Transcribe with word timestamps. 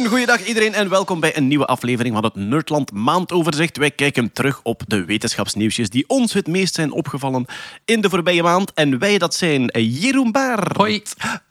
Een 0.00 0.06
goeiedag 0.06 0.46
iedereen 0.46 0.74
en 0.74 0.88
welkom 0.88 1.20
bij 1.20 1.36
een 1.36 1.48
nieuwe 1.48 1.66
aflevering 1.66 2.14
van 2.14 2.24
het 2.24 2.34
Nerdland 2.34 2.92
Maandoverzicht. 2.92 3.76
Wij 3.76 3.90
kijken 3.90 4.32
terug 4.32 4.60
op 4.62 4.82
de 4.86 5.04
wetenschapsnieuwsjes 5.04 5.90
die 5.90 6.04
ons 6.06 6.32
het 6.32 6.46
meest 6.46 6.74
zijn 6.74 6.92
opgevallen 6.92 7.46
in 7.84 8.00
de 8.00 8.10
voorbije 8.10 8.42
maand. 8.42 8.72
En 8.72 8.98
wij, 8.98 9.18
dat 9.18 9.34
zijn 9.34 9.64
Jeroen 9.72 10.32
Baar. 10.32 10.76
Hoi. 10.76 11.02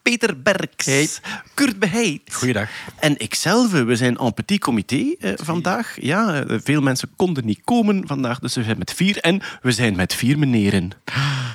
Peter 0.10 0.42
Berks. 0.42 0.86
Hey. 0.86 1.08
Kurt 1.54 1.80
Beheid. 1.80 2.22
Goeiedag. 2.32 2.70
En 3.00 3.18
ikzelf, 3.18 3.72
we 3.72 3.96
zijn 3.96 4.18
en 4.18 4.34
petit 4.34 4.60
comité 4.60 5.16
eh, 5.20 5.32
vandaag. 5.36 5.96
Ja, 6.02 6.34
eh, 6.44 6.58
veel 6.64 6.82
mensen 6.82 7.10
konden 7.16 7.46
niet 7.46 7.62
komen 7.64 8.08
vandaag, 8.08 8.40
dus 8.40 8.56
we 8.56 8.64
zijn 8.64 8.78
met 8.78 8.94
vier. 8.94 9.18
En 9.18 9.42
we 9.62 9.72
zijn 9.72 9.96
met 9.96 10.14
vier 10.14 10.40
meneren. 10.40 10.92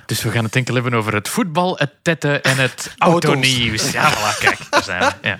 Dus 0.07 0.23
we 0.23 0.30
gaan 0.30 0.45
het 0.45 0.57
enkel 0.57 0.75
hebben 0.75 0.95
over 0.95 1.15
het 1.15 1.29
voetbal, 1.29 1.77
het 1.79 1.91
tetten 2.03 2.43
en 2.43 2.57
het 2.57 2.95
autonieuws. 2.99 3.91
Ja, 3.91 4.13
voilà, 4.13 4.39
kijk, 4.39 4.59
daar 4.71 4.83
zijn 4.85 5.01
we. 5.01 5.29
Ja. 5.29 5.35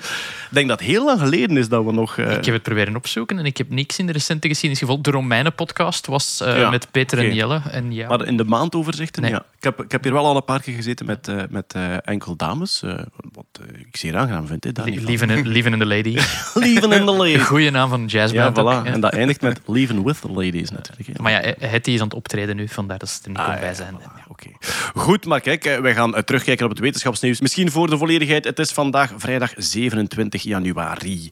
Ik 0.51 0.61
denk 0.61 0.69
dat 0.69 0.79
het 0.81 0.89
heel 0.89 1.05
lang 1.05 1.21
geleden 1.21 1.57
is 1.57 1.69
dat 1.69 1.85
we 1.85 1.93
nog... 1.93 2.19
eh, 2.19 2.31
Ik 2.37 2.45
heb 2.45 2.55
het 2.55 2.63
proberen 2.63 2.97
opzoeken 2.97 3.39
en 3.39 3.45
ik 3.45 3.57
heb 3.57 3.71
niks 3.71 3.99
in 3.99 4.07
de 4.07 4.13
recente 4.13 4.49
geschiedenis 4.49 4.79
gevolgd. 4.79 5.05
De 5.05 5.11
Romeinen-podcast 5.11 6.07
was 6.07 6.41
eh, 6.41 6.59
Ja, 6.59 6.71
met 6.71 6.91
Peter 6.91 7.19
en 7.19 7.35
Jelle. 7.35 7.61
En 7.71 7.93
ja, 7.93 8.09
Maar 8.09 8.27
in 8.27 8.37
de 8.37 8.45
maandoverzichten, 8.45 9.23
Nee. 9.23 9.31
ja. 9.31 9.45
Ik 9.57 9.65
heb, 9.65 9.83
ik 9.83 9.93
heb 9.93 10.03
hier 10.03 10.13
wel 10.13 10.27
al 10.27 10.37
een 10.37 10.45
paar 10.45 10.61
keer 10.61 10.75
gezeten 10.75 11.07
met, 11.07 11.29
eh, 11.29 11.43
met 11.51 11.73
eh, 11.73 11.97
enkel 12.05 12.37
dames. 12.37 12.83
Eh, 13.05 13.29
wat 13.33 13.45
eh, 13.69 13.81
ik 13.81 13.97
zeer 13.97 14.17
aangenaam 14.17 14.47
vind, 14.47 14.65
hè. 14.65 14.71
Lieven 14.85 15.31
en, 15.31 15.49
Lieven 15.49 15.73
en 15.73 15.79
de 15.79 15.87
Lady. 15.87 16.19
Leaving 16.55 16.93
in 16.95 17.05
the 17.05 17.13
ladies. 17.13 17.43
goede 17.55 17.71
naam 17.71 17.89
van 17.89 18.01
een 18.01 18.09
Ja, 18.09 18.19
jazzband. 18.27 18.59
voilà. 18.59 18.87
En 18.93 19.01
dat 19.01 19.13
eindigt 19.13 19.41
met 19.41 19.61
Leaving 19.67 20.03
with 20.05 20.21
the 20.21 20.29
ladies 20.33 20.71
natuurlijk. 20.71 21.07
hè. 21.17 21.23
Maar 21.23 21.33
ja, 21.33 21.55
Hetty 21.59 21.91
is 21.91 21.99
aan 22.01 22.07
het 22.07 22.15
optreden 22.17 22.57
nu, 22.57 22.69
vandaar 22.69 22.99
dat 22.99 23.09
ze 23.09 23.19
er 23.23 23.29
niet 23.29 23.39
Ah, 23.39 23.47
ja, 23.47 23.59
bij 23.59 23.69
ja, 23.69 23.75
zijn. 23.75 23.95
voilà, 24.01 24.27
Oké. 24.29 24.49
Goed, 24.95 25.27
maar 25.27 25.41
kijk, 25.41 25.65
eh, 25.65 25.79
wij 25.79 25.95
gaan 25.95 26.15
eh, 26.17 26.23
terugkijken 26.23 26.65
op 26.65 26.71
het 26.71 26.81
wetenschapsnieuws. 26.81 27.41
Misschien 27.41 27.71
voor 27.71 27.91
de 27.91 27.99
volledigheid. 27.99 28.45
Het 28.45 28.59
is 28.59 28.71
vandaag 28.73 29.13
vrijdag 29.17 29.53
27 29.57 30.43
januari. 30.43 31.29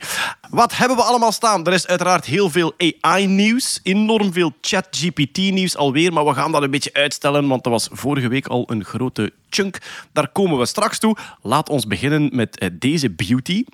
Wat 0.50 0.76
hebben 0.76 0.96
we 0.96 1.02
allemaal 1.02 1.32
staan? 1.32 1.66
Er 1.66 1.72
is 1.72 1.86
uiteraard 1.86 2.24
heel 2.24 2.50
veel 2.50 2.74
AI-nieuws, 3.00 3.80
enorm 3.82 4.32
veel 4.32 4.52
ChatGPT-nieuws 4.60 5.76
alweer, 5.76 6.12
maar 6.12 6.24
we 6.24 6.34
gaan 6.34 6.52
dat 6.52 6.62
een 6.62 6.70
beetje 6.70 6.92
uitstellen, 6.92 7.48
want 7.48 7.64
dat 7.64 7.72
was 7.72 7.88
vorige 7.92 8.28
week 8.28 8.46
al 8.46 8.64
een 8.70 8.84
grote 8.84 9.32
chunk. 9.54 9.78
Daar 10.12 10.28
komen 10.28 10.58
we 10.58 10.66
straks 10.66 10.98
toe. 10.98 11.16
Laat 11.42 11.68
ons 11.68 11.86
beginnen 11.86 12.30
met 12.32 12.58
eh, 12.58 12.68
deze 12.72 13.10
beauty. 13.10 13.64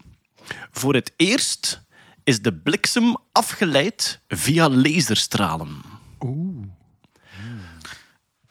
Voor 0.71 0.95
het 0.95 1.13
eerst 1.17 1.83
is 2.25 2.43
de 2.43 2.55
bliksem 2.55 3.17
afgeleid 3.33 4.21
via 4.29 4.69
laserstralen. 4.69 5.83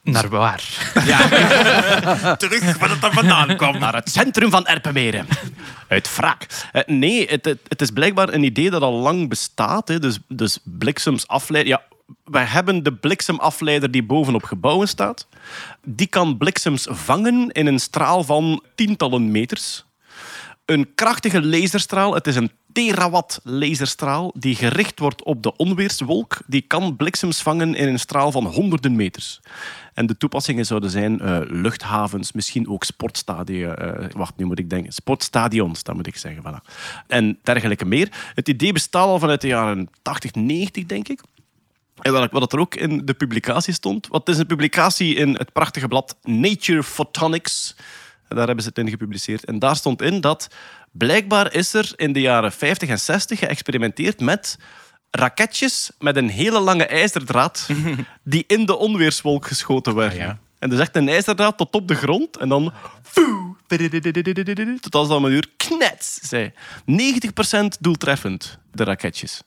Naar 0.02 0.30
waar? 0.30 0.64
terug 2.38 2.78
waar 2.78 2.89
het 2.89 3.02
dan 3.02 3.14
vandaan 3.14 3.58
kwam. 3.58 3.80
Naar 3.80 3.95
het 3.95 4.09
centrum 4.09 4.50
van 4.50 4.66
Erpenmeren. 4.66 5.28
Uit 5.88 6.16
wraak. 6.16 6.48
Eh, 6.72 6.81
nee, 6.86 7.28
het, 7.28 7.45
het, 7.45 7.59
het 7.67 7.81
is 7.81 7.92
blijkbaar 7.92 8.33
een 8.33 8.44
idee 8.44 8.70
dat 8.70 8.81
al 8.81 8.94
lang 8.94 9.30
bestaat. 9.30 9.88
Hè. 9.88 10.00
Dus, 10.00 10.20
dus 10.28 10.59
bliksems 10.64 11.28
afleiden... 11.28 11.72
Ja, 11.72 11.81
wij 12.23 12.45
hebben 12.45 12.83
de 12.83 12.94
bliksemafleider 12.94 13.92
die 13.92 14.03
bovenop 14.03 14.44
gebouwen 14.44 14.88
staat. 14.88 15.28
Die 15.83 16.07
kan 16.07 16.37
bliksems 16.37 16.87
vangen 16.89 17.51
in 17.51 17.67
een 17.67 17.79
straal 17.79 18.23
van 18.23 18.63
tientallen 18.75 19.31
meters. 19.31 19.85
Een 20.65 20.93
krachtige 20.95 21.45
laserstraal, 21.45 22.13
het 22.13 22.27
is 22.27 22.35
een 22.35 22.51
terawatt 22.77 23.39
laserstraal, 23.43 24.31
die 24.36 24.55
gericht 24.55 24.99
wordt 24.99 25.23
op 25.23 25.43
de 25.43 25.55
onweerswolk, 25.55 26.37
die 26.47 26.61
kan 26.61 26.95
bliksems 26.95 27.41
vangen 27.41 27.75
in 27.75 27.87
een 27.87 27.99
straal 27.99 28.31
van 28.31 28.45
honderden 28.45 28.95
meters. 28.95 29.39
En 29.93 30.05
de 30.05 30.17
toepassingen 30.17 30.65
zouden 30.65 30.89
zijn 30.89 31.19
eh, 31.19 31.39
luchthavens, 31.43 32.31
misschien 32.31 32.69
ook 32.69 32.83
sportstadia, 32.83 33.75
eh, 33.75 34.09
wacht, 34.11 34.37
nu 34.37 34.45
moet 34.45 34.59
ik 34.59 34.69
denken, 34.69 34.93
sportstadions, 34.93 35.83
dat 35.83 35.95
moet 35.95 36.07
ik 36.07 36.17
zeggen. 36.17 36.43
Voilà. 36.43 36.73
En 37.07 37.39
dergelijke 37.43 37.86
meer. 37.86 38.31
Het 38.33 38.49
idee 38.49 38.73
bestaat 38.73 39.05
al 39.05 39.19
vanuit 39.19 39.41
de 39.41 39.47
jaren 39.47 39.89
80, 40.02 40.33
90, 40.33 40.86
denk 40.86 41.07
ik. 41.07 41.21
En 42.02 42.11
wat, 42.11 42.31
wat 42.31 42.53
er 42.53 42.59
ook 42.59 42.75
in 42.75 43.05
de 43.05 43.13
publicatie 43.13 43.73
stond. 43.73 44.08
Wat 44.08 44.30
is 44.30 44.37
een 44.37 44.45
publicatie 44.45 45.15
in 45.15 45.35
het 45.35 45.53
prachtige 45.53 45.87
blad 45.87 46.17
Nature 46.23 46.83
Photonics. 46.83 47.75
Daar 48.27 48.45
hebben 48.45 48.63
ze 48.63 48.69
het 48.69 48.77
in 48.77 48.89
gepubliceerd. 48.89 49.45
En 49.45 49.59
daar 49.59 49.75
stond 49.75 50.02
in 50.02 50.21
dat 50.21 50.47
blijkbaar 50.91 51.53
is 51.53 51.73
er 51.73 51.93
in 51.95 52.13
de 52.13 52.21
jaren 52.21 52.52
50 52.52 52.89
en 52.89 52.99
60 52.99 53.39
geëxperimenteerd 53.39 54.19
met 54.19 54.57
raketjes 55.11 55.91
met 55.99 56.15
een 56.15 56.30
hele 56.30 56.59
lange 56.59 56.86
ijzerdraad 56.86 57.67
die 58.23 58.43
in 58.47 58.65
de 58.65 58.77
onweerswolk 58.77 59.47
geschoten 59.47 59.95
werden. 59.95 60.39
En 60.59 60.69
dus 60.69 60.80
echt 60.80 60.95
een 60.95 61.09
ijzerdraad 61.09 61.57
tot 61.57 61.75
op 61.75 61.87
de 61.87 61.95
grond 61.95 62.37
en 62.37 62.49
dan... 62.49 62.73
foe, 63.03 63.55
Tot 64.80 64.95
als 64.95 65.07
dat 65.07 65.23
een 65.23 65.31
uur 65.31 65.49
knets, 65.57 66.19
zei. 66.21 66.52
90% 66.91 67.65
doeltreffend, 67.80 68.57
de 68.71 68.83
raketjes. 68.83 69.41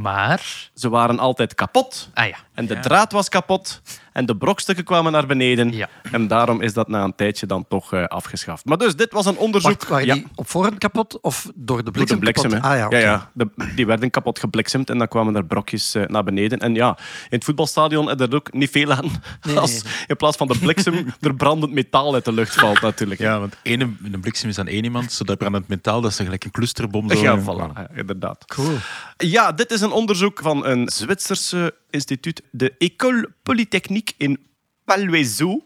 Maar... 0.00 0.70
Ze 0.74 0.88
waren 0.88 1.18
altijd 1.18 1.54
kapot. 1.54 2.08
Ah 2.14 2.28
ja. 2.28 2.36
En 2.54 2.66
de 2.66 2.80
draad 2.80 3.12
was 3.12 3.28
kapot. 3.28 3.82
En 4.12 4.26
de 4.26 4.36
brokstukken 4.36 4.84
kwamen 4.84 5.12
naar 5.12 5.26
beneden. 5.26 5.72
Ja. 5.72 5.88
En 6.12 6.26
daarom 6.26 6.60
is 6.60 6.72
dat 6.72 6.88
na 6.88 7.04
een 7.04 7.14
tijdje 7.14 7.46
dan 7.46 7.64
toch 7.68 7.92
eh, 7.92 8.04
afgeschaft. 8.04 8.64
Maar 8.64 8.78
dus, 8.78 8.96
dit 8.96 9.12
was 9.12 9.26
een 9.26 9.36
onderzoek... 9.36 9.72
Wacht, 9.72 9.88
waren 9.88 10.06
ja, 10.06 10.14
die 10.14 10.26
op 10.34 10.48
voorhand 10.48 10.78
kapot 10.78 11.20
of 11.20 11.50
door 11.54 11.76
de 11.76 11.82
door 11.82 11.92
bliksem, 11.92 12.16
de 12.16 12.22
bliksem, 12.22 12.50
kapot? 12.50 12.66
Ah 12.70 12.76
ja, 12.76 12.86
oké. 12.86 12.96
ja, 12.96 13.02
ja. 13.02 13.30
De- 13.32 13.70
die 13.74 13.86
werden 13.86 14.10
kapot 14.10 14.38
gebliksemd 14.38 14.90
en 14.90 14.98
dan 14.98 15.08
kwamen 15.08 15.36
er 15.36 15.44
brokjes 15.44 15.94
eh, 15.94 16.06
naar 16.06 16.24
beneden. 16.24 16.58
En 16.58 16.74
ja, 16.74 16.96
in 16.98 17.36
het 17.36 17.44
voetbalstadion 17.44 18.10
is 18.10 18.20
er 18.20 18.34
ook 18.34 18.52
niet 18.52 18.70
veel 18.70 18.92
aan. 18.92 19.10
als 19.56 19.82
in 20.06 20.16
plaats 20.16 20.36
van 20.36 20.46
de 20.46 20.58
bliksem 20.58 20.94
er 21.20 21.34
brandend 21.34 21.72
metaal 21.72 22.14
uit 22.14 22.24
de 22.24 22.32
lucht 22.32 22.54
valt 22.54 22.80
natuurlijk. 22.80 23.20
Ja, 23.20 23.38
want 23.38 23.56
ene, 23.62 23.90
een 24.12 24.20
bliksem 24.20 24.48
is 24.48 24.58
aan 24.58 24.66
één 24.66 24.84
iemand, 24.84 25.12
zodat 25.12 25.38
brandend 25.38 25.68
metaal, 25.68 26.00
dat 26.00 26.10
is 26.10 26.16
gelijk 26.16 26.44
een 26.44 26.50
clusterbom. 26.50 27.10
Zo. 27.10 27.20
Ja, 27.20 27.40
voilà. 27.40 27.72
Ja, 27.74 27.88
inderdaad. 27.94 28.44
Cool. 28.46 28.76
Ja, 29.16 29.52
dit 29.52 29.70
is 29.70 29.80
een 29.80 29.90
onderzoek 29.92 30.40
van 30.42 30.66
een 30.66 30.88
Zwitserse 30.88 31.74
instituut, 31.90 32.42
de 32.50 32.74
École 32.78 33.28
Polytechnique 33.42 34.01
in 34.16 34.46
Palaiseau. 34.84 35.62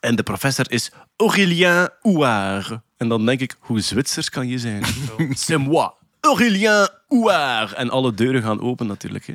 En 0.00 0.16
de 0.16 0.22
professor 0.22 0.70
is 0.70 0.90
Aurélien 1.16 1.88
Houard. 2.02 2.78
En 2.96 3.08
dan 3.08 3.26
denk 3.26 3.40
ik, 3.40 3.56
hoe 3.58 3.80
Zwitsers 3.80 4.30
kan 4.30 4.48
je 4.48 4.58
zijn? 4.58 4.84
C'est 5.46 5.58
moi, 5.58 5.90
Aurélien 6.20 6.88
Houard. 7.08 7.72
En 7.72 7.90
alle 7.90 8.14
deuren 8.14 8.42
gaan 8.42 8.60
open 8.60 8.86
natuurlijk. 8.86 9.26
Hè. 9.26 9.34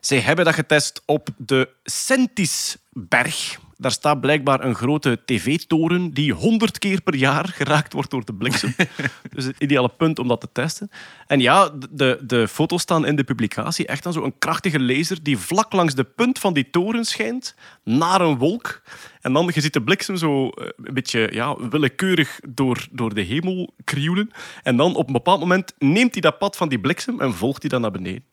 Zij 0.00 0.20
hebben 0.20 0.44
dat 0.44 0.54
getest 0.54 1.02
op 1.04 1.28
de 1.36 1.68
Sentisberg. 1.84 3.58
Daar 3.78 3.90
staat 3.90 4.20
blijkbaar 4.20 4.64
een 4.64 4.74
grote 4.74 5.18
tv-toren 5.24 6.10
die 6.10 6.32
100 6.32 6.78
keer 6.78 7.00
per 7.00 7.14
jaar 7.14 7.48
geraakt 7.48 7.92
wordt 7.92 8.10
door 8.10 8.24
de 8.24 8.34
bliksem. 8.34 8.74
dus 9.34 9.44
het 9.44 9.56
ideale 9.58 9.88
punt 9.88 10.18
om 10.18 10.28
dat 10.28 10.40
te 10.40 10.48
testen. 10.52 10.90
En 11.26 11.40
ja, 11.40 11.70
de, 11.90 12.18
de 12.22 12.48
foto's 12.48 12.82
staan 12.82 13.06
in 13.06 13.16
de 13.16 13.24
publicatie. 13.24 13.86
Echt 13.86 14.02
dan 14.02 14.12
zo'n 14.12 14.38
krachtige 14.38 14.80
laser 14.80 15.22
die 15.22 15.38
vlak 15.38 15.72
langs 15.72 15.94
de 15.94 16.04
punt 16.04 16.38
van 16.38 16.52
die 16.52 16.70
toren 16.70 17.04
schijnt 17.04 17.54
naar 17.84 18.20
een 18.20 18.38
wolk. 18.38 18.82
En 19.26 19.32
dan 19.32 19.50
je 19.54 19.60
ziet 19.60 19.72
de 19.72 19.82
bliksem 19.82 20.16
zo 20.16 20.48
eh, 20.48 20.66
een 20.84 20.94
beetje 20.94 21.28
ja, 21.32 21.56
willekeurig 21.70 22.40
door, 22.48 22.86
door 22.90 23.14
de 23.14 23.20
hemel 23.20 23.74
krioelen. 23.84 24.30
En 24.62 24.76
dan 24.76 24.94
op 24.94 25.06
een 25.06 25.12
bepaald 25.12 25.40
moment 25.40 25.72
neemt 25.78 26.12
hij 26.12 26.20
dat 26.20 26.38
pad 26.38 26.56
van 26.56 26.68
die 26.68 26.78
bliksem 26.78 27.20
en 27.20 27.34
volgt 27.34 27.60
hij 27.62 27.70
dan 27.70 27.80
naar 27.80 27.90
beneden. 27.90 28.24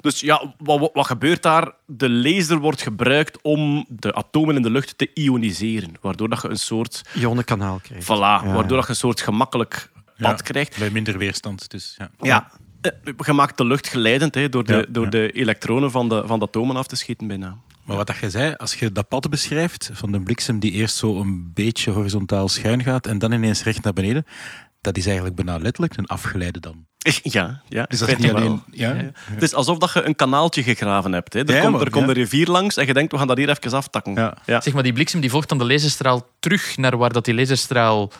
Dus 0.00 0.20
ja, 0.20 0.54
wat, 0.58 0.78
wat, 0.80 0.90
wat 0.92 1.06
gebeurt 1.06 1.42
daar? 1.42 1.72
De 1.86 2.10
laser 2.10 2.58
wordt 2.58 2.82
gebruikt 2.82 3.38
om 3.42 3.86
de 3.88 4.14
atomen 4.14 4.56
in 4.56 4.62
de 4.62 4.70
lucht 4.70 4.98
te 4.98 5.10
ioniseren. 5.14 5.92
Waardoor 6.00 6.28
dat 6.28 6.42
je 6.42 6.48
een 6.48 6.58
soort, 6.58 7.02
Ionenkanaal 7.14 7.78
krijgt. 7.82 8.04
voilà, 8.04 8.44
waardoor 8.54 8.76
dat 8.76 8.84
je 8.84 8.90
een 8.90 8.96
soort 8.96 9.20
gemakkelijk 9.20 9.90
pad 10.18 10.42
krijgt. 10.42 10.78
Bij 10.78 10.90
minder 10.90 11.18
weerstand. 11.18 11.70
Dus, 11.70 11.94
ja. 11.98 12.10
Ja. 12.20 12.50
Eh, 12.80 12.92
Je 13.26 13.32
maakt 13.32 13.56
de 13.56 13.64
lucht 13.64 13.88
geleidend 13.88 14.34
hè, 14.34 14.48
door, 14.48 14.64
de, 14.64 14.72
Ja, 14.72 14.84
door 14.88 15.04
ja. 15.04 15.10
de 15.10 15.30
elektronen 15.32 15.90
van 15.90 16.08
de, 16.08 16.22
van 16.26 16.38
de 16.38 16.44
atomen 16.44 16.76
af 16.76 16.86
te 16.86 16.96
schieten 16.96 17.26
bijna. 17.26 17.56
Maar 17.88 17.96
wat 17.96 18.06
dat 18.06 18.16
je 18.16 18.30
zei, 18.30 18.54
als 18.56 18.74
je 18.74 18.92
dat 18.92 19.08
pad 19.08 19.30
beschrijft 19.30 19.90
van 19.92 20.12
de 20.12 20.20
bliksem 20.20 20.58
die 20.58 20.72
eerst 20.72 20.96
zo 20.96 21.20
een 21.20 21.50
beetje 21.54 21.90
horizontaal 21.90 22.48
schuin 22.48 22.82
gaat 22.82 23.06
en 23.06 23.18
dan 23.18 23.32
ineens 23.32 23.62
recht 23.62 23.82
naar 23.82 23.92
beneden, 23.92 24.24
dat 24.80 24.96
is 24.96 25.06
eigenlijk 25.06 25.36
bijna 25.36 25.58
letterlijk 25.58 25.96
een 25.96 26.06
afgeleide 26.06 26.60
dan. 26.60 26.86
Ja, 27.22 27.62
ja. 27.68 27.84
Dus 27.84 27.98
dat 27.98 28.08
is 28.08 28.16
niet 28.16 28.32
alleen... 28.32 28.62
Ja, 28.70 28.92
Ja. 28.94 29.10
Het 29.14 29.42
is 29.42 29.54
alsof 29.54 29.78
dat 29.78 29.92
je 29.92 30.02
een 30.02 30.14
kanaaltje 30.16 30.62
gegraven 30.62 31.12
hebt. 31.12 31.32
Hè. 31.32 31.40
Er, 31.40 31.54
Ja, 31.54 31.60
komt, 31.60 31.72
maar- 31.72 31.82
er 31.82 31.90
komt 31.90 32.08
een 32.08 32.14
rivier 32.14 32.46
langs 32.46 32.76
en 32.76 32.86
je 32.86 32.94
denkt, 32.94 33.12
we 33.12 33.18
gaan 33.18 33.26
dat 33.26 33.36
hier 33.36 33.48
even 33.48 33.72
aftakken. 33.72 34.14
Ja. 34.14 34.36
Ja. 34.46 34.60
Zeg 34.60 34.72
maar, 34.74 34.82
die 34.82 34.92
bliksem 34.92 35.20
die 35.20 35.30
volgt 35.30 35.48
dan 35.48 35.58
de 35.58 35.64
laserstraal 35.66 36.26
terug 36.40 36.76
naar 36.76 36.96
waar 36.96 37.12
dat 37.12 37.24
die 37.24 37.34
laserstraal 37.34 38.12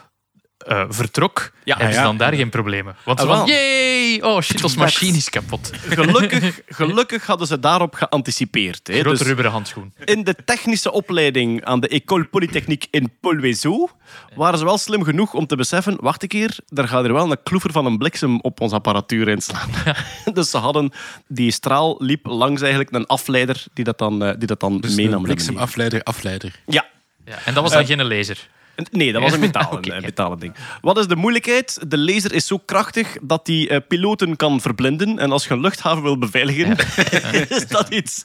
eh, 0.59 0.85
vertrok, 0.89 1.53
Ja, 1.65 1.75
hebben 1.77 1.95
ze 1.95 2.01
ja. 2.01 2.07
dan 2.07 2.17
daar 2.17 2.35
geen 2.35 2.49
problemen. 2.51 2.97
Want 3.05 3.21
ze 3.21 3.27
Ah, 3.27 3.39
van, 3.39 4.31
oh 4.31 4.41
shit, 4.41 4.65
ons 4.65 4.77
machine 4.77 5.17
is 5.17 5.29
kapot. 5.31 5.71
Gelukkig, 5.89 6.61
gelukkig 6.81 7.27
hadden 7.27 7.47
ze 7.47 7.61
daarop 7.61 7.95
geanticipeerd. 7.95 8.87
Hè. 8.87 9.01
Grote 9.01 9.17
Dus 9.19 9.27
rubberen 9.27 9.51
handschoen. 9.51 9.93
in 10.05 10.25
de 10.25 10.35
technische 10.45 10.93
opleiding 10.93 11.65
aan 11.65 11.81
de 11.81 11.89
École 11.89 12.25
Polytechnique 12.25 12.89
in 12.91 13.11
Polwezo 13.21 13.89
waren 14.35 14.59
ze 14.59 14.65
wel 14.65 14.79
slim 14.79 15.03
genoeg 15.05 15.35
om 15.35 15.47
te 15.47 15.57
beseffen, 15.57 15.97
wacht 16.01 16.23
een 16.23 16.29
keer, 16.29 16.57
daar 16.67 16.89
gaat 16.89 17.05
er 17.05 17.13
wel 17.13 17.31
een 17.31 17.43
kloever 17.43 17.73
van 17.73 17.87
een 17.87 17.99
bliksem 17.99 18.41
op 18.41 18.61
onze 18.61 18.75
apparatuur 18.75 19.29
inslaan. 19.29 19.71
dus 20.35 20.51
ze 20.51 20.57
hadden, 20.59 20.93
die 21.29 21.51
straal 21.51 21.97
liep 21.99 22.27
langs 22.27 22.61
eigenlijk 22.61 22.93
een 22.95 23.07
afleider 23.07 23.65
die 23.75 23.85
dat 23.85 23.99
dan, 23.99 24.25
eh, 24.25 24.35
die 24.39 24.47
dat 24.47 24.61
dan 24.61 24.81
Dus 24.81 24.95
meenam. 24.95 25.15
een 25.15 25.23
bliksemafleider, 25.23 26.03
afleider. 26.03 26.61
Ja, 26.67 26.87
Ja, 27.25 27.39
en 27.45 27.55
dat 27.55 27.63
was 27.63 27.73
dan 27.73 27.87
geen 27.87 28.05
laser. 28.07 28.49
Nee, 28.91 29.13
dat 29.13 29.23
was 29.23 29.33
een 29.33 29.41
metalen, 29.41 29.93
een 29.97 30.03
metalen 30.03 30.39
ding. 30.39 30.55
Wat 30.81 30.99
is 30.99 31.07
de 31.07 31.17
moeilijkheid? 31.17 31.79
De 31.89 31.99
laser 31.99 32.33
is 32.33 32.47
zo 32.47 32.59
krachtig 32.59 33.17
dat 33.23 33.47
die 33.47 33.69
eh, 33.69 33.81
piloten 33.89 34.37
kan 34.37 34.61
verblinden. 34.61 35.19
En 35.19 35.33
als 35.33 35.47
je 35.47 35.55
een 35.55 35.61
luchthaven 35.61 36.03
wil 36.03 36.19
beveiligen, 36.19 36.77
is 37.57 37.67
dat 37.69 37.89
iets 37.89 38.25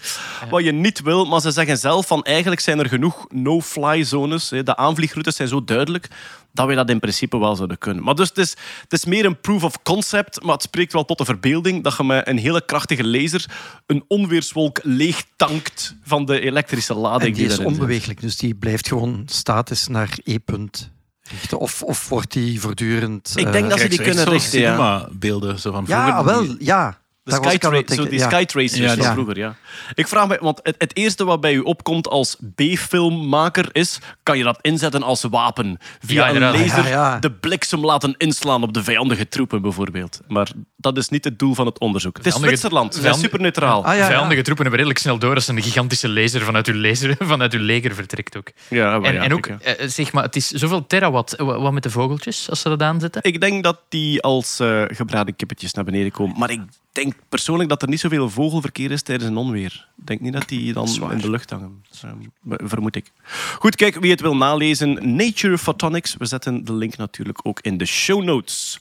wat 0.50 0.64
je 0.64 0.72
niet 0.72 1.02
wil. 1.02 1.26
Maar 1.26 1.42
ze 1.42 1.52
zeggen 1.52 1.78
zelf 1.78 2.08
van 2.08 2.24
eigenlijk 2.24 2.62
zijn 2.62 2.80
er 2.80 2.90
genoeg 2.90 3.26
no-fly 3.30 4.04
zones. 4.04 4.50
De 4.50 4.76
aanvliegroutes 4.76 5.36
zijn 5.36 5.48
zo 5.48 5.64
duidelijk 5.64 6.08
dat 6.54 6.68
we 6.68 6.76
dat 6.76 6.90
in 6.90 7.00
principe 7.00 7.38
wel 7.38 7.56
zouden 7.56 7.78
kunnen. 7.78 8.04
Maar 8.04 8.16
dus 8.16 8.30
het 8.30 8.38
is, 8.38 8.56
het 8.82 8.94
is 8.94 9.06
meer 9.06 9.26
een 9.26 9.40
proof 9.40 9.64
of 9.64 9.82
concept, 9.82 10.44
maar 10.44 10.54
het 10.54 10.62
spreekt 10.62 10.94
wel 10.94 11.06
tot 11.06 11.18
de 11.18 11.26
verbeelding 11.26 11.84
dat 11.84 11.98
je 11.98 12.04
met 12.04 12.28
een 12.28 12.38
hele 12.38 12.66
krachtige 12.66 13.08
laser 13.08 13.46
een 13.86 14.04
onweerswolk 14.08 14.80
leeg 14.84 15.24
tankt 15.36 15.96
van 16.04 16.26
de 16.26 16.40
elektrische 16.40 16.94
lading 16.94 17.30
En 17.30 17.34
die 17.34 17.46
is 17.46 17.50
daarin 17.50 17.68
zit. 17.70 17.80
onbeweeglijk, 17.80 18.22
dus 18.22 18.38
die 18.38 18.56
blijft 18.56 18.88
gewoon 18.88 19.24
statisch 19.26 19.88
naar 19.88 20.18
E-punt 20.24 20.92
richten. 21.24 21.60
Of, 21.60 21.84
of 21.84 22.10
wordt 22.10 22.32
die 22.32 22.62
voortdurend... 22.62 23.34
Ik 23.36 23.46
eh, 23.46 23.52
denk 23.52 23.70
dat 23.70 23.80
ze 23.80 23.88
die 23.88 24.02
kunnen 24.02 24.26
richten, 24.26 24.60
ja. 24.60 24.76
cinema-beelden 24.76 25.60
zo 25.60 25.72
van 25.72 25.86
vroeger. 25.86 26.08
Ja, 26.08 26.24
wel, 26.24 26.56
ja. 26.60 27.02
De 27.24 27.32
Daar 27.32 27.42
was 27.42 27.54
ik 27.54 27.64
aan 27.64 27.72
Skytra- 27.72 27.78
het 27.78 27.88
denken, 27.88 28.06
zo 28.06 28.12
die 28.12 28.20
ja. 28.20 28.30
Skytracers 28.30 28.80
Ja, 28.82 28.88
van 28.96 29.04
ja. 29.06 29.12
vroeger, 29.14 29.38
ja. 29.38 29.56
Ik 29.94 30.08
vraag 30.08 30.28
me, 30.28 30.38
want 30.42 30.60
het, 30.64 30.76
het 30.78 30.96
eerste 30.98 31.24
wat 31.26 31.42
bij 31.42 31.54
u 31.54 31.60
opkomt 31.60 32.08
als 32.08 32.38
B-filmmaker 32.56 33.70
is, 33.72 34.00
kan 34.24 34.38
je 34.38 34.44
dat 34.44 34.58
inzetten 34.62 35.04
als 35.04 35.22
wapen? 35.24 35.78
Via 36.06 36.28
Ja, 36.30 36.36
een 36.36 36.42
laser 36.60 36.84
Ja, 36.84 36.88
ja. 36.90 37.20
de 37.20 37.32
bliksem 37.32 37.86
laten 37.86 38.16
inslaan 38.18 38.64
op 38.64 38.74
de 38.74 38.84
vijandige 38.84 39.28
troepen, 39.28 39.62
bijvoorbeeld. 39.62 40.20
Maar 40.28 40.48
dat 40.78 40.98
is 40.98 41.10
niet 41.10 41.24
het 41.24 41.40
doel 41.40 41.54
van 41.54 41.66
het 41.66 41.80
onderzoek. 41.80 42.18
Het 42.18 42.26
is 42.26 42.32
Vijandige- 42.34 42.58
Zwitserland, 42.58 42.94
ze 42.96 43.02
zijn 43.02 43.14
vijandige- 43.14 43.44
super 43.46 43.62
neutraal. 43.62 43.86
Ah, 43.86 43.98
ja, 43.98 44.06
Vijandige 44.06 44.36
ja. 44.36 44.42
troepen 44.42 44.62
hebben 44.66 44.76
redelijk 44.80 45.00
snel 45.00 45.18
door 45.18 45.36
als 45.36 45.48
een 45.48 45.62
gigantische 45.62 46.10
laser 46.10 46.42
vanuit 46.42 46.68
uw, 46.68 46.76
laser, 46.82 47.16
vanuit 47.34 47.54
uw 47.54 47.62
leger 47.64 47.96
vertrekt 47.96 48.38
ook. 48.38 48.52
Ja, 48.70 49.00
maar 49.00 49.10
En, 49.10 49.16
ja, 49.16 49.22
en 49.24 49.34
ook, 49.34 49.46
eh, 49.48 49.88
zeg 49.88 50.12
maar, 50.12 50.24
het 50.24 50.36
is 50.36 50.48
zoveel 50.50 50.88
terawatt. 50.88 51.36
Wa- 51.38 51.60
Wat 51.60 51.72
met 51.74 51.84
de 51.84 51.90
vogeltjes, 51.90 52.50
als 52.50 52.62
ze 52.62 52.70
dat 52.70 52.82
aanzetten? 52.82 53.22
Ik 53.24 53.42
denk 53.42 53.64
dat 53.64 53.80
die 53.90 54.22
als 54.22 54.60
eh, 54.60 54.84
gebraden 54.88 55.36
kippetjes 55.36 55.74
naar 55.74 55.84
beneden 55.84 56.12
komen. 56.12 56.40
Maar 56.40 56.50
ik 56.52 56.62
denk 56.94 57.14
persoonlijk 57.30 57.70
dat 57.70 57.82
er 57.82 57.88
niet 57.88 58.00
zoveel 58.00 58.30
vogelverkeer 58.30 58.92
is 58.92 59.02
tijdens 59.02 59.30
een 59.30 59.38
onweer. 59.38 59.88
Ik 59.98 60.08
denk 60.08 60.22
niet 60.22 60.34
dat 60.34 60.48
die 60.48 60.74
dan 60.74 61.12
in 61.12 61.18
de 61.18 61.30
lucht 61.30 61.50
hangen. 61.50 61.84
Dus, 61.90 62.04
ehm, 62.04 62.68
vermoed 62.68 62.96
ik. 62.96 63.12
Goed, 63.60 63.76
kijk, 63.76 64.00
wie 64.00 64.12
het 64.12 64.22
wil 64.22 64.36
nalezen. 64.36 65.16
Nature 65.16 65.58
Photonics. 65.58 66.16
We 66.18 66.26
zetten 66.26 66.66
de 66.66 66.74
link 66.74 66.98
natuurlijk 66.98 67.40
ook 67.44 67.60
in 67.62 67.78
de 67.78 67.86
show 67.86 68.24
notes. 68.24 68.80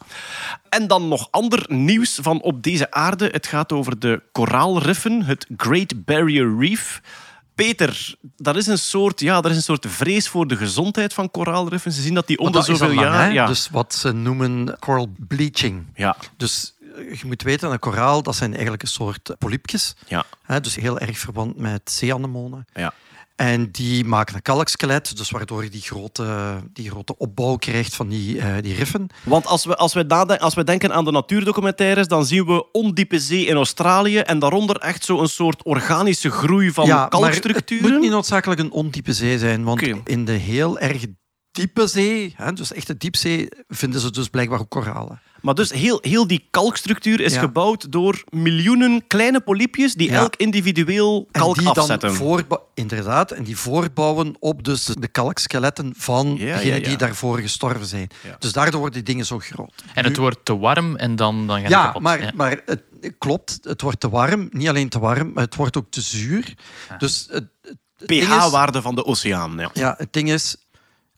En 0.68 0.86
dan 0.86 1.08
nog 1.08 1.28
ander 1.30 1.64
nieuws 1.68 2.18
van 2.22 2.42
op 2.42 2.62
deze 2.62 2.90
aarde. 2.90 3.28
Het 3.32 3.46
gaat 3.46 3.72
over 3.72 3.98
de 3.98 4.22
koraalriffen, 4.32 5.22
het 5.24 5.46
Great 5.56 6.04
Barrier 6.04 6.56
Reef. 6.58 7.00
Peter, 7.54 8.14
dat 8.36 8.56
is 8.56 8.66
een 8.66 8.78
soort, 8.78 9.20
ja, 9.20 9.40
dat 9.40 9.50
is 9.50 9.56
een 9.56 9.62
soort 9.62 9.86
vrees 9.88 10.28
voor 10.28 10.46
de 10.46 10.56
gezondheid 10.56 11.14
van 11.14 11.30
koraalriffen. 11.30 11.92
Ze 11.92 12.02
zien 12.02 12.14
dat 12.14 12.26
die 12.26 12.38
onder 12.38 12.62
zoveel 12.62 12.90
jaar... 12.90 13.32
Ja, 13.32 13.46
Dus 13.46 13.68
wat 13.70 13.94
ze 13.94 14.12
noemen 14.12 14.76
coral 14.78 15.12
bleaching. 15.28 15.86
ja, 15.94 16.16
Dus 16.36 16.74
je 16.96 17.26
moet 17.26 17.42
weten, 17.42 17.72
een 17.72 17.78
koraal 17.78 18.22
dat 18.22 18.34
zijn 18.36 18.52
eigenlijk 18.52 18.82
een 18.82 18.88
soort 18.88 19.34
polypjes. 19.38 19.94
ja, 20.06 20.24
Hè, 20.42 20.60
dus 20.60 20.74
heel 20.76 20.98
erg 20.98 21.18
verband 21.18 21.56
met 21.56 21.90
zeeanemonen. 21.90 22.64
ja. 22.74 22.92
En 23.36 23.70
die 23.70 24.04
maken 24.04 24.34
een 24.34 24.42
kalkskelet, 24.42 25.16
dus 25.16 25.30
waardoor 25.30 25.64
je 25.64 25.70
die 25.70 25.80
grote, 25.80 26.56
die 26.72 26.90
grote 26.90 27.16
opbouw 27.18 27.56
krijgt 27.56 27.94
van 27.94 28.08
die, 28.08 28.38
eh, 28.40 28.54
die 28.62 28.74
riffen. 28.74 29.06
Want 29.22 29.46
als 29.46 29.64
we, 29.64 29.76
als, 29.76 29.94
we 29.94 30.02
naden- 30.02 30.38
als 30.38 30.54
we 30.54 30.64
denken 30.64 30.92
aan 30.92 31.04
de 31.04 31.10
natuurdocumentaires, 31.10 32.08
dan 32.08 32.26
zien 32.26 32.46
we 32.46 32.70
ondiepe 32.72 33.18
zee 33.18 33.44
in 33.46 33.56
Australië 33.56 34.18
en 34.18 34.38
daaronder 34.38 34.76
echt 34.76 35.04
zo'n 35.04 35.28
soort 35.28 35.62
organische 35.64 36.30
groei 36.30 36.70
van 36.72 36.86
ja, 36.86 36.94
maar 36.94 37.02
het 37.02 37.10
kalkstructuren. 37.12 37.90
moet 37.92 38.00
niet 38.00 38.10
noodzakelijk 38.10 38.60
een 38.60 38.70
ondiepe 38.72 39.12
zee 39.12 39.38
zijn, 39.38 39.64
want 39.64 39.82
in 40.04 40.24
de 40.24 40.32
heel 40.32 40.78
erg 40.78 41.04
diepe 41.52 41.86
zee, 41.86 42.34
hè, 42.36 42.52
dus 42.52 42.72
echt 42.72 42.86
de 42.86 42.96
diepzee, 42.96 43.48
vinden 43.68 44.00
ze 44.00 44.10
dus 44.10 44.28
blijkbaar 44.28 44.60
ook 44.60 44.70
koralen. 44.70 45.20
Maar 45.40 45.54
dus 45.54 45.72
heel, 45.72 45.98
heel 46.00 46.26
die 46.26 46.46
kalkstructuur 46.50 47.20
is 47.20 47.34
Ja. 47.34 47.40
gebouwd 47.40 47.92
door 47.92 48.24
miljoenen 48.30 49.06
kleine 49.06 49.40
polypjes 49.40 49.94
die 49.94 50.10
Ja. 50.10 50.16
elk 50.18 50.36
individueel 50.36 51.28
En 51.32 51.40
kalk 51.40 51.58
die 51.58 51.68
afzetten. 51.68 52.08
dan 52.48 52.60
inderdaad, 52.74 53.30
en 53.30 53.44
die 53.44 53.56
voortbouwen 53.56 54.34
op 54.38 54.64
dus 54.64 54.84
de 54.84 55.08
kalkskeletten 55.08 55.94
van 55.96 56.34
Ja, 56.38 56.46
ja, 56.46 56.54
degenen 56.56 56.80
ja. 56.80 56.88
die 56.88 56.96
daarvoor 56.96 57.38
gestorven 57.38 57.86
zijn. 57.86 58.08
Ja. 58.22 58.36
Dus 58.38 58.52
daardoor 58.52 58.80
worden 58.80 59.04
die 59.04 59.12
dingen 59.14 59.26
zo 59.26 59.38
groot. 59.38 59.72
En 59.94 60.04
het 60.04 60.12
Nu- 60.16 60.20
wordt 60.20 60.44
te 60.44 60.58
warm 60.58 60.96
en 60.96 61.16
dan, 61.16 61.46
dan 61.46 61.56
gaan 61.56 61.66
die 61.66 61.76
Ja, 61.76 61.84
kapot. 61.84 62.02
maar, 62.02 62.22
Ja. 62.22 62.30
maar 62.34 62.60
het 62.66 62.82
klopt, 63.18 63.58
het 63.62 63.80
wordt 63.80 64.00
te 64.00 64.08
warm. 64.10 64.48
Niet 64.50 64.68
alleen 64.68 64.88
te 64.88 64.98
warm, 64.98 65.32
maar 65.32 65.44
het 65.44 65.54
wordt 65.54 65.76
ook 65.76 65.90
te 65.90 66.00
zuur. 66.00 66.54
Dus 66.98 67.26
het, 67.30 67.44
pH-waarde 68.06 68.82
van 68.82 68.94
de 68.94 69.04
oceaan. 69.04 69.58
Ja. 69.58 69.70
Ja, 69.72 69.94
het 69.98 70.12
ding 70.12 70.30
is, 70.32 70.56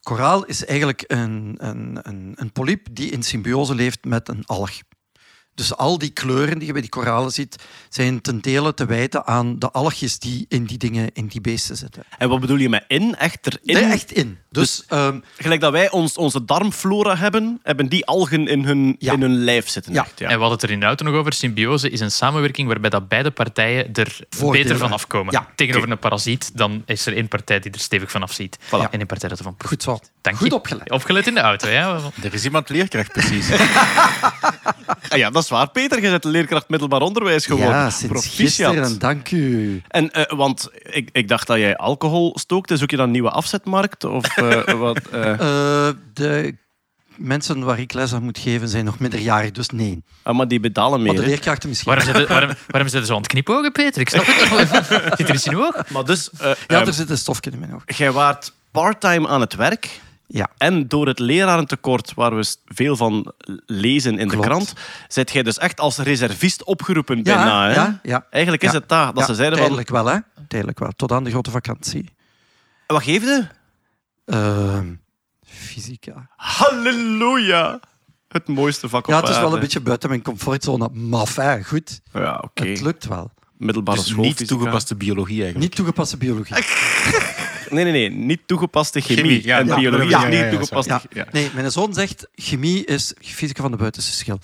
koraal 0.05 0.45
is 0.45 0.65
eigenlijk 0.65 1.03
een, 1.07 1.55
een, 1.57 1.99
een, 2.01 2.33
een 2.35 2.51
polyp 2.51 2.87
die 2.91 3.11
in 3.11 3.23
symbiose 3.23 3.75
leeft 3.75 4.05
met 4.05 4.29
een 4.29 4.45
alg. 4.45 4.71
Dus 5.53 5.75
al 5.75 5.97
die 5.97 6.09
kleuren 6.09 6.57
die 6.57 6.67
je 6.67 6.71
bij 6.71 6.81
die 6.81 6.89
koralen 6.89 7.31
ziet, 7.31 7.63
zijn 7.89 8.21
ten 8.21 8.41
dele 8.41 8.73
te 8.73 8.85
wijten 8.85 9.25
aan 9.25 9.59
de 9.59 9.71
algjes 9.71 10.19
die 10.19 10.45
in 10.49 10.65
die 10.65 10.77
dingen, 10.77 11.11
in 11.13 11.27
die 11.27 11.41
beesten 11.41 11.77
zitten. 11.77 12.03
En 12.17 12.29
wat 12.29 12.39
bedoel 12.39 12.57
je 12.57 12.69
met 12.69 12.85
in? 12.87 13.15
Echt 13.15 13.47
erin? 13.47 13.83
Nee, 13.83 13.91
echt 13.91 14.11
in. 14.11 14.37
Dus, 14.55 14.83
ehm, 14.87 15.19
Gelijk 15.37 15.61
dat 15.61 15.71
wij 15.71 15.91
ons, 15.91 16.17
onze 16.17 16.45
darmflora 16.45 17.15
hebben, 17.15 17.59
hebben 17.63 17.87
die 17.87 18.05
algen 18.05 18.47
in 18.47 18.65
hun, 18.65 18.95
Ja. 18.99 19.13
in 19.13 19.21
hun 19.21 19.43
lijf 19.43 19.69
zitten. 19.69 19.93
Ja. 19.93 20.01
Echt, 20.03 20.19
ja. 20.19 20.25
En 20.27 20.31
hadden 20.31 20.51
het 20.51 20.63
er 20.63 20.69
in 20.71 20.79
de 20.79 20.85
auto 20.85 21.05
nog 21.05 21.13
over. 21.15 21.33
Symbiose 21.33 21.89
is 21.89 21.99
een 21.99 22.11
samenwerking 22.11 22.67
waarbij 22.67 22.89
dat 22.89 23.07
beide 23.07 23.31
partijen 23.31 23.93
er 23.93 24.19
beter 24.51 24.77
van 24.77 24.91
afkomen. 24.91 25.33
Ja. 25.33 25.47
Tegenover 25.55 25.91
een 25.91 25.99
parasiet, 25.99 26.51
dan 26.57 26.83
is 26.85 27.05
er 27.05 27.15
één 27.15 27.27
partij 27.27 27.59
die 27.59 27.71
er 27.71 27.79
stevig 27.79 28.11
van 28.11 28.21
afziet. 28.21 28.57
Voilà. 28.65 28.69
En 28.69 28.97
één 28.97 29.05
partij 29.05 29.29
dat 29.29 29.37
ervan 29.37 29.55
goed 29.65 29.83
zo. 29.83 29.99
Dank 30.21 30.37
Goed 30.37 30.47
je. 30.47 30.53
opgelet. 30.53 30.91
Opgelet 30.91 31.27
in 31.27 31.33
de 31.33 31.39
auto, 31.39 31.69
ja. 31.69 31.99
Er 32.23 32.33
is 32.33 32.43
iemand 32.45 32.69
leerkracht, 32.69 33.11
precies. 33.11 33.49
Ah 35.09 35.17
ja, 35.17 35.29
dat 35.29 35.43
is 35.43 35.49
waar, 35.49 35.69
Peter. 35.69 36.01
Je 36.01 36.09
bent 36.09 36.23
leerkracht 36.23 36.69
middelbaar 36.69 37.01
onderwijs 37.01 37.45
geworden. 37.45 37.75
Ja, 37.75 37.89
sinds 37.89 38.13
Proficiat. 38.13 38.71
gisteren, 38.73 38.99
dank 38.99 39.31
u. 39.31 39.81
En, 39.87 40.11
eh, 40.11 40.37
want 40.37 40.69
ik, 40.83 41.09
ik 41.11 41.27
dacht 41.27 41.47
dat 41.47 41.57
jij 41.57 41.77
alcohol 41.77 42.31
stookte. 42.39 42.77
Zoek 42.77 42.89
je 42.91 42.95
dan 42.97 43.05
een 43.05 43.11
nieuwe 43.11 43.29
afzetmarkt? 43.29 44.03
Of 44.03 44.25
wat? 44.77 44.97
eh? 45.11 45.31
Eh, 45.31 45.95
de 46.13 46.55
mensen 47.15 47.63
waar 47.63 47.79
ik 47.79 47.93
les 47.93 48.13
aan 48.13 48.23
moet 48.23 48.37
geven 48.39 48.67
zijn 48.69 48.85
nog 48.85 48.99
minderjarig, 48.99 49.51
dus 49.51 49.69
nee. 49.69 50.03
Ah, 50.23 50.35
maar 50.35 50.47
die 50.47 50.59
betalen 50.59 50.91
Maar 51.01 51.07
meer. 51.07 51.15
de 51.15 51.21
hè. 51.21 51.27
leerkrachten 51.27 51.69
misschien. 51.69 51.93
Waarom 51.95 52.13
zit 52.15 52.27
waarom, 52.27 52.51
waarom 52.67 52.89
zo 52.89 52.97
aan 53.13 53.17
het 53.17 53.27
knipogen, 53.27 53.71
Peter? 53.71 54.01
Ik 54.01 54.09
snap 54.09 54.25
het 54.25 54.59
niet. 54.59 54.85
Zit 55.17 55.29
er 55.29 55.35
iets 55.35 55.45
in 55.45 55.53
uw 55.53 55.65
oog? 55.65 55.89
Maar 55.89 56.05
dus, 56.05 56.29
eh, 56.31 56.39
Ja, 56.67 56.81
eh, 56.81 56.87
er 56.87 56.93
zit 56.93 57.09
een 57.09 57.17
stofje 57.17 57.51
in 57.51 57.59
mijn 57.59 57.73
oog. 57.75 57.83
jij 57.97 58.11
waart 58.11 58.53
parttime 58.71 59.27
aan 59.27 59.41
het 59.41 59.55
werk. 59.55 59.99
Ja. 60.27 60.49
En 60.57 60.87
door 60.87 61.07
het 61.07 61.19
lerarentekort, 61.19 62.13
waar 62.13 62.35
we 62.35 62.55
veel 62.65 62.95
van 62.95 63.33
lezen 63.65 64.11
in 64.19 64.27
Klopt. 64.27 64.43
de 64.43 64.49
krant, 64.49 64.73
zit 65.07 65.31
jij 65.31 65.43
dus 65.43 65.57
echt 65.57 65.79
als 65.79 65.97
reservist 65.97 66.63
opgeroepen 66.63 67.17
Ja, 67.17 67.23
bijna. 67.23 67.67
Hè? 67.67 67.73
ja, 67.73 67.99
ja. 68.03 68.25
Eigenlijk 68.29 68.63
is 68.63 68.71
Ja. 68.71 68.77
het 68.79 68.89
dat. 68.89 69.05
Dat 69.15 69.17
Ja, 69.17 69.25
ze 69.25 69.35
zeiden 69.35 69.57
van, 69.57 69.67
tijdelijk 69.67 69.89
wel, 69.89 70.05
hè. 70.05 70.17
Tijdelijk 70.47 70.79
wel. 70.79 70.91
Tot 70.95 71.11
aan 71.11 71.23
de 71.23 71.29
grote 71.29 71.51
vakantie. 71.51 72.09
wat 72.87 73.03
geef 73.03 73.23
Ehm, 74.25 74.93
fysica. 75.43 76.29
Halleluja! 76.35 77.79
Het 78.27 78.47
mooiste 78.47 78.89
vak 78.89 79.07
Ja, 79.07 79.15
op 79.17 79.21
het 79.21 79.31
is 79.31 79.39
wel 79.39 79.53
een 79.53 79.59
beetje 79.59 79.81
buiten 79.81 80.09
mijn 80.09 80.21
comfortzone. 80.21 80.89
Maar 80.89 81.25
fijn, 81.25 81.63
goed. 81.65 82.01
Ja, 82.13 82.41
oké. 82.43 82.67
Het 82.67 82.81
lukt 82.81 83.05
wel. 83.07 83.31
Middelbare 83.57 83.97
Dus 83.97 84.07
school. 84.07 84.23
niet 84.23 84.37
fysica. 84.37 84.55
toegepaste 84.55 84.95
biologie 84.95 85.43
eigenlijk. 85.43 85.65
Niet 85.65 85.75
toegepaste 85.75 86.17
biologie. 86.17 86.55
Nee, 87.69 87.83
nee, 87.83 87.93
nee. 87.93 88.09
Niet 88.09 88.41
toegepaste 88.45 89.01
chemie. 89.01 89.23
Chemie, 89.23 89.45
ja, 89.45 89.59
en 89.59 89.65
ja, 89.67 89.75
biologie 89.75 90.09
ja, 90.09 90.21
ja, 90.21 90.27
niet 90.27 90.37
ja, 90.39 90.45
ja, 90.45 90.49
toegepaste... 90.49 90.89
Ja. 90.89 91.01
Ja. 91.09 91.27
Nee, 91.31 91.49
mijn 91.53 91.71
zoon 91.71 91.93
zegt 91.93 92.27
chemie 92.35 92.85
is 92.85 93.13
fysica 93.21 93.61
van 93.61 93.71
de 93.71 93.77
buitenste 93.77 94.11
schil. 94.11 94.39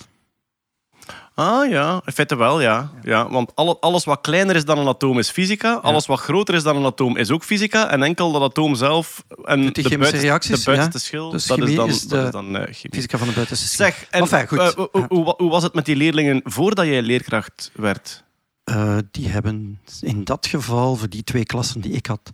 Ah 1.42 1.70
ja, 1.70 2.02
in 2.04 2.12
feite 2.12 2.36
wel, 2.36 2.60
ja. 2.60 2.90
ja 3.02 3.28
want 3.30 3.54
alle, 3.54 3.76
alles 3.80 4.04
wat 4.04 4.20
kleiner 4.20 4.56
is 4.56 4.64
dan 4.64 4.78
een 4.78 4.88
atoom 4.88 5.18
is 5.18 5.30
fysica. 5.30 5.72
Alles 5.74 6.06
wat 6.06 6.20
groter 6.20 6.54
is 6.54 6.62
dan 6.62 6.76
een 6.76 6.84
atoom 6.84 7.16
is 7.16 7.30
ook 7.30 7.44
fysica. 7.44 7.90
En 7.90 8.02
enkel 8.02 8.32
dat 8.32 8.42
atoom 8.42 8.74
zelf 8.74 9.24
en 9.44 9.60
de, 9.60 9.72
chemische 9.72 9.88
buitenste, 9.98 10.26
reacties, 10.26 10.58
de 10.58 10.64
buitenste 10.64 10.98
ja. 10.98 11.04
schil, 11.04 11.30
Dus 11.30 11.46
dat 11.46 11.58
is 11.58 11.74
dan, 11.74 11.88
is 11.88 12.02
dat 12.08 12.20
de 12.20 12.26
is 12.26 12.32
dan 12.32 12.56
eh. 12.56 12.74
Fysica 12.90 13.18
van 13.18 13.28
de 13.28 13.34
buitenste 13.34 13.66
schil. 13.68 13.86
Zeg, 13.86 14.06
en 14.10 14.46
goed. 14.48 14.58
eh, 14.58 14.68
hoe- 14.74 14.88
Ja. 14.92 15.06
hoe, 15.08 15.34
hoe 15.36 15.50
was 15.50 15.62
het 15.62 15.74
met 15.74 15.84
die 15.84 15.96
leerlingen 15.96 16.40
voordat 16.44 16.86
jij 16.86 17.02
leerkracht 17.02 17.70
werd? 17.74 18.24
Eh, 18.64 18.96
die 19.10 19.28
hebben 19.28 19.80
in 20.00 20.24
dat 20.24 20.46
geval, 20.46 20.96
voor 20.96 21.08
die 21.08 21.24
twee 21.24 21.44
klassen 21.44 21.80
die 21.80 21.92
ik 21.92 22.06
had, 22.06 22.30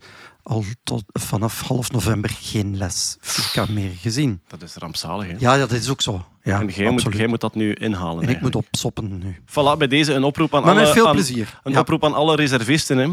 al 0.48 0.64
tot, 0.84 1.02
vanaf 1.12 1.60
half 1.60 1.90
november 1.92 2.30
geen 2.40 2.76
les 2.76 3.16
fysica 3.20 3.66
meer 3.68 3.90
gezien. 4.00 4.40
Dat 4.46 4.62
is 4.62 4.74
rampzalig, 4.74 5.26
hè? 5.26 5.34
Ja, 5.38 5.52
ja, 5.54 5.58
dat 5.58 5.72
is 5.72 5.88
ook 5.90 6.00
zo. 6.00 6.24
Ja, 6.42 6.60
en 6.60 6.66
jij 6.68 6.90
moet, 6.90 7.06
jij 7.10 7.26
moet 7.26 7.40
dat 7.40 7.54
nu 7.54 7.72
inhalen. 7.72 8.16
En 8.16 8.22
ik 8.22 8.28
eigenlijk. 8.28 8.54
moet 8.54 8.64
opsoppen 8.64 9.18
nu. 9.18 9.36
Voilà, 9.50 9.78
bij 9.78 9.86
deze 9.88 10.12
een 10.14 10.24
oproep 10.24 10.54
aan 10.54 10.62
Maar 10.62 10.70
alle... 10.70 10.80
met 10.80 10.90
veel 10.90 11.06
aan- 11.06 11.12
plezier. 11.14 11.60
Een 11.62 11.72
Ja. 11.72 11.80
oproep 11.80 12.04
aan 12.04 12.14
alle 12.14 12.36
reservisten, 12.36 12.98
hè. 12.98 13.08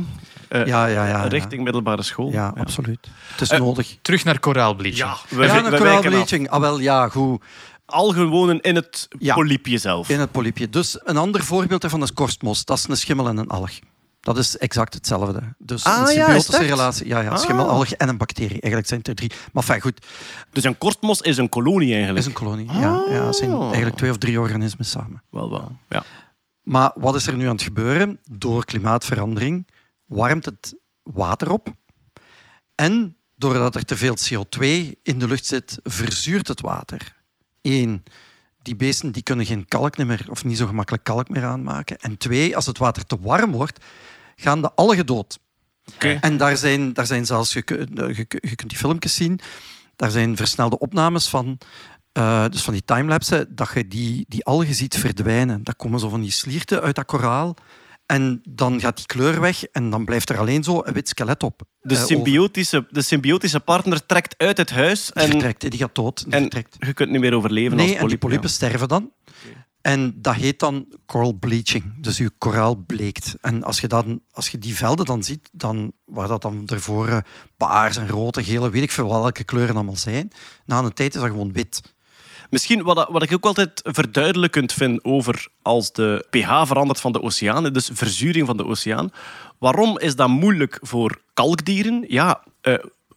Eh, 0.49 0.65
Ja, 0.67 0.85
ja, 0.85 1.05
ja. 1.05 1.07
ja. 1.07 1.27
richting 1.27 1.63
middelbare 1.63 2.01
school. 2.03 2.31
Ja, 2.31 2.53
absoluut. 2.57 3.07
Het 3.31 3.41
is 3.41 3.49
Eh, 3.49 3.59
nodig. 3.59 3.97
Terug 4.01 4.23
naar 4.23 4.39
koraalbleaching. 4.39 4.97
Ja, 4.97 5.17
we, 5.37 5.45
Ja, 5.45 5.59
af. 5.61 5.77
koraalbleaching. 5.77 6.49
Ah, 6.49 6.59
wel, 6.59 6.79
ja, 6.79 7.09
goed. 7.09 7.41
Al 7.85 8.09
gewonen 8.11 8.61
in 8.61 8.75
het 8.75 9.07
Ja. 9.19 9.33
polypje 9.33 9.77
zelf. 9.77 10.09
In 10.09 10.19
het 10.19 10.31
polypje. 10.31 10.69
Dus 10.69 10.99
een 11.03 11.17
ander 11.17 11.43
voorbeeld 11.43 11.81
daarvan 11.81 12.03
is 12.03 12.13
korstmos. 12.13 12.65
Dat 12.65 12.77
is 12.77 12.87
een 12.87 12.97
schimmel 12.97 13.27
en 13.27 13.37
een 13.37 13.47
alg. 13.49 13.71
Dat 14.25 14.37
is 14.37 14.57
exact 14.57 14.93
hetzelfde. 14.93 15.41
Dus 15.57 15.83
Ah, 15.83 15.93
ja, 15.93 15.99
een 15.99 16.05
is 16.07 16.13
symbiotische 16.13 16.57
echt? 16.57 16.69
relatie. 16.69 17.07
Ja, 17.07 17.19
ja, 17.19 17.29
Ah. 17.29 17.37
schimmel, 17.37 17.69
alg 17.69 17.91
en 17.91 18.09
een 18.09 18.17
bacterie. 18.17 18.49
Eigenlijk 18.61 18.87
zijn 18.87 18.99
het 18.99 19.07
er 19.09 19.15
drie. 19.15 19.31
Maar 19.53 19.63
fijn, 19.63 19.81
goed. 19.81 20.05
Dus 20.51 20.63
een 20.63 20.77
kortmos 20.77 21.21
is 21.21 21.37
een 21.37 21.49
kolonie 21.49 21.89
eigenlijk. 21.89 22.19
is 22.19 22.25
een 22.25 22.33
kolonie. 22.33 22.71
Ja, 22.71 23.05
ja, 23.09 23.25
het 23.25 23.35
zijn 23.35 23.51
Ah. 23.53 23.65
eigenlijk 23.65 23.95
twee 23.95 24.09
of 24.11 24.17
drie 24.17 24.39
organismen 24.39 24.85
samen. 24.85 25.23
Wel, 25.29 25.49
wel. 25.49 25.77
Ja. 25.89 26.03
Maar 26.61 26.91
wat 26.95 27.15
is 27.15 27.27
er 27.27 27.35
nu 27.35 27.45
aan 27.45 27.51
het 27.55 27.61
gebeuren? 27.61 28.19
Door 28.31 28.65
klimaatverandering 28.65 29.67
warmt 30.05 30.45
het 30.45 30.75
water 31.03 31.51
op. 31.51 31.67
En 32.75 33.17
doordat 33.35 33.75
er 33.75 33.85
te 33.85 33.97
veel 33.97 34.15
CO2 34.15 34.95
in 35.03 35.19
de 35.19 35.27
lucht 35.27 35.45
zit, 35.45 35.79
verzuurt 35.83 36.47
het 36.47 36.61
water. 36.61 37.15
Eén, 37.61 38.03
die 38.61 38.75
beesten 38.75 39.11
die 39.11 39.23
kunnen 39.23 39.45
geen 39.45 39.67
kalk 39.67 39.97
meer, 39.97 40.25
of 40.29 40.43
niet 40.45 40.57
zo 40.57 40.65
gemakkelijk 40.67 41.03
kalk 41.03 41.29
meer 41.29 41.45
aanmaken. 41.45 41.97
En 41.99 42.17
twee, 42.17 42.55
als 42.55 42.65
het 42.65 42.77
water 42.77 43.05
te 43.05 43.17
warm 43.21 43.51
wordt, 43.51 43.85
gaan 44.35 44.61
de 44.61 44.71
algen 44.75 45.05
dood. 45.05 45.39
En 46.21 46.37
daar 46.37 46.57
zijn, 46.57 46.93
daar 46.93 47.05
zijn 47.05 47.25
zelfs, 47.25 47.53
je, 47.53 47.61
kun- 47.61 47.89
je, 47.95 48.25
je 48.39 48.55
kunt 48.55 48.69
die 48.69 48.77
filmpjes 48.77 49.15
zien, 49.15 49.39
daar 49.95 50.11
zijn 50.11 50.35
versnelde 50.35 50.79
opnames 50.79 51.27
van, 51.27 51.57
eh, 52.11 52.45
dus 52.49 52.61
van 52.61 52.73
die 52.73 52.85
timelapsen, 52.85 53.55
dat 53.55 53.69
je 53.73 53.87
die, 53.87 54.25
die 54.27 54.45
algen 54.45 54.75
ziet 54.75 54.97
verdwijnen. 54.97 55.63
Daar 55.63 55.75
komen 55.75 55.99
zo 55.99 56.09
van 56.09 56.21
die 56.21 56.31
slierten 56.31 56.81
uit 56.81 56.95
dat 56.95 57.05
koraal. 57.05 57.55
En 58.05 58.41
dan 58.49 58.79
gaat 58.79 58.97
die 58.97 59.05
kleur 59.05 59.39
weg 59.41 59.63
en 59.63 59.89
dan 59.89 60.05
blijft 60.05 60.29
er 60.29 60.37
alleen 60.39 60.63
zo 60.63 60.81
een 60.83 60.93
wit 60.93 61.09
skelet 61.09 61.43
op. 61.43 61.61
De, 61.81 61.95
eh, 61.95 62.03
symbiotische, 62.03 62.87
de 62.89 63.01
symbiotische 63.01 63.59
partner 63.59 64.05
trekt 64.05 64.35
uit 64.37 64.57
het 64.57 64.69
huis 64.71 65.05
Die 65.05 65.23
en, 65.23 65.29
vertrekt, 65.29 65.61
hè, 65.61 65.69
die 65.69 65.79
gaat 65.79 65.95
dood. 65.95 66.23
Die 66.23 66.33
en 66.33 66.41
vertrekt. 66.41 66.75
je 66.79 66.93
kunt 66.93 67.09
niet 67.11 67.19
meer 67.21 67.33
overleven 67.33 67.77
Nee, 67.77 67.85
als 67.85 67.95
en 68.01 68.07
die 68.07 68.17
polyp. 68.17 68.19
polypen 68.19 68.49
sterven 68.49 68.87
dan. 68.87 69.11
En 69.85 70.13
dat 70.15 70.35
heet 70.35 70.59
dan 70.59 70.87
coral 71.05 71.33
bleaching. 71.33 71.93
Dus 71.97 72.17
je 72.17 72.29
koraal 72.37 72.75
bleekt. 72.75 73.35
En 73.41 73.63
als 73.63 73.79
je, 73.79 73.87
dan, 73.87 74.21
als 74.31 74.49
je 74.49 74.57
die 74.57 74.75
velden 74.75 75.05
dan 75.05 75.23
ziet, 75.23 75.49
dan, 75.51 75.91
waar 76.05 76.27
dat 76.27 76.41
dan 76.41 76.63
ervoor 76.67 77.07
eh, 77.07 77.17
paars 77.57 77.97
en 77.97 78.07
rood 78.07 78.37
en 78.37 78.43
gele, 78.43 78.69
weet 78.69 78.83
ik 78.83 78.91
veel 78.91 79.09
welke 79.09 79.43
kleuren 79.43 79.75
allemaal 79.75 79.95
zijn, 79.95 80.31
na 80.65 80.79
een 80.79 80.93
tijd 80.93 81.15
is 81.15 81.21
dat 81.21 81.29
gewoon 81.29 81.53
wit. 81.53 81.81
Misschien 82.49 82.83
wat, 82.83 83.07
wat 83.09 83.23
ik 83.23 83.33
ook 83.33 83.45
altijd 83.45 83.81
verduidelijkend 83.83 84.73
vind 84.73 85.03
over 85.03 85.47
als 85.61 85.91
de 85.91 86.25
pH 86.29 86.65
verandert 86.65 86.99
van 86.99 87.11
de 87.11 87.21
oceaan, 87.21 87.73
dus 87.73 87.89
verzuring 87.93 88.47
van 88.47 88.57
de 88.57 88.65
oceaan. 88.65 89.09
Waarom 89.59 89.99
is 89.99 90.15
dat 90.15 90.29
moeilijk 90.29 90.79
voor 90.81 91.21
kalkdieren? 91.33 92.05
Ja, 92.07 92.43
eh, 92.61 92.73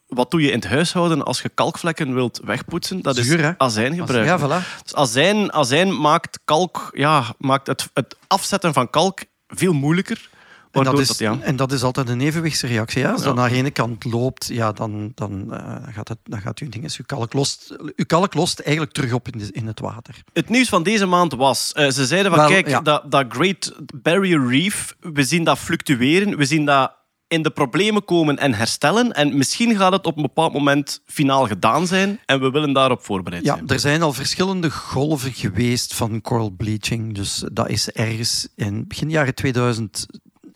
wat 0.09 0.31
doe 0.31 0.41
je 0.43 0.49
in 0.51 0.59
het 0.59 0.67
huishouden 0.69 1.23
als 1.25 1.41
je 1.43 1.49
kalkvlekken 1.49 2.15
wilt 2.15 2.41
wegpoetsen? 2.45 3.03
Dat 3.03 3.17
Zuur, 3.17 3.39
is 3.41 3.55
azijn 3.59 3.95
gebruiken. 3.97 4.49
Ja, 4.49 4.63
voilà. 4.63 4.83
Dus 4.83 4.95
azijn, 4.95 5.53
azijn 5.53 6.01
maakt, 6.01 6.39
kalk, 6.45 6.91
ja, 6.95 7.25
maakt 7.39 7.67
het, 7.67 7.89
het 7.95 8.17
afzetten 8.27 8.73
van 8.73 8.91
kalk 8.91 9.21
veel 9.49 9.73
moeilijker. 9.73 10.29
En 10.73 10.85
dat, 10.85 10.99
is, 10.99 11.07
dat, 11.09 11.19
ja. 11.19 11.37
en 11.41 11.57
dat 11.57 11.73
is 11.73 11.83
altijd 11.83 12.09
een 12.09 12.21
evenwichtsreactie. 12.21 13.03
Hè? 13.03 13.11
Als 13.11 13.21
Ja. 13.21 13.27
dat 13.27 13.35
naar 13.35 13.49
de 13.49 13.55
ene 13.55 13.71
kant 13.71 14.05
loopt, 14.05 14.47
ja, 14.47 14.73
dan, 14.73 15.13
dan, 15.15 15.55
eh, 15.55 15.77
gaat 15.95 16.09
het, 16.09 16.19
dan 16.25 16.41
gaat 16.41 16.59
uw, 16.59 16.69
ding, 16.69 16.85
uw, 16.99 17.05
kalk 17.07 17.33
lost, 17.33 17.77
uw 17.97 18.05
kalk 18.07 18.35
lost 18.35 18.59
eigenlijk 18.59 18.93
terug 18.95 19.13
op 19.13 19.29
in, 19.29 19.39
de- 19.39 19.49
in 19.53 19.67
het 19.67 19.81
water. 19.81 20.15
Het 20.33 20.49
nieuws 20.49 20.69
van 20.69 20.83
deze 20.83 21.07
maand 21.07 21.33
was, 21.35 21.73
eh, 21.73 21.91
ze 21.91 22.07
zeiden 22.07 22.31
van 22.31 22.41
Wel, 22.41 22.49
kijk, 22.51 22.69
ja. 22.69 22.81
dat, 22.81 23.11
dat 23.11 23.27
Great 23.29 23.73
Barrier 23.95 24.47
Reef, 24.49 24.97
we 25.01 25.25
zien 25.25 25.45
dat 25.45 25.59
fluctueren, 25.59 26.37
we 26.37 26.45
zien 26.45 26.65
dat 26.65 26.93
in 27.29 27.43
de 27.43 27.51
problemen 27.51 28.05
komen 28.05 28.39
en 28.39 28.55
herstellen 28.55 29.13
en 29.13 29.37
misschien 29.37 29.77
gaat 29.77 29.93
het 29.93 30.07
op 30.07 30.17
een 30.17 30.23
bepaald 30.23 30.53
moment 30.53 31.01
finaal 31.07 31.47
gedaan 31.47 31.87
zijn 31.87 32.21
en 32.27 32.41
we 32.41 32.51
willen 32.51 32.73
daarop 32.73 33.05
voorbereid 33.05 33.45
Ja, 33.45 33.55
zijn. 33.55 33.69
er 33.69 33.81
zijn 33.81 34.03
al 34.03 34.13
verschillende 34.13 34.71
golven 34.71 35.33
geweest 35.33 35.95
van 35.95 36.21
coral 36.21 36.51
bleaching. 36.51 37.15
Dus 37.15 37.45
dat 37.53 37.69
is 37.69 37.91
ergens 37.91 38.49
in 38.55 38.87
begin 38.87 39.11
jaren 39.11 39.35
2000 39.35 40.07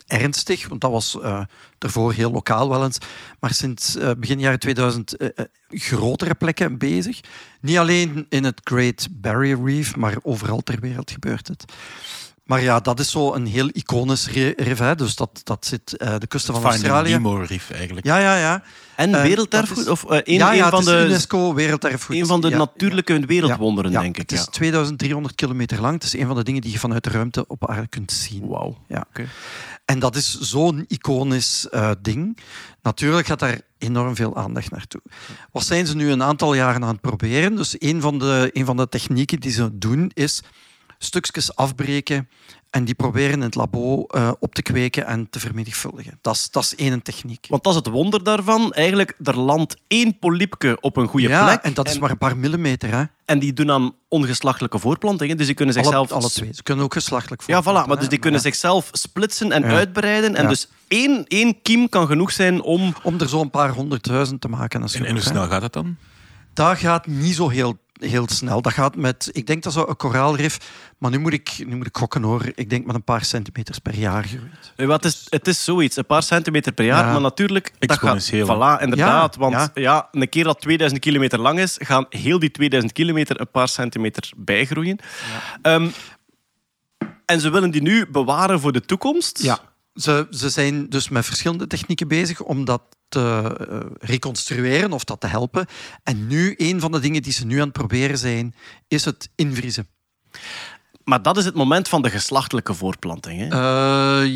ernstig, 0.07 0.67
want 0.67 0.81
dat 0.81 0.91
was 0.91 1.17
daarvoor 1.83 2.13
heel 2.13 2.31
lokaal 2.31 2.69
wel 2.69 2.83
eens. 2.83 2.97
Maar 3.39 3.53
sinds 3.53 3.95
eh, 3.95 4.11
begin 4.17 4.39
jaren 4.39 4.59
2000 4.59 5.17
eh, 5.17 5.27
eh, 5.35 5.45
grotere 5.69 6.35
plekken 6.35 6.77
bezig. 6.77 7.19
Niet 7.61 7.77
alleen 7.77 8.25
in 8.29 8.43
het 8.43 8.61
Great 8.63 9.07
Barrier 9.11 9.63
Reef, 9.63 9.95
maar 9.95 10.17
overal 10.21 10.61
ter 10.61 10.79
wereld 10.79 11.11
gebeurt 11.11 11.47
het. 11.47 11.65
Maar 12.43 12.61
ja, 12.61 12.79
dat 12.79 12.99
is 12.99 13.11
zo 13.11 13.33
een 13.33 13.45
heel 13.45 13.69
iconisch. 13.73 14.27
Hè. 14.55 14.95
Dus 14.95 15.15
dat, 15.15 15.41
dat 15.43 15.65
zit 15.65 15.97
eh, 15.97 16.15
de 16.17 16.27
kusten 16.27 16.53
van 16.53 16.63
Australië. 16.63 17.11
Nemo 17.11 17.35
Reef 17.35 17.69
eigenlijk. 17.71 18.05
Ja, 18.05 18.17
ja, 18.17 18.37
ja. 18.37 18.63
En 18.95 19.15
Eh, 19.15 19.21
werelderfgoed? 19.21 19.75
dat 19.75 19.85
is- 19.85 19.91
Of 19.91 20.05
eh, 20.11 20.19
een, 20.23 20.33
ja, 20.33 20.51
ja, 20.51 20.63
een 20.65 20.69
van 20.69 20.79
het 20.79 20.87
is 20.89 20.93
de, 21.01 21.05
UNESCO 21.05 21.53
Werelderfgoed. 21.53 22.15
een 22.15 22.25
van 22.25 22.41
de 22.41 22.49
Ja, 22.49 22.57
natuurlijke 22.57 23.19
wereldwonderen, 23.25 23.91
ja, 23.91 24.01
denk 24.01 24.17
ik. 24.17 24.29
Het 24.29 24.39
is 24.39 24.45
2300 24.51 25.35
kilometer 25.35 25.81
lang. 25.81 25.93
Het 25.93 26.03
is 26.03 26.13
een 26.13 26.27
van 26.27 26.35
de 26.35 26.43
dingen 26.43 26.61
die 26.61 26.71
je 26.71 26.79
vanuit 26.79 27.03
de 27.03 27.09
ruimte 27.09 27.47
op 27.47 27.69
aarde 27.69 27.87
kunt 27.87 28.11
zien. 28.11 28.47
Wauw. 28.47 28.77
Ja. 28.87 29.05
Oké. 29.09 29.27
En 29.85 29.99
dat 29.99 30.15
is 30.15 30.39
zo'n 30.39 30.85
iconisch 30.87 31.69
eh, 31.69 31.91
ding. 32.01 32.37
Natuurlijk 32.81 33.27
gaat 33.27 33.39
daar 33.39 33.61
enorm 33.77 34.15
veel 34.15 34.35
aandacht 34.35 34.71
naartoe. 34.71 35.01
Wat 35.51 35.65
zijn 35.65 35.87
ze 35.87 35.95
nu 35.95 36.11
een 36.11 36.23
aantal 36.23 36.53
jaren 36.53 36.83
aan 36.83 36.89
het 36.91 37.01
proberen? 37.01 37.55
Dus 37.55 37.75
een 37.79 38.01
van 38.01 38.19
de, 38.19 38.49
een 38.53 38.65
van 38.65 38.77
de 38.77 38.89
technieken 38.89 39.39
die 39.39 39.51
ze 39.51 39.77
doen 39.77 40.11
is 40.13 40.41
stukjes 41.03 41.55
afbreken 41.55 42.29
en 42.69 42.85
die 42.85 42.93
proberen 42.95 43.31
in 43.33 43.41
het 43.41 43.55
labo 43.55 44.03
eh, 44.05 44.31
op 44.39 44.55
te 44.55 44.61
kweken 44.61 45.05
en 45.05 45.29
te 45.29 45.39
vermenigvuldigen. 45.39 46.17
Dat 46.21 46.35
is, 46.35 46.51
dat 46.51 46.63
is 46.63 46.75
één 46.75 47.01
techniek. 47.01 47.45
Want 47.49 47.63
dat 47.63 47.73
is 47.73 47.77
het 47.79 47.87
wonder 47.87 48.23
daarvan. 48.23 48.71
Eigenlijk, 48.71 49.15
er 49.23 49.37
landt 49.39 49.75
één 49.87 50.19
polypje 50.19 50.81
op 50.81 50.97
een 50.97 51.07
goede 51.07 51.27
ja, 51.27 51.45
plek. 51.45 51.61
en 51.61 51.73
dat 51.73 51.89
is 51.89 51.99
maar 51.99 52.09
een 52.09 52.17
paar 52.17 52.37
millimeter. 52.37 52.89
Hè? 52.91 53.03
en 53.25 53.39
die 53.39 53.53
doen 53.53 53.71
aan 53.71 53.95
ongeslachtelijke 54.07 54.79
voortplantingen. 54.79 55.37
Dus 55.37 55.45
die 55.45 55.55
kunnen 55.55 55.75
Alle, 55.75 55.83
zichzelf... 55.83 56.11
alle 56.11 56.29
twee. 56.29 56.53
Ze 56.53 56.63
kunnen 56.63 56.83
ook 56.85 56.93
geslachtelijk 56.93 57.43
Ja, 57.45 57.61
voilà. 57.61 57.87
Maar 57.87 57.99
dus 57.99 58.09
die 58.09 58.19
kunnen 58.19 58.39
Ja. 58.39 58.45
zichzelf 58.45 58.89
splitsen 58.91 59.51
en 59.51 59.61
Ja. 59.61 59.67
uitbreiden. 59.67 60.35
En 60.35 60.43
Ja. 60.43 60.49
dus 60.49 60.67
één, 60.87 61.25
één 61.27 61.61
kiem 61.61 61.89
kan 61.89 62.07
genoeg 62.07 62.31
zijn 62.31 62.61
om... 62.61 62.93
Om 63.03 63.19
er 63.19 63.29
zo'n 63.29 63.49
paar 63.49 63.69
honderdduizend 63.69 64.41
te 64.41 64.47
maken. 64.47 64.83
Is 64.83 64.95
En, 64.95 65.05
en 65.05 65.11
hoe 65.11 65.21
snel 65.21 65.47
gaat 65.47 65.61
dat 65.61 65.73
dan? 65.73 65.97
Dat 66.53 66.77
gaat 66.77 67.07
niet 67.07 67.35
zo 67.35 67.49
heel, 67.49 67.77
heel 68.05 68.27
snel. 68.29 68.61
Dat 68.61 68.73
gaat 68.73 68.95
met, 68.95 69.29
ik 69.31 69.47
denk 69.47 69.63
dat 69.63 69.73
zo 69.73 69.85
een 69.87 69.95
koraalrif, 69.95 70.57
maar 70.97 71.11
nu 71.11 71.17
moet, 71.17 71.33
ik, 71.33 71.63
nu 71.65 71.75
moet 71.75 71.87
ik 71.87 71.97
gokken 71.97 72.23
hoor. 72.23 72.51
Ik 72.55 72.69
denk 72.69 72.85
met 72.85 72.95
een 72.95 73.03
paar 73.03 73.25
centimeters 73.25 73.79
per 73.79 73.95
jaar 73.95 74.23
groeit. 74.23 74.87
Wat 74.89 75.05
is, 75.05 75.27
het 75.29 75.47
is 75.47 75.63
zoiets, 75.63 75.95
een 75.95 76.05
paar 76.05 76.23
centimeter 76.23 76.71
per 76.71 76.85
jaar. 76.85 77.05
Ja. 77.05 77.11
Maar 77.11 77.21
natuurlijk, 77.21 77.73
dat 77.79 77.97
gaat... 77.97 78.31
Voilà, 78.31 78.81
inderdaad. 78.81 79.33
Ja, 79.33 79.39
want 79.39 79.53
ja. 79.53 79.71
ja. 79.73 80.07
een 80.11 80.29
keer 80.29 80.43
dat 80.43 80.61
2000 80.61 81.01
kilometer 81.01 81.39
lang 81.39 81.59
is, 81.59 81.75
gaan 81.79 82.05
heel 82.09 82.39
die 82.39 82.51
2000 82.51 82.93
kilometer 82.93 83.39
een 83.39 83.51
paar 83.51 83.67
centimeter 83.67 84.31
bijgroeien. 84.37 84.99
Ehm, 85.61 85.87
en 87.25 87.39
ze 87.39 87.49
willen 87.49 87.71
die 87.71 87.81
nu 87.81 88.07
bewaren 88.07 88.59
voor 88.59 88.71
de 88.71 88.81
toekomst. 88.81 89.39
Ze, 89.93 90.27
ze 90.29 90.49
zijn 90.49 90.89
dus 90.89 91.09
met 91.09 91.25
verschillende 91.25 91.67
technieken 91.67 92.07
bezig 92.07 92.41
om 92.41 92.65
dat 92.65 92.81
te 93.09 93.55
eh, 93.69 93.79
reconstrueren 93.99 94.91
of 94.91 95.03
dat 95.03 95.21
te 95.21 95.27
helpen. 95.27 95.65
En 96.03 96.27
nu, 96.27 96.53
een 96.57 96.79
van 96.79 96.91
de 96.91 96.99
dingen 96.99 97.21
die 97.21 97.33
ze 97.33 97.45
nu 97.45 97.57
aan 97.57 97.63
het 97.63 97.71
proberen 97.71 98.17
zijn, 98.17 98.55
is 98.87 99.05
het 99.05 99.29
invriezen. 99.35 99.87
Maar 101.03 101.21
dat 101.21 101.37
is 101.37 101.45
het 101.45 101.55
moment 101.55 101.87
van 101.87 102.01
de 102.01 102.09
geslachtelijke 102.09 102.73
voortplanting. 102.73 103.39
Hè? 103.39 103.47
Eh, 103.47 104.27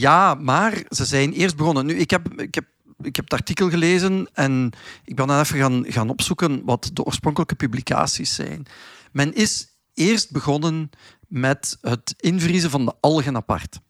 ja, 0.00 0.34
maar 0.34 0.82
ze 0.88 1.04
zijn 1.04 1.32
eerst 1.32 1.56
begonnen. 1.56 1.86
Nu, 1.86 1.94
ik 1.94 2.10
heb, 2.10 2.40
ik 2.40 2.54
heb, 2.54 2.64
ik 3.02 3.16
heb 3.16 3.24
het 3.24 3.32
artikel 3.32 3.70
gelezen 3.70 4.28
en 4.32 4.70
ik 5.04 5.16
ben 5.16 5.26
dan 5.26 5.40
even 5.40 5.58
gaan, 5.58 5.84
gaan 5.88 6.10
opzoeken 6.10 6.64
wat 6.64 6.90
de 6.92 7.04
oorspronkelijke 7.04 7.54
publicaties 7.54 8.34
zijn. 8.34 8.66
Men 9.12 9.34
is 9.34 9.66
eerst 9.94 10.30
begonnen 10.30 10.90
met 11.28 11.78
het 11.80 12.14
invriezen 12.16 12.70
van 12.70 12.84
de 12.84 12.94
algen 13.00 13.36
apart. 13.36 13.80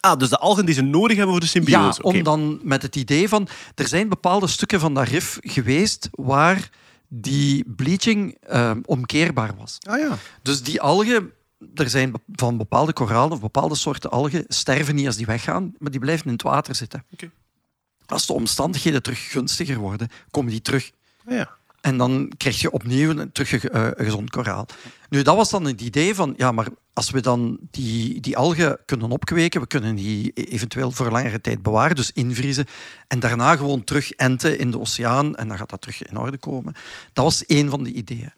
Ah, 0.00 0.18
dus 0.18 0.28
de 0.28 0.38
algen 0.38 0.66
die 0.66 0.74
ze 0.74 0.82
nodig 0.82 1.16
hebben 1.16 1.34
voor 1.34 1.44
de 1.44 1.50
Ja, 1.52 1.52
symbiose. 1.52 2.02
om 2.02 2.14
Oké. 2.14 2.22
dan 2.22 2.60
met 2.62 2.82
het 2.82 2.96
idee 2.96 3.28
van... 3.28 3.48
Er 3.74 3.88
zijn 3.88 4.08
bepaalde 4.08 4.46
stukken 4.46 4.80
van 4.80 4.94
dat 4.94 5.08
rif 5.08 5.38
geweest 5.40 6.08
waar 6.10 6.70
die 7.08 7.64
bleaching 7.76 8.36
eh, 8.40 8.70
omkeerbaar 8.84 9.56
was. 9.56 9.78
Ah 9.88 9.98
ja. 9.98 10.18
Dus 10.42 10.62
die 10.62 10.80
algen, 10.80 11.32
er 11.74 11.90
zijn 11.90 12.12
van 12.32 12.56
bepaalde 12.56 12.92
koralen 12.92 13.32
of 13.32 13.40
bepaalde 13.40 13.74
soorten 13.74 14.10
algen, 14.10 14.44
sterven 14.48 14.94
niet 14.94 15.06
als 15.06 15.16
die 15.16 15.26
weggaan, 15.26 15.74
maar 15.78 15.90
die 15.90 16.00
blijven 16.00 16.26
in 16.26 16.32
het 16.32 16.42
water 16.42 16.74
zitten. 16.74 17.04
Oké. 17.12 17.30
Als 18.06 18.26
de 18.26 18.32
omstandigheden 18.32 19.02
terug 19.02 19.30
gunstiger 19.30 19.76
worden, 19.78 20.08
komen 20.30 20.50
die 20.50 20.60
terug. 20.62 20.90
Ah, 21.26 21.34
ja. 21.34 21.55
En 21.86 21.96
dan 21.96 22.32
krijg 22.36 22.60
je 22.60 22.70
opnieuw 22.70 23.30
terug 23.32 23.64
eh, 23.64 23.82
een 23.94 24.04
gezond 24.04 24.30
koraal. 24.30 24.66
Nu, 25.08 25.22
dat 25.22 25.36
was 25.36 25.50
dan 25.50 25.64
het 25.64 25.80
idee 25.80 26.14
van, 26.14 26.34
ja, 26.36 26.52
maar 26.52 26.66
als 26.92 27.10
we 27.10 27.20
dan 27.20 27.58
die, 27.70 28.20
die 28.20 28.36
algen 28.36 28.78
kunnen 28.86 29.10
opkweken, 29.10 29.60
we 29.60 29.66
kunnen 29.66 29.94
die 29.94 30.32
e- 30.34 30.42
eventueel 30.42 30.90
voor 30.90 31.10
langere 31.10 31.40
tijd 31.40 31.62
bewaren, 31.62 31.96
dus 31.96 32.12
invriezen, 32.12 32.66
en 33.08 33.20
daarna 33.20 33.56
gewoon 33.56 33.84
terug 33.84 34.10
enten 34.10 34.58
in 34.58 34.70
de 34.70 34.80
oceaan, 34.80 35.36
en 35.36 35.48
dan 35.48 35.58
gaat 35.58 35.70
dat 35.70 35.80
terug 35.80 36.02
in 36.02 36.18
orde 36.18 36.38
komen. 36.38 36.74
Dat 37.12 37.24
was 37.24 37.46
één 37.46 37.70
van 37.70 37.82
de 37.82 37.92
ideeën. 37.92 38.32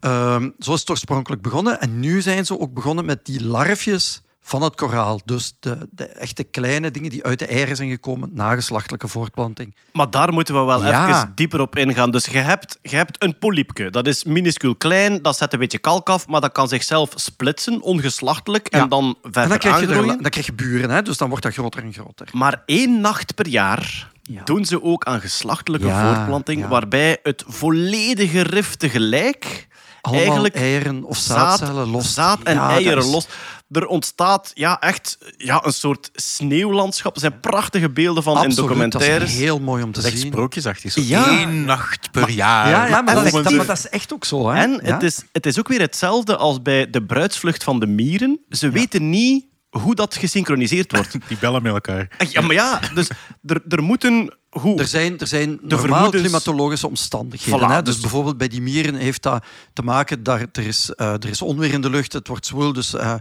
Ehm, 0.00 0.50
zo 0.58 0.72
is 0.72 0.80
het 0.80 0.90
oorspronkelijk 0.90 1.42
begonnen. 1.42 1.80
En 1.80 2.00
nu 2.00 2.22
zijn 2.22 2.46
ze 2.46 2.58
ook 2.58 2.74
begonnen 2.74 3.04
met 3.04 3.26
die 3.26 3.44
larfjes 3.44 4.22
van 4.48 4.62
het 4.62 4.74
koraal. 4.74 5.20
Dus 5.24 5.52
de, 5.60 5.88
de 5.90 6.04
echte 6.04 6.44
kleine 6.44 6.90
dingen 6.90 7.10
die 7.10 7.24
uit 7.24 7.38
de 7.38 7.46
eieren 7.46 7.76
zijn 7.76 7.90
gekomen 7.90 8.30
na 8.32 8.54
geslachtelijke 8.54 9.08
voortplanting. 9.08 9.74
Maar 9.92 10.10
daar 10.10 10.32
moeten 10.32 10.54
we 10.54 10.60
wel 10.60 10.84
Ja. 10.86 11.08
even 11.08 11.32
dieper 11.34 11.60
op 11.60 11.76
ingaan. 11.76 12.10
Dus 12.10 12.24
je 12.24 12.38
hebt, 12.38 12.78
je 12.82 12.96
hebt 12.96 13.22
een 13.22 13.38
polypje. 13.38 13.90
Dat 13.90 14.06
is 14.06 14.24
minuscuul 14.24 14.74
klein, 14.76 15.22
dat 15.22 15.36
zet 15.36 15.52
een 15.52 15.58
beetje 15.58 15.78
kalk 15.78 16.08
af, 16.08 16.26
maar 16.26 16.40
dat 16.40 16.52
kan 16.52 16.68
zichzelf 16.68 17.10
splitsen, 17.14 17.80
ongeslachtelijk, 17.82 18.74
Ja. 18.74 18.80
en 18.82 18.88
dan 18.88 19.16
verder 19.22 19.42
En 19.42 19.48
dan 19.48 19.58
krijg, 19.58 19.80
je 19.80 19.86
er, 19.86 19.92
aangroeien. 19.92 20.22
dan 20.22 20.30
krijg 20.30 20.46
je 20.46 20.52
buren, 20.52 20.90
hè? 20.90 21.02
dus 21.02 21.16
dan 21.16 21.28
wordt 21.28 21.44
dat 21.44 21.52
groter 21.52 21.82
en 21.82 21.92
groter. 21.92 22.28
Maar 22.32 22.62
één 22.66 23.00
nacht 23.00 23.34
per 23.34 23.48
jaar 23.48 24.10
Ja. 24.22 24.42
doen 24.44 24.64
ze 24.64 24.82
ook 24.82 25.04
aan 25.04 25.20
geslachtelijke 25.20 25.88
voortplanting, 25.90 26.66
waarbij 26.68 27.18
het 27.22 27.44
volledige 27.46 28.40
rif 28.42 28.74
tegelijk 28.76 29.67
Allemaal 30.08 30.24
eigenlijk 30.24 30.54
eieren 30.56 31.04
of 31.04 31.16
zaad, 31.16 31.58
zaadcellen 31.58 31.88
los. 31.90 32.14
zaad 32.14 32.42
en 32.42 32.54
Ja, 32.54 32.70
eieren 32.70 32.98
is- 33.04 33.10
los. 33.10 33.26
Er 33.70 33.86
ontstaat 33.86 34.50
ja, 34.54 34.80
echt 34.80 35.18
ja, 35.36 35.64
een 35.64 35.72
soort 35.72 36.10
sneeuwlandschap. 36.14 37.14
Er 37.14 37.20
zijn 37.20 37.40
prachtige 37.40 37.90
beelden 37.90 38.22
van 38.22 38.32
in 38.32 38.38
Absoluut, 38.38 38.56
dat 38.56 38.66
documentaires. 38.68 39.32
is 39.32 39.38
heel 39.38 39.58
mooi 39.60 39.82
om 39.82 39.92
te 39.92 40.02
Echt 40.02 40.18
zien. 40.18 40.26
sprookjesachtig. 40.26 40.92
Zo 40.92 41.00
Ja. 41.04 41.28
één 41.38 41.64
nacht 41.64 42.10
per 42.10 42.30
jaar. 42.30 42.68
Ja, 42.68 42.86
ja 42.86 43.02
maar, 43.02 43.14
dat 43.14 43.24
is, 43.24 43.30
dat, 43.32 43.40
effectief. 43.40 43.56
maar 43.56 43.66
dat 43.66 43.76
is 43.78 43.88
echt 43.88 44.12
ook 44.12 44.24
zo. 44.24 44.48
Hè? 44.50 44.62
En 44.62 44.80
Ja? 44.84 44.92
het, 44.94 45.02
is, 45.02 45.22
het 45.32 45.46
is 45.46 45.58
ook 45.58 45.68
weer 45.68 45.80
hetzelfde 45.80 46.36
als 46.36 46.62
bij 46.62 46.90
de 46.90 47.02
bruidsvlucht 47.02 47.64
van 47.64 47.80
de 47.80 47.86
mieren. 47.86 48.40
Ze 48.50 48.70
weten 48.70 49.10
niet 49.10 49.44
hoe 49.70 49.94
dat 49.94 50.16
gesynchroniseerd 50.16 50.92
wordt. 50.92 51.16
Die 51.28 51.38
bellen 51.38 51.62
met 51.62 51.72
elkaar. 51.72 52.08
ja, 52.30 52.40
maar 52.40 52.54
ja, 52.54 52.80
dus 52.94 53.10
er, 53.46 53.62
er 53.68 53.82
moeten... 53.82 54.36
Hoe? 54.48 54.78
Er 54.78 54.86
zijn, 54.86 55.18
er 55.18 55.26
zijn 55.26 55.58
normaal 55.62 55.78
vermoedens- 55.78 56.22
klimatologische 56.22 56.86
omstandigheden. 56.86 57.60
Voilà, 57.60 57.72
hè? 57.72 57.82
Dus, 57.82 57.92
dus- 57.92 58.02
bijvoorbeeld 58.02 58.38
bij 58.38 58.48
die 58.48 58.62
mieren 58.62 58.94
heeft 58.94 59.22
dat 59.22 59.44
te 59.72 59.82
maken 59.82 60.22
dat 60.22 60.40
er 60.52 60.66
is, 60.66 60.90
eh, 60.94 61.12
er 61.12 61.28
is 61.28 61.42
onweer 61.42 61.72
in 61.72 61.80
de 61.80 61.90
lucht, 61.90 62.12
het 62.12 62.28
wordt 62.28 62.46
zwoel, 62.46 62.72
dus 62.72 62.94
eh, 62.94 63.14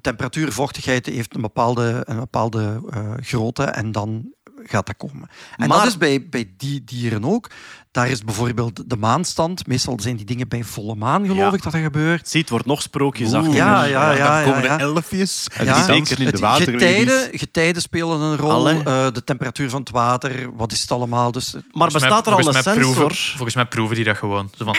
temperatuur, 0.00 0.52
vochtigheid 0.52 1.06
heeft 1.06 1.34
een 1.34 1.40
bepaalde, 1.40 2.02
een 2.04 2.18
bepaalde 2.18 2.82
eh, 2.90 3.12
grootte 3.20 3.64
en 3.64 3.92
dan 3.92 4.32
gaat 4.64 4.86
dat 4.86 4.96
komen. 4.96 5.28
En 5.56 5.68
Maar- 5.68 5.78
dat 5.78 5.86
is 5.86 5.96
bij, 5.98 6.26
bij 6.30 6.50
die 6.56 6.84
dieren 6.84 7.24
ook. 7.24 7.50
Daar 7.90 8.08
is 8.08 8.24
bijvoorbeeld 8.24 8.90
de 8.90 8.96
maanstand. 8.96 9.66
Meestal 9.66 10.00
zijn 10.00 10.16
die 10.16 10.26
dingen 10.26 10.48
bij 10.48 10.64
volle 10.64 10.94
maan, 10.94 11.22
geloof 11.22 11.38
Ja. 11.50 11.52
ik, 11.56 11.62
dat 11.62 11.72
dat 11.72 11.80
gebeurt. 11.82 12.28
Zie, 12.28 12.40
het 12.40 12.50
wordt 12.50 12.66
nog 12.66 12.82
sprookjesachtiger. 12.82 13.56
ja, 13.56 13.84
ja, 13.84 14.12
ja. 14.12 14.42
dan 14.42 14.52
komen 14.52 14.68
ja. 14.68 14.76
de 14.76 14.82
elfjes 14.82 15.46
en 15.52 15.64
Ja, 15.64 15.74
die 15.76 15.86
dansen 15.86 16.06
zeker. 16.06 16.18
in 16.18 16.24
de 16.24 16.30
Het- 16.30 16.40
waterlelies. 16.40 16.82
getijden, 16.88 17.38
getijden 17.38 17.82
spelen 17.82 18.20
een 18.20 18.36
rol, 18.36 18.68
eh, 18.68 18.84
de 19.12 19.24
temperatuur 19.24 19.70
van 19.70 19.80
het 19.80 19.90
water, 19.90 20.50
wat 20.56 20.72
is 20.72 20.80
het 20.80 20.90
allemaal. 20.90 21.32
Dus, 21.32 21.52
Maar 21.52 21.62
Volgens 21.70 21.92
mij- 21.92 22.02
bestaat 22.02 22.26
er 22.26 22.32
al 22.32 22.38
een 22.38 22.44
volgens 22.44 22.64
mij 22.64 22.74
sensor? 22.74 22.94
Proeven, 22.94 23.16
volgens 23.36 23.54
mij 23.54 23.66
proeven 23.66 23.96
die 23.96 24.04
dat 24.04 24.16
gewoon. 24.16 24.50
Zo 24.56 24.64
van... 24.64 24.76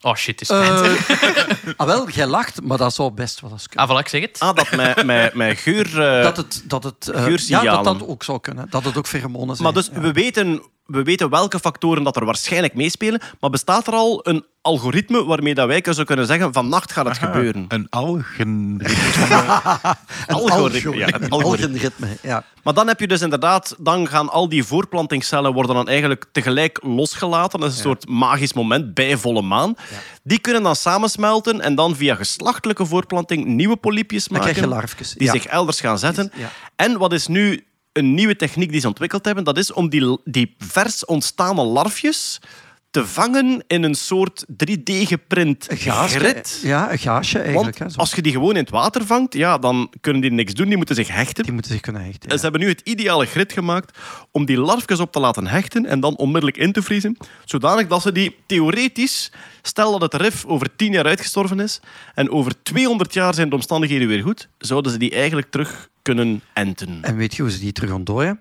Oh 0.00 0.14
shit, 0.14 0.40
het 0.40 0.50
is 0.50 0.56
Eh, 0.56 0.80
tijd. 0.80 0.98
ah, 1.76 1.86
wel, 1.86 2.08
jij 2.10 2.26
lacht, 2.26 2.62
maar 2.62 2.78
dat 2.78 2.94
zou 2.94 3.10
best 3.10 3.40
wel 3.40 3.50
eens 3.50 3.68
kunnen. 3.68 3.88
Ah, 3.88 3.96
voilà, 3.96 4.00
ik 4.00 4.08
zeg 4.08 4.20
het. 4.20 4.38
Ah, 4.38 4.54
dat 4.54 4.70
met, 4.70 5.04
met, 5.04 5.34
met 5.34 5.58
geur... 5.58 6.02
eh, 6.02 6.22
dat 6.22 6.36
het, 6.36 6.62
dat 6.64 6.84
het, 6.84 7.08
eh, 7.08 7.36
ja, 7.36 7.62
dat 7.62 7.84
dat 7.84 8.06
ook 8.06 8.22
zou 8.22 8.40
kunnen. 8.40 8.66
Dat 8.70 8.84
het 8.84 8.96
ook 8.96 9.06
pheromonen 9.06 9.56
zijn. 9.56 9.72
maar 9.72 9.82
dus 9.82 9.90
ja. 9.92 10.00
we, 10.00 10.12
weten, 10.12 10.62
we 10.86 11.02
weten 11.02 11.30
welke 11.30 11.58
factoren 11.58 12.02
dat 12.02 12.16
er 12.16 12.24
waarschijnlijk 12.24 12.74
meespelen, 12.74 13.20
maar 13.40 13.50
bestaat 13.50 13.86
er 13.86 13.92
al 13.92 14.20
een 14.22 14.44
algoritme 14.60 15.24
waarmee 15.24 15.54
dat 15.54 15.66
wij 15.66 15.84
zo 15.94 16.04
kunnen 16.04 16.26
zeggen 16.26 16.52
vannacht 16.52 16.92
gaat 16.92 17.06
het 17.06 17.16
Aha, 17.16 17.26
gebeuren? 17.26 17.64
Een 17.68 17.86
algenritme. 17.90 19.60
algoritme, 20.26 20.96
ja, 20.96 21.06
het 21.06 21.30
algoritme. 21.30 21.72
Algoritme, 21.72 22.08
ja. 22.22 22.44
Maar 22.62 22.74
dan 22.74 22.86
heb 22.88 23.00
je 23.00 23.06
dus 23.06 23.20
inderdaad, 23.20 23.74
dan 23.78 24.08
gaan 24.08 24.28
al 24.28 24.48
die 24.48 24.64
voortplantingscellen 24.64 25.52
worden 25.52 25.74
dan 25.74 25.88
eigenlijk 25.88 26.24
tegelijk 26.32 26.78
losgelaten. 26.82 27.60
Dat 27.60 27.70
is 27.70 27.76
een 27.76 27.82
soort 27.82 28.08
magisch 28.08 28.52
moment 28.52 28.94
bij 28.94 29.16
volle 29.16 29.42
maan. 29.42 29.74
Die 30.22 30.38
kunnen 30.38 30.62
dan 30.62 30.76
samensmelten 30.76 31.60
en 31.60 31.74
dan 31.74 31.96
via 31.96 32.14
geslachtelijke 32.14 32.86
voortplanting 32.86 33.44
nieuwe 33.44 33.76
polypjes 33.76 34.24
Dan 34.24 34.38
maken. 34.38 34.52
krijg 34.52 34.68
je 34.68 34.74
larfjes. 34.74 35.12
die 35.12 35.26
ja. 35.26 35.32
zich 35.32 35.46
elders 35.46 35.80
gaan 35.80 35.98
zetten. 35.98 36.32
Ja. 36.34 36.50
En 36.76 36.98
wat 36.98 37.12
is 37.12 37.26
nu 37.26 37.66
een 37.96 38.14
nieuwe 38.14 38.36
techniek 38.36 38.70
die 38.70 38.80
ze 38.80 38.86
ontwikkeld 38.86 39.24
hebben? 39.24 39.44
Dat 39.44 39.58
is 39.58 39.72
om 39.72 39.88
die, 39.88 40.54
vers 40.58 41.04
ontstane 41.04 41.62
larfjes 41.62 42.40
te 42.96 43.06
vangen 43.06 43.64
in 43.66 43.82
een 43.82 43.94
soort 43.94 44.44
3D-geprint 44.52 45.70
Een 45.70 45.76
gaasje, 45.76 46.18
grid. 46.18 46.60
Ja, 46.62 46.92
een 46.92 46.98
gaasje 46.98 47.38
eigenlijk. 47.38 47.78
Want 47.78 47.92
hè, 47.92 47.98
als 47.98 48.12
je 48.14 48.22
die 48.22 48.32
gewoon 48.32 48.50
in 48.56 48.62
het 48.62 48.70
water 48.70 49.06
vangt, 49.06 49.34
ja, 49.34 49.58
dan 49.58 49.92
kunnen 50.00 50.22
die 50.22 50.30
niks 50.30 50.54
doen. 50.54 50.68
Die 50.68 50.76
moeten 50.76 50.94
zich 50.94 51.08
hechten. 51.08 51.44
Die 51.44 51.52
moeten 51.52 51.72
zich 51.72 51.80
kunnen 51.80 52.04
hechten. 52.04 52.30
En 52.30 52.36
ze 52.36 52.42
hebben 52.42 52.60
nu 52.60 52.68
het 52.68 52.80
ideale 52.84 53.26
grid 53.26 53.52
gemaakt 53.52 53.98
om 54.30 54.44
die 54.44 54.58
larfjes 54.58 55.00
op 55.00 55.12
te 55.12 55.20
laten 55.20 55.46
hechten 55.46 55.86
en 55.86 56.00
dan 56.00 56.16
onmiddellijk 56.16 56.56
in 56.56 56.72
te 56.72 56.82
vriezen. 56.82 57.16
Zodanig 57.44 57.86
dat 57.86 58.02
ze 58.02 58.12
die 58.12 58.36
theoretisch, 58.46 59.32
stel 59.62 59.98
dat 59.98 60.12
het 60.12 60.22
rif 60.22 60.44
over 60.44 60.76
10 60.76 60.92
jaar 60.92 61.06
uitgestorven 61.06 61.60
is 61.60 61.80
en 62.14 62.30
over 62.30 62.62
200 62.62 63.14
jaar 63.14 63.34
zijn 63.34 63.48
de 63.48 63.54
omstandigheden 63.54 64.08
weer 64.08 64.22
goed, 64.22 64.48
zouden 64.58 64.92
ze 64.92 64.98
die 64.98 65.10
eigenlijk 65.10 65.50
terug 65.50 65.88
kunnen 66.02 66.42
enten. 66.52 66.98
En 67.02 67.16
weet 67.16 67.34
je 67.34 67.42
hoe 67.42 67.50
ze 67.50 67.58
die 67.58 67.72
terug 67.72 67.90
ontdooien? 67.92 68.40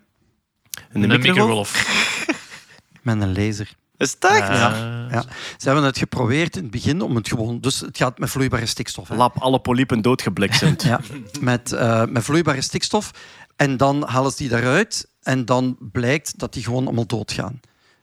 In 0.94 1.04
Een 1.04 1.10
de 1.10 1.18
microgolf. 1.18 1.74
microgolf. 1.74 2.34
Met 3.02 3.22
een 3.22 3.34
laser. 3.46 3.70
Is 3.98 4.12
het 4.12 4.26
echt? 4.26 4.48
Ja. 4.48 5.24
Ze 5.58 5.66
hebben 5.66 5.84
het 5.84 5.98
geprobeerd 5.98 6.56
in 6.56 6.62
het 6.62 6.72
begin 6.72 7.02
om 7.02 7.16
het 7.16 7.28
gewoon... 7.28 7.60
Dus 7.60 7.80
het 7.80 7.98
gaat 7.98 8.20
met 8.20 8.30
vloeibare 8.30 8.66
stikstof. 8.66 9.08
hè. 9.08 9.16
Lap 9.16 9.38
alle 9.38 9.60
polypen 9.60 10.02
doodgebliksemd. 10.02 10.84
Ja, 10.92 11.00
met, 11.40 11.72
eh, 11.72 12.06
met 12.06 12.24
vloeibare 12.24 12.62
stikstof. 12.62 13.12
En 13.56 13.78
dan 13.78 14.04
halen 14.08 14.32
ze 14.32 14.38
die 14.38 14.50
daaruit. 14.50 15.08
En 15.24 15.46
dan 15.46 15.78
blijkt 15.80 16.40
dat 16.40 16.54
die 16.54 16.64
gewoon 16.64 16.86
allemaal 16.86 17.06
doodgaan. 17.06 17.60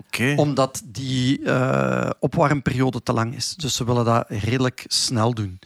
Oké. 0.07 0.33
Omdat 0.37 0.83
die 0.85 1.45
eh, 1.45 2.11
opwarmperiode 2.19 3.03
te 3.03 3.13
lang 3.13 3.35
is. 3.37 3.55
Dus 3.57 3.75
ze 3.77 3.85
willen 3.85 4.05
dat 4.05 4.25
redelijk 4.29 4.85
snel 4.87 5.35
doen. 5.35 5.59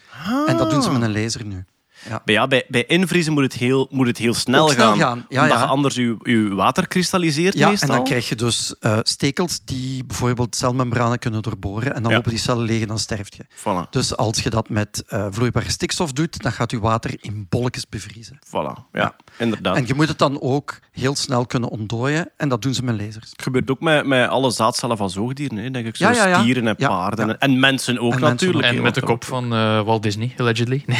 En 0.46 0.56
dat 0.56 0.70
doen 0.70 0.82
ze 0.82 0.90
met 0.90 1.02
een 1.02 1.22
laser 1.22 1.44
nu. 1.44 1.64
Maar 2.08 2.20
ja, 2.24 2.46
bij, 2.46 2.64
bij 2.68 2.84
invriezen 2.86 3.32
moet 3.32 3.42
het 3.42 3.52
heel, 3.52 3.86
moet 3.90 4.06
het 4.06 4.18
heel 4.18 4.34
snel, 4.34 4.68
gaan. 4.68 4.98
gaan, 4.98 5.26
ja, 5.28 5.42
omdat 5.42 5.58
ja. 5.58 5.64
je 5.64 5.68
anders 5.70 5.94
je, 5.94 6.16
je 6.22 6.54
water 6.54 6.86
kristalliseert 6.88 7.54
Ja, 7.58 7.68
meestal. 7.68 7.88
en 7.88 7.94
dan 7.94 8.04
krijg 8.04 8.28
je 8.28 8.34
dus 8.34 8.74
eh, 8.80 8.98
stekels 9.02 9.60
die 9.64 10.04
bijvoorbeeld 10.04 10.56
celmembranen 10.56 11.18
kunnen 11.18 11.42
doorboren. 11.42 11.94
En 11.94 12.02
dan 12.02 12.10
Ja. 12.10 12.16
lopen 12.16 12.30
die 12.30 12.40
cellen 12.40 12.64
leeg 12.64 12.80
en 12.82 12.88
dan 12.88 12.98
sterft 12.98 13.34
je. 13.36 13.44
Voilà, 13.58 13.90
Dus 13.90 14.16
als 14.16 14.42
je 14.42 14.50
dat 14.50 14.68
met 14.68 15.04
eh, 15.08 15.26
vloeibare 15.30 15.70
stikstof 15.70 16.12
doet, 16.12 16.42
dan 16.42 16.52
gaat 16.52 16.70
je 16.70 16.80
water 16.80 17.14
in 17.20 17.46
bolletjes 17.48 17.88
bevriezen. 17.88 18.38
voilà. 18.46 18.82
Ja, 18.92 19.16
inderdaad. 19.38 19.76
En 19.76 19.86
je 19.86 19.94
moet 19.94 20.08
het 20.08 20.18
dan 20.18 20.40
ook 20.40 20.78
heel 20.92 21.16
snel 21.16 21.46
kunnen 21.46 21.68
ontdooien. 21.68 22.30
En 22.36 22.48
dat 22.48 22.62
doen 22.62 22.74
ze 22.74 22.82
met 22.84 22.94
lasers. 23.00 23.30
Het 23.30 23.42
gebeurt 23.42 23.70
ook 23.70 23.80
met, 23.80 24.06
met 24.06 24.28
alle 24.28 24.50
zaadcellen 24.50 24.96
van 24.96 25.10
zoogdieren, 25.10 25.56
hè, 25.56 25.70
denk 25.70 25.86
ik. 25.86 25.96
Zo 25.96 26.04
Ja, 26.04 26.10
ja, 26.14 26.26
ja. 26.26 26.40
stieren 26.40 26.66
en 26.66 26.74
Ja, 26.78 26.88
paarden. 26.88 27.26
ja. 27.28 27.36
En 27.38 27.60
mensen 27.60 27.98
ook 27.98 28.12
En 28.14 28.20
mensen 28.20 28.28
natuurlijk. 28.46 28.66
ook. 28.68 28.76
En 28.76 28.82
met 28.82 28.94
de 28.94 29.00
kop 29.02 29.24
van 29.24 29.52
eh, 29.54 29.82
Walt 29.82 30.02
Disney, 30.02 30.34
allegedly. 30.38 30.82
Nee, 30.86 30.98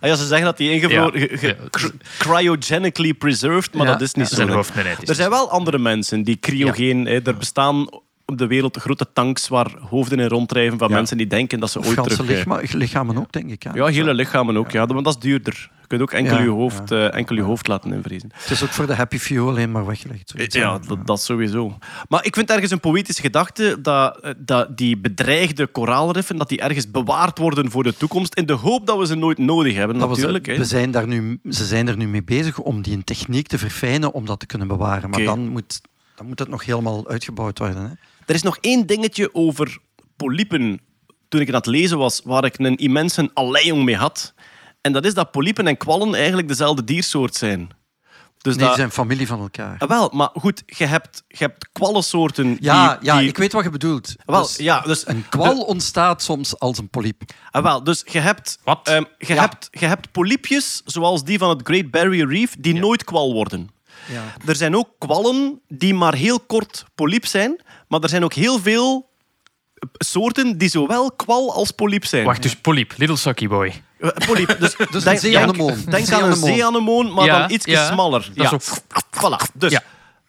Ah, 0.06 0.12
ja, 0.12 0.18
ze 0.18 0.26
zeggen 0.26 0.46
dat 0.46 0.56
die 0.56 0.70
ingevroren, 0.70 1.20
Ja, 1.20 1.26
ge- 1.26 1.36
ge- 1.38 1.46
ja. 1.46 1.68
cr- 1.70 1.86
cryogenically 2.18 3.14
preserved, 3.14 3.74
maar 3.74 3.86
dat 3.86 4.00
is 4.00 4.14
niet 4.14 4.28
zo. 4.28 4.34
Zijn 4.34 4.48
hoofd, 4.48 4.74
nee, 4.74 4.84
nee, 4.84 4.92
het 4.92 5.02
is 5.02 5.08
Er 5.08 5.14
zijn 5.14 5.30
wel 5.30 5.50
andere 5.50 5.78
mensen 5.78 6.22
die 6.22 6.38
cryogeen... 6.40 7.06
Hè, 7.06 7.20
er 7.22 7.36
bestaan 7.36 7.88
op 8.26 8.38
de 8.38 8.46
wereld 8.46 8.76
grote 8.76 9.06
tanks 9.12 9.48
waar 9.48 9.72
hoofden 9.90 10.18
in 10.20 10.28
ronddrijven 10.28 10.78
van 10.78 10.88
Ja. 10.88 10.94
mensen 10.94 11.16
die 11.16 11.26
denken 11.26 11.60
dat 11.60 11.70
ze 11.70 11.78
ooit 11.78 11.88
ganse 11.88 12.16
terug... 12.16 12.30
eh, 12.30 12.36
lichama- 12.36 12.78
lichamen 12.78 13.16
ook, 13.18 13.32
denk 13.32 13.50
ik. 13.50 13.62
hè. 13.62 13.70
Ja, 13.74 13.86
hele 13.86 14.14
lichamen 14.14 14.56
ook, 14.56 14.70
ja. 14.70 14.86
maar 14.86 15.02
dat 15.02 15.14
is 15.16 15.18
duurder. 15.22 15.70
Je 15.80 15.86
kunt 15.86 16.02
ook 16.02 16.12
enkel, 16.12 16.42
je, 16.42 16.48
hoofd, 16.48 16.90
eh, 16.90 17.14
enkel 17.14 17.36
je 17.36 17.42
hoofd 17.42 17.66
laten 17.68 17.92
invriezen. 17.92 18.30
Het 18.34 18.50
is 18.50 18.62
ook 18.62 18.68
voor 18.68 18.86
de 18.86 18.94
happy 18.94 19.18
few 19.18 19.48
alleen 19.48 19.70
maar 19.70 19.86
weggelegd. 19.86 20.30
zoiets, 20.34 20.54
Ja, 20.56 20.78
dat, 20.78 21.06
dat 21.06 21.20
sowieso. 21.22 21.78
Maar 22.08 22.24
ik 22.24 22.34
vind 22.34 22.50
ergens 22.50 22.70
een 22.70 22.80
poëtische 22.80 23.22
gedachte 23.22 23.78
dat, 23.82 24.16
eh, 24.20 24.30
dat 24.36 24.76
die 24.76 24.96
bedreigde 24.98 25.66
koraalriffen 25.66 26.36
dat 26.36 26.48
die 26.48 26.60
ergens 26.60 26.90
bewaard 26.90 27.38
worden 27.38 27.70
voor 27.70 27.82
de 27.82 27.96
toekomst 27.96 28.34
in 28.34 28.46
de 28.46 28.52
hoop 28.52 28.86
dat 28.86 28.98
we 28.98 29.06
ze 29.06 29.14
nooit 29.14 29.38
nodig 29.38 29.74
hebben, 29.74 29.98
Dat 29.98 30.08
was- 30.08 30.16
natuurlijk. 30.16 30.46
hè. 30.46 30.56
we 30.56 30.64
zijn 30.64 30.90
daar 30.90 31.06
nu, 31.06 31.38
ze 31.50 31.64
zijn 31.64 31.88
er 31.88 31.96
nu 31.96 32.06
mee 32.08 32.24
bezig 32.24 32.58
om 32.58 32.82
die 32.82 33.04
techniek 33.04 33.46
te 33.46 33.58
verfijnen 33.58 34.12
om 34.12 34.26
dat 34.26 34.40
te 34.40 34.46
kunnen 34.46 34.68
bewaren. 34.68 35.10
Maar 35.10 35.22
dan, 35.24 35.48
moet, 35.48 35.80
dan 36.14 36.26
moet 36.26 36.38
het 36.38 36.48
nog 36.48 36.64
helemaal 36.64 37.08
uitgebouwd 37.08 37.58
worden. 37.58 37.82
Hè. 37.82 37.88
Er 38.26 38.34
is 38.34 38.42
nog 38.42 38.58
één 38.60 38.86
dingetje 38.86 39.34
over 39.34 39.78
polypen. 40.16 40.80
Toen 41.28 41.40
ik 41.40 41.46
het 41.46 41.54
aan 41.56 41.60
het 41.62 41.70
lezen 41.80 41.98
was, 41.98 42.20
waar 42.24 42.44
ik 42.44 42.58
een 42.58 42.76
immense 42.76 43.30
alleiong 43.34 43.84
mee 43.84 43.96
had. 43.96 44.34
En 44.80 44.92
dat 44.92 45.04
is 45.04 45.14
dat 45.14 45.30
polypen 45.30 45.66
en 45.66 45.76
kwallen 45.76 46.14
eigenlijk 46.14 46.48
dezelfde 46.48 46.84
diersoort 46.84 47.34
zijn. 47.34 47.68
Dus 48.38 48.54
Nee, 48.56 48.64
dat... 48.64 48.74
die 48.74 48.76
zijn 48.84 48.90
familie 48.90 49.26
van 49.26 49.40
elkaar. 49.40 49.76
Ah, 49.78 49.88
wel, 49.88 50.10
maar 50.14 50.28
goed, 50.34 50.62
je 50.66 50.84
hebt, 50.84 51.22
je 51.28 51.36
hebt 51.38 51.68
kwallensoorten 51.72 52.56
Ja, 52.60 52.96
die... 52.96 53.06
ja 53.06 53.18
die- 53.18 53.28
ik 53.28 53.36
weet 53.36 53.52
wat 53.52 53.64
je 53.64 53.70
bedoelt. 53.70 54.14
Wel, 54.24 54.42
Dus 54.42 54.56
ja, 54.56 54.80
dus... 54.80 55.06
Een 55.06 55.28
kwal 55.28 55.60
ontstaat 55.60 56.22
soms 56.22 56.58
als 56.58 56.78
een 56.78 56.88
polyp. 56.88 57.22
Ah, 57.50 57.62
wel, 57.62 57.84
dus 57.84 58.02
je 58.10 58.18
hebt, 58.18 58.58
Wat? 58.64 58.88
ehm, 58.88 59.04
je, 59.18 59.34
Ja. 59.34 59.40
hebt, 59.40 59.68
je 59.70 59.86
hebt 59.86 60.12
polypjes, 60.12 60.82
zoals 60.84 61.24
die 61.24 61.38
van 61.38 61.48
het 61.48 61.60
Great 61.64 61.90
Barrier 61.90 62.28
Reef, 62.28 62.56
die 62.58 62.74
nooit 62.74 63.04
kwal 63.04 63.32
worden. 63.32 63.68
Ja. 64.12 64.22
Er 64.46 64.56
zijn 64.56 64.76
ook 64.76 64.88
kwallen 64.98 65.60
die 65.68 65.94
maar 65.94 66.14
heel 66.14 66.40
kort 66.40 66.84
polyp 66.94 67.26
zijn, 67.26 67.60
maar 67.88 68.00
er 68.00 68.08
zijn 68.08 68.24
ook 68.24 68.32
heel 68.34 68.58
veel 68.58 69.08
soorten 69.98 70.58
die 70.58 70.68
zowel 70.68 71.12
kwal 71.12 71.54
als 71.54 71.70
polyp 71.70 72.04
zijn. 72.04 72.24
Wacht, 72.24 72.42
dus 72.42 72.56
Polyp, 72.56 72.92
Little 72.96 73.16
Sucky 73.16 73.48
Boy. 73.48 73.82
Eh, 73.98 74.08
Polyp. 74.26 74.56
Dus, 74.60 74.76
Dus 74.90 75.04
denk, 75.04 75.16
een 75.16 75.18
zeeanemoon. 75.30 75.78
Denk, 75.88 76.10
aan 76.12 76.24
een 76.30 76.36
zeeanemoon. 76.36 77.12
maar 77.12 77.24
Ja, 77.24 77.38
dan 77.38 77.50
iets 77.50 77.64
ja. 77.64 77.86
smaller. 77.92 78.30
Dat 78.34 78.50
ja. 78.50 78.56
is 78.56 78.80
Voilà. 79.10 79.52
Dus 79.54 79.72
Ja. 79.72 79.82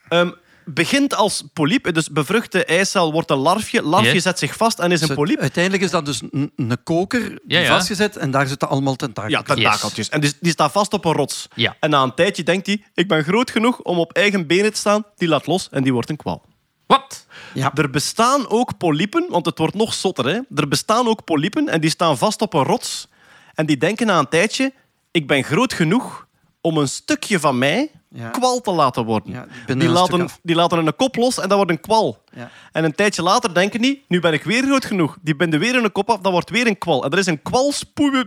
ehm, 0.10 0.32
begint 0.66 1.16
als 1.16 1.44
polyp, 1.54 1.94
dus 1.94 2.10
bevruchte 2.10 2.66
eicel 2.66 3.12
wordt 3.12 3.30
een 3.32 3.38
larfje. 3.38 3.82
Larfje 3.82 4.14
Yes. 4.14 4.24
zet 4.24 4.40
zich 4.40 4.56
vast 4.56 4.80
en 4.80 4.92
is 4.92 5.02
een 5.02 5.08
Dus 5.08 5.16
polyp. 5.16 5.40
Uiteindelijk 5.40 5.84
is 5.84 5.90
dat 5.92 6.06
dus 6.06 6.22
een, 6.32 6.78
koker 6.84 7.22
die 7.30 7.40
Ja, 7.48 7.60
ja. 7.60 7.68
vastgezet 7.68 8.18
en 8.18 8.32
daar 8.32 8.48
zitten 8.48 8.70
allemaal 8.70 8.96
tentakels. 8.96 9.34
Ja, 9.34 9.42
tentakeltjes. 9.42 10.10
En 10.10 10.22
die, 10.22 10.34
die 10.40 10.52
staat 10.52 10.72
vast 10.72 10.94
op 10.94 11.06
een 11.06 11.14
rots. 11.14 11.48
Ja. 11.56 11.76
En 11.80 11.90
na 11.90 12.04
een 12.04 12.14
tijdje 12.14 12.44
denkt 12.44 12.66
hij, 12.68 12.84
ik 12.94 13.08
ben 13.08 13.24
groot 13.24 13.52
genoeg 13.52 13.80
om 13.80 13.98
op 14.00 14.12
eigen 14.14 14.48
benen 14.48 14.74
te 14.74 14.80
staan. 14.80 15.04
Die 15.16 15.28
laat 15.28 15.48
los 15.48 15.68
en 15.72 15.84
die 15.84 15.94
wordt 15.94 16.10
een 16.10 16.16
kwal. 16.18 16.42
Wat? 16.88 17.26
Ja. 17.54 17.72
Er 17.76 17.90
bestaan 17.90 18.50
ook 18.50 18.78
polypen, 18.78 19.26
want 19.30 19.46
het 19.46 19.58
wordt 19.58 19.76
nog 19.76 19.94
zotter. 19.94 20.26
Hè? 20.26 20.40
Er 20.56 20.68
bestaan 20.68 21.08
ook 21.08 21.24
polypen 21.24 21.70
en 21.70 21.82
die 21.82 21.90
staan 21.90 22.18
vast 22.18 22.42
op 22.42 22.54
een 22.54 22.64
rots. 22.64 23.08
En 23.54 23.66
die 23.66 23.78
denken 23.78 24.08
na 24.08 24.20
een 24.20 24.30
tijdje, 24.30 24.74
ik 25.12 25.28
ben 25.28 25.44
groot 25.44 25.74
genoeg 25.74 26.28
om 26.62 26.78
een 26.78 26.88
stukje 26.90 27.40
van 27.40 27.58
mij 27.58 27.92
Ja. 28.10 28.30
kwal 28.30 28.62
te 28.62 28.72
laten 28.72 29.06
worden. 29.06 29.32
Ja, 29.34 29.48
die 29.76 29.90
laten, 29.90 30.28
die 30.44 30.56
laten 30.56 30.78
een 30.88 30.96
kop 30.96 31.16
los 31.16 31.40
en 31.40 31.48
dat 31.48 31.58
wordt 31.58 31.72
een 31.72 31.80
kwal. 31.82 32.24
Ja. 32.36 32.50
En 32.72 32.84
een 32.84 32.96
tijdje 32.96 33.22
later 33.22 33.54
denken 33.54 33.82
die, 33.82 34.06
nu 34.08 34.20
ben 34.20 34.34
ik 34.34 34.44
weer 34.44 34.64
groot 34.64 34.86
genoeg. 34.86 35.18
Die 35.22 35.36
binden 35.36 35.60
weer 35.60 35.76
een 35.76 35.92
kop 35.92 36.10
af, 36.10 36.20
dat 36.20 36.32
wordt 36.32 36.50
weer 36.50 36.68
een 36.68 36.78
kwal. 36.78 37.04
En 37.04 37.12
er 37.12 37.18
is 37.18 37.26
een 37.26 37.42
kwal 37.42 37.72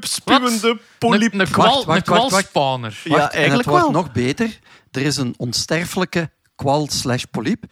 spuwende 0.01 0.79
polyp. 0.99 1.33
Een, 1.33 1.41
een 1.41 1.51
kwal, 1.51 1.67
Wacht, 1.67 1.85
wacht, 1.85 2.09
een 2.09 2.15
kwalspawner. 2.29 3.01
Ja, 3.05 3.11
Wacht, 3.11 3.21
en 3.23 3.27
het 3.29 3.35
eigenlijk 3.35 3.69
wordt 3.69 3.85
wel. 3.85 3.93
nog 3.93 4.13
beter. 4.13 4.59
Er 4.91 5.03
is 5.03 5.17
een 5.17 5.35
onsterfelijke 5.37 6.31
kwal 6.57 6.89
slash 6.91 7.23
polyp 7.31 7.65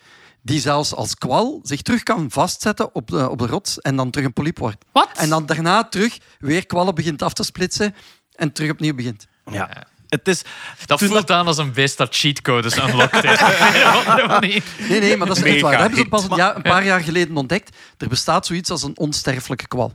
die 0.49 0.61
zelfs 0.61 0.95
als 0.95 1.15
kwal 1.15 1.61
zich 1.63 1.83
terug 1.83 2.03
kan 2.03 2.31
vastzetten 2.31 2.95
op 2.95 3.07
de, 3.11 3.29
op 3.31 3.39
de 3.39 3.47
rots 3.47 3.79
en 3.81 3.97
dan 3.97 4.11
terug 4.11 4.27
een 4.27 4.33
polyp 4.33 4.59
wordt. 4.59 4.85
Wat? 4.93 5.09
En 5.15 5.29
dan 5.29 5.47
daarna 5.47 5.85
terug 5.85 6.19
weer 6.39 6.67
kwallen 6.67 6.95
begint 6.95 7.23
af 7.23 7.33
te 7.33 7.43
splitsen 7.43 7.95
en 8.35 8.53
terug 8.53 8.71
opnieuw 8.71 8.95
begint. 8.95 9.27
Ja. 9.51 9.87
Het 10.09 10.29
is, 10.29 10.43
Dat 10.87 10.99
voelt 11.03 11.31
aan 11.31 11.47
als 11.47 11.59
een 11.59 11.73
beest 11.73 11.97
dat 11.97 12.17
cheatcodes 12.17 12.77
unlocked 12.77 13.23
heeft. 13.23 13.41
Nee, 14.89 15.01
nee, 15.01 15.17
maar 15.17 15.27
dat 15.27 15.37
is 15.37 15.43
echt 15.43 15.61
waar. 15.61 15.73
Dat 15.73 15.81
hebben 15.81 15.99
ze 15.99 16.05
pas 16.09 16.25
een, 16.25 16.37
jaar- 16.37 16.57
een 16.57 16.63
paar 16.63 16.85
jaar 16.85 17.01
geleden 17.01 17.37
ontdekt. 17.37 17.77
Er 17.99 18.09
bestaat 18.09 18.47
zoiets 18.47 18.71
als 18.71 18.83
een 18.83 18.99
onsterfelijke 18.99 19.67
kwal. 19.69 19.93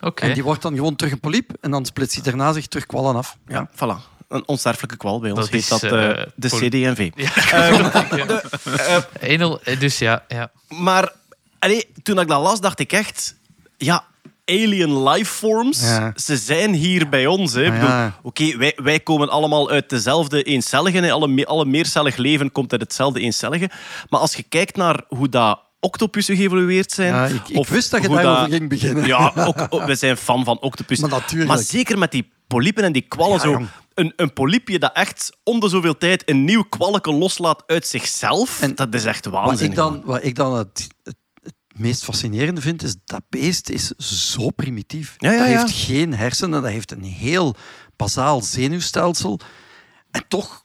Oké. 0.00 0.22
En 0.26 0.34
die 0.34 0.42
wordt 0.42 0.62
dan 0.62 0.74
gewoon 0.74 0.96
terug 0.96 1.12
een 1.12 1.20
polyp 1.20 1.50
en 1.60 1.70
dan 1.70 1.84
splitst 1.86 2.14
hij 2.14 2.24
daarna 2.24 2.52
zich 2.52 2.66
terug 2.66 2.86
kwallen 2.86 3.16
af. 3.16 3.36
ja, 3.48 3.70
voilà. 3.74 4.17
Een 4.28 4.42
onsterfelijke 4.48 4.96
kwal 4.96 5.20
bij 5.20 5.30
ons 5.30 5.40
Dat 5.40 5.48
heet 5.48 5.60
is, 5.60 5.68
dat 5.68 5.82
eh, 5.82 6.10
eh, 6.10 6.26
de 6.34 6.48
CD&V. 6.48 7.10
Enel, 9.20 9.60
eh, 9.62 9.80
dus 9.80 9.98
ja, 9.98 10.24
ja. 10.28 10.50
Maar 10.68 11.12
allee, 11.58 11.84
toen 12.02 12.20
ik 12.20 12.28
dat 12.28 12.42
las, 12.42 12.60
dacht 12.60 12.78
ik 12.78 12.92
echt... 12.92 13.36
Ja, 13.76 14.04
alien 14.44 15.02
lifeforms, 15.08 15.80
Ja. 15.80 16.12
ze 16.16 16.36
zijn 16.36 16.74
hier 16.74 17.08
bij 17.08 17.26
ons. 17.26 17.52
hè. 17.52 17.70
Ah, 17.70 17.76
ja. 17.76 18.18
Oké, 18.22 18.56
wij, 18.56 18.72
wij 18.76 19.00
komen 19.00 19.28
allemaal 19.28 19.70
uit 19.70 19.90
dezelfde 19.90 20.42
eencelligen. 20.42 21.02
hè. 21.02 21.12
Alle, 21.12 21.46
alle 21.46 21.64
meercellig 21.64 22.16
leven 22.16 22.52
komt 22.52 22.72
uit 22.72 22.80
hetzelfde 22.80 23.20
eencellige. 23.20 23.70
Maar 24.08 24.20
als 24.20 24.34
je 24.34 24.42
kijkt 24.42 24.76
naar 24.76 25.00
hoe 25.08 25.28
dat 25.28 25.60
octopussen 25.80 26.36
geëvolueerd 26.36 26.92
zijn... 26.92 27.14
Ja, 27.14 27.26
ik, 27.26 27.48
ik 27.48 27.56
of 27.56 27.68
wist 27.68 27.90
dat 27.90 28.02
je 28.02 28.08
daarover 28.08 28.50
ging 28.52 28.68
beginnen. 28.68 29.06
Ja, 29.06 29.32
ook, 29.36 29.66
ook- 29.68 29.84
we 29.84 29.94
zijn 29.94 30.16
fan 30.16 30.44
van 30.44 30.60
octopussen. 30.60 31.10
Maar 31.46 31.58
zeker 31.58 31.98
met 31.98 32.10
die 32.10 32.30
polypen 32.46 32.84
en 32.84 32.92
die 32.92 33.04
kwallen. 33.08 33.34
Ja, 33.34 33.40
zo, 33.40 33.50
jong. 33.50 33.68
Een, 33.98 34.12
een 34.16 34.32
polypje 34.32 34.78
dat 34.78 34.92
echt 34.96 35.36
om 35.42 35.60
de 35.60 35.68
zoveel 35.68 35.98
tijd 35.98 36.28
een 36.30 36.44
nieuw 36.44 36.62
kwalletje 36.62 37.12
loslaat 37.12 37.62
uit 37.66 37.86
zichzelf, 37.86 38.60
En 38.62 38.74
dat 38.74 38.94
is 38.94 39.04
echt 39.04 39.24
Wat 39.24 39.44
waanzin. 39.44 39.70
ik 39.70 39.74
dan, 39.74 40.02
wat 40.04 40.24
ik 40.24 40.34
dan 40.34 40.56
het, 40.56 40.88
het, 41.02 41.16
het 41.42 41.54
meest 41.76 42.04
fascinerende 42.04 42.60
vind, 42.60 42.82
is 42.82 42.94
dat 43.04 43.22
beest 43.28 43.68
is 43.68 43.86
zo 44.30 44.50
primitief. 44.50 45.14
Ja, 45.18 45.32
ja, 45.32 45.38
dat 45.38 45.48
ja. 45.48 45.58
heeft 45.58 45.72
geen 45.72 46.14
hersenen, 46.14 46.62
dat 46.62 46.70
heeft 46.70 46.90
een 46.92 47.02
heel 47.04 47.56
bazaal 47.96 48.42
zenuwstelsel. 48.42 49.40
En 50.10 50.24
toch 50.28 50.64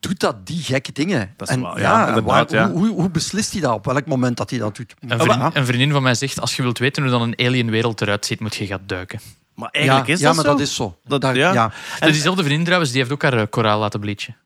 doet 0.00 0.20
dat 0.20 0.46
die 0.46 0.62
gekke 0.62 0.92
dingen. 0.92 1.34
Dat 1.36 1.48
is 1.48 1.54
en, 1.54 1.60
waar, 1.60 1.80
ja, 1.80 2.02
en 2.02 2.08
inderdaad, 2.08 2.50
waar- 2.50 2.60
ja. 2.60 2.70
Hoe, 2.70 2.86
hoe, 2.86 3.00
hoe 3.00 3.10
beslist 3.10 3.52
hij 3.52 3.60
dat? 3.60 3.74
Op 3.74 3.84
welk 3.84 4.06
moment 4.06 4.36
dat 4.36 4.50
hij 4.50 4.58
dat 4.58 4.76
doet? 4.76 4.94
Een, 5.00 5.20
vriend- 5.20 5.56
een 5.56 5.66
vriendin 5.66 5.90
van 5.92 6.02
mij 6.02 6.14
zegt, 6.14 6.40
als 6.40 6.56
je 6.56 6.62
wilt 6.62 6.78
weten 6.78 7.02
hoe 7.02 7.12
dan 7.12 7.22
een 7.22 7.38
alien 7.46 7.70
wereld 7.70 8.00
eruit 8.00 8.26
ziet, 8.26 8.40
moet 8.40 8.54
je 8.54 8.66
gaan 8.66 8.82
duiken. 8.86 9.20
Maar 9.58 9.68
eigenlijk 9.72 10.06
ja, 10.06 10.12
is 10.14 10.20
ja, 10.20 10.26
dat 10.26 10.34
maar 10.36 10.44
zo. 10.44 10.50
dat 10.50 10.60
is 10.60 10.74
zo. 10.74 10.96
Dat- 11.04 11.22
ja. 11.22 11.52
ja. 11.52 11.70
En 11.98 12.12
diezelfde 12.12 12.42
vriendin 12.42 12.64
trouwens, 12.64 12.90
die 12.90 13.00
heeft 13.00 13.12
ook 13.12 13.22
haar 13.22 13.32
eh, 13.38 13.42
koraal 13.50 13.78
laten 13.78 14.00
bleachen. 14.00 14.36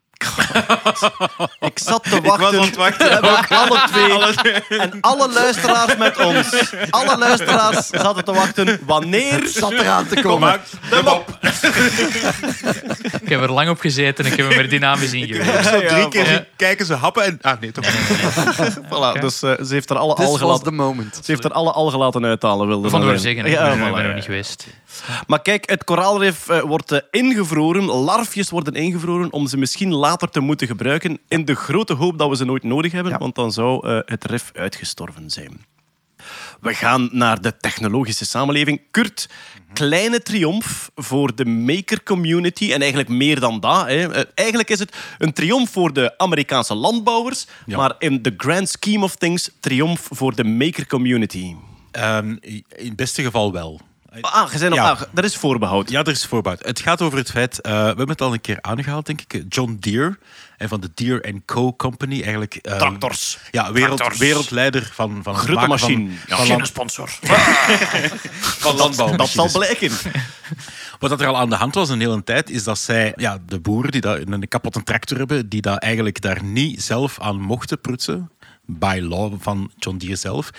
Ik 1.61 1.79
zat 1.79 2.03
te 2.05 2.20
wachten. 2.29 2.59
aan 2.59 2.64
het 2.66 2.77
wachten. 2.77 3.07
We 3.07 3.12
hebben 3.12 3.31
ook 3.31 3.51
alle 3.70 3.81
twee. 4.37 4.79
En 4.79 5.01
alle 5.01 5.33
luisteraars 5.33 5.96
met 5.96 6.16
ons. 6.25 6.72
Alle 6.90 7.18
luisteraars 7.18 7.87
zaten 7.87 8.25
te 8.25 8.33
wachten. 8.33 8.79
Wanneer 8.87 9.46
Zat 9.46 9.72
eraan 9.72 10.07
te 10.09 10.20
komen. 10.20 10.61
de 10.90 11.01
mop? 11.05 11.38
Ik 13.22 13.29
heb 13.29 13.40
er 13.42 13.53
lang 13.53 13.68
op 13.68 13.81
gezeten 13.81 14.25
en 14.25 14.31
ik 14.33 14.37
heb 14.38 14.48
hem 14.51 14.59
er 14.59 14.68
dynamisch 14.68 15.12
in 15.12 15.27
gewerkt. 15.27 15.66
Zo 15.66 15.77
Ja, 15.77 15.88
drie 15.88 16.09
keer 16.09 16.31
ja. 16.33 16.44
kijken 16.57 16.87
ze 16.87 16.94
happen 16.94 17.25
en... 17.25 17.38
Ah, 17.42 17.61
nee, 17.61 17.72
toch 17.72 17.85
Voilà, 18.90 19.20
dus 19.20 19.42
eh, 19.42 19.51
ze 19.64 19.72
heeft 19.75 19.90
er 19.90 19.96
alle 19.98 20.14
This 20.14 20.25
al 20.25 20.31
was 20.31 20.40
gelaten. 20.40 20.64
the 20.64 20.70
moment. 20.72 21.14
Ze 21.25 21.31
heeft 21.33 21.44
er 21.44 21.53
alle 21.53 21.72
al 21.72 21.90
gelaten 21.90 22.25
uithalen, 22.25 22.66
wilde 22.66 22.90
Van 22.90 23.01
dat 23.01 23.09
door 23.09 23.18
zeggen, 23.18 23.44
ik 23.46 23.53
Ja, 23.53 23.75
ben, 23.75 23.94
er 23.94 24.09
ja. 24.09 24.14
niet 24.14 24.25
geweest. 24.25 24.66
Maar 25.27 25.43
kijk, 25.43 25.71
het 25.71 25.85
koraalrif 25.85 26.49
eh, 26.49 26.61
wordt 26.61 26.93
eh, 26.93 26.99
ingevroren. 27.11 27.85
Larfjes 27.85 28.51
worden 28.51 28.75
ingevroren 28.75 29.33
om 29.33 29.47
ze 29.47 29.57
misschien 29.57 29.95
later 29.95 30.29
te 30.31 30.41
moeten 30.41 30.67
gebruiken. 30.67 31.19
In 31.29 31.45
de 31.45 31.55
grote 31.55 31.93
hoop 31.95 32.19
dat 32.19 32.29
we 32.29 32.37
ze 32.37 32.45
nooit 32.45 32.63
nodig 32.63 32.93
hebben, 32.93 33.13
Ja. 33.13 33.19
want 33.19 33.35
dan 33.35 33.53
zou 33.53 33.89
eh, 33.89 33.99
het 34.05 34.25
rif 34.25 34.51
uitgestorven 34.55 35.31
zijn. 35.31 35.65
We 36.61 36.75
gaan 36.75 37.09
naar 37.13 37.41
de 37.41 37.57
technologische 37.57 38.25
samenleving. 38.25 38.81
Kurt, 38.91 39.29
kleine 39.73 40.21
triomf 40.23 40.91
voor 40.95 41.35
de 41.35 41.45
maker 41.45 42.03
community. 42.03 42.73
En 42.73 42.81
eigenlijk 42.81 43.09
meer 43.11 43.41
dan 43.41 43.61
dat. 43.61 43.87
Hè. 43.87 44.25
Eigenlijk 44.35 44.71
is 44.71 44.79
het 44.79 44.97
een 45.19 45.33
triomf 45.33 45.71
voor 45.71 45.93
de 45.93 46.19
Amerikaanse 46.19 46.75
landbouwers. 46.75 47.47
Ja. 47.67 47.77
Maar 47.77 47.95
in 47.99 48.23
the 48.23 48.35
grand 48.37 48.69
scheme 48.69 49.05
of 49.05 49.17
things, 49.17 49.51
triomf 49.61 50.09
voor 50.11 50.35
de 50.35 50.45
maker 50.45 50.87
community. 50.87 51.55
Ehm, 51.91 52.37
in 52.41 52.65
het 52.77 52.97
beste 52.97 53.23
geval 53.23 53.53
wel. 53.53 53.81
Ah, 54.20 54.53
je 54.53 54.59
Ja. 54.75 54.90
ah, 54.90 55.01
dat 55.12 55.25
is 55.25 55.37
voorbehoud. 55.37 55.90
Ja, 55.90 56.01
er 56.01 56.09
is 56.09 56.27
voorbouw. 56.27 56.55
Het 56.59 56.81
gaat 56.81 57.03
over 57.03 57.18
het 57.18 57.31
feit, 57.31 57.61
eh, 57.61 57.72
we 57.72 57.79
hebben 57.79 58.09
het 58.09 58.20
al 58.20 58.33
een 58.33 58.40
keer 58.40 58.59
aangehaald, 58.61 59.07
denk 59.07 59.20
ik. 59.27 59.44
John 59.48 59.77
Deere 59.81 60.18
en 60.57 60.68
van 60.68 60.81
de 60.81 60.90
Deere 60.94 61.42
Co. 61.44 61.75
Company. 61.77 62.20
Eigenlijk, 62.20 62.55
ehm, 62.55 62.79
Tractors. 62.79 63.38
Ja, 63.51 63.72
wereld, 63.72 63.96
Tractors. 63.96 64.20
wereldleider 64.20 64.90
van, 64.94 65.20
van 65.22 65.33
het 65.35 65.42
Grote 65.42 65.53
maken 65.55 65.68
machine. 65.68 66.11
Van, 66.27 66.37
van, 66.46 66.46
land- 66.46 66.66
sponsor. 66.66 67.09
van 68.59 68.77
landbouw. 68.77 69.16
Dat 69.16 69.29
zal 69.29 69.51
blijken. 69.51 69.90
Wat 70.98 71.11
dat 71.11 71.20
er 71.20 71.27
al 71.27 71.37
aan 71.38 71.51
de 71.51 71.57
hand 71.57 71.75
was 71.75 71.88
een 71.88 72.01
hele 72.01 72.25
tijd, 72.25 72.51
is 72.51 72.64
dat 72.64 72.79
zij, 72.79 73.12
ja, 73.16 73.38
de 73.46 73.61
boeren 73.61 73.90
die 73.92 74.01
dat 74.01 74.18
een 74.27 74.48
kapotte 74.48 74.83
tractor 74.83 75.18
hebben, 75.18 75.48
die 75.48 75.61
dat 75.61 75.79
eigenlijk 75.79 76.20
daar 76.20 76.42
niet 76.44 76.83
zelf 76.83 77.20
aan 77.20 77.40
mochten 77.40 77.81
prutsen. 77.81 78.31
By 78.66 79.01
law 79.03 79.35
van 79.38 79.70
John 79.77 79.96
Deere 79.96 80.16
zelf. 80.16 80.51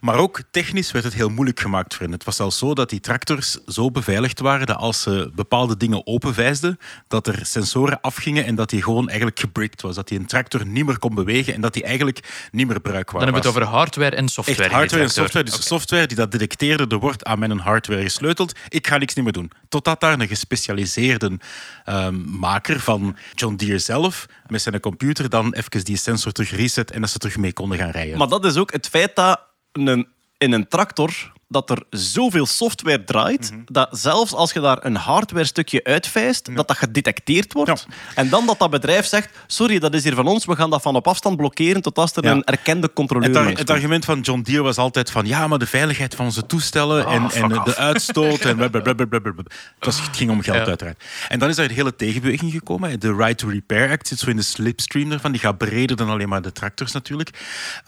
Maar 0.00 0.16
ook 0.16 0.40
technisch 0.50 0.92
werd 0.92 1.04
het 1.04 1.14
heel 1.14 1.28
moeilijk 1.28 1.60
gemaakt 1.60 1.94
voor 1.94 2.02
hen. 2.02 2.12
Het 2.12 2.24
was 2.24 2.36
zelfs 2.36 2.58
zo 2.58 2.74
dat 2.74 2.90
die 2.90 3.00
tractors 3.00 3.58
zo 3.66 3.90
beveiligd 3.90 4.40
waren 4.40 4.66
dat 4.66 4.76
als 4.76 5.02
ze 5.02 5.30
bepaalde 5.34 5.76
dingen 5.76 6.06
openvijsden, 6.06 6.78
dat 7.08 7.26
er 7.26 7.46
sensoren 7.46 8.00
afgingen 8.00 8.44
en 8.44 8.54
dat 8.54 8.70
die 8.70 8.82
gewoon 8.82 9.06
eigenlijk 9.08 9.38
gebrikt 9.40 9.82
was. 9.82 9.94
Dat 9.94 10.08
die 10.08 10.18
een 10.18 10.26
tractor 10.26 10.66
niet 10.66 10.86
meer 10.86 10.98
kon 10.98 11.14
bewegen 11.14 11.54
en 11.54 11.60
dat 11.60 11.72
die 11.72 11.82
eigenlijk 11.82 12.48
niet 12.50 12.66
meer 12.66 12.80
bruikbaar 12.80 13.20
Dan 13.20 13.22
hebben 13.22 13.42
we 13.42 13.48
was. 13.48 13.56
het 13.56 13.64
over 13.64 13.78
hardware 13.78 14.16
en 14.16 14.28
software. 14.28 14.62
Echt 14.62 14.72
hardware 14.72 15.02
en 15.02 15.10
software. 15.10 15.44
Dus 15.44 15.66
software 15.66 16.06
die 16.06 16.16
dat 16.16 16.32
detecteerde, 16.32 16.86
er 16.88 16.98
wordt 16.98 17.24
aan 17.24 17.38
mijn 17.38 17.58
hardware 17.58 18.02
gesleuteld. 18.02 18.52
Ik 18.68 18.86
ga 18.86 18.96
niks 18.96 19.14
niet 19.14 19.24
meer 19.24 19.32
doen. 19.32 19.50
Totdat 19.68 20.00
daar 20.00 20.20
een 20.20 20.28
gespecialiseerde 20.28 21.38
ehm, 21.84 22.14
maker 22.38 22.80
van 22.80 23.16
John 23.34 23.54
Deere 23.54 23.78
zelf 23.78 24.26
met 24.50 24.62
zijn 24.62 24.80
computer 24.80 25.28
dan 25.28 25.52
even 25.52 25.84
die 25.84 25.96
sensor 25.96 26.32
terug 26.32 26.50
reset 26.50 26.90
en 26.90 27.00
dat 27.00 27.10
ze 27.10 27.18
terug 27.18 27.36
mee 27.36 27.52
konden 27.52 27.78
gaan 27.78 27.90
rijden. 27.90 28.18
Maar 28.18 28.28
dat 28.28 28.44
is 28.44 28.56
ook 28.56 28.72
het 28.72 28.88
feit 28.88 29.16
dat 29.16 29.40
een, 29.72 30.08
in 30.38 30.52
een 30.52 30.68
tractor 30.68 31.32
dat 31.50 31.70
er 31.70 31.82
zoveel 31.90 32.46
software 32.46 33.04
draait, 33.04 33.50
Mhm. 33.50 33.60
dat 33.64 33.88
zelfs 33.90 34.32
als 34.34 34.52
je 34.52 34.60
daar 34.60 34.84
een 34.84 34.96
hardware 34.96 35.44
stukje 35.44 35.84
uitvijst, 35.84 36.54
dat 36.56 36.68
dat 36.68 36.76
gedetecteerd 36.76 37.52
wordt. 37.52 37.86
En 38.14 38.28
dan 38.28 38.46
dat 38.46 38.58
dat 38.58 38.70
bedrijf 38.70 39.06
zegt, 39.06 39.28
sorry, 39.46 39.78
dat 39.78 39.94
is 39.94 40.04
hier 40.04 40.14
van 40.14 40.26
ons, 40.26 40.44
we 40.44 40.56
gaan 40.56 40.70
dat 40.70 40.82
van 40.82 40.96
op 40.96 41.06
afstand 41.06 41.36
blokkeren 41.36 41.82
tot 41.82 41.98
als 41.98 42.16
er 42.16 42.24
Ja. 42.24 42.30
een 42.30 42.44
erkende 42.44 42.92
controleur 42.92 43.28
Het, 43.28 43.36
ar- 43.36 43.46
het 43.58 43.70
argument 43.70 44.04
van 44.04 44.20
John 44.20 44.40
Deere 44.40 44.62
was 44.62 44.76
altijd 44.76 45.10
van 45.10 45.26
ja, 45.26 45.46
maar 45.46 45.58
de 45.58 45.66
veiligheid 45.66 46.14
van 46.14 46.24
onze 46.24 46.46
toestellen 46.46 47.06
Ah, 47.06 47.14
en, 47.14 47.30
en 47.30 47.48
de 47.48 47.76
uitstoot 47.76 48.40
en 48.40 48.56
blablabla. 48.70 49.32
Het, 49.34 49.46
was, 49.78 50.00
het 50.06 50.16
ging 50.16 50.30
om 50.30 50.40
geld 50.42 50.56
Ja. 50.56 50.64
uiteraard. 50.66 51.04
En 51.28 51.38
dan 51.38 51.48
is 51.48 51.58
er 51.58 51.64
een 51.64 51.70
hele 51.70 51.96
tegenbeweging 51.96 52.52
gekomen. 52.52 53.00
De 53.00 53.14
Right 53.14 53.38
to 53.38 53.48
Repair 53.48 53.90
Act 53.90 54.08
zit 54.08 54.18
zo 54.18 54.30
in 54.30 54.36
de 54.36 54.42
slipstream 54.42 55.08
daarvan. 55.08 55.32
Die 55.32 55.40
gaat 55.40 55.58
breder 55.58 55.96
dan 55.96 56.08
alleen 56.08 56.28
maar 56.28 56.42
de 56.42 56.52
tractors 56.52 56.92
natuurlijk. 56.92 57.30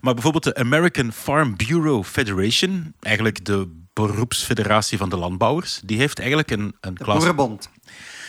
Maar 0.01 0.13
bijvoorbeeld 0.15 0.45
de 0.45 0.55
American 0.55 1.13
Farm 1.13 1.57
Bureau 1.57 2.05
Federation, 2.05 2.95
eigenlijk 3.01 3.45
de 3.45 3.50
beroepsfederatie 3.93 4.99
van 4.99 5.09
de 5.09 5.17
landbouwers, 5.17 5.81
die 5.85 5.99
heeft 5.99 6.19
eigenlijk 6.19 6.51
een, 6.51 6.77
een 6.81 6.95
De 6.95 7.05
class- 7.05 7.19
boerenbond. 7.19 7.71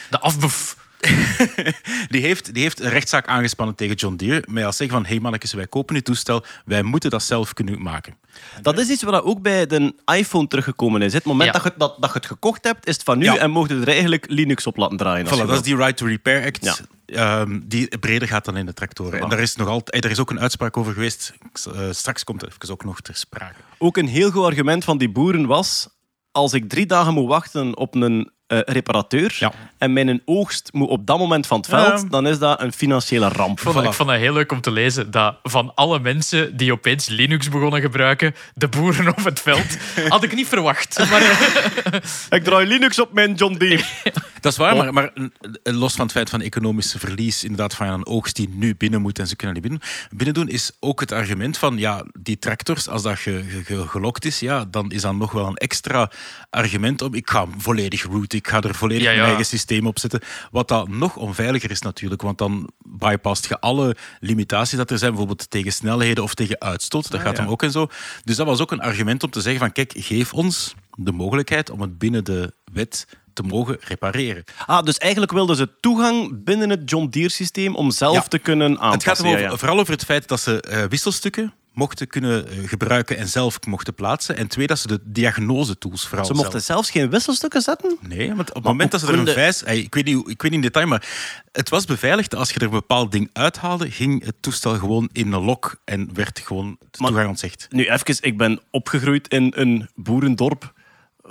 De 0.10 0.20
afbef. 0.20 0.81
Die 2.10 2.22
heeft, 2.22 2.54
die 2.54 2.64
heeft 2.64 2.80
een 2.80 2.90
rechtszaak 2.90 3.28
aangespannen 3.28 3.76
tegen 3.76 3.96
John 3.96 4.16
Deere. 4.16 4.44
Met 4.50 4.64
als 4.64 4.78
zeggen 4.78 4.96
van, 4.98 5.06
hey 5.06 5.20
mannetjes, 5.20 5.54
wij 5.54 5.68
kopen 5.68 5.96
dit 5.96 6.06
toestel. 6.06 6.44
Wij 6.66 6.84
moeten 6.84 7.10
dat 7.10 7.24
zelf 7.24 7.54
kunnen 7.54 7.82
maken. 7.82 8.16
Dat 8.62 8.80
is 8.80 8.90
iets 8.90 9.04
wat 9.04 9.24
ook 9.24 9.42
bij 9.42 9.68
de 9.68 9.94
iPhone 10.14 10.48
teruggekomen 10.48 11.02
is. 11.02 11.14
Het 11.14 11.24
moment 11.24 11.54
Ja. 11.54 11.60
dat, 11.62 11.64
je, 11.64 11.74
dat, 11.78 11.96
dat 12.00 12.10
je 12.10 12.16
het 12.18 12.26
gekocht 12.26 12.64
hebt, 12.64 12.88
is 12.88 12.94
het 12.94 13.04
van 13.04 13.18
nu 13.18 13.24
Ja. 13.26 13.38
en 13.38 13.52
mocht 13.52 13.70
je 13.70 13.80
er 13.80 13.88
eigenlijk 13.88 14.26
Linux 14.30 14.68
op 14.68 14.78
laten 14.78 14.98
draaien. 14.98 15.26
Voilà, 15.26 15.30
dat 15.30 15.50
is 15.52 15.62
die 15.62 15.76
Right 15.76 15.98
to 15.98 16.06
Repair 16.06 16.46
Act. 16.46 16.64
Ja. 17.06 17.42
ehm, 17.42 17.60
die 17.64 17.98
breder 17.98 18.28
gaat 18.28 18.46
dan 18.46 18.58
in 18.58 18.66
de 18.66 18.74
tractoren. 18.74 19.20
En 19.22 19.30
daar 19.30 19.40
is, 19.40 19.56
nog 19.56 19.68
altijd, 19.68 20.06
er 20.06 20.12
is 20.12 20.20
ook 20.20 20.30
een 20.30 20.40
uitspraak 20.40 20.78
over 20.78 20.94
geweest. 20.94 21.34
Eh, 21.74 21.82
straks 21.92 22.24
komt 22.24 22.42
het 22.42 22.54
even 22.54 22.74
ook 22.74 22.84
nog 22.84 23.02
ter 23.02 23.16
sprake. 23.16 23.56
Ook 23.78 23.98
een 23.98 24.08
heel 24.08 24.32
goed 24.32 24.46
argument 24.46 24.84
van 24.84 24.98
die 24.98 25.10
boeren 25.10 25.46
was... 25.46 25.88
Als 26.32 26.54
ik 26.54 26.70
drie 26.70 26.86
dagen 26.86 27.14
moet 27.14 27.28
wachten 27.28 27.78
op 27.78 27.96
een 27.96 28.32
eh, 28.48 28.60
reparateur 28.66 29.36
Ja. 29.40 29.52
en 29.78 29.94
mijn 29.94 30.22
oogst 30.26 30.70
moet 30.74 30.90
op 30.90 31.06
dat 31.06 31.18
moment 31.18 31.48
van 31.48 31.58
het 31.58 31.68
veld, 31.68 32.02
Ja. 32.02 32.08
dan 32.10 32.28
is 32.28 32.40
dat 32.40 32.62
een 32.62 32.74
financiële 32.74 33.28
ramp. 33.28 33.52
Ik 33.60 33.64
vond, 33.72 33.86
ik 33.86 33.94
vond 33.94 34.10
het 34.10 34.20
heel 34.20 34.34
leuk 34.34 34.52
om 34.52 34.62
te 34.62 34.72
lezen 34.72 35.12
dat 35.12 35.36
van 35.44 35.72
alle 35.76 36.00
mensen 36.00 36.58
die 36.58 36.72
opeens 36.72 37.08
Linux 37.08 37.50
begonnen 37.50 37.82
gebruiken, 37.82 38.36
de 38.54 38.68
boeren 38.68 39.08
op 39.08 39.24
het 39.24 39.40
veld, 39.40 39.78
had 40.10 40.24
ik 40.24 40.36
niet 40.36 40.48
verwacht. 40.48 41.10
Maar 41.10 41.22
eh, 41.22 42.00
Ik 42.30 42.44
draai 42.44 42.68
Linux 42.68 43.00
op 43.00 43.14
mijn 43.14 43.34
John 43.34 43.54
Deere. 43.54 43.84
Dat 44.42 44.52
is 44.52 44.58
waar, 44.58 44.76
maar, 44.76 44.94
maar 44.94 45.12
eh, 45.14 45.74
los 45.74 45.94
van 45.94 46.04
het 46.04 46.12
feit 46.14 46.30
van 46.30 46.42
economisch 46.42 46.96
verlies, 46.98 47.44
inderdaad 47.44 47.76
van 47.76 47.88
een 47.88 48.06
oogst 48.06 48.36
die 48.36 48.50
nu 48.50 48.76
binnen 48.76 49.02
moet 49.02 49.20
en 49.20 49.28
ze 49.28 49.36
kunnen 49.36 49.54
niet 49.56 49.64
binnen, 49.64 49.82
binnen 50.16 50.34
doen, 50.34 50.48
is 50.50 50.72
ook 50.80 51.00
het 51.00 51.12
argument 51.12 51.58
van 51.58 51.78
ja, 51.78 52.06
die 52.20 52.40
tractors, 52.40 52.88
als 52.88 53.02
dat 53.02 53.20
ge, 53.20 53.44
ge- 53.48 53.64
ge- 53.64 53.88
gelokt 53.88 54.26
is, 54.26 54.40
ja, 54.40 54.66
dan 54.66 54.92
is 54.92 55.02
dat 55.02 55.16
nog 55.16 55.32
wel 55.32 55.48
een 55.48 55.56
extra 55.56 56.12
argument 56.50 57.02
om 57.02 57.14
ik 57.14 57.30
ga 57.30 57.46
volledig 57.58 58.04
routen, 58.06 58.38
ik 58.38 58.48
ga 58.48 58.62
er 58.62 58.76
volledig 58.76 59.04
Ja, 59.04 59.10
ja. 59.10 59.16
mijn 59.16 59.28
eigen 59.28 59.46
systeem 59.46 59.88
op 59.88 60.00
zetten. 60.00 60.20
Wat 60.52 60.68
dat 60.68 60.88
nog 60.88 61.16
onveiliger 61.16 61.72
is 61.72 61.82
natuurlijk, 61.82 62.22
want 62.22 62.38
dan 62.38 62.70
bypast 62.86 63.48
je 63.48 63.60
alle 63.60 63.96
limitaties 64.20 64.78
dat 64.78 64.92
er 64.92 64.98
zijn, 64.98 65.10
bijvoorbeeld 65.12 65.50
tegen 65.50 65.74
snelheden 65.74 66.24
of 66.24 66.34
tegen 66.34 66.60
uitstoot. 66.62 67.12
Dat 67.12 67.22
gaat 67.22 67.38
hem 67.38 67.48
ook 67.48 67.64
en 67.64 67.72
zo. 67.72 67.88
Dus 68.24 68.36
dat 68.36 68.46
was 68.46 68.60
ook 68.60 68.72
een 68.72 68.82
argument 68.82 69.24
om 69.24 69.30
te 69.30 69.42
zeggen 69.42 69.60
van 69.60 69.72
kijk, 69.72 69.94
geef 69.96 70.34
ons 70.34 70.76
de 70.96 71.12
mogelijkheid 71.12 71.70
om 71.70 71.82
het 71.82 71.98
binnen 71.98 72.24
de 72.24 72.54
wet 72.74 73.08
te 73.34 73.44
mogen 73.44 73.78
repareren. 73.80 74.44
Ah, 74.66 74.84
dus 74.84 74.98
eigenlijk 74.98 75.32
wilden 75.32 75.56
ze 75.56 75.70
toegang 75.80 76.44
binnen 76.44 76.70
het 76.70 76.90
John 76.90 77.08
Deere 77.10 77.30
systeem 77.30 77.76
om 77.76 77.92
zelf 77.92 78.16
Ja. 78.16 78.22
te 78.22 78.40
kunnen 78.40 78.70
aanpassen. 78.80 78.94
Het 78.94 79.04
gaat 79.04 79.18
erom 79.20 79.32
over- 79.32 79.44
ja, 79.44 79.50
ja. 79.50 79.58
vooral 79.58 79.80
over 79.80 79.94
het 79.94 80.04
feit 80.06 80.28
dat 80.28 80.40
ze 80.40 80.62
eh, 80.62 80.84
wisselstukken 80.84 81.54
mochten 81.74 82.08
kunnen 82.08 82.48
eh, 82.48 82.68
gebruiken 82.68 83.18
en 83.18 83.28
zelf 83.28 83.58
mochten 83.68 83.94
plaatsen. 83.94 84.38
En 84.38 84.48
twee, 84.48 84.68
dat 84.68 84.80
ze 84.80 84.88
de 84.88 85.00
diagnosetools 85.04 86.08
vooral 86.08 86.26
Ze 86.26 86.34
mochten 86.34 86.52
zelf- 86.52 86.64
zelfs 86.66 86.92
geen 86.92 87.10
wisselstukken 87.10 87.62
zetten? 87.62 87.98
Nee, 88.08 88.36
want 88.36 88.50
op 88.50 88.56
het 88.56 88.64
moment 88.64 88.92
dat 88.92 89.00
ze 89.00 89.08
er 89.08 89.14
een 89.20 89.28
vijs... 89.28 89.64
Ik 89.64 89.94
weet, 89.94 90.06
niet, 90.06 90.18
ik 90.18 90.42
weet 90.42 90.52
niet 90.52 90.54
in 90.54 90.62
detail, 90.62 90.88
maar 90.88 91.08
het 91.52 91.70
was 91.70 91.86
beveiligd. 91.86 92.36
Als 92.36 92.50
je 92.50 92.56
er 92.56 92.66
een 92.66 92.70
bepaald 92.70 93.12
ding 93.12 93.30
uithaalde, 93.34 93.92
ging 93.92 94.26
het 94.26 94.36
toestel 94.40 94.78
gewoon 94.78 95.10
in 95.12 95.32
een 95.32 95.42
lok 95.44 95.82
en 95.86 96.10
werd 96.14 96.40
gewoon 96.40 96.78
de 96.80 96.86
toegang 96.92 97.28
ontzegd. 97.30 97.68
Nu, 97.70 97.86
even, 97.90 98.18
ik 98.22 98.38
ben 98.38 98.60
opgegroeid 98.72 99.28
in 99.28 99.54
een 99.56 99.90
boerendorp. 99.96 100.74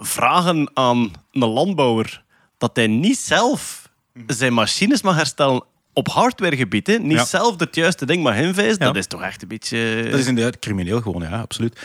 Vragen 0.02 0.70
aan 0.74 1.10
een 1.32 1.48
landbouwer 1.48 2.24
dat 2.58 2.76
hij 2.76 2.86
niet 2.86 3.18
zelf 3.18 3.88
zijn 4.26 4.52
machines 4.52 5.02
mag 5.02 5.16
herstellen 5.16 5.64
op 5.92 6.08
hardwaregebied, 6.08 6.86
hè, 6.86 6.98
niet 6.98 7.12
Ja. 7.16 7.24
zelf 7.24 7.60
het 7.60 7.74
juiste 7.74 8.06
ding 8.06 8.22
mag 8.22 8.36
inwijzen, 8.36 8.78
Ja. 8.78 8.86
dat 8.86 8.96
is 8.96 9.06
toch 9.06 9.22
echt 9.22 9.42
een 9.42 9.48
beetje... 9.48 10.08
Dat 10.10 10.20
is 10.20 10.26
inderdaad 10.26 10.58
crimineel 10.58 11.00
gewoon, 11.00 11.22
ja, 11.22 11.40
absoluut. 11.40 11.80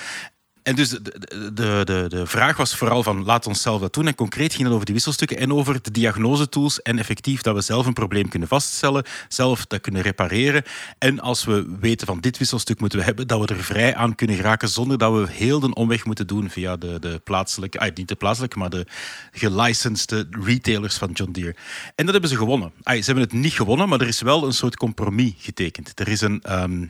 En 0.65 0.75
dus 0.75 0.89
de, 0.89 1.51
de, 1.53 2.05
de, 2.07 2.27
vraag 2.27 2.57
was 2.57 2.75
vooral 2.75 3.03
van 3.03 3.23
laat 3.23 3.47
ons 3.47 3.61
zelf 3.61 3.81
dat 3.81 3.93
doen. 3.93 4.07
En 4.07 4.15
concreet 4.15 4.53
ging 4.53 4.63
het 4.63 4.73
over 4.73 4.85
die 4.85 4.93
wisselstukken 4.93 5.37
en 5.37 5.53
over 5.53 5.81
de 5.81 5.91
diagnosetools. 5.91 6.81
En 6.81 6.99
effectief 6.99 7.41
dat 7.41 7.55
we 7.55 7.61
zelf 7.61 7.85
een 7.85 7.93
probleem 7.93 8.29
kunnen 8.29 8.47
vaststellen, 8.47 9.03
zelf 9.27 9.65
dat 9.65 9.81
kunnen 9.81 10.01
repareren. 10.01 10.63
En 10.97 11.19
als 11.19 11.43
we 11.43 11.75
weten 11.79 12.07
van 12.07 12.19
dit 12.19 12.37
wisselstuk 12.37 12.79
moeten 12.79 12.99
we 12.99 13.05
hebben, 13.05 13.27
dat 13.27 13.39
we 13.39 13.55
er 13.55 13.63
vrij 13.63 13.95
aan 13.95 14.15
kunnen 14.15 14.35
geraken 14.35 14.69
zonder 14.69 14.97
dat 14.97 15.13
we 15.13 15.31
heel 15.31 15.59
de 15.59 15.73
omweg 15.73 16.05
moeten 16.05 16.27
doen 16.27 16.49
via 16.49 16.77
de, 16.77 16.99
de 16.99 17.21
plaatselijke, 17.23 17.79
ah, 17.79 17.95
niet 17.95 18.07
de 18.07 18.15
plaatselijke, 18.15 18.57
maar 18.57 18.69
de 18.69 18.85
gelicensde 19.31 20.27
retailers 20.29 20.97
van 20.97 21.11
John 21.11 21.31
Deere. 21.31 21.55
En 21.95 22.05
dat 22.05 22.11
hebben 22.11 22.29
ze 22.29 22.37
gewonnen. 22.37 22.71
Ah, 22.83 22.97
ze 22.97 23.05
hebben 23.05 23.23
het 23.23 23.33
niet 23.33 23.53
gewonnen, 23.53 23.89
maar 23.89 24.01
er 24.01 24.07
is 24.07 24.21
wel 24.21 24.45
een 24.45 24.53
soort 24.53 24.77
compromis 24.77 25.33
getekend. 25.37 25.99
Er 25.99 26.07
is 26.07 26.21
een... 26.21 26.41
ehm, 26.41 26.85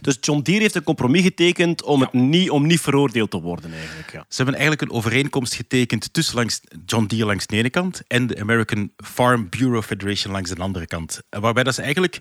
Dus 0.00 0.16
John 0.20 0.40
Deere 0.40 0.62
heeft 0.62 0.74
een 0.74 0.82
compromis 0.82 1.22
getekend 1.22 1.82
om, 1.82 2.00
het 2.00 2.12
niet, 2.12 2.50
om 2.50 2.66
niet 2.66 2.80
veroordeeld 2.80 3.30
te 3.30 3.40
worden, 3.40 3.72
eigenlijk. 3.72 4.12
Ja. 4.12 4.24
Ze 4.28 4.36
hebben 4.36 4.54
eigenlijk 4.54 4.82
een 4.82 4.96
overeenkomst 4.96 5.54
getekend 5.54 6.12
tussen 6.12 6.34
langs 6.34 6.60
John 6.86 7.04
Deere 7.04 7.26
langs 7.26 7.46
de 7.46 7.56
ene 7.56 7.70
kant 7.70 8.02
en 8.06 8.26
de 8.26 8.40
American 8.40 8.90
Farm 8.96 9.48
Bureau 9.48 9.82
Federation 9.82 10.32
langs 10.32 10.50
de 10.50 10.62
andere 10.62 10.86
kant. 10.86 11.20
Waarbij 11.30 11.62
dat 11.62 11.74
ze 11.74 11.82
eigenlijk 11.82 12.18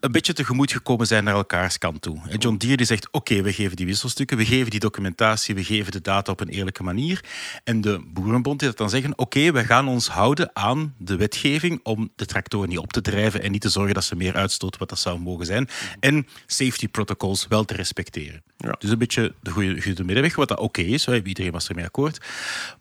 een 0.00 0.12
beetje 0.12 0.32
tegemoet 0.32 0.72
gekomen 0.72 1.06
zijn 1.06 1.24
naar 1.24 1.34
elkaars 1.34 1.78
kant 1.78 2.02
toe. 2.02 2.18
John 2.38 2.56
Deere 2.56 2.76
die 2.76 2.86
zegt, 2.86 3.08
oké, 3.10 3.42
we 3.42 3.52
geven 3.52 3.76
die 3.76 3.86
wisselstukken, 3.86 4.36
we 4.36 4.44
geven 4.44 4.70
die 4.70 4.80
documentatie, 4.80 5.54
we 5.54 5.64
geven 5.64 5.92
de 5.92 6.00
data 6.00 6.32
op 6.32 6.40
een 6.40 6.48
eerlijke 6.48 6.82
manier. 6.82 7.24
En 7.64 7.80
de 7.80 8.00
Boerenbond 8.06 8.58
die 8.58 8.68
dat 8.68 8.78
dan 8.78 8.90
zeggen, 8.90 9.18
oké, 9.18 9.52
we 9.52 9.64
gaan 9.64 9.88
ons 9.88 10.08
houden 10.08 10.50
aan 10.52 10.94
de 10.98 11.16
wetgeving 11.16 11.80
om 11.82 12.10
de 12.16 12.26
tractoren 12.26 12.68
niet 12.68 12.78
op 12.78 12.92
te 12.92 13.00
drijven 13.00 13.42
en 13.42 13.50
niet 13.50 13.60
te 13.60 13.68
zorgen 13.68 13.94
dat 13.94 14.04
ze 14.04 14.16
meer 14.16 14.34
uitstoten 14.34 14.78
wat 14.80 14.88
dat 14.88 14.98
zou 14.98 15.18
mogen 15.18 15.46
zijn. 15.46 15.68
En 16.00 16.26
safety 16.46 16.88
protocols 16.88 17.46
wel 17.48 17.64
te 17.64 17.74
respecteren. 17.74 18.42
Ja. 18.56 18.76
Dus 18.78 18.90
een 18.90 18.98
beetje 18.98 19.34
de 19.42 19.50
goede, 19.50 19.82
goede 19.82 20.04
middenweg, 20.04 20.36
wat 20.36 20.48
dat 20.48 20.58
oké 20.58 20.80
is. 20.80 21.04
hè, 21.04 21.22
Iedereen 21.22 21.52
was 21.52 21.68
ermee 21.68 21.84
akkoord. 21.84 22.24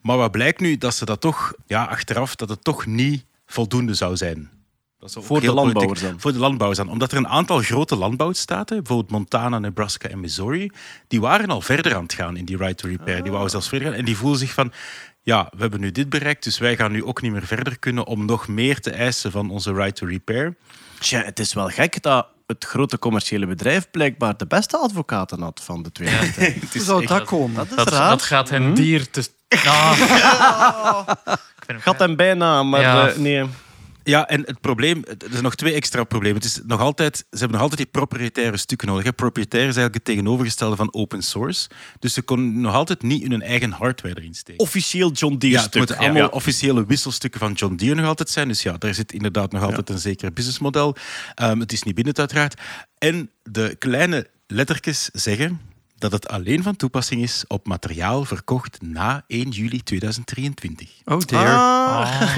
Maar 0.01 0.17
wat 0.17 0.31
blijkt 0.31 0.59
nu, 0.59 0.77
dat 0.77 0.95
ze 0.95 1.05
dat 1.05 1.21
toch, 1.21 1.53
ja, 1.67 1.83
achteraf, 1.83 2.35
dat 2.35 2.49
het 2.49 2.63
toch 2.63 2.85
niet 2.85 3.25
voldoende 3.45 3.93
zou 3.93 4.17
zijn. 4.17 4.49
Dat 5.05 5.13
is 5.15 5.19
ook 5.21 5.25
Voor 5.29 5.41
de 5.41 5.53
landbouwers 5.53 6.01
dan? 6.01 6.19
Voor 6.19 6.31
de 6.31 6.39
landbouwers 6.39 6.79
dan. 6.79 6.89
Omdat 6.89 7.11
er 7.11 7.17
een 7.17 7.27
aantal 7.27 7.59
grote 7.59 7.95
landbouwstaten, 7.95 8.77
bijvoorbeeld 8.77 9.11
Montana, 9.11 9.59
Nebraska 9.59 10.09
en 10.09 10.19
Missouri, 10.19 10.71
die 11.07 11.21
waren 11.21 11.49
al 11.49 11.61
verder 11.61 11.95
aan 11.95 12.03
het 12.03 12.13
gaan 12.13 12.37
in 12.37 12.45
die 12.45 12.57
right 12.57 12.77
to 12.77 12.87
repair. 12.87 13.21
Die 13.21 13.29
wouden 13.31 13.51
zelfs 13.51 13.67
verder 13.67 13.87
gaan. 13.87 13.97
En 13.97 14.05
die 14.05 14.17
voelen 14.17 14.39
zich 14.39 14.53
van, 14.53 14.71
ja, 15.21 15.47
we 15.51 15.61
hebben 15.61 15.79
nu 15.79 15.91
dit 15.91 16.09
bereikt, 16.09 16.43
dus 16.43 16.57
wij 16.57 16.75
gaan 16.75 16.91
nu 16.91 17.03
ook 17.03 17.21
niet 17.21 17.31
meer 17.31 17.45
verder 17.45 17.79
kunnen 17.79 18.05
om 18.05 18.25
nog 18.25 18.47
meer 18.47 18.79
te 18.79 18.91
eisen 18.91 19.31
van 19.31 19.49
onze 19.49 19.73
right 19.73 19.95
to 19.95 20.05
repair. 20.05 20.55
Tja, 20.99 21.21
het 21.23 21.39
is 21.39 21.53
wel 21.53 21.69
gek 21.69 22.01
dat 22.01 22.27
het 22.47 22.65
grote 22.65 22.99
commerciële 22.99 23.45
bedrijf 23.45 23.91
blijkbaar 23.91 24.37
de 24.37 24.47
beste 24.47 24.77
advocaten 24.77 25.41
had 25.41 25.61
van 25.63 25.83
de 25.83 25.91
twee. 25.91 26.09
Hoe 26.73 26.81
zou 26.81 27.05
dat 27.05 27.23
komen? 27.23 27.55
Dat 27.55 27.69
is 27.69 27.75
dat, 27.75 27.93
raar. 27.93 28.09
dat 28.09 28.21
gaat 28.21 28.49
hen 28.49 28.73
dier 28.73 29.09
te... 29.09 29.29
Ah. 29.65 29.91
Ik 31.57 31.71
vind 31.71 31.83
hem 31.83 31.93
Gaat 31.93 31.99
hem 31.99 32.15
bijna, 32.15 32.63
maar 32.63 32.81
Ja. 32.81 33.09
eh, 33.09 33.17
nee. 33.17 33.45
Ja, 34.07 34.27
en 34.27 34.41
het 34.45 34.61
probleem, 34.61 35.03
er 35.05 35.15
zijn 35.29 35.43
nog 35.43 35.55
twee 35.55 35.73
extra 35.73 36.03
problemen. 36.03 36.35
Het 36.41 36.45
is 36.45 36.59
nog 36.65 36.79
altijd, 36.79 37.17
ze 37.17 37.25
hebben 37.29 37.51
nog 37.51 37.61
altijd 37.61 37.77
die 37.81 37.89
proprietaire 37.91 38.57
stukken 38.57 38.87
nodig. 38.87 39.03
Hè. 39.03 39.13
Proprietair 39.13 39.61
is 39.61 39.65
eigenlijk 39.75 39.93
het 39.95 40.03
tegenovergestelde 40.05 40.75
van 40.75 40.93
open 40.93 41.21
source. 41.21 41.69
Dus 41.99 42.13
ze 42.13 42.21
kunnen 42.21 42.61
nog 42.61 42.73
altijd 42.73 43.01
niet 43.01 43.27
hun 43.27 43.41
eigen 43.41 43.71
hardware 43.71 44.15
erin 44.17 44.33
steken. 44.33 44.61
Officieel 44.61 45.11
John 45.11 45.35
Deere 45.37 45.55
ja, 45.57 45.63
het 45.63 45.75
moeten 45.75 45.97
allemaal 45.97 46.21
Ja. 46.21 46.27
officiële 46.27 46.85
wisselstukken 46.85 47.39
van 47.39 47.53
John 47.53 47.75
Deere 47.75 47.95
nog 47.95 48.05
altijd 48.05 48.29
zijn. 48.29 48.47
Dus 48.47 48.63
ja, 48.63 48.77
daar 48.77 48.93
zit 48.93 49.13
inderdaad 49.13 49.51
nog 49.51 49.63
altijd 49.63 49.89
een 49.89 49.99
zeker 49.99 50.33
businessmodel. 50.33 50.95
Ehm, 51.35 51.59
het 51.59 51.71
is 51.71 51.83
niet 51.83 51.95
binnen 51.95 52.17
uiteraard. 52.17 52.61
En 52.97 53.29
de 53.43 53.75
kleine 53.79 54.27
lettertjes 54.47 55.09
zeggen 55.13 55.59
dat 56.09 56.21
het 56.23 56.27
alleen 56.31 56.63
van 56.63 56.75
toepassing 56.75 57.21
is 57.21 57.43
op 57.47 57.67
materiaal 57.67 58.25
verkocht 58.25 58.77
na 58.81 59.23
1 59.27 59.49
juli 59.49 59.83
2023. 59.83 60.89
Oh 61.05 61.19
dear. 61.19 61.47
Ah. 61.47 62.35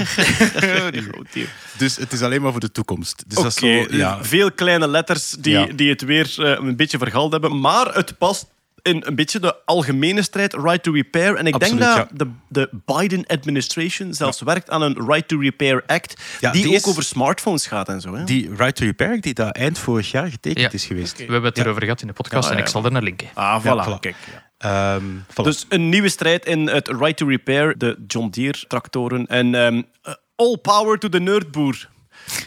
Die 0.92 1.02
grote 1.02 1.26
Deere. 1.32 1.48
Dus 1.78 1.96
het 1.96 2.12
is 2.12 2.22
alleen 2.22 2.42
maar 2.42 2.50
voor 2.50 2.60
de 2.60 2.72
toekomst. 2.72 3.24
Dus 3.26 3.38
Oké, 3.38 3.46
dat 3.46 3.56
is 3.62 3.90
zo, 3.90 3.96
ja. 3.96 4.24
veel 4.24 4.52
kleine 4.52 4.88
letters 4.88 5.30
die, 5.30 5.52
Ja. 5.52 5.66
die 5.66 5.88
het 5.90 6.02
weer 6.02 6.34
eh, 6.38 6.66
een 6.66 6.76
beetje 6.76 6.98
vergald 6.98 7.32
hebben. 7.32 7.60
Maar 7.60 7.94
het 7.94 8.18
past 8.18 8.46
in 8.88 9.02
een 9.06 9.14
beetje 9.14 9.40
de 9.40 9.56
algemene 9.64 10.22
strijd, 10.22 10.52
right 10.54 10.82
to 10.82 10.92
repair. 10.92 11.34
En 11.36 11.46
ik 11.46 11.54
Absoluut, 11.54 11.78
denk 11.80 11.92
ja. 11.96 12.08
dat 12.12 12.18
de, 12.18 12.30
de 12.48 12.70
Biden-administration 12.84 14.14
zelfs 14.14 14.40
werkt 14.40 14.70
aan 14.70 14.82
een 14.82 15.06
right 15.06 15.28
to 15.28 15.38
repair 15.38 15.82
act, 15.86 16.22
Ja, 16.40 16.50
die, 16.52 16.62
die 16.62 16.70
ook 16.70 16.76
is- 16.76 16.86
over 16.86 17.02
smartphones 17.02 17.66
gaat 17.66 17.88
en 17.88 18.00
zo. 18.00 18.14
Hè? 18.14 18.24
Die 18.24 18.50
right 18.56 18.76
to 18.76 18.84
repair, 18.84 19.20
die 19.20 19.34
daar 19.34 19.50
eind 19.50 19.78
vorig 19.78 20.10
jaar 20.10 20.26
getekend 20.30 20.60
Ja. 20.60 20.72
is 20.72 20.84
geweest. 20.84 21.16
We 21.16 21.22
hebben 21.22 21.42
het 21.44 21.58
erover 21.58 21.82
gehad 21.82 22.00
in 22.00 22.06
de 22.06 22.12
podcast 22.12 22.48
Ja, 22.48 22.54
en 22.54 22.60
ik 22.60 22.66
zal 22.68 22.84
er 22.84 22.92
naar 22.92 23.02
linken. 23.02 23.28
Ah, 23.34 23.62
voilà. 23.62 23.64
Ja, 23.66 23.86
voilà. 23.96 24.00
Kijk, 24.00 24.16
ja. 24.32 24.46
Ehm, 24.96 25.04
voilà. 25.30 25.42
Dus 25.44 25.66
een 25.68 25.88
nieuwe 25.88 26.08
strijd 26.08 26.46
in 26.46 26.66
het 26.68 26.88
right 26.88 27.16
to 27.16 27.26
repair, 27.26 27.78
de 27.78 28.04
John 28.06 28.28
Deere 28.30 28.64
tractoren. 28.68 29.26
En 29.26 29.54
ehm, 29.54 29.82
eh, 30.02 30.12
all 30.36 30.56
power 30.56 30.98
to 30.98 31.08
the 31.08 31.18
nerdboer. 31.20 31.88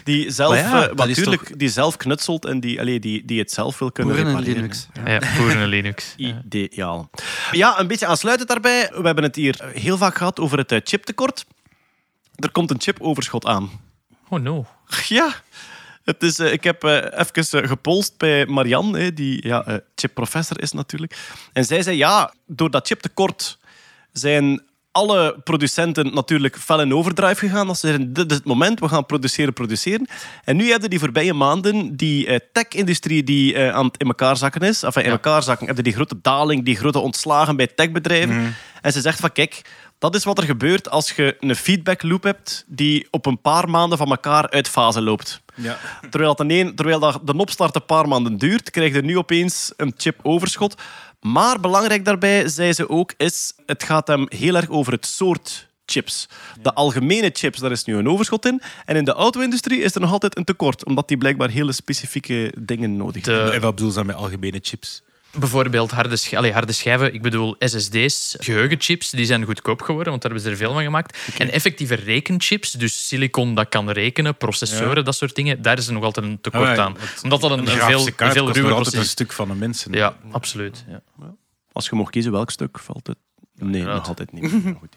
Die 0.04 0.30
zelf, 0.30 0.54
ja, 0.54 0.88
eh, 0.88 0.94
natuurlijk, 0.94 1.42
toch- 1.48 1.56
die 1.56 1.68
zelf 1.68 1.96
knutselt 1.96 2.44
en 2.44 2.60
die, 2.60 2.80
allee, 2.80 3.00
die, 3.00 3.24
die 3.24 3.38
het 3.38 3.52
zelf 3.52 3.78
wil 3.78 3.92
kunnen 3.92 4.14
Boeren 4.14 4.32
en 4.32 4.38
repareren. 4.38 4.62
Linux. 4.62 4.88
Ja, 5.04 5.36
boeren 5.36 5.56
en 5.62 5.68
Linux. 5.68 6.14
Ja. 6.16 6.42
Ideaal. 6.44 7.10
Ja, 7.50 7.78
een 7.80 7.86
beetje 7.86 8.06
aansluitend 8.06 8.48
daarbij. 8.48 8.90
We 8.94 9.02
hebben 9.02 9.24
het 9.24 9.36
hier 9.36 9.60
heel 9.74 9.96
vaak 9.96 10.16
gehad 10.16 10.40
over 10.40 10.58
het 10.58 10.72
eh, 10.72 10.78
chiptekort. 10.84 11.44
Er 12.36 12.50
komt 12.50 12.70
een 12.70 12.80
chipoverschot 12.80 13.46
aan. 13.46 13.70
Oh 14.28 14.40
no. 14.40 14.66
Ja. 15.08 15.34
Het 16.04 16.22
is, 16.22 16.38
eh, 16.38 16.52
ik 16.52 16.64
heb 16.64 16.84
eh, 16.84 17.18
even 17.18 17.68
gepolst 17.68 18.18
bij 18.18 18.46
Marianne, 18.46 18.98
hè, 18.98 19.12
die 19.14 19.46
ja, 19.46 19.64
eh, 19.64 19.76
chipprofessor 19.94 20.60
is 20.62 20.72
natuurlijk. 20.72 21.16
En 21.52 21.64
zij 21.64 21.82
zei, 21.82 21.96
ja, 21.96 22.34
door 22.46 22.70
dat 22.70 22.86
chiptekort 22.86 23.58
zijn 24.12 24.62
alle 24.92 25.40
producenten 25.44 26.14
natuurlijk 26.14 26.58
fel 26.58 26.80
in 26.80 26.94
overdrive 26.94 27.48
gegaan. 27.48 27.66
Dat 27.66 27.78
ze 27.78 27.86
zeggen, 27.86 28.12
dit 28.12 28.30
is 28.30 28.36
het 28.36 28.46
moment, 28.46 28.80
we 28.80 28.88
gaan 28.88 29.06
produceren, 29.06 29.52
produceren. 29.52 30.08
En 30.44 30.56
nu 30.56 30.70
hebben 30.70 30.90
die 30.90 30.98
voorbije 30.98 31.32
maanden 31.34 31.96
die 31.96 32.26
eh, 32.26 32.38
tech-industrie 32.52 33.24
die 33.24 33.54
eh, 33.54 33.74
aan 33.74 33.86
het 33.86 33.96
in 33.96 34.06
elkaar 34.06 34.36
zakken 34.36 34.60
is, 34.60 34.82
enfin, 34.82 35.04
in 35.04 35.10
elkaar 35.10 35.42
zakken, 35.42 35.66
hebben 35.66 35.84
die 35.84 35.92
grote 35.92 36.18
daling, 36.22 36.64
die 36.64 36.76
grote 36.76 36.98
ontslagen 36.98 37.56
bij 37.56 37.66
techbedrijven. 37.66 38.54
En 38.80 38.92
ze 38.92 39.00
zegt 39.00 39.20
van, 39.20 39.32
kijk, 39.32 39.62
dat 39.98 40.14
is 40.14 40.24
wat 40.24 40.38
er 40.38 40.44
gebeurt 40.44 40.90
als 40.90 41.12
je 41.12 41.36
een 41.40 41.56
feedback 41.56 42.02
loop 42.02 42.22
hebt 42.22 42.64
die 42.66 43.08
op 43.10 43.26
een 43.26 43.40
paar 43.40 43.70
maanden 43.70 43.98
van 43.98 44.10
elkaar 44.10 44.50
uit 44.50 44.68
fase 44.68 45.02
loopt. 45.02 45.40
Ja. 45.54 45.78
Terwijl, 46.10 46.34
dat 46.34 46.50
een, 46.50 46.74
terwijl 46.74 46.98
dat 46.98 47.20
de 47.24 47.36
opstart 47.36 47.74
een 47.74 47.86
paar 47.86 48.08
maanden 48.08 48.36
duurt, 48.36 48.70
krijg 48.70 48.94
je 48.94 49.02
nu 49.02 49.18
opeens 49.18 49.72
een 49.76 49.94
chip 49.96 50.18
overschot. 50.22 50.74
Maar 51.22 51.60
belangrijk 51.60 52.04
daarbij, 52.04 52.48
zei 52.48 52.72
ze 52.72 52.88
ook, 52.88 53.14
is 53.16 53.52
het 53.66 53.82
gaat 53.82 54.06
hem 54.06 54.26
heel 54.28 54.54
erg 54.54 54.68
over 54.68 54.92
het 54.92 55.06
soort 55.06 55.68
chips. 55.86 56.28
De 56.62 56.74
algemene 56.74 57.30
chips, 57.32 57.58
daar 57.58 57.70
is 57.70 57.84
nu 57.84 57.96
een 57.96 58.08
overschot 58.08 58.46
in. 58.46 58.62
En 58.84 58.96
in 58.96 59.04
de 59.04 59.12
auto-industrie 59.12 59.80
is 59.80 59.94
er 59.94 60.00
nog 60.00 60.12
altijd 60.12 60.36
een 60.36 60.44
tekort, 60.44 60.84
omdat 60.84 61.08
die 61.08 61.16
blijkbaar 61.16 61.50
hele 61.50 61.72
specifieke 61.72 62.52
dingen 62.58 62.96
nodig 62.96 63.24
hebben. 63.24 63.46
De, 63.46 63.52
En 63.52 63.60
wat 63.60 63.74
bedoel 63.74 63.88
je 63.90 63.94
dan 63.94 64.06
met 64.06 64.16
algemene 64.16 64.58
chips? 64.62 65.02
Bijvoorbeeld 65.38 65.90
harde, 65.90 66.16
sch- 66.16 66.34
allee, 66.34 66.52
harde 66.52 66.72
schijven, 66.72 67.14
ik 67.14 67.22
bedoel 67.22 67.56
SSD's, 67.58 68.36
geheugenchips, 68.38 69.10
die 69.10 69.24
zijn 69.26 69.44
goedkoop 69.44 69.82
geworden, 69.82 70.10
want 70.10 70.22
daar 70.22 70.30
hebben 70.32 70.50
ze 70.50 70.54
er 70.56 70.64
veel 70.64 70.74
van 70.74 70.82
gemaakt. 70.82 71.18
En 71.38 71.50
effectieve 71.50 71.94
rekenchips, 71.94 72.70
dus 72.70 73.08
silicon 73.08 73.54
dat 73.54 73.68
kan 73.68 73.90
rekenen, 73.90 74.36
processoren, 74.36 75.04
dat 75.04 75.16
soort 75.16 75.34
dingen, 75.34 75.62
daar 75.62 75.78
is 75.78 75.86
er 75.86 75.92
nog 75.92 76.04
altijd 76.04 76.26
een 76.26 76.40
tekort 76.40 76.68
Ah, 76.68 76.76
ja, 76.76 76.82
aan. 76.82 76.96
Omdat 77.22 77.40
dat 77.40 77.50
een, 77.50 77.58
een 77.58 77.66
veel, 77.66 78.06
een 78.16 78.32
veel 78.32 78.46
ruwer 78.46 78.62
nog 78.62 78.70
altijd 78.72 78.86
een 78.86 78.92
proces 78.92 79.10
stuk 79.10 79.32
van 79.32 79.48
de 79.48 79.54
mensen. 79.54 79.92
Ja, 79.92 80.16
absoluut. 80.30 80.84
Ja. 80.88 81.02
Als 81.72 81.88
je 81.88 81.94
mocht 81.96 82.10
kiezen 82.10 82.32
welk 82.32 82.50
stuk, 82.50 82.78
valt 82.78 83.06
het... 83.06 83.16
Nee, 83.54 83.82
nog 83.82 84.08
altijd 84.08 84.32
niet. 84.32 84.64
Maar 84.64 84.74
goed, 84.80 84.96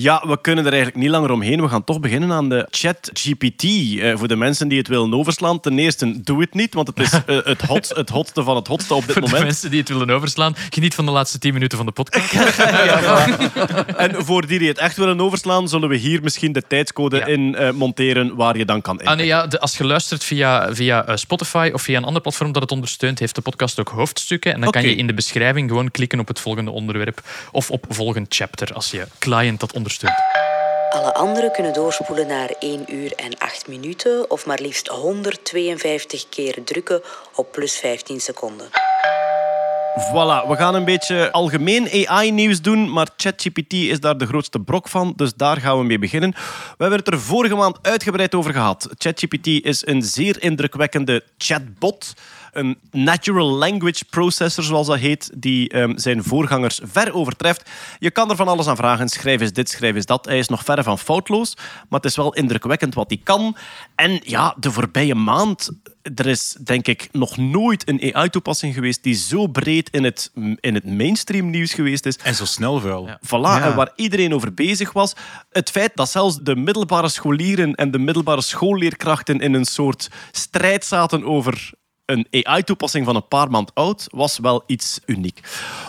ja. 0.00 0.22
We 0.26 0.40
kunnen 0.40 0.64
er 0.66 0.72
eigenlijk 0.72 1.02
niet 1.02 1.10
langer 1.10 1.30
omheen. 1.30 1.60
We 1.62 1.68
gaan 1.68 1.84
toch 1.84 2.00
beginnen 2.00 2.32
aan 2.32 2.48
de 2.48 2.66
ChatGPT. 2.70 3.62
Eh, 3.64 4.16
voor 4.16 4.28
de 4.28 4.36
mensen 4.36 4.68
die 4.68 4.78
het 4.78 4.88
willen 4.88 5.14
overslaan, 5.14 5.60
ten 5.60 5.78
eerste, 5.78 6.20
doe 6.22 6.40
het 6.40 6.54
niet, 6.54 6.74
want 6.74 6.86
het 6.88 6.98
is 7.00 7.12
eh, 7.12 7.38
het, 7.44 7.62
hot, 7.62 7.88
het 7.96 8.08
hotste 8.08 8.42
van 8.42 8.56
het 8.56 8.66
hotste 8.66 8.94
op 8.94 9.02
dit 9.02 9.12
Voor 9.12 9.20
de 9.22 9.28
moment. 9.28 9.44
mensen 9.44 9.70
die 9.70 9.80
het 9.80 9.88
willen 9.88 10.10
overslaan, 10.10 10.54
geniet 10.70 10.94
van 10.94 11.04
de 11.06 11.10
laatste 11.10 11.38
10 11.38 11.52
minuten 11.52 11.76
van 11.78 11.86
de 11.86 11.92
podcast. 11.92 12.32
En 13.96 14.24
voor 14.24 14.46
die 14.46 14.58
die 14.58 14.68
het 14.68 14.78
echt 14.78 14.96
willen 14.96 15.20
overslaan, 15.20 15.68
zullen 15.68 15.88
we 15.88 15.96
hier 15.96 16.22
misschien 16.22 16.52
de 16.52 16.62
tijdscode 16.68 17.16
Ja. 17.16 17.26
in 17.26 17.54
eh, 17.54 17.70
monteren 17.70 18.34
waar 18.36 18.56
je 18.56 18.64
dan 18.64 18.80
kan 18.80 18.94
Ah, 18.94 19.00
intikken. 19.00 19.16
nee, 19.16 19.26
ja, 19.26 19.46
de- 19.46 19.60
als 19.60 19.76
je 19.78 19.84
luistert 19.84 20.24
via, 20.24 20.74
via 20.74 21.16
Spotify 21.16 21.70
of 21.74 21.82
via 21.82 21.96
een 21.96 22.04
ander 22.04 22.22
platform 22.22 22.52
dat 22.52 22.62
het 22.62 22.70
ondersteunt, 22.72 23.18
heeft 23.18 23.34
de 23.34 23.40
podcast 23.40 23.80
ook 23.80 23.88
hoofdstukken. 23.88 24.52
En 24.54 24.60
dan 24.60 24.70
kan 24.70 24.82
je 24.82 24.94
in 24.94 25.06
de 25.06 25.14
beschrijving 25.14 25.68
gewoon 25.68 25.90
klikken 25.90 26.20
op 26.20 26.28
het 26.28 26.40
volgende 26.40 26.70
onderwerp 26.70 27.20
of 27.52 27.70
op 27.70 27.84
volgend 27.88 28.34
chapter 28.34 28.72
als 28.74 28.90
je 28.90 29.06
client 29.18 29.60
dat 29.60 29.72
ondersteunt. 29.72 29.86
Alle 30.90 31.14
anderen 31.14 31.52
kunnen 31.52 31.72
doorspoelen 31.72 32.26
naar 32.26 32.54
1 32.58 32.94
uur 32.94 33.12
en 33.12 33.38
8 33.38 33.68
minuten 33.68 34.30
of 34.30 34.46
maar 34.46 34.58
liefst 34.60 34.88
152 34.88 36.28
keer 36.28 36.64
drukken 36.64 37.02
op 37.34 37.52
plus 37.52 37.76
15 37.76 38.20
seconden. 38.20 38.68
Voilà, 39.98 40.48
we 40.48 40.56
gaan 40.56 40.74
een 40.74 40.84
beetje 40.84 41.32
algemeen 41.32 42.06
AI-nieuws 42.06 42.60
doen, 42.60 42.92
maar 42.92 43.08
ChatGPT 43.16 43.72
is 43.72 44.00
daar 44.00 44.18
de 44.18 44.26
grootste 44.26 44.60
brok 44.60 44.88
van, 44.88 45.12
dus 45.16 45.34
daar 45.34 45.56
gaan 45.56 45.78
we 45.78 45.84
mee 45.84 45.98
beginnen. 45.98 46.30
We 46.30 46.76
hebben 46.78 46.98
het 46.98 47.08
er 47.08 47.20
vorige 47.20 47.54
maand 47.54 47.78
uitgebreid 47.82 48.34
over 48.34 48.52
gehad. 48.52 48.88
ChatGPT 48.98 49.46
is 49.46 49.86
een 49.86 50.02
zeer 50.02 50.42
indrukwekkende 50.42 51.24
chatbot, 51.38 52.14
een 52.52 52.78
natural 52.90 53.50
language 53.50 54.04
processor, 54.10 54.64
zoals 54.64 54.86
dat 54.86 54.98
heet, 54.98 55.30
die 55.36 55.68
ehm, 55.68 55.96
zijn 55.96 56.24
voorgangers 56.24 56.80
ver 56.82 57.14
overtreft. 57.14 57.70
Je 57.98 58.10
kan 58.10 58.30
er 58.30 58.36
van 58.36 58.48
alles 58.48 58.66
aan 58.66 58.76
vragen, 58.76 59.08
schrijf 59.08 59.40
eens 59.40 59.52
dit, 59.52 59.68
schrijf 59.68 59.94
eens 59.94 60.06
dat. 60.06 60.24
Hij 60.24 60.38
is 60.38 60.48
nog 60.48 60.64
verre 60.64 60.82
van 60.82 60.98
foutloos, 60.98 61.54
maar 61.88 62.00
het 62.00 62.04
is 62.04 62.16
wel 62.16 62.34
indrukwekkend 62.34 62.94
wat 62.94 63.08
hij 63.08 63.20
kan. 63.24 63.56
En 63.94 64.20
ja, 64.24 64.54
de 64.58 64.72
voorbije 64.72 65.14
maand 65.14 65.70
er 66.14 66.26
is 66.26 66.56
denk 66.64 66.86
ik 66.86 67.08
nog 67.12 67.36
nooit 67.36 67.88
een 67.88 68.14
AI-toepassing 68.14 68.74
geweest 68.74 69.02
die 69.02 69.14
zo 69.14 69.46
breed 69.46 69.90
in 69.90 70.04
het, 70.04 70.30
in 70.60 70.74
het 70.74 70.84
mainstream 70.84 71.50
nieuws 71.50 71.74
geweest 71.74 72.06
is. 72.06 72.16
En 72.16 72.34
zo 72.34 72.44
snel 72.44 72.80
vooral. 72.80 73.08
Voilà, 73.08 73.62
en 73.62 73.74
waar 73.74 73.92
iedereen 73.96 74.34
over 74.34 74.54
bezig 74.54 74.92
was. 74.92 75.12
Het 75.50 75.70
feit 75.70 75.90
dat 75.94 76.10
zelfs 76.10 76.38
de 76.42 76.56
middelbare 76.56 77.08
scholieren 77.08 77.74
en 77.74 77.90
de 77.90 77.98
middelbare 77.98 78.42
schoolleerkrachten 78.42 79.40
in 79.40 79.54
een 79.54 79.64
soort 79.64 80.10
strijd 80.30 80.84
zaten 80.84 81.24
over 81.24 81.72
een 82.08 82.26
AI-toepassing 82.30 83.04
van 83.04 83.16
een 83.16 83.28
paar 83.28 83.50
maand 83.50 83.74
oud, 83.74 84.06
was 84.10 84.38
wel 84.38 84.62
iets 84.66 85.00
uniek. 85.06 85.40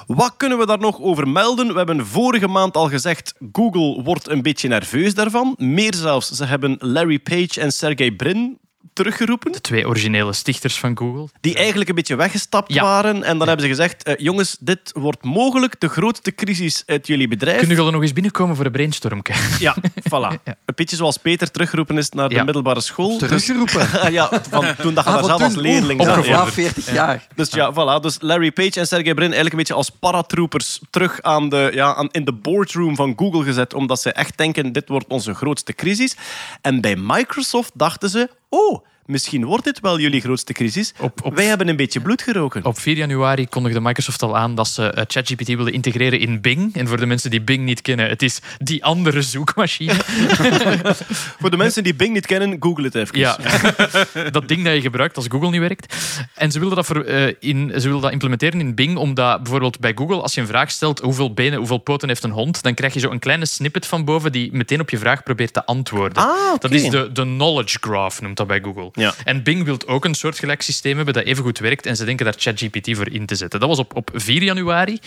Wat 0.08 0.34
kunnen 0.38 0.58
we 0.58 0.66
daar 0.66 0.80
nog 0.80 1.00
over 1.00 1.28
melden? 1.28 1.68
We 1.68 1.78
hebben 1.78 2.06
vorige 2.06 2.48
maand 2.48 2.76
al 2.76 2.90
gezegd, 2.90 3.34
Google 3.52 4.04
wordt 4.04 4.30
een 4.30 4.42
beetje 4.42 4.68
nerveus 4.68 5.14
daarvan. 5.14 5.56
Meer 5.58 5.94
zelfs, 5.94 6.30
ze 6.30 6.46
hebben 6.46 6.76
Larry 6.80 7.20
Page 7.20 7.62
en 7.62 7.72
Sergey 7.72 8.12
Brin 8.12 8.60
teruggeroepen. 9.04 9.52
De 9.52 9.62
twee 9.62 9.88
originele 9.88 10.34
stichters 10.34 10.80
van 10.80 10.98
Google. 10.98 11.28
Die 11.42 11.56
eigenlijk 11.56 11.90
een 11.90 11.96
beetje 11.96 12.16
weggestapt 12.16 12.74
Ja. 12.74 12.84
waren. 12.84 13.24
En 13.24 13.38
dan 13.38 13.48
hebben 13.48 13.66
ze 13.66 13.72
gezegd, 13.72 14.04
eh, 14.04 14.14
jongens, 14.18 14.58
dit 14.60 14.92
wordt 14.94 15.24
mogelijk 15.24 15.80
de 15.80 15.88
grootste 15.88 16.36
crisis 16.36 16.84
uit 16.86 17.08
jullie 17.08 17.28
bedrijf. 17.28 17.58
Kunnen 17.60 17.76
jullie 17.76 17.92
nog 17.92 18.02
eens 18.02 18.14
binnenkomen 18.14 18.56
voor 18.56 18.66
een 18.66 18.72
brainstorm? 18.72 19.22
Ja, 19.60 19.76
voilà. 20.14 20.44
Een 20.44 20.56
beetje 20.76 20.96
zoals 20.96 21.18
Peter 21.18 21.52
teruggeroepen 21.52 21.98
is 21.98 22.10
naar 22.10 22.30
de 22.30 22.36
Ja. 22.36 22.44
middelbare 22.44 22.82
school. 22.82 23.18
Teruggeroepen. 23.18 23.88
ja, 24.12 24.30
van 24.50 24.76
toen 24.76 24.94
dat 24.94 25.04
je 25.04 25.10
Ah, 25.10 25.16
daar 25.16 25.24
zat 25.24 25.42
als 25.42 25.56
leerling. 25.56 26.04
Zat. 26.04 26.26
Ja, 26.26 26.48
40 26.48 26.94
jaar. 26.94 27.28
Dus 27.36 27.50
ja, 27.50 27.72
voilà. 27.74 28.02
Dus 28.02 28.18
Larry 28.20 28.52
Page 28.52 28.80
en 28.80 28.88
Sergey 28.88 29.14
Brin 29.14 29.22
eigenlijk 29.34 29.52
een 29.52 29.58
beetje 29.58 29.74
als 29.74 29.90
paratroopers 29.90 30.80
terug 30.90 31.22
aan 31.22 31.50
de, 31.50 31.72
ja, 31.74 31.96
aan, 31.96 32.10
in 32.12 32.26
de 32.26 32.34
boardroom 32.34 32.96
van 32.96 33.14
Google 33.16 33.44
gezet, 33.44 33.74
omdat 33.74 34.02
ze 34.02 34.12
echt 34.12 34.38
denken, 34.38 34.72
dit 34.72 34.90
wordt 34.90 35.08
onze 35.08 35.34
grootste 35.34 35.74
crisis. 35.74 36.16
En 36.62 36.82
bij 36.82 36.96
Microsoft 36.96 37.72
dachten 37.74 38.10
ze, 38.10 38.30
oh, 38.52 38.84
misschien 39.10 39.46
wordt 39.46 39.64
dit 39.64 39.80
wel 39.80 40.00
jullie 40.00 40.22
grootste 40.22 40.54
crisis. 40.54 40.94
Op- 41.00 41.26
op- 41.26 41.36
Wij 41.36 41.46
hebben 41.46 41.68
een 41.68 41.76
beetje 41.76 42.00
bloed 42.02 42.22
geroken. 42.22 42.66
Op 42.66 42.80
4 42.80 42.98
januari 42.98 43.48
kondigde 43.48 43.82
Microsoft 43.82 44.22
al 44.22 44.38
aan 44.38 44.56
dat 44.56 44.68
ze 44.68 44.84
eh, 44.92 45.04
ChatGPT 45.08 45.48
wilden 45.48 45.74
integreren 45.74 46.20
in 46.20 46.42
Bing. 46.42 46.76
En 46.76 46.88
voor 46.88 46.98
de 46.98 47.06
mensen 47.06 47.30
die 47.30 47.42
Bing 47.42 47.64
niet 47.66 47.82
kennen, 47.82 48.10
het 48.10 48.22
is 48.22 48.40
die 48.58 48.84
andere 48.84 49.22
zoekmachine. 49.22 49.94
Voor 51.40 51.50
de 51.52 51.58
mensen 51.58 51.84
die 51.84 51.96
Bing 51.96 52.14
niet 52.14 52.26
kennen, 52.26 52.58
google 52.60 52.84
het 52.84 52.96
even. 52.96 53.18
Ja, 53.20 53.38
dat 54.32 54.48
ding 54.48 54.64
dat 54.64 54.74
je 54.74 54.82
gebruikt 54.82 55.16
als 55.16 55.26
Google 55.30 55.50
niet 55.50 55.60
werkt. 55.60 55.96
En 56.36 56.52
ze 56.52 56.60
wilden 56.60 56.78
dat, 56.78 56.86
voor, 56.86 57.04
eh, 57.04 57.34
in, 57.40 57.72
ze 57.76 57.82
wilden 57.82 58.02
dat 58.02 58.12
implementeren 58.12 58.60
in 58.60 58.76
Bing, 58.76 58.98
omdat 58.98 59.44
bijvoorbeeld 59.44 59.80
bij 59.80 59.92
Google, 59.96 60.22
als 60.22 60.34
je 60.34 60.42
een 60.42 60.48
vraag 60.48 60.72
stelt 60.72 61.00
hoeveel 61.00 61.34
benen, 61.34 61.58
hoeveel 61.58 61.78
poten 61.78 62.08
heeft 62.08 62.24
een 62.24 62.32
hond, 62.32 62.64
dan 62.64 62.74
krijg 62.74 62.94
je 62.94 63.00
zo 63.00 63.10
een 63.12 63.20
kleine 63.20 63.46
snippet 63.46 63.86
van 63.86 64.06
boven 64.06 64.32
die 64.32 64.50
meteen 64.54 64.80
op 64.80 64.90
je 64.90 64.98
vraag 64.98 65.24
probeert 65.24 65.54
te 65.54 65.66
antwoorden. 65.66 66.24
Ah. 66.24 66.60
Dat 66.60 66.72
is 66.72 66.90
de, 66.90 67.12
de 67.12 67.22
knowledge 67.22 67.78
graph, 67.82 68.22
noemt 68.22 68.38
dat 68.38 68.48
bij 68.48 68.62
Google. 68.62 68.90
Ja. 69.00 69.14
En 69.24 69.44
Bing 69.44 69.64
wil 69.64 69.78
ook 69.86 70.06
een 70.06 70.14
soortgelijk 70.14 70.62
systeem 70.62 70.96
hebben 70.96 71.14
dat 71.14 71.24
even 71.24 71.44
goed 71.44 71.60
werkt 71.60 71.86
en 71.86 71.96
ze 71.96 72.06
denken 72.06 72.26
daar 72.26 72.34
ChatGPT 72.38 72.96
voor 72.96 73.10
in 73.10 73.26
te 73.26 73.36
zetten. 73.36 73.60
Dat 73.60 73.70
was 73.70 73.80
op, 73.80 73.96
op 73.96 74.10
4 74.14 74.44
januari 74.44 75.00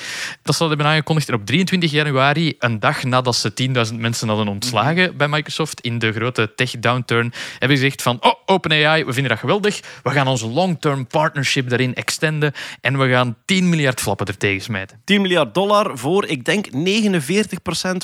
dat 0.43 0.55
ze 0.55 0.61
dat 0.61 0.69
hebben 0.69 0.87
aangekondigd. 0.87 1.29
En 1.29 1.35
op 1.35 1.47
23 1.47 1.91
januari, 1.91 2.55
een 2.59 2.81
dag 2.81 3.05
nadat 3.05 3.37
ze 3.37 3.53
10.000 3.93 3.95
mensen 3.95 4.29
hadden 4.29 4.49
ontslagen 4.49 5.17
bij 5.17 5.29
Microsoft 5.29 5.81
in 5.81 5.99
de 5.99 6.13
grote 6.13 6.53
tech-downturn, 6.55 7.33
hebben 7.59 7.77
ze 7.77 7.83
gezegd 7.83 8.03
van 8.03 8.17
oh, 8.21 8.35
OpenAI, 8.47 9.05
we 9.05 9.13
vinden 9.13 9.31
dat 9.31 9.41
geweldig. 9.41 9.81
We 10.03 10.11
gaan 10.11 10.27
onze 10.27 10.47
long-term 10.47 11.07
partnership 11.07 11.69
daarin 11.69 11.95
extenden 11.95 12.53
en 12.81 12.99
we 12.99 13.09
gaan 13.09 13.37
10 13.45 13.69
miljard 13.69 14.01
flappen 14.01 14.27
er 14.27 14.37
tegen 14.37 14.63
smijten. 14.63 15.01
10 15.05 15.21
miljard 15.21 15.55
dollar 15.55 15.99
voor, 15.99 16.27
ik 16.27 16.45
denk, 16.45 16.67
49% 16.71 16.71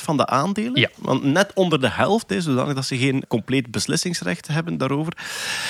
van 0.03 0.17
de 0.17 0.25
aandelen. 0.25 0.79
Ja. 0.79 0.89
Want 0.95 1.23
net 1.23 1.51
onder 1.53 1.81
de 1.81 1.89
helft, 1.89 2.29
hè, 2.29 2.41
zodanig 2.41 2.73
dat 2.73 2.85
ze 2.85 2.97
geen 2.97 3.23
compleet 3.27 3.71
beslissingsrecht 3.71 4.47
hebben 4.47 4.77
daarover. 4.77 5.13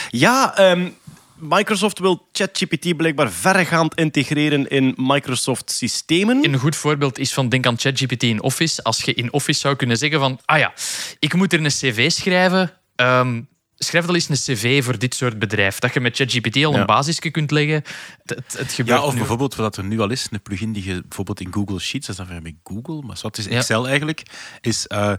Ja, 0.09 0.55
ehm, 0.57 0.89
Microsoft 1.35 1.99
wil 1.99 2.27
ChatGPT 2.31 2.97
blijkbaar 2.97 3.31
verregaand 3.31 3.95
integreren 3.95 4.67
in 4.69 4.93
Microsoft-systemen. 4.97 6.43
Een 6.45 6.57
goed 6.57 6.75
voorbeeld 6.75 7.17
is 7.19 7.33
van 7.33 7.49
denk 7.49 7.65
aan 7.65 7.77
ChatGPT 7.79 8.23
in 8.23 8.41
Office. 8.41 8.83
Als 8.83 9.01
je 9.01 9.13
in 9.13 9.33
Office 9.33 9.59
zou 9.59 9.75
kunnen 9.75 9.97
zeggen 9.97 10.19
van, 10.19 10.39
ah 10.45 10.57
ja, 10.59 10.73
ik 11.19 11.33
moet 11.33 11.53
er 11.53 11.59
een 11.59 11.67
cv 11.71 12.11
schrijven. 12.11 12.71
Ehm, 12.95 13.41
schrijf 13.77 14.05
dan 14.05 14.15
eens 14.15 14.29
een 14.29 14.35
cv 14.55 14.83
voor 14.83 14.97
dit 14.99 15.15
soort 15.15 15.39
bedrijf. 15.39 15.79
Dat 15.79 15.93
je 15.93 15.99
met 15.99 16.15
ChatGPT 16.15 16.55
al 16.65 16.73
Ja. 16.73 16.79
een 16.79 16.85
basisje 16.85 17.29
kunt 17.29 17.51
leggen. 17.51 17.75
Het, 17.75 18.35
het, 18.35 18.55
het 18.57 18.71
gebeurt 18.73 18.97
Ja, 18.99 19.05
of 19.05 19.11
nu. 19.13 19.17
bijvoorbeeld 19.19 19.55
wat 19.55 19.77
er 19.77 19.83
nu 19.83 19.99
al 19.99 20.09
is, 20.09 20.27
een 20.31 20.41
plugin 20.41 20.73
die 20.73 20.83
je 20.85 21.01
bijvoorbeeld 21.01 21.39
in 21.39 21.53
Google 21.53 21.79
Sheets, 21.79 22.07
dat 22.07 22.19
is 22.19 22.25
dan 22.25 22.33
weer 22.33 22.41
met 22.41 22.55
Google, 22.63 23.07
maar 23.07 23.17
wat 23.21 23.37
is 23.37 23.45
Ja. 23.45 23.51
Excel 23.57 23.87
eigenlijk, 23.87 24.23
is 24.61 24.87
eh, 24.87 25.13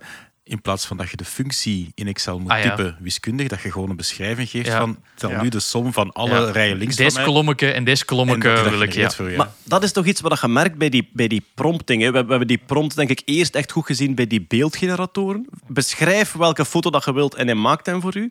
in 0.50 0.60
plaats 0.60 0.86
van 0.86 0.96
dat 0.96 1.10
je 1.10 1.16
de 1.16 1.24
functie 1.24 1.92
in 1.94 2.06
Excel 2.06 2.38
moet 2.38 2.50
Ah, 2.50 2.62
ja. 2.62 2.68
typen 2.74 2.96
wiskundig, 3.00 3.48
dat 3.48 3.60
je 3.60 3.72
gewoon 3.72 3.90
een 3.90 3.96
beschrijving 3.96 4.48
geeft 4.48 4.66
Ja. 4.66 4.78
van 4.78 4.98
tel 5.14 5.30
Ja. 5.30 5.42
nu 5.42 5.48
de 5.48 5.60
som 5.60 5.92
van 5.92 6.12
alle 6.12 6.30
Ja. 6.40 6.50
rijen 6.50 6.76
links 6.76 6.96
Deze 6.96 7.10
van 7.10 7.20
mij. 7.20 7.30
kolommeke 7.30 7.70
en 7.70 7.84
deze 7.84 8.04
dat 8.04 8.68
wil 8.70 8.80
ik, 8.80 8.92
ja. 8.92 9.10
voor 9.10 9.30
je. 9.30 9.36
Maar 9.36 9.50
dat 9.64 9.82
is 9.82 9.92
toch 9.92 10.04
iets 10.06 10.20
wat 10.20 10.40
je 10.40 10.48
merkt 10.48 10.78
bij 10.78 10.88
die, 10.88 11.08
bij 11.12 11.28
die 11.28 11.44
prompting. 11.54 12.02
Hè. 12.02 12.10
We, 12.10 12.22
we 12.24 12.28
hebben 12.30 12.48
die 12.48 12.60
prompt 12.66 12.96
denk 12.96 13.10
ik 13.10 13.22
eerst 13.24 13.54
echt 13.54 13.72
goed 13.72 13.86
gezien 13.86 14.14
bij 14.14 14.26
die 14.26 14.44
beeldgeneratoren. 14.48 15.46
Beschrijf 15.66 16.32
welke 16.32 16.64
foto 16.64 16.90
dat 16.90 17.04
je 17.04 17.12
wilt 17.14 17.34
en 17.34 17.46
hij 17.46 17.54
maakt 17.54 17.86
hem 17.86 18.00
voor 18.00 18.16
u. 18.16 18.30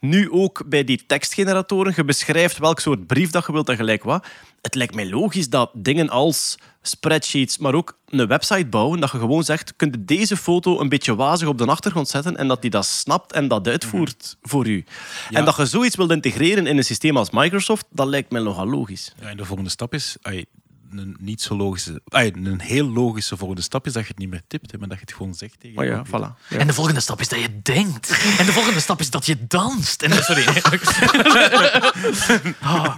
Nu 0.00 0.30
ook 0.30 0.62
bij 0.66 0.84
die 0.84 1.04
tekstgeneratoren. 1.06 1.92
Je 1.96 2.04
beschrijft 2.04 2.58
welk 2.58 2.80
soort 2.80 3.06
brief 3.06 3.30
dat 3.30 3.46
je 3.46 3.52
wilt 3.52 3.68
en 3.68 3.76
gelijk 3.76 4.04
wat. 4.04 4.26
Het 4.62 4.74
lijkt 4.74 4.94
mij 4.94 5.08
logisch 5.08 5.48
dat 5.48 5.70
dingen 5.74 6.08
als 6.08 6.58
spreadsheets, 6.88 7.58
maar 7.58 7.74
ook 7.74 7.98
een 8.08 8.26
website 8.26 8.66
bouwen. 8.66 9.00
Dat 9.00 9.10
je 9.10 9.18
gewoon 9.18 9.44
zegt, 9.44 9.76
kun 9.76 9.90
je 9.90 10.04
deze 10.04 10.36
foto 10.36 10.80
een 10.80 10.88
beetje 10.88 11.14
wazig 11.14 11.48
op 11.48 11.58
de 11.58 11.66
achtergrond 11.66 12.08
zetten 12.08 12.36
en 12.36 12.48
dat 12.48 12.62
die 12.62 12.70
dat 12.70 12.86
snapt 12.86 13.32
en 13.32 13.48
dat 13.48 13.68
uitvoert 13.68 14.36
voor 14.42 14.66
u. 14.66 14.84
En 15.30 15.44
dat 15.44 15.56
je 15.56 15.66
zoiets 15.66 15.96
wilt 15.96 16.10
integreren 16.10 16.66
in 16.66 16.76
een 16.76 16.84
systeem 16.84 17.16
als 17.16 17.30
Microsoft, 17.30 17.86
dat 17.90 18.06
lijkt 18.06 18.30
mij 18.30 18.42
nogal 18.42 18.66
logisch. 18.66 19.12
Ja, 19.20 19.28
en 19.28 19.36
de 19.36 19.44
volgende 19.44 19.70
stap 19.70 19.94
is, 19.94 20.16
een 20.98 21.16
niet 21.20 21.42
zo 21.42 21.56
logische, 21.56 22.00
een 22.10 22.60
heel 22.60 22.90
logische 22.92 23.36
volgende 23.36 23.62
stap 23.62 23.86
is 23.86 23.92
dat 23.92 24.02
je 24.02 24.08
het 24.08 24.18
niet 24.18 24.30
meer 24.30 24.42
tipt, 24.48 24.72
hè, 24.72 24.78
maar 24.78 24.88
dat 24.88 24.98
je 24.98 25.04
het 25.06 25.14
gewoon 25.14 25.34
zegt 25.34 25.60
tegen 25.60 25.78
Oh 25.78 25.84
je 25.84 25.90
ja, 25.90 26.02
voilà. 26.06 26.48
Ja. 26.48 26.58
En 26.58 26.66
de 26.66 26.72
volgende 26.72 27.00
stap 27.00 27.20
is 27.20 27.28
dat 27.28 27.38
je 27.40 27.48
denkt. 27.62 28.10
En 28.38 28.46
de 28.46 28.52
volgende 28.52 28.80
stap 28.80 29.00
is 29.00 29.10
dat 29.10 29.26
je 29.26 29.36
danst. 29.48 30.02
En, 30.02 30.24
sorry. 30.24 30.44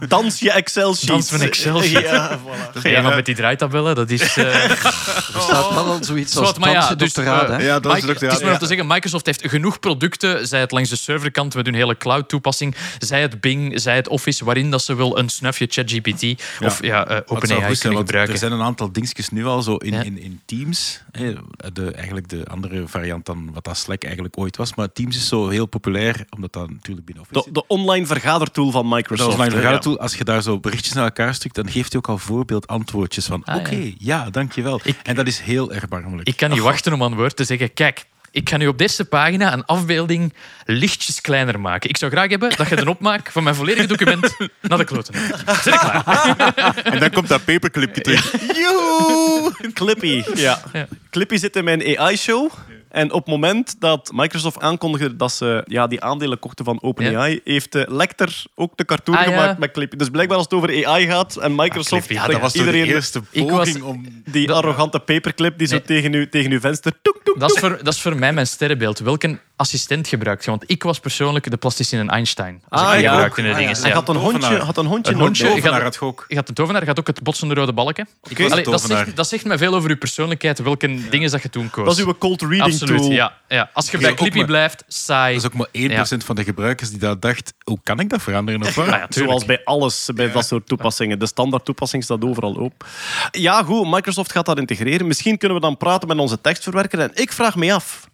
Dans 0.09 0.38
je 0.40 0.51
Excel-sheets. 0.53 1.07
Dans 1.07 1.30
mijn 1.30 1.42
Excel-sheet. 1.42 2.03
Ja, 2.03 2.38
voilà. 2.38 2.82
Ja, 2.82 3.01
maar 3.03 3.14
met 3.14 3.26
die 3.26 3.34
draaitabellen, 3.34 3.94
dat 3.94 4.11
is... 4.11 4.36
eh, 4.36 4.70
Er 5.34 5.40
staat 5.40 5.74
wel 5.74 5.86
al 5.86 6.05
zoiets 6.05 6.36
als 6.36 6.59
maar 6.59 6.70
ja, 6.70 6.78
dansen 6.78 6.99
dus, 6.99 7.14
raad. 7.14 7.49
eh, 7.51 7.57
hè. 7.57 7.62
Ja, 7.62 7.80
dat 7.80 7.96
is 7.96 8.03
Mike- 8.05 8.18
ja. 8.20 8.26
het 8.26 8.32
is 8.32 8.38
maar 8.38 8.46
Ja. 8.49 8.53
om 8.53 8.59
te 8.59 8.66
zeggen, 8.66 8.86
Microsoft 8.86 9.26
heeft 9.26 9.49
genoeg 9.49 9.80
producten, 9.80 10.49
zij 10.49 10.61
het 10.61 10.70
langs 10.70 10.88
de 10.90 10.96
serverkant 10.96 11.55
met 11.55 11.66
hun 11.66 11.74
hele 11.74 11.96
cloud-toepassing, 11.96 12.74
zij 12.99 13.20
het 13.20 13.40
Bing, 13.40 13.80
zij 13.80 13.96
het 13.96 14.09
Office, 14.09 14.44
waarin 14.44 14.70
dat 14.70 14.82
ze 14.82 14.94
wel 14.94 15.18
een 15.18 15.28
snufje 15.28 15.66
ChatGPT 15.70 16.42
of 16.61 16.82
ja, 16.82 17.07
eh, 17.07 17.16
Wat 17.16 17.24
zou 17.26 17.36
OpenAI 17.38 17.66
goed 17.66 17.78
zijn, 17.78 17.88
kunnen 17.89 17.95
want 17.95 18.07
gebruiken. 18.07 18.34
Er 18.34 18.41
zijn 18.41 18.53
een 18.53 18.66
aantal 18.66 18.93
dingetjes 18.93 19.28
nu 19.28 19.45
al 19.45 19.62
zo 19.62 19.76
in, 19.76 19.93
Ja. 19.93 20.03
in, 20.03 20.18
in 20.18 20.41
Teams. 20.45 21.03
hè, 21.11 21.32
De, 21.72 21.91
eigenlijk 21.93 22.28
de 22.28 22.47
andere 22.51 22.89
variant 22.89 23.26
dan 23.26 23.51
wat 23.53 23.64
dat 23.64 23.76
Slack 23.76 24.05
eigenlijk 24.05 24.39
ooit 24.39 24.57
was. 24.57 24.74
Maar 24.74 24.93
Teams 24.93 25.16
is 25.16 25.28
zo 25.28 25.49
heel 25.49 25.66
populair, 25.66 26.24
omdat 26.30 26.53
dat 26.53 26.70
natuurlijk 26.70 27.07
binnen 27.07 27.24
Office 27.24 27.45
De, 27.45 27.53
de 27.53 27.66
online 27.66 28.07
vergadertool 28.07 28.70
van 28.70 28.89
Microsoft. 28.89 29.36
mijn 29.36 29.51
hè, 29.51 29.57
vergadertool. 29.57 29.99
Als 30.01 30.14
je 30.14 30.24
daar 30.24 30.43
zo 30.43 30.61
berichtjes 30.61 30.93
naar 30.95 31.05
elkaar 31.05 31.34
stuurt, 31.34 31.55
dan 31.55 31.70
geeft 31.70 31.93
hij 31.93 32.01
ook 32.01 32.09
al 32.09 32.18
voorbeeldantwoordjes 32.18 33.26
van 33.26 33.45
Ah, 33.45 33.57
oké, 33.57 33.74
ja. 33.74 33.91
ja. 33.99 34.30
dankjewel. 34.30 34.80
Ik- 34.84 35.01
en 35.03 35.14
dat 35.14 35.26
is 35.26 35.39
heel 35.41 35.72
erbarmelijk. 35.72 36.28
Ik 36.28 36.36
kan 36.36 36.51
niet 36.51 36.59
wachten 36.61 36.93
om 36.93 37.03
aan 37.03 37.14
woord 37.14 37.36
te 37.36 37.45
zeggen, 37.45 37.72
kijk, 37.74 38.05
ik 38.31 38.49
ga 38.49 38.57
nu 38.57 38.66
op 38.66 38.79
deze 38.79 39.05
pagina 39.05 39.53
een 39.53 39.64
afbeelding 39.64 40.35
lichtjes 40.64 41.20
kleiner 41.20 41.61
maken. 41.61 41.91
Ik 41.91 41.97
zou 41.97 42.11
graag 42.11 42.31
hebben 42.31 42.57
dat 42.57 42.68
je 42.68 42.76
een 42.76 42.89
opmaak 42.89 43.31
van 43.31 43.43
mijn 43.43 43.55
volledige 43.55 43.87
document 43.87 44.37
naar 44.61 44.79
de 44.79 44.85
kloten 44.85 45.14
hebt. 45.16 45.62
Zit 45.62 45.74
ik 45.74 45.81
klaar? 45.81 46.37
En 46.93 47.01
dan 47.01 47.11
komt 47.11 47.29
dat 47.29 47.45
paperclipje 47.45 48.01
terug. 48.01 48.33
Joehoe! 48.57 49.53
Clippy. 49.72 50.22
Ja. 50.35 50.62
Ja. 50.72 50.89
Clippy 51.11 51.37
zit 51.37 51.57
in 51.57 51.64
mijn 51.64 51.99
AI-show. 51.99 52.53
En 52.89 53.12
op 53.12 53.24
het 53.24 53.34
moment 53.34 53.80
dat 53.80 54.11
Microsoft 54.14 54.61
aankondigde 54.61 55.16
dat 55.16 55.32
ze 55.32 55.62
ja, 55.66 55.86
die 55.86 56.01
aandelen 56.01 56.39
kochten 56.39 56.64
van 56.64 56.82
OpenAI, 56.82 57.41
heeft 57.45 57.72
de 57.72 57.86
Lecter 57.89 58.45
ook 58.55 58.76
de 58.76 58.84
cartoon 58.84 59.16
Ah, 59.16 59.24
ja. 59.26 59.30
gemaakt 59.30 59.59
met 59.59 59.70
Clippy. 59.70 59.97
Dus 59.97 60.09
blijkbaar 60.09 60.36
als 60.36 60.47
het 60.51 60.55
over 60.55 60.86
AI 60.86 61.07
gaat 61.07 61.36
en 61.36 61.55
Microsoft... 61.55 62.07
Clippy. 62.07 62.26
Ja, 62.26 62.32
dat 62.32 62.41
was 62.41 62.53
toch 62.53 62.62
de 62.62 62.68
iedereen 62.68 62.95
eerste 62.95 63.20
poging 63.22 63.51
was- 63.51 63.80
om... 63.80 64.22
die 64.24 64.53
arrogante 64.53 64.99
paperclip 64.99 65.59
die 65.59 65.66
zo 65.66 65.82
tegen, 65.82 66.12
u, 66.12 66.28
tegen 66.28 66.51
uw 66.51 66.61
venster... 66.61 66.93
Toek, 67.03 67.20
toek, 67.24 67.41
Dat 67.41 67.51
is, 67.55 67.59
voor, 67.61 67.78
dat 67.82 67.95
is 67.95 68.01
voor 68.01 68.16
mij 68.16 68.32
mijn 68.32 68.47
sterrenbeeld. 68.47 68.99
Welke 68.99 69.39
assistent 69.59 70.09
gebruikt? 70.09 70.44
Want 70.44 70.64
ik 70.66 70.82
was 70.82 71.00
persoonlijk 71.00 71.50
de 71.50 71.56
plasticine 71.56 72.11
Einstein. 72.11 72.62
Als 72.68 72.80
Ah, 72.80 72.94
ik 72.94 73.00
ja. 73.00 73.11
gebruikte 73.11 73.40
in 73.40 73.46
de 73.46 73.52
Ah, 73.52 73.61
ja. 73.61 73.66
dingen. 73.66 73.80
Hij 73.80 73.90
Ja. 73.90 73.94
had 73.96 74.09
een 74.09 74.16
hondje, 74.16 74.56
had 74.59 74.76
een 74.76 74.86
hondje. 74.86 75.12
Een 75.12 75.18
hondje. 75.18 75.48
Ik 75.48 75.62
had- 75.64 75.82
had 75.82 75.94
je 75.94 76.00
ook. 76.00 76.24
Je 76.28 76.34
gaat 76.34 76.46
de 76.46 76.52
tovenaar, 76.52 76.80
je 76.80 76.86
gaat 76.86 76.98
ook 76.98 77.06
het 77.06 77.22
botsende 77.22 77.54
rode 77.54 77.72
balken. 77.72 78.09
Ik 78.28 78.38
was 78.38 78.50
Allee, 78.50 78.64
de 78.64 78.70
dat, 78.70 78.80
zegt, 78.82 79.16
dat 79.16 79.28
zegt 79.28 79.44
mij 79.44 79.59
veel 79.59 79.74
over 79.74 79.90
uw 79.90 79.96
persoonlijkheid, 79.98 80.59
welke 80.59 81.09
dingen 81.11 81.30
dat 81.30 81.42
je 81.42 81.50
toen 81.50 81.70
koos. 81.70 81.84
Dat 81.84 81.98
is 81.98 82.04
uw 82.04 82.14
cold 82.18 82.40
reading 82.40 82.62
Absoluut, 82.62 83.00
tool. 83.02 83.11
ja, 83.11 83.32
ja. 83.48 83.70
Als 83.72 83.90
je 83.90 83.98
bij 83.98 84.14
Clippy 84.14 84.36
maar- 84.36 84.46
blijft, 84.46 84.84
saai. 84.88 85.34
Dat 85.34 85.42
is 85.44 85.48
ook 85.50 85.56
maar 85.56 85.68
1% 85.72 86.24
van 86.24 86.36
de 86.36 86.44
gebruikers 86.44 86.90
die 86.90 86.98
dat 86.98 87.22
dacht, 87.22 87.54
hoe 87.64 87.78
kan 87.82 88.00
ik 88.00 88.09
dat 88.11 88.22
veranderen? 88.22 88.61
Of 88.62 88.74
wat? 88.74 88.86
Ah, 88.86 88.90
ja, 88.90 89.06
tuurlijk. 89.06 89.14
Zoals 89.30 89.44
bij 89.44 89.61
alles, 89.64 90.09
bij 90.14 90.30
dat 90.32 90.46
soort 90.46 90.66
toepassingen. 90.66 91.18
De 91.18 91.26
standaard 91.26 91.64
toepassing 91.64 92.04
staat 92.04 92.24
overal 92.24 92.52
op. 92.54 92.86
Ja, 93.30 93.62
goed, 93.62 93.90
Microsoft 93.90 94.32
gaat 94.32 94.46
dat 94.46 94.59
integreren. 94.59 95.06
Misschien 95.06 95.38
kunnen 95.38 95.56
we 95.56 95.62
dan 95.62 95.76
praten 95.76 96.09
met 96.09 96.18
onze 96.18 96.40
tekstverwerker. 96.40 96.98
En 97.00 97.11
ik 97.14 97.32
vraag 97.32 97.56
me 97.56 97.74
af, 97.74 98.09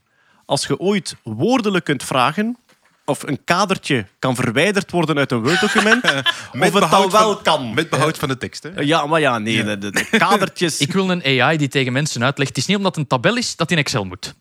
als 0.47 0.67
je 0.67 0.79
ooit 0.79 1.17
woordelijk 1.23 1.85
kunt 1.85 2.03
vragen 2.05 2.57
of 3.05 3.23
een 3.23 3.45
kadertje 3.45 4.07
kan 4.19 4.35
verwijderd 4.35 4.91
worden 4.91 5.19
uit 5.19 5.33
een 5.33 5.43
Word-document, 5.43 6.05
of 6.53 6.73
het 6.73 6.73
dan 6.73 6.91
wel 6.91 7.11
van- 7.11 7.43
kan. 7.43 7.75
Met 7.75 7.91
behoud 7.91 8.19
van 8.19 8.29
de 8.29 8.39
tekst. 8.39 8.63
Hè? 8.63 8.71
Ja, 8.81 9.07
maar 9.07 9.21
ja, 9.21 9.39
nee, 9.39 9.65
de, 9.65 9.79
de, 9.79 9.91
de 9.91 10.07
kadertjes... 10.19 10.79
Ik 10.87 10.93
wil 10.93 11.11
een 11.11 11.41
AI 11.41 11.57
die 11.57 11.69
tegen 11.69 11.93
mensen 11.93 12.25
uitlegt. 12.25 12.49
Het 12.51 12.59
is 12.59 12.67
niet 12.67 12.77
omdat 12.77 12.95
het 12.95 13.03
een 13.03 13.09
tabel 13.09 13.37
is 13.37 13.57
dat 13.57 13.71
in 13.71 13.79
Excel 13.79 14.05
moet. 14.05 14.35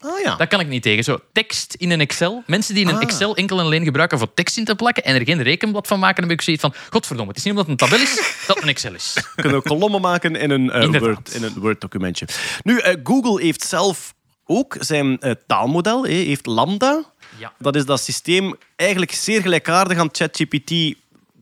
Ah 0.00 0.20
ja. 0.24 0.36
Dat 0.36 0.48
kan 0.48 0.60
ik 0.60 0.68
niet 0.68 0.82
tegen. 0.82 1.04
Zo, 1.04 1.18
tekst 1.32 1.74
in 1.74 1.90
een 1.90 2.00
Excel. 2.00 2.42
Mensen 2.46 2.74
die 2.74 2.82
in 2.82 2.88
een 2.90 2.96
Ah. 2.96 3.02
Excel 3.02 3.36
enkel 3.36 3.58
en 3.58 3.64
alleen 3.64 3.84
gebruiken 3.84 4.18
voor 4.18 4.34
tekst 4.34 4.56
in 4.56 4.64
te 4.64 4.74
plakken 4.74 5.04
en 5.04 5.14
er 5.14 5.24
geen 5.24 5.42
rekenblad 5.42 5.86
van 5.86 5.98
maken, 5.98 6.20
dan 6.20 6.24
heb 6.30 6.38
ik 6.38 6.44
zoiets 6.44 6.62
van, 6.62 6.74
godverdomme, 6.90 7.28
het 7.32 7.38
is 7.38 7.44
niet 7.44 7.52
omdat 7.58 7.70
het 7.70 7.80
een 7.80 7.88
tabel 7.88 8.04
is 8.04 8.14
dat 8.46 8.56
het 8.56 8.64
een 8.64 8.70
Excel 8.70 8.94
is. 8.94 9.16
kunnen 9.34 9.58
we 9.62 9.68
kolommen 9.68 10.00
maken 10.00 10.36
in 10.36 10.50
een, 10.50 10.70
eh. 10.70 10.98
Word, 11.00 11.34
in 11.34 11.42
een 11.42 11.52
Word-documentje. 11.58 12.26
Nu, 12.62 12.78
eh, 12.78 12.94
Google 13.04 13.42
heeft 13.42 13.62
zelf 13.62 14.14
ook 14.50 14.76
zijn 14.78 15.18
eh, 15.18 15.32
taalmodel, 15.46 16.04
heeft 16.04 16.46
Lambda. 16.46 17.02
Ja. 17.38 17.52
Dat 17.58 17.76
is 17.76 17.84
dat 17.84 18.00
systeem 18.00 18.54
eigenlijk 18.76 19.12
zeer 19.12 19.40
gelijkaardig 19.40 19.98
aan 19.98 20.08
ChatGPT. 20.12 20.94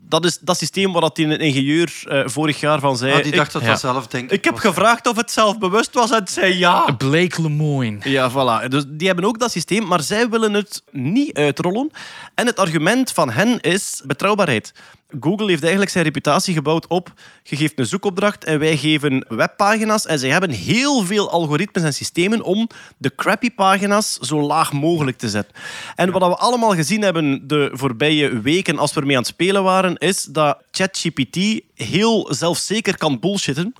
Dat 0.08 0.24
is 0.24 0.38
dat 0.38 0.58
systeem 0.58 0.92
waar 0.92 1.00
dat 1.00 1.16
die 1.16 1.26
een 1.26 1.38
ingenieur 1.38 2.02
eh, 2.04 2.22
vorig 2.24 2.60
jaar 2.60 2.80
van 2.80 2.96
zei... 2.96 3.12
Ah, 3.12 3.22
die 3.22 3.32
dacht 3.32 3.46
ik, 3.46 3.52
dat 3.52 3.62
ja. 3.62 3.68
dat 3.68 3.80
zelf 3.80 4.06
denkt. 4.06 4.32
ik 4.32 4.44
heb 4.44 4.56
gevraagd 4.56 5.06
of 5.06 5.16
het 5.16 5.30
zelf 5.30 5.58
bewust 5.58 5.94
was 5.94 6.10
en 6.10 6.18
het 6.18 6.30
zei 6.30 6.58
ja. 6.58 6.92
Blake 6.98 7.42
Lemoine. 7.42 7.98
Ja, 8.02 8.30
voilà. 8.30 8.68
Dus 8.68 8.84
die 8.88 9.06
hebben 9.06 9.24
ook 9.24 9.38
dat 9.38 9.50
systeem, 9.50 9.86
maar 9.86 10.02
zij 10.02 10.28
willen 10.28 10.54
het 10.54 10.82
niet 10.90 11.36
uitrollen. 11.36 11.90
En 12.34 12.46
het 12.46 12.58
argument 12.58 13.12
van 13.12 13.30
hen 13.30 13.60
is 13.60 14.02
betrouwbaarheid. 14.04 14.72
Google 15.20 15.48
heeft 15.48 15.62
eigenlijk 15.62 15.90
zijn 15.90 16.04
reputatie 16.04 16.54
gebouwd 16.54 16.86
op... 16.86 17.12
Je 17.42 17.56
geeft 17.56 17.78
een 17.78 17.86
zoekopdracht 17.86 18.44
en 18.44 18.58
wij 18.58 18.76
geven 18.76 19.24
webpagina's. 19.28 20.06
En 20.06 20.18
zij 20.18 20.28
hebben 20.28 20.50
heel 20.50 21.02
veel 21.04 21.30
algoritmes 21.30 21.82
en 21.82 21.94
systemen 21.94 22.42
om 22.42 22.68
de 22.96 23.14
crappy 23.14 23.50
pagina's 23.50 24.18
zo 24.18 24.40
laag 24.40 24.72
mogelijk 24.72 25.18
te 25.18 25.28
zetten. 25.28 25.54
En 25.94 26.10
wat 26.10 26.26
we 26.26 26.36
allemaal 26.36 26.74
gezien 26.74 27.02
hebben 27.02 27.48
de 27.48 27.70
voorbije 27.72 28.40
weken 28.40 28.78
als 28.78 28.94
we 28.94 29.00
ermee 29.00 29.16
aan 29.16 29.22
het 29.22 29.30
spelen 29.30 29.62
waren, 29.62 29.96
is 29.96 30.24
dat 30.24 30.62
ChatGPT 30.78 31.62
heel 31.74 32.34
zelfzeker 32.34 32.96
kan 32.96 33.20
bullshitten. 33.20 33.74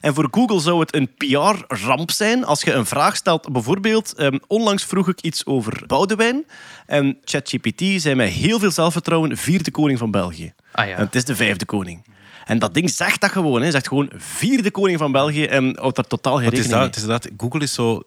En 0.00 0.14
voor 0.14 0.28
Google 0.30 0.60
zou 0.60 0.80
het 0.80 0.94
een 0.94 1.14
PR-ramp 1.16 2.10
zijn 2.10 2.44
als 2.44 2.62
je 2.62 2.72
een 2.72 2.86
vraag 2.86 3.16
stelt. 3.16 3.52
Bijvoorbeeld, 3.52 4.14
ehm, 4.14 4.38
onlangs 4.46 4.84
vroeg 4.84 5.08
ik 5.08 5.20
iets 5.20 5.46
over 5.46 5.82
Boudewijn. 5.86 6.44
En 6.86 7.18
ChatGPT 7.24 7.82
zei 8.02 8.14
met 8.14 8.28
heel 8.28 8.58
veel 8.58 8.70
zelfvertrouwen 8.70 9.36
vierde 9.36 9.70
koning 9.70 9.98
van 9.98 10.10
België. 10.10 10.52
Ah 10.72 10.86
ja. 10.86 10.96
En 10.96 11.04
het 11.04 11.14
is 11.14 11.24
de 11.24 11.36
vijfde 11.36 11.64
koning. 11.64 12.04
En 12.44 12.58
dat 12.58 12.74
ding 12.74 12.90
zegt 12.90 13.20
dat 13.20 13.30
gewoon. 13.30 13.62
Hè. 13.62 13.70
Zegt 13.70 13.88
gewoon 13.88 14.10
vierde 14.16 14.70
koning 14.70 14.98
van 14.98 15.12
België 15.12 15.44
en 15.44 15.78
houdt 15.78 15.96
daar 15.96 16.06
totaal 16.06 16.36
geen 16.36 16.48
rekening 16.48 16.70
dat, 16.70 16.84
het 16.84 16.96
is 16.96 17.04
dat, 17.04 17.28
Google 17.36 17.60
is 17.60 17.72
zo, 17.72 18.02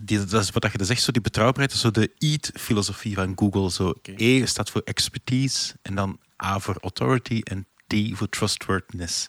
die, 0.00 0.24
dat 0.24 0.42
is 0.42 0.50
wat 0.50 0.68
je 0.78 0.84
zegt, 0.84 1.02
zo 1.02 1.12
die 1.12 1.22
betrouwbaarheid, 1.22 1.72
zo 1.72 1.90
de 1.90 2.10
EAT-filosofie 2.18 3.14
van 3.14 3.32
Google. 3.36 3.70
Zo, 3.70 3.94
E 4.16 4.46
staat 4.46 4.70
voor 4.70 4.82
expertise, 4.84 5.74
en 5.82 5.94
dan 5.94 6.18
A 6.44 6.58
voor 6.58 6.76
authority 6.80 7.40
en 7.42 7.66
Voor 8.14 8.28
trustworthiness. 8.28 9.26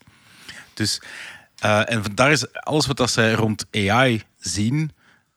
Dus, 0.73 1.01
eh, 1.57 1.91
en 1.91 2.03
daar 2.13 2.31
is 2.31 2.53
alles 2.53 2.87
wat 2.87 2.97
dat 2.97 3.09
zij 3.11 3.33
rond 3.33 3.65
AI 3.71 4.23
zien, 4.39 4.91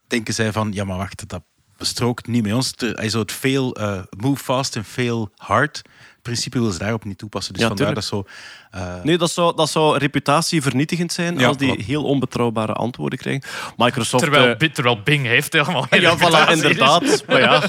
denken 0.07 0.33
zij 0.33 0.51
van, 0.51 0.71
ja 0.73 0.83
maar 0.83 0.97
wacht, 0.97 1.29
dat 1.29 1.43
bestrookt 1.77 2.27
niet 2.27 2.43
met 2.43 2.53
ons. 2.53 2.73
Hij 2.75 3.05
is 3.05 3.11
zo 3.11 3.19
het 3.19 3.31
veel 3.31 3.75
eh, 3.75 4.01
move 4.17 4.43
fast 4.43 4.75
en 4.75 4.85
fail 4.85 5.31
hard. 5.35 5.81
Principe 6.21 6.57
willen 6.57 6.73
ze 6.73 6.79
daarop 6.79 7.05
niet 7.05 7.17
toepassen. 7.17 7.53
Dus 7.53 7.61
Ja, 7.61 7.67
vandaar 7.67 7.87
tuurlijk. 7.95 8.09
dat 8.11 8.27
zo... 8.71 8.77
eh, 8.79 9.03
Nee, 9.03 9.17
dat 9.17 9.31
zou, 9.31 9.55
dat 9.55 9.69
zou 9.69 9.97
reputatievernietigend 9.97 11.13
zijn 11.13 11.39
Ja, 11.39 11.47
als 11.47 11.57
die 11.57 11.83
heel 11.85 12.03
onbetrouwbare 12.03 12.73
antwoorden 12.73 13.19
krijgen. 13.19 13.43
Microsoft... 13.77 14.23
Terwijl, 14.23 14.55
eh, 14.55 14.69
terwijl 14.69 15.01
Bing 15.03 15.25
heeft 15.25 15.53
helemaal 15.53 15.81
geen 15.89 16.01
ja, 16.01 16.17
voilà, 16.17 16.51
inderdaad. 16.51 17.23
Maar 17.27 17.39
ja, 17.39 17.63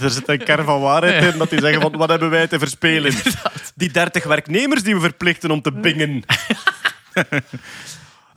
er 0.00 0.10
zit 0.10 0.28
een 0.28 0.44
kern 0.44 0.64
van 0.64 0.80
waarheid 0.80 1.32
in 1.32 1.38
dat 1.38 1.50
die 1.50 1.60
zeggen 1.60 1.80
van 1.80 1.96
wat 1.96 2.08
hebben 2.08 2.30
wij 2.30 2.46
te 2.46 2.58
verspelen? 2.58 3.14
Die 3.74 3.90
30 3.90 4.24
werknemers 4.24 4.82
die 4.82 4.94
we 4.94 5.00
verplichten 5.00 5.50
om 5.50 5.62
te 5.62 5.72
bingen. 5.72 6.22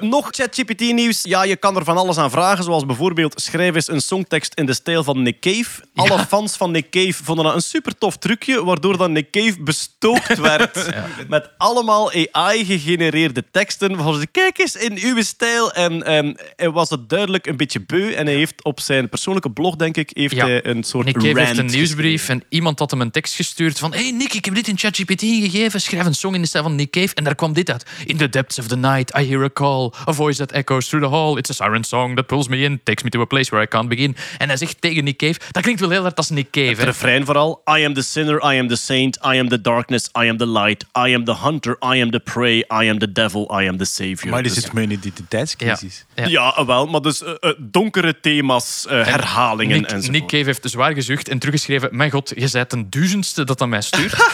Nog 0.02 0.28
ChatGPT-nieuws. 0.32 1.20
Ja, 1.24 1.44
je 1.44 1.56
kan 1.56 1.76
er 1.76 1.84
van 1.84 1.98
alles 1.98 2.18
aan 2.18 2.32
vragen. 2.32 2.64
Zoals 2.64 2.86
bijvoorbeeld, 2.86 3.42
schrijf 3.42 3.76
eens 3.76 3.88
een 3.88 4.02
songtekst 4.02 4.54
in 4.54 4.66
de 4.66 4.74
stijl 4.74 5.04
van 5.04 5.22
Nick 5.22 5.40
Cave. 5.40 5.82
Alle 5.96 6.20
fans 6.26 6.56
van 6.58 6.72
Nick 6.72 6.90
Cave 6.90 7.24
vonden 7.24 7.46
dat 7.46 7.56
een 7.56 7.62
super 7.62 7.98
tof 7.98 8.18
trucje, 8.18 8.64
waardoor 8.64 8.98
dan 8.98 9.12
Nick 9.12 9.32
Cave 9.32 9.56
bestookt 9.62 10.38
werd 10.40 10.90
met 11.28 11.50
allemaal 11.58 12.12
AI-gegenereerde 12.32 13.44
teksten. 13.52 13.98
Van 13.98 14.20
ze, 14.20 14.28
kijk 14.28 14.58
eens 14.58 14.76
in 14.76 14.98
uw 15.02 15.22
stijl. 15.22 15.72
En 15.72 16.04
ehm, 16.04 16.34
hij 16.56 16.70
was 16.72 16.90
het 16.90 17.10
duidelijk 17.10 17.48
een 17.48 17.58
beetje 17.58 17.82
beu. 17.82 18.12
En 18.14 18.26
hij 18.26 18.36
heeft 18.36 18.64
op 18.64 18.80
zijn 18.80 19.10
persoonlijke 19.10 19.52
blog, 19.52 19.76
denk 19.76 19.98
ik, 19.98 20.10
heeft 20.14 20.36
Ja. 20.36 20.46
hij 20.46 20.66
een 20.66 20.84
soort 20.84 21.06
Nick 21.06 21.16
Cave 21.16 21.28
heeft 21.28 21.38
rant 21.40 21.58
een 21.58 21.66
nieuwsbrief 21.66 22.30
en 22.30 22.44
iemand 22.50 22.80
had 22.80 22.92
hem 22.92 23.02
een 23.02 23.12
tekst 23.12 23.36
gestuurd 23.36 23.80
van 23.80 23.94
hey 23.94 24.12
Nick, 24.12 24.34
ik 24.34 24.46
heb 24.46 24.56
dit 24.56 24.68
in 24.68 24.78
ChatGPT 24.78 25.22
gegeven, 25.22 25.82
schrijf 25.82 26.06
een 26.06 26.16
song 26.16 26.34
in 26.34 26.42
de 26.42 26.48
stijl 26.48 26.64
van 26.64 26.76
Nick 26.76 26.92
Cave 26.92 27.16
en 27.16 27.24
daar 27.24 27.36
kwam 27.36 27.54
dit 27.54 27.70
uit. 27.72 27.86
In 28.06 28.18
the 28.18 28.30
depths 28.30 28.60
of 28.60 28.68
the 28.68 28.78
night, 28.78 29.18
I 29.18 29.28
hear 29.28 29.44
a 29.44 29.50
call. 29.54 29.91
Hall. 29.92 30.14
A 30.14 30.14
voice 30.14 30.38
that 30.38 30.52
echoes 30.52 30.88
through 30.88 31.06
the 31.06 31.16
hall. 31.16 31.38
It's 31.38 31.50
a 31.50 31.54
siren 31.54 31.84
song 31.84 32.16
that 32.16 32.26
pulls 32.28 32.48
me 32.48 32.64
in. 32.64 32.80
Takes 32.84 33.04
me 33.04 33.10
to 33.10 33.22
a 33.22 33.26
place 33.26 33.52
where 33.52 33.66
I 33.66 33.68
can't 33.68 33.90
begin. 33.90 34.16
En 34.38 34.48
hij 34.48 34.58
zegt 34.58 34.82
tegen 34.82 35.04
Nick 35.04 35.18
Cave... 35.18 35.40
Dat 35.52 35.64
klinkt 35.64 35.80
wel 35.82 35.90
heel 35.90 36.02
hard 36.02 36.18
als 36.18 36.30
Nick 36.30 36.52
Cave. 36.52 36.68
Het 36.68 36.78
hè. 36.78 36.84
refrein 36.84 37.26
vooral. 37.26 37.62
I 37.78 37.86
am 37.86 37.94
the 37.94 38.02
sinner, 38.02 38.54
I 38.54 38.60
am 38.60 38.68
the 38.68 38.76
saint, 38.76 39.18
I 39.18 39.40
am 39.40 39.50
the 39.50 39.62
darkness, 39.62 40.10
I 40.24 40.30
am 40.30 40.38
the 40.38 40.48
light, 40.48 40.86
I 41.08 41.14
am 41.14 41.24
the 41.24 41.36
hunter, 41.36 41.78
I 41.96 42.02
am 42.02 42.12
the 42.12 42.20
prey, 42.20 42.58
I 42.58 42.90
am 42.90 43.00
the 43.00 43.12
devil, 43.12 43.62
I 43.62 43.68
am 43.68 43.78
the 43.78 43.86
savior. 43.86 44.30
Maar 44.30 44.44
die 44.44 44.54
Dus- 44.54 44.64
zit 44.64 44.74
met 44.74 44.84
een 44.84 44.92
identiteitscrisis. 44.92 46.06
Ja. 46.16 46.28
ja. 46.28 46.66
wel, 46.66 46.86
maar 46.86 47.02
dus 47.02 47.24
eh, 47.24 47.32
eh, 47.40 47.52
donkere 47.58 48.20
thema's, 48.20 48.86
eh, 48.88 49.06
herhalingen 49.06 49.78
Nick, 49.78 49.92
enzovoort. 49.92 50.12
Nick 50.12 50.28
Cave 50.28 50.44
heeft 50.44 50.70
zwaar 50.70 50.94
gezucht 50.94 51.30
en 51.30 51.40
teruggeschreven... 51.40 51.90
Mijn 51.92 52.12
god, 52.12 52.32
je 52.36 52.50
bent 52.52 52.74
een 52.74 52.90
duizendste 52.90 53.44
dat 53.44 53.62
aan 53.62 53.70
mij 53.70 53.82
stuurt. 53.82 54.14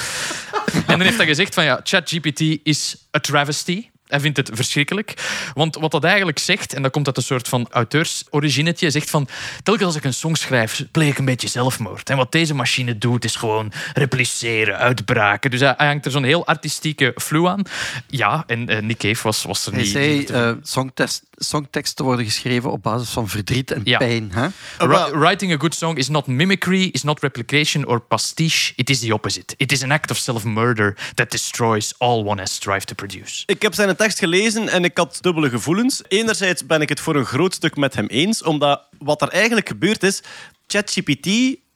en 0.76 0.84
dan 0.86 1.02
heeft 1.02 1.18
hij 1.18 1.26
gezegd 1.26 1.54
van 1.54 1.64
ja, 1.64 1.80
ChatGPT 1.84 2.42
is 2.64 3.08
a 3.16 3.20
travesty. 3.20 3.86
Hij 4.08 4.20
vindt 4.20 4.38
het 4.38 4.50
verschrikkelijk. 4.54 5.14
Want 5.54 5.76
wat 5.76 5.92
dat 5.92 6.04
eigenlijk 6.04 6.40
zegt, 6.40 6.74
en 6.74 6.82
dat 6.82 6.92
komt 6.92 7.08
uit 7.08 7.18
een 7.18 7.24
soort 7.24 7.48
van 7.48 7.68
auteursorigine, 7.72 8.74
zegt 8.78 9.10
van 9.10 9.28
telkens 9.64 9.86
als 9.86 9.96
ik 9.96 10.04
een 10.04 10.14
song 10.14 10.36
schrijf, 10.36 10.84
pleeg 10.92 11.10
ik 11.12 11.18
een 11.18 11.26
beetje 11.26 11.48
zelfmoord. 11.48 12.10
En 12.10 12.18
wat 12.18 12.32
deze 12.32 12.54
machine 12.54 12.98
doet, 12.98 13.24
is 13.26 13.36
gewoon 13.36 13.72
repliceren, 13.94 14.78
uitbraken. 14.78 15.52
Dus 15.52 15.60
hij, 15.60 15.74
hij 15.78 15.88
hangt 15.88 16.06
er 16.06 16.12
zo'n 16.12 16.24
heel 16.24 16.46
artistieke 16.48 17.14
flow 17.16 17.48
aan. 17.48 17.62
Ja, 18.08 18.44
en 18.48 18.70
eh, 18.70 18.82
Nick 18.82 18.98
Cave 18.98 19.24
was, 19.24 19.44
was 19.44 19.66
er 19.66 19.72
Hij 19.74 19.82
niet... 19.82 19.92
zei, 19.92 20.18
niet 20.18 20.28
te- 20.28 20.34
eh, 20.34 20.52
songtest, 20.64 21.24
songteksten 21.36 22.06
worden 22.06 22.26
geschreven 22.26 22.72
op 22.72 22.84
basis 22.84 23.10
van 23.10 23.30
verdriet 23.30 23.72
en 23.72 23.82
Ja. 23.84 23.98
pijn. 23.98 24.32
Hè? 24.34 24.48
Ri- 24.78 25.18
Writing 25.20 25.54
a 25.54 25.58
good 25.58 25.76
song 25.76 25.98
is 25.98 26.08
not 26.10 26.28
mimicry, 26.28 26.90
is 26.92 27.04
not 27.04 27.20
replication 27.22 27.86
or 27.88 28.00
pastiche. 28.02 28.74
It 28.76 28.90
is 28.90 29.00
the 29.00 29.14
opposite. 29.14 29.54
It 29.58 29.72
is 29.72 29.84
an 29.84 29.92
act 29.92 30.12
of 30.12 30.18
self-murder 30.18 30.96
that 31.14 31.32
destroys 31.32 31.94
all 31.98 32.24
one 32.24 32.40
has 32.42 32.54
strived 32.54 32.88
to 32.88 32.96
produce. 32.96 33.44
Ik 33.46 33.62
heb 33.62 33.74
zijn 33.74 33.88
tekst 33.98 34.20
gelezen 34.20 34.70
en 34.70 34.84
ik 34.84 34.98
had 34.98 35.18
dubbele 35.22 35.50
gevoelens. 35.50 36.02
Enerzijds 36.08 36.66
ben 36.66 36.82
ik 36.82 36.90
het 36.90 37.00
voor 37.00 37.16
een 37.16 37.26
groot 37.26 37.54
stuk 37.54 37.76
met 37.76 37.96
hem 37.96 38.06
eens, 38.08 38.44
omdat 38.44 38.82
wat 39.00 39.22
er 39.22 39.28
eigenlijk 39.30 39.68
gebeurd 39.68 40.04
is, 40.04 40.22
ChatGPT 40.68 41.30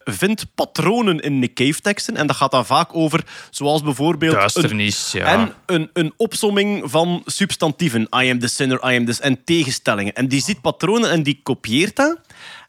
vindt 0.04 0.46
patronen 0.56 1.20
in 1.20 1.40
Nick 1.40 1.54
Cave-teksten 1.56 2.16
en 2.18 2.28
dat 2.28 2.36
gaat 2.36 2.52
dan 2.52 2.66
vaak 2.66 2.96
over, 2.96 3.24
zoals 3.50 3.82
bijvoorbeeld... 3.82 4.34
een- 4.34 4.40
Duisternis, 4.40 5.12
ja. 5.12 5.26
En 5.26 5.54
een, 5.66 5.90
een 5.94 6.14
opsomming 6.18 6.92
van 6.92 7.22
substantieven. 7.26 8.02
I 8.02 8.30
am 8.30 8.40
the 8.40 8.48
sinner, 8.48 8.92
I 8.92 8.98
am 8.98 9.06
this. 9.06 9.20
En 9.20 9.44
tegenstellingen. 9.44 10.14
En 10.14 10.28
die 10.28 10.42
ziet 10.42 10.62
patronen 10.62 11.10
en 11.12 11.24
die 11.24 11.40
kopieert 11.44 11.96
dat. 11.96 12.18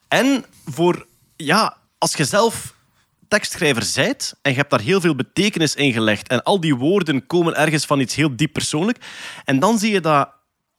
En 0.08 0.44
voor, 0.66 1.06
ja, 1.36 1.76
als 1.98 2.14
je 2.14 2.24
zelf 2.24 2.71
tekstschrijver 3.32 3.82
zijt 3.82 4.34
en 4.42 4.50
je 4.50 4.56
hebt 4.56 4.70
daar 4.70 4.80
heel 4.80 5.00
veel 5.00 5.14
betekenis 5.14 5.74
in 5.74 5.92
gelegd 5.92 6.28
en 6.28 6.42
al 6.42 6.60
die 6.60 6.74
woorden 6.74 7.26
komen 7.26 7.56
ergens 7.56 7.86
van 7.86 8.00
iets 8.00 8.14
heel 8.14 8.36
diep 8.36 8.52
persoonlijk 8.52 8.98
en 9.44 9.58
dan 9.58 9.78
zie 9.78 9.92
je 9.92 10.00
dat 10.00 10.30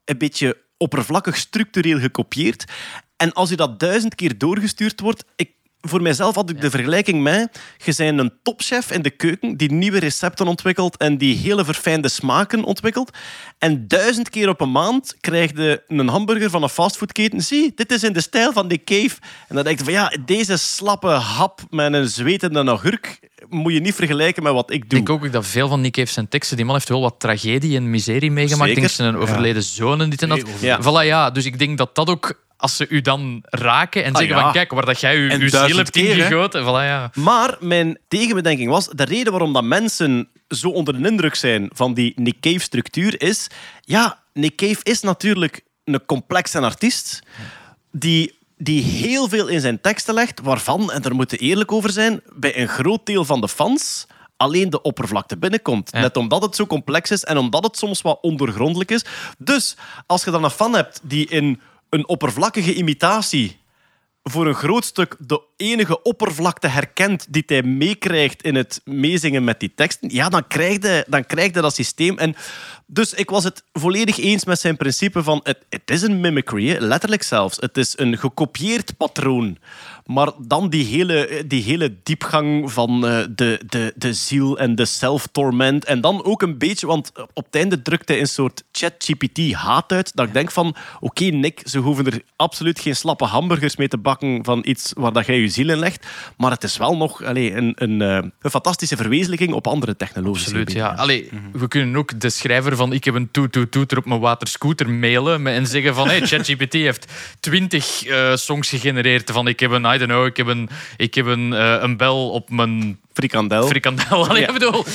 een 0.06 0.18
beetje 0.18 0.58
oppervlakkig 0.78 1.38
structureel 1.38 2.00
gekopieerd. 2.00 2.72
En 3.18 3.34
als 3.34 3.50
je 3.50 3.56
dat 3.56 3.80
duizend 3.80 4.16
keer 4.16 4.38
doorgestuurd 4.38 5.00
wordt, 5.00 5.26
ik, 5.36 5.52
voor 5.88 6.02
mijzelf 6.02 6.36
had 6.36 6.50
ik 6.50 6.62
de 6.62 6.70
vergelijking 6.70 7.22
met 7.22 7.60
je 7.78 7.94
bent 7.98 8.20
een 8.20 8.34
topchef 8.44 8.92
in 8.92 9.02
de 9.02 9.10
keuken 9.10 9.58
die 9.58 9.72
nieuwe 9.72 10.00
recepten 10.00 10.48
ontwikkelt 10.48 10.98
en 10.98 11.18
die 11.18 11.36
hele 11.36 11.66
verfijnde 11.66 12.10
smaken 12.10 12.64
ontwikkelt 12.64 13.18
en 13.60 13.88
duizend 13.88 14.30
keer 14.30 14.50
op 14.50 14.62
een 14.62 14.72
maand 14.72 15.16
krijg 15.20 15.52
je 15.56 15.84
een 15.88 16.08
hamburger 16.08 16.50
van 16.50 16.64
een 16.64 16.70
fastfoodketen 16.70 17.42
zie, 17.42 17.72
dit 17.76 17.92
is 17.92 18.04
in 18.04 18.14
de 18.14 18.22
stijl 18.22 18.54
van 18.54 18.68
de 18.68 18.84
cave 18.84 19.16
en 19.48 19.56
dan 19.56 19.64
denk 19.64 19.78
je 19.78 19.84
van 19.84 19.94
ja, 19.94 20.12
deze 20.26 20.58
slappe 20.58 21.08
hap 21.08 21.62
met 21.70 21.94
een 21.94 22.08
zwetende 22.08 22.72
agurk 22.72 23.20
moet 23.50 23.74
je 23.74 23.80
niet 23.80 23.96
vergelijken 23.96 24.44
met 24.44 24.54
wat 24.54 24.72
ik 24.72 24.84
Ik 24.84 24.90
doe. 24.90 25.04
denk 25.04 25.10
ook 25.10 25.32
dat 25.32 25.46
veel 25.46 25.68
van 25.68 25.82
Nick 25.82 25.92
Cave 25.92 26.12
zijn 26.12 26.28
teksten, 26.28 26.58
die 26.58 26.66
man 26.66 26.76
heeft 26.76 26.90
wel 26.90 27.02
wat 27.02 27.16
tragedie 27.18 27.76
en 27.78 27.90
miserie 27.90 28.32
meegemaakt. 28.32 28.70
Ik 28.70 28.76
denk 28.76 28.90
Zeker. 28.90 29.04
zijn 29.04 29.18
overleden 29.18 29.64
zoon 29.64 30.02
en 30.02 30.10
dit 30.10 30.22
en 30.22 30.30
dat. 30.30 30.44
Ja. 30.62 30.80
Voilà, 30.82 31.06
ja. 31.06 31.30
Dus 31.32 31.46
ik 31.46 31.60
denk 31.60 31.78
dat 31.78 31.96
dat 31.96 32.10
ook, 32.10 32.43
als 32.64 32.76
ze 32.76 32.88
u 32.90 33.02
dan 33.02 33.44
raken 33.50 34.04
en 34.04 34.16
zeggen 34.16 34.36
ja. 34.36 34.42
van 34.42 34.52
kijk, 34.52 34.72
waar 34.72 34.86
dat 34.86 35.00
jij 35.00 35.30
En 35.30 35.42
uw 35.42 35.50
ziel 35.50 35.78
hebt 35.78 35.96
ingegoten. 35.96 36.62
Voilà, 36.62 36.66
ja. 36.66 37.12
Maar 37.14 37.58
mijn 37.60 37.98
tegenbedenking 38.08 38.70
was, 38.70 38.88
de 38.88 39.04
reden 39.04 39.32
waarom 39.32 39.54
dat 39.54 39.64
mensen 39.64 40.30
zo 40.48 40.70
onder 40.70 41.02
de 41.02 41.10
indruk 41.10 41.36
zijn 41.36 41.70
van 41.74 41.94
die 41.94 42.14
Nick 42.16 42.40
Cave-structuur 42.40 43.22
is... 43.22 43.48
Ja, 43.82 44.20
Nick 44.34 44.56
Cave 44.56 44.80
is 44.84 45.02
natuurlijk 45.02 45.62
een 45.84 46.06
complexe 46.06 46.60
artiest 46.60 47.20
die, 47.92 48.38
die 48.58 48.84
heel 48.84 49.30
veel 49.30 49.48
in 49.48 49.62
zijn 49.62 49.82
teksten 49.82 50.14
legt, 50.14 50.42
waarvan, 50.42 50.92
en 50.92 51.02
daar 51.02 51.16
moeten 51.16 51.38
we 51.38 51.44
eerlijk 51.44 51.72
over 51.72 51.92
zijn, 51.92 52.22
bij 52.34 52.60
een 52.60 52.68
groot 52.68 53.06
deel 53.06 53.26
van 53.26 53.42
de 53.42 53.50
fans 53.50 54.08
alleen 54.38 54.70
de 54.70 54.82
oppervlakte 54.82 55.38
binnenkomt. 55.38 55.90
Ja. 55.94 56.00
Net 56.00 56.18
omdat 56.18 56.42
het 56.42 56.56
zo 56.56 56.66
complex 56.66 57.12
is 57.12 57.24
en 57.24 57.38
omdat 57.38 57.64
het 57.64 57.78
soms 57.78 58.02
wat 58.02 58.20
ondergrondelijk 58.22 58.92
is. 58.92 59.06
Dus 59.38 59.76
als 60.06 60.24
je 60.24 60.32
dan 60.32 60.44
een 60.44 60.50
fan 60.50 60.74
hebt 60.74 61.00
die 61.04 61.30
in 61.30 61.62
een 61.94 62.08
oppervlakkige 62.08 62.74
imitatie 62.74 63.62
voor 64.24 64.48
een 64.48 64.54
groot 64.54 64.86
stuk 64.86 65.16
de 65.20 65.42
enige 65.58 66.02
oppervlakte 66.02 66.68
herkent 66.68 67.34
die 67.34 67.44
hij 67.46 67.64
meekrijgt 67.64 68.44
in 68.44 68.56
het 68.56 68.82
meezingen 68.86 69.44
met 69.44 69.60
die 69.60 69.74
teksten, 69.76 70.10
ja, 70.10 70.30
dan 70.30 70.48
krijg 70.48 70.82
je, 70.82 71.06
dan 71.08 71.26
krijg 71.26 71.54
je 71.54 71.62
dat 71.62 71.76
systeem. 71.76 72.18
En 72.18 72.36
dus 72.88 73.14
ik 73.14 73.30
was 73.30 73.44
het 73.44 73.64
volledig 73.72 74.18
eens 74.18 74.46
met 74.46 74.60
zijn 74.60 74.78
principe 74.78 75.24
van 75.24 75.40
het, 75.44 75.58
het 75.70 75.90
is 75.90 76.02
een 76.02 76.20
mimicry, 76.20 76.70
hè, 76.70 76.80
letterlijk 76.80 77.24
zelfs. 77.24 77.58
Het 77.60 77.78
is 77.78 77.98
een 77.98 78.18
gekopieerd 78.18 78.98
patroon. 78.98 79.58
Maar 80.06 80.32
dan 80.40 80.70
die 80.70 80.86
hele, 80.86 81.44
die 81.48 81.64
hele 81.64 81.96
diepgang 82.04 82.72
van 82.72 83.08
eh, 83.08 83.24
de, 83.36 83.60
de, 83.66 83.94
de 83.96 84.14
ziel 84.14 84.60
en 84.60 84.76
de 84.76 84.86
self-torment. 84.86 85.86
En 85.86 86.02
dan 86.02 86.24
ook 86.24 86.42
een 86.42 86.58
beetje, 86.58 86.88
want 86.88 87.12
op 87.34 87.46
het 87.46 87.56
einde 87.56 87.82
drukt 87.82 88.08
hij 88.08 88.20
een 88.20 88.28
soort 88.28 88.64
chat-GPT-haat 88.72 89.92
uit. 89.92 90.16
Dat 90.16 90.28
ik 90.28 90.34
denk 90.34 90.52
van, 90.52 90.76
oké 91.00 91.24
Nick, 91.24 91.62
ze 91.66 91.80
hoeven 91.80 92.06
er 92.06 92.22
absoluut 92.36 92.80
geen 92.80 92.96
slappe 92.96 93.26
hamburgers 93.26 93.76
mee 93.76 93.88
te 93.88 93.98
bakken 93.98 94.44
van 94.44 94.62
iets 94.66 94.92
waar 94.96 95.14
dat 95.14 95.26
jij 95.26 95.40
je 95.40 95.48
ziel 95.48 95.70
in 95.70 95.80
legt. 95.80 96.08
Maar 96.38 96.52
het 96.52 96.64
is 96.64 96.78
wel 96.78 96.98
nog 96.98 97.24
allee, 97.24 97.54
een, 97.54 97.74
een, 97.76 98.02
eh, 98.02 98.30
een 98.42 98.50
fantastische 98.50 98.98
verwezenlijking 98.98 99.54
op 99.54 99.68
andere 99.68 99.96
technologische 99.96 100.48
Absoluut, 100.48 100.72
ja. 100.72 100.94
Allee, 100.94 101.30
we 101.52 101.68
kunnen 101.68 101.96
ook 101.96 102.20
de 102.20 102.30
schrijver 102.30 102.73
van 102.76 102.94
ik 102.94 103.04
heb 103.04 103.16
een 103.16 103.32
toet-toet-toeter 103.32 103.98
op 103.98 104.06
mijn 104.06 104.20
waterscooter 104.20 104.90
mailen 104.90 105.48
en 105.48 105.68
zeggen 105.68 105.96
van 105.96 106.08
hey, 106.08 106.22
ChatGPT 106.28 106.74
heeft 106.74 107.12
twintig 107.40 108.06
eh, 108.06 108.36
songs 108.36 108.70
gegenereerd 108.70 109.32
van 109.32 109.48
ik 109.48 109.60
heb 109.60 109.72
een, 109.72 109.86
I 109.86 109.98
don't 109.98 110.12
know, 110.12 110.26
ik 110.26 110.38
heb 110.38 110.48
een, 110.48 110.70
ik 110.98 111.14
heb 111.14 111.26
een, 111.26 111.54
eh, 111.54 111.78
een 111.80 111.98
bel 111.98 112.30
op 112.30 112.50
mijn 112.50 113.00
Frikandel. 113.14 113.68
frikandel. 113.68 114.36
Ja. 114.38 114.48
ik 114.48 114.54
bedoel, 114.54 114.86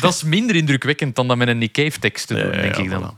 dat 0.00 0.14
is 0.14 0.22
minder 0.22 0.56
indrukwekkend 0.56 1.14
dan 1.14 1.28
dat 1.28 1.36
met 1.36 1.48
een 1.48 1.58
Nick 1.58 1.72
Cave 1.72 1.98
tekst 1.98 2.26
te 2.26 2.34
doen, 2.34 2.50
denk 2.50 2.76
ik 2.76 2.90
dan. 2.90 3.16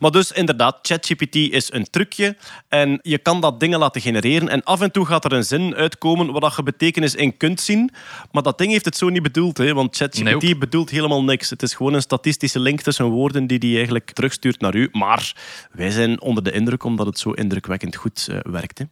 Maar 0.00 0.10
dus 0.10 0.32
inderdaad, 0.32 0.78
ChatGPT 0.82 1.34
is 1.34 1.72
een 1.72 1.90
trucje 1.90 2.36
en 2.68 2.98
je 3.02 3.18
kan 3.18 3.40
dat 3.40 3.60
dingen 3.60 3.78
laten 3.78 4.00
genereren 4.00 4.48
en 4.48 4.62
af 4.62 4.80
en 4.80 4.90
toe 4.90 5.06
gaat 5.06 5.24
er 5.24 5.32
een 5.32 5.44
zin 5.44 5.74
uitkomen 5.74 6.32
waar 6.32 6.40
dat 6.40 6.56
je 6.56 6.62
betekenis 6.62 7.14
in 7.14 7.36
kunt 7.36 7.60
zien. 7.60 7.90
Maar 8.32 8.42
dat 8.42 8.58
ding 8.58 8.70
heeft 8.70 8.84
het 8.84 8.96
zo 8.96 9.08
niet 9.08 9.22
bedoeld, 9.22 9.58
hè, 9.58 9.74
want 9.74 9.96
ChatGPT 9.96 10.58
bedoelt 10.58 10.90
helemaal 10.90 11.24
niks. 11.24 11.50
Het 11.50 11.62
is 11.62 11.74
gewoon 11.74 11.94
een 11.94 12.02
statistische 12.02 12.58
link 12.58 12.80
tussen 12.80 13.04
woorden 13.04 13.46
die 13.46 13.58
die 13.58 13.76
eigenlijk 13.76 14.10
terugstuurt 14.10 14.60
naar 14.60 14.74
u. 14.74 14.88
Maar 14.92 15.32
wij 15.72 15.90
zijn 15.90 16.20
onder 16.20 16.42
de 16.42 16.52
indruk 16.52 16.84
omdat 16.84 17.06
het 17.06 17.18
zo 17.18 17.30
indrukwekkend 17.30 17.96
goed 17.96 18.28
eh, 18.30 18.38
werkt. 18.42 18.78
Hè. 18.78 18.84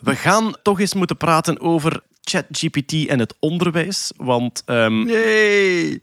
We 0.00 0.16
gaan 0.16 0.54
toch 0.62 0.80
eens 0.80 0.94
moeten 0.94 1.16
praten 1.16 1.60
over 1.60 2.00
ChatGPT 2.20 3.06
en 3.06 3.18
het 3.18 3.34
onderwijs, 3.38 4.12
want 4.16 4.62
ehm, 4.64 5.04
Nee. 5.04 6.02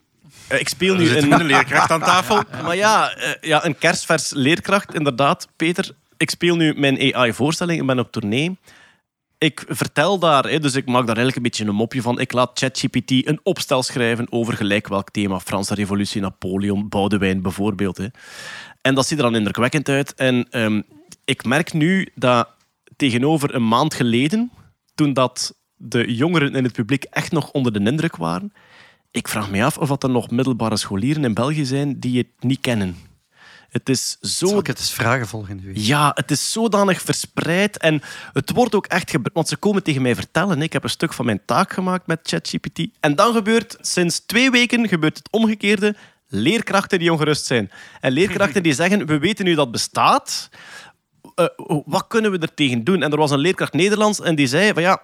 Eh, 0.53 0.59
ik 0.59 0.69
speel 0.69 0.95
Nu 0.95 1.17
een... 1.17 1.31
een 1.31 1.45
leerkracht 1.45 1.91
aan 1.91 1.99
tafel. 1.99 2.43
Maar 2.63 2.75
ja, 2.75 3.15
eh, 3.15 3.31
ja, 3.41 3.65
een 3.65 3.77
kerstvers 3.77 4.31
leerkracht, 4.33 4.93
inderdaad. 4.93 5.47
Peter, 5.55 5.91
ik 6.17 6.29
speel 6.29 6.55
nu 6.55 6.73
mijn 6.77 7.15
AI-voorstelling, 7.15 7.81
ik 7.81 7.87
ben 7.87 7.99
op 7.99 8.11
tournee. 8.11 8.57
Ik 9.37 9.63
vertel 9.67 10.19
daar, 10.19 10.59
dus 10.59 10.75
ik 10.75 10.85
maak 10.85 11.07
daar 11.07 11.17
eigenlijk 11.17 11.35
een 11.35 11.43
beetje 11.43 11.65
een 11.65 11.75
mopje 11.75 12.01
van. 12.01 12.19
Ik 12.19 12.31
laat 12.31 12.59
ChatGPT 12.59 13.11
een 13.11 13.39
opstel 13.43 13.83
schrijven 13.83 14.27
over 14.29 14.53
gelijk 14.53 14.87
welk 14.87 15.11
thema. 15.11 15.39
Franse 15.39 15.73
revolutie, 15.73 16.21
Napoleon, 16.21 16.89
Boudewijn 16.89 17.41
bijvoorbeeld. 17.41 17.99
En 18.81 18.95
dat 18.95 19.07
ziet 19.07 19.17
er 19.17 19.23
dan 19.23 19.35
indrukwekkend 19.35 19.89
uit. 19.89 20.13
En 20.13 20.47
ehm, 20.49 20.81
ik 21.25 21.45
merk 21.45 21.73
nu 21.73 22.09
dat 22.15 22.47
tegenover 22.95 23.55
een 23.55 23.67
maand 23.67 23.93
geleden, 23.93 24.51
toen 24.95 25.13
dat 25.13 25.55
de 25.75 26.15
jongeren 26.15 26.55
in 26.55 26.63
het 26.63 26.73
publiek 26.73 27.03
echt 27.03 27.31
nog 27.31 27.51
onder 27.51 27.73
de 27.73 27.79
indruk 27.79 28.15
waren, 28.15 28.53
ik 29.13 29.27
vraag 29.27 29.49
me 29.49 29.63
af 29.63 29.77
of 29.77 29.87
dat 29.87 30.03
er 30.03 30.09
nog 30.09 30.29
middelbare 30.31 30.77
scholieren 30.77 31.23
in 31.23 31.33
België 31.33 31.65
zijn 31.65 31.99
die 31.99 32.17
het 32.17 32.27
niet 32.39 32.59
kennen. 32.61 32.95
Het 33.69 33.89
is 33.89 34.17
zo 34.21 34.47
Zal 34.47 34.59
ik 34.59 34.67
het 34.67 34.79
eens 34.79 34.93
vragen 34.93 35.27
volgende 35.27 35.63
week? 35.63 35.77
ja, 35.77 36.11
het 36.15 36.31
is 36.31 36.51
zodanig 36.51 37.01
verspreid 37.01 37.77
en 37.77 38.01
het 38.33 38.51
wordt 38.51 38.75
ook 38.75 38.85
echt 38.85 39.09
gebruikt. 39.09 39.33
Want 39.33 39.47
ze 39.47 39.57
komen 39.57 39.83
tegen 39.83 40.01
mij 40.01 40.15
vertellen, 40.15 40.61
ik 40.61 40.73
heb 40.73 40.83
een 40.83 40.89
stuk 40.89 41.13
van 41.13 41.25
mijn 41.25 41.41
taak 41.45 41.73
gemaakt 41.73 42.07
met 42.07 42.19
ChatGPT. 42.23 42.87
En 42.99 43.15
dan 43.15 43.33
gebeurt, 43.33 43.77
sinds 43.81 44.19
twee 44.25 44.51
weken 44.51 44.87
gebeurt 44.87 45.17
het 45.17 45.27
omgekeerde. 45.31 45.95
Leerkrachten 46.27 46.99
die 46.99 47.11
ongerust 47.11 47.45
zijn. 47.45 47.71
En 47.99 48.11
leerkrachten 48.11 48.63
die 48.63 48.73
zeggen, 48.73 49.05
we 49.05 49.17
weten 49.19 49.45
nu 49.45 49.55
dat 49.55 49.71
bestaat. 49.71 50.49
Eh, 51.35 51.45
wat 51.85 52.07
kunnen 52.07 52.31
we 52.31 52.39
er 52.39 52.53
tegen 52.53 52.83
doen? 52.83 53.03
En 53.03 53.11
er 53.11 53.17
was 53.17 53.31
een 53.31 53.39
leerkracht 53.39 53.73
Nederlands 53.73 54.21
en 54.21 54.35
die 54.35 54.47
zei 54.47 54.73
van 54.73 54.81
ja, 54.81 55.01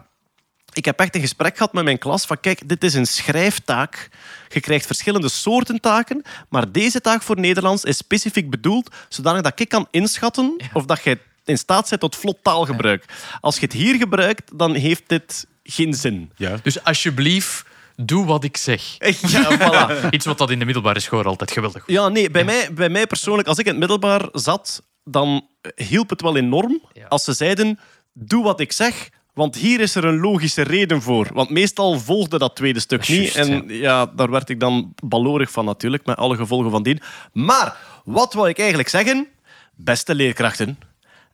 Ik 0.80 0.86
heb 0.86 1.00
echt 1.00 1.16
een 1.16 1.22
gesprek 1.22 1.58
gehad 1.58 1.74
met 1.74 1.84
mijn 1.84 1.98
klas 1.98 2.26
van 2.26 2.40
kijk, 2.40 2.70
dit 2.70 2.84
is 2.84 2.94
een 2.94 3.06
schrijftaak. 3.08 4.10
Je 4.48 4.60
krijgt 4.60 4.86
verschillende 4.86 5.30
soorten 5.30 5.80
taken, 5.82 6.22
maar 6.50 6.72
deze 6.72 7.02
taak 7.02 7.22
voor 7.22 7.40
Nederlands 7.40 7.84
is 7.84 7.98
specifiek 7.98 8.50
bedoeld 8.50 8.96
zodanig 9.10 9.42
dat 9.42 9.60
ik 9.60 9.70
kan 9.70 9.88
inschatten 9.92 10.62
of 10.74 10.86
dat 10.86 11.04
jij 11.04 11.20
in 11.46 11.58
staat 11.58 11.90
bent 11.90 12.02
tot 12.02 12.16
vlot 12.16 12.38
taalgebruik. 12.42 13.06
Als 13.42 13.56
je 13.56 13.62
het 13.62 13.74
hier 13.74 13.96
gebruikt, 13.96 14.52
dan 14.58 14.74
heeft 14.76 15.04
dit 15.08 15.48
geen 15.64 15.94
zin. 15.94 16.32
Ja. 16.36 16.58
Dus 16.64 16.84
alsjeblieft, 16.84 17.66
doe 17.96 18.26
wat 18.26 18.44
ik 18.44 18.58
zeg. 18.58 18.82
Ja, 19.22 19.58
voilà. 19.58 20.10
Iets 20.16 20.26
wat 20.26 20.38
dat 20.38 20.50
in 20.50 20.60
de 20.60 20.66
middelbare 20.66 21.00
school 21.00 21.24
altijd 21.24 21.52
geweldig 21.52 21.86
was. 21.86 21.96
Ja, 21.96 22.08
nee, 22.10 22.30
bij, 22.32 22.44
Mij, 22.44 22.74
bij 22.74 22.90
mij 22.90 23.08
persoonlijk, 23.08 23.48
als 23.48 23.58
ik 23.58 23.66
in 23.66 23.72
het 23.72 23.80
middelbaar 23.80 24.28
zat, 24.32 24.84
dan 25.04 25.48
hielp 25.76 26.10
het 26.10 26.22
wel 26.22 26.38
enorm 26.38 26.82
Ja. 26.94 27.06
als 27.08 27.24
ze 27.24 27.34
zeiden, 27.34 27.80
doe 28.14 28.44
wat 28.44 28.60
ik 28.60 28.72
zeg, 28.72 29.10
want 29.40 29.56
hier 29.56 29.80
is 29.80 29.96
er 29.96 30.06
een 30.06 30.20
logische 30.20 30.62
reden 30.62 31.02
voor. 31.02 31.28
Want 31.34 31.50
meestal 31.50 32.00
volgde 32.00 32.38
dat 32.38 32.56
tweede 32.56 32.80
stuk 32.80 33.08
niet. 33.08 33.36
en 33.36 33.64
ja. 33.68 34.06
daar 34.06 34.32
werd 34.32 34.50
ik 34.50 34.60
dan 34.60 34.94
balorig 35.04 35.52
van 35.52 35.66
natuurlijk, 35.66 36.06
met 36.06 36.18
alle 36.18 36.36
gevolgen 36.36 36.72
van 36.72 36.84
dien. 36.84 37.00
Maar, 37.34 37.78
wat 38.06 38.34
wil 38.34 38.48
ik 38.48 38.60
eigenlijk 38.60 38.90
zeggen? 38.90 39.28
Beste 39.76 40.16
leerkrachten, 40.16 40.80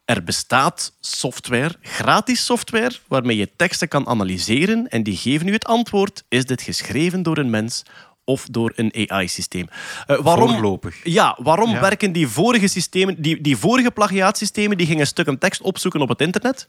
er 0.06 0.24
bestaat 0.24 0.94
software, 1.00 1.76
gratis 1.82 2.46
software, 2.46 2.96
waarmee 3.08 3.38
je 3.38 3.56
teksten 3.56 3.88
kan 3.88 4.08
analyseren 4.08 4.88
en 4.88 5.04
die 5.04 5.18
geven 5.18 5.48
u 5.48 5.52
het 5.52 5.66
antwoord, 5.66 6.24
is 6.30 6.46
dit 6.46 6.62
geschreven 6.62 7.24
door 7.24 7.38
een 7.38 7.50
mens 7.50 7.84
of 8.26 8.48
door 8.52 8.74
een 8.76 9.10
AI-systeem? 9.10 9.68
Eh, 10.08 10.20
waarom, 10.20 10.50
Voorlopig. 10.50 11.00
Ja, 11.04 11.38
waarom 11.42 11.74
werken 11.80 12.12
die 12.12 12.28
vorige 12.28 12.68
systemen, 12.68 13.22
die, 13.22 13.42
die 13.42 13.58
vorige 13.58 13.92
plagiaatsystemen, 13.92 14.78
die 14.78 14.88
gingen 14.88 15.08
stukken 15.08 15.38
tekst 15.38 15.62
opzoeken 15.62 16.02
op 16.02 16.10
het 16.10 16.22
internet, 16.22 16.68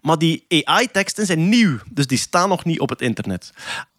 maar 0.00 0.18
die 0.18 0.44
AI-teksten 0.48 1.26
zijn 1.26 1.48
nieuw, 1.48 1.78
dus 1.90 2.06
die 2.06 2.18
staan 2.18 2.48
nog 2.48 2.64
niet 2.64 2.80
op 2.80 2.88
het 2.88 3.00
internet. 3.00 3.52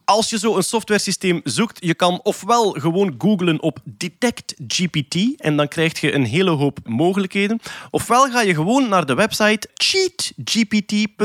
Als 0.05 0.29
je 0.29 0.39
zo 0.39 0.55
een 0.55 0.63
softwaresysteem 0.63 1.41
zoekt, 1.43 1.77
je 1.85 1.93
kan 1.93 2.19
ofwel 2.23 2.71
gewoon 2.71 3.15
googlen 3.17 3.61
op 3.61 3.79
Detect 3.83 4.55
GPT 4.67 5.15
en 5.37 5.57
dan 5.57 5.67
krijg 5.67 5.99
je 5.99 6.13
een 6.13 6.25
hele 6.25 6.49
hoop 6.49 6.79
mogelijkheden. 6.83 7.59
Ofwel 7.91 8.29
ga 8.29 8.41
je 8.41 8.53
gewoon 8.53 8.89
naar 8.89 9.05
de 9.05 9.13
website 9.13 9.69
cheatgpt.ai. 9.73 11.15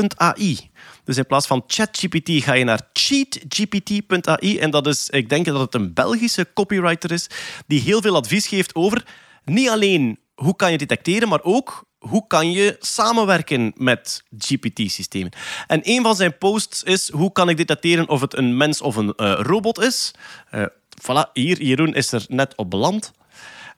Dus 1.05 1.17
in 1.17 1.25
plaats 1.25 1.47
van 1.47 1.63
ChatGPT 1.67 2.43
ga 2.43 2.53
je 2.53 2.63
naar 2.63 2.89
cheatgpt.ai 2.93 4.59
en 4.59 4.71
dat 4.71 4.87
is, 4.87 5.09
ik 5.09 5.29
denk 5.29 5.45
dat 5.45 5.59
het 5.59 5.73
een 5.73 5.93
Belgische 5.93 6.47
copywriter 6.53 7.11
is 7.11 7.27
die 7.67 7.81
heel 7.81 8.01
veel 8.01 8.15
advies 8.15 8.47
geeft 8.47 8.75
over 8.75 9.05
niet 9.45 9.69
alleen 9.69 10.19
hoe 10.35 10.55
kan 10.55 10.71
je 10.71 10.77
detecteren, 10.77 11.27
maar 11.27 11.43
ook 11.43 11.85
hoe 11.97 12.27
kan 12.27 12.51
je 12.51 12.75
samenwerken 12.79 13.73
met 13.75 14.23
GPT-systemen. 14.37 15.31
En 15.67 15.79
een 15.83 16.03
van 16.03 16.15
zijn 16.15 16.37
posts 16.37 16.83
is 16.83 17.11
hoe 17.11 17.31
kan 17.31 17.49
ik 17.49 17.57
detecteren 17.57 18.09
of 18.09 18.21
het 18.21 18.37
een 18.37 18.57
mens 18.57 18.81
of 18.81 18.95
een 18.95 19.13
eh, 19.15 19.39
robot 19.41 19.79
is. 19.79 20.11
Eh 20.49 20.65
voilà, 21.01 21.31
hier, 21.33 21.63
Jeroen 21.63 21.93
is 21.93 22.11
er 22.11 22.25
net 22.27 22.55
op 22.55 22.69
beland. 22.69 23.11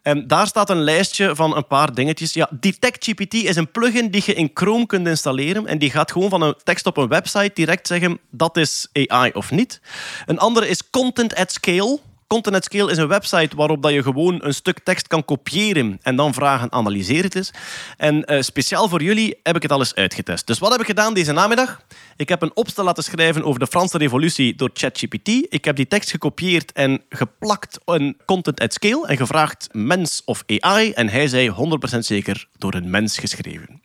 En 0.06 0.28
daar 0.28 0.48
staat 0.48 0.70
een 0.70 0.84
lijstje 0.84 1.36
van 1.36 1.56
een 1.56 1.68
paar 1.68 1.94
dingetjes. 1.94 2.34
Ja, 2.34 2.50
DetectGPT 2.60 3.34
is 3.34 3.56
een 3.56 3.72
plugin 3.72 4.10
die 4.12 4.24
je 4.26 4.34
in 4.34 4.52
Chrome 4.54 4.86
kunt 4.86 5.08
installeren. 5.08 5.68
En 5.68 5.78
die 5.78 5.92
gaat 5.92 6.12
gewoon 6.12 6.30
van 6.30 6.42
een 6.42 6.56
tekst 6.64 6.86
op 6.86 6.98
een 6.98 7.08
website 7.08 7.52
direct 7.54 7.88
zeggen 7.88 8.20
dat 8.30 8.58
is 8.58 8.88
AI 8.94 9.32
of 9.34 9.52
niet. 9.52 9.82
Een 10.26 10.40
andere 10.40 10.68
is 10.68 10.90
Content 10.90 11.36
at 11.36 11.52
Scale. 11.52 12.00
Content 12.28 12.56
at 12.56 12.64
Scale 12.64 12.92
is 12.92 12.98
een 12.98 13.08
website 13.08 13.56
waarop 13.56 13.82
dat 13.82 13.92
je 13.92 14.04
gewoon 14.04 14.44
een 14.44 14.54
stuk 14.54 14.80
tekst 14.80 15.08
kan 15.08 15.26
kopiëren 15.26 16.00
en 16.02 16.16
dan 16.16 16.34
vragen 16.34 16.72
analyseer 16.72 17.24
het 17.24 17.36
eens. 17.36 17.52
En 17.98 18.26
eh, 18.26 18.42
speciaal 18.42 18.90
voor 18.90 19.04
jullie 19.04 19.40
heb 19.44 19.56
ik 19.56 19.62
het 19.62 19.72
al 19.72 19.80
eens 19.80 19.96
uitgetest. 19.96 20.48
Dus 20.48 20.60
wat 20.60 20.72
heb 20.72 20.80
ik 20.80 20.86
gedaan 20.86 21.14
deze 21.14 21.32
namiddag? 21.32 21.82
Ik 22.16 22.30
heb 22.30 22.42
een 22.42 22.56
opstel 22.56 22.84
laten 22.84 23.04
schrijven 23.04 23.44
over 23.44 23.60
de 23.60 23.68
Franse 23.68 23.98
revolutie 23.98 24.56
door 24.56 24.70
ChatGPT. 24.74 25.28
Ik 25.50 25.66
heb 25.66 25.76
die 25.76 25.88
tekst 25.88 26.10
gekopieerd 26.10 26.72
en 26.72 27.04
geplakt 27.10 27.80
in 27.86 28.18
Content 28.26 28.60
at 28.60 28.74
Scale 28.74 29.08
en 29.08 29.18
gevraagd 29.18 29.68
mens 29.72 30.22
of 30.26 30.44
AI. 30.48 30.92
En 30.92 31.10
hij 31.10 31.28
zei 31.28 31.52
100% 31.96 31.98
zeker 32.00 32.48
door 32.58 32.74
een 32.74 32.90
mens 32.90 33.18
geschreven. 33.18 33.82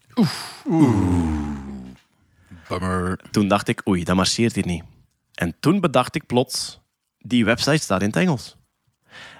Bummer. 2.68 3.20
Toen 3.30 3.48
dacht 3.48 3.68
ik, 3.68 3.88
oei, 3.88 4.04
dat 4.04 4.16
marcheert 4.16 4.54
hier 4.54 4.66
niet. 4.66 4.82
En 5.34 5.54
toen 5.60 5.80
bedacht 5.80 6.14
ik 6.14 6.26
plots, 6.26 6.79
die 7.22 7.44
website 7.44 7.82
staat 7.82 8.00
in 8.00 8.06
het 8.06 8.16
Engels. 8.16 8.56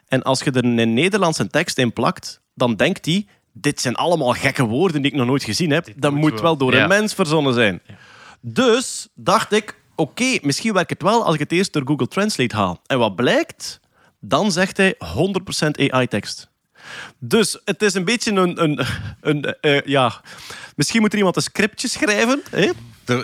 En 0.08 0.22
als 0.22 0.40
je 0.42 0.50
er 0.50 0.64
een 0.64 0.94
Nederlandse 0.94 1.46
tekst 1.46 1.78
in 1.78 1.92
plakt, 1.92 2.40
dan 2.54 2.76
denkt 2.76 3.06
hij, 3.06 3.26
dit 3.52 3.80
zijn 3.80 3.94
allemaal 3.94 4.32
gekke 4.32 4.64
woorden 4.64 5.02
die 5.02 5.10
ik 5.10 5.16
nog 5.16 5.26
nooit 5.26 5.44
gezien 5.44 5.70
heb. 5.70 5.86
Dat 5.96 6.12
moet 6.12 6.32
wel. 6.32 6.42
wel 6.42 6.56
door 6.56 6.74
Ja. 6.74 6.82
een 6.82 6.88
mens 6.88 7.14
verzonnen 7.14 7.54
zijn. 7.54 7.82
Dus 8.40 9.08
dacht 9.14 9.52
ik, 9.52 9.74
oké, 9.94 10.38
misschien 10.42 10.72
werkt 10.72 10.90
het 10.90 11.02
wel 11.02 11.24
als 11.24 11.34
ik 11.34 11.40
het 11.40 11.52
eerst 11.52 11.72
door 11.72 11.82
Google 11.86 12.08
Translate 12.08 12.56
haal. 12.56 12.80
En 12.86 12.98
wat 12.98 13.16
blijkt? 13.16 13.80
Dan 14.20 14.52
zegt 14.52 14.76
hij 14.76 14.94
100% 14.94 15.90
AI-tekst. 15.90 16.48
Dus 17.18 17.60
het 17.64 17.82
is 17.82 17.94
een 17.94 18.04
beetje 18.04 18.32
een... 18.32 18.62
een, 18.62 18.86
een 19.20 19.42
eh, 19.60 19.80
ja. 19.80 20.20
Misschien 20.76 21.00
moet 21.00 21.12
er 21.12 21.18
iemand 21.18 21.36
een 21.36 21.42
scriptje 21.42 21.88
schrijven. 21.88 22.42
Hè? 22.50 22.70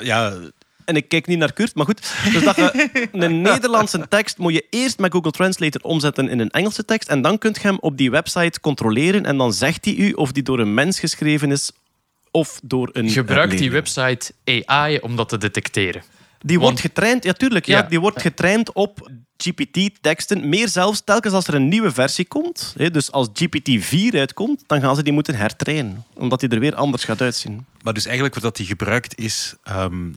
Ja, 0.02 0.36
En 0.86 0.96
ik 0.96 1.08
kijk 1.08 1.26
niet 1.26 1.38
naar 1.38 1.52
Kurt, 1.52 1.74
maar 1.74 1.84
goed. 1.84 2.12
Dus 2.32 2.44
dat 2.44 2.56
je 2.56 2.88
een 3.12 3.40
Nederlandse 3.42 4.06
tekst 4.08 4.38
moet 4.38 4.52
je 4.52 4.66
eerst 4.70 4.98
met 4.98 5.12
Google 5.12 5.30
Translator 5.30 5.80
omzetten 5.80 6.28
in 6.28 6.38
een 6.38 6.50
Engelse 6.50 6.84
tekst. 6.84 7.08
En 7.08 7.22
dan 7.22 7.38
kunt 7.38 7.56
je 7.56 7.62
hem 7.62 7.78
op 7.80 7.96
die 7.96 8.10
website 8.10 8.60
controleren. 8.60 9.24
En 9.26 9.36
dan 9.36 9.52
zegt 9.52 9.84
hij 9.84 9.94
u 9.94 10.12
of 10.12 10.32
die 10.32 10.42
door 10.42 10.58
een 10.58 10.74
mens 10.74 10.98
geschreven 11.00 11.50
is 11.50 11.70
of 12.30 12.60
door 12.62 12.88
een. 12.92 13.10
Gebruik 13.10 13.58
die 13.58 13.70
website 13.70 14.32
AI 14.64 14.98
om 14.98 15.16
dat 15.16 15.28
te 15.28 15.38
detecteren. 15.38 16.02
Die 16.40 16.58
Want- 16.58 16.60
wordt 16.70 16.80
getraind, 16.80 17.24
ja, 17.24 17.32
tuurlijk. 17.32 17.66
Ja, 17.66 17.76
Ja. 17.78 17.82
die 17.88 18.00
wordt 18.00 18.20
getraind 18.20 18.72
op 18.72 19.10
GPT-teksten. 19.36 20.48
Meer 20.48 20.68
zelfs, 20.68 21.02
telkens 21.04 21.34
als 21.34 21.46
er 21.46 21.54
een 21.54 21.68
nieuwe 21.68 21.92
versie 21.92 22.24
komt. 22.24 22.74
Hè, 22.78 22.90
dus 22.90 23.12
als 23.12 23.28
GPT-4 23.32 24.18
uitkomt, 24.18 24.62
dan 24.66 24.80
gaan 24.80 24.96
ze 24.96 25.02
die 25.02 25.12
moeten 25.12 25.34
hertrainen. 25.34 26.04
Omdat 26.14 26.40
die 26.40 26.48
er 26.48 26.60
weer 26.60 26.74
anders 26.74 27.04
gaat 27.04 27.20
uitzien. 27.20 27.64
maar 27.82 27.94
dus 27.94 28.04
eigenlijk 28.04 28.34
wat 28.34 28.42
dat 28.44 28.56
die 28.56 28.66
gebruikt 28.66 29.18
is... 29.18 29.54
ehm, 29.62 30.08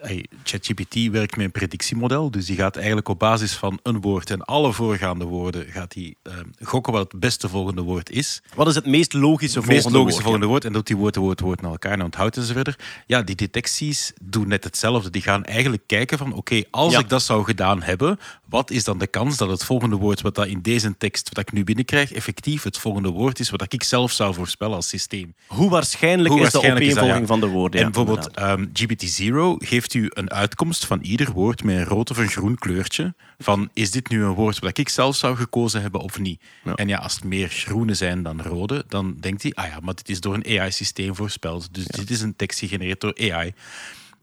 hey, 0.00 0.26
ChatGPT 0.44 0.94
werkt 1.10 1.36
met 1.36 1.44
een 1.44 1.52
predictiemodel. 1.52 2.30
Dus 2.30 2.46
die 2.46 2.56
gaat 2.56 2.76
eigenlijk 2.76 3.08
op 3.08 3.18
basis 3.18 3.52
van 3.52 3.78
een 3.82 4.00
woord 4.00 4.30
en 4.30 4.44
alle 4.44 4.72
voorgaande 4.72 5.24
woorden 5.24 5.66
gaat 5.66 5.92
die, 5.92 6.16
ehm, 6.22 6.44
gokken 6.62 6.92
wat 6.92 7.12
het 7.12 7.20
beste 7.20 7.48
volgende 7.48 7.82
woord 7.82 8.10
is. 8.10 8.42
Wat 8.54 8.66
is 8.68 8.74
het 8.74 8.86
meest 8.86 9.12
logische 9.12 9.58
Het 9.58 9.66
volgende 9.66 9.72
meest 9.74 9.96
logische 9.96 10.12
woord? 10.12 10.22
volgende 10.24 10.46
woord. 10.46 10.64
En 10.64 10.72
doet 10.72 10.86
die 10.86 10.96
woord, 10.96 11.16
woord, 11.16 11.40
woord 11.40 11.60
naar 11.60 11.70
elkaar 11.70 11.92
en 11.92 12.02
onthoudt 12.02 12.36
en 12.36 12.42
zo 12.42 12.52
verder. 12.52 12.78
Ja, 13.06 13.22
die 13.22 13.34
detecties 13.36 14.12
doen 14.22 14.48
net 14.48 14.64
hetzelfde. 14.64 15.10
Die 15.10 15.22
gaan 15.22 15.44
eigenlijk 15.44 15.82
kijken 15.86 16.18
van, 16.18 16.32
oké, 16.32 16.62
als 16.70 16.92
Ja. 16.92 16.98
ik 16.98 17.08
dat 17.08 17.22
zou 17.22 17.44
gedaan 17.44 17.82
hebben, 17.82 18.18
wat 18.48 18.70
is 18.70 18.84
dan 18.84 18.98
de 18.98 19.06
kans 19.06 19.36
dat 19.36 19.48
het 19.48 19.64
volgende 19.64 19.96
woord 19.96 20.20
wat 20.20 20.34
dat 20.34 20.46
in 20.46 20.60
deze 20.62 20.96
tekst, 20.98 21.28
wat 21.28 21.38
ik 21.38 21.52
nu 21.52 21.64
binnenkrijg, 21.64 22.12
effectief 22.12 22.62
het 22.62 22.78
volgende 22.78 23.08
woord 23.08 23.40
is 23.40 23.50
wat 23.50 23.72
ik 23.72 23.82
zelf 23.82 24.12
zou 24.12 24.34
voorspellen 24.34 24.74
als 24.76 24.88
systeem. 24.88 25.34
Hoe 25.46 25.70
waarschijnlijk 25.70 26.28
Hoe 26.28 26.40
is 26.40 26.44
de 26.46 26.52
waarschijnlijk 26.52 26.86
is 26.86 26.94
dat, 26.94 27.02
opeenvolging 27.04 27.28
ja. 27.28 27.40
van 27.40 27.48
de 27.48 27.54
woorden? 27.56 27.80
En 27.80 27.92
bijvoorbeeld 27.92 28.30
ehm, 28.30 28.66
GPT-Zero 28.72 29.56
geeft 29.90 30.06
u 30.06 30.20
een 30.20 30.30
uitkomst 30.30 30.86
van 30.86 31.00
ieder 31.00 31.32
woord 31.32 31.64
met 31.64 31.76
een 31.76 31.84
rood 31.84 32.10
of 32.10 32.16
een 32.16 32.28
groen 32.28 32.58
kleurtje. 32.58 33.14
Van, 33.38 33.70
is 33.72 33.90
dit 33.90 34.08
nu 34.08 34.22
een 34.24 34.34
woord 34.34 34.58
wat 34.58 34.78
ik 34.78 34.88
zelf 34.88 35.16
zou 35.16 35.36
gekozen 35.36 35.82
hebben 35.82 36.00
of 36.00 36.18
niet? 36.18 36.40
Ja. 36.64 36.74
En 36.74 36.88
ja, 36.88 36.98
als 36.98 37.14
het 37.14 37.24
meer 37.24 37.48
groene 37.48 37.94
zijn 37.94 38.22
dan 38.22 38.42
rode, 38.42 38.84
dan 38.88 39.16
denkt 39.20 39.42
hij, 39.42 39.52
ah 39.54 39.66
ja, 39.66 39.78
maar 39.80 39.94
dit 39.94 40.08
is 40.08 40.20
door 40.20 40.34
een 40.34 40.60
AI-systeem 40.60 41.14
voorspeld. 41.14 41.74
Dus 41.74 41.84
dit 41.84 42.10
is 42.10 42.20
een 42.20 42.36
tekst 42.36 42.58
gegenereerd 42.58 43.00
door 43.00 43.18
AI. 43.30 43.52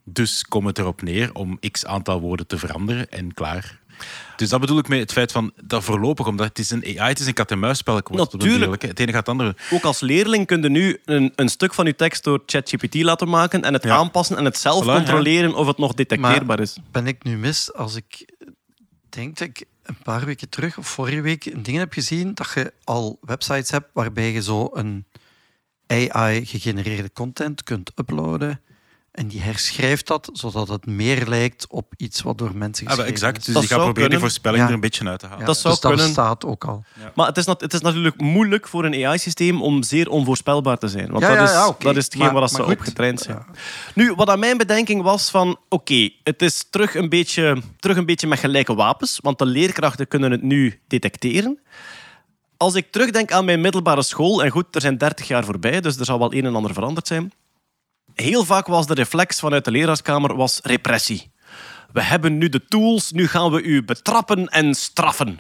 Dus 0.04 0.44
komt 0.44 0.68
het 0.68 0.78
erop 0.78 1.02
neer 1.02 1.34
om 1.34 1.60
x 1.72 1.86
aantal 1.86 2.20
woorden 2.20 2.48
te 2.48 2.58
veranderen 2.58 3.12
en 3.12 3.34
klaar. 3.34 3.80
Dus 4.36 4.50
dat 4.50 4.60
bedoel 4.60 4.78
ik 4.78 4.88
met 4.88 5.00
het 5.00 5.12
feit 5.12 5.32
van 5.32 5.52
dat 5.64 5.84
voorlopig, 5.84 6.28
omdat 6.28 6.48
het 6.48 6.60
is 6.60 6.70
een 6.72 6.84
AI, 6.84 6.98
het 7.10 7.20
is 7.20 7.28
een 7.28 7.34
kat-en-muisspel. 7.34 7.94
wordt 7.94 8.10
het 8.10 8.34
op 8.34 8.40
den 8.40 8.50
Natuurlijk. 8.50 8.82
Het 8.82 9.00
ene 9.00 9.12
gaat 9.12 9.20
het 9.20 9.30
andere. 9.30 9.56
Ook 9.72 9.84
als 9.84 10.00
leerling 10.00 10.46
kun 10.48 10.62
je 10.62 10.70
nu 10.70 11.00
een, 11.06 11.34
een 11.36 11.50
stuk 11.50 11.74
van 11.74 11.86
je 11.86 11.96
tekst 11.96 12.24
door 12.24 12.44
ChatGPT 12.46 12.96
laten 12.96 13.30
maken 13.30 13.62
en 13.64 13.74
het 13.74 13.84
Ja. 13.84 13.96
aanpassen 13.96 14.38
en 14.38 14.46
het 14.46 14.58
zelf 14.58 14.84
Voilà, 14.84 14.88
ja. 14.88 14.96
controleren 14.96 15.56
of 15.56 15.68
het 15.68 15.78
nog 15.78 15.94
detecteerbaar 15.94 16.60
is. 16.60 16.78
Ben 16.92 17.08
ik 17.08 17.24
nu 17.24 17.38
mis 17.38 17.74
als 17.74 17.96
ik 17.96 18.30
denk 19.10 19.38
dat 19.38 19.48
ik 19.48 19.66
een 19.84 19.98
paar 20.04 20.26
weken 20.26 20.50
terug 20.50 20.78
of 20.78 20.88
vorige 20.88 21.22
week 21.22 21.46
een 21.46 21.64
ding 21.64 21.78
heb 21.78 21.94
gezien 21.94 22.34
dat 22.34 22.52
je 22.56 22.74
al 22.84 23.18
websites 23.22 23.70
hebt 23.72 23.90
waarbij 23.94 24.32
je 24.32 24.42
zo 24.42 24.70
een 24.74 25.06
AI-gegenereerde 25.88 27.12
content 27.14 27.64
kunt 27.64 27.92
uploaden 27.96 28.62
en 29.18 29.28
die 29.28 29.42
herschrijft 29.42 30.08
dat 30.08 30.30
zodat 30.34 30.68
het 30.68 30.86
meer 30.86 31.28
lijkt 31.28 31.66
op 31.70 31.94
iets 31.98 32.22
wat 32.22 32.38
door 32.38 32.52
mensen 32.56 32.86
Ah, 32.86 32.90
geschreven 32.92 33.14
exact. 33.14 33.38
is. 33.38 33.44
Dus 33.46 33.54
Dat 33.54 33.62
die 33.64 33.72
gaat 33.72 33.80
zou 33.82 33.92
proberen 33.94 34.10
die 34.10 34.20
kunnen. 34.20 34.20
voorspelling 34.20 34.62
Ja. 34.62 34.68
er 34.68 34.74
een 34.74 34.80
beetje 34.80 35.08
uit 35.10 35.20
te 35.20 35.26
halen. 35.26 35.40
Ja, 35.40 35.46
dat 35.46 35.58
zou 35.58 35.74
dus 35.74 35.82
dat 35.82 35.92
kunnen. 35.92 36.08
bestaat 36.08 36.46
ook 36.46 36.66
al. 36.66 36.84
Maar 37.16 37.28
het 37.28 37.38
is, 37.38 37.46
het 37.46 37.74
is 37.74 37.80
natuurlijk 37.82 38.22
moeilijk 38.22 38.68
voor 38.68 38.86
een 38.86 39.06
AI-systeem 39.06 39.62
om 39.62 39.84
zeer 39.84 40.10
onvoorspelbaar 40.10 40.78
te 40.78 40.88
zijn. 40.88 41.08
Want 41.12 41.24
Ja, 41.24 41.28
dat, 41.30 41.38
ja, 41.38 41.44
is, 41.44 41.52
ja, 41.52 41.68
oké. 41.68 41.84
dat 41.84 41.96
is 41.96 42.04
hetgeen 42.04 42.22
Maar- 42.24 42.32
waar 42.32 42.42
dat 42.42 42.52
ze 42.52 42.66
op 42.66 42.80
getraind 42.80 43.20
zijn. 43.20 43.38
Ja. 43.38 43.46
Nu, 43.96 44.14
wat 44.14 44.30
aan 44.30 44.40
mijn 44.40 44.58
bedenking 44.58 45.02
was 45.02 45.30
van... 45.30 45.58
Oké, 45.70 46.10
het 46.24 46.42
is 46.42 46.66
terug 46.70 46.96
een, 46.96 47.10
beetje, 47.10 47.62
terug 47.80 47.98
een 47.98 48.06
beetje 48.06 48.28
met 48.28 48.40
gelijke 48.40 48.76
wapens. 48.76 49.20
Want 49.22 49.38
de 49.40 49.46
leerkrachten 49.46 50.08
kunnen 50.08 50.32
het 50.32 50.42
nu 50.42 50.80
detecteren. 50.88 51.60
Als 52.58 52.76
ik 52.76 52.92
terugdenk 52.92 53.32
aan 53.32 53.46
mijn 53.46 53.62
middelbare 53.62 54.04
school... 54.04 54.44
En 54.44 54.50
goed, 54.52 54.76
er 54.76 54.82
zijn 54.82 54.98
30 54.98 55.28
jaar 55.28 55.44
voorbij, 55.46 55.82
dus 55.82 55.98
er 55.98 56.06
zal 56.06 56.20
wel 56.20 56.34
een 56.34 56.46
en 56.46 56.56
ander 56.56 56.74
veranderd 56.74 57.08
zijn. 57.08 57.32
Heel 58.22 58.46
vaak 58.46 58.68
was 58.68 58.88
de 58.88 58.94
reflex 58.94 59.40
vanuit 59.40 59.66
de 59.66 59.72
leraarskamer 59.72 60.36
was 60.36 60.60
repressie. 60.64 61.32
we 61.94 62.02
hebben 62.04 62.38
nu 62.38 62.50
de 62.50 62.66
tools, 62.68 63.12
nu 63.12 63.28
gaan 63.28 63.52
we 63.52 63.62
u 63.62 63.84
betrappen 63.84 64.48
en 64.48 64.74
straffen. 64.74 65.40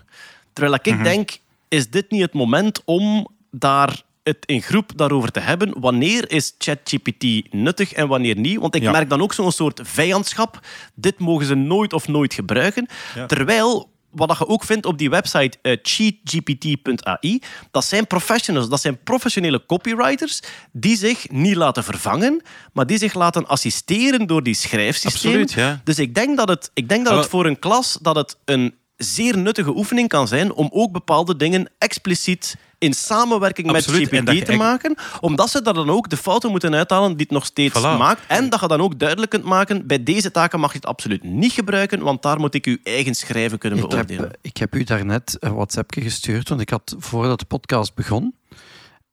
Terwijl 0.53 0.79
ik 0.83 1.03
denk, 1.03 1.37
is 1.67 1.89
dit 1.89 2.11
niet 2.11 2.21
het 2.21 2.33
moment 2.33 2.81
om 2.85 3.27
daar 3.51 4.01
het 4.23 4.37
in 4.45 4.61
groep 4.61 4.91
daarover 4.95 5.31
te 5.31 5.39
hebben? 5.39 5.79
Wanneer 5.79 6.31
is 6.31 6.55
ChatGPT 6.57 7.53
nuttig 7.53 7.93
en 7.93 8.07
wanneer 8.07 8.37
niet? 8.37 8.59
Want 8.59 8.75
ik 8.75 8.81
Ja. 8.81 8.91
merk 8.91 9.09
dan 9.09 9.21
ook 9.21 9.33
zo'n 9.33 9.51
soort 9.51 9.79
vijandschap. 9.83 10.59
Dit 10.95 11.19
mogen 11.19 11.45
ze 11.45 11.55
nooit 11.55 11.93
of 11.93 12.07
nooit 12.07 12.33
gebruiken. 12.33 12.87
Terwijl 13.27 13.89
wat 14.11 14.37
je 14.37 14.47
ook 14.47 14.63
vindt 14.63 14.85
op 14.85 14.97
die 14.97 15.09
website 15.09 15.57
eh, 15.61 15.77
cheatgpt.ai, 15.81 17.41
dat 17.71 17.85
zijn 17.85 18.07
professionals, 18.07 18.69
dat 18.69 18.81
zijn 18.81 19.03
professionele 19.03 19.65
copywriters 19.65 20.41
die 20.71 20.97
zich 20.97 21.29
niet 21.29 21.55
laten 21.55 21.83
vervangen, 21.83 22.41
maar 22.73 22.85
die 22.85 22.97
zich 22.97 23.13
laten 23.13 23.47
assisteren 23.47 24.27
door 24.27 24.43
die 24.43 24.53
schrijfsystemen. 24.53 25.41
Absoluut, 25.41 25.67
ja. 25.67 25.81
Dus 25.83 25.99
ik 25.99 26.15
denk 26.15 26.37
dat 26.37 26.49
het, 26.49 26.71
ik 26.73 26.89
denk 26.89 27.05
dat 27.05 27.17
het 27.17 27.27
voor 27.27 27.45
een 27.45 27.59
klas 27.59 27.97
dat 28.01 28.15
het 28.15 28.37
een 28.45 28.75
zeer 28.97 29.37
nuttige 29.37 29.75
oefening 29.75 30.07
kan 30.07 30.27
zijn 30.27 30.53
om 30.53 30.69
ook 30.71 30.91
bepaalde 30.91 31.35
dingen 31.35 31.69
expliciet 31.77 32.55
in 32.77 32.93
samenwerking 32.93 33.71
Absoluut, 33.71 34.11
met 34.11 34.29
GPT 34.29 34.45
te 34.45 34.55
maken, 34.55 34.95
omdat 35.19 35.49
ze 35.49 35.61
daar 35.61 35.73
dan 35.73 35.89
ook 35.89 36.09
de 36.09 36.17
fouten 36.17 36.51
moeten 36.51 36.75
uithalen 36.75 37.11
die 37.11 37.21
het 37.25 37.31
nog 37.31 37.45
steeds 37.45 37.79
Voilà. 37.79 37.97
maakt. 37.97 38.21
En 38.27 38.49
dat 38.49 38.59
je 38.59 38.67
dan 38.67 38.81
ook 38.81 38.99
duidelijk 38.99 39.31
kunt 39.31 39.43
maken, 39.43 39.87
bij 39.87 40.03
deze 40.03 40.31
taken 40.31 40.59
mag 40.59 40.71
je 40.71 40.77
het 40.77 40.85
absoluut 40.87 41.23
niet 41.23 41.51
gebruiken, 41.51 41.99
want 41.99 42.21
daar 42.21 42.39
moet 42.39 42.53
ik 42.53 42.65
uw 42.65 42.77
eigen 42.83 43.15
schrijven 43.15 43.57
kunnen 43.57 43.79
Ik 43.79 43.91
heb, 43.91 44.07
beoordelen. 44.07 44.37
ik 44.41 44.57
heb 44.57 44.75
u 44.75 44.83
daarnet 44.83 45.37
een 45.39 45.53
WhatsAppje 45.53 46.01
gestuurd, 46.01 46.49
want 46.49 46.61
ik 46.61 46.69
had 46.69 46.95
voordat 46.97 47.39
de 47.39 47.45
podcast 47.45 47.95
begon 47.95 48.35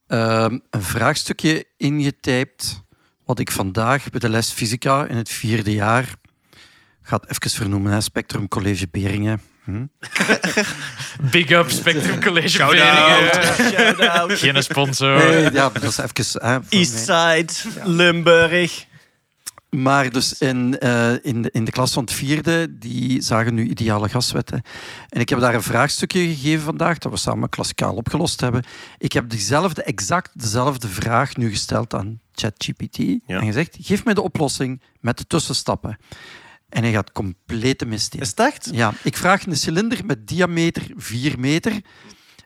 ehm, 0.07 0.59
een 0.71 0.83
vraagstukje 0.83 1.65
ingetypt 1.77 2.83
wat 3.25 3.39
ik 3.39 3.51
vandaag 3.51 4.11
bij 4.11 4.21
de 4.21 4.29
les 4.29 4.51
fysica 4.51 5.07
in 5.07 5.17
het 5.17 5.29
vierde 5.29 5.73
jaar 5.73 6.15
ga 7.03 7.17
het 7.17 7.31
even 7.31 7.51
vernoemen, 7.59 7.93
hè, 7.93 8.01
Spectrum 8.01 8.49
College 8.49 8.89
Beringen. 8.91 9.41
Hm? 9.65 9.87
Big 11.31 11.51
up, 11.51 11.71
Spectrum 11.71 12.21
College 12.21 12.49
Shout-out. 12.49 13.33
Beringen. 13.33 13.73
Shout-out. 13.73 14.33
Geen 14.33 14.63
sponsor. 14.63 15.17
Nee, 15.17 15.53
ja, 15.53 15.69
dat 15.69 15.83
is 15.83 15.99
even... 15.99 16.49
Hè. 16.49 16.59
Eastside, 16.69 17.53
Limburg. 17.85 18.87
Maar 19.75 20.11
dus 20.11 20.39
in, 20.39 20.79
eh, 20.79 21.13
in, 21.23 21.43
de, 21.43 21.51
in 21.51 21.65
de 21.65 21.71
klas 21.71 21.93
van 21.93 22.03
het 22.03 22.13
vierde, 22.13 22.79
die 22.79 23.23
zagen 23.23 23.55
nu 23.55 23.69
ideale 23.69 24.09
gaswetten. 24.09 24.63
En 25.09 25.21
ik 25.21 25.29
heb 25.29 25.41
daar 25.41 25.55
een 25.55 25.63
vraagstukje 25.63 26.21
gegeven 26.21 26.65
vandaag, 26.65 26.99
dat 26.99 27.13
we 27.13 27.19
samen 27.19 27.49
klassikaal 27.49 27.95
opgelost 27.95 28.41
hebben. 28.41 28.65
Ik 28.99 29.13
heb 29.13 29.31
diezelfde, 29.31 29.83
exact 29.83 30.31
dezelfde 30.35 30.89
vraag 30.89 31.37
nu 31.37 31.51
gesteld 31.51 31.95
aan 31.95 32.21
ChatGPT. 32.33 32.99
En 33.27 33.45
gezegd, 33.45 33.77
geef 33.81 34.05
mij 34.05 34.15
de 34.15 34.23
oplossing 34.23 34.83
met 35.01 35.19
de 35.19 35.27
tussenstappen. 35.27 35.99
En 36.75 36.83
hij 36.83 36.93
gaat 36.93 37.13
complete 37.13 37.87
mist 37.87 38.15
in. 38.15 38.21
Is 38.21 38.29
het 38.29 38.41
echt? 38.41 38.69
Ja, 38.73 38.93
ik 39.03 39.17
vraag 39.17 39.47
een 39.47 39.57
cilinder 39.57 40.01
met 40.05 40.29
diameter 40.29 40.83
4 40.97 41.39
meter. 41.39 41.73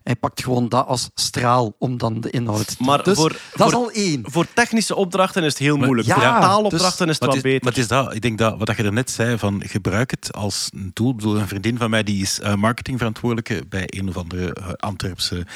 Hij 0.03 0.17
pakt 0.17 0.43
gewoon 0.43 0.69
dat 0.69 0.87
als 0.87 1.11
straal 1.15 1.75
om 1.79 1.99
dan 1.99 2.21
de 2.21 2.31
inhoud 2.31 2.67
te... 2.67 2.75
Maar 2.79 3.03
Dus 3.03 3.17
voor, 3.17 3.29
dat 3.29 3.39
voor, 3.55 3.67
is 3.67 3.75
al 3.75 3.91
één. 3.91 4.21
voor 4.25 4.47
technische 4.55 4.95
opdrachten 4.95 5.43
is 5.45 5.53
het 5.53 5.59
heel 5.59 5.77
moeilijk. 5.77 6.09
ja, 6.09 6.15
voor 6.15 6.23
dus- 6.23 6.41
taalopdrachten 6.41 7.09
is 7.09 7.19
het 7.19 7.25
wat 7.25 7.43
beter. 7.43 7.65
maar 7.65 7.73
het 7.73 7.83
is 7.83 7.89
dat, 7.89 8.15
ik 8.15 8.23
denk 8.23 8.39
dat 8.39 8.59
wat 8.59 8.77
je 8.77 8.83
er 8.83 8.93
net 8.93 9.11
zei, 9.11 9.39
van 9.39 9.63
gebruik 9.67 10.11
het 10.11 10.33
als 10.33 10.69
een 10.75 10.91
tool. 10.93 11.11
Ik 11.11 11.17
bedoel, 11.17 11.37
een 11.39 11.49
vriendin 11.49 11.79
van 11.79 11.91
mij 11.91 12.03
die 12.03 12.23
is 12.23 12.41
eh, 12.41 12.55
marketingverantwoordelijke 12.55 13.65
bij 13.69 13.85
een 13.87 14.09
of 14.09 14.17
andere 14.17 14.53
eh, 14.53 14.69
Antwerpse 14.73 15.47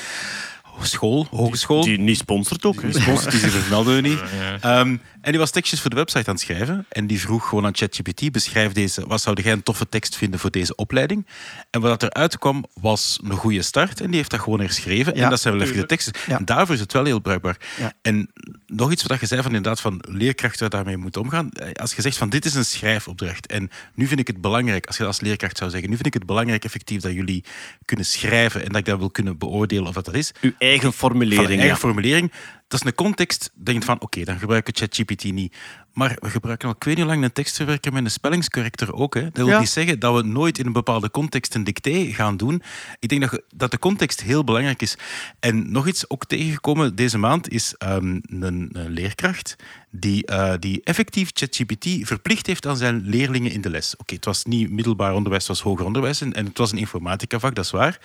school, 0.83 1.27
hogeschool. 1.31 1.85
Die 1.85 1.99
niet 1.99 2.18
sponsort 2.18 2.64
ook. 2.64 2.81
Die 2.81 3.01
sponsort, 3.01 3.31
die 3.31 3.41
ze 3.41 3.51
vermelden 3.51 3.95
we 3.95 4.01
niet. 4.01 4.20
Ehm, 4.61 4.97
en 5.23 5.31
die 5.31 5.39
was 5.41 5.51
tekstjes 5.51 5.81
voor 5.81 5.91
de 5.91 5.97
website 5.97 6.29
aan 6.29 6.35
het 6.35 6.43
schrijven. 6.43 6.87
En 6.89 7.07
die 7.07 7.20
vroeg 7.20 7.49
gewoon 7.49 7.66
aan 7.66 7.75
ChatGPT, 7.77 8.33
beschrijf 8.33 8.73
deze, 8.73 9.07
wat 9.07 9.20
zou 9.20 9.43
jij 9.43 9.53
een 9.53 9.62
toffe 9.62 9.89
tekst 9.89 10.16
vinden 10.16 10.41
voor 10.41 10.51
deze 10.51 10.75
opleiding? 10.75 11.27
En 11.70 11.81
wat 11.81 12.03
eruit 12.03 12.39
kwam, 12.39 12.64
was 12.81 13.18
een 13.25 13.37
goede 13.37 13.62
start. 13.62 14.01
En 14.01 14.07
die 14.07 14.16
heeft 14.16 14.31
dat 14.31 14.41
gewoon 14.41 14.61
herschreven. 14.61 15.14
Ja, 15.16 15.23
en 15.25 15.31
dat 15.31 15.41
zijn 15.41 15.55
wel 15.55 15.62
even 15.66 15.77
de 15.77 15.87
teksten. 15.87 16.12
Ja. 16.27 16.39
En 16.39 16.45
daarvoor 16.45 16.75
is 16.75 16.81
het 16.81 16.93
wel 16.93 17.05
heel 17.05 17.18
bruikbaar. 17.20 17.57
Ja. 17.79 17.93
En 18.03 18.31
nog 18.66 18.93
iets 18.93 19.03
wat 19.03 19.20
je 19.20 19.27
zei 19.27 19.43
van 19.43 19.51
inderdaad 19.55 19.81
van 19.81 20.03
leerkrachten 20.09 20.70
daarmee 20.70 20.97
moeten 20.97 21.20
omgaan. 21.20 21.51
Eh, 21.51 21.73
Als 21.73 21.95
je 21.95 22.03
zegt 22.03 22.16
van 22.16 22.29
dit 22.29 22.45
is 22.45 22.55
een 22.55 22.64
schrijfopdracht 22.64 23.47
en 23.47 23.70
nu 23.95 24.07
vind 24.07 24.20
ik 24.20 24.27
het 24.27 24.41
belangrijk, 24.41 24.87
als 24.87 24.97
je 24.97 25.05
als 25.05 25.20
leerkracht 25.20 25.57
zou 25.57 25.70
zeggen, 25.70 25.89
nu 25.89 25.95
vind 25.95 26.07
ik 26.09 26.14
het 26.14 26.27
belangrijk 26.27 26.64
effectief 26.64 27.01
dat 27.01 27.12
jullie 27.12 27.45
kunnen 27.85 28.07
schrijven 28.07 28.61
en 28.62 28.68
dat 28.68 28.77
ik 28.77 28.85
dat 28.85 28.99
wil 28.99 29.11
kunnen 29.11 29.39
beoordelen 29.39 29.87
of 29.87 29.95
dat 29.95 30.05
dat 30.05 30.14
is. 30.14 30.33
Uw 30.41 30.53
eigen 30.59 30.83
Van 30.83 30.93
formulering. 30.93 31.49
eigen 31.49 31.66
ja. 31.66 31.77
formulering. 31.77 32.33
Dat 32.73 32.81
is 32.81 32.87
een 32.87 32.95
context. 32.95 33.51
Denk 33.55 33.83
van, 33.83 34.01
oké, 34.01 34.25
dan 34.25 34.39
gebruik 34.39 34.68
ik 34.68 34.77
ChatGPT 34.77 35.25
niet. 35.25 35.57
Maar 35.93 36.16
we 36.20 36.31
gebruiken 36.31 36.68
al 36.68 36.75
ik 36.75 36.85
weet 36.85 36.95
niet 36.95 37.05
hoe 37.05 37.12
lang 37.12 37.25
een 37.25 37.33
tekstverwerker 37.33 37.93
met 37.93 38.05
een 38.05 38.11
spellingscorrector 38.11 38.93
ook. 38.95 39.14
Hè. 39.14 39.23
Dat 39.23 39.33
wil 39.37 39.47
Ja. 39.47 39.59
niet 39.59 39.68
zeggen 39.68 39.99
dat 39.99 40.14
we 40.14 40.23
nooit 40.23 40.59
in 40.59 40.66
een 40.66 40.73
bepaalde 40.73 41.11
context 41.11 41.55
een 41.55 41.64
dicté 41.64 42.12
gaan 42.12 42.37
doen. 42.37 42.62
Ik 42.99 43.09
denk 43.09 43.31
dat, 43.31 43.43
dat 43.55 43.70
de 43.70 43.79
context 43.79 44.23
heel 44.23 44.45
belangrijk 44.45 44.83
is. 44.83 44.97
En 45.41 45.73
nog 45.73 45.87
iets 45.87 46.11
ook 46.11 46.27
tegengekomen 46.27 46.95
deze 46.95 47.18
maand 47.18 47.49
is 47.49 47.75
ehm, 47.79 48.20
een, 48.23 48.68
een 48.73 48.91
leerkracht 48.91 49.57
die, 49.91 50.27
eh, 50.27 50.55
die 50.59 50.81
effectief 50.85 51.31
ChatGPT 51.35 51.87
verplicht 52.07 52.47
heeft 52.47 52.66
aan 52.66 52.77
zijn 52.77 53.03
leerlingen 53.05 53.53
in 53.53 53.61
de 53.61 53.70
les. 53.70 53.97
Oké, 53.97 54.14
het 54.14 54.25
was 54.25 54.45
niet 54.45 54.70
middelbaar 54.70 55.14
onderwijs, 55.14 55.49
het 55.49 55.57
was 55.57 55.66
hoger 55.66 55.87
onderwijs 55.87 56.20
en, 56.20 56.33
en 56.33 56.47
het 56.47 56.59
was 56.59 56.73
een 56.73 56.79
informatica-vak, 56.79 57.55
dat 57.55 57.64
is 57.64 57.70
waar. 57.70 58.01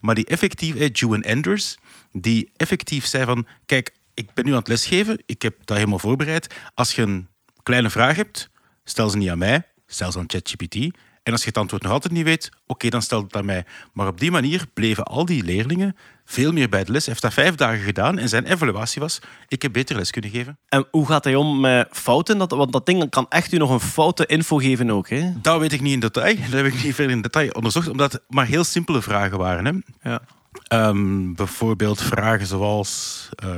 Maar 0.00 0.14
die 0.14 0.26
effectief, 0.26 0.74
eh, 0.74 0.88
Juan 0.92 1.24
Anders, 1.24 1.76
die 2.12 2.50
effectief 2.56 3.06
zei 3.06 3.24
van, 3.24 3.46
kijk, 3.66 3.92
ik 4.20 4.34
ben 4.34 4.44
nu 4.44 4.50
aan 4.50 4.58
het 4.58 4.68
lesgeven, 4.68 5.22
ik 5.26 5.42
heb 5.42 5.54
dat 5.64 5.76
helemaal 5.76 5.98
voorbereid. 5.98 6.54
Als 6.74 6.94
je 6.94 7.02
een 7.02 7.28
kleine 7.62 7.90
vraag 7.90 8.16
hebt, 8.16 8.50
stel 8.84 9.10
ze 9.10 9.16
niet 9.16 9.30
aan 9.30 9.38
mij, 9.38 9.62
stel 9.86 10.12
ze 10.12 10.18
aan 10.18 10.24
ChatGPT. 10.26 10.74
En 11.22 11.32
als 11.32 11.40
je 11.40 11.48
het 11.48 11.58
antwoord 11.58 11.82
nog 11.82 11.92
altijd 11.92 12.12
niet 12.12 12.24
weet, 12.24 12.50
oké, 12.66 12.88
dan 12.88 13.02
stel 13.02 13.22
het 13.22 13.36
aan 13.36 13.44
mij. 13.44 13.64
Maar 13.92 14.06
op 14.06 14.20
die 14.20 14.30
manier 14.30 14.66
bleven 14.74 15.04
al 15.04 15.24
die 15.24 15.44
leerlingen 15.44 15.96
veel 16.24 16.52
meer 16.52 16.68
bij 16.68 16.84
de 16.84 16.92
les. 16.92 17.04
Hij 17.04 17.12
heeft 17.12 17.22
dat 17.22 17.44
vijf 17.44 17.54
dagen 17.54 17.80
gedaan 17.80 18.18
en 18.18 18.28
zijn 18.28 18.46
evaluatie 18.46 19.00
was, 19.00 19.18
ik 19.48 19.62
heb 19.62 19.72
beter 19.72 19.96
les 19.96 20.10
kunnen 20.10 20.30
geven. 20.30 20.58
En 20.68 20.86
hoe 20.90 21.06
gaat 21.06 21.24
hij 21.24 21.34
om 21.34 21.60
met 21.60 21.88
fouten? 21.92 22.38
Dat, 22.38 22.50
want 22.50 22.72
dat 22.72 22.86
ding 22.86 23.10
kan 23.10 23.26
echt 23.28 23.52
u 23.52 23.56
nog 23.56 23.70
een 23.70 23.80
foute 23.80 24.26
info 24.26 24.56
geven 24.56 24.90
ook. 24.90 25.08
Hè? 25.08 25.32
Dat 25.40 25.60
weet 25.60 25.72
ik 25.72 25.80
niet 25.80 25.92
in 25.92 26.00
detail. 26.00 26.36
Dat 26.50 26.52
heb 26.52 26.66
ik 26.66 26.82
niet 26.82 26.94
verder 26.94 27.16
in 27.16 27.22
detail 27.22 27.50
onderzocht, 27.50 27.88
omdat 27.88 28.12
het 28.12 28.22
maar 28.28 28.46
heel 28.46 28.64
simpele 28.64 29.02
vragen 29.02 29.38
waren. 29.38 29.64
Hè. 29.64 30.10
Ja. 30.10 30.22
Ehm, 30.68 31.32
bijvoorbeeld 31.32 32.02
vragen 32.02 32.46
zoals... 32.46 33.28
eh, 33.36 33.48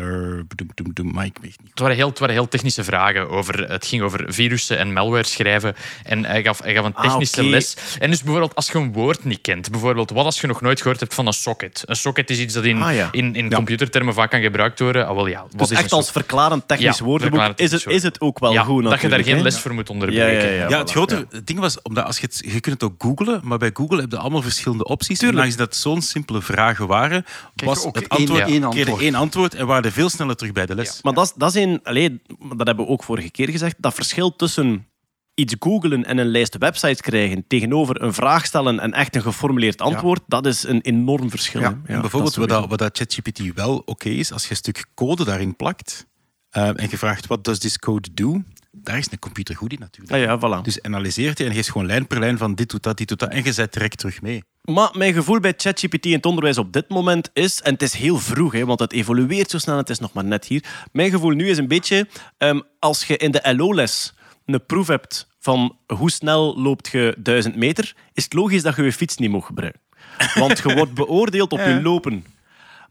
bedoem, 0.49 0.67
bedoem, 0.67 0.87
bedoem, 0.95 1.13
maar 1.13 1.25
ik 1.25 1.39
weet 1.41 1.57
niet. 1.61 1.71
Het 1.71 1.79
waren, 1.79 1.97
heel, 1.97 2.09
het 2.09 2.19
waren 2.19 2.35
heel 2.35 2.49
technische 2.49 2.85
vragen. 2.85 3.29
Over, 3.31 3.71
het 3.71 3.87
ging 3.87 4.03
over 4.03 4.25
virussen 4.33 4.79
en 4.79 4.93
malware 4.93 5.25
schrijven. 5.27 5.75
En 6.05 6.25
hij 6.25 6.43
gaf, 6.43 6.63
hij 6.63 6.75
gaf 6.75 6.85
een 6.85 6.95
Ah, 6.95 7.03
technische 7.03 7.45
les. 7.45 7.77
En 7.99 8.11
dus 8.11 8.23
bijvoorbeeld 8.23 8.55
als 8.55 8.67
je 8.71 8.79
een 8.79 8.93
woord 8.93 9.25
niet 9.25 9.41
kent. 9.41 9.71
Bijvoorbeeld, 9.71 10.11
wat 10.11 10.25
als 10.25 10.41
je 10.41 10.47
nog 10.47 10.61
nooit 10.61 10.81
gehoord 10.81 11.01
hebt 11.01 11.15
van 11.15 11.27
een 11.27 11.33
socket? 11.33 11.83
Een 11.87 11.97
socket 11.97 12.31
is 12.31 12.39
iets 12.39 12.55
dat 12.55 12.65
in, 12.65 12.83
Ah, 12.83 12.95
ja. 12.95 13.09
in, 13.13 13.35
in 13.35 13.53
computertermen 13.53 14.15
vaak 14.15 14.31
kan 14.31 14.41
gebruikt 14.41 14.79
worden. 14.81 15.07
Ah, 15.09 15.15
wel, 15.15 15.27
ja, 15.27 15.41
wat 15.41 15.59
Dus 15.59 15.71
is 15.71 15.79
echt 15.79 15.93
als 15.93 16.11
verklarend 16.11 16.69
technisch 16.69 16.99
Ja, 16.99 17.05
woordenboek 17.05 17.41
verklarend 17.41 17.61
is 17.61 17.83
het, 17.85 17.87
is 17.93 18.03
het 18.03 18.21
ook 18.21 18.39
wel 18.39 18.53
ja, 18.53 18.63
goed 18.63 18.85
dat 18.85 19.01
je 19.01 19.09
daar 19.09 19.25
geen 19.25 19.43
les 19.43 19.59
voor 19.59 19.75
moet 19.75 19.87
Ja, 19.89 19.93
onderbreken. 19.93 20.49
ja, 20.53 20.63
ja. 20.63 20.69
Ja, 20.69 20.79
het 20.79 20.89
voilà. 20.91 20.93
grote 20.93 21.27
ding 21.45 21.59
was, 21.59 21.83
omdat 21.83 22.05
als 22.05 22.19
je, 22.19 22.27
het, 22.27 22.43
je 22.45 22.61
kunt 22.61 22.81
het 22.81 22.83
ook 22.83 22.95
googlen, 23.03 23.41
maar 23.45 23.59
bij 23.59 23.71
Google 23.73 24.01
heb 24.01 24.11
je 24.11 24.17
allemaal 24.19 24.43
verschillende 24.43 24.85
opties. 24.85 25.19
Tuurlijk. 25.19 25.51
En 25.51 25.57
dat 25.57 25.77
zo'n 25.77 26.03
simpele 26.03 26.43
vragen 26.43 26.82
waren, 26.87 27.25
was 27.55 27.85
het 27.85 28.09
antwoord, 28.09 28.41
één 28.41 28.61
je 28.61 28.67
antwoord. 28.67 29.01
één 29.01 29.15
antwoord 29.15 29.55
en 29.55 29.67
waren 29.67 29.93
veel 29.93 30.09
sneller 30.09 30.37
terug 30.37 30.53
bij 30.53 30.67
de 30.67 30.75
les. 30.75 31.03
Maar 31.03 31.13
dat 31.13 31.25
is, 31.25 31.33
dat 31.37 31.55
is 31.55 31.63
een... 31.63 31.81
Allee, 31.83 32.23
dat 32.57 32.67
hebben 32.67 32.85
we 32.85 32.91
ook 32.91 33.05
vorige 33.05 33.31
keer 33.31 33.49
gezegd. 33.49 33.75
Dat 33.79 33.95
verschil 33.95 34.37
tussen 34.37 34.87
iets 35.35 35.55
googlen 35.59 36.05
en 36.05 36.19
een 36.19 36.27
lijst 36.27 36.59
websites 36.59 37.01
krijgen 37.01 37.45
tegenover 37.47 38.03
een 38.03 38.15
vraag 38.15 38.47
stellen 38.47 38.81
en 38.81 38.93
echt 38.93 39.17
een 39.17 39.23
geformuleerd 39.23 39.81
antwoord, 39.81 40.23
dat 40.27 40.47
is 40.47 40.63
een 40.63 40.81
enorm 40.81 41.31
verschil. 41.31 41.61
Ja. 41.61 41.81
en 41.85 42.01
bijvoorbeeld 42.01 42.35
dat 42.35 42.49
wat, 42.49 42.61
dat, 42.61 42.69
wat 42.69 42.79
dat 42.79 42.97
ChatGPT 42.97 43.55
wel 43.55 43.83
oké 43.85 44.09
is, 44.09 44.33
als 44.33 44.45
je 44.45 44.51
een 44.51 44.57
stuk 44.57 44.87
code 44.95 45.25
daarin 45.25 45.57
plakt 45.57 46.07
eh, 46.51 46.69
en 46.69 46.87
je 46.91 46.99
vraagt, 46.99 47.27
what 47.27 47.45
does 47.45 47.59
this 47.59 47.79
code 47.79 48.09
do? 48.15 48.43
Daar 48.75 48.99
is 48.99 49.09
een 49.11 49.19
computer 49.19 49.57
goed 49.57 49.73
in 49.73 49.79
natuurlijk. 49.79 50.13
Ah 50.13 50.21
ja, 50.21 50.39
voilà. 50.39 50.63
Dus 50.63 50.83
analyseert 50.83 51.39
hij 51.39 51.47
en 51.47 51.55
geeft 51.55 51.71
gewoon 51.71 51.87
lijn 51.87 52.07
per 52.07 52.19
lijn 52.19 52.39
van 52.39 52.55
dit 52.55 52.71
doet 52.71 52.83
dat, 52.83 52.97
dit 52.97 53.09
doet 53.09 53.19
dat. 53.19 53.31
En 53.31 53.45
je 53.45 53.53
zet 53.53 53.73
direct 53.73 53.99
terug 53.99 54.23
mee. 54.23 54.45
Maar 54.63 54.91
mijn 54.93 55.13
gevoel 55.13 55.41
bij 55.41 55.55
ChatGPT 55.57 56.07
in 56.07 56.13
het 56.13 56.27
onderwijs 56.27 56.59
op 56.59 56.73
dit 56.73 56.89
moment 56.89 57.31
is, 57.33 57.61
en 57.61 57.73
het 57.73 57.83
is 57.83 57.93
heel 57.93 58.19
vroeg, 58.19 58.53
hè, 58.53 58.65
want 58.65 58.81
het 58.81 58.93
evolueert 58.93 59.51
zo 59.51 59.59
snel, 59.59 59.77
het 59.77 59.91
is 59.91 59.99
nog 59.99 60.13
maar 60.13 60.25
net 60.25 60.45
hier. 60.45 60.65
Mijn 60.93 61.11
gevoel 61.11 61.31
nu 61.31 61.49
is 61.49 61.59
een 61.59 61.69
beetje, 61.69 62.09
ehm, 62.39 62.61
als 62.79 63.05
je 63.05 63.17
in 63.17 63.31
de 63.31 63.55
LO-les 63.57 64.15
een 64.47 64.67
proef 64.67 64.87
hebt 64.87 65.29
van 65.39 65.77
hoe 65.87 66.11
snel 66.11 66.61
loopt 66.61 66.89
je 66.89 67.17
1000 67.19 67.57
meter, 67.57 67.95
is 68.13 68.25
het 68.25 68.33
logisch 68.33 68.63
dat 68.63 68.77
je 68.77 68.83
je 68.83 68.93
fiets 68.93 69.17
niet 69.17 69.31
mag 69.31 69.47
gebruiken. 69.47 69.81
Want 70.35 70.59
je 70.59 70.75
wordt 70.75 70.95
beoordeeld 71.05 71.53
op 71.53 71.59
je 71.59 71.83
lopen. 71.83 72.25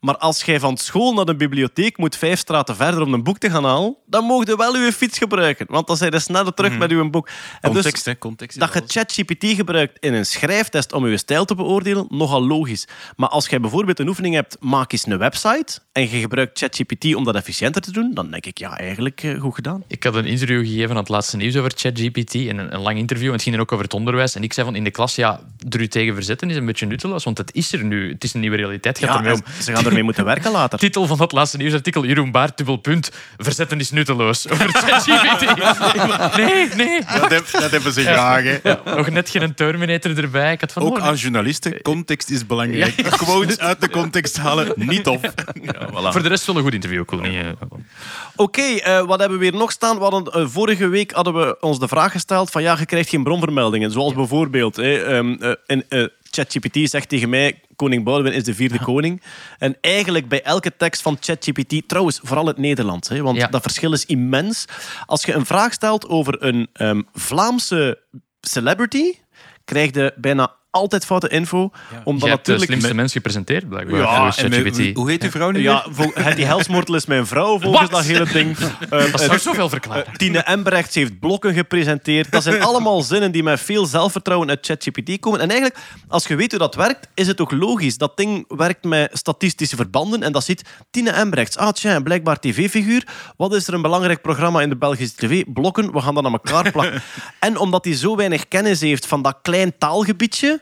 Maar 0.01 0.17
als 0.17 0.43
jij 0.43 0.59
van 0.59 0.77
school 0.77 1.13
naar 1.13 1.25
de 1.25 1.35
bibliotheek 1.35 1.97
moet 1.97 2.15
vijf 2.15 2.39
straten 2.39 2.75
verder 2.75 3.01
om 3.01 3.13
een 3.13 3.23
boek 3.23 3.37
te 3.37 3.49
gaan 3.49 3.63
halen, 3.63 3.95
dan 4.05 4.23
mocht 4.23 4.47
je 4.47 4.55
wel 4.55 4.77
je 4.77 4.91
fiets 4.91 5.17
gebruiken. 5.17 5.65
Want 5.69 5.87
dan 5.87 5.97
zijn 5.97 6.11
je 6.11 6.19
sneller 6.19 6.53
terug 6.53 6.77
met 6.77 6.89
je 6.89 7.09
boek. 7.09 7.27
En 7.61 7.71
dus 7.71 7.81
Context, 7.81 8.05
hè, 8.05 8.17
context. 8.17 8.57
is 8.57 8.63
dat 8.63 8.73
je. 8.73 8.99
ChatGPT 8.99 9.45
gebruikt 9.45 9.97
in 9.99 10.13
een 10.13 10.25
schrijftest 10.25 10.93
om 10.93 11.07
je 11.07 11.17
stijl 11.17 11.45
te 11.45 11.55
beoordelen, 11.55 12.05
nogal 12.09 12.47
logisch. 12.47 12.87
Maar 13.15 13.29
als 13.29 13.47
jij 13.47 13.59
bijvoorbeeld 13.59 13.99
een 13.99 14.07
oefening 14.07 14.35
hebt, 14.35 14.57
maak 14.59 14.91
eens 14.91 15.05
een 15.05 15.17
website 15.17 15.79
en 15.91 16.01
je 16.01 16.19
gebruikt 16.19 16.57
ChatGPT 16.59 17.15
om 17.15 17.23
dat 17.23 17.35
efficiënter 17.35 17.81
te 17.81 17.91
doen, 17.91 18.11
dan 18.13 18.31
denk 18.31 18.45
ik, 18.45 18.57
ja, 18.57 18.77
eigenlijk 18.77 19.23
eh, 19.23 19.39
goed 19.41 19.55
gedaan. 19.55 19.83
Ik 19.87 20.03
had 20.03 20.15
een 20.15 20.25
interview 20.25 20.65
gegeven 20.65 20.89
aan 20.89 20.95
het 20.97 21.09
laatste 21.09 21.37
nieuws 21.37 21.55
over 21.55 21.71
ChatGPT. 21.75 22.33
En 22.35 22.57
een, 22.57 22.73
een 22.73 22.81
lang 22.81 22.97
interview. 22.97 23.27
En 23.27 23.33
het 23.33 23.43
ging 23.43 23.55
er 23.55 23.61
ook 23.61 23.71
over 23.71 23.85
het 23.85 23.93
onderwijs. 23.93 24.35
En 24.35 24.43
ik 24.43 24.53
zei 24.53 24.65
van 24.65 24.75
in 24.75 24.83
de 24.83 24.91
klas, 24.91 25.15
ja, 25.15 25.39
er 25.69 25.81
u 25.81 25.87
tegen 25.87 26.13
verzetten 26.13 26.49
is 26.49 26.55
een 26.55 26.65
beetje 26.65 26.85
nutteloos. 26.85 27.23
Want 27.23 27.37
het 27.37 27.53
is 27.53 27.73
er 27.73 27.83
nu. 27.83 28.11
Het 28.11 28.23
is 28.23 28.33
een 28.33 28.39
nieuwe 28.39 28.55
realiteit. 28.55 28.99
Gaat 28.99 29.09
Ja, 29.09 29.15
ermee 29.15 29.33
om. 29.33 29.41
ze 29.61 29.75
gaan 29.75 29.90
ermee 29.91 30.03
moeten 30.03 30.25
werken 30.25 30.51
later. 30.51 30.79
Titel 30.89 31.07
van 31.07 31.17
dat 31.17 31.31
laatste 31.31 31.57
nieuwsartikel: 31.57 32.05
Jeroen 32.05 32.31
Baart, 32.31 32.57
dubbel 32.57 32.75
punt. 32.77 33.11
Verzetten 33.37 33.79
is 33.79 33.91
nutteloos. 33.91 34.47
Over 34.51 34.69
ChatGPT. 34.73 36.37
nee, 36.37 36.67
nee. 36.75 37.01
Dat, 37.19 37.29
heb- 37.31 37.51
dat 37.51 37.71
hebben 37.71 37.93
ze 37.93 38.01
graag. 38.01 38.43
hè. 38.43 38.59
Nog 38.95 39.09
net 39.09 39.29
geen 39.29 39.53
Terminator 39.53 40.17
erbij. 40.17 40.51
Ik 40.51 40.61
had 40.61 40.71
van, 40.71 40.83
Ook 40.83 40.97
oh, 40.97 41.03
aan 41.03 41.15
journalisten, 41.15 41.81
context 41.81 42.29
is 42.29 42.45
belangrijk. 42.45 43.01
Ja. 43.01 43.09
Quotes 43.23 43.59
uit 43.59 43.81
de 43.81 43.89
context 43.89 44.37
halen, 44.37 44.73
niet 44.75 45.03
tof. 45.03 45.19
Voor 46.01 46.23
de 46.23 46.29
rest 46.29 46.45
wel 46.45 46.55
een 46.55 46.61
goed 46.63 46.73
interview. 46.73 47.03
Eh, 47.23 47.45
Oké, 48.35 48.61
eh, 48.61 49.01
wat 49.05 49.19
hebben 49.19 49.37
we 49.39 49.43
hier 49.45 49.53
nog 49.53 49.71
staan? 49.71 49.95
We 49.97 50.01
hadden, 50.03 50.33
eh, 50.33 50.47
vorige 50.47 50.87
week 50.87 51.11
hadden 51.11 51.33
we 51.33 51.57
ons 51.59 51.79
de 51.79 51.87
vraag 51.87 52.11
gesteld 52.11 52.49
van 52.51 52.61
ja, 52.61 52.75
je 52.79 52.85
krijgt 52.85 53.09
geen 53.09 53.23
bronvermeldingen. 53.23 53.91
Zoals 53.91 54.13
bijvoorbeeld, 54.13 54.75
hè, 54.75 55.03
ehm, 55.03 55.33
eh, 55.39 55.51
in, 55.65 55.83
eh, 55.89 56.05
ChatGPT 56.35 56.89
zegt 56.89 57.09
tegen 57.09 57.29
mij, 57.29 57.59
koning 57.75 58.03
Boudewijn 58.03 58.35
is 58.35 58.43
de 58.43 58.53
vierde 58.53 58.79
koning. 58.79 59.21
En 59.57 59.77
eigenlijk 59.81 60.27
bij 60.27 60.41
elke 60.43 60.75
tekst 60.77 61.01
van 61.01 61.17
ChatGPT, 61.19 61.87
trouwens 61.87 62.19
vooral 62.23 62.45
het 62.45 62.57
Nederlands, 62.57 63.09
hè, 63.09 63.21
want 63.21 63.37
Ja. 63.37 63.47
dat 63.47 63.61
verschil 63.61 63.93
is 63.93 64.05
immens. 64.05 64.65
Als 65.05 65.23
je 65.25 65.33
een 65.33 65.45
vraag 65.45 65.73
stelt 65.73 66.07
over 66.07 66.43
een 66.43 66.67
ehm, 66.73 67.01
Vlaamse 67.13 67.99
celebrity, 68.41 69.13
krijg 69.65 69.93
je 69.93 70.13
bijna 70.17 70.55
altijd 70.71 71.05
foute 71.05 71.27
info. 71.27 71.71
Omdat 72.03 72.21
Jij 72.23 72.31
hebt 72.31 72.45
de 72.45 72.59
slimste 72.59 72.93
mens 72.93 73.11
gepresenteerd, 73.11 73.69
blijkbaar. 73.69 73.99
Ja, 73.99 74.33
En 74.37 74.49
met- 74.63 74.91
hoe 74.93 75.09
heet 75.09 75.23
uw 75.23 75.29
vrouw 75.29 75.49
nu 75.51 75.61
Ja, 75.61 75.85
Hetty 76.13 76.41
Helsmoortel 76.51 76.95
is 76.95 77.05
mijn 77.05 77.27
vrouw, 77.27 77.59
volgens 77.59 77.89
dat 77.89 78.03
hele 78.03 78.25
ding. 78.31 78.57
Dat 79.11 79.21
zou 79.21 79.39
zoveel 79.39 79.69
verklaren. 79.69 80.05
Tine 80.17 80.39
Embrechts 80.39 80.95
heeft 80.95 81.19
blokken 81.19 81.53
gepresenteerd. 81.53 82.31
Dat 82.31 82.43
zijn 82.43 82.61
allemaal 82.61 83.01
zinnen 83.11 83.31
die 83.31 83.43
met 83.43 83.59
veel 83.59 83.85
zelfvertrouwen 83.85 84.49
uit 84.49 84.65
ChatGPT 84.65 85.19
komen. 85.19 85.39
En 85.39 85.49
eigenlijk, 85.49 85.79
als 86.07 86.27
je 86.27 86.35
weet 86.35 86.51
hoe 86.51 86.59
dat 86.59 86.75
werkt, 86.75 87.07
is 87.13 87.27
het 87.27 87.41
ook 87.41 87.51
logisch. 87.51 87.97
Dat 87.97 88.17
ding 88.17 88.45
werkt 88.47 88.83
met 88.83 89.09
statistische 89.17 89.75
verbanden. 89.75 90.23
En 90.23 90.31
dat 90.31 90.43
ziet 90.43 90.63
Tine 90.91 91.09
Embrechts. 91.09 91.57
Ah, 91.57 91.69
tja, 91.71 91.95
een 91.95 92.03
blijkbaar 92.03 92.39
tv-figuur. 92.39 93.07
Wat 93.37 93.53
is 93.55 93.67
er 93.67 93.73
een 93.73 93.81
belangrijk 93.81 94.21
programma 94.21 94.61
in 94.61 94.69
de 94.69 94.77
Belgische 94.77 95.15
tv? 95.15 95.43
Blokken, 95.53 95.91
we 95.93 96.01
gaan 96.01 96.15
dat 96.15 96.25
aan 96.25 96.31
elkaar 96.31 96.71
plakken. 96.71 97.01
en 97.39 97.57
omdat 97.57 97.85
hij 97.85 97.95
zo 97.95 98.15
weinig 98.15 98.47
kennis 98.47 98.81
heeft 98.81 99.05
van 99.05 99.21
dat 99.21 99.37
klein 99.41 99.77
taalgebiedje, 99.77 100.60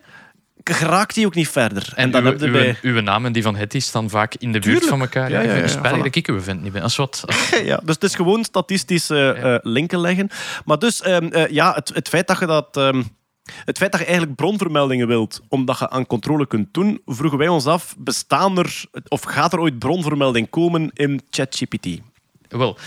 geraakt 0.64 1.16
hij 1.16 1.26
ook 1.26 1.36
niet 1.36 1.50
verder. 1.50 1.92
En, 1.96 2.12
dan 2.12 2.24
uw, 2.24 2.30
heb 2.30 2.40
je 2.40 2.46
uw, 2.46 2.52
bij... 2.52 2.78
uw 2.82 3.02
naam 3.02 3.26
en 3.26 3.32
die 3.32 3.44
van 3.44 3.56
Hetty 3.56 3.80
staan 3.80 4.10
vaak 4.10 4.36
in 4.36 4.52
de 4.52 4.60
buurt 4.60 4.86
van 4.86 5.00
elkaar. 5.00 5.32
Ja, 5.32 5.42
ja, 5.42 5.54
ja, 5.54 5.78
voilà. 5.78 5.82
dat 5.82 6.16
ik 6.16 6.28
uw 6.28 6.42
vent 6.42 6.62
niet 6.62 6.72
ben. 6.72 6.82
Als 6.82 6.96
wat, 6.96 7.24
Ja, 7.64 7.82
dus 7.84 7.96
het 7.96 8.04
is 8.04 8.16
gewoon 8.16 8.44
statistische 8.44 9.34
eh, 9.34 9.54
eh, 9.54 9.60
linken 9.64 10.00
leggen. 10.00 10.30
Maar 10.66 10.80
dus, 10.80 11.02
ehm, 11.02 11.26
eh, 11.26 11.48
ja, 11.48 11.74
het, 11.74 11.92
het 11.94 12.10
feit 12.10 12.28
dat 12.28 12.40
je 12.40 12.46
dat... 12.46 12.78
ehm, 12.78 13.04
het 13.66 13.78
feit 13.78 13.92
dat 13.92 14.00
je 14.00 14.06
eigenlijk 14.06 14.36
bronvermeldingen 14.36 15.08
wilt, 15.08 15.42
omdat 15.48 15.80
je 15.80 15.90
aan 15.90 16.06
controle 16.06 16.48
kunt 16.48 16.74
doen, 16.74 17.02
vroegen 17.06 17.38
wij 17.38 17.48
ons 17.48 17.66
af, 17.66 17.96
bestaan 17.98 18.58
er, 18.58 18.84
of 19.08 19.22
gaat 19.22 19.54
er 19.54 19.60
ooit 19.60 19.80
bronvermelding 19.80 20.50
komen 20.50 20.92
in 20.94 21.22
ChatGPT? 21.30 21.88
Wel, 22.50 22.78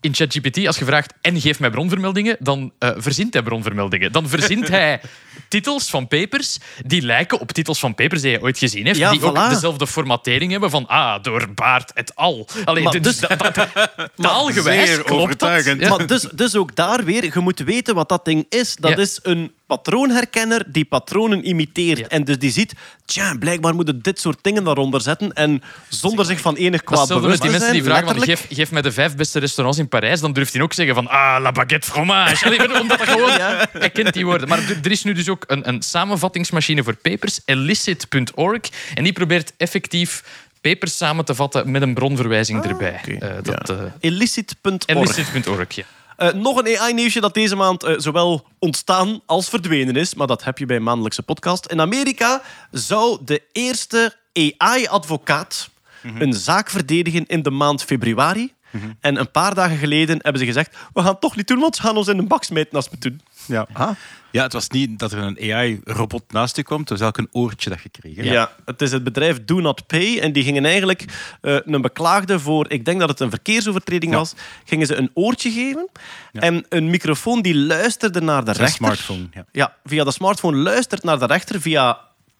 in 0.00 0.14
ChatGPT, 0.14 0.66
als 0.66 0.78
je 0.78 0.84
vraagt 0.84 1.14
en 1.20 1.40
geef 1.40 1.60
mij 1.60 1.70
bronvermeldingen, 1.70 2.36
dan 2.40 2.72
eh, 2.78 2.90
verzint 2.96 3.32
hij 3.32 3.42
bronvermeldingen. 3.42 4.12
Dan 4.12 4.28
verzint 4.28 4.68
hij 4.68 5.00
titels 5.48 5.90
van 5.90 6.08
papers 6.08 6.58
die 6.86 7.02
lijken 7.02 7.40
op 7.40 7.52
titels 7.52 7.78
van 7.78 7.94
papers 7.94 8.22
die 8.22 8.32
hij 8.32 8.40
ooit 8.40 8.58
gezien 8.58 8.86
heeft. 8.86 8.98
Ja, 8.98 9.10
die 9.10 9.22
ook 9.22 9.48
dezelfde 9.48 9.86
formatering 9.86 10.50
hebben 10.50 10.70
van 10.70 10.86
ah, 10.86 11.22
door 11.22 11.48
Baart 11.54 11.92
et 11.92 12.14
al. 12.14 12.48
Allee, 12.64 12.82
Maar 12.82 13.00
dus, 13.00 13.16
dus- 13.18 13.28
taalgewijs 14.16 15.02
klopt. 15.02 15.38
Dat. 15.38 15.64
Ja. 15.64 15.88
Maar 15.88 16.06
dus, 16.06 16.22
dus 16.22 16.56
ook 16.56 16.76
daar 16.76 17.04
weer, 17.04 17.24
je 17.24 17.40
moet 17.40 17.58
weten 17.58 17.94
wat 17.94 18.08
dat 18.08 18.24
ding 18.24 18.46
is. 18.48 18.76
Dat 18.76 18.90
Ja. 18.90 18.96
is 18.96 19.18
een 19.22 19.52
patroonherkenner 19.68 20.64
die 20.66 20.84
patronen 20.84 21.48
imiteert. 21.48 21.98
Ja. 21.98 22.06
En 22.06 22.24
dus 22.24 22.38
die 22.38 22.50
ziet, 22.50 22.74
tja, 23.04 23.36
blijkbaar 23.38 23.74
moeten 23.74 24.02
dit 24.02 24.20
soort 24.20 24.38
dingen 24.42 24.64
daaronder 24.64 25.00
zetten. 25.00 25.32
En 25.32 25.62
zonder 25.88 26.24
zich 26.24 26.40
van 26.40 26.56
enig 26.56 26.84
kwaad 26.84 26.98
hetzelfde 26.98 27.28
met 27.28 27.40
bewust 27.40 27.60
die 27.60 27.68
te 27.68 27.74
mensen 27.74 27.84
zijn, 27.84 28.06
die 28.06 28.16
vragen 28.16 28.36
van, 28.36 28.46
geef, 28.48 28.56
geef 28.56 28.70
mij 28.70 28.82
de 28.82 28.92
vijf 28.92 29.16
beste 29.16 29.38
restaurants 29.38 29.78
in 29.78 29.88
Parijs, 29.88 30.20
dan 30.20 30.32
durft 30.32 30.52
hij 30.52 30.62
ook 30.62 30.72
zeggen 30.72 30.94
van 30.94 31.08
ah, 31.08 31.36
la 31.40 31.52
baguette 31.52 31.90
fromage. 31.90 32.44
Allee, 32.46 32.80
omdat 32.80 32.98
dat 32.98 33.08
gewoon... 33.08 33.30
Hij 33.72 33.90
kent 33.90 34.12
die 34.12 34.24
woorden. 34.24 34.48
Maar 34.48 34.58
er- 34.82 34.90
is 34.90 35.04
nu 35.04 35.12
dus 35.12 35.28
ook 35.28 35.44
een, 35.46 35.68
een 35.68 35.82
samenvattingsmachine 35.82 36.82
voor 36.82 36.96
papers, 36.96 37.40
elicit.org. 37.44 38.60
En 38.94 39.04
die 39.04 39.12
probeert 39.12 39.52
effectief 39.56 40.22
papers 40.60 40.96
samen 40.96 41.24
te 41.24 41.34
vatten 41.34 41.70
met 41.70 41.82
een 41.82 41.94
bronverwijzing 41.94 42.64
erbij. 42.64 43.00
Eh, 43.20 43.30
dat, 43.42 43.70
eh, 43.70 43.76
Illicit.org. 44.00 44.86
Elicit.org, 44.86 45.74
ja. 45.74 45.84
Eh, 46.18 46.32
nog 46.32 46.56
een 46.56 46.78
AI-nieuwsje 46.78 47.20
dat 47.20 47.34
deze 47.34 47.56
maand 47.56 47.82
eh, 47.82 47.94
zowel 47.96 48.46
ontstaan 48.58 49.20
als 49.26 49.48
verdwenen 49.48 49.96
is. 49.96 50.14
Maar 50.14 50.26
dat 50.26 50.44
heb 50.44 50.58
je 50.58 50.66
bij 50.66 50.76
een 50.76 50.82
maandelijkse 50.82 51.22
podcast. 51.22 51.66
In 51.66 51.80
Amerika 51.80 52.42
zou 52.70 53.18
de 53.24 53.42
eerste 53.52 54.16
AI-advocaat 54.32 55.70
een 56.18 56.32
zaak 56.32 56.70
verdedigen 56.70 57.26
in 57.26 57.42
de 57.42 57.50
maand 57.50 57.84
februari. 57.84 58.52
En 59.00 59.18
een 59.20 59.30
paar 59.30 59.54
dagen 59.54 59.76
geleden 59.76 60.18
hebben 60.22 60.40
ze 60.40 60.46
gezegd... 60.46 60.76
We 60.92 61.00
gaan 61.00 61.10
het 61.10 61.20
toch 61.20 61.36
niet 61.36 61.46
doen, 61.48 61.58
want 61.60 61.76
ze 61.76 61.82
gaan 61.82 61.96
ons 61.96 62.08
in 62.08 62.18
een 62.18 62.28
bak 62.28 62.44
smijten 62.44 62.72
als 62.76 62.84
we 62.84 62.90
het 62.90 63.00
doen. 63.02 63.20
Ja. 63.46 63.66
ja, 64.30 64.42
het 64.42 64.52
was 64.52 64.68
niet 64.68 64.98
dat 64.98 65.12
er 65.12 65.18
een 65.18 65.38
AI-robot 65.52 66.32
naast 66.32 66.56
je 66.56 66.62
kwam. 66.62 66.80
Het 66.80 66.88
was 66.88 67.00
elk 67.00 67.16
een 67.18 67.28
oortje 67.32 67.70
dat 67.70 67.82
je 67.82 67.88
kreeg. 67.88 68.24
Ja. 68.24 68.50
het 68.64 68.82
is 68.82 68.92
het 68.92 69.04
bedrijf 69.04 69.44
Do 69.44 69.60
Not 69.60 69.86
Pay. 69.86 70.18
En 70.18 70.32
die 70.32 70.42
gingen 70.44 70.64
eigenlijk 70.64 71.04
eh, 71.40 71.56
een 71.64 71.80
beklaagde 71.82 72.38
voor, 72.38 72.70
ik 72.70 72.84
denk 72.84 73.00
dat 73.00 73.08
het 73.08 73.20
een 73.20 73.30
verkeersovertreding 73.30 74.12
Ja. 74.12 74.18
was, 74.18 74.34
gingen 74.64 74.86
ze 74.86 74.94
een 74.96 75.10
oortje 75.14 75.50
geven. 75.50 75.88
En 76.32 76.64
een 76.68 76.90
microfoon 76.90 77.42
die 77.42 77.56
luisterde 77.56 78.20
naar 78.20 78.44
de 78.44 78.50
Een 78.50 78.56
rechter. 78.56 78.76
smartphone. 78.76 79.26
Ja. 79.32 79.44
Ja, 79.52 79.74
via 79.84 80.04
de 80.04 80.12
smartphone 80.12 80.56
luistert 80.56 81.02
naar 81.02 81.18
de 81.18 81.26
rechter 81.26 81.60
via 81.60 81.98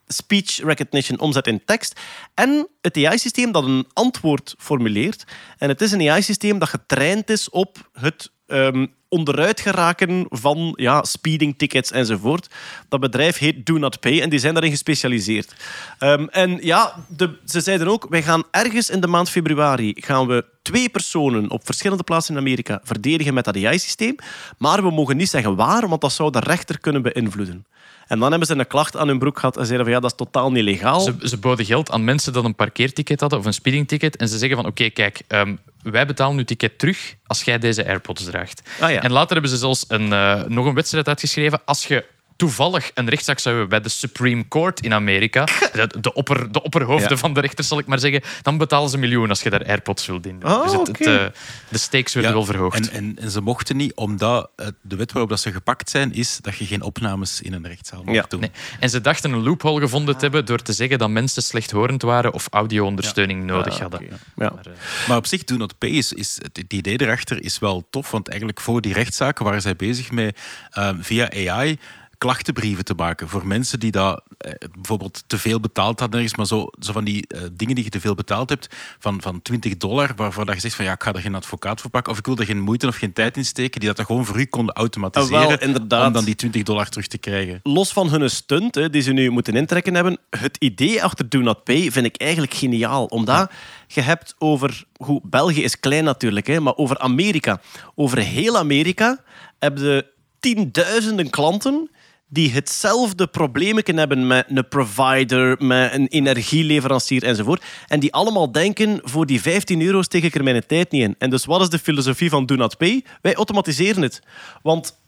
speech 0.08 0.60
recognition, 0.62 1.20
omzet 1.20 1.46
in 1.46 1.64
tekst. 1.64 2.00
En 2.34 2.68
het 2.80 2.96
AI-systeem 2.96 3.52
dat 3.52 3.64
een 3.64 3.86
antwoord 3.92 4.54
formuleert. 4.58 5.24
En 5.58 5.68
het 5.68 5.80
is 5.80 5.92
een 5.92 6.10
AI-systeem 6.10 6.58
dat 6.58 6.68
getraind 6.68 7.30
is 7.30 7.50
op 7.50 7.90
het 7.92 8.30
ehm, 8.46 8.86
onderuit 9.08 9.60
geraken 9.60 10.26
van 10.28 10.72
ja, 10.76 11.04
speeding 11.04 11.58
tickets 11.58 11.90
enzovoort. 11.90 12.54
Dat 12.88 13.00
bedrijf 13.00 13.38
heet 13.38 13.66
Do 13.66 13.78
Not 13.78 14.00
Pay 14.00 14.20
en 14.20 14.30
die 14.30 14.38
zijn 14.38 14.54
daarin 14.54 14.72
gespecialiseerd. 14.72 15.54
Ehm, 15.98 16.26
en 16.30 16.58
ja, 16.60 16.94
de, 17.08 17.38
ze 17.44 17.60
zeiden 17.60 17.88
ook, 17.88 18.06
wij 18.08 18.22
gaan 18.22 18.42
ergens 18.50 18.90
in 18.90 19.00
de 19.00 19.06
maand 19.06 19.30
februari 19.30 19.92
gaan 19.96 20.26
we 20.26 20.44
twee 20.62 20.88
personen 20.88 21.50
op 21.50 21.64
verschillende 21.64 22.02
plaatsen 22.02 22.34
in 22.34 22.40
Amerika 22.40 22.80
verdedigen 22.82 23.34
met 23.34 23.44
dat 23.44 23.56
AI-systeem. 23.56 24.16
Maar 24.58 24.82
we 24.82 24.90
mogen 24.90 25.16
niet 25.16 25.28
zeggen 25.28 25.56
waar, 25.56 25.88
want 25.88 26.00
dat 26.00 26.12
zou 26.12 26.30
de 26.30 26.40
rechter 26.40 26.80
kunnen 26.80 27.02
beïnvloeden. 27.02 27.66
En 28.08 28.18
dan 28.18 28.30
hebben 28.30 28.48
ze 28.48 28.58
een 28.58 28.66
klacht 28.66 28.96
aan 28.96 29.08
hun 29.08 29.18
broek 29.18 29.38
gehad 29.38 29.56
en 29.56 29.66
zeiden 29.66 29.86
van 29.86 29.94
ja, 29.94 30.00
dat 30.00 30.10
is 30.10 30.16
totaal 30.16 30.52
niet 30.52 30.62
legaal. 30.62 31.00
Ze, 31.00 31.14
ze 31.22 31.36
boden 31.36 31.64
geld 31.64 31.90
aan 31.90 32.04
mensen 32.04 32.32
dat 32.32 32.44
een 32.44 32.54
parkeerticket 32.54 33.20
hadden 33.20 33.38
of 33.38 33.44
een 33.44 33.52
speedingticket. 33.52 34.16
En 34.16 34.28
ze 34.28 34.38
zeggen 34.38 34.56
van 34.56 34.66
oké, 34.66 34.90
kijk, 34.90 35.20
ehm, 35.26 35.56
wij 35.82 36.06
betalen 36.06 36.38
uw 36.38 36.44
ticket 36.44 36.78
terug 36.78 37.14
als 37.26 37.42
jij 37.42 37.58
deze 37.58 37.86
AirPods 37.86 38.24
draagt. 38.24 38.62
Ah, 38.80 38.90
ja. 38.90 39.02
En 39.02 39.12
later 39.12 39.32
hebben 39.32 39.50
ze 39.50 39.56
zelfs 39.56 39.84
een, 39.88 40.12
eh, 40.12 40.42
nog 40.44 40.66
een 40.66 40.74
wedstrijd 40.74 41.08
uitgeschreven. 41.08 41.60
Als 41.64 41.86
je 41.86 42.04
toevallig 42.38 42.90
een 42.94 43.08
rechtszaak 43.08 43.38
zou 43.38 43.54
hebben 43.54 43.70
bij 43.80 43.80
de 43.90 43.94
Supreme 43.94 44.48
Court 44.48 44.80
in 44.80 44.92
Amerika, 44.94 45.44
de, 45.72 45.88
de, 46.00 46.12
opper, 46.12 46.52
de 46.52 46.62
opperhoofden 46.62 47.10
Ja. 47.10 47.16
van 47.16 47.32
de 47.32 47.40
rechter 47.40 47.64
zal 47.64 47.78
ik 47.78 47.86
maar 47.86 47.98
zeggen, 47.98 48.22
dan 48.42 48.58
betalen 48.58 48.88
ze 48.88 48.94
een 48.94 49.00
miljoen 49.00 49.28
als 49.28 49.42
je 49.42 49.50
daar 49.50 49.64
AirPods 49.64 50.06
wilt 50.06 50.26
in. 50.26 50.38
doen. 50.40 50.50
Ah, 50.50 50.62
dus 50.62 50.72
het, 50.72 51.00
eh, 51.06 51.26
de 51.68 51.78
stakes 51.78 52.14
werden 52.14 52.32
wel 52.32 52.44
verhoogd. 52.44 52.88
En, 52.90 52.96
en, 52.96 53.18
en 53.20 53.30
ze 53.30 53.40
mochten 53.40 53.76
niet, 53.76 53.94
omdat 53.94 54.50
eh, 54.56 54.66
de 54.80 54.96
wet 54.96 55.12
waarop 55.12 55.30
dat 55.30 55.40
ze 55.40 55.52
gepakt 55.52 55.90
zijn, 55.90 56.12
is 56.14 56.38
dat 56.40 56.56
je 56.56 56.64
geen 56.66 56.82
opnames 56.82 57.40
in 57.40 57.52
een 57.52 57.66
rechtszaal 57.66 58.02
mag 58.04 58.14
Ja. 58.14 58.24
doen. 58.28 58.40
Nee. 58.40 58.50
En 58.80 58.90
ze 58.90 59.00
dachten 59.00 59.32
een 59.32 59.42
loophole 59.42 59.80
gevonden 59.80 60.14
te 60.14 60.20
hebben 60.20 60.44
door 60.44 60.62
te 60.62 60.72
zeggen 60.72 60.98
dat 60.98 61.10
mensen 61.10 61.42
slechthorend 61.42 62.02
waren 62.02 62.32
of 62.32 62.46
audio-ondersteuning 62.50 63.44
nodig 63.44 63.78
hadden. 63.78 64.00
Ja. 64.10 64.16
Maar, 64.34 64.50
eh, 64.66 64.72
Maar 65.08 65.16
op 65.16 65.26
zich, 65.26 65.44
Do 65.44 65.56
Not 65.56 65.78
Pay, 65.78 65.90
is, 65.90 66.12
is, 66.12 66.38
het 66.42 66.56
het 66.56 66.72
idee 66.72 67.00
erachter 67.00 67.42
is 67.44 67.58
wel 67.58 67.86
tof. 67.90 68.10
Want 68.10 68.28
eigenlijk 68.28 68.60
voor 68.60 68.80
die 68.80 68.92
rechtszaken 68.92 69.44
waren 69.44 69.62
zij 69.62 69.76
bezig 69.76 70.10
met, 70.10 70.38
ehm, 70.70 70.96
via 71.00 71.30
AI 71.32 71.78
klachtenbrieven 72.18 72.84
te 72.84 72.94
maken 72.94 73.28
voor 73.28 73.46
mensen 73.46 73.80
die 73.80 73.90
dat 73.90 74.22
eh, 74.38 74.52
bijvoorbeeld 74.72 75.24
te 75.26 75.38
veel 75.38 75.60
betaald 75.60 76.00
hadden 76.00 76.20
ergens, 76.20 76.36
maar 76.36 76.46
zo, 76.46 76.68
zo 76.80 76.92
van 76.92 77.04
die 77.04 77.26
eh, 77.26 77.40
dingen 77.52 77.74
die 77.74 77.84
je 77.84 77.90
te 77.90 78.00
veel 78.00 78.14
betaald 78.14 78.48
hebt 78.48 78.68
van, 78.98 79.22
van 79.22 79.42
20 79.42 79.76
dollar, 79.76 80.12
waarvoor 80.16 80.44
dat 80.44 80.54
je 80.54 80.60
zegt 80.60 80.74
van 80.74 80.84
ja, 80.84 80.92
ik 80.92 81.02
ga 81.02 81.12
er 81.12 81.20
geen 81.20 81.34
advocaat 81.34 81.80
voor 81.80 81.90
pakken 81.90 82.12
of 82.12 82.18
ik 82.18 82.26
wil 82.26 82.36
er 82.36 82.44
geen 82.44 82.60
moeite 82.60 82.86
of 82.86 82.96
geen 82.96 83.12
tijd 83.12 83.36
in 83.36 83.44
steken, 83.44 83.78
die 83.80 83.88
dat 83.88 83.96
dan 83.96 84.06
gewoon 84.06 84.24
voor 84.24 84.40
u 84.40 84.44
konden 84.44 84.74
automatiseren 84.74 85.40
Ah, 85.40 85.48
wel, 85.48 85.58
inderdaad. 85.58 86.06
om 86.06 86.12
dan 86.12 86.24
die 86.24 86.34
20 86.34 86.62
dollar 86.62 86.88
terug 86.88 87.06
te 87.06 87.18
krijgen. 87.18 87.60
los 87.62 87.92
van 87.92 88.08
hun 88.08 88.30
stunt 88.30 88.74
hè, 88.74 88.90
die 88.90 89.02
ze 89.02 89.12
nu 89.12 89.30
moeten 89.30 89.56
intrekken 89.56 89.94
hebben, 89.94 90.18
het 90.30 90.56
idee 90.58 91.02
achter 91.04 91.28
Do 91.28 91.38
Not 91.40 91.64
Pay 91.64 91.90
vind 91.90 92.06
ik 92.06 92.16
eigenlijk 92.16 92.54
geniaal. 92.54 93.04
Omdat 93.04 93.50
je 93.86 94.00
hebt 94.00 94.34
over 94.38 94.84
hoe 94.96 95.20
België 95.24 95.62
is 95.62 95.80
klein 95.80 96.04
natuurlijk, 96.04 96.46
hè, 96.46 96.60
maar 96.60 96.76
over 96.76 96.98
Amerika. 96.98 97.60
Over 97.94 98.18
heel 98.18 98.58
Amerika 98.58 99.22
hebben 99.58 99.84
je 99.84 100.06
tienduizenden 100.40 101.30
klanten 101.30 101.90
die 102.28 102.52
hetzelfde 102.52 103.26
probleem 103.26 103.82
kunnen 103.82 104.08
hebben 104.08 104.26
met 104.26 104.46
een 104.48 104.68
provider, 104.68 105.64
met 105.64 105.94
een 105.94 106.06
energieleverancier 106.06 107.24
enzovoort. 107.24 107.64
En 107.86 108.00
die 108.00 108.12
allemaal 108.12 108.52
denken, 108.52 109.00
voor 109.02 109.26
die 109.26 109.40
15 109.40 109.82
euro 109.82 110.02
steek 110.02 110.22
ik 110.22 110.34
er 110.34 110.44
mijn 110.44 110.66
tijd 110.66 110.90
niet 110.90 111.02
in. 111.02 111.14
En 111.18 111.30
dus 111.30 111.44
wat 111.44 111.60
is 111.60 111.68
de 111.68 111.78
filosofie 111.78 112.30
van 112.30 112.46
Do 112.46 112.54
Not 112.54 112.76
Pay? 112.76 113.04
Wij 113.22 113.34
automatiseren 113.34 114.02
het. 114.02 114.22
Want 114.62 114.98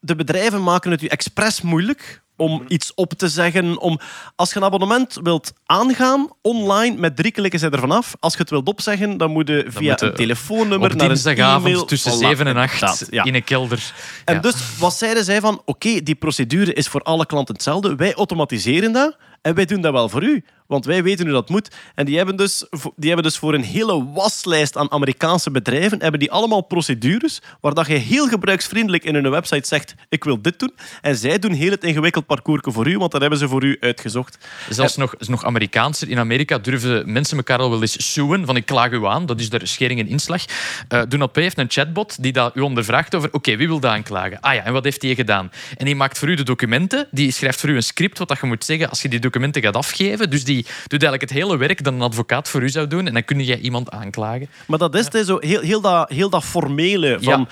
de 0.00 0.16
bedrijven 0.16 0.62
maken 0.62 0.90
het 0.90 1.02
u 1.02 1.06
expres 1.06 1.60
moeilijk 1.60 2.22
om 2.36 2.64
iets 2.68 2.94
op 2.94 3.12
te 3.12 3.28
zeggen. 3.28 3.78
Om, 3.80 4.00
als 4.36 4.50
je 4.50 4.56
een 4.56 4.64
abonnement 4.64 5.18
wilt 5.22 5.52
aangaan, 5.66 6.28
online, 6.42 6.96
met 6.96 7.16
drie 7.16 7.32
klikken 7.32 7.58
zijn 7.60 7.72
er 7.72 7.78
vanaf. 7.78 8.14
Als 8.20 8.32
je 8.32 8.38
het 8.38 8.50
wilt 8.50 8.68
opzeggen, 8.68 9.16
dan 9.16 9.30
moet 9.30 9.48
je 9.48 9.64
via 9.68 9.90
moet 9.90 10.00
je 10.00 10.06
een 10.06 10.14
telefoonnummer 10.14 10.90
Op 10.90 10.96
naar 10.96 11.06
een 11.06 11.12
dinsdagavond 11.12 11.66
e-mail. 11.66 11.84
tussen 11.84 12.12
Voilà, 12.12 12.16
7 12.18 12.46
en 12.46 12.56
8 12.56 12.72
inderdaad, 12.72 13.06
ja. 13.10 13.24
in 13.24 13.34
een 13.34 13.44
kelder. 13.44 13.92
En 14.24 14.34
Ja. 14.34 14.40
dus 14.40 14.54
wat 14.78 14.94
zeiden 14.94 15.24
zij 15.24 15.40
van, 15.40 15.62
oké, 15.64 16.02
die 16.02 16.14
procedure 16.14 16.72
is 16.72 16.88
voor 16.88 17.02
alle 17.02 17.26
klanten 17.26 17.54
hetzelfde. 17.54 17.94
Wij 17.94 18.14
automatiseren 18.14 18.92
dat 18.92 19.16
en 19.42 19.54
wij 19.54 19.64
doen 19.64 19.80
dat 19.80 19.92
wel 19.92 20.08
voor 20.08 20.22
u. 20.22 20.44
Want 20.66 20.84
wij 20.84 21.02
weten 21.02 21.24
hoe 21.24 21.34
dat 21.34 21.48
moet. 21.48 21.68
En 21.94 22.04
die 22.06 22.16
hebben 22.16 22.36
dus, 22.36 22.66
die 22.96 23.06
hebben 23.06 23.22
dus 23.22 23.38
voor 23.38 23.54
een 23.54 23.62
hele 23.62 24.12
waslijst 24.12 24.76
aan 24.76 24.90
Amerikaanse 24.90 25.50
bedrijven, 25.50 26.02
hebben 26.02 26.20
die 26.20 26.30
allemaal 26.30 26.60
procedures 26.60 27.40
waar 27.60 27.74
dat 27.74 27.86
je 27.86 27.94
heel 27.94 28.28
gebruiksvriendelijk 28.28 29.04
in 29.04 29.14
hun 29.14 29.30
website 29.30 29.66
zegt, 29.66 29.94
ik 30.08 30.24
wil 30.24 30.42
dit 30.42 30.58
doen. 30.58 30.74
En 31.00 31.16
zij 31.16 31.38
doen 31.38 31.52
heel 31.52 31.70
het 31.70 31.84
ingewikkeld 31.84 32.26
parcours 32.26 32.54
voor 32.64 32.86
u, 32.86 32.98
want 32.98 33.12
dat 33.12 33.20
hebben 33.20 33.38
ze 33.38 33.48
voor 33.48 33.64
u 33.64 33.76
uitgezocht. 33.80 34.38
Zelfs 34.68 34.96
nog, 34.96 35.14
nog 35.18 35.44
Amerikaanser. 35.44 36.08
In 36.08 36.18
Amerika 36.18 36.58
durven 36.58 37.12
mensen 37.12 37.36
elkaar 37.36 37.58
al 37.58 37.70
wel 37.70 37.80
eens 37.80 38.12
suwen 38.12 38.46
van 38.46 38.56
ik 38.56 38.66
klaag 38.66 38.90
u 38.90 39.06
aan. 39.06 39.26
Dat 39.26 39.40
is 39.40 39.50
de 39.50 39.66
schering 39.66 40.00
en 40.00 40.08
inslag. 40.08 40.44
Uh, 40.88 41.02
Do 41.08 41.16
Not 41.16 41.32
Pay 41.32 41.42
heeft 41.42 41.58
een 41.58 41.70
chatbot 41.70 42.22
die 42.22 42.32
dat 42.32 42.56
u 42.56 42.60
ondervraagt 42.60 43.14
over 43.14 43.28
oké, 43.32 43.56
wie 43.56 43.66
wil 43.66 43.80
dat 43.80 43.90
aanklagen? 43.90 44.40
Ah 44.40 44.54
ja, 44.54 44.64
en 44.64 44.72
wat 44.72 44.84
heeft 44.84 45.02
hij 45.02 45.14
gedaan? 45.14 45.50
En 45.76 45.84
die 45.84 45.94
maakt 45.94 46.18
voor 46.18 46.28
u 46.28 46.34
de 46.34 46.42
documenten. 46.42 47.08
Die 47.10 47.30
schrijft 47.30 47.60
voor 47.60 47.68
u 47.68 47.76
een 47.76 47.82
script 47.82 48.18
wat 48.18 48.28
dat 48.28 48.40
je 48.40 48.46
moet 48.46 48.64
zeggen 48.64 48.88
als 48.88 49.02
je 49.02 49.08
die 49.08 49.18
documenten 49.18 49.62
gaat 49.62 49.76
afgeven. 49.76 50.30
Dus 50.30 50.44
die 50.44 50.55
doet 50.62 51.02
eigenlijk 51.02 51.22
het 51.22 51.32
hele 51.32 51.56
werk 51.56 51.84
dat 51.84 51.92
een 51.92 52.00
advocaat 52.02 52.48
voor 52.48 52.62
u 52.62 52.68
zou 52.68 52.86
doen. 52.86 53.06
En 53.06 53.12
dan 53.12 53.24
kun 53.24 53.44
je 53.44 53.60
iemand 53.60 53.90
aanklagen. 53.90 54.48
Maar 54.66 54.78
dat 54.78 54.94
is 54.94 55.06
hè, 55.12 55.24
zo 55.24 55.36
heel, 55.40 55.60
heel, 55.60 55.80
dat, 55.80 56.08
heel 56.10 56.30
dat 56.30 56.44
formele 56.44 57.18
van... 57.20 57.48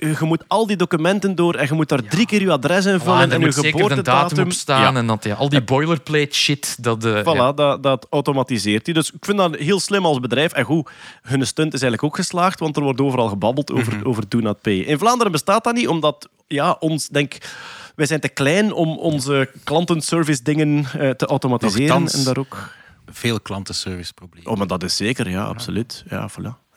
Je 0.00 0.16
moet 0.20 0.44
al 0.46 0.66
die 0.66 0.76
documenten 0.76 1.34
door 1.34 1.54
en 1.54 1.66
je 1.66 1.72
moet 1.74 1.88
daar 1.88 2.02
drie 2.02 2.26
keer 2.26 2.40
je 2.40 2.50
adres 2.52 2.86
invullen 2.86 3.16
Ah, 3.16 3.22
en, 3.22 3.30
er 3.32 3.40
je 3.40 3.52
geboortedatum. 3.52 4.28
datum 4.28 4.44
op 4.44 4.52
staan. 4.52 4.80
Ja. 4.94 4.98
En 5.00 5.06
dat, 5.06 5.24
ja, 5.24 5.34
al 5.34 5.48
die 5.48 5.62
boilerplate 5.62 6.34
shit. 6.34 6.76
Dat, 6.80 7.04
eh, 7.04 7.20
Voilà, 7.20 7.24
ja. 7.36 7.52
dat, 7.52 7.82
dat 7.82 8.06
automatiseert 8.10 8.84
hij. 8.86 8.94
Dus 8.94 9.10
ik 9.10 9.24
vind 9.24 9.38
dat 9.38 9.56
heel 9.56 9.80
slim 9.80 10.04
als 10.06 10.20
bedrijf. 10.20 10.52
En 10.52 10.64
goed, 10.64 10.90
hun 11.22 11.46
stunt 11.46 11.74
is 11.74 11.82
eigenlijk 11.82 12.02
ook 12.02 12.16
geslaagd, 12.16 12.60
want 12.60 12.76
er 12.76 12.82
wordt 12.82 13.00
overal 13.00 13.28
gebabbeld 13.28 13.72
over, 13.72 13.96
Mhm. 13.96 14.06
over 14.06 14.24
Do 14.28 14.38
Not 14.38 14.60
Pay. 14.60 14.74
In 14.78 14.98
Vlaanderen 14.98 15.32
bestaat 15.32 15.64
dat 15.64 15.74
niet, 15.74 15.88
omdat 15.88 16.28
ja, 16.46 16.76
ons, 16.80 17.08
denk 17.08 17.36
wij 17.98 18.06
zijn 18.06 18.20
te 18.20 18.28
klein 18.28 18.72
om 18.72 18.98
onze 18.98 19.50
klantenservice 19.64 20.42
dingen 20.42 20.84
eh, 20.84 21.10
te 21.10 21.26
automatiseren. 21.26 22.08
En 22.08 22.24
daar 22.24 22.38
ook... 22.38 22.76
Veel 23.06 23.40
klantenserviceproblemen. 23.40 24.50
Oh, 24.50 24.58
maar 24.58 24.66
dat 24.66 24.82
is 24.82 24.96
zeker, 24.96 25.30
ja, 25.30 25.44
absoluut. 25.44 26.04
Ja, 26.08 26.30
voilà. 26.30 26.67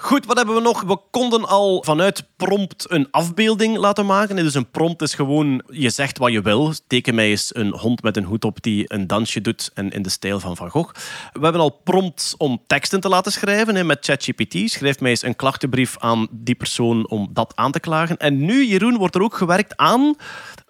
Goed, 0.00 0.26
wat 0.26 0.36
hebben 0.36 0.54
we 0.54 0.60
nog? 0.60 0.82
We 0.82 0.98
konden 1.10 1.44
al 1.44 1.82
vanuit 1.84 2.24
prompt 2.36 2.90
een 2.90 3.08
afbeelding 3.10 3.76
laten 3.76 4.06
maken. 4.06 4.36
Dus 4.36 4.54
een 4.54 4.70
prompt 4.70 5.02
is 5.02 5.14
gewoon, 5.14 5.62
je 5.70 5.90
zegt 5.90 6.18
wat 6.18 6.32
je 6.32 6.42
wil. 6.42 6.72
Teken 6.86 7.14
mij 7.14 7.28
eens 7.28 7.54
een 7.54 7.74
hond 7.74 8.02
met 8.02 8.16
een 8.16 8.24
hoed 8.24 8.44
op 8.44 8.62
die 8.62 8.92
een 8.92 9.06
dansje 9.06 9.40
doet 9.40 9.70
en 9.74 9.90
in 9.90 10.02
de 10.02 10.08
stijl 10.08 10.40
van 10.40 10.56
Van 10.56 10.70
Gogh. 10.70 10.94
We 11.32 11.40
hebben 11.42 11.60
al 11.60 11.80
prompts 11.84 12.36
om 12.36 12.62
teksten 12.66 13.00
te 13.00 13.08
laten 13.08 13.32
schrijven 13.32 13.74
hè, 13.74 13.84
met 13.84 14.04
ChatGPT. 14.04 14.70
Schrijf 14.70 15.00
mij 15.00 15.10
eens 15.10 15.22
een 15.22 15.36
klachtenbrief 15.36 15.98
aan 15.98 16.28
die 16.30 16.54
persoon 16.54 17.08
om 17.08 17.28
dat 17.32 17.52
aan 17.54 17.72
te 17.72 17.80
klagen. 17.80 18.16
En 18.16 18.44
nu, 18.44 18.66
Jeroen, 18.66 18.96
wordt 18.96 19.14
er 19.14 19.22
ook 19.22 19.36
gewerkt 19.36 19.76
aan 19.76 20.16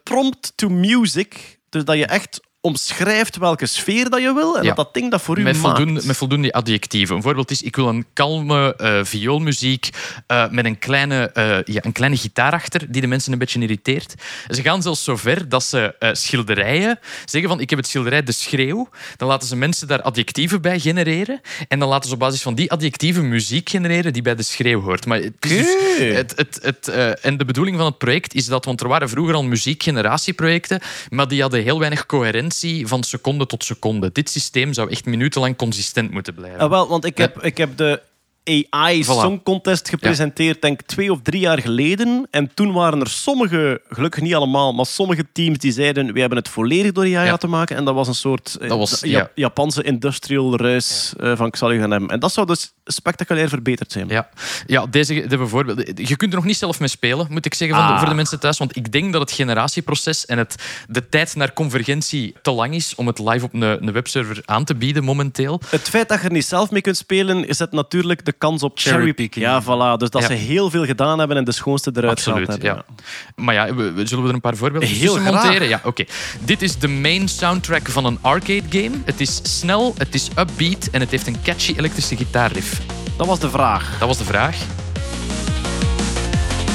prompt 0.02 0.52
to 0.56 0.68
music. 0.68 1.58
Dus 1.68 1.84
dat 1.84 1.96
je 1.96 2.06
echt 2.06 2.40
omschrijft 2.68 3.36
welke 3.36 3.66
sfeer 3.66 4.10
dat 4.10 4.20
je 4.20 4.32
wil 4.34 4.56
en 4.56 4.62
Ja. 4.62 4.68
dat 4.68 4.76
dat 4.76 4.94
ding 4.94 5.10
dat 5.10 5.22
voor 5.22 5.38
u 5.38 5.42
met, 5.42 5.62
maakt. 5.62 6.06
met 6.06 6.16
voldoende 6.16 6.52
adjectieven. 6.52 7.16
Een 7.16 7.22
voorbeeld 7.22 7.50
is, 7.50 7.62
ik 7.62 7.76
wil 7.76 7.88
een 7.88 8.06
kalme 8.12 8.74
eh, 8.76 9.00
vioolmuziek 9.04 9.88
eh, 10.26 10.48
met 10.50 10.64
een 10.64 10.78
kleine, 10.78 11.30
eh, 11.30 11.58
ja, 11.64 11.84
een 11.84 11.92
kleine 11.92 12.16
gitaar 12.16 12.52
achter 12.52 12.92
die 12.92 13.00
de 13.00 13.06
mensen 13.06 13.32
een 13.32 13.38
beetje 13.38 13.60
irriteert. 13.60 14.14
Ze 14.48 14.62
gaan 14.62 14.82
zelfs 14.82 15.04
zo 15.04 15.16
ver 15.16 15.48
dat 15.48 15.64
ze 15.64 15.94
schilderijen 16.12 16.98
zeggen 17.24 17.50
van 17.50 17.60
ik 17.60 17.70
heb 17.70 17.78
het 17.78 17.88
schilderij 17.88 18.22
De 18.22 18.32
Schreeuw. 18.32 18.88
Dan 19.16 19.28
laten 19.28 19.48
ze 19.48 19.56
mensen 19.56 19.86
daar 19.88 20.02
adjectieven 20.02 20.60
bij 20.60 20.78
genereren 20.78 21.40
en 21.68 21.78
dan 21.78 21.88
laten 21.88 22.08
ze 22.08 22.14
op 22.14 22.20
basis 22.20 22.42
van 22.42 22.54
die 22.54 22.70
adjectieven 22.70 23.28
muziek 23.28 23.68
genereren 23.68 24.12
die 24.12 24.22
bij 24.22 24.34
De 24.34 24.42
Schreeuw 24.42 24.80
hoort. 24.80 25.06
Maar 25.06 25.18
het 25.18 25.50
is 25.50 25.50
dus- 25.50 25.98
het, 25.98 26.32
het, 26.36 26.58
het, 26.62 26.88
en 27.20 27.36
de 27.36 27.44
bedoeling 27.44 27.76
van 27.76 27.86
het 27.86 27.98
project 27.98 28.34
is 28.34 28.46
dat, 28.46 28.64
want 28.64 28.80
er 28.80 28.88
waren 28.88 29.08
vroeger 29.08 29.34
al 29.34 29.44
muziekgeneratieprojecten, 29.44 30.80
maar 31.10 31.28
die 31.28 31.40
hadden 31.40 31.62
heel 31.62 31.78
weinig 31.78 32.06
coherentie 32.06 32.38
van 32.60 33.02
seconde 33.02 33.46
tot 33.46 33.64
seconde. 33.64 34.10
Dit 34.12 34.30
systeem 34.30 34.72
zou 34.72 34.90
echt 34.90 35.04
minutenlang 35.04 35.56
consistent 35.56 36.10
moeten 36.10 36.34
blijven. 36.34 36.60
Ah, 36.60 36.70
wel, 36.70 36.88
want 36.88 37.04
ik 37.04 37.18
heb, 37.18 37.42
ik 37.42 37.56
heb 37.56 37.76
de 37.76 38.02
AI 38.48 39.02
Voilà. 39.04 39.06
Song 39.06 39.40
Contest 39.42 39.88
gepresenteerd, 39.88 40.62
denk 40.62 40.80
ik, 40.80 40.86
twee 40.86 41.12
of 41.12 41.18
drie 41.22 41.40
jaar 41.40 41.58
geleden. 41.60 42.26
En 42.30 42.54
toen 42.54 42.72
waren 42.72 43.00
er 43.00 43.08
sommige, 43.08 43.80
gelukkig 43.88 44.22
niet 44.22 44.34
allemaal, 44.34 44.72
maar 44.72 44.86
sommige 44.86 45.24
teams 45.32 45.58
die 45.58 45.72
zeiden: 45.72 46.12
we 46.12 46.20
hebben 46.20 46.38
het 46.38 46.48
volledig 46.48 46.92
door 46.92 47.04
AI 47.04 47.10
Ja. 47.10 47.24
laten 47.24 47.50
maken. 47.50 47.76
En 47.76 47.84
dat 47.84 47.94
was 47.94 48.08
een 48.08 48.14
soort 48.14 48.56
eh, 48.60 48.68
Dat 48.68 48.78
was, 48.78 49.00
Ja- 49.00 49.18
ja. 49.18 49.30
Japanse 49.34 49.82
industrial 49.82 50.56
ruis 50.56 51.12
eh, 51.20 51.36
van 51.36 51.54
gaan 51.56 51.90
hebben. 51.90 52.08
En 52.08 52.20
dat 52.20 52.32
zou 52.32 52.46
dus 52.46 52.72
spectaculair 52.84 53.48
verbeterd 53.48 53.92
zijn. 53.92 54.08
Ja, 54.08 54.28
ja 54.66 54.86
deze 54.86 55.26
de 55.26 55.36
bijvoorbeeld. 55.36 56.08
Je 56.08 56.16
kunt 56.16 56.30
er 56.32 56.36
nog 56.38 56.44
niet 56.46 56.56
zelf 56.56 56.78
mee 56.80 56.88
spelen, 56.88 57.26
moet 57.30 57.46
ik 57.46 57.54
zeggen, 57.54 57.76
van 57.76 57.86
de- 57.86 57.92
Ah. 57.92 57.98
voor 57.98 58.08
de 58.08 58.14
mensen 58.14 58.40
thuis. 58.40 58.58
Want 58.58 58.76
ik 58.76 58.92
denk 58.92 59.12
dat 59.12 59.20
het 59.20 59.32
generatieproces 59.32 60.26
en 60.26 60.38
het, 60.38 60.54
de 60.88 61.08
tijd 61.08 61.34
naar 61.36 61.52
convergentie 61.52 62.34
te 62.42 62.50
lang 62.50 62.74
is 62.74 62.94
om 62.94 63.06
het 63.06 63.18
live 63.18 63.44
op 63.44 63.54
een, 63.54 63.62
een 63.62 63.92
webserver 63.92 64.42
aan 64.44 64.64
te 64.64 64.74
bieden 64.74 65.04
momenteel. 65.04 65.60
Het 65.68 65.88
feit 65.88 66.08
dat 66.08 66.20
je 66.20 66.26
er 66.26 66.32
niet 66.32 66.44
zelf 66.44 66.70
mee 66.70 66.80
kunt 66.80 66.96
spelen, 66.96 67.54
zet 67.54 67.72
natuurlijk 67.72 68.24
de 68.24 68.32
kans 68.38 68.62
op 68.62 68.72
Cherrypicking. 68.78 69.44
Ja, 69.44 69.62
voilà. 69.62 69.96
Dus 69.96 70.10
dat 70.10 70.24
ze 70.24 70.32
heel 70.32 70.70
veel 70.70 70.84
gedaan 70.84 71.18
hebben 71.18 71.36
en 71.36 71.44
de 71.44 71.52
schoonste 71.52 71.90
eruit 71.94 72.12
Absoluut, 72.12 72.44
gehaald 72.44 72.62
hebben. 72.62 72.84
ja. 72.96 73.42
Maar 73.44 73.54
ja, 73.54 73.74
we- 73.74 74.06
zullen 74.06 74.22
we 74.22 74.28
er 74.28 74.34
een 74.34 74.40
paar 74.40 74.56
voorbeelden 74.56 74.88
Heel 74.88 74.98
tussen 75.14 75.20
graag. 75.32 75.42
monteren? 75.42 75.68
Ja, 75.68 75.80
oké. 75.84 76.04
Dit 76.40 76.62
is 76.62 76.78
de 76.78 76.88
main 76.88 77.28
soundtrack 77.28 77.88
van 77.88 78.04
een 78.04 78.18
arcade 78.20 78.62
game. 78.70 78.90
Het 79.04 79.20
is 79.20 79.40
snel, 79.58 79.94
het 79.98 80.14
is 80.14 80.28
upbeat 80.38 80.88
en 80.92 81.00
het 81.00 81.10
heeft 81.10 81.26
een 81.26 81.36
catchy 81.42 81.74
elektrische 81.76 82.16
gitaarriff. 82.16 82.80
Dat 83.16 83.26
was 83.26 83.38
de 83.38 83.50
vraag. 83.50 83.96
Dat 83.98 84.08
was 84.08 84.18
de 84.18 84.24
vraag. 84.24 84.56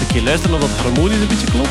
Een 0.01 0.07
keer 0.14 0.22
luisteren 0.22 0.55
of 0.55 0.61
dat 0.61 0.70
harmonisch 0.86 1.20
een 1.22 1.28
beetje 1.28 1.51
klopt. 1.51 1.70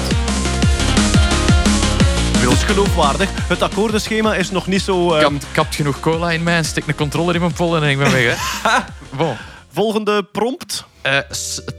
Het 2.39 2.51
is 2.53 2.63
geloofwaardig. 2.63 3.29
Het 3.49 3.63
akkoordenschema 3.63 4.35
is 4.35 4.51
nog 4.51 4.67
niet 4.67 4.83
zo... 4.83 5.15
Ik 5.17 5.23
ehm, 5.23 5.35
kapt 5.53 5.75
genoeg 5.75 6.01
cola 6.01 6.31
in 6.31 6.43
mij 6.43 6.57
en 6.57 6.65
stik 6.65 6.87
een 6.87 6.95
controller 6.95 7.35
in 7.35 7.41
mijn 7.41 7.53
pollen 7.53 7.83
en 7.83 7.89
ik 7.91 7.99
ben 7.99 8.13
weg. 8.13 8.37
Hè. 8.63 8.79
Bon. 9.17 9.37
Volgende 9.73 10.23
prompt. 10.23 10.85
Eh, 11.03 11.19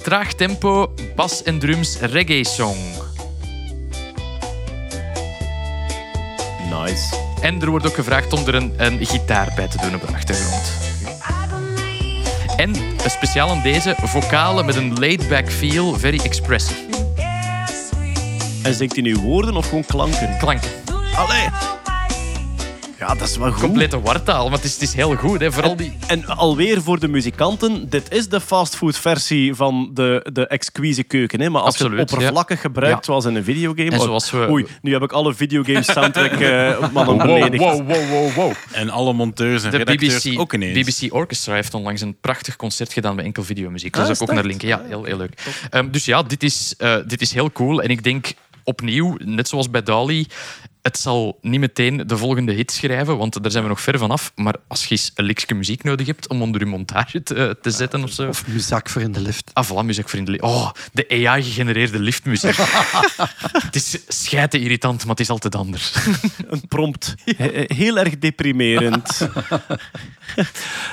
traag 0.03 0.33
tempo, 0.33 0.93
bas 1.15 1.43
en 1.43 1.59
drums, 1.59 1.99
reggae 1.99 2.45
song. 2.45 2.77
Nice. 6.69 7.15
En 7.41 7.61
er 7.61 7.69
wordt 7.69 7.85
ook 7.85 7.95
gevraagd 7.95 8.33
om 8.33 8.47
er 8.47 8.55
een, 8.55 8.73
een 8.77 9.05
gitaar 9.05 9.53
bij 9.55 9.67
te 9.67 9.77
doen 9.77 9.95
op 9.95 10.01
de 10.01 10.13
achtergrond. 10.13 10.71
En 12.57 12.75
speciaal 13.05 13.49
aan 13.49 13.61
deze, 13.61 13.95
vocalen 14.03 14.65
met 14.65 14.75
een 14.75 14.99
laid-back 14.99 15.51
feel, 15.51 15.93
very 15.99 16.19
expressive. 16.19 16.81
En 18.63 18.73
zingt 18.73 18.93
hij 18.93 19.03
nu 19.03 19.15
woorden 19.15 19.55
of 19.55 19.67
gewoon 19.67 19.85
klanken? 19.85 20.37
Klank. 20.37 20.61
Allee! 21.15 21.49
Ja, 23.07 23.13
dat 23.15 23.27
is 23.27 23.37
wel 23.37 23.51
goed. 23.51 23.61
Complete 23.61 24.01
wartaal, 24.01 24.43
maar 24.49 24.57
het 24.57 24.63
is, 24.63 24.73
het 24.73 24.81
is 24.81 24.93
heel 24.93 25.15
goed. 25.15 25.39
Hè. 25.39 25.51
Vooral 25.51 25.75
die... 25.75 25.93
En 26.07 26.25
alweer 26.25 26.81
voor 26.81 26.99
de 26.99 27.07
muzikanten, 27.07 27.89
dit 27.89 28.11
is 28.11 28.29
de 28.29 28.41
fastfood-versie 28.41 29.55
van 29.55 29.89
de, 29.93 30.29
de 30.33 30.47
exquise 30.47 31.03
keuken. 31.03 31.41
Hè? 31.41 31.49
Maar 31.49 31.61
als 31.61 31.77
je 31.77 31.89
het 31.89 32.11
oppervlakkig 32.11 32.61
gebruikt, 32.61 32.97
Ja. 32.97 33.03
zoals 33.03 33.25
in 33.25 33.35
een 33.35 33.43
videogame... 33.43 33.91
En 33.91 33.99
zoals 33.99 34.31
we- 34.31 34.47
Oei, 34.49 34.65
nu 34.81 34.91
heb 34.93 35.01
ik 35.01 35.11
alle 35.11 35.33
videogame 35.33 35.83
soundtrack 35.83 36.31
eh 36.31 36.91
mannen 36.91 37.17
beledigd. 37.17 37.63
wow, 37.63 37.87
wow, 38.09 38.33
wow. 38.33 38.51
En 38.71 38.89
alle 38.89 39.13
monteurs 39.13 39.63
en 39.63 39.71
De 39.71 39.77
redacteurs 39.77 40.23
BBC, 40.23 40.39
ook 40.39 40.53
ineens. 40.53 40.91
BBC 40.91 41.13
Orchestra 41.13 41.53
heeft 41.53 41.73
onlangs 41.73 42.01
een 42.01 42.15
prachtig 42.21 42.55
concert 42.55 42.93
gedaan 42.93 43.15
met 43.15 43.25
enkel 43.25 43.43
videomuziek. 43.43 43.95
Ah, 43.97 44.05
Daar 44.05 44.15
zou 44.15 44.23
ik 44.23 44.29
ook 44.29 44.35
naar 44.35 44.45
linken. 44.47 44.67
Ja, 44.67 44.81
heel, 44.87 45.03
heel 45.03 45.17
leuk. 45.17 45.43
Ehm, 45.69 45.89
dus 45.91 46.05
ja, 46.05 46.23
dit 46.23 46.43
is, 46.43 46.73
eh, 46.77 46.95
dit 47.07 47.21
is 47.21 47.33
heel 47.33 47.51
cool. 47.51 47.81
En 47.81 47.89
ik 47.89 48.03
denk 48.03 48.33
opnieuw, 48.63 49.15
net 49.23 49.47
zoals 49.47 49.69
bij 49.69 49.83
Dali, 49.83 50.27
het 50.83 50.99
zal 50.99 51.37
niet 51.41 51.59
meteen 51.59 52.07
de 52.07 52.17
volgende 52.17 52.51
hit 52.53 52.71
schrijven, 52.71 53.17
want 53.17 53.41
daar 53.43 53.51
zijn 53.51 53.63
we 53.63 53.69
nog 53.69 53.81
ver 53.81 53.97
vanaf. 53.99 54.31
Maar 54.35 54.55
als 54.67 54.83
je 54.83 54.89
eens 54.91 55.11
een 55.15 55.25
likske 55.25 55.53
muziek 55.53 55.83
nodig 55.83 56.07
hebt 56.07 56.27
om 56.27 56.41
onder 56.41 56.61
je 56.61 56.67
montage 56.67 57.23
te, 57.23 57.57
te 57.61 57.71
zetten 57.71 58.03
of 58.03 58.11
zo. 58.11 58.27
Of 58.27 58.47
muzak 58.47 58.89
voor 58.89 59.01
in 59.01 59.11
de 59.11 59.19
lift. 59.21 59.49
Ah, 59.53 59.69
voilà, 59.69 59.85
muziekvriendelijk. 59.85 60.43
Oh, 60.43 60.71
de 60.93 61.05
AI-gegenereerde 61.09 61.99
liftmuziek. 61.99 62.55
het 63.65 63.75
is 63.75 63.97
schijten 64.07 64.59
irritant, 64.61 64.99
maar 65.01 65.09
het 65.11 65.19
is 65.19 65.29
altijd 65.29 65.55
anders. 65.55 65.93
Een 66.49 66.67
prompt. 66.67 67.15
He- 67.25 67.63
Heel 67.67 67.97
erg 67.97 68.17
deprimerend. 68.19 69.27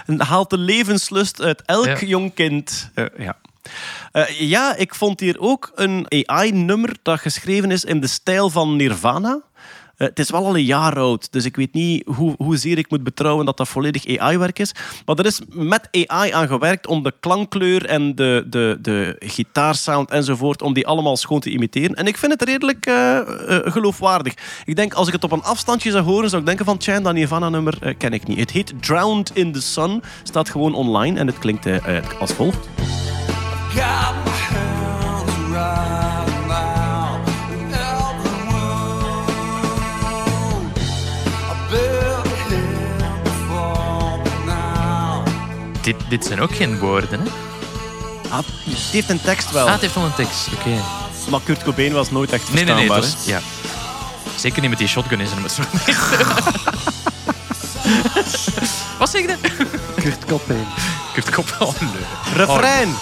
Haalt 0.19 0.51
de 0.51 0.59
levenslust 0.59 1.41
uit 1.41 1.63
elk 1.67 1.87
Ja. 1.87 2.07
jong 2.07 2.35
kind. 2.35 2.91
Eh, 2.95 3.05
ja. 3.19 3.37
Eh, 4.13 4.41
ja, 4.41 4.77
ik 4.77 4.95
vond 4.95 5.21
hier 5.21 5.39
ook 5.41 5.73
een 5.75 6.07
AI-nummer 6.27 6.97
dat 7.03 7.21
geschreven 7.21 7.71
is 7.71 7.85
in 7.85 8.01
de 8.01 8.07
stijl 8.07 8.51
van 8.51 8.77
Nirvana. 8.77 9.41
Eh, 10.01 10.07
het 10.09 10.19
is 10.19 10.31
wel 10.31 10.47
al 10.47 10.57
een 10.57 10.65
jaar 10.65 10.99
oud, 10.99 11.33
dus 11.33 11.45
ik 11.45 11.57
weet 11.57 11.73
niet 11.73 12.07
hoe, 12.07 12.35
hoezeer 12.39 12.79
ik 12.79 12.91
moet 12.91 13.03
betrouwen 13.03 13.47
dat 13.47 13.57
dat 13.57 13.69
volledig 13.69 14.19
AI-werk 14.19 14.59
is. 14.59 14.73
Maar 15.05 15.19
er 15.19 15.27
is 15.27 15.41
met 15.49 15.89
AI 16.07 16.31
aan 16.31 16.47
gewerkt 16.49 16.87
om 16.87 17.03
de 17.03 17.13
klankkleur 17.21 17.87
en 17.87 18.15
de, 18.15 18.47
de, 18.47 18.79
de 18.83 19.17
gitaarsound 19.19 20.11
enzovoort, 20.11 20.63
om 20.63 20.73
die 20.73 20.87
allemaal 20.87 21.17
schoon 21.17 21.41
te 21.41 21.51
imiteren. 21.51 21.95
En 21.95 22.07
ik 22.07 22.17
vind 22.17 22.33
het 22.33 22.43
redelijk 22.43 22.87
eh, 22.87 23.19
eh, 23.19 23.27
geloofwaardig. 23.73 24.35
Ik 24.65 24.77
denk, 24.77 24.95
als 24.95 25.07
ik 25.07 25.13
het 25.13 25.25
op 25.25 25.33
een 25.33 25.43
afstandje 25.43 25.91
zou 25.91 26.05
horen, 26.05 26.29
zou 26.29 26.41
ik 26.41 26.47
denken 26.47 26.65
van, 26.65 26.79
tja, 26.79 27.01
dat 27.01 27.15
Nirvana-nummer 27.15 27.95
ken 27.95 28.13
ik 28.13 28.27
niet. 28.27 28.39
Het 28.39 28.51
heet 28.51 28.73
Drowned 28.81 29.31
in 29.35 29.53
the 29.53 29.63
Sun, 29.63 30.03
staat 30.23 30.51
gewoon 30.51 30.75
online 30.75 31.19
en 31.19 31.27
het 31.27 31.39
klinkt 31.39 31.67
als 32.19 32.33
volgt. 32.33 32.69
Dit, 45.97 46.11
dit 46.11 46.25
zijn 46.25 46.41
ook 46.41 46.55
geen 46.57 46.79
woorden, 46.79 47.21
hè? 47.21 47.27
Ah, 48.29 48.37
het 48.39 48.77
heeft 48.93 49.11
een 49.11 49.21
tekst 49.21 49.51
wel, 49.51 49.67
Ah, 49.67 49.73
het 49.73 49.81
heeft 49.81 49.95
wel 49.95 50.05
een 50.05 50.15
tekst. 50.15 50.49
Oké. 50.59 50.83
maar 51.29 51.41
Kurt 51.45 51.63
Cobain 51.63 51.93
was 51.93 52.11
nooit 52.11 52.33
echt 52.33 52.53
Nee, 52.53 52.65
verstaanbaar. 52.65 53.01
nee, 53.01 53.01
nee. 53.01 53.11
het 53.11 53.15
was- 53.19 53.27
ja. 53.27 53.41
Zeker 54.37 54.61
niet 54.61 54.71
met 54.71 54.79
die 54.79 54.89
shotgun 54.89 55.21
in 55.21 55.27
zijn 55.27 55.41
Wat 58.99 59.11
zeg 59.11 59.21
je? 59.23 59.37
Kurt 60.03 60.25
Cobain. 60.25 60.67
Kurt 61.15 61.31
Kop. 61.31 61.57
Oh, 61.59 61.81
nee. 61.81 61.91
Refrein! 62.35 62.95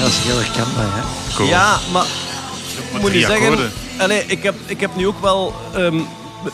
Dat 0.00 0.08
is 0.10 0.16
heel 0.18 0.36
herkenbaar, 0.36 0.86
hè? 0.96 1.02
Cool. 1.34 1.48
Ja, 1.48 1.78
maar 1.92 2.04
ik 2.94 3.00
moet 3.00 3.12
niet 3.12 3.26
zeggen... 3.26 3.72
Allee, 4.02 4.24
ik, 4.26 4.42
heb, 4.42 4.54
ik 4.66 4.80
heb 4.80 4.96
nu 4.96 5.06
ook 5.06 5.20
wel 5.20 5.54
ehm, 5.74 6.00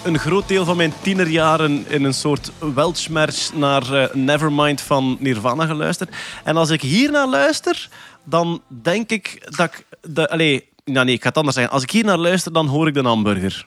een 0.05 0.19
groot 0.19 0.49
deel 0.49 0.65
van 0.65 0.77
mijn 0.77 0.93
tienerjaren 1.03 1.85
in 1.89 2.05
een 2.05 2.15
soort 2.15 2.51
weltschmerz 2.75 3.51
naar 3.55 3.95
eh, 3.95 4.15
Nevermind 4.15 4.81
van 4.81 5.17
Nirvana 5.21 5.67
geluisterd. 5.67 6.15
En 6.45 6.57
als 6.57 6.71
ik 6.71 6.83
hier 6.83 7.11
naar 7.11 7.27
luister, 7.27 7.89
dan 8.25 8.63
denk 8.67 9.11
ik 9.11 9.57
dat 9.57 9.67
ik... 9.67 9.85
De, 10.01 10.31
allee, 10.31 10.69
nou 10.85 11.05
nee, 11.05 11.15
ik 11.15 11.23
ga 11.23 11.29
het 11.29 11.37
anders 11.37 11.55
zeggen. 11.57 11.73
Als 11.73 11.83
ik 11.83 11.91
hier 11.91 12.05
naar 12.05 12.19
luister, 12.19 12.53
dan 12.53 12.67
hoor 12.67 12.87
ik 12.89 12.95
de 12.95 13.03
hamburger. 13.03 13.67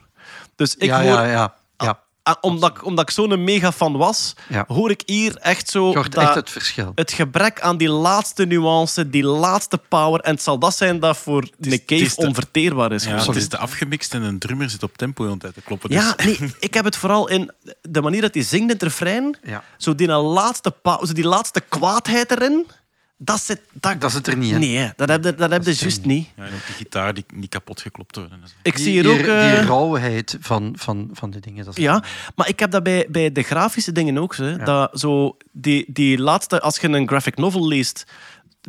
Dus 0.56 0.76
ik 0.76 0.84
ja, 0.84 1.02
hoor... 1.02 1.12
ja, 1.12 1.26
ja, 1.26 1.54
omdat, 2.42 2.70
ik- 2.78 2.86
omdat 2.86 3.10
ik 3.10 3.16
zo'n 3.16 3.44
mega 3.44 3.72
fan 3.72 3.98
was, 3.98 4.34
Ja. 4.50 4.64
hoor 4.68 4.90
ik 4.90 5.02
hier 5.06 5.36
echt 5.36 5.70
zo... 5.70 5.90
Je 5.90 5.96
hoort 5.96 6.12
dat- 6.12 6.24
echt 6.24 6.36
het 6.36 6.50
verschil. 6.50 6.92
het 6.96 7.12
gebrek 7.12 7.62
aan 7.62 7.78
die 7.78 7.90
laatste 7.90 8.46
nuance, 8.46 9.10
die 9.10 9.24
laatste 9.24 9.78
power. 9.90 10.20
En 10.20 10.32
het 10.34 10.42
zal 10.42 10.60
dat 10.60 10.76
zijn 10.76 11.00
dat 11.00 11.18
voor 11.18 11.48
Nick 11.58 11.86
Cave 11.86 12.02
is 12.02 12.16
de- 12.16 12.26
onverteerbaar 12.28 12.92
is. 12.92 13.04
Ja, 13.04 13.16
het 13.26 13.36
is 13.36 13.48
te 13.48 13.58
afgemixt 13.58 14.14
en 14.14 14.22
een 14.22 14.40
drummer 14.40 14.70
zit 14.70 14.84
op 14.84 14.98
tempo 14.98 15.38
te 15.38 15.54
kloppen. 15.66 15.90
Dus. 15.90 15.98
Ja, 16.00 16.16
nee, 16.26 16.40
ik 16.60 16.74
heb 16.74 16.86
het 16.86 16.96
vooral 16.96 17.28
in 17.30 17.52
de 17.82 18.02
manier 18.02 18.22
dat 18.22 18.34
hij 18.34 18.44
zingt 18.44 18.66
in 18.66 18.70
het 18.74 18.84
refrein. 18.84 19.38
Ja. 19.44 19.64
Zo 19.78 19.96
die 19.96 20.08
laatste, 20.08 20.72
pa- 20.72 21.06
zo 21.06 21.14
die 21.14 21.28
laatste 21.28 21.62
kwaadheid 21.70 22.32
erin. 22.32 22.68
Dat 23.24 23.42
zit... 23.42 23.62
Dat, 23.72 24.02
Dat 24.02 24.12
zit 24.12 24.28
er 24.28 24.38
niet, 24.38 24.52
hè? 24.52 24.58
nee, 24.60 24.76
hè, 24.78 24.90
dat 24.96 25.10
heb 25.10 25.24
je, 25.24 25.36
dat 25.36 25.52
heb 25.52 25.64
je 25.66 25.74
juist 25.74 26.06
niet. 26.06 26.28
Ja, 26.36 26.44
en 26.44 26.54
ook 26.54 26.66
die 26.66 26.76
gitaar 26.76 27.14
die 27.14 27.26
niet 27.34 27.50
kapot 27.50 27.82
geklopt 27.82 28.16
wordt. 28.16 28.34
Ik 28.62 28.76
Die, 28.76 28.84
zie 28.84 28.92
hier 28.92 29.04
die, 29.04 29.12
ook... 29.12 29.20
eh, 29.20 29.26
die 29.26 29.66
rauwheid 29.66 30.38
van, 30.40 30.74
van, 30.78 31.10
van 31.14 31.30
die 31.30 31.42
dingen. 31.42 31.66
Dat 31.66 31.78
is 31.78 31.84
Ja, 31.84 32.04
maar 32.36 32.48
ik 32.48 32.60
heb 32.60 32.72
dat 32.72 32.84
bij, 32.84 33.08
bij 33.10 33.32
de 33.32 33.42
grafische 33.44 33.92
dingen 33.92 34.18
ook. 34.18 34.34
Zo, 34.34 34.44
hè. 34.44 34.58
dat 34.58 35.00
zo 35.00 35.38
die, 35.52 35.86
die 35.88 36.18
laatste, 36.18 36.62
als 36.62 36.78
je 36.80 36.88
een 36.88 37.08
graphic 37.08 37.38
novel 37.38 37.68
leest, 37.68 38.06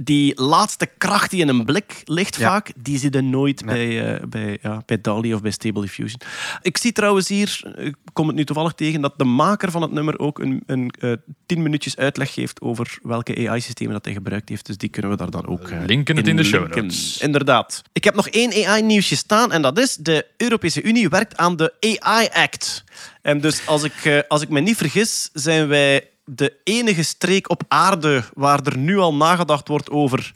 die 0.00 0.42
laatste 0.42 0.88
kracht 0.98 1.30
die 1.30 1.40
in 1.40 1.48
een 1.48 1.64
blik 1.64 2.02
ligt 2.04 2.36
Ja. 2.36 2.48
vaak, 2.48 2.72
die 2.76 2.98
zie 2.98 3.12
je 3.12 3.20
nooit 3.20 3.64
bij, 3.64 4.14
eh, 4.14 4.26
bij, 4.26 4.58
ja, 4.62 4.82
bij 4.86 5.00
DALI 5.00 5.34
of 5.34 5.40
bij 5.42 5.50
Stable 5.50 5.80
Diffusion. 5.80 6.20
Ik 6.62 6.76
zie 6.76 6.92
trouwens 6.92 7.28
hier, 7.28 7.60
ik 7.76 7.94
kom 8.12 8.26
het 8.26 8.36
nu 8.36 8.44
toevallig 8.44 8.72
tegen, 8.72 9.00
dat 9.00 9.14
de 9.16 9.24
maker 9.24 9.70
van 9.70 9.82
het 9.82 9.90
nummer 9.92 10.18
ook 10.18 10.38
een, 10.38 10.62
een 10.66 10.90
eh, 11.00 11.12
tien 11.46 11.62
minuutjes 11.62 11.96
uitleg 11.96 12.32
geeft 12.32 12.60
over 12.60 12.98
welke 13.02 13.48
AI-systemen 13.48 13.92
dat 13.92 14.04
hij 14.04 14.14
gebruikt 14.14 14.48
heeft. 14.48 14.66
Dus 14.66 14.76
die 14.76 14.88
kunnen 14.88 15.10
we 15.10 15.16
daar 15.16 15.30
dan 15.30 15.46
ook 15.46 15.68
eh, 15.68 15.78
Linken 15.86 16.16
het 16.16 16.28
in 16.28 16.36
de 16.36 16.44
show 16.44 16.74
notes. 16.74 17.18
Inderdaad. 17.18 17.82
Ik 17.92 18.04
heb 18.04 18.14
nog 18.14 18.28
één 18.28 18.66
AI-nieuwsje 18.66 19.16
staan 19.16 19.52
en 19.52 19.62
dat 19.62 19.78
is 19.78 19.96
de 19.96 20.26
Europese 20.36 20.82
Unie 20.82 21.08
werkt 21.08 21.36
aan 21.36 21.56
de 21.56 21.74
AI 21.80 22.28
Act. 22.32 22.84
En 23.22 23.40
dus 23.40 23.66
als 23.66 23.82
ik, 23.82 24.04
eh, 24.04 24.18
als 24.28 24.42
ik 24.42 24.48
me 24.48 24.60
niet 24.60 24.76
vergis, 24.76 25.30
zijn 25.32 25.68
wij 25.68 26.10
de 26.24 26.60
enige 26.64 27.02
streek 27.02 27.50
op 27.50 27.62
aarde 27.68 28.24
waar 28.34 28.60
er 28.62 28.78
nu 28.78 28.98
al 28.98 29.14
nagedacht 29.14 29.68
wordt 29.68 29.90
over 29.90 30.32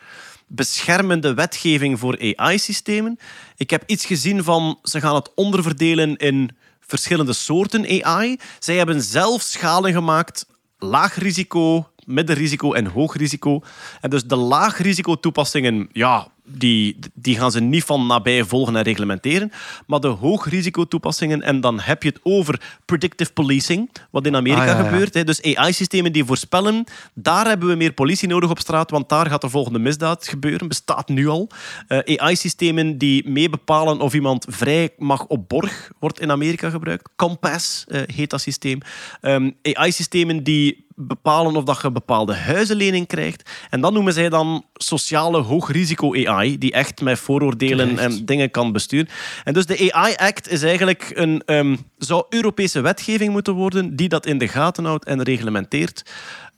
beschermende 0.46 1.34
wetgeving 1.34 1.98
voor 1.98 2.34
AI-systemen. 2.36 3.18
Ik 3.56 3.70
heb 3.70 3.82
iets 3.86 4.06
gezien 4.06 4.44
van 4.44 4.78
ze 4.82 5.00
gaan 5.00 5.14
het 5.14 5.34
onderverdelen 5.34 6.16
in 6.16 6.56
verschillende 6.80 7.32
soorten 7.32 8.04
AI. 8.04 8.36
Zij 8.58 8.76
hebben 8.76 9.02
zelf 9.02 9.42
schalen 9.42 9.92
gemaakt, 9.92 10.46
laag 10.78 11.14
risico, 11.14 11.90
middenrisico 12.04 12.72
en 12.72 12.86
hoog 12.86 13.16
risico. 13.16 13.62
En 14.00 14.10
dus 14.10 14.24
de 14.24 14.36
laag 14.36 14.78
risico 14.78 15.14
toepassingen, 15.14 15.88
ja, 15.92 16.28
die, 16.46 16.98
die 17.14 17.36
gaan 17.36 17.50
ze 17.50 17.60
niet 17.60 17.84
van 17.84 18.06
nabij 18.06 18.44
volgen 18.44 18.76
en 18.76 18.82
reglementeren. 18.82 19.52
Maar 19.86 20.00
de 20.00 20.06
hoog 20.08 20.48
risico 20.48 20.84
toepassingen, 20.84 21.42
en 21.42 21.60
dan 21.60 21.80
heb 21.80 22.02
je 22.02 22.08
het 22.08 22.20
over 22.22 22.60
predictive 22.84 23.32
policing, 23.32 23.90
wat 24.10 24.26
in 24.26 24.36
Amerika 24.36 24.60
Ah, 24.60 24.66
ja, 24.66 24.78
ja. 24.78 24.88
gebeurt. 24.88 25.14
Hè. 25.14 25.24
Dus 25.24 25.42
AI-systemen 25.42 26.12
die 26.12 26.24
voorspellen, 26.24 26.84
daar 27.14 27.46
hebben 27.46 27.68
we 27.68 27.74
meer 27.74 27.92
politie 27.92 28.28
nodig 28.28 28.50
op 28.50 28.58
straat, 28.58 28.90
want 28.90 29.08
daar 29.08 29.26
gaat 29.26 29.40
de 29.40 29.48
volgende 29.48 29.78
misdaad 29.78 30.28
gebeuren. 30.28 30.68
Bestaat 30.68 31.08
nu 31.08 31.28
al. 31.28 31.48
Eh, 31.88 32.18
AI-systemen 32.18 32.98
die 32.98 33.28
mee 33.28 33.48
bepalen 33.50 34.00
of 34.00 34.14
iemand 34.14 34.46
vrij 34.48 34.90
mag 34.98 35.26
op 35.26 35.48
borg, 35.48 35.90
wordt 35.98 36.20
in 36.20 36.30
Amerika 36.30 36.70
gebruikt. 36.70 37.08
Compass 37.16 37.84
eh, 37.88 38.00
heet 38.06 38.30
dat 38.30 38.40
systeem. 38.40 38.80
Ehm, 39.20 39.50
AI-systemen 39.62 40.42
die 40.42 40.85
bepalen 40.96 41.56
of 41.56 41.64
dat 41.64 41.80
je 41.80 41.86
een 41.86 41.92
bepaalde 41.92 42.34
huizenlening 42.34 43.06
krijgt. 43.06 43.50
En 43.70 43.80
dat 43.80 43.92
noemen 43.92 44.12
zij 44.12 44.28
dan 44.28 44.64
sociale 44.74 45.40
hoogrisico-AI, 45.40 46.58
die 46.58 46.72
echt 46.72 47.00
met 47.00 47.18
vooroordelen 47.18 47.98
en 47.98 48.24
dingen 48.24 48.50
kan 48.50 48.72
besturen. 48.72 49.08
En 49.44 49.54
dus 49.54 49.66
de 49.66 49.92
AI-act 49.92 50.48
is 50.48 50.62
eigenlijk 50.62 51.10
een, 51.14 51.42
ehm, 51.44 51.76
zou 51.98 52.24
Europese 52.28 52.80
wetgeving 52.80 53.32
moeten 53.32 53.54
worden 53.54 53.96
die 53.96 54.08
dat 54.08 54.26
in 54.26 54.38
de 54.38 54.48
gaten 54.48 54.84
houdt 54.84 55.04
en 55.04 55.22
reglementeert. 55.22 56.04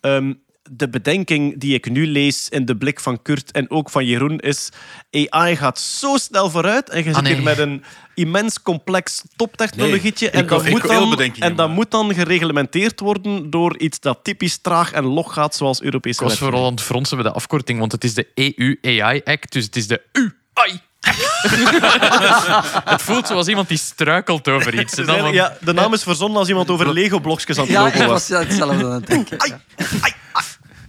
Ehm, 0.00 0.32
de 0.70 0.88
bedenking 0.88 1.60
die 1.60 1.74
ik 1.74 1.90
nu 1.90 2.06
lees 2.06 2.48
in 2.48 2.64
de 2.64 2.76
blik 2.76 3.00
van 3.00 3.22
Kurt 3.22 3.50
en 3.50 3.70
ook 3.70 3.90
van 3.90 4.04
Jeroen 4.06 4.38
is 4.38 4.68
AI 5.30 5.56
gaat 5.56 5.78
zo 5.80 6.16
snel 6.16 6.50
vooruit 6.50 6.88
en 6.90 6.98
je 6.98 7.04
zit 7.04 7.14
Ah, 7.16 7.22
nee. 7.22 7.34
hier 7.34 7.42
met 7.42 7.58
een 7.58 7.84
immens 8.14 8.62
complex 8.62 9.22
toptechnologietje 9.36 10.24
Nee, 10.26 10.34
en, 10.34 10.42
ik 10.42 10.48
dat 10.48 10.64
ik 10.64 10.70
moet 10.70 10.82
dan, 10.88 11.10
bedenkingen, 11.10 11.48
en 11.50 11.56
dat 11.56 11.68
moet 11.70 11.90
dan 11.90 12.14
gereglementeerd 12.14 13.00
worden 13.00 13.50
door 13.50 13.78
iets 13.78 14.00
dat 14.00 14.18
typisch 14.22 14.58
traag 14.58 14.92
en 14.92 15.04
log 15.04 15.32
gaat 15.32 15.54
zoals 15.54 15.82
Europese 15.82 16.14
Ik 16.14 16.20
was 16.20 16.28
wetgeving. 16.28 16.50
vooral 16.54 16.70
aan 16.70 16.76
het 16.76 16.86
fronsen 16.86 17.16
met 17.16 17.26
de 17.26 17.32
afkorting, 17.32 17.78
want 17.78 17.92
het 17.92 18.04
is 18.04 18.14
de 18.14 18.26
EU 18.34 18.78
AI 19.00 19.20
Act, 19.24 19.52
dus 19.52 19.64
het 19.64 19.76
is 19.76 19.86
de 19.86 20.02
UI 20.12 20.80
Het 22.84 23.02
voelt 23.02 23.26
zoals 23.26 23.46
iemand 23.48 23.68
die 23.68 23.78
struikelt 23.78 24.48
over 24.48 24.78
iets. 24.80 24.94
En 24.98 25.06
dan 25.06 25.18
van- 25.18 25.32
Ja, 25.32 25.56
de 25.60 25.72
naam 25.72 25.92
is 25.92 26.02
verzonnen 26.02 26.38
als 26.38 26.48
iemand 26.48 26.70
over 26.70 26.92
Lego-blokjes 26.92 27.58
aan 27.58 27.64
het 27.64 27.72
Ja, 27.72 27.82
lopen 27.82 28.00
ik 28.00 28.06
was. 28.06 28.28
was 28.28 28.38
hetzelfde 28.38 28.84
aan 28.84 28.90
het 28.92 29.06
denken. 29.06 29.38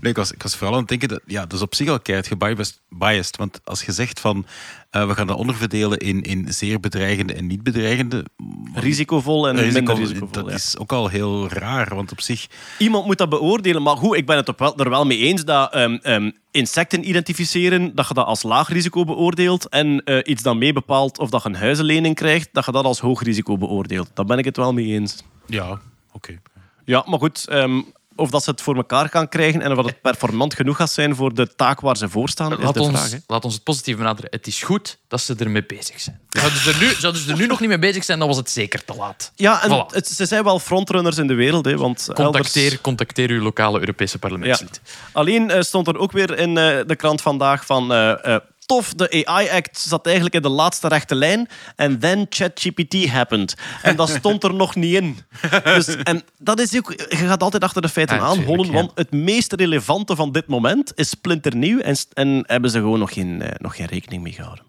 Nee, 0.02 0.12
ik 0.12 0.18
was, 0.18 0.32
ik 0.32 0.44
was 0.44 0.56
vooral 0.56 0.74
aan 0.74 0.80
het 0.80 0.90
denken, 0.90 1.08
dat, 1.08 1.22
ja, 1.26 1.42
dat 1.42 1.54
is 1.54 1.62
op 1.62 1.76
zich 1.76 1.90
al 1.90 2.00
keihard 2.00 2.28
gebiased. 2.28 2.80
biased, 2.90 3.38
Want 3.38 3.62
als 3.64 3.84
je 3.84 3.92
zegt 3.92 4.20
van, 4.20 4.46
eh, 4.90 5.08
we 5.08 5.14
gaan 5.14 5.28
dat 5.28 5.38
onderverdelen 5.38 5.98
in, 5.98 6.22
in 6.22 6.54
zeer 6.54 6.80
bedreigende 6.80 7.34
en 7.34 7.48
niet 7.48 7.64
bedreigende... 7.64 8.26
Risicovol 8.74 9.48
en 9.48 9.56
minder 9.56 9.96
risicovol. 9.96 10.32
dat 10.32 10.46
ja. 10.46 10.54
is 10.54 10.78
ook 10.78 10.92
al 10.92 11.08
heel 11.08 11.50
raar, 11.50 11.96
want 11.96 12.12
op 12.12 12.22
zich... 12.22 12.48
Iemand 12.78 13.06
moet 13.06 13.18
dat 13.18 13.30
beoordelen. 13.30 13.84
Maar 13.84 13.98
goed, 13.98 14.16
ik 14.16 14.26
ben 14.26 14.36
het 14.36 14.50
op 14.50 14.60
wel, 14.60 14.78
er 14.78 14.90
wel 14.90 15.06
mee 15.06 15.18
eens 15.18 15.46
dat 15.46 15.74
ehm, 15.74 15.98
ehm, 16.02 16.32
insecten 16.52 17.10
identificeren, 17.10 17.96
dat 17.96 18.08
je 18.08 18.14
dat 18.14 18.26
als 18.26 18.44
laag 18.44 18.70
risico 18.70 19.04
beoordeelt. 19.04 19.70
En 19.70 20.04
eh, 20.04 20.20
iets 20.24 20.44
dat 20.44 20.56
mee 20.56 20.74
bepaalt 20.74 21.20
of 21.20 21.30
dat 21.30 21.44
je 21.44 21.50
een 21.50 21.56
huizenlening 21.56 22.16
krijgt, 22.16 22.50
dat 22.52 22.66
je 22.66 22.72
dat 22.72 22.86
als 22.86 23.00
hoog 23.00 23.24
risico 23.24 23.58
beoordeelt. 23.58 24.10
Daar 24.14 24.26
ben 24.26 24.38
ik 24.38 24.46
het 24.46 24.58
wel 24.58 24.74
mee 24.74 24.86
eens. 24.86 25.24
Ja, 25.46 25.80
oké. 26.12 26.40
Ja, 26.86 27.04
maar 27.08 27.20
goed. 27.20 27.46
ehm, 27.48 27.82
of 28.20 28.30
dat 28.30 28.44
ze 28.44 28.50
het 28.50 28.62
voor 28.62 28.76
elkaar 28.76 29.10
gaan 29.10 29.30
krijgen 29.30 29.62
en 29.62 29.78
of 29.78 29.86
het 29.86 30.02
performant 30.10 30.54
genoeg 30.54 30.76
gaat 30.78 30.92
zijn 30.92 31.16
voor 31.16 31.34
de 31.34 31.56
taak 31.56 31.80
waar 31.80 31.98
ze 31.98 32.10
voor 32.10 32.30
staan, 32.30 32.52
is 32.52 32.64
Laat 32.64 32.74
de 32.74 32.82
ons, 32.82 33.00
vraag. 33.00 33.20
laat 33.28 33.46
ons 33.46 33.54
het 33.54 33.64
positief 33.64 33.98
benaderen. 33.98 34.30
Het 34.32 34.48
is 34.48 34.62
goed 34.64 34.98
dat 35.08 35.22
ze 35.22 35.36
ermee 35.40 35.66
bezig 35.66 36.00
zijn. 36.00 36.20
Zouden 36.30 36.60
ze, 36.60 36.70
er 36.72 36.78
nu, 36.80 36.94
zouden 36.94 37.22
ze 37.22 37.32
er 37.32 37.38
nu 37.38 37.46
nog 37.48 37.60
niet 37.60 37.70
mee 37.70 37.80
bezig 37.80 38.04
zijn, 38.04 38.20
dan 38.20 38.28
was 38.28 38.38
het 38.38 38.50
zeker 38.50 38.86
te 38.86 38.96
laat. 38.96 39.32
Ja, 39.36 39.64
en 39.64 39.70
Voilà. 39.70 39.94
het- 39.94 40.08
ze 40.08 40.26
zijn 40.26 40.44
wel 40.44 40.60
frontrunners 40.60 41.18
in 41.18 41.28
de 41.28 41.34
wereld. 41.34 41.66
Hè, 41.66 41.78
want 41.78 42.10
Contacteer, 42.14 42.64
elders- 42.64 42.82
contacteer 42.82 43.30
uw 43.30 43.42
lokale 43.42 43.80
Europese 43.80 44.20
parlementslid. 44.20 44.82
Alleen 45.12 45.52
eh, 45.52 45.62
stond 45.62 45.88
er 45.88 45.98
ook 45.98 46.12
weer 46.12 46.38
in 46.38 46.58
eh, 46.58 46.80
de 46.88 46.96
krant 46.96 47.22
vandaag 47.22 47.66
van... 47.66 47.94
eh, 47.94 48.36
Tof, 48.70 48.94
de 48.94 49.26
AI-act 49.26 49.80
zat 49.80 50.06
eigenlijk 50.06 50.36
in 50.36 50.42
de 50.42 50.50
laatste 50.50 50.88
rechte 50.88 51.16
lijn. 51.16 51.48
En 51.76 52.00
then 52.00 52.26
ChatGPT 52.30 53.08
happened. 53.08 53.56
En 53.82 53.96
dat 53.96 54.10
stond 54.10 54.44
er 54.44 54.54
nog 54.54 54.76
niet 54.76 54.94
in. 54.96 55.18
Dus, 55.64 55.88
en 55.88 56.24
dat 56.38 56.60
is 56.60 56.78
ook... 56.78 56.92
Je 56.92 57.16
gaat 57.16 57.44
altijd 57.44 57.64
achter 57.64 57.82
de 57.82 57.90
feiten 57.90 58.16
Ja, 58.16 58.34
ja. 58.34 58.72
Want 58.72 58.92
het 58.96 59.12
meest 59.12 59.54
relevante 59.54 60.16
van 60.16 60.32
dit 60.32 60.48
moment 60.48 60.92
is 60.96 61.10
splinternieuw. 61.10 61.80
En, 61.80 61.98
en 62.14 62.44
hebben 62.48 62.70
ze 62.70 62.78
gewoon 62.78 63.00
nog 63.00 63.14
geen, 63.14 63.42
eh, 63.42 63.52
nog 63.58 63.76
geen 63.76 63.86
rekening 63.86 64.24
mee 64.24 64.34
gehouden. 64.34 64.66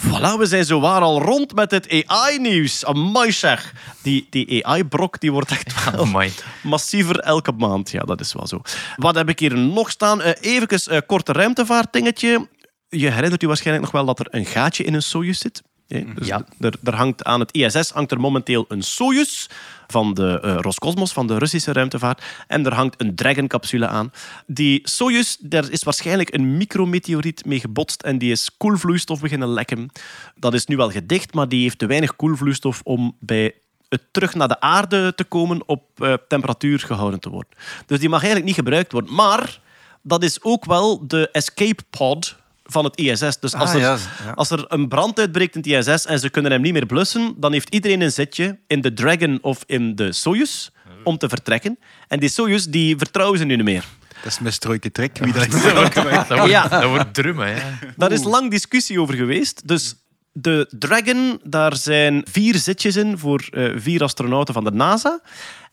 Voilà, 0.00 0.38
we 0.38 0.46
zijn 0.46 0.64
zowaar 0.64 1.00
al 1.00 1.22
rond 1.22 1.54
met 1.54 1.70
het 1.70 2.04
AI-nieuws. 2.06 2.84
Amai 2.84 3.32
zeg. 3.32 3.72
Die, 4.02 4.26
die 4.30 4.66
AI-brok 4.66 5.20
die 5.20 5.32
wordt 5.32 5.50
echt 5.50 5.90
wel 5.90 6.00
Amai. 6.04 6.32
massiever 6.62 7.18
elke 7.18 7.52
maand. 7.52 7.90
Ja, 7.90 8.00
dat 8.00 8.20
is 8.20 8.32
wel 8.32 8.46
zo. 8.46 8.62
Wat 8.96 9.14
heb 9.14 9.28
ik 9.28 9.38
hier 9.38 9.56
nog 9.58 9.90
staan? 9.90 10.22
Eh 10.22 10.32
even 10.40 10.68
een 10.94 11.06
korte 11.06 11.32
ruimtevaartdingetje. 11.32 12.48
Je 12.96 13.10
herinnert 13.10 13.42
u 13.42 13.46
waarschijnlijk 13.46 13.84
nog 13.84 13.92
wel 13.94 14.04
dat 14.14 14.18
er 14.18 14.26
een 14.30 14.46
gaatje 14.46 14.84
in 14.84 14.94
een 14.94 15.02
Soyuz 15.02 15.38
zit. 15.38 15.62
Ja, 15.86 16.04
dus 16.14 16.26
Ja. 16.26 16.44
er, 16.60 16.74
er 16.84 16.94
hangt 16.94 17.24
aan 17.24 17.40
het 17.40 17.52
ISS 17.52 17.90
hangt 17.90 18.10
er 18.10 18.20
momenteel 18.20 18.64
een 18.68 18.82
Soyuz 18.82 19.46
van 19.86 20.14
de 20.14 20.40
eh, 20.42 20.56
Roscosmos, 20.60 21.12
van 21.12 21.26
de 21.26 21.38
Russische 21.38 21.72
ruimtevaart. 21.72 22.22
En 22.46 22.66
er 22.66 22.74
hangt 22.74 23.00
een 23.00 23.14
Dragon-capsule 23.14 23.86
aan. 23.86 24.12
Die 24.46 24.80
Soyuz, 24.82 25.36
daar 25.40 25.70
is 25.70 25.82
waarschijnlijk 25.82 26.34
een 26.34 26.56
micrometeoriet 26.56 27.44
mee 27.44 27.60
gebotst 27.60 28.02
en 28.02 28.18
die 28.18 28.30
is 28.30 28.50
koelvloeistof 28.56 29.20
beginnen 29.20 29.48
lekken. 29.48 29.90
Dat 30.36 30.54
is 30.54 30.66
nu 30.66 30.76
wel 30.76 30.90
gedicht, 30.90 31.34
maar 31.34 31.48
die 31.48 31.62
heeft 31.62 31.78
te 31.78 31.86
weinig 31.86 32.16
koelvloeistof 32.16 32.80
om 32.84 33.16
bij 33.20 33.54
het 33.88 34.02
terug 34.10 34.34
naar 34.34 34.48
de 34.48 34.60
aarde 34.60 35.14
te 35.14 35.24
komen 35.24 35.68
op 35.68 35.82
eh, 35.96 36.14
temperatuur 36.28 36.78
gehouden 36.80 37.20
te 37.20 37.30
worden. 37.30 37.52
Dus 37.86 37.98
die 37.98 38.08
mag 38.08 38.18
eigenlijk 38.18 38.46
niet 38.46 38.64
gebruikt 38.64 38.92
worden. 38.92 39.14
Maar 39.14 39.60
dat 40.02 40.22
is 40.22 40.42
ook 40.42 40.64
wel 40.64 41.06
de 41.06 41.28
escape 41.30 41.82
pod 41.90 42.36
van 42.72 42.84
het 42.84 42.96
ISS. 42.96 43.38
Dus 43.40 43.54
als, 43.54 43.70
Ah, 43.70 43.74
er, 43.74 43.80
ja, 43.80 43.96
ja. 44.24 44.30
als 44.30 44.50
er 44.50 44.64
een 44.68 44.88
brand 44.88 45.18
uitbreekt 45.18 45.54
in 45.56 45.62
het 45.76 45.88
ISS 45.88 46.04
en 46.06 46.18
ze 46.18 46.28
kunnen 46.30 46.52
hem 46.52 46.60
niet 46.60 46.72
meer 46.72 46.86
blussen, 46.86 47.34
dan 47.36 47.52
heeft 47.52 47.74
iedereen 47.74 48.00
een 48.00 48.12
zitje 48.12 48.58
in 48.66 48.80
de 48.80 48.92
Dragon 48.92 49.38
of 49.42 49.62
in 49.66 49.94
de 49.94 50.12
Soyuz 50.12 50.68
om 51.04 51.18
te 51.18 51.28
vertrekken. 51.28 51.78
En 52.08 52.20
die 52.20 52.28
Soyuz, 52.28 52.64
die 52.64 52.96
vertrouwen 52.96 53.38
ze 53.38 53.44
nu 53.44 53.56
niet 53.56 53.64
meer. 53.64 53.84
Dat 54.22 54.32
is 54.32 54.38
mijn 54.38 54.52
strooike 54.52 54.92
trek. 54.92 55.18
Wie 55.24 55.32
dat 55.32 55.50
Dat 55.50 56.28
wordt, 56.28 56.50
Ja. 56.50 56.68
dat 56.68 56.84
wordt 56.84 57.14
drummen. 57.14 57.48
Ja. 57.48 57.78
Daar 57.96 58.12
is 58.12 58.22
lang 58.22 58.50
discussie 58.50 59.00
over 59.00 59.14
geweest. 59.14 59.68
Dus 59.68 59.94
de 60.32 60.66
Dragon, 60.78 61.40
daar 61.44 61.76
zijn 61.76 62.24
vier 62.30 62.54
zitjes 62.54 62.96
in 62.96 63.18
voor 63.18 63.48
eh, 63.50 63.72
vier 63.76 64.02
astronauten 64.02 64.54
van 64.54 64.64
de 64.64 64.70
NASA. 64.70 65.20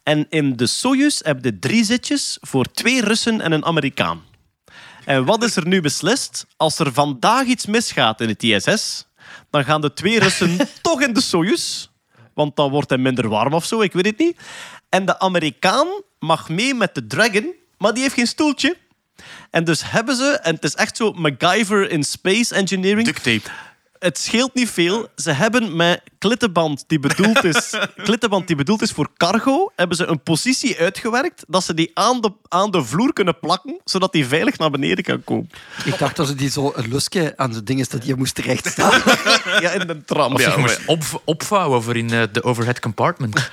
En 0.03 0.25
in 0.29 0.55
de 0.55 0.67
Soyuz 0.67 1.19
hebben 1.23 1.43
je 1.43 1.59
drie 1.59 1.83
zitjes 1.83 2.37
voor 2.41 2.65
twee 2.71 3.01
Russen 3.01 3.41
en 3.41 3.51
een 3.51 3.65
Amerikaan. 3.65 4.21
En 5.09 5.25
wat 5.25 5.43
is 5.43 5.55
er 5.55 5.67
nu 5.67 5.81
beslist? 5.81 6.45
Als 6.57 6.79
er 6.79 6.93
vandaag 6.93 7.45
iets 7.45 7.65
misgaat 7.65 8.21
in 8.21 8.27
het 8.27 8.43
ISS, 8.43 9.05
dan 9.49 9.63
gaan 9.63 9.81
de 9.81 9.93
twee 9.93 10.19
Russen 10.19 10.57
toch 10.81 11.01
in 11.01 11.13
de 11.13 11.21
Soyuz. 11.21 11.87
Want 12.33 12.55
dan 12.55 12.71
wordt 12.71 12.89
hij 12.89 12.97
minder 12.97 13.29
warm 13.29 13.53
of 13.53 13.65
zo, 13.65 13.81
ik 13.81 13.93
weet 13.93 14.05
het 14.05 14.17
niet. 14.17 14.37
En 14.89 15.05
de 15.05 15.19
Amerikaan 15.19 15.87
mag 16.19 16.49
mee 16.49 16.73
met 16.73 16.95
de 16.95 17.07
Dragon, 17.07 17.53
maar 17.77 17.93
die 17.93 18.01
heeft 18.01 18.13
geen 18.13 18.27
stoeltje. 18.27 18.77
En 19.49 19.63
dus 19.63 19.91
hebben 19.91 20.15
ze, 20.15 20.39
en 20.43 20.55
het 20.55 20.63
is 20.63 20.75
echt 20.75 20.97
zo 20.97 21.11
MacGyver 21.11 21.91
in 21.91 22.03
space 22.03 22.55
engineering. 22.55 23.05
Duct 23.05 23.23
tape. 23.23 23.51
Het 23.99 24.17
scheelt 24.17 24.53
niet 24.53 24.69
veel. 24.69 25.07
Ze 25.15 25.31
hebben 25.31 25.75
met 25.75 26.01
klittenband 26.17 26.83
die 26.87 26.99
bedoeld 26.99 27.43
is, 27.43 27.77
klittenband 28.03 28.47
die 28.47 28.55
bedoeld 28.55 28.81
is 28.81 28.91
voor 28.91 29.09
cargo, 29.17 29.71
hebben 29.75 29.97
ze 29.97 30.05
een 30.05 30.23
positie 30.23 30.79
uitgewerkt 30.79 31.43
dat 31.47 31.63
ze 31.63 31.73
die 31.73 31.91
aan 31.93 32.21
de, 32.21 32.31
aan 32.47 32.71
de 32.71 32.83
vloer 32.83 33.13
kunnen 33.13 33.39
plakken, 33.39 33.79
zodat 33.83 34.11
die 34.11 34.25
veilig 34.25 34.57
naar 34.57 34.69
beneden 34.69 35.03
kan 35.03 35.23
komen. 35.23 35.49
Ik 35.85 35.97
dacht 35.97 36.15
dat 36.15 36.27
ze 36.27 36.35
die 36.35 36.49
zo 36.49 36.71
een 36.75 36.89
lusje 36.91 37.33
aan 37.35 37.51
de 37.51 37.63
ding 37.63 37.79
is 37.79 37.89
dat 37.89 38.05
je 38.05 38.15
moest 38.15 38.37
rechtstaan. 38.37 39.01
Ja, 39.59 39.69
in 39.69 39.87
de 39.87 40.03
tram. 40.03 40.33
Of 40.33 40.41
ja, 40.41 40.51
je 40.51 40.57
moest 40.57 40.81
op, 40.85 41.21
opvouwen 41.25 41.83
voor 41.83 41.95
in 41.95 42.13
eh, 42.13 42.23
de 42.31 42.43
overhead 42.43 42.79
compartment. 42.79 43.35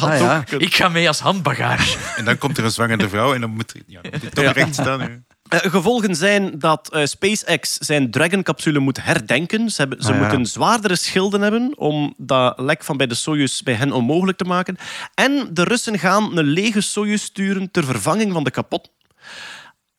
Ah, 0.00 0.18
ja. 0.18 0.44
Ik 0.58 0.74
ga 0.74 0.88
mee 0.88 1.08
als 1.08 1.20
handbagage. 1.20 1.98
En 2.16 2.24
dan 2.24 2.38
komt 2.38 2.58
er 2.58 2.64
een 2.64 2.70
zwangere 2.70 3.08
vrouw 3.08 3.34
en 3.34 3.40
dan 3.40 3.50
moet 3.50 3.74
ja, 3.86 4.00
dan 4.00 4.10
moet 4.12 4.22
hij 4.22 4.44
toch 4.44 4.54
recht 4.54 4.74
staan. 4.74 5.24
Eh, 5.62 5.70
gevolgen 5.70 6.14
zijn 6.14 6.58
dat 6.58 6.90
eh, 6.92 7.04
SpaceX 7.04 7.76
zijn 7.76 8.10
Dragon-capsule 8.10 8.78
moet 8.78 9.02
herdenken. 9.04 9.70
Ze, 9.70 9.80
hebben, 9.80 10.02
ze 10.02 10.08
Ah, 10.12 10.14
ja. 10.14 10.20
moeten 10.20 10.46
zwaardere 10.46 10.96
schilden 10.96 11.40
hebben 11.40 11.72
om 11.78 12.14
dat 12.16 12.58
lek 12.58 12.84
van 12.84 12.96
bij 12.96 13.06
de 13.06 13.14
Soyuz 13.14 13.60
bij 13.60 13.74
hen 13.74 13.92
onmogelijk 13.92 14.38
te 14.38 14.44
maken. 14.44 14.76
En 15.14 15.48
de 15.52 15.62
Russen 15.64 15.98
gaan 15.98 16.36
een 16.38 16.44
lege 16.44 16.80
Soyuz 16.80 17.22
sturen 17.22 17.70
ter 17.70 17.84
vervanging 17.84 18.32
van 18.32 18.44
de 18.44 18.50
kapot. 18.50 18.90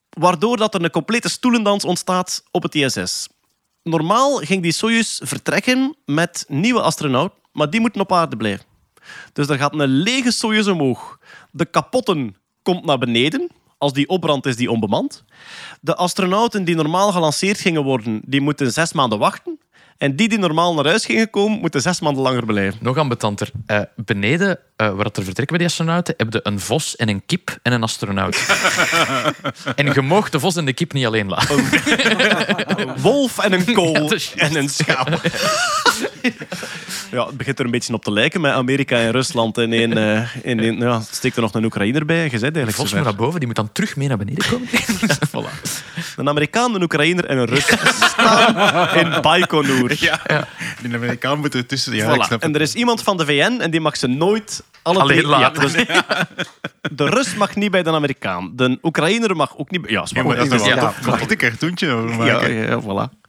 Waardoor 0.10 0.58
dat 0.58 0.74
er 0.74 0.84
een 0.84 0.90
complete 0.90 1.30
stoelendans 1.30 1.84
ontstaat 1.86 2.44
op 2.52 2.64
het 2.64 2.76
ISS. 2.76 3.28
Normaal 3.84 4.36
ging 4.38 4.62
die 4.62 4.72
Soyuz 4.72 5.20
vertrekken 5.24 5.96
met 6.06 6.46
nieuwe 6.48 6.82
astronauten, 6.82 7.38
maar 7.52 7.70
die 7.70 7.80
moeten 7.80 8.02
op 8.02 8.14
aarde 8.14 8.38
blijven. 8.38 8.66
Dus 9.34 9.48
er 9.48 9.58
gaat 9.58 9.74
een 9.74 9.88
lege 9.88 10.32
Soyuz 10.32 10.68
omhoog. 10.68 11.20
De 11.52 11.66
kapotten 11.66 12.36
komt 12.62 12.86
naar 12.86 12.98
beneden. 12.98 13.50
Als 13.78 13.94
die 13.94 14.08
opbrandt, 14.10 14.46
is 14.46 14.56
die 14.56 14.72
onbemand. 14.72 15.24
De 15.82 15.96
astronauten 15.96 16.64
die 16.64 16.76
normaal 16.76 17.12
gelanceerd 17.12 17.60
gingen 17.60 17.84
worden, 17.84 18.22
die 18.26 18.42
moeten 18.42 18.72
zes 18.72 18.94
maanden 18.94 19.20
wachten. 19.20 19.60
En 19.98 20.16
die 20.16 20.30
die 20.30 20.38
normaal 20.40 20.74
naar 20.74 20.86
huis 20.86 21.06
gingen 21.06 21.30
komen, 21.30 21.60
moeten 21.60 21.82
zes 21.82 22.00
maanden 22.00 22.24
langer 22.24 22.46
blijven. 22.46 22.80
Nog 22.82 22.98
ambetanter. 22.98 23.50
Eh 23.66 23.80
beneden, 23.96 24.60
eh, 24.76 24.90
waar 24.96 25.06
het 25.06 25.18
er 25.18 25.24
vertrekken 25.24 25.58
bij 25.58 25.66
die 25.66 25.68
astronauten, 25.68 26.14
heb 26.18 26.34
je 26.34 26.40
een 26.44 26.60
vos 26.60 26.96
en 26.96 27.10
een 27.10 27.26
kip 27.26 27.58
en 27.62 27.72
een 27.74 27.84
astronaut. 27.84 28.46
en 29.76 29.94
je 29.94 30.02
mag 30.02 30.30
de 30.30 30.40
vos 30.40 30.56
en 30.56 30.66
de 30.66 30.74
kip 30.74 30.94
niet 30.94 31.06
alleen 31.06 31.28
laten. 31.30 31.64
Wolf 33.02 33.38
en 33.38 33.54
een 33.54 33.74
kool 33.74 33.94
Ja, 34.02 34.08
juist. 34.08 34.34
en 34.34 34.56
een 34.56 34.70
schaap. 34.70 35.10
ja, 37.12 37.26
het 37.26 37.38
begint 37.38 37.60
er 37.60 37.66
een 37.66 37.72
beetje 37.72 37.94
op 37.94 38.04
te 38.04 38.12
lijken 38.12 38.42
met 38.42 38.52
Amerika 38.52 38.98
en 38.98 39.12
Rusland. 39.12 39.58
In 39.58 39.74
één, 39.74 39.98
eh, 39.98 40.28
in 40.42 40.78
ja, 40.78 41.02
steekt 41.12 41.36
er 41.36 41.42
nog 41.42 41.54
een 41.54 41.64
Oekraïner 41.66 42.06
bij. 42.06 42.24
Je 42.24 42.30
bent 42.30 42.42
De 42.42 42.46
eigenlijk 42.46 42.76
zover. 42.78 42.96
moet 42.96 43.06
naar 43.06 43.16
boven, 43.16 43.38
die 43.40 43.48
moet 43.48 43.56
dan 43.56 43.72
terug 43.72 43.96
mee 43.96 44.08
naar 44.08 44.18
beneden 44.18 44.46
komen. 44.50 44.68
Voilà. 45.36 45.62
Een 46.16 46.30
Amerikaan, 46.30 46.76
een 46.76 46.82
Oekraïner 46.84 47.26
en 47.26 47.38
een 47.38 47.46
Rus 47.46 47.66
staan 47.66 48.90
in 48.98 49.22
Baikonur. 49.22 49.96
Ja. 50.00 50.48
Die 50.82 50.94
Amerikaan 50.96 51.40
moet. 51.40 51.54
Ja, 51.54 51.60
ik 51.60 52.22
Voilà. 52.22 52.26
snap 52.26 52.42
En 52.42 52.56
er 52.56 52.62
is 52.62 52.74
iemand 52.74 53.02
van 53.04 53.18
de 53.18 53.26
VN 53.26 53.60
en 53.62 53.72
die 53.72 53.80
mag 53.80 53.98
ze 53.98 54.08
nooit 54.08 54.64
alle 54.82 55.00
Alleen 55.00 55.26
laten. 55.26 55.86
Ja, 55.88 56.28
dus 56.36 56.46
de 56.92 57.06
Rus 57.10 57.36
mag 57.36 57.56
niet 57.56 57.72
bij 57.72 57.84
de 57.84 57.92
Amerikaan. 57.92 58.52
De 58.56 58.78
Oekraïner 58.82 59.36
mag 59.36 59.58
ook 59.58 59.72
niet 59.72 59.82
bij... 59.82 59.92
Ja, 59.92 60.02
is 60.04 60.10
Ja, 60.10 60.24
maar 60.24 60.36
dat 60.36 60.52
is 60.52 60.66
Ja. 60.66 60.94
wel 61.02 61.18
een 61.28 61.38
cartoontje 61.38 61.92
over 61.92 62.10
ja, 62.10 62.34
maken. 62.34 62.54
ja, 62.54 62.64
ja, 62.70 62.82
voilà. 62.82 63.25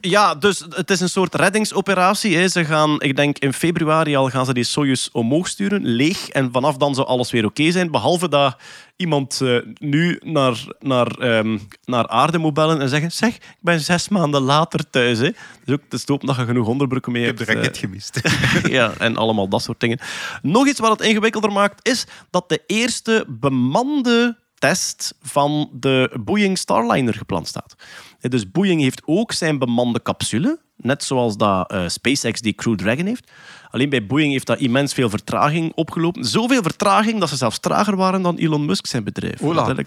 Ja, 0.00 0.34
dus 0.34 0.64
het 0.68 0.90
is 0.90 1.00
een 1.00 1.08
soort 1.08 1.34
reddingsoperatie. 1.34 2.36
Hè. 2.36 2.48
Ze 2.48 2.64
gaan, 2.64 3.00
ik 3.00 3.16
denk 3.16 3.38
in 3.38 3.52
februari 3.52 4.16
al 4.16 4.28
gaan 4.28 4.46
ze 4.46 4.54
die 4.54 4.64
Soyuz 4.64 5.08
omhoog 5.12 5.48
sturen, 5.48 5.84
leeg. 5.84 6.28
En 6.28 6.52
vanaf 6.52 6.76
dan 6.76 6.94
zou 6.94 7.06
alles 7.06 7.30
weer 7.30 7.44
oké 7.44 7.70
zijn. 7.70 7.90
Behalve 7.90 8.28
dat 8.28 8.56
iemand 8.96 9.40
eh, 9.40 9.56
nu 9.78 10.20
naar, 10.24 10.64
naar, 10.78 11.06
ehm, 11.06 11.58
naar 11.84 12.08
aarde 12.08 12.38
moet 12.38 12.54
bellen 12.54 12.80
en 12.80 12.88
zeggen: 12.88 13.12
Zeg, 13.12 13.34
ik 13.34 13.56
ben 13.60 13.80
zes 13.80 14.08
maanden 14.08 14.42
later 14.42 14.90
thuis. 14.90 15.18
Hè. 15.18 15.30
Dus 15.64 15.74
ook 15.74 15.82
te 15.88 15.98
stopen 15.98 16.26
dat 16.26 16.36
je 16.36 16.44
genoeg 16.44 16.66
onderbroeken 16.66 17.12
mee 17.12 17.22
Ik 17.22 17.28
heb 17.28 17.38
hebt. 17.38 17.50
de 17.50 17.56
eh, 17.56 17.62
raket 17.62 17.78
gemist. 17.78 18.20
ja, 18.78 18.92
en 18.98 19.16
allemaal 19.16 19.48
dat 19.48 19.62
soort 19.62 19.80
dingen. 19.80 19.98
Nog 20.42 20.66
iets 20.66 20.80
wat 20.80 20.98
het 20.98 21.08
ingewikkelder 21.08 21.52
maakt, 21.52 21.88
is 21.88 22.06
dat 22.30 22.48
de 22.48 22.62
eerste 22.66 23.24
bemande 23.28 24.36
test 24.62 25.14
van 25.22 25.70
de 25.72 26.18
Boeing 26.24 26.58
Starliner 26.58 27.14
gepland 27.14 27.48
staat. 27.48 27.74
Eh, 28.20 28.30
Dus 28.30 28.50
Boeing 28.50 28.80
heeft 28.80 29.02
ook 29.04 29.32
zijn 29.32 29.58
bemande 29.58 30.02
capsule, 30.02 30.58
net 30.76 31.04
zoals 31.04 31.36
dat 31.36 31.70
eh, 31.70 31.88
SpaceX 31.88 32.40
die 32.40 32.54
Crew 32.54 32.74
Dragon 32.74 33.06
heeft. 33.06 33.30
Alleen 33.72 33.88
bij 33.88 34.06
Boeing 34.06 34.32
heeft 34.32 34.46
dat 34.46 34.58
immens 34.58 34.92
veel 34.94 35.10
vertraging 35.10 35.72
opgelopen. 35.74 36.24
Zoveel 36.24 36.62
vertraging 36.62 37.20
dat 37.20 37.28
ze 37.28 37.36
zelfs 37.36 37.58
trager 37.58 37.96
waren 37.96 38.22
dan 38.22 38.36
Elon 38.36 38.64
Musk 38.64 38.86
zijn 38.86 39.04
bedrijf. 39.04 39.40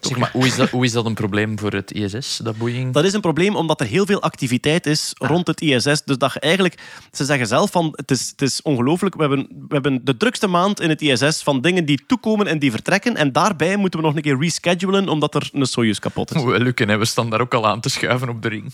Zeg 0.06 0.18
maar, 0.18 0.30
hoe, 0.34 0.46
is 0.46 0.56
dat, 0.56 0.70
hoe 0.70 0.86
is 0.86 0.92
dat 0.92 1.06
een 1.06 1.14
probleem 1.14 1.60
voor 1.60 1.72
het 1.72 1.92
ISS, 1.92 2.40
dat 2.44 2.58
Boeing? 2.58 2.94
dat 2.94 3.04
is 3.04 3.14
een 3.14 3.22
probleem 3.22 3.56
omdat 3.56 3.82
er 3.82 3.88
heel 3.88 4.06
veel 4.06 4.22
activiteit 4.22 4.86
is 4.86 5.14
rond 5.18 5.48
het 5.48 5.62
ISS. 5.62 6.04
Dus 6.04 6.18
dat 6.18 6.34
je 6.34 6.40
eigenlijk, 6.40 6.78
ze 7.12 7.26
zeggen 7.26 7.48
zelf 7.48 7.72
van 7.72 7.94
het 7.96 8.12
is, 8.12 8.30
het 8.30 8.42
is 8.42 8.62
ongelooflijk. 8.62 9.16
We 9.16 9.22
hebben, 9.22 9.48
we 9.50 9.74
hebben 9.74 10.06
de 10.06 10.18
drukste 10.18 10.48
maand 10.48 10.82
in 10.82 10.90
het 10.90 11.02
ISS 11.02 11.44
van 11.44 11.62
dingen 11.62 11.86
die 11.86 12.04
toekomen 12.08 12.48
en 12.48 12.60
die 12.60 12.72
vertrekken. 12.72 13.16
En 13.16 13.32
daarbij 13.32 13.78
moeten 13.78 14.00
we 14.00 14.06
nog 14.06 14.16
een 14.16 14.22
keer 14.22 14.40
reschedulen 14.40 15.10
omdat 15.10 15.36
er 15.36 15.50
een 15.54 15.66
Soyuz 15.66 16.00
kapot 16.00 16.36
is. 16.36 16.42
Moet 16.42 16.52
wel 16.52 16.60
lukken, 16.60 16.90
hè. 16.90 16.98
we 16.98 17.06
staan 17.06 17.30
daar 17.30 17.42
ook 17.42 17.54
al 17.54 17.68
aan 17.68 17.82
te 17.82 17.90
schuiven 17.90 18.30
op 18.30 18.42
de 18.42 18.50
ring. 18.50 18.74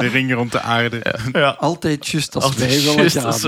De 0.00 0.08
ring 0.08 0.32
rond 0.32 0.52
de 0.52 0.60
aarde. 0.60 1.14
Ja, 1.32 1.56
Altijd 1.58 2.08
juist 2.08 2.34
als 2.34 2.44
Als 2.44 2.54
wij 2.56 2.79
het 2.84 2.94
willen 2.94 3.10
juist 3.10 3.16
gaan. 3.18 3.26
als 3.26 3.42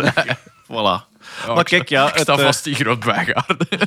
wij- 0.67 1.12
voilà. 1.41 1.55
maar 1.55 1.65
kijk, 1.65 1.89
ja, 1.89 2.07
ik 2.07 2.19
sta 2.19 2.33
het, 2.33 2.41
eh, 2.41 2.47
vast 2.47 2.67
in 2.67 2.75
groot 2.75 3.01
bijgaarden. 3.05 3.67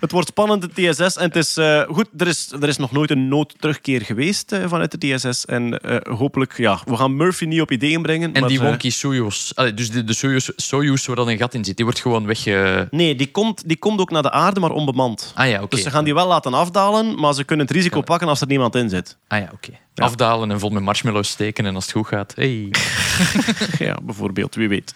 Het 0.00 0.12
wordt 0.12 0.28
spannend, 0.28 0.62
de 0.62 0.90
TSS. 0.92 1.16
En 1.16 1.22
het 1.22 1.36
is 1.36 1.56
eh, 1.56 1.82
goed, 1.82 2.08
er 2.16 2.26
is, 2.26 2.52
er 2.60 2.68
is 2.68 2.76
nog 2.76 2.92
nooit 2.92 3.10
een 3.10 3.28
noodterugkeer 3.28 4.02
geweest 4.02 4.52
eh, 4.52 4.68
vanuit 4.68 5.00
de 5.00 5.14
TSS. 5.16 5.44
En 5.44 5.80
hopelijk, 6.08 6.56
ja, 6.56 6.80
we 6.84 6.96
gaan 6.96 7.16
Murphy 7.16 7.44
niet 7.44 7.60
op 7.60 7.70
ideeën 7.70 8.02
brengen. 8.02 8.32
En 8.32 8.40
maar, 8.40 8.48
die 8.48 8.60
wonky 8.60 8.90
Soyuz. 8.90 9.52
Allee, 9.54 9.74
dus 9.74 9.90
de, 9.90 10.04
de 10.04 10.14
Soyuz, 10.14 10.48
Soyuz 10.56 11.06
waar 11.06 11.16
dan 11.16 11.28
een 11.28 11.38
gat 11.38 11.54
in 11.54 11.64
zit, 11.64 11.76
die 11.76 11.84
wordt 11.84 12.00
gewoon 12.00 12.26
wegge... 12.26 12.88
Nee, 12.90 13.14
die 13.14 13.30
komt, 13.30 13.68
die 13.68 13.76
komt 13.76 14.00
ook 14.00 14.10
naar 14.10 14.22
de 14.22 14.30
aarde, 14.30 14.60
maar 14.60 14.70
onbemand. 14.70 15.32
Ah 15.34 15.48
ja, 15.48 15.56
oké. 15.56 15.74
Dus 15.74 15.84
ze 15.84 15.90
gaan 15.90 16.04
die 16.04 16.14
wel 16.14 16.26
laten 16.26 16.54
afdalen, 16.54 17.20
maar 17.20 17.34
ze 17.34 17.44
kunnen 17.44 17.66
het 17.66 17.74
risico 17.74 18.00
pakken 18.00 18.28
als 18.28 18.40
er 18.40 18.46
niemand 18.46 18.74
in 18.74 18.88
zit. 18.88 19.16
Ah 19.28 19.38
ja, 19.38 19.50
oké. 19.52 19.70
Afdalen 19.94 20.50
en 20.50 20.60
vol 20.60 20.70
met 20.70 20.82
marshmallows 20.82 21.28
steken 21.28 21.66
en 21.66 21.74
als 21.74 21.84
het 21.84 21.92
goed 21.92 22.06
gaat... 22.06 22.32
Hey. 22.34 22.70
Ja, 23.78 23.96
bijvoorbeeld, 24.02 24.54
wie 24.54 24.68
weet. 24.68 24.94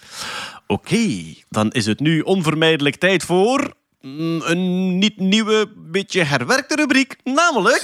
Oké, 0.71 1.35
dan 1.49 1.71
is 1.71 1.87
het 1.87 2.01
nu 2.01 2.21
onvermijdelijk 2.21 2.97
tijd 2.97 3.25
voor 3.25 3.75
mm, 4.01 4.43
een 4.45 4.99
niet 4.99 5.17
nieuwe, 5.17 5.69
beetje 5.77 6.23
herwerkte 6.23 6.75
rubriek, 6.75 7.17
namelijk... 7.25 7.83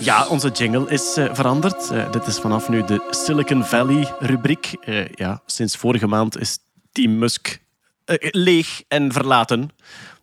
Ja, 0.00 0.26
onze 0.28 0.50
jingle 0.50 0.90
is 0.90 1.16
eh, 1.16 1.34
veranderd. 1.34 1.90
Eh, 1.90 2.12
dit 2.12 2.26
is 2.26 2.38
vanaf 2.38 2.68
nu 2.68 2.84
de 2.84 3.06
Silicon 3.10 3.64
Valley 3.64 4.14
rubriek. 4.18 4.74
Eh, 4.80 5.08
ja, 5.08 5.42
sinds 5.46 5.76
vorige 5.76 6.06
maand 6.06 6.38
is 6.40 6.58
Team 6.92 7.18
Musk 7.18 7.60
leeg 8.30 8.82
en 8.88 9.12
verlaten. 9.12 9.70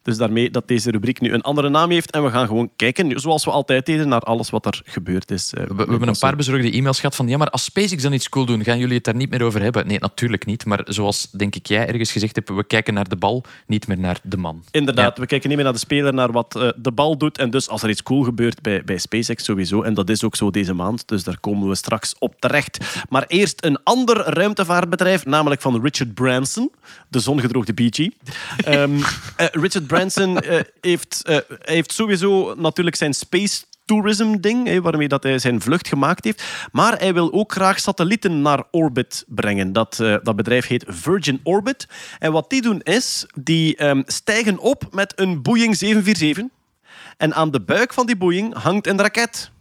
Dus 0.03 0.17
daarmee 0.17 0.49
dat 0.51 0.67
deze 0.67 0.91
rubriek 0.91 1.21
nu 1.21 1.33
een 1.33 1.41
andere 1.41 1.69
naam 1.69 1.89
heeft. 1.89 2.11
En 2.11 2.23
we 2.23 2.29
gaan 2.29 2.47
gewoon 2.47 2.69
kijken, 2.75 3.19
zoals 3.19 3.45
we 3.45 3.51
altijd 3.51 3.85
deden, 3.85 4.07
naar 4.07 4.19
alles 4.21 4.49
wat 4.49 4.65
er 4.65 4.81
gebeurd 4.85 5.31
is. 5.31 5.53
eh, 5.53 5.63
We, 5.63 5.73
we 5.75 5.89
hebben 5.89 6.07
een 6.07 6.15
paar 6.19 6.35
bezorgde 6.35 6.71
e-mails 6.71 6.99
gehad 6.99 7.15
van 7.15 7.27
ja, 7.27 7.37
maar 7.37 7.49
als 7.49 7.63
SpaceX 7.63 8.01
dan 8.03 8.13
iets 8.13 8.29
cool 8.29 8.45
doen, 8.45 8.63
gaan 8.63 8.79
jullie 8.79 8.95
het 8.95 9.03
daar 9.03 9.15
niet 9.15 9.29
meer 9.29 9.41
over 9.43 9.61
hebben? 9.61 9.87
Nee, 9.87 9.99
natuurlijk 9.99 10.45
niet. 10.45 10.65
Maar 10.65 10.81
zoals 10.85 11.31
denk 11.31 11.55
ik 11.55 11.67
jij 11.67 11.87
ergens 11.87 12.11
gezegd 12.11 12.35
hebt, 12.35 12.49
we 12.49 12.63
kijken 12.63 12.93
naar 12.93 13.09
de 13.09 13.15
bal, 13.15 13.43
niet 13.67 13.87
meer 13.87 13.99
naar 13.99 14.19
de 14.23 14.37
man. 14.37 14.63
Inderdaad, 14.71 15.15
Ja. 15.15 15.21
we 15.21 15.27
kijken 15.27 15.47
niet 15.47 15.57
meer 15.57 15.65
naar 15.65 15.75
de 15.75 15.79
speler, 15.85 16.13
naar 16.13 16.31
wat 16.31 16.55
eh, 16.55 16.69
de 16.75 16.91
bal 16.91 17.17
doet. 17.17 17.37
En 17.37 17.49
dus 17.49 17.69
als 17.69 17.83
er 17.83 17.89
iets 17.89 18.03
cool 18.03 18.23
gebeurt 18.23 18.61
bij, 18.61 18.83
bij 18.83 18.97
SpaceX 18.97 19.43
sowieso, 19.43 19.81
en 19.81 19.93
dat 19.93 20.09
is 20.09 20.23
ook 20.23 20.35
zo 20.35 20.51
deze 20.51 20.73
maand, 20.73 21.07
dus 21.07 21.23
daar 21.23 21.39
komen 21.39 21.69
we 21.69 21.75
straks 21.75 22.15
op 22.19 22.35
terecht. 22.39 22.77
Maar 23.09 23.25
eerst 23.27 23.65
een 23.65 23.79
ander 23.83 24.17
ruimtevaartbedrijf, 24.17 25.25
namelijk 25.25 25.61
van 25.61 25.81
Richard 25.81 26.13
Branson, 26.13 26.71
de 27.07 27.19
zongedroogde 27.19 27.73
Bee 27.73 27.87
Gee. 27.91 28.13
Ehm, 28.57 28.91
eh, 29.35 29.47
Richard 29.51 29.87
Branson 29.89 30.39
eh, 30.39 30.59
heeft, 30.81 31.21
eh, 31.23 31.37
heeft 31.59 31.91
sowieso 31.91 32.53
natuurlijk 32.57 32.95
zijn 32.95 33.13
space 33.13 33.63
tourism 33.85 34.35
ding, 34.39 34.79
waarmee 34.79 35.07
dat 35.07 35.23
hij 35.23 35.39
zijn 35.39 35.61
vlucht 35.61 35.87
gemaakt 35.87 36.23
heeft. 36.23 36.43
Maar 36.71 36.99
hij 36.99 37.13
wil 37.13 37.33
ook 37.33 37.51
graag 37.51 37.79
satellieten 37.79 38.41
naar 38.41 38.63
orbit 38.71 39.25
brengen. 39.27 39.73
Dat, 39.73 39.99
eh, 39.99 40.15
dat 40.23 40.35
bedrijf 40.35 40.67
heet 40.67 40.85
Virgin 40.87 41.39
Orbit. 41.43 41.87
En 42.19 42.31
wat 42.31 42.49
die 42.49 42.61
doen 42.61 42.81
is, 42.81 43.25
die 43.41 43.75
ehm, 43.75 44.01
stijgen 44.05 44.59
op 44.59 44.83
met 44.91 45.13
een 45.15 45.41
Boeing 45.41 45.75
747. 45.75 46.45
En 47.17 47.33
aan 47.33 47.51
de 47.51 47.61
buik 47.61 47.93
van 47.93 48.05
die 48.05 48.17
Boeing 48.17 48.53
hangt 48.53 48.87
een 48.87 48.99
raket. 48.99 49.51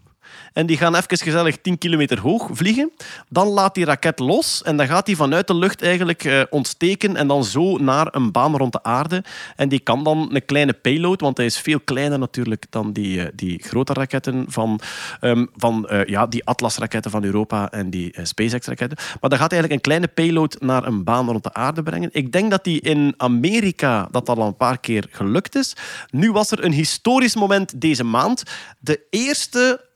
En 0.59 0.66
die 0.66 0.76
gaan 0.76 0.94
even 0.94 1.18
gezellig 1.18 1.56
10 1.60 1.78
kilometer 1.78 2.20
hoog 2.20 2.48
vliegen. 2.51 2.90
Dan 3.28 3.47
laat 3.47 3.74
die 3.74 3.85
raket 3.85 4.18
los 4.18 4.62
en 4.62 4.76
dan 4.76 4.86
gaat 4.86 5.06
die 5.06 5.16
vanuit 5.16 5.47
de 5.47 5.55
lucht 5.55 5.82
eigenlijk 5.82 6.24
eh, 6.24 6.43
ontsteken 6.51 7.16
en 7.16 7.26
dan 7.26 7.44
zo 7.44 7.76
naar 7.76 8.09
een 8.10 8.32
baan 8.32 8.56
rond 8.56 8.72
de 8.72 8.82
aarde. 8.82 9.24
En 9.56 9.68
die 9.68 9.78
kan 9.78 10.05
dan 10.05 10.28
een 10.32 10.44
kleine 10.44 10.72
payload, 10.72 11.20
want 11.20 11.36
hij 11.36 11.47
is 11.47 11.59
veel 11.59 11.80
kleiner 11.80 12.18
natuurlijk 12.18 12.66
dan 12.70 12.93
die, 12.93 13.22
eh, 13.22 13.28
die 13.35 13.62
grote 13.62 13.93
raketten 13.93 14.44
van, 14.48 14.80
ehm, 15.20 15.47
van 15.56 15.89
eh, 15.89 16.05
ja, 16.05 16.26
die 16.26 16.44
Atlas-raketten 16.44 17.10
van 17.10 17.24
Europa 17.24 17.70
en 17.70 17.90
die 17.90 18.14
SpaceX-raketten. 18.22 18.98
Maar 19.20 19.30
dan 19.30 19.39
gaat 19.39 19.51
hij 19.51 19.60
eigenlijk 19.60 19.72
een 19.72 19.93
kleine 19.93 20.09
payload 20.09 20.56
naar 20.60 20.86
een 20.86 21.05
baan 21.05 21.26
rond 21.26 21.43
de 21.43 21.55
aarde 21.55 21.82
brengen. 21.82 22.10
Ik 22.12 22.32
denk 22.32 22.51
dat 22.51 22.64
die 22.64 22.80
in 22.80 23.14
Amerika 23.16 24.09
dat 24.10 24.28
al 24.28 24.47
een 24.47 24.56
paar 24.56 24.78
keer 24.78 25.06
gelukt 25.10 25.55
is. 25.55 25.76
Nu 26.10 26.32
was 26.32 26.51
er 26.51 26.64
een 26.64 26.72
historisch 26.72 27.35
moment 27.35 27.80
deze 27.80 28.05
maand. 28.05 28.43
De 28.78 29.01
eerste 29.10 29.86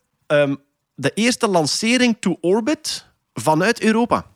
ehm, 0.40 0.54
de 0.94 1.10
eerste 1.14 1.48
lancering 1.48 2.16
to 2.20 2.36
orbit 2.40 3.06
vanuit 3.34 3.80
Europa. 3.82 4.26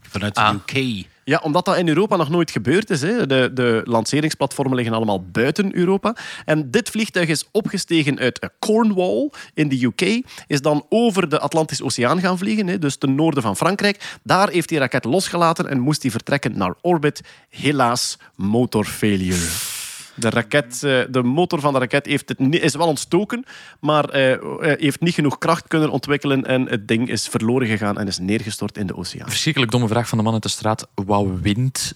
Vanuit 0.00 0.34
de 0.34 0.40
Ah. 0.40 0.54
UK. 0.54 1.04
Ja, 1.24 1.40
omdat 1.42 1.64
dat 1.64 1.76
in 1.76 1.88
Europa 1.88 2.16
nog 2.16 2.28
nooit 2.28 2.50
gebeurd 2.50 2.90
is. 2.90 3.00
Hè. 3.00 3.26
De, 3.26 3.50
de 3.54 3.80
lanceringsplatformen 3.84 4.76
liggen 4.76 4.94
allemaal 4.94 5.22
buiten 5.24 5.76
Europa. 5.76 6.16
En 6.44 6.70
dit 6.70 6.90
vliegtuig 6.90 7.28
is 7.28 7.48
opgestegen 7.52 8.18
uit 8.18 8.48
Cornwall 8.58 9.30
in 9.54 9.68
de 9.68 9.84
UK. 9.84 10.26
Is 10.46 10.60
dan 10.60 10.86
over 10.88 11.28
de 11.28 11.38
Atlantische 11.40 11.84
Oceaan 11.84 12.20
gaan 12.20 12.38
vliegen, 12.38 12.66
hè, 12.66 12.78
dus 12.78 12.96
ten 12.96 13.14
noorden 13.14 13.42
van 13.42 13.56
Frankrijk. 13.56 14.18
Daar 14.22 14.48
heeft 14.48 14.68
die 14.68 14.78
raket 14.78 15.04
losgelaten 15.04 15.68
en 15.68 15.80
moest 15.80 16.02
hij 16.02 16.10
vertrekken 16.10 16.58
naar 16.58 16.74
orbit. 16.80 17.20
Helaas, 17.48 18.18
motor 18.36 18.84
failure. 18.84 19.73
De, 20.14 20.30
raket, 20.30 20.82
eh, 20.82 21.00
de 21.10 21.22
motor 21.22 21.60
van 21.60 21.72
de 21.72 21.78
raket 21.78 22.06
heeft 22.06 22.28
het, 22.28 22.38
is 22.50 22.74
wel 22.74 22.86
ontstoken, 22.86 23.44
maar 23.80 24.08
eh, 24.08 24.32
eh, 24.32 24.40
heeft 24.60 25.00
niet 25.00 25.14
genoeg 25.14 25.38
kracht 25.38 25.68
kunnen 25.68 25.90
ontwikkelen 25.90 26.46
en 26.46 26.68
het 26.68 26.88
ding 26.88 27.08
is 27.08 27.28
verloren 27.28 27.66
gegaan 27.68 27.98
en 27.98 28.06
is 28.06 28.18
neergestort 28.18 28.78
in 28.78 28.86
de 28.86 28.96
oceaan. 28.96 29.28
Verschrikkelijk 29.28 29.72
domme 29.72 29.88
vraag 29.88 30.08
van 30.08 30.18
de 30.18 30.24
man 30.24 30.32
uit 30.32 30.42
de 30.42 30.48
straat. 30.48 30.88
Wat 30.94 31.26
wint 31.40 31.94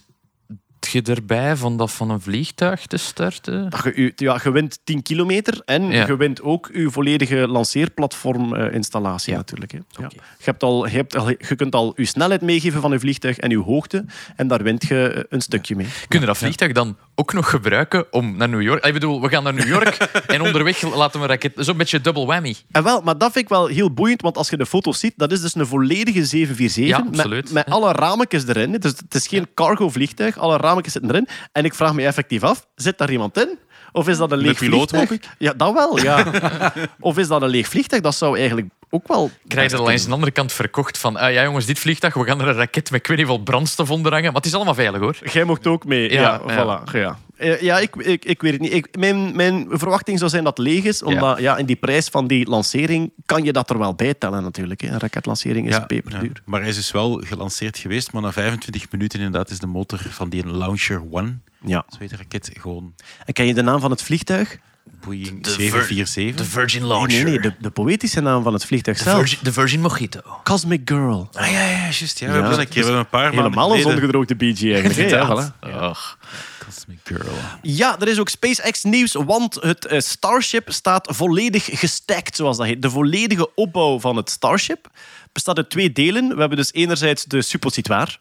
je 0.91 1.01
erbij 1.01 1.55
van 1.55 1.77
dat 1.77 1.91
van 1.91 2.09
een 2.09 2.21
vliegtuig 2.21 2.85
te 2.85 2.97
starten? 2.97 3.69
Je, 3.95 4.11
ja, 4.15 4.39
je 4.43 4.51
wint 4.51 4.79
10 4.83 5.01
kilometer 5.01 5.61
en 5.65 5.91
Ja. 5.91 6.07
je 6.07 6.17
wint 6.17 6.41
ook 6.41 6.69
je 6.73 6.89
volledige 6.91 7.47
lanceerplatform-installatie 7.47 9.33
natuurlijk. 9.33 9.71
Hè. 9.71 9.79
Ja. 10.01 10.09
Je, 10.11 10.19
hebt 10.43 10.63
al, 10.63 10.87
je, 10.87 10.95
hebt 10.95 11.17
al, 11.17 11.29
je 11.29 11.55
kunt 11.55 11.75
al 11.75 11.93
je 11.95 12.05
snelheid 12.05 12.41
meegeven 12.41 12.81
van 12.81 12.91
je 12.91 12.99
vliegtuig 12.99 13.37
en 13.37 13.49
je 13.49 13.59
hoogte 13.59 14.05
en 14.35 14.47
daar 14.47 14.63
wint 14.63 14.87
je 14.87 15.25
een 15.29 15.41
stukje 15.41 15.75
mee. 15.75 15.87
Kunnen 16.07 16.27
dat 16.27 16.37
vliegtuig 16.37 16.71
dan 16.71 16.97
ook 17.19 17.33
nog 17.33 17.49
gebruiken 17.49 18.05
om 18.11 18.37
naar 18.37 18.49
New 18.49 18.61
York... 18.61 18.85
Ik 18.85 18.93
bedoel, 18.93 19.21
we 19.21 19.29
gaan 19.29 19.43
naar 19.43 19.53
New 19.53 19.67
York 19.67 19.95
en 20.27 20.41
onderweg 20.41 20.81
laten 20.81 21.19
we 21.19 21.25
een 21.25 21.31
raket... 21.31 21.53
Zo'n 21.55 21.77
beetje 21.77 22.01
double 22.01 22.25
whammy. 22.25 22.55
En 22.71 22.83
wel, 22.83 23.01
maar 23.01 23.17
dat 23.17 23.31
vind 23.31 23.45
ik 23.45 23.49
wel 23.49 23.67
heel 23.67 23.93
boeiend, 23.93 24.21
want 24.21 24.37
als 24.37 24.49
je 24.49 24.57
de 24.57 24.65
foto's 24.65 24.99
ziet, 24.99 25.13
dat 25.15 25.31
is 25.31 25.41
dus 25.41 25.55
een 25.55 25.67
volledige 25.67 26.25
747 26.25 27.23
Ja, 27.23 27.51
met, 27.53 27.65
alle 27.65 27.91
rametjes 27.91 28.47
erin. 28.47 28.71
Dus 28.71 28.91
het 28.91 29.15
is 29.15 29.27
geen 29.27 29.47
cargo 29.53 29.89
vliegtuig, 29.89 30.37
alle 30.37 30.57
rametjes 30.57 30.93
zitten 30.93 31.11
erin. 31.11 31.27
En 31.51 31.65
ik 31.65 31.73
vraag 31.73 31.93
me 31.93 32.03
effectief 32.05 32.43
af, 32.43 32.67
zit 32.75 32.97
daar 32.97 33.11
iemand 33.11 33.37
in? 33.37 33.57
Of 33.91 34.07
is 34.07 34.17
dat 34.17 34.31
een 34.31 34.37
leeg 34.37 34.57
piloot, 34.57 34.89
vliegtuig? 34.89 35.35
Ja, 35.37 35.53
dat 35.53 35.73
wel, 35.73 35.99
ja. 35.99 36.25
of 36.99 37.17
is 37.17 37.27
dat 37.27 37.41
een 37.41 37.49
leeg 37.49 37.67
vliegtuig? 37.67 38.01
Dat 38.01 38.15
zou 38.15 38.37
eigenlijk 38.37 38.67
ook 38.89 39.07
wel... 39.07 39.31
Krijg 39.47 39.71
je 39.71 39.77
dat 39.77 39.85
langs 39.85 40.05
de 40.05 40.11
andere 40.11 40.31
kant 40.31 40.51
verkocht 40.53 40.97
van... 40.97 41.17
Ah, 41.17 41.33
ja, 41.33 41.43
jongens, 41.43 41.65
dit 41.65 41.79
vliegtuig, 41.79 42.13
we 42.13 42.23
gaan 42.23 42.41
er 42.41 42.47
een 42.47 42.53
raket 42.55 42.91
met 42.91 42.99
ik 42.99 43.07
weet 43.07 43.17
niet 43.17 43.25
veel 43.25 43.43
brandstof 43.43 43.91
onder 43.91 44.11
hangen. 44.11 44.25
Maar 44.27 44.35
het 44.41 44.45
is 44.45 44.53
allemaal 44.53 44.73
veilig, 44.73 44.99
hoor. 45.01 45.17
Jij 45.31 45.43
mocht 45.43 45.67
ook 45.67 45.85
mee. 45.85 46.11
Ja, 46.11 46.21
Ja, 46.21 46.41
ja. 46.53 46.81
voilà. 46.83 46.91
Ja, 46.91 47.17
Eh, 47.37 47.61
ja 47.61 47.79
ik, 47.79 47.95
ik, 47.95 48.25
ik 48.25 48.41
weet 48.41 48.51
het 48.51 48.61
niet. 48.61 48.73
Ik, 48.73 48.97
mijn, 48.97 49.35
mijn 49.35 49.67
verwachting 49.69 50.17
zou 50.17 50.29
zijn 50.29 50.43
dat 50.43 50.57
het 50.57 50.67
leeg 50.67 50.83
is, 50.83 51.03
omdat 51.03 51.39
ja. 51.39 51.57
in 51.57 51.65
die 51.65 51.75
prijs 51.75 52.07
van 52.07 52.27
die 52.27 52.49
lancering 52.49 53.11
kan 53.25 53.43
je 53.43 53.53
dat 53.53 53.69
er 53.69 53.77
wel 53.77 53.93
bij 53.95 54.13
tellen 54.13 54.43
natuurlijk. 54.43 54.81
hè. 54.81 54.87
Een 54.87 54.99
raketlancering 54.99 55.67
is 55.67 55.73
Ja, 55.75 55.79
peperduur. 55.85 56.31
ja. 56.33 56.41
Maar 56.45 56.59
hij 56.59 56.69
is 56.69 56.75
dus 56.75 56.91
wel 56.91 57.21
gelanceerd 57.25 57.77
geweest, 57.77 58.11
maar 58.11 58.21
na 58.21 58.31
25 58.31 58.91
minuten 58.91 59.19
inderdaad 59.19 59.49
is 59.49 59.59
de 59.59 59.67
motor 59.67 59.99
van 60.09 60.29
die 60.29 60.47
Launcher 60.47 61.01
One, 61.11 61.37
Ja. 61.65 61.85
zo 61.89 61.97
heet 61.99 62.09
de 62.09 62.15
raket, 62.17 62.49
gewoon 62.59 62.93
En 63.25 63.33
ken 63.33 63.45
je 63.45 63.53
de 63.53 63.61
naam 63.61 63.79
van 63.79 63.91
het 63.91 64.01
vliegtuig? 64.01 64.57
Boeing 65.01 65.43
De 65.43 65.49
747. 65.49 66.45
Virgin 66.47 66.87
Nee, 66.87 67.07
nee, 67.07 67.23
nee, 67.23 67.39
de, 67.39 67.53
de 67.59 67.69
poëtische 67.69 68.21
naam 68.21 68.43
van 68.43 68.53
het 68.53 68.65
vliegtuig 68.65 68.97
De 68.97 69.03
zelf. 69.03 69.17
Virgin, 69.17 69.37
de 69.41 69.53
Virgin 69.53 69.81
Mojito. 69.81 70.19
Cosmic 70.43 70.81
Girl. 70.85 71.29
Ah 71.33 71.51
ja, 71.51 71.61
ja, 71.61 71.81
juist. 71.81 72.19
Ja, 72.19 72.27
we 72.27 72.33
hebben 72.33 72.59
een 72.59 72.67
keer 72.67 72.83
hebben 72.83 72.99
een 72.99 73.09
paar 73.09 73.31
Helemaal 73.31 73.75
een 73.75 73.81
zongedroogde 73.81 74.35
BG 74.35 74.63
eigenlijk. 74.63 74.95
hè. 75.11 75.17
ja, 75.17 75.27
voilà. 75.27 75.89
Och. 75.89 76.17
Cosmic 76.65 76.99
Girl. 77.03 77.33
Ja, 77.61 77.99
er 77.99 78.07
is 78.07 78.19
ook 78.19 78.29
SpaceX 78.29 78.83
nieuws, 78.83 79.13
want 79.13 79.55
het 79.55 79.85
eh, 79.85 79.99
Starship 79.99 80.71
staat 80.71 81.07
volledig 81.15 81.79
gestackt, 81.79 82.35
zoals 82.35 82.57
dat 82.57 82.65
heet. 82.65 82.81
De 82.81 82.89
volledige 82.89 83.55
opbouw 83.55 83.99
van 83.99 84.15
het 84.15 84.29
Starship 84.29 84.89
bestaat 85.31 85.57
uit 85.57 85.69
twee 85.69 85.91
delen. 85.91 86.27
We 86.33 86.39
hebben 86.39 86.57
dus 86.57 86.73
enerzijds 86.73 87.23
de 87.23 87.41
suppositoire. 87.41 88.11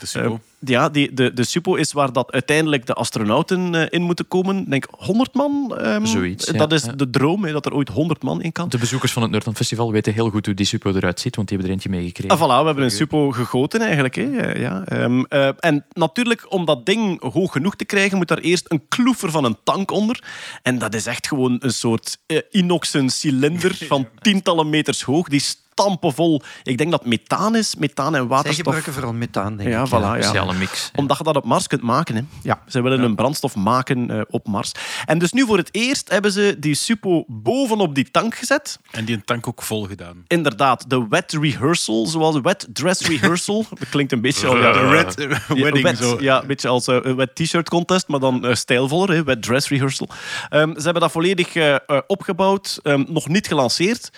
De 0.00 0.06
Supo. 0.06 0.34
Eh, 0.34 0.47
ja, 0.60 0.88
die, 0.88 1.12
de, 1.14 1.32
de 1.32 1.44
Supo 1.44 1.74
is 1.74 1.92
waar 1.92 2.12
dat 2.12 2.32
uiteindelijk 2.32 2.86
de 2.86 2.94
astronauten 2.94 3.74
eh, 3.74 3.86
in 3.88 4.02
moeten 4.02 4.28
komen. 4.28 4.58
Ik 4.58 4.70
denk 4.70 4.86
100 4.90 5.34
man. 5.34 5.74
ehm, 5.78 6.04
Zoiets, 6.04 6.46
ja, 6.46 6.52
dat 6.52 6.72
is 6.72 6.84
ja. 6.84 6.92
de 6.92 7.10
droom, 7.10 7.44
hè, 7.44 7.52
dat 7.52 7.66
er 7.66 7.74
ooit 7.74 7.88
100 7.88 8.22
man 8.22 8.42
in 8.42 8.52
kan. 8.52 8.68
De 8.68 8.78
bezoekers 8.78 9.12
van 9.12 9.22
het 9.22 9.30
Nerdland 9.30 9.56
Festival 9.56 9.92
weten 9.92 10.12
heel 10.12 10.30
goed 10.30 10.46
hoe 10.46 10.54
die 10.54 10.66
Supo 10.66 10.92
eruit 10.94 11.20
ziet, 11.20 11.36
want 11.36 11.48
die 11.48 11.56
hebben 11.58 11.76
er 11.76 11.82
eentje 11.82 11.98
meegekregen. 12.00 12.38
Ah, 12.38 12.42
voilà, 12.44 12.60
we 12.60 12.66
hebben 12.66 12.84
een 12.84 12.90
Supo 12.90 13.30
gegoten 13.30 13.80
eigenlijk. 13.80 14.14
Hè. 14.14 14.52
Ja, 14.58 14.84
ehm, 14.84 15.22
eh, 15.28 15.48
en 15.58 15.84
natuurlijk, 15.92 16.52
om 16.52 16.64
dat 16.64 16.86
ding 16.86 17.32
hoog 17.32 17.52
genoeg 17.52 17.76
te 17.76 17.84
krijgen, 17.84 18.16
moet 18.18 18.28
daar 18.28 18.38
eerst 18.38 18.64
een 18.68 18.82
kloever 18.88 19.30
van 19.30 19.44
een 19.44 19.56
tank 19.64 19.90
onder. 19.90 20.22
En 20.62 20.78
dat 20.78 20.94
is 20.94 21.06
echt 21.06 21.26
gewoon 21.26 21.56
een 21.60 21.72
soort 21.72 22.18
eh, 22.26 22.38
inoxen 22.50 23.10
cilinder 23.10 23.74
van 23.88 24.08
tientallen 24.20 24.70
meters 24.70 25.02
hoog. 25.02 25.28
Die 25.28 25.40
stampenvol. 25.40 26.42
Ik 26.62 26.78
denk 26.78 26.90
dat 26.90 27.06
methaan 27.06 27.56
is, 27.56 27.74
methaan 27.74 28.14
en 28.14 28.20
Zij 28.20 28.28
waterstof. 28.28 28.56
gebruiken 28.56 28.92
vooral 28.92 29.12
methaan, 29.12 29.56
denk 29.56 29.68
Ja, 29.70 29.82
ik. 29.82 29.88
voilà, 29.88 30.20
ja. 30.20 30.47
Mix. 30.54 30.90
Omdat 30.94 31.18
je 31.18 31.24
dat 31.24 31.36
op 31.36 31.44
Mars 31.44 31.66
kunt 31.66 31.82
maken. 31.82 32.14
Hè. 32.14 32.22
Ja. 32.42 32.60
Ze 32.66 32.80
willen 32.82 33.02
een 33.02 33.14
brandstof 33.14 33.54
maken 33.56 34.10
eh, 34.10 34.20
op 34.30 34.46
Mars. 34.46 34.72
En 35.04 35.18
dus 35.18 35.32
nu 35.32 35.46
voor 35.46 35.56
het 35.56 35.68
eerst 35.72 36.10
hebben 36.10 36.32
ze 36.32 36.56
die 36.58 36.74
Supo 36.74 37.24
bovenop 37.26 37.94
die 37.94 38.10
tank 38.10 38.34
gezet. 38.34 38.78
En 38.90 39.04
die 39.04 39.16
een 39.16 39.24
tank 39.24 39.48
ook 39.48 39.62
vol 39.62 39.84
gedaan. 39.86 40.24
Inderdaad, 40.26 40.90
de 40.90 41.06
wet 41.08 41.32
rehearsal, 41.32 42.06
zoals 42.06 42.34
de 42.34 42.40
wet 42.40 42.66
dress 42.72 43.06
rehearsal. 43.06 43.66
Dat 43.78 43.88
klinkt 43.88 44.12
een 44.12 44.20
beetje 44.20 44.46
als 44.46 44.56
De 44.58 44.88
red 44.90 45.18
eh, 45.18 45.30
Ja, 45.30 45.62
wedding 45.62 45.84
wet, 45.84 45.98
zo. 45.98 46.16
Ja, 46.20 46.40
een 46.40 46.46
beetje 46.46 46.68
als 46.68 46.86
eh, 46.86 46.98
een 47.02 47.16
wet 47.16 47.34
t-shirt 47.34 47.68
contest, 47.68 48.08
maar 48.08 48.20
dan 48.20 48.46
eh, 48.46 48.54
stijlvoller, 48.54 49.10
hè, 49.10 49.22
wet 49.22 49.42
dress 49.42 49.68
rehearsal. 49.68 50.08
Ehm, 50.48 50.74
ze 50.76 50.82
hebben 50.82 51.02
dat 51.02 51.12
volledig 51.12 51.54
eh, 51.54 51.74
eh, 51.74 51.80
opgebouwd, 52.06 52.80
ehm, 52.82 53.04
nog 53.08 53.28
niet 53.28 53.46
gelanceerd, 53.46 54.10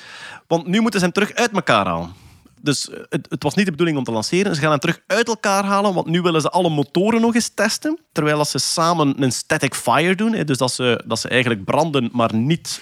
want 0.47 0.67
nu 0.67 0.81
moeten 0.81 1.01
ze 1.01 1.05
hem 1.07 1.15
terug 1.15 1.35
uit 1.35 1.53
elkaar 1.53 1.87
halen. 1.87 2.13
Dus 2.63 2.91
eh, 2.91 3.01
het, 3.09 3.27
het 3.31 3.43
was 3.43 3.55
niet 3.55 3.65
de 3.65 3.71
bedoeling 3.71 3.99
om 3.99 4.05
te 4.05 4.13
lanceren. 4.13 4.55
Ze 4.55 4.61
gaan 4.61 4.71
hem 4.71 4.79
terug 4.79 5.01
uit 5.07 5.29
elkaar 5.29 5.65
halen, 5.65 5.95
want 5.95 6.07
nu 6.07 6.21
willen 6.21 6.41
ze 6.41 6.51
alle 6.51 6.71
motoren 6.71 7.21
nog 7.21 7.35
eens 7.35 7.49
testen. 7.55 7.99
Terwijl 8.13 8.39
als 8.39 8.51
ze 8.51 8.59
samen 8.59 9.23
een 9.23 9.33
static 9.33 9.75
fire 9.75 10.15
doen, 10.15 10.45
dus 10.45 10.59
dat 10.59 10.73
ze, 10.73 11.03
dat 11.07 11.19
ze 11.19 11.29
eigenlijk 11.29 11.65
branden, 11.65 12.09
maar 12.13 12.35
niet 12.35 12.81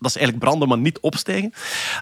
dat 0.00 0.12
ze 0.12 0.18
eigenlijk 0.18 0.48
branden, 0.48 0.68
maar 0.68 0.78
niet 0.78 0.98
opstijgen. 1.00 1.52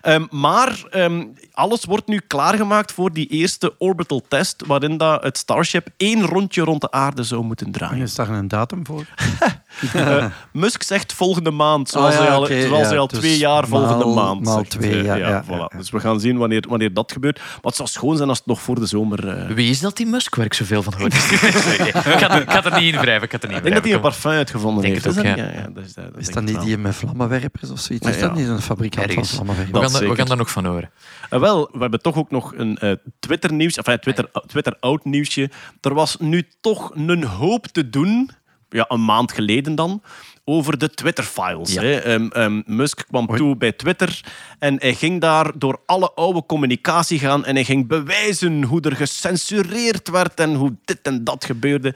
Ehm, 0.03 0.25
maar 0.31 0.83
ehm, 0.91 1.25
alles 1.53 1.85
wordt 1.85 2.07
nu 2.07 2.21
klaargemaakt 2.27 2.93
voor 2.93 3.13
die 3.13 3.27
eerste 3.27 3.75
orbital 3.79 4.23
test, 4.29 4.63
waarin 4.67 4.97
dat 4.97 5.23
het 5.23 5.39
Starship 5.39 5.87
één 5.97 6.23
rondje 6.27 6.63
rond 6.63 6.81
de 6.81 6.91
aarde 6.91 7.23
zou 7.23 7.45
moeten 7.45 7.67
En 7.67 7.73
draaien. 7.73 8.03
is 8.03 8.15
daar 8.15 8.29
een 8.29 8.49
datum 8.49 8.87
voor? 8.87 9.05
Eh, 9.95 10.25
Musk 10.53 10.83
zegt 10.83 11.13
volgende 11.13 11.51
maand, 11.51 11.89
zoals, 11.89 12.15
Ah, 12.15 12.21
ja, 12.21 12.27
hij 12.27 12.35
al, 12.35 12.47
zoals 12.47 12.83
ja, 12.83 12.89
hij 12.89 12.99
al 12.99 13.07
dus 13.07 13.19
twee 13.19 13.39
jaar 13.39 13.67
volgende 13.67 14.05
maal- 14.05 14.15
maand 14.15 14.45
maal 14.45 14.57
zegt. 14.59 14.71
twee, 14.71 14.99
Eh, 14.99 15.05
ja, 15.05 15.15
ja, 15.15 15.45
voilà. 15.45 15.49
ja. 15.49 15.71
Dus 15.77 15.91
we 15.91 16.01
gaan 16.01 16.21
zien 16.21 16.37
wanneer, 16.39 16.65
wanneer 16.69 16.95
dat 16.95 17.13
gebeurt. 17.13 17.39
Maar 17.39 17.59
het 17.63 17.75
zou 17.77 17.89
schoon 17.89 18.17
zijn 18.17 18.29
als 18.29 18.39
het 18.39 18.47
nog 18.47 18.61
voor 18.61 18.75
de 18.81 18.87
zomer... 18.87 19.29
eh, 19.29 19.55
Wie 19.55 19.71
is 19.71 19.81
dat 19.81 19.97
die 19.97 20.07
Musk 20.07 20.35
waar 20.35 20.45
ik 20.47 20.55
zoveel 20.55 20.83
van 20.83 20.93
hoor? 20.99 21.07
ik, 21.13 21.13
ga 21.15 22.31
er, 22.31 22.43
ik 22.43 22.51
ga 22.51 22.65
er 22.65 22.81
niet 22.81 22.95
in 22.95 23.01
wrijven. 23.01 23.23
Ik 23.25 23.31
ga 23.31 23.39
er 23.41 23.49
niet 23.49 23.57
ik 23.59 23.65
in 23.65 23.71
denk 23.71 23.75
dat 23.75 23.85
hij 23.85 23.93
een 23.95 24.01
parfum 24.01 24.31
uitgevonden 24.31 24.83
Denk 24.83 24.95
heeft. 24.95 25.05
het 25.07 25.15
is 25.15 25.21
ook, 25.21 25.37
dat 25.37 25.37
ja. 25.37 25.45
niet? 25.45 25.55
ja, 25.55 25.69
dat 25.75 25.85
is, 25.85 25.95
dat, 25.95 26.05
Is 26.17 26.27
dat 26.27 26.37
ik 26.37 26.43
niet 26.43 26.55
wel. 26.57 26.65
die 26.65 26.79
met 26.79 26.95
vlammenwerpers 26.95 27.71
of 27.71 27.79
zoiets? 27.89 28.07
Ja, 28.07 28.13
Is 28.13 28.21
dat 28.21 28.31
ja. 28.31 28.37
niet 28.37 28.49
een 28.49 28.61
fabrikant 28.63 29.07
Ergens. 29.07 29.29
van 29.29 29.37
vlammenwerpers? 29.45 29.85
We 29.85 29.91
gaan, 29.91 30.01
daar- 30.01 30.11
we 30.11 30.17
gaan 30.17 30.27
daar 30.27 30.37
nog 30.37 30.51
van 30.51 30.65
horen. 30.65 30.91
Eh, 31.31 31.41
wel, 31.41 31.69
we 31.73 31.79
hebben 31.79 32.03
toch 32.03 32.17
ook 32.17 32.31
nog 32.31 32.53
een 32.57 32.79
eh, 32.79 32.93
Twitter-nieuws, 33.19 33.77
enfin, 33.77 33.99
Twitter, 33.99 34.31
Twitter 34.47 34.77
oud 34.81 35.05
nieuwsje. 35.05 35.51
Er 35.81 35.95
was 35.95 36.17
nu 36.19 36.49
toch 36.61 36.91
een 36.95 37.25
hoop 37.25 37.67
te 37.67 37.89
doen, 37.91 38.31
ja, 38.69 38.85
een 38.89 39.05
maand 39.05 39.33
geleden 39.33 39.75
dan, 39.75 40.03
over 40.45 40.79
de 40.79 40.91
Twitter-files. 40.91 41.73
Ja. 41.73 41.83
hè. 41.83 41.97
Ehm, 41.99 42.27
ehm, 42.29 42.63
Musk 42.67 43.05
kwam 43.09 43.27
toe 43.37 43.57
bij 43.57 43.73
Twitter 43.73 44.21
en 44.59 44.77
hij 44.81 44.95
ging 44.95 45.21
daar 45.21 45.59
door 45.59 45.81
alle 45.87 46.13
oude 46.15 46.47
communicatie 46.47 47.19
gaan 47.19 47.45
en 47.45 47.55
hij 47.55 47.65
ging 47.65 47.87
bewijzen 47.87 48.63
hoe 48.63 48.81
er 48.81 48.97
gecensureerd 48.97 50.09
werd 50.11 50.41
en 50.41 50.55
hoe 50.55 50.77
dit 50.85 50.99
en 51.03 51.25
dat 51.25 51.45
gebeurde. 51.45 51.95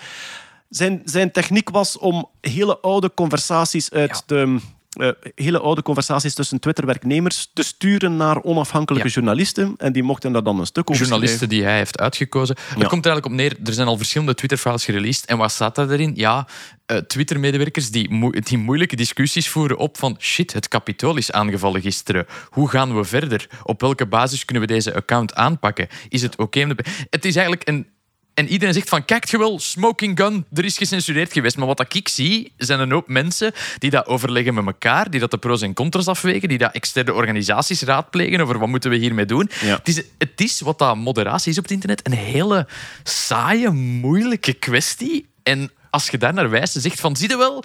Zijn, 0.69 1.03
zijn 1.05 1.33
techniek 1.33 1.71
was 1.71 1.99
om 1.99 2.29
hele 2.41 2.79
oude 2.81 3.15
conversaties 3.15 3.91
uit 3.91 4.23
de... 4.27 4.59
eh, 4.93 5.09
hele 5.35 5.59
oude 5.59 5.83
conversaties 5.83 6.35
tussen 6.35 6.61
Twitter-werknemers 6.61 7.51
te 7.55 7.63
sturen 7.63 8.17
naar 8.17 8.43
onafhankelijke 8.43 9.07
Ja. 9.09 9.15
journalisten. 9.15 9.75
En 9.77 9.93
die 9.93 10.03
mochten 10.03 10.33
daar 10.33 10.43
dan 10.43 10.61
een 10.61 10.67
stuk 10.67 10.91
over 10.91 11.03
Journalisten 11.07 11.49
die 11.49 11.63
hij 11.63 11.77
heeft 11.77 11.99
uitgekozen. 11.99 12.57
Het 12.69 12.79
Ja. 12.81 12.87
komt 12.89 13.05
er 13.05 13.11
eigenlijk 13.11 13.27
op 13.27 13.33
neer, 13.33 13.67
er 13.69 13.73
zijn 13.73 13.89
al 13.89 13.97
verschillende 13.97 14.35
Twitter-files 14.35 14.85
gereleased. 14.85 15.25
En 15.25 15.37
wat 15.37 15.53
staat 15.53 15.75
daar 15.75 15.91
erin? 15.91 16.13
Ja, 16.15 16.47
eh, 16.87 16.97
Twitter-medewerkers 16.97 17.91
die, 17.91 18.41
die 18.41 18.59
moeilijke 18.59 18.97
discussies 18.97 19.49
voeren 19.49 19.77
op 19.79 19.99
van 19.99 20.17
shit, 20.21 20.53
het 20.53 20.69
kapitool 20.69 21.17
is 21.17 21.33
aangevallen 21.33 21.81
gisteren. 21.81 22.27
Hoe 22.51 22.69
gaan 22.69 22.97
we 22.97 23.05
verder? 23.05 23.47
Op 23.63 23.81
welke 23.81 24.07
basis 24.07 24.45
kunnen 24.45 24.67
we 24.67 24.73
deze 24.73 24.95
account 24.95 25.35
aanpakken? 25.35 25.89
Is 26.09 26.23
het 26.23 26.37
oké? 26.37 26.67
Het 27.11 27.25
is 27.25 27.37
eigenlijk 27.37 27.69
een... 27.69 27.87
En 28.35 28.49
iedereen 28.49 28.75
zegt 28.75 28.89
van, 28.89 29.05
kijk 29.05 29.25
je 29.25 29.39
wel, 29.39 29.59
smoking 29.61 30.19
gun, 30.19 30.47
er 30.53 30.65
is 30.65 30.77
gecensureerd 30.77 31.33
geweest. 31.33 31.57
Maar 31.57 31.67
wat 31.67 31.95
ik 31.95 32.09
zie, 32.09 32.53
zijn 32.57 32.81
een 32.81 32.91
hoop 32.91 33.09
mensen 33.09 33.53
die 33.79 33.91
dat 33.91 34.07
overleggen 34.07 34.55
met 34.55 34.67
elkaar, 34.67 35.11
die 35.11 35.21
dat 35.21 35.31
de 35.31 35.39
pro's 35.39 35.63
en 35.63 35.75
contra's 35.75 36.07
afwegen, 36.07 36.49
die 36.49 36.59
dat 36.59 36.73
externe 36.73 37.13
organisaties 37.13 37.83
raadplegen 37.83 38.41
over 38.41 38.59
wat 38.59 38.69
moeten 38.69 38.91
we 38.91 38.97
hiermee 38.97 39.27
doen. 39.27 39.51
Ja. 39.61 39.77
Het, 39.77 39.89
is, 39.89 40.03
het 40.19 40.41
is, 40.41 40.61
wat 40.61 40.79
dat 40.79 40.97
moderatie 40.97 41.51
is 41.51 41.59
op 41.59 41.63
het 41.63 41.73
internet, 41.73 42.07
een 42.07 42.13
hele 42.13 42.67
saaie, 43.03 43.71
moeilijke 43.71 44.53
kwestie. 44.53 45.27
En 45.43 45.71
als 45.91 46.09
je 46.09 46.19
daar 46.19 46.35
naar 46.35 46.51
wijst, 46.51 46.81
zegt 46.81 47.01
van, 47.01 47.17
zie 47.17 47.29
je 47.29 47.37
wel... 47.37 47.65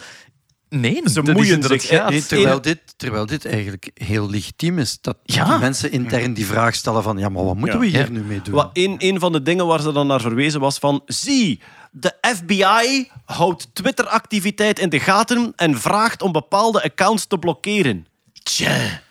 Nee, 0.70 1.02
Ze 1.06 1.14
dat 1.14 1.28
is 1.28 1.34
moeien 1.34 1.64
gaat. 1.64 2.10
Nee, 2.10 2.26
terwijl, 2.26 2.62
dit, 2.62 2.80
terwijl 2.98 3.26
dit 3.26 3.46
eigenlijk 3.46 3.92
heel 3.94 4.30
legitiem 4.30 4.80
is. 4.80 4.98
Dat 5.02 5.18
Ja. 5.24 5.46
die 5.50 5.58
mensen 5.60 5.92
intern 5.92 6.34
die 6.34 6.46
vraag 6.46 6.76
stellen 6.76 7.04
van 7.04 7.18
ja, 7.18 7.30
maar 7.30 7.44
wat 7.46 7.56
moeten 7.56 7.74
Ja. 7.76 7.80
we 7.86 7.88
hier 7.90 8.00
Ja. 8.06 8.10
nu 8.10 8.24
mee 8.24 8.42
doen? 8.42 8.54
Wat 8.54 8.70
een, 8.74 8.96
een 8.98 9.20
van 9.20 9.32
de 9.32 9.42
dingen 9.42 9.66
waar 9.68 9.82
ze 9.82 9.92
dan 9.92 10.08
naar 10.08 10.22
verwezen 10.22 10.60
was 10.60 10.78
van... 10.78 11.02
Zie, 11.06 11.60
de 11.92 12.14
FBI 12.22 13.10
houdt 13.26 13.68
Twitter-activiteit 13.74 14.80
in 14.80 14.90
de 14.90 15.00
gaten 15.00 15.54
en 15.56 15.80
vraagt 15.80 16.22
om 16.22 16.32
bepaalde 16.32 16.84
accounts 16.84 17.26
te 17.26 17.38
blokkeren. 17.38 18.06
Tja, 18.44 19.02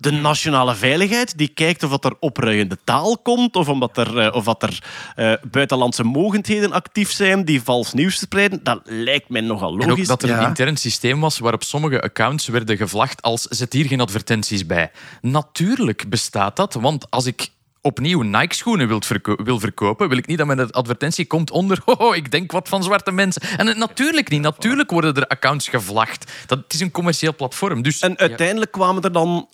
de 0.00 0.10
nationale 0.10 0.74
veiligheid 0.74 1.38
die 1.38 1.48
kijkt 1.48 1.82
of 1.82 1.90
dat 1.90 2.04
er 2.04 2.16
opruiende 2.20 2.78
taal 2.84 3.18
komt 3.18 3.56
of 3.56 3.68
omdat 3.68 3.96
er, 3.96 4.18
eh, 4.18 4.34
of 4.34 4.44
dat 4.44 4.62
er 4.62 4.82
eh, 5.16 5.32
buitenlandse 5.50 6.04
mogendheden 6.04 6.72
actief 6.72 7.10
zijn 7.12 7.44
die 7.44 7.62
vals 7.62 7.92
nieuws 7.92 8.18
spreiden. 8.18 8.60
Dat 8.62 8.80
lijkt 8.84 9.28
mij 9.28 9.40
nogal 9.40 9.72
En 9.74 9.80
ook 9.82 9.88
logisch. 9.88 10.06
dat 10.06 10.22
er 10.22 10.28
Ja. 10.28 10.40
een 10.40 10.46
intern 10.48 10.76
systeem 10.76 11.20
was 11.20 11.38
waarop 11.38 11.62
sommige 11.62 12.02
accounts 12.02 12.46
werden 12.46 12.76
gevlagd 12.76 13.22
als 13.22 13.42
zet 13.42 13.72
hier 13.72 13.86
geen 13.86 14.00
advertenties 14.00 14.66
bij. 14.66 14.90
Natuurlijk 15.20 16.08
bestaat 16.08 16.56
dat, 16.56 16.74
want 16.74 17.10
als 17.10 17.26
ik 17.26 17.48
opnieuw 17.88 18.22
Nike-schoenen 18.22 18.88
wil, 18.88 19.00
verko- 19.04 19.36
wil 19.44 19.60
verkopen, 19.60 20.08
wil 20.08 20.18
ik 20.18 20.26
niet 20.26 20.38
dat 20.38 20.46
mijn 20.46 20.70
advertentie 20.72 21.26
komt 21.26 21.50
onder 21.50 21.82
oh, 21.98 22.16
ik 22.16 22.30
denk 22.30 22.52
wat 22.52 22.68
van 22.68 22.82
zwarte 22.82 23.12
mensen. 23.12 23.42
En 23.56 23.66
het- 23.66 23.76
natuurlijk 23.76 24.28
niet. 24.28 24.40
Natuurlijk 24.42 24.90
worden 24.90 25.14
er 25.14 25.26
accounts 25.26 25.68
gevlagd. 25.68 26.32
Dat, 26.46 26.58
het 26.58 26.72
is 26.74 26.80
een 26.80 26.90
commercieel 26.90 27.34
platform. 27.34 27.82
Dus, 27.82 28.00
En 28.00 28.18
uiteindelijk 28.18 28.70
kwamen 28.72 29.02
er 29.02 29.12
dan... 29.12 29.48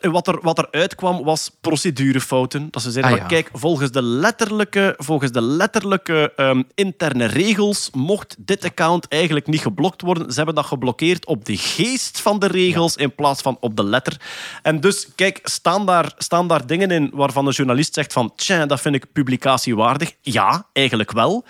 Wat 0.00 0.26
er, 0.28 0.38
wat 0.42 0.58
er 0.58 0.68
uitkwam 0.70 1.24
was 1.24 1.50
procedurefouten. 1.60 2.68
Dat 2.70 2.82
ze 2.82 2.90
zeiden, 2.90 3.12
Ah, 3.12 3.18
ja. 3.18 3.26
kijk, 3.26 3.48
volgens 3.52 3.90
de 3.90 4.02
letterlijke, 4.02 4.94
volgens 4.98 5.32
de 5.32 5.42
letterlijke 5.42 6.32
ehm, 6.36 6.62
interne 6.74 7.24
regels 7.24 7.90
mocht 7.92 8.36
dit 8.38 8.64
account 8.64 9.08
eigenlijk 9.08 9.46
niet 9.46 9.60
geblokt 9.60 10.00
worden. 10.02 10.28
Ze 10.30 10.36
hebben 10.36 10.54
dat 10.54 10.66
geblokkeerd 10.66 11.26
op 11.26 11.44
de 11.44 11.56
geest 11.56 12.20
van 12.20 12.38
de 12.38 12.46
regels 12.46 12.96
in 12.96 13.14
plaats 13.14 13.42
van 13.42 13.56
op 13.60 13.76
de 13.76 13.84
letter. 13.84 14.20
En 14.62 14.80
dus, 14.80 15.08
kijk, 15.14 15.38
staan 15.42 15.86
daar, 15.86 16.12
staan 16.18 16.48
daar 16.48 16.66
dingen 16.66 16.90
in 16.90 17.10
waarvan 17.14 17.44
de 17.44 17.50
journalist 17.50 17.65
zegt 17.74 18.12
van 18.12 18.32
tja, 18.36 18.66
dat 18.66 18.80
vind 18.80 18.94
ik 18.94 19.12
publicatiewaardig. 19.12 20.12
Ja, 20.20 20.66
eigenlijk 20.72 21.12
wel. 21.12 21.44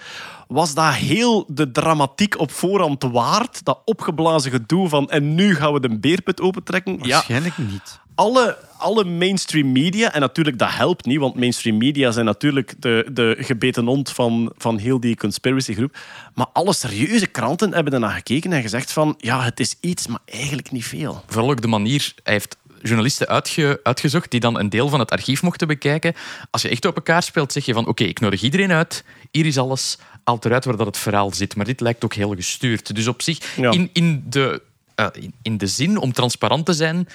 Was 0.49 0.75
dat 0.75 0.95
heel 0.95 1.45
de 1.49 1.71
dramatiek 1.71 2.39
op 2.39 2.51
voorhand 2.51 3.03
waard? 3.03 3.65
Dat 3.65 3.81
opgeblazen 3.85 4.51
gedoe 4.51 4.89
van 4.89 5.11
en 5.11 5.35
nu 5.35 5.55
gaan 5.55 5.73
we 5.73 5.81
de 5.81 5.99
beerput 5.99 6.41
opentrekken? 6.41 6.99
Ja, 7.03 7.09
Waarschijnlijk 7.09 7.59
niet. 7.59 8.01
alle, 8.15 8.59
alle 8.79 9.05
mainstream 9.05 9.73
media, 9.73 10.13
en 10.13 10.21
natuurlijk 10.21 10.59
dat 10.59 10.73
helpt 10.73 11.07
niet, 11.07 11.19
want 11.19 11.35
mainstream 11.35 11.77
media 11.77 12.11
zijn 12.11 12.25
natuurlijk 12.25 12.75
de, 12.79 13.11
de 13.13 13.37
gebeten 13.39 13.87
hond 13.87 14.11
van, 14.11 14.53
van 14.57 14.79
heel 14.79 15.01
die 15.01 15.17
conspiracy 15.17 15.75
groep. 15.75 15.99
Maar 16.35 16.47
alle 16.53 16.75
serieuze 16.75 17.27
kranten 17.27 17.75
hebben 17.75 17.93
ernaar 17.93 18.15
gekeken 18.15 18.53
en 18.53 18.63
gezegd 18.63 18.93
van 18.93 19.15
ja, 19.19 19.43
het 19.43 19.61
is 19.61 19.77
iets, 19.81 20.07
maar 20.07 20.21
eigenlijk 20.25 20.71
niet 20.71 20.85
veel. 20.85 21.23
vooral 21.27 21.51
ook 21.51 21.63
de 21.63 21.69
manier... 21.69 22.13
Hij 22.23 22.33
heeft 22.33 22.57
journalisten 22.87 23.27
uitge- 23.29 23.81
uitgezocht 23.83 24.31
die 24.31 24.41
dan 24.41 24.59
een 24.59 24.69
deel 24.69 24.89
van 24.89 25.01
het 25.01 25.11
archief 25.11 25.43
mochten 25.43 25.67
bekijken. 25.69 26.15
Als 26.51 26.63
je 26.63 26.69
echt 26.69 26.85
op 26.85 26.97
elkaar 26.97 27.23
speelt, 27.23 27.53
zeg 27.53 27.65
je 27.65 27.73
van 27.73 27.87
oké, 27.87 28.05
ik 28.05 28.21
nodig 28.21 28.43
iedereen 28.43 28.73
uit. 28.73 29.05
Hier 29.31 29.47
is 29.47 29.59
alles. 29.59 29.99
Haalt 30.25 30.45
eruit 30.45 30.65
waar 30.65 30.77
dat 30.77 30.87
het 30.87 30.99
verhaal 30.99 31.33
zit. 31.35 31.57
Maar 31.57 31.65
dit 31.67 31.81
lijkt 31.81 32.05
ook 32.05 32.15
heel 32.15 32.35
gestuurd. 32.35 32.95
Dus 32.95 33.07
op 33.07 33.23
zich, 33.23 33.57
Ja. 33.57 33.71
in, 33.71 33.91
in, 33.93 34.25
de, 34.29 34.63
eh, 34.95 35.07
in, 35.13 35.33
in 35.43 35.59
de 35.59 35.67
zin 35.67 35.99
om 35.99 36.13
transparant 36.13 36.67
te 36.67 36.73
zijn, 36.73 37.09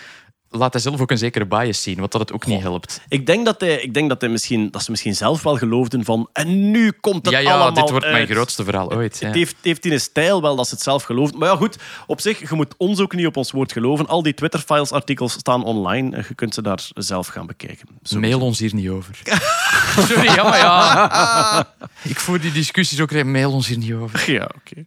laat 0.51 0.73
hij 0.73 0.81
zelf 0.81 1.01
ook 1.01 1.11
een 1.11 1.17
zekere 1.17 1.45
bias 1.45 1.81
zien, 1.81 1.99
wat 1.99 2.11
dat 2.11 2.21
het 2.21 2.33
ook 2.33 2.45
niet 2.45 2.61
helpt. 2.61 3.01
Ik 3.07 3.25
denk 3.25 3.45
dat, 3.45 3.61
hij, 3.61 3.81
ik 3.81 3.93
denk 3.93 4.09
dat, 4.09 4.21
hij 4.21 4.29
misschien, 4.29 4.71
dat 4.71 4.83
ze 4.83 4.91
misschien 4.91 5.15
zelf 5.15 5.43
wel 5.43 5.57
geloofden 5.57 6.05
van 6.05 6.29
en 6.33 6.71
nu 6.71 6.91
komt 6.91 7.25
het 7.25 7.33
Ja, 7.33 7.39
ja, 7.39 7.49
allemaal 7.49 7.73
dit 7.73 7.89
wordt 7.89 8.11
mijn 8.11 8.27
grootste 8.27 8.63
verhaal 8.63 8.93
ooit. 8.93 9.17
ja. 9.19 9.27
Het 9.27 9.35
heeft, 9.35 9.55
heeft 9.61 9.85
in 9.85 9.91
een 9.91 10.01
stijl 10.01 10.41
wel 10.41 10.55
dat 10.55 10.67
ze 10.67 10.73
het 10.73 10.83
zelf 10.83 11.03
geloven. 11.03 11.37
Maar 11.37 11.49
ja, 11.49 11.55
goed, 11.55 11.77
op 12.07 12.21
zich, 12.21 12.49
je 12.49 12.55
moet 12.55 12.73
ons 12.77 12.99
ook 12.99 13.15
niet 13.15 13.25
op 13.25 13.37
ons 13.37 13.51
woord 13.51 13.71
geloven. 13.71 14.07
Al 14.07 14.23
die 14.23 14.33
Twitter-files-artikels 14.33 15.33
staan 15.33 15.63
online. 15.63 16.15
en 16.15 16.25
Je 16.27 16.35
kunt 16.35 16.53
ze 16.53 16.61
daar 16.61 16.89
zelf 16.93 17.27
gaan 17.27 17.45
bekijken. 17.47 17.87
Zo. 18.03 18.19
Mail 18.19 18.39
ons 18.39 18.59
hier 18.59 18.73
niet 18.75 18.89
over. 18.89 19.19
Sorry, 20.07 20.23
ja, 20.23 20.43
maar 20.43 20.57
ja. 20.57 21.73
Ik 22.03 22.19
voer 22.19 22.39
die 22.39 22.51
discussies 22.51 22.99
ook. 23.01 23.23
Mail 23.23 23.51
ons 23.51 23.67
hier 23.67 23.77
niet 23.77 23.93
over. 23.93 24.23
Ja, 24.31 24.49
oké. 24.55 24.85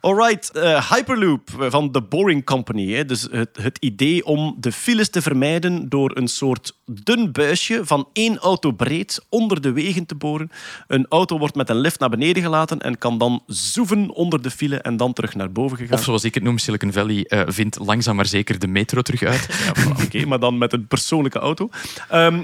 Alright, 0.00 0.50
eh, 0.50 0.90
Hyperloop 0.90 1.50
van 1.58 1.90
The 1.92 2.02
Boring 2.02 2.44
Company. 2.44 2.92
Hè. 2.92 3.04
Dus 3.04 3.26
het, 3.30 3.56
het 3.60 3.78
idee 3.80 4.24
om 4.24 4.56
de 4.58 4.72
files 4.86 5.10
te 5.10 5.22
vermijden 5.22 5.88
door 5.88 6.16
een 6.16 6.28
soort 6.28 6.76
dun 6.84 7.32
buisje 7.32 7.80
van 7.84 8.08
één 8.12 8.38
auto 8.38 8.72
breed 8.72 9.24
onder 9.28 9.60
de 9.60 9.72
wegen 9.72 10.06
te 10.06 10.14
boren. 10.14 10.50
Een 10.86 11.06
auto 11.08 11.38
wordt 11.38 11.54
met 11.54 11.68
een 11.70 11.76
lift 11.76 11.98
naar 11.98 12.08
beneden 12.08 12.42
gelaten 12.42 12.78
en 12.78 12.98
kan 12.98 13.18
dan 13.18 13.42
zoeven 13.46 14.10
onder 14.10 14.42
de 14.42 14.50
file 14.50 14.76
en 14.76 14.96
dan 14.96 15.12
terug 15.12 15.34
naar 15.34 15.52
boven 15.52 15.76
gegaan. 15.76 15.98
Of 15.98 16.04
zoals 16.04 16.24
ik 16.24 16.34
het 16.34 16.42
noem, 16.42 16.58
Silicon 16.58 16.92
Valley 16.92 17.24
eh, 17.24 17.42
vindt 17.46 17.78
langzaam 17.78 18.16
maar 18.16 18.26
zeker 18.26 18.58
de 18.58 18.66
metro 18.66 19.02
terug 19.02 19.22
uit. 19.22 19.46
Ja, 19.66 19.72
voilà, 19.74 20.04
Oké, 20.04 20.26
maar 20.26 20.38
dan 20.38 20.58
met 20.58 20.72
een 20.72 20.86
persoonlijke 20.86 21.38
auto. 21.38 21.70
Ehm, 22.08 22.42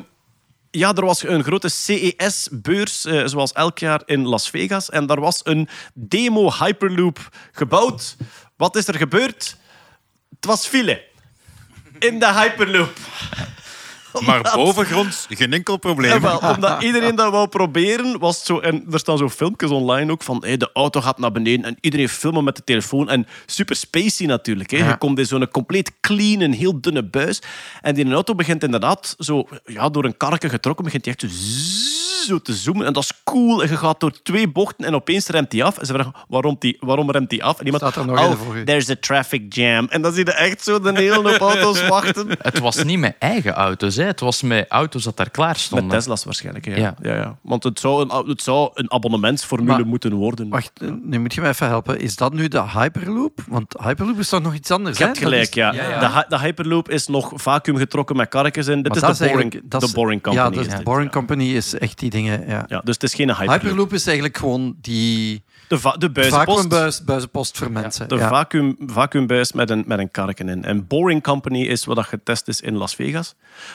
ja, 0.70 0.94
er 0.94 1.05
was 1.05 1.23
een 1.23 1.44
grote 1.44 1.69
CES-beurs, 1.69 3.05
eh, 3.05 3.27
zoals 3.27 3.52
elk 3.52 3.78
jaar 3.78 4.02
in 4.06 4.27
Las 4.27 4.51
Vegas. 4.51 4.90
En 4.90 5.06
daar 5.06 5.20
was 5.20 5.40
een 5.44 5.69
demo 5.94 6.52
Hyperloop 6.59 7.28
gebouwd. 7.52 8.16
Wat 8.56 8.77
is 8.77 8.89
er 8.89 8.97
gebeurd? 8.97 9.56
Het 10.35 10.47
was 10.47 10.66
file. 10.66 11.10
In 12.03 12.19
de 12.19 12.33
Hyperloop. 12.33 12.99
Maar 14.20 14.53
bovengronds 14.55 15.27
geen 15.29 15.53
enkel 15.53 15.77
probleem. 15.77 16.12
En 16.12 16.20
wel, 16.20 16.39
omdat 16.39 16.83
iedereen 16.83 17.15
dat 17.15 17.31
wou 17.31 17.49
proberen, 17.49 18.19
was 18.19 18.37
het 18.37 18.47
zo... 18.47 18.59
En 18.59 18.85
er 18.93 18.99
staan 18.99 19.19
zo 19.19 19.29
filmpjes 19.29 19.70
online 19.70 20.12
ook 20.12 20.23
van 20.23 20.43
hey, 20.45 20.57
de 20.57 20.70
auto 20.73 21.01
gaat 21.01 21.19
naar 21.19 21.33
beneden 21.33 21.65
en 21.65 21.77
iedereen 21.81 22.09
filmen 22.09 22.45
met 22.45 22.57
de 22.57 22.65
telefoon. 22.65 23.11
En 23.11 23.27
super 23.47 23.77
spacey 23.77 24.27
natuurlijk. 24.27 24.70
Hè. 24.70 24.89
Je 24.89 24.99
komt 24.99 25.19
in 25.19 25.27
zo'n 25.27 25.49
compleet 25.49 25.93
clean, 26.01 26.41
een 26.41 26.53
heel 26.53 26.81
dunne 26.81 27.03
buis. 27.03 27.43
En 27.81 27.95
die 27.95 28.12
auto 28.12 28.35
begint 28.35 28.62
inderdaad 28.62 29.15
zo... 29.19 29.49
Ja, 29.65 29.89
door 29.89 30.05
een 30.05 30.16
karke 30.16 30.49
getrokken 30.49 30.85
begint 30.85 31.05
hij 31.05 31.15
echt 31.15 31.33
zo, 31.33 31.39
zo 32.27 32.39
te 32.39 32.53
zoomen. 32.55 32.86
En 32.86 32.93
dat 32.93 33.03
is 33.03 33.12
cool. 33.24 33.62
En 33.62 33.69
je 33.69 33.77
gaat 33.77 34.01
door 34.01 34.23
twee 34.23 34.49
bochten 34.49 34.86
en 34.86 34.94
opeens 34.94 35.27
remt 35.27 35.53
hij 35.53 35.62
af. 35.62 35.78
En 35.78 35.86
ze 35.86 35.93
vragen, 35.93 36.12
waarom, 36.28 36.57
die, 36.59 36.77
waarom 36.81 37.11
remt 37.11 37.31
hij 37.31 37.43
af? 37.43 37.59
En 37.59 37.65
iemand, 37.65 37.82
Staat 37.82 37.97
er 37.97 38.07
nog 38.11 38.19
oh, 38.19 38.32
voor 38.32 38.65
there's 38.65 38.90
a 38.90 38.94
traffic 39.01 39.55
jam. 39.55 39.86
En 39.90 40.03
dan 40.03 40.12
zie 40.12 40.24
je 40.24 40.32
echt 40.32 40.62
zo 40.65 40.81
de 40.81 40.93
hele 40.94 41.15
hoop 41.31 41.40
auto's 41.40 41.86
wachten. 41.89 42.28
Het 42.39 42.59
was 42.59 42.82
niet 42.85 42.99
met 42.99 43.15
eigen 43.19 43.53
auto's, 43.53 43.97
hè. 43.97 44.05
het 44.05 44.20
was 44.20 44.43
met 44.43 44.66
auto's 44.69 45.03
dat 45.05 45.16
daar 45.16 45.31
klaar 45.31 45.49
Met 45.49 45.59
stonden. 45.59 45.89
Tesla's 45.89 46.24
waarschijnlijk. 46.24 46.65
Ja. 46.66 46.77
Ja. 46.77 46.94
Ja. 47.03 47.15
Ja, 47.15 47.39
Want 47.43 47.62
het 47.65 47.81
zou 47.81 48.03
een, 48.11 48.27
het 48.28 48.43
zou 48.43 48.70
een 48.74 48.93
abonnementsformule 48.93 49.77
Maar- 49.77 49.86
moeten 49.86 50.12
worden. 50.15 50.49
Wacht, 50.49 50.70
eh, 50.74 50.89
nu 51.03 51.19
moet 51.20 51.35
je 51.35 51.40
me 51.40 51.49
even 51.49 51.66
helpen. 51.66 52.01
Is 52.01 52.16
dat 52.16 52.32
nu 52.32 52.49
de 52.49 52.62
Hyperloop? 52.69 53.40
Want 53.49 53.74
Hyperloop 53.85 54.19
is 54.19 54.28
toch 54.28 54.43
nog 54.43 54.55
iets 54.55 54.70
anders, 54.70 54.97
Je 54.99 55.03
hè? 55.03 55.09
hebt 55.09 55.23
gelijk, 55.23 55.43
is- 55.49 55.55
ja. 55.55 55.73
ja, 55.73 55.89
ja. 55.89 55.99
De, 56.01 56.09
hy- 56.15 56.24
de 56.28 56.39
Hyperloop 56.39 56.90
is 56.90 57.07
nog 57.07 57.32
vacuüm 57.35 57.77
getrokken 57.77 58.16
met 58.16 58.28
karretjes 58.28 58.66
in. 58.66 58.82
Dit 58.82 58.97
is 58.97 59.19
de 59.19 59.27
boring, 59.28 59.61
de 59.65 59.90
boring 59.94 60.23
Company. 60.23 60.44
Ja, 60.57 60.62
dus 60.62 60.69
de 60.77 60.82
Boring. 60.82 61.11
Company 61.11 61.44
is 61.44 61.74
echt 61.78 61.99
die 61.99 62.11
dingen. 62.12 62.47
Ja. 62.48 62.64
Ja, 62.68 62.80
dus 62.84 62.94
het 62.94 63.02
is 63.02 63.14
geen 63.14 63.28
Hyperloop. 63.28 63.60
Hyperloop 63.60 63.93
is 63.93 64.05
eigenlijk 64.06 64.36
gewoon 64.36 64.74
die 64.80 65.43
De, 65.68 65.78
va- 65.78 65.97
de 65.97 66.10
buizenpost. 66.10 66.48
vacuumbuis 66.51 67.05
buizenpost 67.05 67.59
voor 67.59 67.70
mensen. 67.72 68.09
De 68.09 68.16
ja. 68.16 68.28
vacuüm, 68.28 68.76
vacuümbuis 68.86 69.52
met 69.52 69.70
een, 69.70 69.84
met 69.86 69.98
een 69.98 70.10
karken 70.10 70.48
in. 70.48 70.64
En 70.64 70.86
Boring 70.86 71.22
Company 71.22 71.62
is 71.62 71.84
wat 71.84 71.97
dat 71.97 72.06
getest 72.06 72.48
is 72.48 72.60
in 72.60 72.76
Las 72.76 72.94
Vegas. 72.94 73.34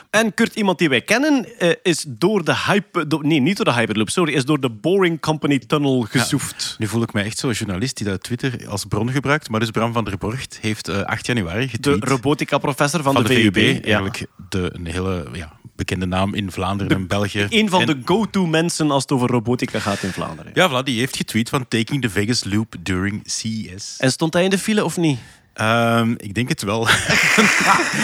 En 0.09 0.33
Kurt, 0.33 0.55
iemand 0.55 0.77
die 0.77 0.89
wij 0.89 1.01
kennen, 1.01 1.59
eh, 1.59 1.69
is 1.83 2.05
door 2.07 2.43
de 2.43 2.55
Hyper... 2.67 3.07
do- 3.09 3.19
nee, 3.21 3.39
niet 3.39 3.55
door 3.57 3.65
de 3.65 3.73
Hyperloop, 3.73 4.09
sorry. 4.09 4.33
Is 4.33 4.45
door 4.45 4.59
de 4.59 4.69
Boring 4.69 5.19
Company 5.21 5.59
tunnel 5.59 6.01
gezoefd. 6.09 6.75
Nu 6.79 6.87
voel 6.87 7.01
ik 7.01 7.13
mij 7.13 7.23
echt 7.25 7.37
zo'n 7.37 7.51
journalist 7.51 7.97
die 7.97 8.07
dat 8.07 8.23
Twitter 8.23 8.67
als 8.69 8.85
bron 8.85 9.11
gebruikt. 9.11 9.49
Maar 9.49 9.59
dus 9.59 9.71
Bram 9.71 9.93
van 9.93 10.03
der 10.03 10.17
Borgt 10.17 10.57
heeft 10.61 10.87
eh, 10.87 11.01
8 11.01 11.25
januari 11.25 11.61
De 11.65 11.69
getweet... 11.69 12.03
robotica-professor 12.03 13.01
van, 13.03 13.13
van 13.13 13.23
de, 13.23 13.29
de 13.29 13.35
VUB. 13.41 13.53
VUB. 13.55 13.75
Ja. 13.75 13.81
Eigenlijk 13.83 14.25
de, 14.49 14.69
een 14.73 14.85
hele 14.85 15.25
ja, 15.33 15.56
bekende 15.77 16.05
naam 16.05 16.33
in 16.33 16.51
Vlaanderen 16.51 16.97
en 16.97 17.07
België. 17.07 17.45
Een 17.49 17.69
van 17.69 17.81
En- 17.81 17.87
de 17.87 18.01
go-to 18.05 18.45
mensen 18.45 18.91
als 18.91 19.01
het 19.01 19.11
over 19.11 19.29
robotica 19.29 19.79
gaat 19.79 20.03
in 20.03 20.11
Vlaanderen. 20.11 20.51
Ja, 20.53 20.69
voilà, 20.69 20.83
die 20.83 20.99
heeft 20.99 21.15
getweet 21.17 21.49
van 21.49 21.67
taking 21.67 22.01
the 22.01 22.09
Vegas 22.09 22.43
loop 22.43 22.75
during 22.79 23.21
CES. 23.25 23.95
En 23.97 24.11
stond 24.11 24.33
hij 24.33 24.43
in 24.43 24.49
de 24.49 24.57
file 24.57 24.83
of 24.85 24.97
niet? 24.97 25.19
Ehm, 25.53 26.11
ik 26.17 26.33
denk 26.33 26.49
het 26.49 26.61
wel. 26.61 26.79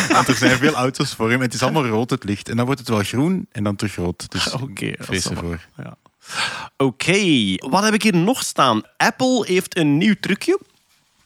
Want 0.10 0.28
er 0.28 0.36
zijn 0.36 0.58
veel 0.58 0.74
auto's 0.74 1.14
voor 1.14 1.30
hem. 1.32 1.42
Het 1.42 1.54
is 1.54 1.62
allemaal 1.62 1.86
rood, 1.86 2.10
het 2.10 2.24
licht. 2.24 2.50
En 2.50 2.56
dan 2.56 2.66
wordt 2.66 2.80
het 2.80 2.90
wel 2.90 3.04
groen 3.04 3.48
en 3.52 3.64
dan 3.64 3.76
terug 3.76 3.96
rood. 3.96 4.32
Dus 4.32 4.52
Oké, 4.62 4.92
dat 4.92 5.06
vrees 5.06 5.30
ervoor. 5.30 5.60
Ja. 5.78 5.96
Oké, 6.78 7.56
wat 7.70 7.84
heb 7.84 7.94
ik 7.94 8.04
hier 8.04 8.16
nog 8.16 8.44
staan? 8.44 8.82
Apple 8.98 9.44
heeft 9.48 9.78
een 9.78 9.98
nieuw 9.98 10.16
trucje. 10.20 10.60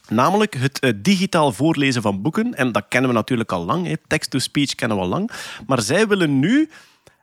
Namelijk 0.09 0.53
het 0.55 0.79
eh, 0.79 0.91
digitaal 0.95 1.51
voorlezen 1.51 2.01
van 2.01 2.21
boeken. 2.21 2.53
En 2.55 2.71
dat 2.71 2.85
kennen 2.89 3.09
we 3.09 3.15
natuurlijk 3.15 3.51
al 3.51 3.65
lang. 3.65 3.87
hè. 3.87 3.93
Text-to-speech 4.07 4.75
kennen 4.75 4.97
we 4.97 5.03
al 5.03 5.09
lang. 5.09 5.31
Maar 5.67 5.81
zij 5.81 6.07
willen 6.07 6.39
nu... 6.39 6.69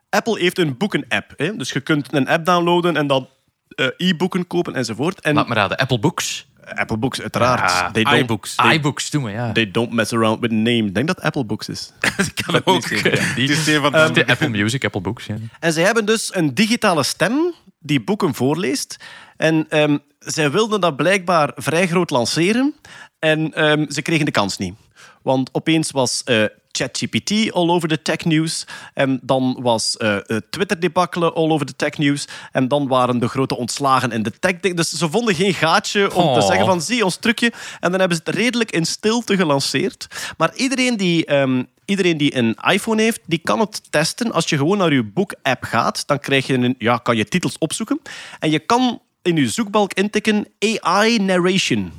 Apple 0.09 0.39
heeft 0.39 0.57
een 0.59 0.77
boeken-app. 0.77 1.33
hè. 1.37 1.55
Dus 1.55 1.71
je 1.71 1.79
kunt 1.79 2.13
een 2.13 2.27
app 2.27 2.45
downloaden 2.45 2.97
en 2.97 3.07
dan 3.07 3.27
eh, 3.69 3.87
e-boeken 3.97 4.47
kopen 4.47 4.75
enzovoort. 4.75 5.21
En 5.21 5.33
Laat 5.35 5.47
me 5.47 5.53
raden, 5.53 5.77
Apple 5.77 5.99
Books. 5.99 6.47
Apple 6.65 6.97
Books, 6.97 7.21
uiteraard. 7.21 7.71
Ja, 7.71 7.91
They 7.91 8.03
don't- 8.03 8.15
iBooks. 8.19 8.55
They, 8.55 8.73
iBooks, 8.73 9.09
doe 9.09 9.21
maar, 9.21 9.31
ja. 9.31 9.51
they 9.51 9.71
don't 9.71 9.91
mess 9.91 10.13
around 10.13 10.39
with 10.39 10.51
name. 10.51 10.85
Ik 10.85 10.93
denk 10.93 11.07
dat 11.07 11.21
Apple 11.21 11.43
Books 11.45 11.69
is. 11.69 11.91
Dat 12.17 12.33
kan 12.33 12.61
ook. 12.63 12.89
Het 12.89 13.37
is 13.37 13.67
een 13.67 13.81
van 13.81 13.91
de 13.91 14.09
de 14.13 14.27
Apple 14.27 14.49
Music, 14.49 14.85
Apple 14.85 15.01
Books. 15.01 15.25
Ja. 15.25 15.35
En 15.59 15.73
zij 15.73 15.83
hebben 15.83 16.05
dus 16.05 16.35
een 16.35 16.53
digitale 16.53 17.03
stem 17.03 17.53
die 17.79 18.03
boeken 18.03 18.33
voorleest. 18.33 18.97
En 19.37 19.65
ehm, 19.69 19.97
zij 20.25 20.51
wilden 20.51 20.81
dat 20.81 20.95
blijkbaar 20.95 21.51
vrij 21.55 21.87
groot 21.87 22.09
lanceren. 22.09 22.75
En 23.19 23.53
ehm, 23.53 23.89
ze 23.91 24.01
kregen 24.01 24.25
de 24.25 24.31
kans 24.31 24.57
niet. 24.57 24.73
Want 25.21 25.49
opeens 25.51 25.91
was 25.91 26.21
eh, 26.23 26.43
ChatGPT 26.71 27.51
all 27.51 27.69
over 27.69 27.87
de 27.87 28.01
tech 28.01 28.25
news. 28.25 28.65
En 28.93 29.19
dan 29.21 29.57
was 29.61 29.97
eh 29.97 30.15
eh, 30.15 30.37
Twitter 30.49 30.79
debakkelen 30.79 31.33
all 31.33 31.49
over 31.49 31.65
de 31.65 31.75
tech 31.75 31.97
news. 31.97 32.27
En 32.51 32.67
dan 32.67 32.87
waren 32.87 33.19
de 33.19 33.27
grote 33.27 33.57
ontslagen 33.57 34.11
in 34.11 34.23
de 34.23 34.31
tech. 34.39 34.59
Dus 34.59 34.89
ze 34.89 35.09
vonden 35.09 35.35
geen 35.35 35.53
gaatje 35.53 36.03
om 36.15 36.33
te 36.33 36.39
Oh. 36.39 36.47
zeggen 36.47 36.65
van 36.65 36.81
zie 36.81 37.03
ons 37.05 37.15
trucje. 37.15 37.51
En 37.79 37.91
dan 37.91 37.99
hebben 37.99 38.17
ze 38.17 38.23
het 38.25 38.35
redelijk 38.35 38.71
in 38.71 38.85
stilte 38.85 39.35
gelanceerd. 39.35 40.07
Maar 40.37 40.55
iedereen 40.55 40.97
die, 40.97 41.25
ehm, 41.25 41.63
iedereen 41.85 42.17
die 42.17 42.35
een 42.37 42.57
iPhone 42.71 43.01
heeft, 43.01 43.19
die 43.25 43.39
kan 43.43 43.59
het 43.59 43.91
testen. 43.91 44.31
Als 44.31 44.49
je 44.49 44.57
gewoon 44.57 44.77
naar 44.77 44.93
je 44.93 45.03
boek-app 45.03 45.63
gaat, 45.63 46.07
dan 46.07 46.19
krijg 46.19 46.47
je 46.47 46.53
een, 46.53 46.75
ja, 46.77 46.97
kan 46.97 47.17
je 47.17 47.25
titels 47.25 47.57
opzoeken. 47.57 48.01
En 48.39 48.51
je 48.51 48.59
kan 48.59 49.01
in 49.25 49.35
je 49.35 49.49
zoekbalk 49.49 49.93
intikken 49.93 50.47
AI 50.59 51.19
narration. 51.19 51.91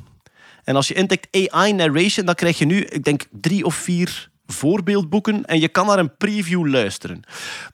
En 0.64 0.76
als 0.76 0.88
je 0.88 0.94
intikt 0.94 1.50
AI 1.50 1.72
narration, 1.72 2.26
dan 2.26 2.34
krijg 2.34 2.58
je 2.58 2.64
nu, 2.64 2.80
ik 2.80 3.04
denk, 3.04 3.26
drie 3.30 3.64
of 3.64 3.74
vier 3.74 4.30
voorbeeldboeken 4.46 5.44
en 5.44 5.60
je 5.60 5.68
kan 5.68 5.86
naar 5.86 5.98
een 5.98 6.16
preview 6.16 6.66
luisteren. 6.66 7.22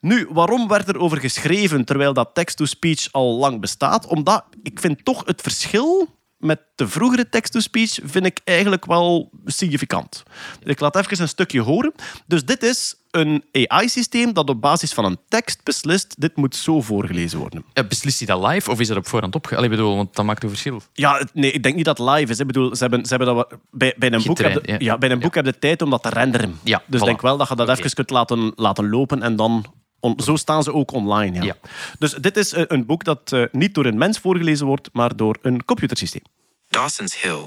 Nu, 0.01 0.27
waarom 0.31 0.69
werd 0.69 0.89
er 0.89 0.99
over 0.99 1.19
geschreven 1.19 1.85
terwijl 1.85 2.13
dat 2.13 2.35
text-to-speech 2.35 3.09
al 3.11 3.39
lang 3.39 3.61
bestaat? 3.61 4.07
Omdat 4.07 4.45
ik 4.63 4.81
vind 4.81 5.05
toch 5.05 5.23
het 5.27 5.41
verschil 5.41 6.09
met 6.43 6.61
de 6.75 6.89
vroegere 6.89 7.29
text-to-speech 7.29 7.99
vind 8.05 8.27
ik 8.27 8.41
eigenlijk 8.45 8.85
wel 8.85 9.31
significant. 9.45 10.23
Ik 10.65 10.81
laat 10.81 10.97
even 10.97 11.21
een 11.21 11.29
stukje 11.29 11.61
horen. 11.61 11.93
Dus 12.27 12.45
dit 12.45 12.63
is 12.63 12.95
een 13.11 13.45
AI-systeem 13.53 14.33
dat 14.33 14.49
op 14.49 14.61
basis 14.61 14.93
van 14.93 15.05
een 15.05 15.19
tekst 15.29 15.65
beslist, 15.65 16.15
dit 16.21 16.37
moet 16.37 16.57
zo 16.57 16.81
voorgelezen 16.81 17.39
worden. 17.39 17.65
Eh, 17.73 17.85
Beslist 17.89 18.19
hij 18.19 18.27
dat 18.27 18.51
live 18.51 18.71
of 18.71 18.81
is 18.81 18.89
dat 18.89 18.97
op 18.97 19.07
voorhand 19.07 19.35
opge... 19.35 19.57
Allee, 19.57 19.69
bedoel, 19.69 19.97
want 19.97 20.15
dat 20.15 20.25
maakt 20.25 20.43
een 20.43 20.49
verschil. 20.49 20.83
Ja, 20.93 21.27
nee, 21.33 21.53
ik 21.53 21.63
denk 21.63 21.75
niet 21.77 21.85
dat 21.85 21.99
het 21.99 22.09
live 22.09 22.33
is. 22.33 22.39
Ik 22.39 22.47
bedoel, 22.47 22.77
ze 22.77 22.83
hebben, 22.83 23.05
ze 23.07 23.15
hebben 23.17 23.35
dat 23.35 23.59
bij, 23.71 23.95
bij 23.99 24.13
een 24.13 24.23
boek, 24.23 24.39
heb 24.39 24.53
je, 24.53 24.73
ja. 24.73 24.77
ja. 24.79 24.99
bij 24.99 25.11
een 25.11 25.21
boek 25.21 25.35
heb 25.35 25.45
je 25.45 25.53
de 25.53 25.59
tijd 25.59 25.83
om 25.83 25.91
dat 25.91 26.03
te 26.03 26.09
renderen. 26.09 26.59
Ja, 26.65 26.83
dus 26.87 27.01
ik 27.01 27.07
denk 27.07 27.21
wel 27.21 27.37
dat 27.37 27.49
je 27.49 27.55
dat 27.55 27.69
even 27.69 27.95
kunt 27.95 28.11
laten, 28.11 28.53
laten 28.57 28.89
lopen 28.89 29.23
en 29.23 29.37
dan... 29.37 29.65
on- 30.03 30.21
zo 30.21 30.37
staan 30.37 30.63
ze 30.63 30.73
ook 30.73 30.93
online. 30.93 31.37
Ja. 31.37 31.43
Ja. 31.45 31.57
Dus 31.99 32.13
dit 32.13 32.37
is 32.37 32.53
eh, 32.53 32.65
een 32.67 32.87
boek 32.87 33.05
dat 33.05 33.33
eh, 33.33 33.45
niet 33.53 33.75
door 33.75 33.85
een 33.87 33.99
mens 33.99 34.19
voorgelezen 34.19 34.67
wordt, 34.67 34.89
maar 34.93 35.17
door 35.17 35.39
een 35.43 35.65
computersysteem. 35.65 36.23
Dawson's 36.69 37.21
Hill 37.21 37.43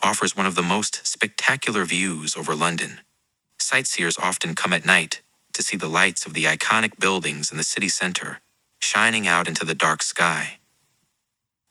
offers 0.00 0.34
one 0.34 0.48
of 0.48 0.54
the 0.54 0.62
most 0.62 1.00
spectacular 1.02 1.86
views 1.86 2.36
over 2.36 2.54
London. 2.56 2.98
Sightseers 3.56 4.18
often 4.18 4.54
come 4.54 4.74
at 4.76 4.84
night 4.84 5.22
to 5.50 5.62
see 5.62 5.78
the 5.78 5.90
lights 5.90 6.26
of 6.26 6.32
the 6.32 6.56
iconic 6.56 6.96
buildings 6.98 7.50
in 7.50 7.56
the 7.56 7.64
city 7.64 7.88
centre 7.88 8.40
shining 8.78 9.28
out 9.28 9.46
into 9.48 9.64
the 9.66 9.76
dark 9.76 10.02
sky. 10.02 10.58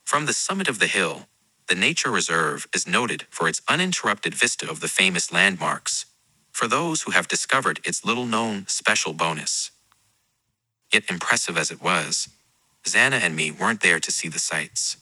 From 0.04 0.24
the 0.26 0.32
summit 0.34 0.68
of 0.68 0.78
the 0.78 0.86
hill, 0.86 1.26
the 1.66 1.74
nature 1.74 2.10
reserve 2.14 2.66
is 2.70 2.84
noted 2.86 3.26
for 3.30 3.48
its 3.48 3.60
uninterrupted 3.68 4.34
vista 4.34 4.66
of 4.70 4.78
the 4.80 4.88
famous 4.88 5.30
landmarks, 5.30 6.06
for 6.50 6.68
those 6.68 7.02
who 7.04 7.12
have 7.12 7.26
discovered 7.28 7.80
its 7.84 8.04
little 8.04 8.26
known 8.26 8.64
special 8.66 9.12
bonus. 9.14 9.70
Yet 10.92 11.10
impressive 11.10 11.58
as 11.60 11.70
it 11.70 11.78
was, 11.80 12.28
Xana 12.88 13.22
and 13.24 13.34
me 13.34 13.52
weren't 13.58 13.80
there 13.80 13.98
to 13.98 14.10
see 14.10 14.30
the 14.30 14.38
sights. 14.38 15.00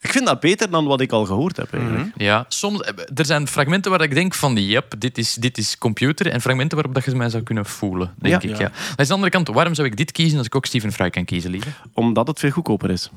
Ik 0.00 0.12
vind 0.12 0.26
dat 0.26 0.40
beter 0.40 0.70
dan 0.70 0.84
wat 0.86 1.00
ik 1.00 1.12
al 1.12 1.24
gehoord 1.24 1.56
heb. 1.56 1.72
Eigenlijk. 1.74 2.14
Mhm. 2.14 2.22
Ja, 2.22 2.44
soms, 2.48 2.80
eh, 2.80 2.94
er 3.14 3.24
zijn 3.24 3.48
fragmenten 3.48 3.90
waar 3.90 4.00
ik 4.02 4.14
denk 4.14 4.34
van, 4.34 4.56
yep, 4.56 4.94
dit 4.98 5.18
is, 5.18 5.34
dit 5.34 5.58
is 5.58 5.78
computer. 5.78 6.26
En 6.30 6.40
fragmenten 6.40 6.76
waarop 6.76 6.94
dat 6.94 7.04
je 7.04 7.14
mij 7.14 7.28
zou 7.30 7.42
kunnen 7.42 7.66
voelen, 7.66 8.14
denk 8.18 8.42
Ja. 8.42 8.48
ik. 8.50 8.58
Ja. 8.58 8.72
Aan 8.96 9.06
de 9.06 9.12
andere 9.12 9.30
kant, 9.30 9.48
waarom 9.48 9.74
zou 9.74 9.86
ik 9.88 9.96
dit 9.96 10.12
kiezen 10.12 10.38
als 10.38 10.46
ik 10.46 10.54
ook 10.54 10.66
Stephen 10.66 10.92
Fry 10.92 11.10
kan 11.10 11.24
kiezen, 11.24 11.50
liever? 11.50 11.82
Omdat 11.92 12.26
het 12.26 12.38
veel 12.38 12.50
goedkoper 12.50 12.90
is. 12.90 13.10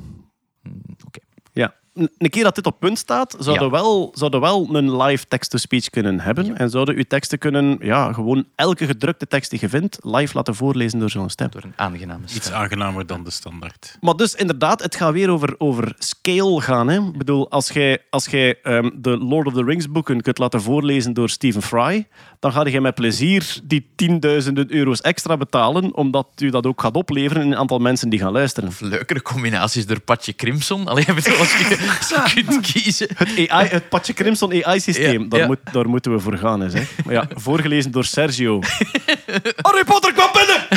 Oké. 1.06 1.20
Ja, 1.54 1.74
een 2.00 2.10
een 2.18 2.30
keer 2.30 2.44
dat 2.44 2.56
dit 2.56 2.66
op 2.66 2.80
punt 2.80 2.98
staat, 2.98 3.36
zouden 3.40 3.66
Ja. 3.66 3.72
wel, 3.72 4.12
zouden 4.14 4.42
wel 4.42 4.70
een 4.76 4.98
live 4.98 5.26
text-to-speech 5.28 5.90
kunnen 5.90 6.20
hebben. 6.20 6.58
En 6.58 6.70
zouden 6.70 6.96
uw 6.96 7.04
teksten 7.08 7.38
kunnen, 7.38 7.78
ja, 7.82 8.14
gewoon 8.14 8.46
elke 8.56 8.86
gedrukte 8.86 9.28
tekst 9.28 9.50
die 9.50 9.60
je 9.62 9.70
vindt, 9.70 9.98
live 10.02 10.36
laten 10.36 10.56
voorlezen 10.56 11.00
door 11.00 11.10
zo'n 11.10 11.30
stem. 11.30 11.50
Door 11.52 11.64
een 11.64 11.74
aangename 11.76 12.22
stem. 12.26 12.38
Iets 12.38 12.52
aangenamer 12.52 13.06
dan 13.06 13.24
de 13.24 13.32
standaard. 13.32 13.98
Maar 14.02 14.16
dus 14.16 14.36
inderdaad, 14.36 14.82
het 14.82 14.96
gaat 14.96 15.14
weer 15.14 15.30
over, 15.30 15.56
over 15.58 15.94
scale 15.98 16.62
gaan. 16.62 16.88
Hè? 16.88 16.98
Ik 17.00 17.18
bedoel, 17.18 17.50
als 17.52 17.70
jij, 17.70 18.00
als 18.10 18.26
jij 18.26 18.62
ehm, 18.64 18.90
de 18.96 19.18
Lord 19.18 19.48
of 19.48 19.54
the 19.54 19.64
Rings 19.64 19.92
boeken 19.92 20.22
kunt 20.22 20.38
laten 20.38 20.62
voorlezen 20.62 21.14
door 21.14 21.30
Stephen 21.30 21.62
Fry, 21.62 22.08
dan 22.40 22.52
ga 22.52 22.66
je 22.68 22.82
met 22.82 22.96
plezier 22.96 23.58
die 23.64 23.92
tienduizenden 23.96 24.74
euro's 24.74 25.02
extra 25.02 25.38
betalen, 25.38 25.96
omdat 25.96 26.28
u 26.38 26.50
dat 26.50 26.66
ook 26.66 26.82
gaat 26.82 26.96
opleveren 26.96 27.44
in 27.44 27.52
een 27.52 27.58
aantal 27.58 27.80
mensen 27.80 28.10
die 28.10 28.20
gaan 28.20 28.32
luisteren. 28.32 28.72
Leukere 28.80 29.22
combinaties 29.22 29.86
door 29.86 30.00
Patje 30.00 30.34
Crimson. 30.34 30.88
Alleen 30.88 31.06
je, 31.06 31.36
als 31.40 31.58
je 31.58 31.89
kunt 32.46 32.62
kiezen. 32.72 33.08
Het, 33.16 33.50
AI, 33.50 33.68
het 33.68 33.90
Patje 33.90 34.14
Crimson 34.14 34.64
AI-systeem, 34.64 35.22
Ja, 35.22 35.28
daar, 35.28 35.40
ja. 35.40 35.46
Moet, 35.46 35.60
daar 35.72 35.90
moeten 35.90 36.12
we 36.12 36.20
voor 36.20 36.38
gaan. 36.38 36.60
Hè, 36.60 36.70
zeg. 36.70 37.06
Maar 37.06 37.14
ja, 37.14 37.28
voorgelezen 37.36 37.92
door 37.92 38.06
Sergio. 38.06 38.60
Harry 39.62 39.84
Potter 39.84 40.14
kwam 40.14 40.30
binnen! 40.34 40.68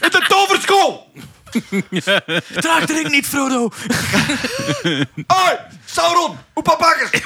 In 0.00 0.10
de 0.10 0.24
toverschool! 0.28 1.12
Draag 2.54 2.86
de 2.86 2.92
ring 2.92 3.10
niet, 3.10 3.26
Frodo! 3.26 3.68
Hoi, 5.26 5.56
Sauron! 5.84 6.36
Oepapakkers! 6.54 7.22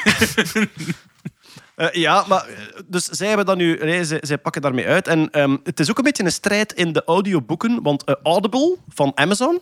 Eh, 1.75 1.93
ja, 1.93 2.25
maar 2.29 2.47
eh, 2.49 2.57
dus 2.87 3.05
zij 3.05 3.29
hebben 3.29 3.47
dat 3.47 3.57
nu, 3.57 3.77
nee, 3.77 4.05
zij, 4.05 4.19
zij 4.21 4.39
pakken 4.39 4.63
daarmee 4.63 4.87
uit. 4.87 5.09
En 5.09 5.31
ehm, 5.31 5.57
het 5.65 5.81
is 5.81 5.91
ook 5.91 5.99
een 5.99 6.05
beetje 6.05 6.25
een 6.25 6.33
strijd 6.33 6.73
in 6.73 6.93
de 6.93 7.03
audioboeken, 7.05 7.83
want 7.83 8.05
eh, 8.05 8.15
Audible 8.23 8.77
van 8.89 9.13
Amazon, 9.15 9.61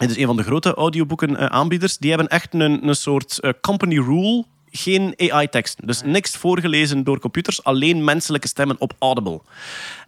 het 0.00 0.10
is 0.10 0.16
een 0.16 0.26
van 0.26 0.36
de 0.36 0.42
grote 0.42 0.74
audioboeken 0.74 1.36
eh, 1.36 1.46
aanbieders, 1.46 1.98
die 1.98 2.10
hebben 2.10 2.28
echt 2.28 2.54
een, 2.54 2.88
een 2.88 2.94
soort 2.94 3.40
eh, 3.40 3.50
company 3.60 3.98
rule, 3.98 4.44
geen 4.70 5.14
AI-teksten. 5.16 5.86
Dus 5.86 6.02
niks 6.02 6.36
voorgelezen 6.36 7.04
door 7.04 7.20
computers, 7.20 7.64
alleen 7.64 8.04
menselijke 8.04 8.48
stemmen 8.48 8.76
op 8.80 8.92
Audible. 8.98 9.40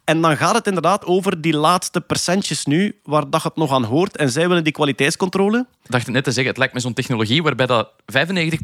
En 0.05 0.21
dan 0.21 0.37
gaat 0.37 0.55
het 0.55 0.67
inderdaad 0.67 1.05
over 1.05 1.41
die 1.41 1.57
laatste 1.57 2.01
percentjes 2.01 2.65
nu, 2.65 2.99
waar 3.05 3.31
dat 3.31 3.43
het 3.43 3.57
nog 3.57 3.73
aan 3.73 3.85
hoort. 3.85 4.17
En 4.17 4.31
zij 4.31 4.49
willen 4.49 4.65
die 4.65 4.73
kwaliteitscontrole. 4.73 5.67
Ik 5.85 5.91
dacht 5.91 6.07
net 6.07 6.25
te 6.25 6.31
zeggen, 6.31 6.49
het 6.49 6.59
lijkt 6.59 6.75
me 6.75 6.81
zo'n 6.81 6.93
technologie 6.93 7.43
waarbij 7.43 7.67
dat 7.67 7.91
95% 7.91 7.95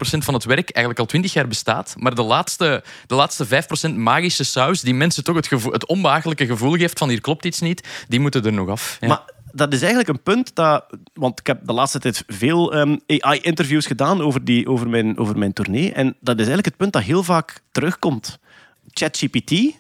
van 0.01 0.35
het 0.35 0.45
werk 0.45 0.71
eigenlijk 0.71 0.99
al 0.99 1.07
20 1.07 1.33
jaar 1.33 1.49
bestaat, 1.49 1.95
maar 1.99 2.15
de 2.15 2.23
laatste, 2.23 2.85
de 3.07 3.15
laatste 3.15 3.47
5% 3.91 3.95
magische 3.95 4.45
saus 4.45 4.81
die 4.81 4.95
mensen 4.95 5.25
toch 5.25 5.37
het, 5.37 5.47
gevoel, 5.47 5.73
het 5.73 5.87
onbehagelijke 5.87 6.47
gevoel 6.47 6.77
geeft 6.77 6.99
van 6.99 7.09
hier 7.09 7.21
klopt 7.21 7.45
iets 7.45 7.61
niet, 7.61 7.89
die 8.09 8.21
moeten 8.21 8.45
er 8.45 8.53
nog 8.53 8.69
af. 8.69 8.97
Ja. 9.01 9.09
Maar 9.09 9.23
dat 9.59 9.73
is 9.73 9.81
eigenlijk 9.81 10.09
een 10.09 10.23
punt 10.23 10.55
dat... 10.55 10.87
Want 11.13 11.39
ik 11.41 11.47
heb 11.47 11.67
de 11.67 11.73
laatste 11.73 11.99
tijd 11.99 12.25
veel 12.27 12.73
ehm, 12.73 12.97
AI-interviews 13.07 13.87
gedaan 13.87 14.21
over, 14.21 14.45
die, 14.45 14.69
over, 14.69 14.89
mijn, 14.89 15.19
over 15.19 15.39
mijn 15.39 15.53
tournee. 15.53 15.93
En 15.93 16.17
dat 16.21 16.35
is 16.35 16.47
eigenlijk 16.47 16.67
het 16.67 16.77
punt 16.77 16.93
dat 16.93 17.03
heel 17.03 17.23
vaak 17.23 17.63
terugkomt. 17.71 18.39
ChatGPT, 18.87 19.51
eh 19.51 19.73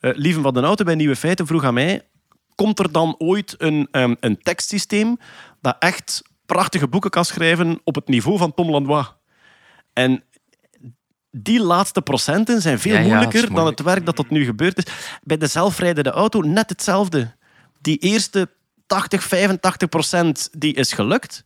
Lieven 0.00 0.42
van 0.42 0.54
den 0.54 0.64
Auto 0.64 0.84
bij 0.84 0.94
Nieuwe 0.94 1.16
Feiten, 1.16 1.46
vroeg 1.46 1.64
aan 1.64 1.74
mij... 1.74 2.02
Komt 2.54 2.78
er 2.78 2.92
dan 2.92 3.14
ooit 3.18 3.54
een, 3.58 3.88
ehm, 3.90 4.14
een 4.20 4.42
tekstsysteem 4.42 5.18
dat 5.60 5.76
echt 5.78 6.22
prachtige 6.46 6.88
boeken 6.88 7.10
kan 7.10 7.24
schrijven 7.24 7.80
op 7.84 7.94
het 7.94 8.08
niveau 8.08 8.38
van 8.38 8.54
Tom 8.54 8.70
Lanois? 8.70 9.06
En 9.92 10.22
die 11.30 11.60
laatste 11.60 12.02
procenten 12.02 12.62
zijn 12.62 12.78
veel 12.78 12.92
Ja, 12.92 12.98
ja, 12.98 13.06
moeilijker 13.06 13.54
dan 13.54 13.66
het 13.66 13.82
werk 13.82 14.06
dat 14.06 14.16
tot 14.16 14.30
nu 14.30 14.44
gebeurd 14.44 14.78
is. 14.78 14.92
Bij 15.22 15.36
de 15.36 15.46
zelfrijdende 15.46 16.10
auto 16.10 16.40
net 16.40 16.68
hetzelfde. 16.68 17.34
Die 17.80 17.98
eerste 17.98 18.48
80, 18.86 19.22
85 19.22 19.88
procent 19.88 20.48
die 20.52 20.74
is 20.74 20.92
gelukt. 20.92 21.44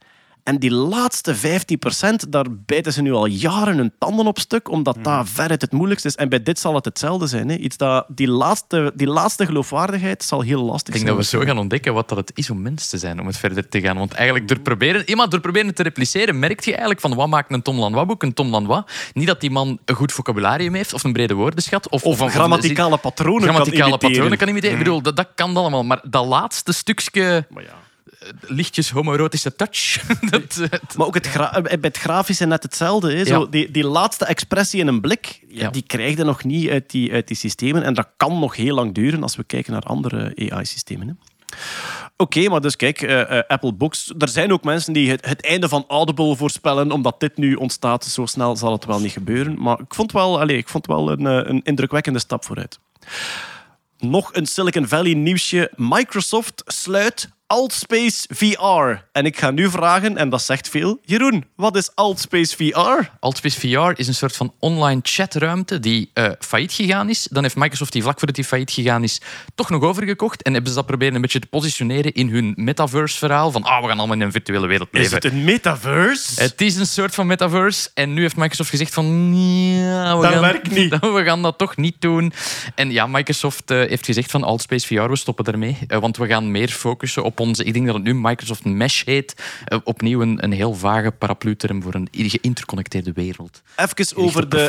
En 0.51 0.59
die 0.59 0.71
laatste 0.71 1.35
15 1.35 1.79
procent, 1.79 2.33
daar 2.33 2.47
bijten 2.67 2.93
ze 2.93 3.03
nu 3.03 3.13
al 3.13 3.27
jaren 3.27 3.77
hun 3.77 3.93
tanden 3.99 4.27
op 4.27 4.39
stuk, 4.39 4.71
omdat 4.71 4.95
Hmm. 4.95 5.03
dat 5.05 5.29
veruit 5.29 5.61
het 5.61 5.73
moeilijkste 5.73 6.09
is. 6.09 6.15
En 6.15 6.29
bij 6.29 6.43
dit 6.43 6.59
zal 6.59 6.75
het 6.75 6.85
hetzelfde 6.85 7.27
zijn. 7.27 7.49
Hè. 7.49 7.55
Iets 7.57 7.77
dat, 7.77 8.05
die, 8.09 8.29
laatste, 8.29 8.93
die 8.95 9.07
laatste 9.07 9.47
geloofwaardigheid 9.47 10.23
zal 10.25 10.41
heel 10.41 10.63
lastig 10.63 10.87
Ik 10.87 10.93
denk 10.93 11.05
zijn. 11.07 11.17
dat 11.17 11.31
we 11.31 11.37
zo 11.39 11.45
gaan 11.45 11.59
ontdekken 11.59 11.95
wat 11.95 12.09
dat 12.09 12.19
het 12.19 12.31
is 12.35 12.51
om 12.51 12.63
mens 12.63 12.89
te 12.89 12.99
zijn, 12.99 13.21
om 13.21 13.27
het 13.27 13.37
verder 13.37 13.69
te 13.69 13.81
gaan. 13.81 13.97
Want 13.97 14.13
eigenlijk 14.13 14.49
door 14.49 14.61
proberen, 14.61 15.09
iemand 15.09 15.31
door 15.31 15.41
proberen 15.41 15.75
te 15.75 15.83
repliceren, 15.83 16.39
merk 16.39 16.61
je 16.61 16.71
eigenlijk 16.71 17.01
van 17.01 17.15
wat 17.15 17.29
maakt 17.29 17.53
een 17.53 17.63
Tom 17.63 17.79
Lanois 17.79 18.07
boek 18.07 18.23
een 18.23 18.35
Tom 18.35 18.51
Lanois. 18.51 18.83
Niet 19.13 19.27
dat 19.27 19.41
die 19.41 19.51
man 19.51 19.79
een 19.85 19.95
goed 19.95 20.13
vocabularium 20.13 20.75
heeft 20.75 20.93
of 20.95 21.05
een 21.05 21.13
brede 21.13 21.35
woordenschat. 21.35 21.89
Of, 21.89 22.05
Of 22.05 22.21
een 22.21 22.31
grammaticale 22.31 22.97
patronen 22.97 23.43
grammaticale 23.43 23.79
kan 23.81 23.89
imiteren. 23.89 24.11
patronen 24.13 24.39
kan 24.39 24.49
imiteren. 24.49 24.77
Ik 24.79 24.85
bedoel, 24.85 25.03
dat, 25.03 25.17
dat 25.17 25.29
kan 25.35 25.57
allemaal. 25.57 25.85
Maar 25.85 26.01
dat 26.09 26.27
laatste 26.27 26.73
stukje 26.73 27.47
Maar 27.51 27.63
ja. 27.63 27.89
Lichtjes 28.41 28.91
homoerotische 28.91 29.57
touch, 29.57 30.03
dat, 30.31 30.43
eh, 30.57 30.67
het- 30.71 30.97
Maar 30.97 31.07
ook 31.07 31.15
het 31.15 31.27
eh, 31.27 31.53
bij 31.63 31.79
het 31.81 31.99
grafische 31.99 32.47
net 32.47 32.63
hetzelfde. 32.63 33.13
Hè. 33.15 33.25
Zo, 33.25 33.41
Ja. 33.41 33.47
die, 33.51 33.71
die 33.71 33.85
laatste 33.87 34.25
expressie 34.25 34.81
in 34.81 34.87
een 34.87 35.01
blik, 35.01 35.41
ja, 35.49 35.71
die 35.71 35.83
krijg 35.83 36.17
je 36.17 36.25
nog 36.25 36.45
niet 36.45 36.69
uit 36.71 36.91
die, 36.91 37.13
uit 37.13 37.27
die 37.29 37.37
systemen. 37.37 37.83
En 37.83 37.95
dat 37.95 38.09
kan 38.17 38.39
nog 38.39 38.57
heel 38.57 38.75
lang 38.75 38.95
duren 38.95 39.23
als 39.23 39.37
we 39.37 39.45
kijken 39.45 39.73
naar 39.73 39.83
andere 39.83 40.33
AI-systemen. 40.51 41.07
hè. 41.09 41.13
Oké, 42.17 42.49
maar 42.49 42.61
dus 42.61 42.77
kijk, 42.77 43.03
eh, 43.03 43.41
Apple 43.49 43.73
Books. 43.73 44.13
Er 44.19 44.29
zijn 44.29 44.53
ook 44.53 44.65
mensen 44.65 44.93
die 44.93 45.11
het, 45.11 45.27
het 45.27 45.45
einde 45.45 45.69
van 45.69 45.85
Audible 45.89 46.37
voorspellen, 46.37 46.93
omdat 46.93 47.21
dit 47.21 47.37
nu 47.37 47.55
ontstaat. 47.55 48.05
Zo 48.05 48.27
snel 48.27 48.57
zal 48.57 48.73
het 48.73 48.85
wel 48.85 49.01
niet 49.01 49.13
gebeuren. 49.13 49.63
Maar 49.63 49.81
ik 49.81 49.95
vond 49.95 50.13
wel, 50.13 50.41
allez, 50.41 50.57
ik 50.59 50.69
vond 50.69 50.87
wel 50.87 51.11
een, 51.11 51.25
een 51.25 51.61
indrukwekkende 51.65 52.19
stap 52.19 52.45
vooruit. 52.45 52.79
Nog 53.99 54.31
een 54.35 54.47
Silicon 54.47 54.89
Valley 54.89 55.15
nieuwsje. 55.15 55.71
Microsoft 55.77 56.63
sluit 56.67 57.31
Altspace 57.51 58.27
VR. 58.29 59.05
En 59.13 59.25
ik 59.25 59.39
ga 59.39 59.51
nu 59.51 59.71
vragen, 59.71 60.17
en 60.17 60.29
dat 60.29 60.43
zegt 60.43 60.69
veel. 60.69 60.99
Jeroen, 61.05 61.45
wat 61.57 61.77
is 61.77 61.91
Altspace 61.95 62.57
VR? 62.57 63.09
Altspace 63.21 63.61
VR 63.61 64.01
is 64.01 64.09
een 64.09 64.15
soort 64.15 64.37
van 64.37 64.55
online 64.59 65.01
chatruimte 65.03 65.81
die 65.81 66.11
eh 66.13 66.31
failliet 66.39 66.73
gegaan 66.73 67.09
is. 67.09 67.27
Dan 67.31 67.43
heeft 67.43 67.57
Microsoft 67.57 67.93
die 67.93 68.03
vlak 68.03 68.19
voordat 68.19 68.37
die 68.37 68.45
failliet 68.45 68.71
gegaan 68.71 69.03
is 69.03 69.21
toch 69.55 69.71
nog 69.71 69.83
overgekocht. 69.83 70.43
En 70.43 70.53
hebben 70.53 70.71
ze 70.71 70.77
dat 70.77 70.87
proberen 70.87 71.15
een 71.15 71.21
beetje 71.21 71.39
te 71.39 71.47
positioneren 71.47 72.13
in 72.13 72.29
hun 72.29 72.53
metaverse-verhaal. 72.57 73.51
Van 73.51 73.63
ah, 73.63 73.83
we 73.83 73.89
gaan 73.89 73.99
allemaal 73.99 74.17
in 74.17 74.23
een 74.23 74.33
virtuele 74.33 74.67
wereld 74.67 74.89
Is 74.93 75.01
leven. 75.01 75.15
het 75.15 75.25
een 75.25 75.45
metaverse? 75.45 76.43
Het 76.43 76.61
is 76.61 76.77
een 76.77 76.87
soort 76.87 77.15
van 77.15 77.27
metaverse. 77.27 77.91
En 77.95 78.15
nu 78.15 78.21
heeft 78.21 78.37
Microsoft 78.37 78.71
gezegd 78.71 78.95
van... 78.95 79.35
Ja, 79.37 80.17
we 80.17 80.23
Dat 80.23 80.33
gaan, 80.33 80.43
werkt 80.43 80.71
niet. 80.71 80.99
We 81.19 81.23
gaan 81.25 81.43
dat 81.43 81.59
toch 81.59 81.77
niet 81.77 82.01
doen. 82.01 82.33
En 82.75 82.91
ja, 82.91 83.07
Microsoft 83.07 83.71
eh, 83.71 83.79
heeft 83.79 84.05
gezegd 84.05 84.31
van 84.31 84.43
Altspace 84.45 84.87
VR, 84.87 85.09
we 85.09 85.17
stoppen 85.17 85.45
ermee. 85.45 85.79
Eh, 85.87 85.99
want 85.99 86.17
we 86.17 86.27
gaan 86.27 86.51
meer 86.51 86.69
focussen 86.69 87.23
op 87.23 87.39
Ik 87.49 87.73
denk 87.73 87.87
dat 87.87 87.95
het 87.95 88.05
nu 88.05 88.15
Microsoft 88.15 88.65
Mesh 88.65 89.05
heet. 89.05 89.35
Eh, 89.65 89.79
opnieuw 89.85 90.21
een, 90.21 90.45
een 90.45 90.53
heel 90.53 90.75
vage 90.75 91.11
paraplu-term 91.11 91.83
voor 91.83 91.95
een 91.95 92.09
geïnterconnecteerde 92.12 93.12
wereld. 93.12 93.62
Even 93.77 94.17
over 94.17 94.49
de, 94.49 94.69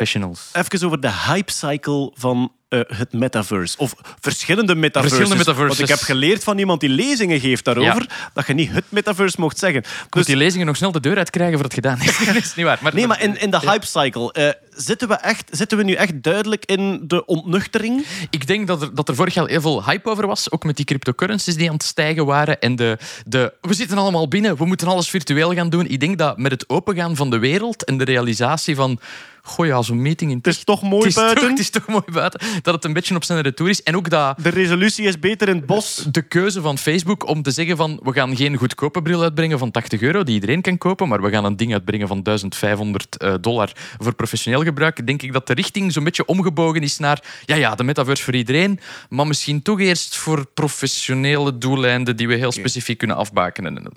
even 0.53 0.85
over 0.85 0.99
de 0.99 1.11
hype-cycle 1.11 2.11
van 2.13 2.51
eh, 2.71 2.79
het 2.87 3.13
metaverse. 3.13 3.77
Of 3.77 3.93
verschillende 4.19 4.75
metaverses. 4.75 5.17
Verschillende 5.17 5.51
metaverses. 5.51 5.77
Want 5.77 5.89
ik 5.89 5.95
heb 5.95 6.05
geleerd 6.05 6.43
van 6.43 6.57
iemand 6.57 6.79
die 6.79 6.89
lezingen 6.89 7.39
geeft 7.39 7.65
daarover, 7.65 8.05
dat 8.33 8.47
je 8.47 8.53
niet 8.53 8.71
het 8.71 8.83
metaverse 8.89 9.39
mocht 9.39 9.59
zeggen. 9.59 9.79
Ik 9.79 9.87
moet 9.99 10.13
Dus, 10.13 10.25
die 10.25 10.35
lezingen 10.35 10.65
nog 10.65 10.75
snel 10.75 10.91
de 10.91 10.99
deur 10.99 11.17
uitkrijgen 11.17 11.55
voor 11.55 11.63
het 11.63 11.73
gedaan 11.73 12.01
is. 12.01 12.17
dat 12.25 12.35
is 12.35 12.55
niet 12.55 12.65
waar. 12.65 12.79
Maar, 12.81 12.93
nee, 12.93 13.07
maar 13.07 13.21
in, 13.21 13.39
in 13.39 13.51
de 13.51 13.59
hype-cycle, 13.59 14.33
eh, 14.33 14.49
zitten, 14.69 15.07
we 15.07 15.13
echt, 15.13 15.47
zitten 15.49 15.77
we 15.77 15.83
nu 15.83 15.93
echt 15.93 16.23
duidelijk 16.23 16.65
in 16.65 17.03
de 17.07 17.25
ontnuchtering? 17.25 18.05
Ik 18.29 18.47
denk 18.47 18.67
dat 18.67 18.81
er, 18.81 18.95
dat 18.95 19.09
er 19.09 19.15
vorig 19.15 19.33
jaar 19.33 19.47
heel 19.47 19.61
veel 19.61 19.85
hype 19.85 20.09
over 20.09 20.27
was. 20.27 20.51
Ook 20.51 20.63
met 20.63 20.75
die 20.75 20.85
cryptocurrencies 20.85 21.55
die 21.55 21.67
aan 21.67 21.73
het 21.73 21.83
stijgen 21.83 22.25
waren. 22.25 22.59
En 22.59 22.75
de, 22.75 22.97
de, 23.25 23.53
we 23.61 23.73
zitten 23.73 23.97
allemaal 23.97 24.27
binnen, 24.27 24.57
we 24.57 24.65
moeten 24.65 24.87
alles 24.87 25.09
virtueel 25.09 25.53
gaan 25.53 25.69
doen. 25.69 25.87
Ik 25.87 25.99
denk 25.99 26.17
dat 26.17 26.37
met 26.37 26.51
het 26.51 26.69
opengaan 26.69 27.15
van 27.15 27.29
de 27.29 27.39
wereld 27.39 27.83
en 27.83 27.97
de 27.97 28.03
realisatie 28.03 28.75
van... 28.75 28.99
Goh 29.43 29.65
ja, 29.65 29.81
zo'n 29.81 30.01
meeting 30.01 30.31
in... 30.31 30.37
Het 30.37 30.47
is 30.47 30.63
toch 30.63 30.81
mooi 30.81 30.95
het 30.97 31.05
is 31.07 31.13
toch- 31.13 31.23
buiten? 31.23 31.49
het 31.49 31.59
is 31.59 31.69
toch 31.69 31.87
mooi 31.87 32.03
buiten. 32.11 32.39
Dat 32.61 32.73
het 32.73 32.85
een 32.85 32.93
beetje 32.93 33.15
op 33.15 33.23
zijn 33.23 33.41
retour 33.41 33.69
is. 33.69 33.83
En 33.83 33.95
ook 33.95 34.09
dat 34.09 34.37
De 34.43 34.49
resolutie 34.49 35.05
is 35.05 35.19
beter 35.19 35.49
in 35.49 35.55
het 35.55 35.65
bos. 35.65 36.05
de 36.11 36.21
keuze 36.21 36.61
van 36.61 36.77
Facebook 36.77 37.27
om 37.27 37.41
te 37.41 37.51
zeggen 37.51 37.77
van 37.77 37.99
we 38.03 38.13
gaan 38.13 38.35
geen 38.35 38.55
goedkope 38.55 39.01
bril 39.01 39.21
uitbrengen 39.21 39.59
van 39.59 39.71
80 39.71 40.01
euro 40.01 40.23
die 40.23 40.33
iedereen 40.33 40.61
kan 40.61 40.77
kopen, 40.77 41.07
maar 41.07 41.21
we 41.21 41.29
gaan 41.29 41.45
een 41.45 41.55
ding 41.57 41.73
uitbrengen 41.73 42.07
van 42.07 42.23
1500 42.23 43.17
eh, 43.17 43.33
dollar 43.41 43.71
voor 43.99 44.15
professioneel 44.15 44.63
gebruik, 44.63 45.05
denk 45.07 45.21
ik 45.21 45.33
dat 45.33 45.47
de 45.47 45.53
richting 45.53 45.91
zo'n 45.91 46.03
beetje 46.03 46.25
omgebogen 46.25 46.81
is 46.81 46.97
naar 46.97 47.23
ja, 47.45 47.55
ja, 47.55 47.75
de 47.75 47.83
metaverse 47.83 48.23
voor 48.23 48.35
iedereen, 48.35 48.79
maar 49.09 49.27
misschien 49.27 49.61
toch 49.61 49.79
eerst 49.79 50.15
voor 50.17 50.45
professionele 50.53 51.57
doeleinden 51.57 52.15
die 52.17 52.27
we 52.27 52.35
heel 52.35 52.51
specifiek 52.51 52.97
kunnen 52.97 53.15
afbakenen. 53.17 53.91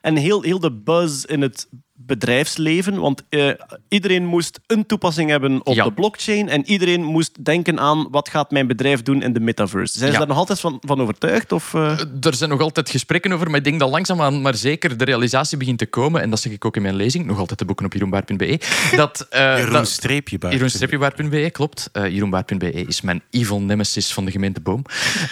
En 0.00 0.16
heel, 0.16 0.42
heel 0.42 0.58
de 0.60 0.72
buzz 0.72 1.24
in 1.24 1.40
het 1.42 1.68
bedrijfsleven. 2.06 3.00
Want 3.00 3.22
eh, 3.28 3.50
iedereen 3.88 4.24
moest 4.26 4.60
een 4.66 4.86
toepassing 4.86 5.30
hebben 5.30 5.66
op 5.66 5.74
Ja. 5.74 5.84
de 5.84 5.92
blockchain. 5.92 6.48
En 6.48 6.66
iedereen 6.70 7.04
moest 7.04 7.44
denken 7.44 7.80
aan 7.80 8.08
wat 8.10 8.28
gaat 8.28 8.50
mijn 8.50 8.66
bedrijf 8.66 9.02
doen 9.02 9.22
in 9.22 9.32
de 9.32 9.40
metaverse. 9.40 9.98
Zijn 9.98 10.12
ze 10.12 10.18
daar 10.18 10.26
nog 10.26 10.36
altijd 10.36 10.60
van, 10.60 10.78
van 10.80 11.00
overtuigd? 11.00 11.52
Of, 11.52 11.74
eh? 11.74 12.00
Er 12.20 12.34
zijn 12.34 12.50
nog 12.50 12.60
altijd 12.60 12.90
gesprekken 12.90 13.32
over, 13.32 13.46
maar 13.50 13.58
ik 13.58 13.64
denk 13.64 13.80
dat 13.80 13.90
langzaamaan 13.90 14.40
maar 14.42 14.54
zeker 14.54 14.96
de 14.96 15.04
realisatie 15.04 15.58
begint 15.58 15.78
te 15.78 15.86
komen, 15.86 16.22
en 16.22 16.30
dat 16.30 16.40
zeg 16.40 16.52
ik 16.52 16.64
ook 16.64 16.76
in 16.76 16.82
mijn 16.82 16.96
lezing, 16.96 17.26
nog 17.26 17.38
altijd 17.38 17.58
te 17.58 17.64
boeken 17.64 17.84
op 17.86 17.92
jeroenbaar.be, 17.92 18.60
dat... 18.96 19.26
eh, 19.30 19.56
Jeroen 19.56 19.72
dat-. 19.72 20.78
Jeroen-baar.be, 20.80 21.50
klopt. 21.52 21.88
Eh 21.92 22.08
Jeroenbaar.be 22.08 22.72
is 22.72 23.00
mijn 23.00 23.22
evil 23.30 23.60
nemesis 23.60 24.12
van 24.12 24.24
de 24.24 24.30
gemeente 24.30 24.60
Boom. 24.60 24.82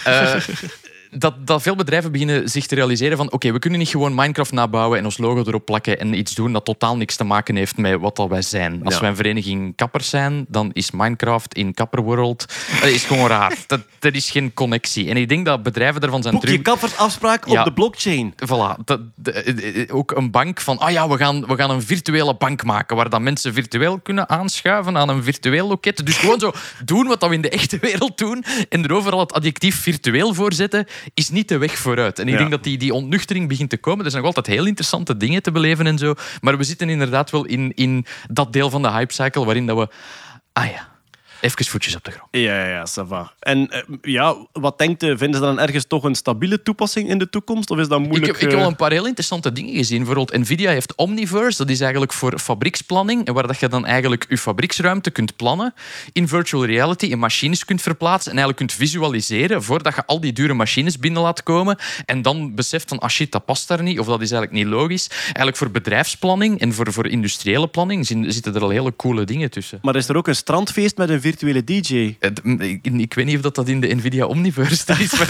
Eh, 1.17 1.21
dat, 1.21 1.47
dat 1.47 1.63
veel 1.63 1.77
bedrijven 1.77 2.13
beginnen 2.13 2.49
zich 2.49 2.67
te 2.67 2.75
realiseren 2.75 3.17
van 3.17 3.33
oké, 3.33 3.53
we 3.53 3.59
kunnen 3.59 3.79
niet 3.79 3.89
gewoon 3.89 4.15
Minecraft 4.15 4.53
nabouwen 4.53 4.99
en 4.99 5.05
ons 5.05 5.19
logo 5.19 5.45
erop 5.47 5.65
plakken 5.65 6.01
en 6.01 6.15
iets 6.19 6.35
doen 6.35 6.53
dat 6.53 6.65
totaal 6.65 6.97
niks 6.97 7.17
te 7.17 7.25
maken 7.25 7.57
heeft 7.57 7.77
met 7.77 8.01
wat 8.01 8.17
dat 8.17 8.29
wij 8.29 8.43
zijn. 8.43 8.85
Als 8.85 8.95
Ja. 8.95 9.01
wij 9.01 9.09
een 9.09 9.17
vereniging 9.17 9.77
kappers 9.77 10.09
zijn, 10.11 10.45
dan 10.49 10.71
is 10.73 10.91
Minecraft 10.91 11.55
in 11.55 11.75
Kapperworld 11.75 12.47
dat 12.81 12.89
is 12.91 13.05
gewoon 13.05 13.27
raar. 13.29 13.55
Dat, 13.67 13.81
dat 13.99 14.15
is 14.15 14.31
geen 14.31 14.55
connectie. 14.55 15.09
En 15.11 15.17
ik 15.17 15.29
denk 15.29 15.47
dat 15.47 15.63
bedrijven 15.63 16.01
ervan 16.03 16.23
zijn 16.23 16.35
Boek 16.35 16.43
je 16.43 16.49
terug... 16.49 16.63
kappersafspraak 16.65 17.47
Ja. 17.49 17.59
op 17.59 17.65
de 17.65 17.73
blockchain. 17.73 18.35
Voilà, 18.45 18.85
dat, 18.85 19.01
de- 19.15 19.33
eh, 19.33 19.83
eh, 19.83 19.95
ook 19.97 20.11
een 20.11 20.31
bank 20.31 20.61
van, 20.61 20.79
ah 20.79 20.91
ja, 20.91 21.09
we 21.09 21.17
gaan, 21.17 21.47
we 21.47 21.57
gaan 21.57 21.71
een 21.71 21.83
virtuele 21.83 22.35
bank 22.37 22.65
maken 22.65 22.97
waar 22.97 23.11
dat 23.11 23.21
mensen 23.21 23.53
virtueel 23.55 23.99
kunnen 23.99 24.29
aanschuiven 24.29 24.97
aan 24.97 25.09
een 25.09 25.23
virtueel 25.23 25.69
loket. 25.69 26.07
Dus 26.07 26.17
gewoon 26.17 26.41
zo 26.41 26.53
doen 26.85 27.07
wat 27.07 27.21
dat 27.21 27.29
we 27.29 27.35
in 27.35 27.41
de 27.41 27.49
echte 27.51 27.79
wereld 27.81 28.19
doen 28.19 28.45
en 28.69 28.85
er 28.85 28.93
overal 28.93 29.21
het 29.21 29.33
adjectief 29.33 29.81
virtueel 29.81 30.35
voor 30.35 30.53
zetten, 30.53 30.87
is 31.15 31.29
niet 31.31 31.49
de 31.49 31.59
weg 31.59 31.79
vooruit. 31.79 32.19
En 32.19 32.27
ik 32.27 32.33
Ja. 32.33 32.39
denk 32.39 32.51
dat 32.51 32.65
die, 32.65 32.79
die 32.79 32.95
ontnuchtering 32.95 33.49
begint 33.49 33.71
te 33.71 33.77
komen. 33.77 34.05
Er 34.05 34.11
zijn 34.11 34.23
nog 34.25 34.35
altijd 34.37 34.57
heel 34.57 34.67
interessante 34.67 35.17
dingen 35.17 35.43
te 35.43 35.51
beleven 35.51 35.87
en 35.87 35.99
zo, 35.99 36.15
maar 36.41 36.59
we 36.59 36.65
zitten 36.65 36.89
inderdaad 36.89 37.31
wel 37.31 37.45
in, 37.45 37.73
in 37.75 38.07
dat 38.31 38.53
deel 38.53 38.71
van 38.71 38.83
de 38.83 38.91
hypecycle 38.91 39.45
waarin 39.45 39.67
dat 39.67 39.77
we, 39.77 39.89
ah 40.53 40.67
ja, 40.71 40.89
even 41.41 41.65
voetjes 41.65 41.97
op 41.97 42.05
de 42.05 42.11
grond. 42.11 42.29
Ja, 42.31 42.67
ja, 42.69 42.87
ça 42.89 43.07
va. 43.09 43.33
En 43.41 43.71
eh, 43.71 43.83
ja, 44.03 44.37
wat 44.53 44.79
denkt 44.79 45.03
u? 45.03 45.19
Vinden 45.19 45.41
ze 45.41 45.47
dan 45.47 45.61
ergens 45.61 45.85
toch 45.87 46.05
een 46.05 46.15
stabiele 46.15 46.63
toepassing 46.63 47.09
in 47.09 47.19
de 47.19 47.29
toekomst? 47.29 47.71
Of 47.71 47.79
is 47.79 47.89
dat 47.89 48.01
Ik, 48.01 48.07
moeilijk? 48.07 48.27
heb- 48.33 48.35
ik 48.43 48.51
heb 48.51 48.53
eh, 48.59 48.65
al 48.65 48.71
een 48.71 48.77
paar 48.77 48.91
heel 48.93 49.07
interessante 49.07 49.53
dingen 49.53 49.75
gezien. 49.75 49.97
Bijvoorbeeld 50.05 50.39
Nvidia 50.41 50.71
heeft 50.71 50.95
Omniverse. 50.95 51.59
Dat 51.59 51.71
is 51.71 51.81
eigenlijk 51.81 52.13
voor 52.13 52.39
fabrieksplanning. 52.39 53.27
En 53.27 53.35
waar 53.35 53.47
dat 53.47 53.61
je 53.61 53.69
dan 53.69 53.87
eigenlijk 53.87 54.27
je 54.29 54.39
fabrieksruimte 54.39 55.11
kunt 55.11 55.37
plannen. 55.37 55.75
In 56.13 56.29
virtual 56.29 56.65
reality 56.65 57.13
en 57.13 57.19
machines 57.19 57.65
kunt 57.65 57.83
verplaatsen. 57.83 58.33
En 58.33 58.39
eigenlijk 58.39 58.59
kunt 58.69 58.73
visualiseren 58.81 59.63
voordat 59.63 59.95
je 59.95 60.07
al 60.07 60.21
die 60.21 60.33
dure 60.33 60.55
machines 60.55 60.99
binnen 60.99 61.23
laat 61.23 61.43
komen. 61.43 61.77
En 62.05 62.23
dan 62.23 62.55
beseft 62.55 62.89
van, 62.89 62.99
ah 62.99 63.09
shit, 63.09 63.33
dat 63.33 63.45
past 63.45 63.69
daar 63.69 63.83
niet. 63.83 63.99
Of 63.99 64.07
dat 64.07 64.21
is 64.21 64.31
eigenlijk 64.31 64.65
niet 64.65 64.73
logisch. 64.75 65.09
Eigenlijk 65.25 65.57
voor 65.57 65.71
bedrijfsplanning 65.71 66.61
en 66.61 66.73
voor, 66.75 66.93
voor 66.93 67.07
industriële 67.07 67.69
planning 67.69 68.07
zitten 68.07 68.55
er 68.55 68.63
al 68.63 68.69
hele 68.71 68.97
coole 68.97 69.25
dingen 69.25 69.51
tussen. 69.51 69.79
Maar 69.83 69.97
is 69.97 70.09
er 70.09 70.17
ook 70.17 70.29
een 70.29 70.37
strandfeest 70.37 70.97
met 70.97 71.09
een 71.09 71.21
virtuele 71.27 71.65
DJ? 71.65 72.17
Het- 72.19 72.45
m- 72.45 72.61
Ik, 72.61 72.87
ik 72.87 73.15
weet 73.15 73.25
niet 73.27 73.37
of 73.37 73.43
dat, 73.43 73.55
dat 73.55 73.69
in 73.69 73.81
de 73.81 73.95
Nvidia 73.95 74.27
Omniverse 74.27 74.93
is, 75.03 75.13
maar 75.19 75.29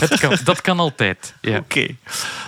het 0.00 0.18
kan, 0.20 0.36
dat 0.44 0.60
kan 0.60 0.78
altijd. 0.78 1.34
Ja. 1.40 1.56
Oké. 1.58 1.86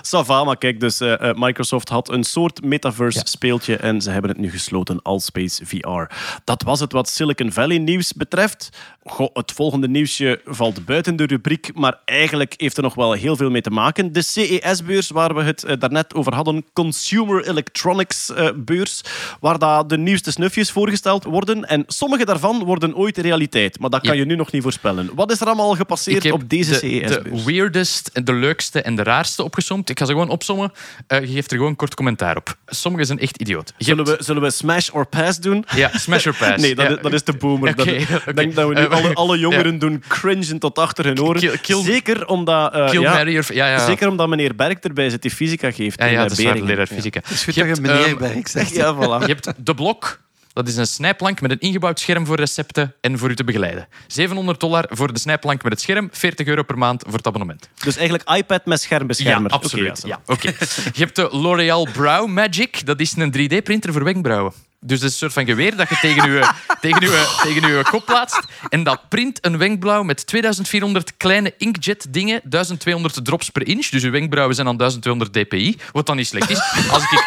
Ça 0.07 0.25
va, 0.25 0.45
maar 0.45 0.57
kijk, 0.59 0.81
dus 0.81 1.01
eh, 1.01 1.29
eh, 1.29 1.37
Microsoft 1.37 1.89
had 1.89 2.09
een 2.11 2.25
soort 2.25 2.65
metaverse 2.65 3.21
speeltje 3.25 3.77
en 3.77 4.01
ze 4.03 4.11
hebben 4.11 4.31
het 4.31 4.39
nu 4.41 4.51
gesloten, 4.51 5.03
Allspace 5.03 5.67
VR. 5.67 6.15
Dat 6.45 6.63
was 6.63 6.81
het 6.81 6.93
wat 6.93 7.09
Silicon 7.09 7.53
Valley 7.53 7.79
nieuws 7.79 8.13
betreft. 8.13 8.69
Goh, 9.05 9.29
het 9.33 9.53
volgende 9.53 9.89
nieuwsje 9.89 10.41
valt 10.45 10.85
buiten 10.85 11.17
de 11.17 11.27
rubriek, 11.27 11.71
maar 11.75 11.99
eigenlijk 12.05 12.55
heeft 12.57 12.77
er 12.77 12.83
nog 12.83 12.95
wel 12.95 13.13
heel 13.13 13.37
veel 13.37 13.51
mee 13.51 13.61
te 13.63 13.71
maken. 13.71 14.13
De 14.13 14.23
CES-beurs, 14.23 15.11
waar 15.11 15.35
we 15.35 15.43
het 15.43 15.65
eh, 15.65 15.77
daarnet 15.79 16.15
over 16.15 16.35
hadden, 16.35 16.65
Consumer 16.73 17.49
Electronics 17.49 18.31
eh, 18.33 18.49
beurs, 18.57 19.01
waar 19.41 19.59
daar 19.59 19.87
de 19.87 19.99
nieuwste 19.99 20.31
snufjes 20.31 20.71
voorgesteld 20.71 21.25
worden. 21.25 21.65
En 21.65 21.85
sommige 21.87 22.25
daarvan 22.25 22.65
worden 22.65 22.90
ooit 22.97 23.19
realiteit, 23.19 23.79
maar 23.81 23.91
dat 23.91 24.01
kan 24.01 24.13
Ja. 24.15 24.19
je 24.21 24.27
nu 24.27 24.35
nog 24.37 24.53
niet 24.53 24.63
voorspellen. 24.63 25.11
Wat 25.15 25.31
is 25.31 25.41
er 25.41 25.47
allemaal 25.47 25.75
gepasseerd 25.75 26.17
Ik 26.17 26.23
heb 26.23 26.33
op 26.33 26.49
deze 26.49 26.71
de, 26.71 26.77
CES-beurs? 26.77 27.45
de 27.45 27.53
weirdest, 27.53 28.11
de 28.27 28.33
leukste 28.33 28.83
en 28.83 28.95
de 28.97 29.03
raarste 29.03 29.43
opgesomd. 29.43 29.91
Ik 29.91 29.99
ga 29.99 30.05
ze 30.05 30.13
gewoon 30.13 30.29
opsommen. 30.29 30.73
Eh, 31.07 31.21
je 31.21 31.27
geeft 31.27 31.51
er 31.51 31.57
gewoon 31.57 31.77
kort 31.77 31.95
commentaar 31.95 32.37
op. 32.37 32.57
Sommige 32.67 33.05
zijn 33.05 33.19
echt 33.19 33.37
idioot. 33.41 33.73
Je 33.79 33.85
Zullen 33.85 34.05
hebt- 34.05 34.19
we, 34.19 34.25
zullen 34.25 34.43
we 34.43 34.51
smash 34.51 34.89
or 34.93 35.07
pass 35.07 35.39
doen? 35.39 35.65
Ja, 35.77 35.91
smash 35.95 36.27
or 36.27 36.35
pass. 36.37 36.61
Nee, 36.63 36.75
dat, 36.75 36.87
Ja. 36.89 36.97
is, 36.97 37.03
dat 37.03 37.13
is 37.13 37.25
de 37.25 37.33
boomer. 37.33 37.75
Dat-. 37.77 37.87
Ik 37.87 38.37
denk 38.37 38.55
dat 38.55 38.69
we 38.69 38.75
nu 38.75 38.81
Eh, 38.81 38.91
alle, 38.91 39.15
alle 39.15 39.39
jongeren 39.39 39.73
ja. 39.73 39.79
doen 39.79 40.03
cringen 40.09 40.59
tot 40.59 40.79
achter 40.79 41.05
hun 41.05 41.21
oren. 41.21 41.41
Kill- 41.41 41.57
kill- 41.63 41.83
zeker 41.83 42.27
omdat, 42.27 42.75
eh, 42.75 42.91
Kill, 42.91 43.01
ja, 43.01 43.13
marry 43.13 43.37
or- 43.37 43.55
ja, 43.55 43.67
ja. 43.69 43.85
Zeker 43.87 44.09
omdat 44.09 44.29
meneer 44.29 44.55
Berk 44.55 44.85
erbij 44.85 45.11
zit 45.11 45.23
die 45.23 45.31
fysica 45.31 45.71
geeft. 45.71 45.99
Ja, 46.01 46.07
in, 46.07 46.13
ja, 46.13 46.23
dat 46.23 46.39
is 46.39 46.45
leraar 46.45 46.87
fysica. 46.87 47.21
Het 47.23 47.31
is 47.31 47.45
goed 47.45 47.55
Je 47.55 47.65
dat 47.65 47.77
je 47.77 47.83
hebt, 47.83 47.95
meneer 47.95 48.07
ehm, 48.09 48.19
Berk 48.35 48.49
zegt. 48.49 48.75
Ja, 48.81 48.95
voilà. 48.95 49.21
Je 49.27 49.27
hebt 49.33 49.53
de 49.57 49.75
blok. 49.75 50.21
Dat 50.53 50.69
is 50.69 50.77
een 50.77 50.87
snijplank 50.87 51.41
met 51.41 51.51
een 51.51 51.59
ingebouwd 51.59 52.01
scherm 52.01 52.27
voor 52.27 52.37
recepten 52.37 52.95
en 53.01 53.19
voor 53.19 53.31
u 53.31 53.37
te 53.37 53.45
begeleiden. 53.45 53.89
700 54.07 54.61
dollar 54.61 54.87
voor 54.89 55.13
de 55.13 55.19
snijplank 55.19 55.63
met 55.63 55.73
het 55.73 55.81
scherm, 55.81 56.09
40 56.13 56.47
euro 56.47 56.63
per 56.63 56.79
maand 56.79 57.03
voor 57.07 57.17
het 57.17 57.27
abonnement. 57.27 57.69
Dus 57.85 57.97
eigenlijk 57.97 58.31
iPad 58.31 58.67
met 58.67 58.81
schermbeschermer. 58.81 59.51
Ja, 59.51 59.57
absoluut. 59.57 60.03
Ja, 60.07 60.21
oké. 60.27 60.49
Je 60.93 61.05
hebt 61.05 61.17
de 61.17 61.29
L'Oreal 61.33 61.89
Brow 61.93 62.29
Magic. 62.29 62.87
Dat 62.87 63.01
is 63.01 63.17
een 63.17 63.33
3D-printer 63.33 63.93
voor 63.93 64.05
wenkbrauwen. 64.05 64.53
Dus 64.83 65.01
dat 65.01 65.09
is 65.09 65.13
een 65.15 65.19
soort 65.21 65.33
van 65.33 65.47
geweer 65.47 65.77
dat 65.77 65.89
je 65.89 65.97
tegen 66.01 66.33
je, 66.33 66.51
tegen 66.81 67.01
je, 67.01 67.39
tegen 67.43 67.69
je 67.69 67.83
kop 67.91 68.05
plaatst. 68.07 68.41
En 68.69 68.83
dat 68.83 69.09
print 69.09 69.39
een 69.47 69.59
wenkbrauw 69.59 70.03
met 70.03 70.27
2400 70.27 71.17
kleine 71.17 71.55
inkjet-dingen. 71.59 72.41
1200 72.45 73.25
drops 73.25 73.51
per 73.51 73.67
inch. 73.67 73.87
Dus 73.89 74.03
je 74.03 74.11
wenkbrauwen 74.11 74.55
zijn 74.55 74.67
dan 74.67 74.77
1200 74.77 75.33
dpi. 75.33 75.77
Wat 75.93 76.07
dan 76.07 76.17
niet 76.17 76.27
slecht 76.27 76.51
is. 76.51 76.61
Als 76.91 77.03
ik, 77.03 77.25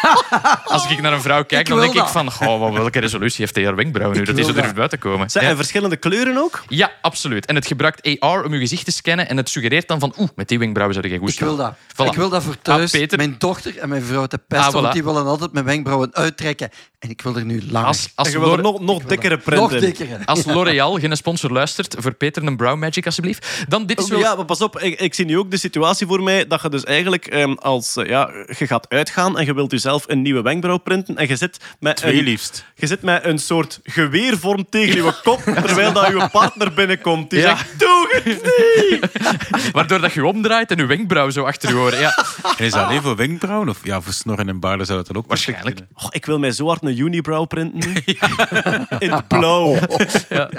als 0.64 0.90
ik 0.90 1.00
naar 1.00 1.12
een 1.12 1.20
vrouw 1.20 1.44
kijk, 1.44 1.60
Ik 1.60 1.68
dan 1.68 1.80
denk 1.80 1.94
ik 1.94 2.04
van... 2.06 2.30
Goh, 2.32 2.60
wat- 2.60 2.72
welke 2.72 3.00
resolutie 3.00 3.40
heeft 3.40 3.54
hij 3.54 3.64
haar 3.64 3.74
wenkbrauwen 3.76 4.18
nu? 4.18 4.24
Dat 4.24 4.34
die 4.36 4.44
wil 4.44 4.54
zo 4.54 4.60
durft 4.60 4.68
dat. 4.76 4.76
buiten 4.90 4.98
komen. 4.98 5.28
Ja. 5.32 5.40
En 5.40 5.56
verschillende 5.56 5.96
kleuren 5.96 6.36
ook? 6.36 6.62
Ja, 6.68 6.92
absoluut. 7.02 7.46
En 7.46 7.54
het 7.54 7.66
gebruikt 7.66 8.18
AR 8.20 8.44
om 8.44 8.52
je 8.54 8.58
gezicht 8.60 8.84
te 8.84 8.92
scannen. 8.92 9.28
En 9.28 9.36
het 9.36 9.48
suggereert 9.48 9.88
dan 9.88 10.00
van... 10.00 10.14
Oeh, 10.18 10.28
met 10.34 10.48
die 10.48 10.58
wenkbrauwen 10.58 10.94
zou 10.96 11.08
je 11.12 11.18
goed 11.18 11.30
Ik 11.32 11.38
wil 11.40 11.56
dat. 11.56 11.74
Voilà. 11.74 12.04
Ik 12.06 12.14
wil 12.14 12.28
dat 12.28 12.42
voor 12.42 12.56
thuis. 12.62 12.92
Ah, 12.94 13.00
Peter. 13.00 13.18
Mijn 13.18 13.34
dochter 13.38 13.78
en 13.78 13.88
mijn 13.88 14.02
vrouw 14.02 14.26
te 14.26 14.38
pesten, 14.38 14.66
Ah, 14.66 14.72
voilà. 14.74 14.80
want 14.80 14.92
die 14.92 15.04
willen 15.04 15.26
altijd 15.26 15.52
mijn 15.52 15.64
wenkbrauwen 15.64 16.14
uittrekken. 16.14 16.70
En 17.04 17.10
ik 17.10 17.22
wil 17.22 17.36
er 17.36 17.44
nu 17.44 17.62
langer. 17.70 17.88
Als, 17.88 18.08
als, 18.14 18.26
En 18.28 18.32
je 18.34 18.40
wil 18.40 18.52
er 18.52 18.62
L'Ore- 18.62 18.78
nog, 18.78 18.80
nog 19.00 19.04
dikkere 19.04 19.38
print 19.38 19.60
Nog 19.60 19.72
in. 19.72 19.80
dikker. 19.80 20.06
als 20.24 20.44
L'Oreal 20.44 20.98
geen 20.98 21.16
sponsor 21.16 21.50
luistert, 21.52 21.96
voor 21.98 22.12
Peter 22.14 22.42
een 22.46 22.56
Brow 22.56 22.78
Magic 22.78 23.06
alsjeblieft. 23.06 23.64
Dan 23.68 23.86
dit 23.86 23.98
is 24.00 24.08
wel... 24.08 24.18
Ja, 24.18 24.34
maar 24.34 24.44
pas 24.44 24.60
op, 24.60 24.78
ik, 24.80 25.00
ik 25.00 25.14
zie 25.14 25.24
nu 25.24 25.38
ook 25.38 25.50
de 25.50 25.56
situatie 25.56 26.06
voor 26.06 26.22
mij 26.22 26.46
dat 26.46 26.62
je 26.62 26.68
dus 26.68 26.84
eigenlijk 26.84 27.26
ehm, 27.26 27.52
als 27.52 27.96
eh, 27.96 28.06
ja, 28.08 28.30
je 28.58 28.66
gaat 28.66 28.88
uitgaan 28.88 29.38
en 29.38 29.44
je 29.44 29.54
wilt 29.54 29.70
jezelf 29.70 30.04
een 30.06 30.22
nieuwe 30.22 30.42
wenkbrauw 30.42 30.78
printen 30.78 31.16
en 31.16 31.28
je 31.28 31.36
zit 31.36 31.58
met 31.80 31.96
Twee 31.96 32.18
een, 32.18 32.24
liefst. 32.24 32.64
je 32.74 32.86
zit 32.86 33.02
met 33.02 33.24
een 33.24 33.38
soort 33.38 33.80
geweervorm 33.82 34.66
tegen 34.70 35.04
je 35.04 35.12
kop 35.22 35.40
terwijl 35.42 35.92
dat 35.92 36.06
je 36.06 36.28
partner 36.32 36.72
binnenkomt. 36.74 37.30
Die 37.30 37.38
Ja. 37.40 37.56
zegt, 37.56 37.78
doe 37.78 38.20
het 38.24 38.42
niet! 38.90 39.10
Waardoor 39.72 40.00
dat 40.00 40.12
je 40.12 40.26
omdraait 40.26 40.70
en 40.70 40.76
je 40.76 40.86
wenkbrauw 40.86 41.30
zo 41.30 41.44
achter 41.44 41.68
je 41.68 41.76
oren. 41.76 41.98
Ja, 42.00 42.24
En 42.58 42.64
is 42.64 42.72
dat 42.72 42.84
alleen 42.86 43.02
voor 43.02 43.16
wenkbrauwen? 43.16 43.68
Of 43.68 43.78
ja, 43.82 44.00
voor 44.00 44.12
snorren 44.12 44.48
en 44.48 44.60
baarden 44.60 44.86
zou 44.86 44.98
dat 44.98 45.06
dan 45.06 45.16
ook 45.16 45.28
waarschijnlijk. 45.28 45.78
Oh, 45.94 46.06
ik 46.10 46.26
wil 46.26 46.38
mij 46.38 46.50
zo 46.52 46.66
hard 46.66 46.82
een 46.82 46.93
unibrow 46.98 47.46
printen. 47.46 47.92
In 48.98 49.12
het 49.12 49.28
blauw. 49.28 49.76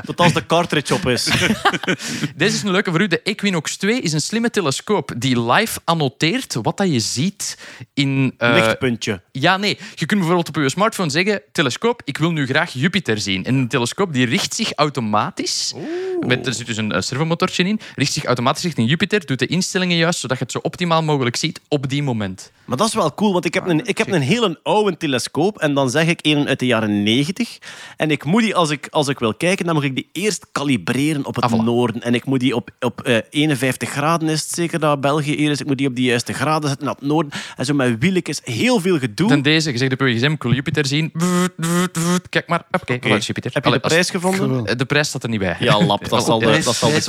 Tot 0.05 0.19
als 0.19 0.33
de 0.33 0.45
cartridge 0.45 0.93
op 0.93 1.07
is. 1.07 1.23
Deze 2.35 2.55
is 2.55 2.63
een 2.63 2.71
leuke 2.71 2.91
voor 2.91 3.01
u. 3.01 3.07
De 3.07 3.21
Equinox 3.21 3.77
2 3.77 4.01
is 4.01 4.13
een 4.13 4.21
slimme 4.21 4.49
telescoop 4.49 5.11
die 5.17 5.41
live 5.51 5.79
annoteert 5.83 6.53
wat 6.61 6.77
dat 6.77 6.91
je 6.91 6.99
ziet 6.99 7.57
in... 7.93 8.33
eh, 8.37 8.53
Lichtpuntje. 8.53 9.21
Ja, 9.31 9.57
nee. 9.57 9.77
Je 9.95 10.05
kunt 10.05 10.19
bijvoorbeeld 10.19 10.47
op 10.47 10.55
je 10.55 10.69
smartphone 10.69 11.09
zeggen: 11.09 11.41
telescoop, 11.51 12.01
ik 12.03 12.17
wil 12.17 12.31
nu 12.31 12.45
graag 12.45 12.71
Jupiter 12.73 13.19
zien. 13.19 13.45
En 13.45 13.55
een 13.55 13.67
telescoop 13.67 14.13
die 14.13 14.25
richt 14.25 14.53
zich 14.53 14.73
automatisch. 14.73 15.73
Met, 16.19 16.47
er 16.47 16.53
zit 16.53 16.65
dus 16.65 16.77
een 16.77 16.91
eh, 16.91 17.01
servomotortje 17.01 17.63
in. 17.63 17.79
Richt 17.95 18.13
zich 18.13 18.23
automatisch 18.23 18.63
richting 18.63 18.89
Jupiter. 18.89 19.25
Doet 19.25 19.39
de 19.39 19.47
instellingen 19.47 19.97
juist, 19.97 20.19
zodat 20.19 20.37
je 20.37 20.43
het 20.43 20.53
zo 20.53 20.59
optimaal 20.61 21.03
mogelijk 21.03 21.35
ziet 21.35 21.61
op 21.67 21.89
die 21.89 22.03
moment. 22.03 22.51
Maar 22.65 22.77
dat 22.77 22.87
is 22.87 22.93
wel 22.93 23.13
cool, 23.13 23.33
want 23.33 23.45
ik 23.45 23.53
heb 23.53 23.67
een, 23.67 23.85
ik 23.85 23.97
heb 23.97 24.07
een 24.11 24.21
hele 24.21 24.59
oude 24.63 24.97
telescoop 24.97 25.57
en 25.57 25.73
dan 25.73 25.89
zeg 25.89 26.07
ik 26.07 26.21
een 26.25 26.47
uit 26.47 26.59
de 26.59 26.65
jaren 26.65 27.03
90. 27.03 27.57
En 27.97 28.11
ik 28.11 28.23
moet 28.23 28.41
die, 28.41 28.55
als 28.55 28.69
ik, 28.69 28.87
als 28.89 29.07
ik 29.07 29.19
wil 29.19 29.33
kijken, 29.35 29.65
dan 29.65 29.75
moet 29.75 29.83
ik 29.83 29.95
die 29.95 30.09
eerst 30.11 30.45
kalibreren 30.51 31.25
op 31.25 31.35
het 31.35 31.43
Ah, 31.43 31.51
voilà. 31.51 31.63
noorden. 31.63 32.01
En 32.01 32.13
ik 32.13 32.25
moet 32.25 32.39
die 32.39 32.55
op, 32.55 32.69
op 32.79 33.01
eh, 33.01 33.17
51 33.29 33.89
graden, 33.89 34.29
is 34.29 34.41
het 34.41 34.49
zeker 34.51 34.79
dat 34.79 35.01
België 35.01 35.35
hier 35.35 35.51
is. 35.51 35.59
Ik 35.59 35.65
moet 35.67 35.77
die 35.77 35.87
op 35.87 35.95
de 35.95 36.01
juiste 36.01 36.33
graden 36.33 36.67
zetten, 36.69 36.85
naar 36.85 36.95
het 36.95 37.03
noorden. 37.07 37.31
En 37.57 37.65
zo 37.65 37.73
met 37.73 37.95
wieltjes, 37.99 38.41
heel 38.43 38.79
veel 38.79 38.99
gedoe. 38.99 39.27
Ten 39.27 39.41
deze, 39.41 39.71
je 39.71 39.77
zegt 39.77 39.91
op 39.93 39.99
je 39.99 40.13
gsm, 40.15 40.31
ik 40.31 40.43
wil 40.43 40.53
Jupiter 40.53 40.85
zien. 40.85 41.11
Kijk 42.29 42.47
maar. 42.47 42.63
Oké, 42.71 42.97
voilà, 42.99 43.15
is 43.17 43.27
Jupiter. 43.27 43.51
Heb 43.53 43.63
je 43.65 43.69
de 43.71 43.75
Allee, 43.75 43.79
prijs 43.79 44.09
gevonden? 44.09 44.77
De 44.77 44.85
prijs 44.85 45.07
staat 45.07 45.23
er 45.23 45.29
niet 45.29 45.39
bij. 45.39 45.55
Ja, 45.59 45.83
lap, 45.85 46.09
dat 46.09 46.25
zal 46.25 46.39
de, 46.39 46.45
Prijs- 46.45 46.65
dat 46.65 46.75
zal 46.75 46.89
de 46.89 47.01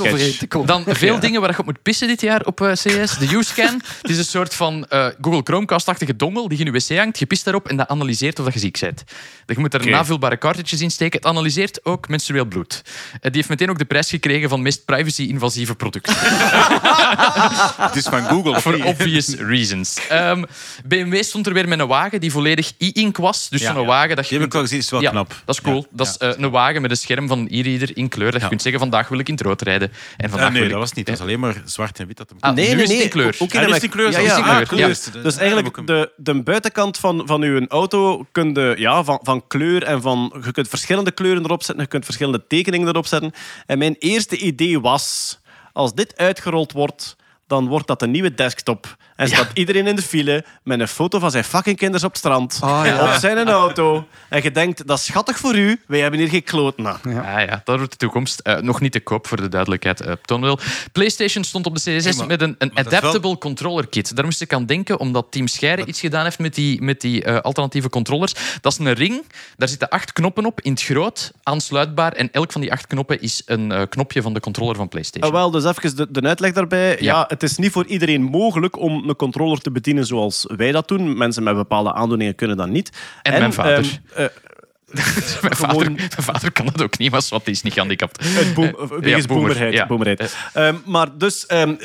catch. 0.47 0.65
Dan 0.65 0.83
veel 0.87 1.19
dingen 1.19 1.41
waar 1.41 1.51
je 1.51 1.57
op 1.59 1.65
moet 1.65 1.81
pissen 1.81 2.07
dit 2.07 2.21
jaar 2.21 2.45
op 2.45 2.61
eh, 2.61 2.71
CS. 2.71 3.17
De 3.17 3.27
U-scan. 3.37 3.81
Het 4.01 4.11
is 4.11 4.17
een 4.17 4.23
soort 4.25 4.53
van 4.55 4.85
eh, 4.85 5.07
Google 5.21 5.41
Chromecast-achtige 5.43 6.15
dongel 6.15 6.47
die 6.47 6.57
je 6.57 6.65
in 6.65 6.73
je 6.73 6.79
wc 6.89 6.97
hangt. 6.97 7.19
Je 7.19 7.25
pist 7.25 7.43
daarop 7.43 7.67
en 7.67 7.77
dat 7.77 7.87
analyseert 7.87 8.39
of 8.39 8.45
dat 8.45 8.53
je 8.53 8.59
ziek 8.59 8.79
bent. 8.79 9.03
Je 9.45 9.59
moet 9.59 9.73
er 9.73 9.87
navulbare 9.89 10.37
cartridges 10.37 10.81
in 10.81 10.91
steken. 10.91 11.19
Het 11.19 11.27
analyseert 11.27 11.85
ook 11.85 12.07
menstrueel 12.07 12.45
bloed. 12.45 12.81
Eh, 12.85 13.21
die 13.21 13.31
heeft 13.33 13.49
meteen 13.49 13.69
ook 13.69 13.77
de 13.77 13.85
prijs 13.85 14.09
gekregen 14.09 14.49
van 14.49 14.61
meest 14.61 14.85
privacy-invasieve 14.85 15.75
product. 15.75 16.09
Het 17.87 17.95
is 17.95 18.05
van 18.05 18.23
Google. 18.23 18.61
For 18.61 18.83
obvious 18.85 19.35
reasons. 19.35 20.07
Ehm, 20.09 20.43
BMW 20.85 21.21
stond 21.23 21.47
er 21.47 21.53
weer 21.53 21.67
met 21.67 21.79
een 21.79 21.87
wagen 21.87 22.19
die 22.19 22.31
volledig 22.31 22.71
e-ink 22.77 23.17
was. 23.17 23.49
Dus 23.49 23.61
Ja, 23.61 23.73
zo'n 23.73 23.81
ja. 23.81 23.87
wagen 23.87 24.15
dat 24.15 24.23
je 24.25 24.29
Die 24.29 24.37
heb 24.39 24.47
ik 24.47 24.53
wel 24.53 24.61
gezien, 24.61 24.79
is 24.79 24.89
wel 24.89 25.01
ja, 25.01 25.09
knap. 25.09 25.35
Dat 25.45 25.55
is 25.55 25.61
cool. 25.61 25.75
Ja, 25.81 25.87
Dat 25.91 26.07
is 26.07 26.17
eh, 26.17 26.29
een 26.43 26.49
wagen 26.49 26.81
met 26.81 26.91
een 26.91 26.97
scherm 26.97 27.27
van 27.27 27.39
een 27.39 27.47
e-reader 27.51 27.97
in 27.97 28.09
kleur. 28.09 28.25
Dat 28.25 28.35
je 28.35 28.41
Ja. 28.41 28.47
kunt 28.47 28.61
zeggen, 28.61 28.79
vandaag 28.81 29.07
wil 29.07 29.19
ik 29.19 29.27
in 29.27 29.33
het 29.33 29.43
rood 29.43 29.61
rijden. 29.61 29.91
En 30.17 30.29
vandaag 30.29 30.47
Ah, 30.47 30.53
nee, 30.53 30.61
wil 30.61 30.69
ik... 30.69 30.75
dat 30.77 30.79
was 30.87 30.93
niet. 30.93 31.05
Dat 31.05 31.17
was 31.17 31.27
alleen 31.27 31.39
maar 31.39 31.61
zwart 31.65 31.99
en 31.99 32.07
wit. 32.07 32.17
Dat 32.17 32.29
hem... 32.29 32.37
Ah, 32.39 32.55
Nee, 32.55 32.67
nu 32.69 32.73
nee, 32.73 32.83
is 32.83 32.89
het 32.89 32.97
nee. 32.97 33.03
in 33.05 33.09
kleur. 33.11 33.27
Ook 33.39 33.53
in 33.53 33.89
kleur 33.89 34.05
Ja, 34.05 34.11
zelfs. 34.11 34.27
ja, 34.29 34.37
in 34.37 34.43
Ah, 34.43 34.49
kleur, 34.49 34.67
cool. 34.67 34.79
ja. 34.79 35.21
Dus, 35.23 35.37
eigenlijk, 35.37 35.87
de, 35.87 36.11
de 36.17 36.43
buitenkant 36.43 36.97
van, 36.97 37.21
van 37.25 37.41
uw 37.41 37.65
auto 37.67 38.25
kun 38.31 38.53
je, 38.53 38.75
ja, 38.87 39.03
van, 39.03 39.19
van 39.21 39.47
kleur 39.47 39.83
en 39.83 40.01
van... 40.01 40.41
Je 40.45 40.51
kunt 40.51 40.67
verschillende 40.67 41.11
kleuren 41.11 41.43
erop 41.43 41.63
zetten, 41.63 41.83
je 41.83 41.89
kunt 41.89 42.05
verschillende 42.05 42.47
tekeningen 42.47 42.87
erop 42.87 43.05
zetten. 43.05 43.31
En 43.65 43.77
mijn 43.77 43.95
eerste 43.99 44.37
idee 44.37 44.79
was, 44.79 45.39
als 45.73 45.93
dit 45.93 46.17
uitgerold 46.17 46.71
wordt, 46.71 47.15
dan 47.47 47.67
wordt 47.67 47.87
dat 47.87 48.01
een 48.01 48.11
nieuwe 48.11 48.33
desktop. 48.33 48.97
En 49.17 49.27
staat 49.27 49.49
iedereen 49.53 49.87
in 49.87 49.95
de 49.95 50.01
file 50.01 50.45
met 50.63 50.79
een 50.79 50.87
foto 50.87 51.19
van 51.19 51.31
zijn 51.31 51.43
fucking 51.43 51.77
kinders 51.77 52.03
op 52.03 52.09
het 52.09 52.17
strand. 52.19 52.57
Ah, 52.61 52.81
ja. 52.85 53.13
Op 53.13 53.19
zijn 53.19 53.47
auto. 53.49 54.07
En 54.29 54.43
je 54.43 54.51
denkt, 54.51 54.87
dat 54.87 54.97
is 54.97 55.05
schattig 55.05 55.37
voor 55.37 55.55
u. 55.55 55.81
Wij 55.87 55.99
hebben 55.99 56.19
hier 56.19 56.29
geen 56.29 56.43
kloot 56.43 56.77
na. 56.77 56.99
Ja. 57.03 57.39
ja, 57.39 57.61
dat 57.63 57.77
wordt 57.77 57.91
de 57.91 57.97
toekomst. 57.97 58.39
Eh, 58.39 58.57
nog 58.57 58.81
niet 58.81 58.91
te 58.91 58.99
koop 58.99 59.27
voor 59.27 59.37
de 59.37 59.47
duidelijkheid, 59.49 60.01
eh 60.01 60.11
Toonwil. 60.25 60.59
PlayStation 60.91 61.43
stond 61.43 61.65
op 61.65 61.75
de 61.75 61.97
CSS 61.97 62.17
maar- 62.17 62.27
met 62.27 62.41
een, 62.41 62.55
een 62.57 62.71
wel- 62.73 62.85
adaptable 62.85 63.37
controller 63.37 63.87
kit. 63.87 64.15
Daar 64.15 64.25
moest 64.25 64.41
ik 64.41 64.53
aan 64.53 64.65
denken, 64.65 64.99
omdat 64.99 65.27
Team 65.29 65.47
Scheire 65.47 65.85
iets 65.85 65.99
gedaan 65.99 66.23
heeft 66.23 66.39
met 66.39 66.55
die, 66.55 66.81
met 66.81 67.01
die 67.01 67.23
eh, 67.23 67.39
alternatieve 67.39 67.89
controllers. 67.89 68.33
Dat 68.61 68.71
is 68.71 68.77
een 68.77 68.93
ring, 68.93 69.25
daar 69.57 69.67
zitten 69.67 69.89
acht 69.89 70.13
knoppen 70.13 70.45
op, 70.45 70.61
in 70.61 70.71
het 70.71 70.81
groot, 70.83 71.31
aansluitbaar. 71.43 72.11
En 72.11 72.31
elk 72.31 72.51
van 72.51 72.61
die 72.61 72.71
acht 72.71 72.87
knoppen 72.87 73.21
is 73.21 73.41
een 73.45 73.71
eh, 73.71 73.81
knopje 73.89 74.21
van 74.21 74.33
de 74.33 74.39
controller 74.39 74.75
van 74.75 74.87
PlayStation. 74.87 75.31
Ah, 75.31 75.37
wel, 75.37 75.51
dus 75.51 75.65
even 75.65 75.95
de, 75.95 76.07
de 76.11 76.21
uitleg 76.21 76.53
daarbij. 76.53 76.89
Ja. 76.89 76.95
Ja. 76.99 77.25
het 77.27 77.43
is 77.43 77.57
niet 77.57 77.71
voor 77.71 77.85
iedereen 77.85 78.21
mogelijk 78.21 78.79
om 78.79 79.06
een 79.09 79.15
controller 79.15 79.59
te 79.61 79.71
bedienen 79.71 80.05
zoals 80.05 80.45
wij 80.55 80.71
dat 80.71 80.87
doen. 80.87 81.17
Mensen 81.17 81.43
met 81.43 81.55
bepaalde 81.55 81.93
aandoeningen 81.93 82.35
kunnen 82.35 82.57
dat 82.57 82.67
niet. 82.67 82.91
En 83.21 83.39
mijn 83.39 83.53
vader. 83.53 84.01
ehm, 84.13 84.23
eh, 84.23 84.25
mijn, 84.91 85.55
vader, 85.55 85.55
gewoon- 85.57 85.93
mijn 85.93 86.09
vader 86.17 86.51
kan 86.51 86.65
dat 86.65 86.81
ook 86.81 86.97
niet, 86.97 87.11
maar 87.11 87.21
wat 87.29 87.45
die 87.45 87.53
is 87.53 87.61
niet 87.61 87.73
gehandicapt. 87.73 88.23
Het 88.23 88.53
boom, 88.53 88.65
Eh, 88.65 88.73
wegens 88.99 89.25
ja, 89.73 89.85
boemerheid. 89.87 90.35
Ehm, 90.53 90.75
maar 90.85 91.17
dus 91.17 91.45
ehm, 91.45 91.75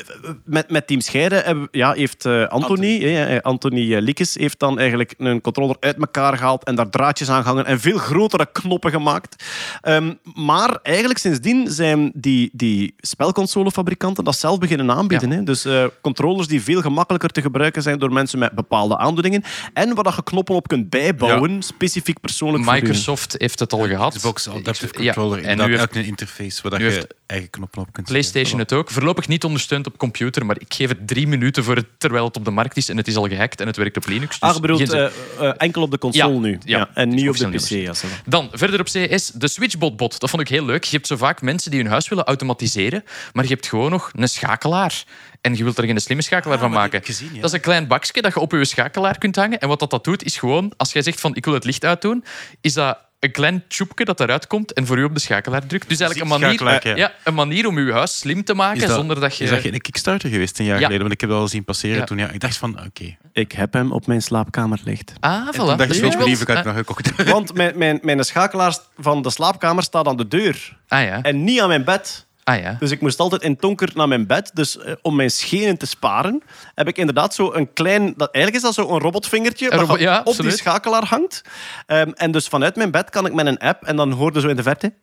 met, 0.45 0.69
met 0.69 0.87
Team 0.87 1.01
Scheire 1.01 1.35
hebben, 1.35 1.67
ja, 1.71 1.91
heeft 1.93 2.25
eh, 2.25 2.47
Anthony, 2.47 3.15
eh, 3.15 3.39
Anthony 3.41 3.95
eh, 3.95 4.01
Liekes, 4.01 4.35
heeft 4.35 4.59
dan 4.59 4.79
eigenlijk 4.79 5.13
een 5.17 5.41
controller 5.41 5.75
uit 5.79 5.97
elkaar 5.97 6.37
gehaald 6.37 6.63
en 6.63 6.75
daar 6.75 6.89
draadjes 6.89 7.29
aan 7.29 7.41
gehangen 7.41 7.65
en 7.65 7.79
veel 7.79 7.97
grotere 7.97 8.47
knoppen 8.51 8.91
gemaakt. 8.91 9.43
Ehm, 9.81 10.13
maar 10.33 10.79
eigenlijk 10.83 11.19
sindsdien 11.19 11.71
zijn 11.71 12.11
die, 12.15 12.49
die 12.53 12.93
spelconsolefabrikanten 12.97 14.23
dat 14.23 14.37
zelf 14.37 14.57
beginnen 14.59 14.91
aanbieden. 14.91 15.29
Hè? 15.31 15.43
Dus 15.43 15.65
eh, 15.65 15.85
controllers 16.01 16.47
die 16.47 16.61
veel 16.63 16.81
gemakkelijker 16.81 17.29
te 17.29 17.41
gebruiken 17.41 17.81
zijn 17.81 17.99
door 17.99 18.11
mensen 18.13 18.39
met 18.39 18.51
bepaalde 18.51 18.97
aandoeningen 18.97 19.43
en 19.73 19.93
waar 19.95 20.03
dat 20.03 20.15
je 20.15 20.23
knoppen 20.23 20.55
op 20.55 20.67
kunt 20.67 20.89
bijbouwen, 20.89 21.63
specifiek 21.63 22.19
persoonlijk. 22.19 22.63
Microsoft 22.97 23.35
heeft 23.37 23.59
het 23.59 23.73
al 23.73 23.87
gehad. 23.87 24.15
Xbox 24.15 24.49
Adaptive 24.49 25.03
Ja, 25.03 25.13
Controller. 25.13 25.43
En 25.43 25.49
En 25.59 25.65
nu 25.65 25.71
heeft 25.71 25.83
ook 25.83 25.95
een 25.95 26.05
interface 26.05 26.69
waar 26.69 26.81
je 26.81 26.89
heeft 26.89 27.07
eigen 27.25 27.49
knoppen 27.49 27.81
op 27.81 27.93
kunt 27.93 28.07
PlayStation 28.07 28.59
het 28.59 28.73
ook. 28.73 28.91
Voorlopig 28.91 29.27
niet 29.27 29.43
ondersteund 29.43 29.85
op 29.87 29.97
computer, 29.97 30.45
maar 30.45 30.55
ik 30.59 30.73
geef 30.73 30.89
het 30.89 31.07
drie 31.07 31.27
minuten 31.27 31.63
voor 31.63 31.75
het, 31.75 31.85
terwijl 31.97 32.25
het 32.25 32.37
op 32.37 32.45
de 32.45 32.51
markt 32.51 32.77
is 32.77 32.89
en 32.89 32.97
het 32.97 33.07
is 33.07 33.15
al 33.15 33.27
gehackt 33.27 33.61
en 33.61 33.67
het 33.67 33.77
werkt 33.77 33.97
op 33.97 34.05
Linux. 34.07 34.39
Dus 34.39 34.49
Ah, 34.49 34.55
je 34.55 34.61
bedoelt 34.61 34.91
eh, 34.93 35.05
eh, 35.05 35.53
enkel 35.57 35.81
op 35.81 35.91
de 35.91 35.97
console 35.97 36.33
Ja, 36.33 36.39
nu. 36.39 36.59
ja. 36.65 36.89
en 36.93 37.09
niet 37.09 37.29
op 37.29 37.37
de 37.37 37.49
PC. 37.49 37.67
Ja. 37.69 37.93
Dan, 38.25 38.49
verder 38.51 38.79
op 38.79 38.85
CS, 38.85 39.31
de 39.33 39.47
Switchbot-bot. 39.47 40.19
Dat 40.19 40.29
vond 40.29 40.41
ik 40.41 40.47
heel 40.47 40.65
leuk. 40.65 40.83
Je 40.83 40.95
hebt 40.95 41.07
zo 41.07 41.15
vaak 41.17 41.41
mensen 41.41 41.71
die 41.71 41.81
hun 41.81 41.89
huis 41.91 42.07
willen 42.09 42.23
automatiseren, 42.23 43.03
maar 43.33 43.43
je 43.43 43.49
hebt 43.49 43.67
gewoon 43.67 43.91
nog 43.91 44.09
een 44.13 44.29
schakelaar. 44.29 45.03
En 45.43 45.55
je 45.55 45.63
wilt 45.63 45.77
er 45.77 45.85
geen 45.85 45.99
slimme 46.01 46.23
schakelaar 46.23 46.59
van 46.59 46.69
maar 46.71 46.89
die 46.89 46.91
maken. 46.91 46.99
heb 46.99 47.07
ik 47.09 47.15
gezien, 47.15 47.35
ja. 47.35 47.41
Dat 47.41 47.49
is 47.49 47.55
een 47.55 47.61
klein 47.61 47.87
bakje 47.87 48.21
dat 48.21 48.33
je 48.33 48.39
op 48.39 48.51
je 48.51 48.65
schakelaar 48.65 49.17
kunt 49.17 49.35
hangen. 49.35 49.59
En 49.59 49.67
wat 49.67 49.79
dat, 49.79 49.89
dat 49.89 50.03
doet, 50.03 50.23
is 50.23 50.37
gewoon, 50.37 50.73
als 50.77 50.91
jij 50.93 51.01
zegt 51.01 51.19
van 51.19 51.35
ik 51.35 51.45
wil 51.45 51.53
het 51.53 51.63
licht 51.65 51.85
uitdoen, 51.85 52.23
is 52.61 52.73
dat 52.73 52.97
een 53.19 53.31
klein 53.31 53.63
tjoepje 53.67 54.05
dat 54.05 54.19
eruit 54.19 54.47
komt 54.47 54.73
en 54.73 54.85
voor 54.85 54.97
u 54.97 55.03
op 55.03 55.13
de 55.13 55.19
schakelaar 55.19 55.65
drukt. 55.65 55.89
Dus 55.89 55.99
eigenlijk 55.99 56.31
een 56.31 56.39
manier, 56.39 56.57
Schakelaar, 56.59 56.87
ja. 56.87 56.95
ja, 56.95 57.13
een 57.23 57.33
manier 57.33 57.67
om 57.67 57.79
je 57.79 57.91
huis 57.93 58.17
slim 58.17 58.43
te 58.43 58.53
maken 58.53 58.79
dat- 58.87 58.89
zonder 58.97 59.19
dat 59.19 59.37
je... 59.37 59.43
Is 59.43 59.49
dat 59.49 59.59
geen 59.59 59.81
Kickstarter 59.81 60.29
geweest 60.29 60.59
een 60.59 60.65
jaar 60.65 60.75
Ja. 60.75 60.81
geleden? 60.81 61.01
Want 61.01 61.13
ik 61.13 61.21
heb 61.21 61.29
dat 61.29 61.39
al 61.39 61.47
zien 61.47 61.63
passeren 61.63 61.97
Ja. 61.97 62.03
toen. 62.03 62.17
Ja, 62.17 62.29
ik 62.29 62.39
dacht 62.39 62.57
van, 62.57 62.79
oké. 62.85 63.15
Ik 63.33 63.51
heb 63.51 63.73
hem 63.73 63.91
op 63.91 64.07
mijn 64.07 64.21
slaapkamer 64.21 64.79
licht. 64.83 65.13
Ah, 65.19 65.47
voilà. 65.47 65.55
Toen 65.55 65.77
dacht 65.77 65.95
ik, 65.95 66.47
had 66.47 66.57
Ah, 66.57 66.65
nog 66.65 66.75
gekocht. 66.75 67.23
Want 67.25 67.53
mijn, 67.53 67.77
mijn, 67.77 67.99
mijn 68.01 68.23
schakelaar 68.23 68.77
van 68.97 69.21
de 69.21 69.29
slaapkamer 69.29 69.83
staat 69.83 70.07
aan 70.07 70.17
de 70.17 70.27
deur. 70.27 70.77
Ah 70.87 71.03
ja. 71.03 71.21
En 71.21 71.43
niet 71.43 71.61
aan 71.61 71.67
mijn 71.67 71.83
bed. 71.83 72.25
Ah 72.43 72.59
ja. 72.61 72.75
Dus 72.79 72.91
ik 72.91 73.01
moest 73.01 73.19
altijd 73.19 73.41
in 73.41 73.57
donker 73.59 73.89
naar 73.93 74.07
mijn 74.07 74.27
bed. 74.27 74.51
Dus 74.53 74.77
eh, 74.77 74.93
om 75.01 75.15
mijn 75.15 75.31
schenen 75.31 75.77
te 75.77 75.85
sparen, 75.85 76.41
heb 76.75 76.87
ik 76.87 76.97
inderdaad 76.97 77.35
zo 77.35 77.53
een 77.53 77.73
klein... 77.73 78.13
Dat, 78.17 78.31
eigenlijk 78.33 78.55
is 78.65 78.75
dat 78.75 78.85
zo 78.85 78.93
een 78.93 78.99
robotvingertje 79.01 79.69
dat 79.69 79.79
robot- 79.79 79.97
je 79.97 80.03
ja, 80.03 80.21
op 80.23 80.37
die 80.37 80.51
schakelaar 80.51 81.05
hangt. 81.05 81.41
Ehm, 81.85 82.09
en 82.13 82.31
dus 82.31 82.47
vanuit 82.47 82.75
mijn 82.75 82.91
bed 82.91 83.09
kan 83.09 83.25
ik 83.25 83.33
met 83.33 83.45
een 83.45 83.57
app 83.57 83.83
en 83.83 83.95
dan 83.95 84.11
hoorde 84.11 84.39
zo 84.39 84.47
in 84.47 84.55
de 84.55 84.63
verte... 84.63 84.93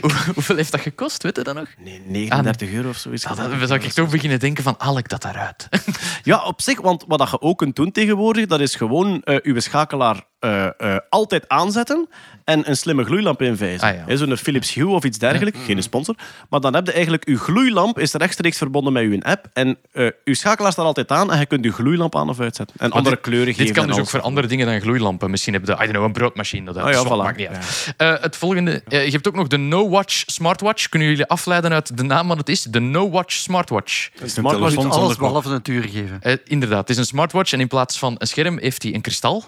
Hoe- 0.00 0.10
Hoeveel 0.34 0.56
heeft 0.56 0.70
dat 0.72 0.80
gekost, 0.80 1.22
weet 1.22 1.36
je 1.36 1.42
dat 1.42 1.54
nog? 1.54 1.68
Nee, 1.78 2.02
39 2.06 2.72
euro 2.72 2.88
of 2.88 2.96
zo 2.96 3.10
is 3.10 3.22
Ja, 3.22 3.28
het. 3.28 3.58
dan 3.58 3.66
zou 3.66 3.80
ik 3.80 3.92
toch 3.92 4.10
beginnen 4.10 4.38
denken 4.38 4.62
van, 4.64 4.74
haal 4.78 4.98
ik 4.98 5.08
dat 5.08 5.22
daaruit? 5.22 5.68
Ja, 6.22 6.44
op 6.44 6.60
zich, 6.62 6.80
want 6.80 7.04
wat 7.08 7.30
je 7.30 7.40
ook 7.40 7.58
kunt 7.58 7.76
doen 7.76 7.92
tegenwoordig, 7.92 8.46
dat 8.46 8.60
is 8.60 8.74
gewoon 8.74 9.22
eh 9.22 9.36
uw 9.42 9.60
schakelaar 9.60 10.24
eh, 10.38 10.66
eh, 10.78 10.96
altijd 11.08 11.48
aanzetten 11.48 12.08
en 12.44 12.68
een 12.68 12.76
slimme 12.76 13.04
gloeilamp 13.04 13.42
invijzen. 13.42 13.88
Ah, 13.88 14.06
ja. 14.08 14.16
Zo'n 14.16 14.36
Philips 14.36 14.74
Hue 14.74 14.88
of 14.88 15.04
iets 15.04 15.18
dergelijks, 15.18 15.58
geen 15.64 15.82
sponsor. 15.82 16.14
Maar 16.50 16.60
dan 16.60 16.74
heb 16.74 16.86
je 16.86 16.92
eigenlijk, 16.92 17.24
uw 17.24 17.38
gloeilamp 17.38 17.98
is 17.98 18.12
rechtstreeks 18.12 18.58
verbonden 18.58 18.92
met 18.92 19.02
uw 19.02 19.20
app 19.20 19.46
en 19.52 19.78
eh 19.92 20.06
uw 20.24 20.34
schakelaar 20.34 20.72
staat 20.72 20.84
altijd 20.84 21.10
aan 21.10 21.32
en 21.32 21.38
je 21.38 21.46
kunt 21.46 21.64
uw 21.64 21.72
gloeilamp 21.72 22.16
aan 22.16 22.28
of 22.28 22.40
uitzetten. 22.40 22.76
En 22.78 22.90
andere 22.92 23.14
dit- 23.14 23.24
kleuren 23.24 23.46
geven. 23.54 23.64
Dit 23.66 23.74
kan 23.74 23.86
dus 23.86 23.98
ook 23.98 24.08
voor 24.08 24.20
andere 24.20 24.46
dingen 24.46 24.66
dan 24.66 24.80
gloeilampen. 24.80 25.30
Misschien 25.30 25.52
heb 25.52 25.66
je, 25.66 25.72
I 25.72 25.76
don't 25.76 25.90
know, 25.90 26.04
een 26.04 26.12
broodmachine. 26.12 26.72
Dat 26.72 26.76
Oh 26.84 26.90
ja, 26.90 27.02
dat 27.02 27.06
voilà. 27.06 27.16
maakt 27.16 27.36
niet 27.36 27.48
uit. 27.48 27.94
Eh, 27.96 28.14
het 28.20 28.36
volgende, 28.36 28.82
eh, 28.88 29.04
je 29.04 29.10
hebt 29.10 29.28
ook 29.28 29.34
nog 29.34 29.46
de 29.46 29.56
No 29.56 29.88
Watch 29.88 30.22
smartwatch. 30.26 30.88
Kunnen 30.88 31.08
jullie 31.08 31.26
afleiden 31.26 31.72
uit 31.72 31.96
de 31.96 32.02
naam 32.02 32.28
wat 32.28 32.36
het 32.38 32.48
is? 32.48 32.62
De 32.62 32.80
No 32.80 33.10
Watch 33.10 33.32
smartwatch. 33.32 34.08
Een 34.20 34.30
smartwatch 34.30 34.74
Je 34.74 34.80
moet 34.80 34.92
alles 34.92 35.16
behalve 35.16 35.48
een 35.48 35.60
uur 35.70 35.82
geven. 35.82 36.18
Eh, 36.20 36.36
inderdaad, 36.44 36.78
het 36.80 36.90
is 36.90 36.96
een 36.96 37.04
smartwatch 37.06 37.52
en 37.52 37.60
in 37.60 37.68
plaats 37.68 37.98
van 37.98 38.14
een 38.18 38.26
scherm 38.26 38.58
heeft 38.58 38.82
hij 38.82 38.94
een 38.94 39.00
kristal. 39.00 39.44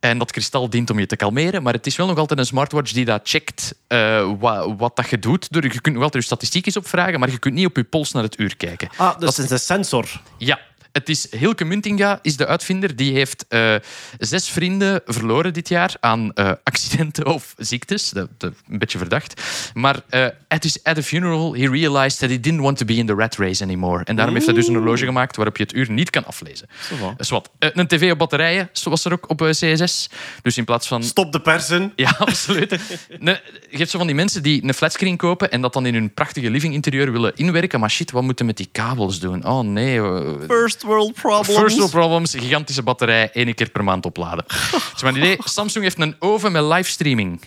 En 0.00 0.18
dat 0.18 0.30
kristal 0.32 0.70
dient 0.70 0.90
om 0.90 0.98
je 0.98 1.06
te 1.06 1.16
kalmeren, 1.16 1.62
maar 1.62 1.72
het 1.72 1.86
is 1.86 1.96
wel 1.96 2.06
nog 2.06 2.18
altijd 2.18 2.38
een 2.38 2.46
smartwatch 2.46 2.92
die 2.92 3.04
dat 3.04 3.20
checkt 3.24 3.74
eh, 3.86 4.30
wa- 4.38 4.74
wat 4.76 4.96
dat 4.96 5.10
je 5.10 5.18
doet. 5.18 5.52
Door, 5.52 5.62
je 5.62 5.80
kunt 5.80 5.94
nog 5.94 6.04
altijd 6.04 6.22
je 6.22 6.28
statistiekjes 6.28 6.76
opvragen, 6.76 7.20
maar 7.20 7.30
je 7.30 7.38
kunt 7.38 7.54
niet 7.54 7.66
op 7.66 7.76
je 7.76 7.84
pols 7.84 8.12
naar 8.12 8.22
het 8.22 8.38
uur 8.38 8.56
kijken. 8.56 8.88
Ah, 8.96 9.18
dus 9.18 9.36
het 9.36 9.44
is 9.44 9.50
een 9.50 9.58
sensor. 9.58 10.06
Ja, 10.38 10.58
het 10.92 11.08
is 11.08 11.26
Hilke 11.30 11.64
Muntinga 11.64 12.18
is 12.22 12.36
de 12.36 12.46
uitvinder. 12.46 12.96
Die 12.96 13.12
heeft 13.12 13.44
eh, 13.48 13.74
zes 14.18 14.48
vrienden 14.48 15.00
verloren 15.06 15.52
dit 15.52 15.68
jaar 15.68 15.94
aan 16.00 16.32
eh, 16.32 16.52
accidenten 16.64 17.26
of 17.26 17.54
ziektes. 17.56 18.10
Dat, 18.10 18.28
dat, 18.38 18.52
een 18.68 18.78
beetje 18.78 18.98
verdacht. 18.98 19.42
Maar 19.74 20.00
eh 20.08 20.26
at, 20.48 20.62
his, 20.62 20.82
at 20.82 20.98
a 20.98 21.02
funeral 21.02 21.54
he 21.54 21.68
realized 21.68 22.18
that 22.18 22.30
he 22.30 22.40
didn't 22.40 22.60
want 22.60 22.78
to 22.78 22.84
be 22.84 22.94
in 22.94 23.06
the 23.06 23.14
rat 23.14 23.36
race 23.36 23.62
anymore. 23.62 24.04
En 24.04 24.16
daarom 24.16 24.34
heeft 24.34 24.46
hij 24.46 24.54
dus 24.54 24.68
een 24.68 24.74
horloge 24.74 25.04
gemaakt 25.04 25.36
waarop 25.36 25.56
je 25.56 25.62
het 25.62 25.74
uur 25.74 25.90
niet 25.90 26.10
kan 26.10 26.24
aflezen. 26.24 26.68
Dus 27.16 27.28
wat? 27.28 27.50
Een 27.58 27.86
tv 27.86 28.12
op 28.12 28.18
batterijen 28.18 28.68
zo 28.72 28.90
was 28.90 29.04
er 29.04 29.12
ook 29.12 29.30
op 29.30 29.40
CSS. 29.40 30.08
Dus 30.42 30.56
in 30.56 30.64
plaats 30.64 30.88
van... 30.88 31.02
Stop 31.02 31.32
de 31.32 31.40
persen. 31.40 31.92
Ja, 31.96 32.14
absoluut. 32.18 32.76
Ne, 33.18 33.40
je 33.70 33.76
hebt 33.76 33.90
zo 33.90 33.98
van 33.98 34.06
die 34.06 34.16
mensen 34.16 34.42
die 34.42 34.64
een 34.64 34.74
flatscreen 34.74 35.16
kopen 35.16 35.50
en 35.50 35.60
dat 35.60 35.72
dan 35.72 35.86
in 35.86 35.94
hun 35.94 36.14
prachtige 36.14 36.50
living 36.50 36.74
interieur 36.74 37.12
willen 37.12 37.32
inwerken. 37.36 37.80
Maar 37.80 37.90
shit, 37.90 38.10
wat 38.10 38.22
moeten 38.22 38.44
we 38.44 38.50
met 38.50 38.56
die 38.56 38.68
kabels 38.72 39.20
doen? 39.20 39.46
Oh 39.46 39.60
nee. 39.60 40.00
eh, 40.00 40.46
First 40.80 40.92
world 40.92 41.12
problems. 41.14 41.60
First 41.60 41.76
world 41.76 41.90
problems, 41.90 42.34
gigantische 42.34 42.82
batterij, 42.82 43.30
één 43.32 43.54
keer 43.54 43.70
per 43.70 43.84
maand 43.84 44.06
opladen. 44.06 44.44
Dat 44.70 44.92
is 44.96 45.02
maar 45.02 45.12
een 45.12 45.18
idee. 45.18 45.36
Samsung 45.44 45.84
heeft 45.84 45.98
een 46.00 46.16
oven 46.18 46.52
met 46.52 46.62
livestreaming. 46.62 47.40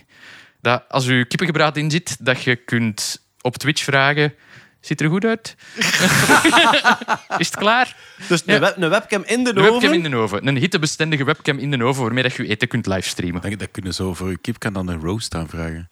Dat 0.61 0.84
als 0.89 1.05
u 1.05 1.26
kippengebraad 1.26 1.77
in 1.77 1.91
zit, 1.91 2.18
dat 2.19 2.43
je 2.43 2.55
kunt 2.55 3.26
op 3.41 3.57
Twitch 3.57 3.84
vragen... 3.84 4.34
Ziet 4.80 5.01
er 5.01 5.10
goed 5.10 5.26
uit? 5.26 5.55
Is 7.38 7.47
het 7.47 7.55
klaar? 7.55 7.95
Dus 8.27 8.43
een, 8.45 8.53
Ja. 8.53 8.60
web- 8.60 8.77
een 8.77 8.89
webcam 8.89 9.23
in 9.26 9.43
de, 9.43 9.49
Een 9.49 9.57
oven. 9.57 9.72
webcam 9.72 9.93
in 9.93 10.11
de 10.11 10.15
oven. 10.18 10.47
Een 10.47 10.57
hittebestendige 10.57 11.23
webcam 11.23 11.57
in 11.57 11.72
de 11.72 11.84
oven 11.84 12.03
waarmee 12.03 12.23
dat 12.23 12.34
je 12.34 12.43
je 12.43 12.49
eten 12.49 12.68
kunt 12.68 12.85
livestreamen. 12.85 13.41
Dat, 13.41 13.60
dat 13.60 13.68
kunnen 13.72 13.93
zo 13.93 14.14
voor 14.14 14.30
je 14.30 14.38
kip 14.38 14.60
kan 14.60 14.73
dan 14.73 14.88
een 14.88 14.99
roast 15.01 15.35
aanvragen. 15.35 15.88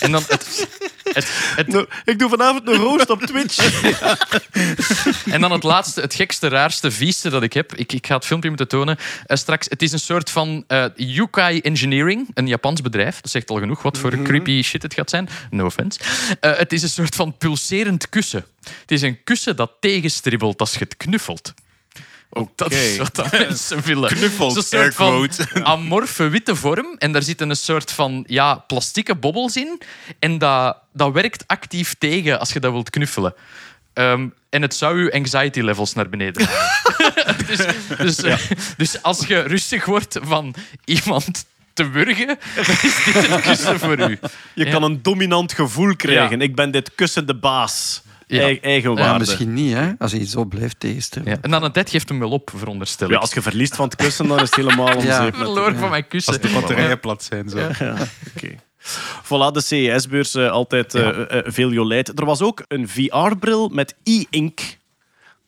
En 0.00 0.10
dan 0.12 0.22
het, 0.28 0.68
het, 1.12 1.28
het, 1.56 1.86
ik 2.04 2.18
doe 2.18 2.28
vanavond 2.28 2.68
een 2.68 2.74
roost 2.74 3.10
op 3.10 3.22
Twitch. 3.22 3.58
En 5.30 5.40
dan 5.40 5.52
het 5.52 5.62
laatste, 5.62 6.00
het 6.00 6.14
gekste, 6.14 6.48
raarste, 6.48 6.90
vieste 6.90 7.30
dat 7.30 7.42
ik 7.42 7.52
heb. 7.52 7.74
Ik, 7.74 7.92
ik 7.92 8.06
ga 8.06 8.14
het 8.14 8.24
filmpje 8.24 8.48
moeten 8.48 8.68
tonen 8.68 8.98
eh, 9.26 9.36
straks. 9.36 9.66
Het 9.70 9.82
is 9.82 9.92
een 9.92 9.98
soort 9.98 10.30
van 10.30 10.64
eh 10.66 10.84
Yukai 10.94 11.60
Engineering, 11.60 12.28
een 12.34 12.46
Japans 12.46 12.80
bedrijf. 12.80 13.20
Dat 13.20 13.30
zegt 13.30 13.50
al 13.50 13.58
genoeg 13.58 13.82
wat 13.82 13.98
voor 13.98 14.22
creepy 14.22 14.62
shit 14.62 14.82
het 14.82 14.94
gaat 14.94 15.10
zijn. 15.10 15.28
No 15.50 15.64
offense. 15.64 16.00
Eh, 16.40 16.56
het 16.56 16.72
is 16.72 16.82
een 16.82 16.88
soort 16.88 17.14
van 17.14 17.36
pulserend 17.36 18.08
kussen. 18.08 18.44
Het 18.80 18.90
is 18.90 19.02
een 19.02 19.24
kussen 19.24 19.56
dat 19.56 19.72
tegenstribbelt 19.80 20.60
als 20.60 20.72
je 20.72 20.78
het 20.78 20.96
knuffelt. 20.96 21.54
Ook 22.32 22.50
dat 22.54 22.72
is 22.72 22.96
wat 22.96 23.14
dat 23.14 23.32
mensen 23.32 23.80
willen. 23.82 24.10
Een 24.22 24.62
soort 24.62 24.94
van 24.94 25.28
amorfe 25.62 26.28
witte 26.28 26.56
vorm. 26.56 26.94
En 26.98 27.12
daar 27.12 27.22
zitten 27.22 27.50
een 27.50 27.56
soort 27.56 27.92
van 27.92 28.24
ja, 28.26 28.54
plastieke 28.54 29.14
bobbels 29.14 29.56
in. 29.56 29.80
En 30.18 30.38
dat, 30.38 30.76
dat 30.92 31.12
werkt 31.12 31.44
actief 31.46 31.94
tegen 31.98 32.38
als 32.38 32.52
je 32.52 32.60
dat 32.60 32.72
wilt 32.72 32.90
knuffelen. 32.90 33.34
Ehm, 33.92 34.28
en 34.50 34.62
het 34.62 34.74
zou 34.74 35.02
je 35.04 35.12
anxiety 35.12 35.60
levels 35.60 35.94
naar 35.94 36.08
beneden 36.08 36.46
halen. 36.46 37.36
dus, 37.46 37.58
dus, 37.98 38.22
eh, 38.22 38.38
dus 38.76 39.02
als 39.02 39.26
je 39.26 39.40
rustig 39.40 39.84
wordt 39.84 40.18
van 40.22 40.54
iemand 40.84 41.44
te 41.72 41.88
wurgen, 41.90 42.26
dan 42.54 42.64
is 42.82 43.04
dit 43.04 43.28
het 43.28 43.40
kussen 43.40 43.78
voor 43.78 43.98
u. 44.10 44.18
Je 44.54 44.64
Ja. 44.64 44.70
kan 44.70 44.82
een 44.82 45.02
dominant 45.02 45.52
gevoel 45.52 45.96
krijgen. 45.96 46.40
Ik 46.40 46.54
ben 46.54 46.70
dit 46.70 46.94
kussende 46.94 47.34
baas. 47.34 48.02
Ja. 48.30 48.40
Ei- 48.42 48.58
eigenwaarde. 48.62 49.10
Ja, 49.12 49.18
misschien 49.18 49.52
niet, 49.52 49.72
hè, 49.74 49.92
als 49.98 50.12
hij 50.12 50.26
zo 50.26 50.44
blijft 50.44 50.80
tegenstrijden. 50.80 51.32
Ja. 51.32 51.38
En 51.42 51.50
dan 51.50 51.62
een 51.62 51.72
tijd 51.72 51.90
geeft 51.90 52.08
hem 52.08 52.18
wel 52.18 52.30
op, 52.30 52.50
veronderstel 52.54 53.06
ik. 53.06 53.12
Ja, 53.12 53.18
als 53.20 53.32
je 53.32 53.42
verliest 53.42 53.76
van 53.76 53.84
het 53.84 53.96
kussen, 53.96 54.28
dan 54.28 54.36
is 54.36 54.42
het 54.42 54.54
helemaal 54.54 54.96
om 54.96 55.04
Ja. 55.04 55.26
Ik 55.26 55.36
natuurlijk. 55.38 55.78
van 55.78 55.90
mijn 55.90 56.06
kussen. 56.06 56.32
Als 56.32 56.42
de 56.42 56.50
batterijen 56.60 57.00
plat 57.00 57.22
zijn. 57.22 57.48
Zo. 57.48 57.58
Oké. 58.36 58.54
Voilà, 59.24 59.52
de 59.52 59.60
CES-beurs. 59.60 60.34
eh, 60.34 60.50
altijd 60.50 60.94
eh, 60.94 61.08
eh, 61.38 61.44
veel 61.46 61.72
jolijt. 61.72 62.18
Er 62.18 62.24
was 62.24 62.40
ook 62.40 62.64
een 62.68 62.88
VR-bril 62.88 63.68
met 63.68 63.94
e-ink 64.04 64.60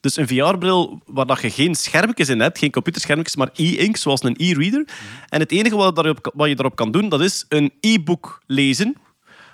Dus 0.00 0.16
een 0.16 0.28
VR-bril 0.28 1.00
waar 1.06 1.26
dat 1.26 1.40
je 1.40 1.50
geen 1.50 1.74
schermpjes 1.74 2.28
in 2.28 2.40
hebt, 2.40 2.58
geen 2.58 2.70
computerschermpjes, 2.70 3.36
maar 3.36 3.48
e-ink, 3.54 3.96
zoals 3.96 4.22
een 4.22 4.34
e-reader. 4.38 4.84
En 5.28 5.40
het 5.40 5.50
enige 5.52 5.76
wat, 5.76 5.94
daarop, 5.94 6.30
wat 6.34 6.48
je 6.48 6.54
daarop 6.56 6.76
kan 6.76 6.90
doen, 6.92 7.08
dat 7.08 7.20
is 7.20 7.44
een 7.48 7.72
e-book 7.80 8.42
lezen. 8.46 8.96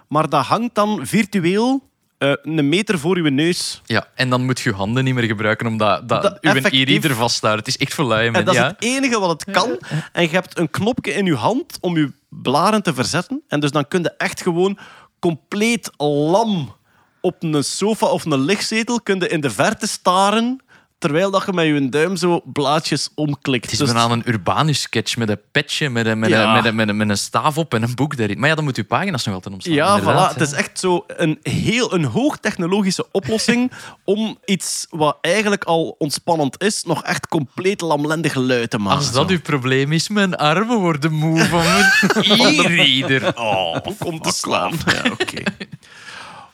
Maar 0.09 0.29
dat 0.29 0.45
hangt 0.45 0.75
dan 0.75 1.01
virtueel 1.07 1.88
eh, 2.19 2.33
een 2.43 2.69
meter 2.69 2.99
voor 2.99 3.23
je 3.23 3.31
neus. 3.31 3.81
Ja, 3.85 4.07
en 4.15 4.31
dan 4.31 4.45
moet 4.45 4.61
je 4.61 4.71
je 4.71 4.75
handen 4.77 5.05
niet 5.05 5.15
meer 5.15 5.25
gebruiken 5.25 5.67
omdat 5.67 6.09
dat, 6.09 6.23
Dat 6.23 6.39
uw 6.41 6.51
effectief- 6.51 6.89
e-reader 6.89 7.15
vasthoudt. 7.15 7.59
Het 7.59 7.69
is 7.69 7.77
echt 7.77 7.95
voor 7.95 8.05
lui, 8.05 8.27
En 8.33 8.45
dat 8.45 8.55
is 8.55 8.61
het 8.61 8.77
enige 8.79 9.21
wat 9.21 9.31
het 9.31 9.55
kan. 9.57 9.79
En 10.13 10.23
je 10.23 10.29
hebt 10.29 10.59
een 10.59 10.71
knopje 10.71 11.13
in 11.13 11.25
je 11.27 11.35
hand 11.35 11.79
om 11.81 11.97
je 11.97 12.13
blaren 12.29 12.83
te 12.83 12.95
verzetten. 12.95 13.43
En 13.49 13.61
dus 13.61 13.71
dan 13.71 13.89
kun 13.89 14.03
je 14.03 14.11
echt 14.17 14.43
gewoon 14.43 14.79
compleet 15.19 15.91
lam 15.97 16.77
op 17.21 17.43
een 17.43 17.65
sofa 17.65 18.07
of 18.07 18.25
een 18.25 18.41
lichtzetel 18.41 19.01
kun 19.01 19.19
je 19.19 19.29
in 19.29 19.41
de 19.41 19.51
verte 19.51 19.87
staren 19.87 20.61
terwijl 20.99 21.31
dat 21.31 21.43
je 21.47 21.53
met 21.53 21.67
je 21.67 21.89
duim 21.89 22.17
zo 22.17 22.41
blaadjes 22.45 23.09
omklikt. 23.15 23.65
Het 23.65 23.73
is 23.73 23.79
Dus- 23.79 23.93
bijna 23.93 24.13
een 24.13 24.23
Urbanus-sketch 24.29 25.17
met 25.17 25.29
een 25.29 25.41
petje, 25.53 25.89
met 25.91 26.07
een, 26.07 26.19
met, 26.19 26.31
Ja. 26.31 26.47
een, 26.47 26.53
met, 26.55 26.65
een, 26.65 26.75
met, 26.75 26.89
een, 26.89 26.97
met 26.97 27.09
een 27.09 27.19
staaf 27.19 27.59
op 27.59 27.75
en 27.75 27.83
een 27.83 27.95
boek 27.95 28.17
daarin. 28.17 28.39
Maar 28.39 28.49
ja, 28.49 28.55
dan 28.55 28.65
moet 28.65 28.77
je 28.77 28.85
pagina's 28.85 29.25
nog 29.25 29.35
altijd 29.35 29.55
omslaan. 29.55 29.75
Ja, 29.75 29.97
inderdaad, 29.99 30.31
voilà. 30.33 30.39
Het 30.39 30.49
is 30.49 30.53
echt 30.55 30.79
zo 30.79 31.05
een 31.07 31.39
heel 31.43 31.95
een 31.95 32.05
hoogtechnologische 32.05 33.07
oplossing 33.13 33.73
om 34.05 34.39
iets 34.45 34.87
wat 34.91 35.19
eigenlijk 35.21 35.65
al 35.65 35.95
ontspannend 35.99 36.63
is, 36.63 36.83
nog 36.85 37.03
echt 37.03 37.29
compleet 37.29 37.81
lamlendig 37.81 38.35
lui 38.35 38.69
te 38.69 38.79
maken. 38.79 38.99
Als 38.99 39.13
dat 39.13 39.31
uw 39.31 39.41
probleem 39.41 39.93
is, 39.93 40.09
mijn 40.09 40.37
armen 40.37 40.79
worden 40.79 41.13
moe 41.13 41.45
van 41.45 41.63
mijn 41.65 41.85
e-reader. 42.65 43.37
Oh, 43.37 43.77
om 44.05 44.21
te 44.21 44.33
slaan. 44.33 44.73
Ja, 44.87 45.11
oké. 45.11 45.43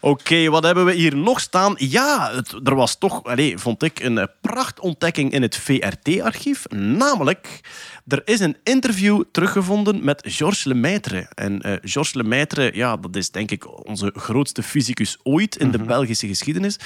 Oké, 0.04 0.50
wat 0.50 0.64
hebben 0.64 0.84
we 0.84 0.92
hier 0.92 1.16
nog 1.16 1.40
staan? 1.40 1.74
Ja, 1.76 2.30
het, 2.34 2.52
er 2.64 2.74
was 2.74 2.98
toch, 2.98 3.24
allez, 3.24 3.54
vond 3.56 3.82
ik, 3.82 4.00
een 4.00 4.18
eh, 4.18 4.26
prachtontdekking 4.40 5.32
in 5.32 5.42
het 5.42 5.56
VRT-archief. 5.56 6.68
Namelijk, 6.68 7.60
er 8.06 8.22
is 8.24 8.40
een 8.40 8.56
interview 8.62 9.22
teruggevonden 9.32 10.04
met 10.04 10.22
Georges 10.26 10.64
Lemaitre. 10.64 11.28
En 11.34 11.62
eh, 11.62 11.72
Georges 11.82 12.14
Lemaitre, 12.14 12.70
ja, 12.74 12.96
dat 12.96 13.16
is 13.16 13.30
denk 13.30 13.50
ik 13.50 13.86
onze 13.86 14.12
grootste 14.16 14.62
fysicus 14.62 15.18
ooit 15.22 15.56
in 15.56 15.70
de 15.70 15.78
Belgische 15.78 16.26
geschiedenis. 16.26 16.78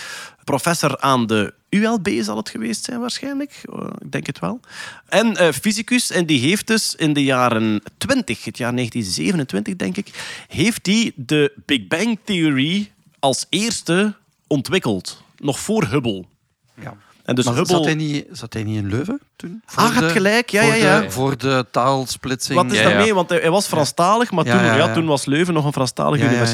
Professor 0.45 0.99
aan 1.01 1.27
de 1.27 1.55
ULB 1.71 2.09
zal 2.21 2.37
het 2.37 2.49
geweest 2.49 2.85
zijn 2.85 3.01
waarschijnlijk. 3.01 3.61
Eh, 3.73 3.87
ik 3.99 4.13
denk 4.13 4.27
het 4.27 4.39
wel. 4.39 4.61
En 5.09 5.55
fysicus, 5.55 6.11
en 6.11 6.27
die 6.27 6.41
heeft 6.41 6.67
dus 6.67 6.95
in 6.95 7.13
de 7.13 7.25
jaren 7.25 7.83
20, 7.97 8.45
het 8.45 8.59
jaar 8.59 8.75
1927 8.75 9.77
denk 9.77 9.97
ik, 9.97 10.09
heeft 10.49 10.87
hij 10.87 11.13
de 11.17 11.53
Big 11.65 11.87
Bang 11.87 12.19
Theory 12.25 12.91
als 13.21 13.47
eerste 13.49 14.15
ontwikkeld. 14.47 15.23
Nog 15.37 15.59
voor 15.59 15.85
Hubble. 15.85 16.25
Ja. 16.81 16.95
En 17.25 17.35
dus 17.35 17.45
maar 17.45 17.55
Hubble... 17.55 17.75
zat, 17.77 17.85
hij 17.85 17.95
niet, 17.95 18.27
zat 18.31 18.53
hij 18.53 18.63
niet 18.63 18.77
in 18.77 18.89
Leuven 18.89 19.21
toen? 19.37 19.63
Voor 19.67 19.83
Ah, 19.83 19.95
je 19.95 20.01
hebt 20.01 20.13
gelijk. 20.13 20.51
Ja, 20.51 20.63
voor 20.63 20.71
ja, 20.75 20.77
ja. 20.77 21.01
De, 21.01 21.11
voor 21.11 21.39
de 21.39 21.67
taalsplitsing. 21.71 22.63
Wat 22.63 22.73
is 22.73 22.79
Ja, 22.79 22.85
daarmee? 22.89 23.07
ja. 23.07 23.15
Want 23.15 23.29
hij, 23.29 23.39
hij 23.39 23.51
was 23.51 23.67
Franstalig, 23.67 24.31
maar 24.31 24.47
Ja, 24.47 24.57
toen, 24.57 24.65
ja, 24.65 24.75
ja, 24.77 24.87
ja. 24.87 24.93
toen 24.95 25.07
was 25.07 25.25
Leuven 25.25 25.55
nog 25.55 25.65
een 25.65 25.73
Franstalige 25.73 26.25
Ja, 26.25 26.31
ja, 26.31 26.47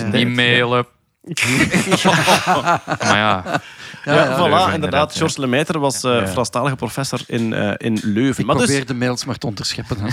ja. 2.02 2.82
maar 2.86 3.16
ja, 3.16 3.62
Ja, 4.04 4.14
ja, 4.14 4.36
voilà, 4.36 4.50
Leuven, 4.50 4.74
inderdaad. 4.74 5.16
Georges 5.16 5.36
Lemaitre 5.36 5.78
was 5.78 6.02
eh 6.02 6.26
Franstalige 6.26 6.76
professor 6.76 7.20
in, 7.26 7.52
eh, 7.52 7.72
in 7.76 8.00
Leuven. 8.02 8.40
Ik 8.40 8.46
maar 8.46 8.66
dus, 8.66 8.86
de 8.86 8.94
mails 8.94 9.24
maar 9.24 9.38
te 9.38 9.46
onderscheppen. 9.46 9.96
hè. 9.98 10.04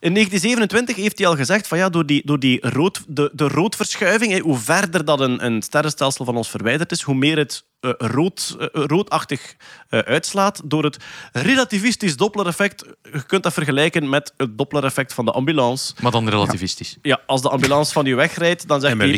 In 0.00 0.14
1927 0.14 0.96
heeft 0.96 1.18
hij 1.18 1.26
al 1.26 1.36
gezegd 1.36 1.68
van 1.68 1.78
ja, 1.78 1.88
door 1.88 2.06
die, 2.06 2.22
door 2.24 2.38
die 2.38 2.68
rood, 2.68 3.02
de, 3.06 3.30
de 3.32 3.48
roodverschuiving, 3.48 4.32
hè, 4.32 4.38
hoe 4.38 4.58
verder 4.58 5.04
dat 5.04 5.20
een, 5.20 5.44
een 5.44 5.62
sterrenstelsel 5.62 6.24
van 6.24 6.36
ons 6.36 6.50
verwijderd 6.50 6.92
is, 6.92 7.02
hoe 7.02 7.14
meer 7.14 7.38
het 7.38 7.64
eh, 7.82 7.90
rood, 7.98 8.56
roodachtig 8.72 9.56
eh, 9.88 9.98
uitslaat. 9.98 10.60
Door 10.64 10.84
het 10.84 10.96
relativistisch 11.32 12.16
Doppler-effect. 12.16 12.84
Je 13.12 13.26
kunt 13.26 13.42
dat 13.42 13.52
vergelijken 13.52 14.08
met 14.08 14.34
het 14.36 14.58
Doppler-effect 14.58 15.14
van 15.14 15.24
de 15.24 15.30
ambulance. 15.32 15.94
maar 16.00 16.10
dan 16.10 16.28
relativistisch. 16.28 16.96
Ja, 17.02 17.20
als 17.26 17.42
de 17.42 17.48
ambulance 17.48 17.92
van 17.92 18.04
je 18.04 18.14
wegrijdt, 18.14 18.68
dan 18.68 18.80
zegt 18.80 18.92
En 18.92 18.98
met 18.98 19.08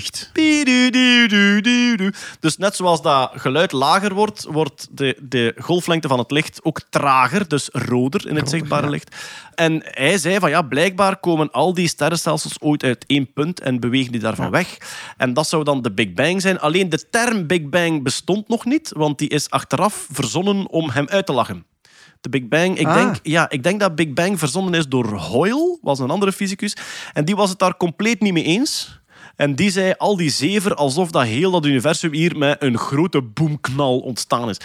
Dus 2.40 2.56
net 2.56 2.76
zoals 2.76 3.02
dat 3.02 3.30
geluid 3.34 3.72
lager 3.72 4.14
wordt, 4.14 4.46
wordt 4.50 4.88
de, 4.90 5.16
de 5.22 5.54
golflengte 5.58 6.08
van 6.08 6.18
het 6.18 6.30
licht 6.30 6.60
ook 6.62 6.80
trager, 6.90 7.48
dus 7.48 7.68
roder 7.72 8.28
in 8.28 8.36
het 8.36 8.48
zichtbare 8.48 8.90
licht. 8.90 9.16
En 9.54 9.82
hij 9.84 10.18
zei 10.18 10.38
van 10.38 10.50
ja, 10.50 10.62
blijkbaar 10.62 11.16
komen 11.16 11.50
al 11.50 11.74
die 11.74 11.88
sterrenstelsels 11.88 12.60
ooit 12.60 12.82
uit 12.82 13.04
één 13.06 13.32
punt 13.32 13.60
en 13.60 13.80
bewegen 13.80 14.12
die 14.12 14.20
daarvan 14.20 14.50
weg. 14.50 14.78
En 15.16 15.34
dat 15.34 15.48
zou 15.48 15.64
dan 15.64 15.82
de 15.82 15.92
Big 15.92 16.12
Bang 16.12 16.40
zijn. 16.42 16.60
Alleen 16.60 16.88
de 16.88 17.08
term 17.10 17.46
Big 17.46 17.68
Bang 17.68 18.02
bestond 18.02 18.48
nog 18.48 18.64
niet, 18.64 18.92
want 18.96 19.18
die 19.18 19.28
is 19.28 19.50
achteraf 19.50 20.06
verzonnen 20.12 20.68
om 20.70 20.90
hem 20.90 21.08
uit 21.08 21.26
te 21.26 21.32
lachen. 21.32 21.64
De 22.20 22.28
Big 22.30 22.48
Bang, 22.48 22.78
ik, 22.78 22.86
Ah. 22.86 22.94
denk, 22.94 23.16
ja, 23.22 23.50
ik 23.50 23.62
denk 23.62 23.80
dat 23.80 23.94
Big 23.94 24.12
Bang 24.12 24.38
verzonnen 24.38 24.74
is 24.74 24.88
door 24.88 25.06
Hoyle, 25.18 25.78
was 25.82 25.98
een 25.98 26.10
andere 26.10 26.32
fysicus. 26.32 26.76
En 27.12 27.24
die 27.24 27.36
was 27.36 27.50
het 27.50 27.58
daar 27.58 27.76
compleet 27.76 28.20
niet 28.20 28.32
mee 28.32 28.44
eens. 28.44 29.00
En 29.36 29.54
die 29.54 29.70
zei 29.70 29.94
al 29.98 30.16
die 30.16 30.30
zever 30.30 30.74
alsof 30.74 31.10
dat 31.10 31.22
heel 31.24 31.50
dat 31.50 31.66
universum 31.66 32.12
hier 32.12 32.36
met 32.38 32.62
een 32.62 32.78
grote 32.78 33.22
boomknal 33.22 33.98
ontstaan 33.98 34.48
is. 34.48 34.56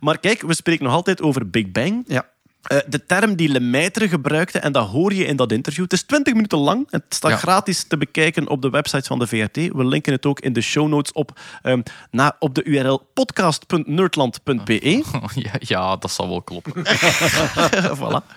Maar 0.00 0.18
kijk, 0.18 0.42
we 0.42 0.54
spreken 0.54 0.84
nog 0.84 0.94
altijd 0.94 1.22
over 1.22 1.50
Big 1.50 1.70
Bang. 1.70 2.04
Ja. 2.06 2.26
Eh, 2.62 2.78
de 2.88 3.06
term 3.06 3.36
die 3.36 3.48
Lemaitre 3.48 4.08
gebruikte, 4.08 4.58
en 4.58 4.72
dat 4.72 4.86
hoor 4.88 5.12
je 5.14 5.24
in 5.24 5.36
dat 5.36 5.52
interview. 5.52 5.82
Het 5.84 5.92
is 5.92 6.02
20 6.02 6.32
minuten 6.34 6.58
lang. 6.58 6.86
Het 6.90 7.02
staat 7.08 7.30
Ja. 7.30 7.36
gratis 7.36 7.84
te 7.84 7.96
bekijken 7.96 8.48
op 8.48 8.62
de 8.62 8.70
website 8.70 9.06
van 9.06 9.18
de 9.18 9.26
VRT. 9.26 9.56
We 9.56 9.84
linken 9.84 10.12
het 10.12 10.26
ook 10.26 10.40
in 10.40 10.52
de 10.52 10.60
show 10.60 10.88
notes 10.88 11.12
op, 11.12 11.40
ehm, 11.62 11.82
naar, 12.10 12.36
op 12.38 12.54
de 12.54 12.64
URL 12.64 13.06
podcast.nerdland.be. 13.14 15.02
Ja, 15.34 15.52
ja, 15.58 15.96
dat 15.96 16.10
zal 16.10 16.28
wel 16.28 16.42
kloppen. 16.42 16.72
voilà. 18.00 18.36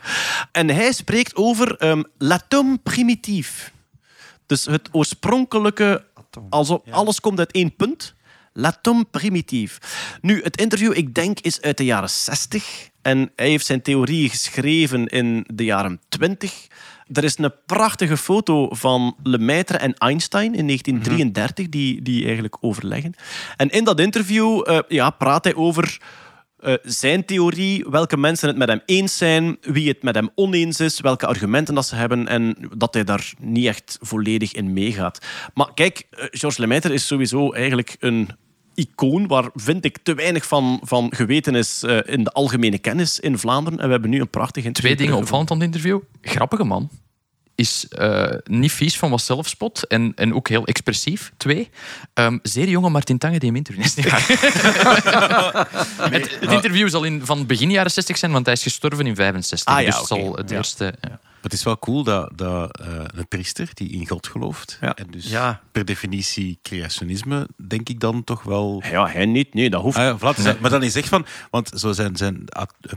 En 0.51 0.69
hij 0.69 0.91
spreekt 0.91 1.35
over 1.35 1.75
ehm 1.77 2.01
l'atome 2.17 2.77
primitief. 2.83 3.71
Dus 4.51 4.65
het 4.65 4.89
oorspronkelijke, 4.91 6.03
alsof 6.49 6.81
alles 6.89 7.19
komt 7.19 7.39
uit 7.39 7.51
één 7.51 7.75
punt. 7.75 8.13
L'atome 8.53 9.05
primitief. 9.11 9.77
Nu, 10.21 10.43
het 10.43 10.57
interview, 10.57 10.97
ik 10.97 11.15
denk, 11.15 11.39
is 11.39 11.61
uit 11.61 11.77
de 11.77 11.85
jaren 11.85 12.09
60. 12.09 12.89
En 13.01 13.31
hij 13.35 13.49
heeft 13.49 13.65
zijn 13.65 13.81
theorie 13.81 14.29
geschreven 14.29 15.05
in 15.07 15.45
de 15.53 15.63
jaren 15.63 15.99
20. 16.09 16.67
Er 17.13 17.23
is 17.23 17.37
een 17.37 17.53
prachtige 17.65 18.17
foto 18.17 18.67
van 18.71 19.15
Lemaitre 19.23 19.77
en 19.77 19.93
Einstein 19.93 20.55
in 20.55 20.65
1933, 20.65 21.69
die, 21.69 22.01
die 22.01 22.23
eigenlijk 22.23 22.57
overleggen. 22.59 23.13
En 23.57 23.69
in 23.69 23.83
dat 23.83 23.99
interview 23.99 24.69
eh, 24.69 24.79
ja, 24.87 25.09
praat 25.09 25.43
hij 25.43 25.55
over 25.55 25.99
eh, 26.61 26.73
zijn 26.83 27.25
theorie, 27.25 27.85
welke 27.89 28.17
mensen 28.17 28.47
het 28.47 28.57
met 28.57 28.67
hem 28.67 28.81
eens 28.85 29.17
zijn, 29.17 29.57
wie 29.61 29.87
het 29.87 30.03
met 30.03 30.15
hem 30.15 30.29
oneens 30.35 30.79
is, 30.79 30.99
welke 30.99 31.25
argumenten 31.25 31.75
dat 31.75 31.85
ze 31.85 31.95
hebben 31.95 32.27
en 32.27 32.55
dat 32.77 32.93
hij 32.93 33.03
daar 33.03 33.33
niet 33.39 33.65
echt 33.65 33.97
volledig 34.01 34.53
in 34.53 34.73
meegaat. 34.73 35.25
Maar 35.53 35.73
kijk, 35.73 36.07
eh, 36.09 36.25
Georges 36.29 36.57
Lemaitre 36.57 36.93
is 36.93 37.07
sowieso 37.07 37.51
eigenlijk 37.51 37.95
een 37.99 38.29
icoon 38.73 39.27
waar, 39.27 39.49
vind 39.53 39.85
ik, 39.85 39.97
te 40.03 40.13
weinig 40.13 40.45
van, 40.45 40.79
van 40.83 41.13
geweten 41.15 41.55
is 41.55 41.83
eh, 41.83 41.97
in 42.05 42.23
de 42.23 42.31
algemene 42.31 42.77
kennis 42.77 43.19
in 43.19 43.37
Vlaanderen. 43.37 43.79
En 43.79 43.85
we 43.85 43.91
hebben 43.91 44.09
nu 44.09 44.19
een 44.19 44.29
prachtig 44.29 44.63
interview. 44.63 44.93
Twee 44.93 45.05
dingen 45.07 45.21
opvallend 45.21 45.51
aan 45.51 45.57
het 45.57 45.65
interview. 45.65 45.99
Grappige 46.21 46.63
man. 46.63 46.89
Is 47.61 47.87
eh, 47.87 48.27
niet 48.43 48.71
vies 48.71 48.97
van 48.97 49.09
wat 49.09 49.21
zelfspot 49.21 49.87
en, 49.87 50.11
en 50.15 50.33
ook 50.33 50.47
heel 50.49 50.65
expressief. 50.65 51.31
Twee, 51.37 51.69
ehm, 52.13 52.37
zeer 52.43 52.69
jonge 52.69 52.89
Martin 52.89 53.17
Tange 53.17 53.39
die 53.39 53.47
hem 53.47 53.57
interviewt. 53.57 53.85
Is 53.85 53.95
niet 53.99 54.09
waar. 54.09 54.27
het, 56.11 56.37
het 56.39 56.51
interview 56.51 56.89
zal 56.89 57.03
in, 57.03 57.25
van 57.25 57.45
begin 57.45 57.71
jaren 57.71 57.91
60 57.91 58.17
zijn, 58.17 58.31
want 58.31 58.45
hij 58.45 58.53
is 58.55 58.63
gestorven 58.63 59.07
in 59.07 59.15
65. 59.15 59.73
Ah, 59.73 59.79
ja, 59.81 59.85
dus 59.85 59.95
oké. 59.95 60.05
zal 60.05 60.35
het 60.35 60.49
Ja. 60.49 60.55
eerste... 60.55 60.93
Ja. 61.01 61.19
Het 61.41 61.53
is 61.53 61.63
wel 61.63 61.79
cool 61.79 62.03
dat, 62.03 62.31
dat 62.35 62.79
eh, 62.79 62.87
een 63.15 63.27
priester 63.27 63.69
die 63.73 63.89
in 63.89 64.07
God 64.07 64.27
gelooft, 64.27 64.77
Ja. 64.81 64.93
en 64.95 65.07
dus 65.09 65.29
Ja. 65.29 65.61
per 65.71 65.85
definitie 65.85 66.59
creationisme, 66.61 67.47
denk 67.67 67.89
ik 67.89 67.99
dan 67.99 68.23
toch 68.23 68.43
wel... 68.43 68.83
Ja, 68.91 69.07
hij 69.07 69.25
niet. 69.25 69.53
Nee, 69.53 69.69
dat 69.69 69.81
hoeft 69.81 69.97
Ah 69.97 70.19
ja, 70.21 70.33
voilà, 70.35 70.59
Maar 70.59 70.69
dan 70.69 70.83
is 70.83 70.95
echt 70.95 71.07
van, 71.09 71.25
want 71.49 71.71
zo 71.75 71.91
zijn, 71.91 72.15
zijn 72.17 72.43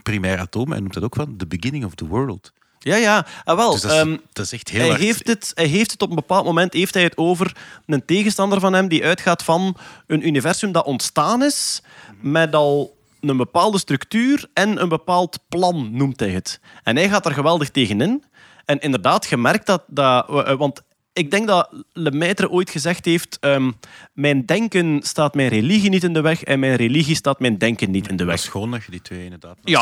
primair 0.03 0.39
atoom, 0.39 0.71
hij 0.71 0.81
noemt 0.81 0.95
dat 0.95 1.03
ook 1.03 1.15
van, 1.15 1.37
the 1.37 1.47
beginning 1.47 1.85
of 1.85 1.95
the 1.95 2.07
world. 2.07 2.53
Ja, 2.85 2.97
ja. 2.97 3.27
Ah, 3.45 3.57
wel, 3.57 3.71
Dus 3.71 3.81
dat 3.81 3.91
is, 3.91 3.97
ehm, 3.99 4.17
dat 4.33 4.45
is 4.45 4.53
echt 4.53 4.69
heel 4.69 4.81
hij, 4.81 4.89
hard. 4.89 5.01
heeft 5.01 5.29
het, 5.29 5.51
hij 5.55 5.67
heeft 5.67 5.91
het 5.91 6.03
op 6.03 6.09
een 6.09 6.15
bepaald 6.15 6.45
moment 6.45 6.73
heeft 6.73 6.95
hij 6.95 7.03
het 7.03 7.17
over 7.17 7.57
een 7.87 8.05
tegenstander 8.05 8.61
van 8.61 8.73
hem 8.73 8.89
die 8.89 9.05
uitgaat 9.05 9.43
van 9.43 9.77
een 10.07 10.27
universum 10.27 10.73
dat 10.73 10.85
ontstaan 10.85 11.43
is 11.43 11.83
met 12.21 12.55
al 12.55 12.97
een 13.21 13.37
bepaalde 13.37 13.79
structuur 13.79 14.49
en 14.55 14.83
een 14.83 14.89
bepaald 14.89 15.39
plan, 15.49 15.89
noemt 15.93 16.21
hij 16.21 16.31
het. 16.31 16.61
En 16.83 16.97
hij 16.97 17.09
gaat 17.09 17.27
er 17.27 17.33
geweldig 17.33 17.71
tegenin. 17.71 18.25
En 18.65 18.79
inderdaad, 18.81 19.27
je 19.27 19.37
merkt 19.37 19.67
dat... 19.67 19.83
dat 19.87 20.29
eh, 20.29 20.55
want 20.55 20.83
ik 21.15 21.31
denk 21.31 21.47
dat 21.47 21.69
Lemaitre 21.93 22.51
ooit 22.51 22.71
gezegd 22.71 23.05
heeft... 23.05 23.37
ehm, 23.41 23.71
mijn 24.13 24.47
denken 24.47 25.01
staat 25.03 25.35
mijn 25.35 25.49
religie 25.49 25.91
niet 25.91 26.05
in 26.05 26.13
de 26.13 26.21
weg 26.21 26.43
en 26.43 26.59
mijn 26.59 26.77
religie 26.77 27.15
staat 27.15 27.41
mijn 27.41 27.59
denken 27.59 27.91
niet 27.91 28.09
in 28.09 28.17
de 28.17 28.25
Dat 28.25 28.33
weg. 28.33 28.43
is 28.43 28.49
gewoon 28.49 28.71
dat 28.71 28.85
je 28.85 28.91
die 28.91 29.03
twee 29.03 29.25
inderdaad... 29.25 29.57
Ja, 29.65 29.81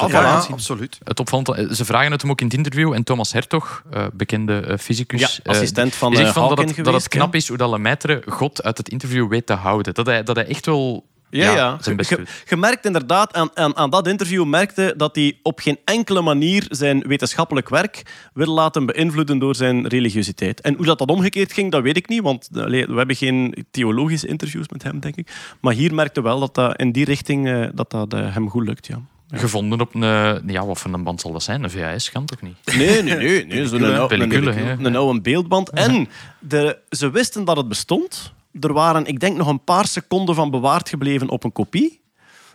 absoluut. 0.50 0.98
Het 1.04 1.20
opvallend, 1.20 1.48
eh, 1.48 1.70
ze 1.70 1.84
vragen 1.84 2.12
het 2.12 2.22
hem 2.22 2.30
ook 2.30 2.40
in 2.40 2.46
het 2.46 2.56
interview. 2.56 2.92
En 2.92 3.04
Thomas 3.04 3.32
Hertog, 3.32 3.82
eh, 3.90 4.06
bekende 4.12 4.60
eh, 4.60 4.78
fysicus... 4.78 5.20
Ja, 5.20 5.50
assistent 5.50 5.94
van, 5.94 6.14
eh, 6.18 6.32
van 6.32 6.48
dat, 6.48 6.58
het, 6.58 6.84
dat 6.84 6.94
het 6.94 7.08
knap 7.08 7.34
is 7.34 7.48
hoe 7.48 7.56
dat 7.56 7.70
Lemaitre 7.70 8.22
God 8.26 8.62
uit 8.62 8.78
het 8.78 8.88
interview 8.88 9.28
weet 9.28 9.46
te 9.46 9.54
houden. 9.54 9.94
Dat 9.94 10.06
hij, 10.06 10.22
dat 10.22 10.36
hij 10.36 10.46
echt 10.46 10.66
wel 10.66 11.04
Ja, 11.32 11.44
Ja, 11.44 11.54
ja. 11.56 11.78
Je, 11.96 12.04
goed. 12.04 12.30
je 12.48 12.56
merkt 12.56 12.84
inderdaad, 12.86 13.34
aan, 13.34 13.50
aan, 13.54 13.76
aan 13.76 13.90
dat 13.90 14.08
interview 14.08 14.44
merkte 14.44 14.94
dat 14.96 15.14
hij 15.14 15.38
op 15.42 15.58
geen 15.58 15.78
enkele 15.84 16.20
manier 16.20 16.66
zijn 16.68 17.00
wetenschappelijk 17.06 17.68
werk 17.68 18.02
wil 18.34 18.54
laten 18.54 18.86
beïnvloeden 18.86 19.38
door 19.38 19.54
zijn 19.54 19.86
religiositeit. 19.86 20.60
En 20.60 20.74
hoe 20.74 20.86
dat, 20.86 20.98
dat 20.98 21.08
omgekeerd 21.08 21.52
ging, 21.52 21.70
dat 21.70 21.82
weet 21.82 21.96
ik 21.96 22.08
niet, 22.08 22.22
want 22.22 22.48
we 22.50 22.92
hebben 22.96 23.16
geen 23.16 23.66
theologische 23.70 24.26
interviews 24.26 24.68
met 24.68 24.82
hem, 24.82 25.00
denk 25.00 25.16
ik. 25.16 25.30
Maar 25.60 25.74
hier 25.74 25.94
merkte 25.94 26.22
wel 26.22 26.40
dat 26.40 26.54
dat 26.54 26.80
in 26.80 26.92
die 26.92 27.04
richting 27.04 27.48
eh, 27.48 27.68
dat 27.74 27.90
dat, 27.90 28.14
eh, 28.14 28.34
hem 28.34 28.50
goed 28.50 28.66
lukt, 28.66 28.86
ja. 28.86 29.00
Gevonden 29.34 29.80
op 29.80 29.94
een... 29.94 30.42
Ja, 30.46 30.66
wat 30.66 30.78
voor 30.78 30.92
een 30.92 31.04
band 31.04 31.20
zal 31.20 31.32
dat 31.32 31.42
zijn? 31.42 31.62
Een 31.62 31.70
VHS 31.70 32.10
kan 32.10 32.26
toch 32.26 32.42
niet? 32.42 32.56
Nee, 32.76 33.02
nee, 33.02 33.16
nee. 33.16 33.46
nee 33.46 33.66
Zo'n 33.68 33.80
ja. 33.80 33.96
oude 33.96 35.20
beeldband. 35.20 35.70
En 35.86 36.08
de, 36.38 36.78
ze 36.88 37.10
wisten 37.10 37.44
dat 37.44 37.56
het 37.56 37.68
bestond. 37.68 38.32
Er 38.60 38.72
waren, 38.72 39.06
ik 39.06 39.20
denk, 39.20 39.36
nog 39.36 39.48
een 39.48 39.64
paar 39.64 39.86
seconden 39.86 40.34
van 40.34 40.50
bewaard 40.50 40.88
gebleven 40.88 41.28
op 41.28 41.44
een 41.44 41.52
kopie. 41.52 42.00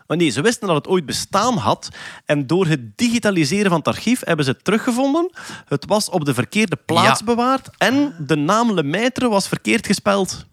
Maar 0.08 0.18
nee, 0.18 0.30
ze 0.30 0.42
wisten 0.42 0.68
dat 0.68 0.76
het 0.76 0.88
ooit 0.88 1.06
bestaan 1.06 1.58
had. 1.58 1.90
En 2.26 2.48
door 2.48 2.68
het 2.68 2.98
digitaliseren 2.98 3.70
van 3.70 3.78
het 3.78 3.88
archief 3.88 4.22
hebben 4.26 4.46
ze 4.46 4.52
het 4.52 4.64
teruggevonden. 4.64 5.32
Het 5.68 5.86
was 5.86 6.10
op 6.10 6.26
de 6.26 6.34
verkeerde 6.34 6.76
plaats 6.86 7.20
Ja. 7.20 7.26
bewaard. 7.26 7.70
En 7.78 8.16
de 8.20 8.36
naam 8.36 8.72
Lemaitre 8.74 9.28
was 9.30 9.48
verkeerd 9.48 9.86
gespeld. 9.86 10.46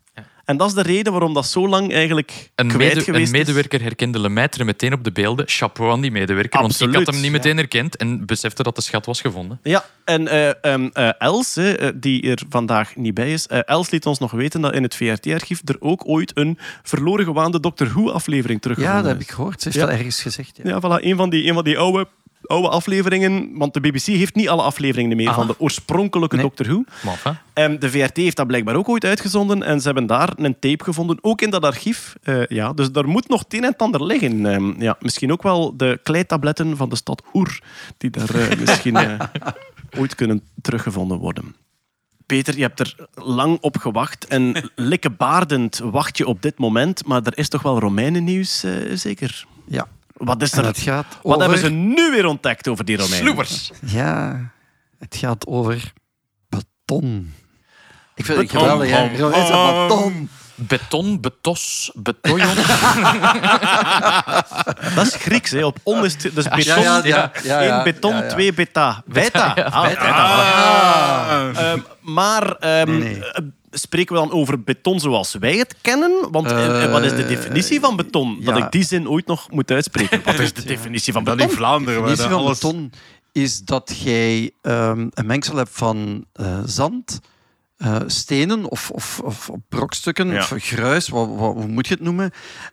En 0.45 0.57
dat 0.57 0.69
is 0.69 0.75
de 0.75 0.83
reden 0.83 1.12
waarom 1.12 1.35
dat 1.35 1.47
zo 1.47 1.69
lang 1.69 1.93
eigenlijk 1.93 2.51
Een, 2.55 2.69
kwijt 2.69 2.79
mede- 2.83 2.99
een 2.99 3.05
geweest 3.05 3.25
is. 3.33 3.39
medewerker 3.39 3.83
herkende 3.83 4.19
Lemaitre 4.21 4.65
meteen 4.65 4.93
op 4.93 5.05
de 5.05 5.12
beelden. 5.12 5.49
Chapeau 5.49 5.91
aan 5.93 6.01
die 6.01 6.11
medewerker, 6.11 6.61
want 6.61 6.75
ik 6.75 6.81
Absoluut, 6.81 7.05
had 7.07 7.15
hem 7.15 7.23
niet 7.23 7.33
meteen 7.33 7.57
herkend 7.57 7.97
en 7.97 8.27
besefte 8.27 8.62
dat 8.62 8.77
de 8.77 8.83
schat 8.83 9.07
was 9.07 9.21
gevonden. 9.21 9.59
Ja, 9.62 9.85
en 10.05 10.29
eh, 10.29 10.65
ehm, 10.73 10.89
eh, 10.93 11.09
Els, 11.19 11.55
hè, 11.55 11.73
eh, 11.73 11.89
die 11.95 12.31
er 12.31 12.43
vandaag 12.49 12.97
niet 12.97 13.15
bij 13.15 13.33
is, 13.33 13.47
eh, 13.47 13.59
Els 13.65 13.91
liet 13.91 14.07
ons 14.07 14.19
nog 14.19 14.31
weten 14.31 14.61
dat 14.61 14.75
in 14.75 14.83
het 14.83 14.95
VRT-archief 14.95 15.61
er 15.65 15.77
ook 15.79 16.09
ooit 16.09 16.33
een 16.35 16.59
verloren 16.83 17.25
gewaande 17.25 17.61
Doctor 17.61 17.89
Who-aflevering 17.89 18.61
teruggevonden 18.61 19.01
Ja, 19.03 19.03
dat 19.07 19.12
heb 19.12 19.21
is. 19.23 19.29
ik 19.29 19.35
gehoord. 19.35 19.62
Ze 19.62 19.69
heeft 19.69 19.81
Ja. 19.81 19.87
dat 19.87 19.95
ergens 19.97 20.23
gezegd. 20.23 20.61
Ja. 20.62 20.69
Ja, 20.71 20.81
voilà, 20.81 21.05
een 21.05 21.16
van 21.16 21.31
die, 21.31 21.49
een 21.49 21.55
van 21.55 21.65
die 21.65 21.79
oude, 21.79 22.07
oude 22.47 22.69
afleveringen. 22.69 23.51
Want 23.53 23.75
de 23.75 23.81
BBC 23.81 24.07
heeft 24.07 24.35
niet 24.35 24.49
alle 24.49 24.62
afleveringen 24.62 25.16
meer 25.16 25.29
Aha. 25.29 25.37
van 25.37 25.47
de 25.47 25.61
oorspronkelijke 25.61 26.37
Nee. 26.37 26.45
Doctor 26.45 26.66
Who. 26.66 26.85
Enfin, 27.11 27.37
En 27.53 27.79
de 27.79 27.91
VRT 27.91 28.16
heeft 28.16 28.37
dat 28.37 28.47
blijkbaar 28.47 28.75
ook 28.75 28.89
ooit 28.89 29.05
uitgezonden. 29.05 29.62
En 29.62 29.81
ze 29.81 29.85
hebben 29.87 30.07
daar 30.07 30.33
een 30.37 30.59
tape 30.59 30.85
gevonden, 30.85 31.19
ook 31.21 31.41
in 31.41 31.51
dat 31.51 31.65
archief. 31.65 32.16
Eh, 32.23 32.47
ja, 32.47 32.73
dus 32.73 32.93
daar 32.93 33.09
moet 33.09 33.29
nog 33.29 33.43
het 33.43 33.55
een 33.55 33.65
en 33.65 33.71
het 33.71 33.81
ander 33.83 34.05
liggen. 34.05 34.47
Ehm, 34.47 34.83
ja, 34.83 34.97
misschien 35.01 35.33
ook 35.33 35.43
wel 35.43 35.77
de 35.77 36.01
kleitabletten 36.03 36.77
van 36.77 36.89
de 36.89 36.97
stad 36.97 37.23
Oer, 37.35 37.61
die 37.99 38.11
daar 38.11 38.35
eh, 38.35 38.59
misschien 38.66 38.97
eh, 38.97 39.21
ooit 39.99 40.15
kunnen 40.15 40.43
teruggevonden 40.62 41.19
worden. 41.19 41.55
Peter, 42.27 42.57
je 42.57 42.62
hebt 42.62 42.81
er 42.81 42.97
lang 43.15 43.59
op 43.61 43.77
gewacht 43.77 44.27
en 44.27 44.55
likkebaardend 44.75 45.79
wacht 45.79 46.19
je 46.19 46.27
op 46.27 46.43
dit 46.43 46.59
moment. 46.59 47.07
Maar 47.07 47.23
er 47.23 47.39
is 47.39 47.49
toch 47.49 47.62
wel 47.62 47.79
Romeinennieuws, 47.79 48.65
eh, 48.65 48.73
zeker? 48.95 49.47
Ja. 49.66 49.87
Wat 50.25 50.43
is 50.43 50.53
er? 50.53 50.65
het 50.65 50.79
gaat 50.79 51.07
Wat 51.23 51.41
hebben 51.41 51.59
ze 51.59 51.71
nu 51.71 52.11
weer 52.11 52.27
ontdekt 52.27 52.69
over 52.69 52.85
die 52.85 52.97
Romeinen? 52.97 53.25
sloebers. 53.27 53.71
Ja, 53.81 54.41
het 54.99 55.17
gaat 55.17 55.47
over 55.47 55.93
beton. 56.49 57.35
Ik 58.15 58.25
vind 58.25 58.39
het 58.39 58.47
Beton. 58.47 58.61
geweldig, 58.63 58.91
hè? 58.91 59.17
Romeins 59.19 59.49
beton. 59.49 60.29
Beton, 60.57 61.21
betos, 61.21 61.91
betojon. 61.95 62.55
Dat 64.95 65.07
is 65.07 65.15
Grieks, 65.15 65.51
hè. 65.51 65.65
Op 65.65 65.79
on 65.83 66.05
is 66.05 66.13
het, 66.13 66.35
dus 66.35 66.49
beton. 66.49 66.61
Ja, 66.65 66.77
ja, 66.79 67.01
ja, 67.05 67.31
ja, 67.45 67.61
ja. 67.61 67.79
Eén 67.79 67.85
beton, 67.85 68.15
Ja, 68.15 68.23
ja. 68.23 68.29
twee 68.29 68.53
beta. 68.53 69.03
Beta. 69.07 69.53
Ah, 69.71 69.83
beta. 69.89 71.51
Ehm, 71.55 71.79
maar 72.01 72.53
ehm, 72.53 72.99
Nee, 72.99 72.99
nee. 73.19 73.23
Eh, 73.75 73.79
spreken 73.81 74.15
we 74.15 74.21
dan 74.21 74.31
over 74.33 74.63
beton 74.63 75.01
zoals 75.01 75.35
wij 75.35 75.57
het 75.57 75.75
kennen? 75.81 76.29
Want 76.31 76.47
eh, 76.47 76.85
Eh, 76.85 76.93
wat 76.93 77.03
is 77.05 77.15
de 77.17 77.27
definitie 77.27 77.81
van 77.81 77.97
beton? 77.97 78.41
Dat 78.45 78.57
ja. 78.57 78.65
ik 78.65 78.73
die 78.73 78.85
zin 78.85 79.09
ooit 79.09 79.27
nog 79.27 79.51
moet 79.51 79.71
uitspreken. 79.71 80.23
Wat 80.25 80.39
is 80.39 80.53
de 80.53 80.65
definitie 80.75 81.13
van 81.13 81.25
Dan 81.25 81.37
beton? 81.37 81.51
in 81.51 81.57
Vlaanderen, 81.57 82.03
De 82.03 82.09
definitie 82.09 82.31
van 82.37 82.45
alles... 82.45 82.59
beton 82.61 82.93
is 83.33 83.61
dat 83.65 83.93
jij 84.05 84.51
ehm, 84.63 85.09
een 85.11 85.27
mengsel 85.27 85.57
hebt 85.57 85.71
van 85.73 86.25
eh, 86.33 86.59
zand, 86.65 87.21
eh, 87.77 87.97
stenen 88.07 88.71
of, 88.71 88.91
of, 88.91 89.21
of 89.25 89.51
brokstukken, 89.69 90.29
Ja. 90.31 90.39
of 90.39 90.53
gruis, 90.57 91.09
wat, 91.09 91.29
wat, 91.37 91.55
hoe 91.55 91.67
moet 91.67 91.87
je 91.87 91.95
het 91.95 92.03
noemen? 92.03 92.31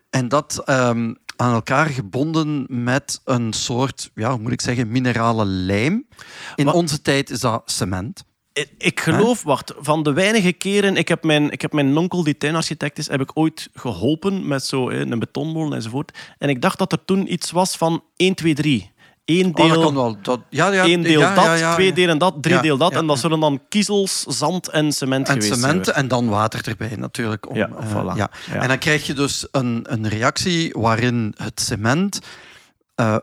En 0.10 0.28
dat 0.28 0.62
ehm, 0.66 1.14
aan 1.36 1.54
elkaar 1.54 1.86
gebonden 1.86 2.66
met 2.70 3.22
een 3.26 3.54
soort, 3.54 4.12
ja, 4.16 4.32
hoe 4.32 4.40
moet 4.40 4.52
ik 4.52 4.62
zeggen, 4.62 4.92
minerale 4.92 5.46
lijm. 5.46 6.08
In 6.56 6.66
Wat- 6.66 6.74
onze 6.74 7.02
tijd 7.02 7.30
is 7.30 7.40
dat 7.40 7.62
cement. 7.66 8.24
Ik- 8.54 8.70
Ik 8.78 9.00
geloof, 9.00 9.44
wacht, 9.44 9.74
van 9.80 10.04
de 10.04 10.14
weinige 10.14 10.52
keren... 10.52 10.98
Ik 10.98 11.08
heb 11.08 11.24
mijn, 11.24 11.52
ik 11.52 11.62
heb 11.62 11.74
mijn 11.74 11.98
onkel, 11.98 12.24
die 12.24 12.38
tuinarchitect 12.38 12.98
is, 12.98 13.08
heb 13.10 13.22
ik 13.22 13.32
ooit 13.34 13.70
geholpen 13.74 14.48
met 14.48 14.66
zo 14.66 14.90
hè, 14.90 15.00
een 15.12 15.20
betonmolen 15.20 15.74
enzovoort. 15.74 16.18
En 16.38 16.50
ik 16.50 16.62
dacht 16.62 16.78
dat 16.78 16.92
er 16.92 17.06
toen 17.06 17.34
iets 17.34 17.52
was 17.52 17.76
van 17.78 18.04
1, 18.16 18.34
2, 18.36 18.54
3. 18.54 18.92
Eén 19.26 19.46
Oh, 19.46 19.56
dat 19.56 19.68
deel... 19.82 19.94
wel. 19.94 20.18
Dat, 20.22 20.40
ja, 20.50 20.72
ja, 20.72 20.84
deel 20.84 21.20
ja, 21.20 21.36
dat, 21.36 21.74
twee 21.74 21.94
delen 21.94 22.18
dat, 22.18 22.36
drie 22.42 22.60
deel 22.62 22.78
dat. 22.78 22.92
en 22.92 23.08
dat 23.08 23.20
zullen 23.20 23.40
dan 23.40 23.62
kiezels, 23.70 24.22
zand 24.28 24.70
en 24.70 24.92
cement 24.92 25.28
En 25.28 25.34
geweest 25.42 25.60
cement 25.62 25.86
zijn. 25.86 25.98
en 25.98 26.08
dan 26.08 26.30
water 26.30 26.68
erbij 26.68 26.96
natuurlijk. 26.96 27.50
Om, 27.50 27.56
eh, 27.58 27.68
voilà. 27.68 28.30
En 28.52 28.68
dan 28.68 28.78
krijg 28.78 29.06
je 29.08 29.14
dus 29.14 29.48
een, 29.52 29.86
een 29.90 30.08
reactie 30.10 30.74
waarin 30.78 31.34
het 31.38 31.62
cement 31.62 32.20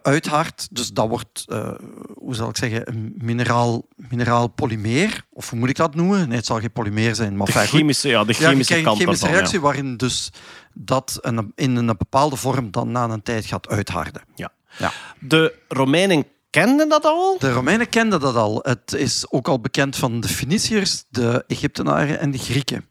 uithardt. 0.03 0.69
Dus 0.71 0.91
dat 0.91 1.09
wordt, 1.09 1.45
eh, 1.47 1.71
hoe 2.15 2.35
zal 2.35 2.49
ik 2.49 2.57
zeggen, 2.57 2.89
een 2.89 3.15
mineraal, 3.19 3.87
mineraal 3.97 4.49
polymeer. 4.49 5.25
Of 5.33 5.51
hoe 5.51 5.59
moet 5.59 5.69
ik 5.69 5.77
dat 5.77 5.95
noemen? 5.95 6.29
Nee, 6.29 6.37
het 6.37 6.47
zal 6.47 6.61
geen 6.61 6.73
polymeer 6.73 7.15
zijn. 7.15 7.37
Maar 7.37 7.47
De 7.47 7.53
chemische, 7.53 8.09
ja, 8.09 8.25
de 8.25 8.33
Ja, 8.39 8.49
chemische 8.49 8.73
krijgt 8.73 8.73
een 8.73 8.85
kant 8.85 8.99
chemische 8.99 9.29
reactie 9.29 9.61
waarin 9.61 9.97
dus 9.97 10.31
dat 10.75 11.19
een, 11.21 11.53
in 11.55 11.77
een 11.77 11.87
bepaalde 11.87 12.37
vorm 12.37 12.71
dan 12.71 12.93
na 12.93 13.09
een 13.09 13.23
tijd 13.23 13.47
gaat 13.47 13.69
uitharden. 13.69 14.23
Ja. 14.35 14.53
Ja. 14.79 14.93
De 15.19 15.55
Romeinen 15.69 16.25
kenden 16.51 16.89
dat 16.89 17.05
al? 17.05 17.37
De 17.39 17.53
Romeinen 17.53 17.89
kenden 17.89 18.21
dat 18.21 18.37
al. 18.37 18.59
Het 18.63 18.93
is 18.93 19.31
ook 19.31 19.49
al 19.49 19.61
bekend 19.61 19.97
van 19.97 20.21
de 20.21 20.29
Feniciërs, 20.29 21.05
de 21.09 21.45
Egyptenaren 21.47 22.19
en 22.21 22.31
de 22.31 22.39
Grieken. 22.39 22.85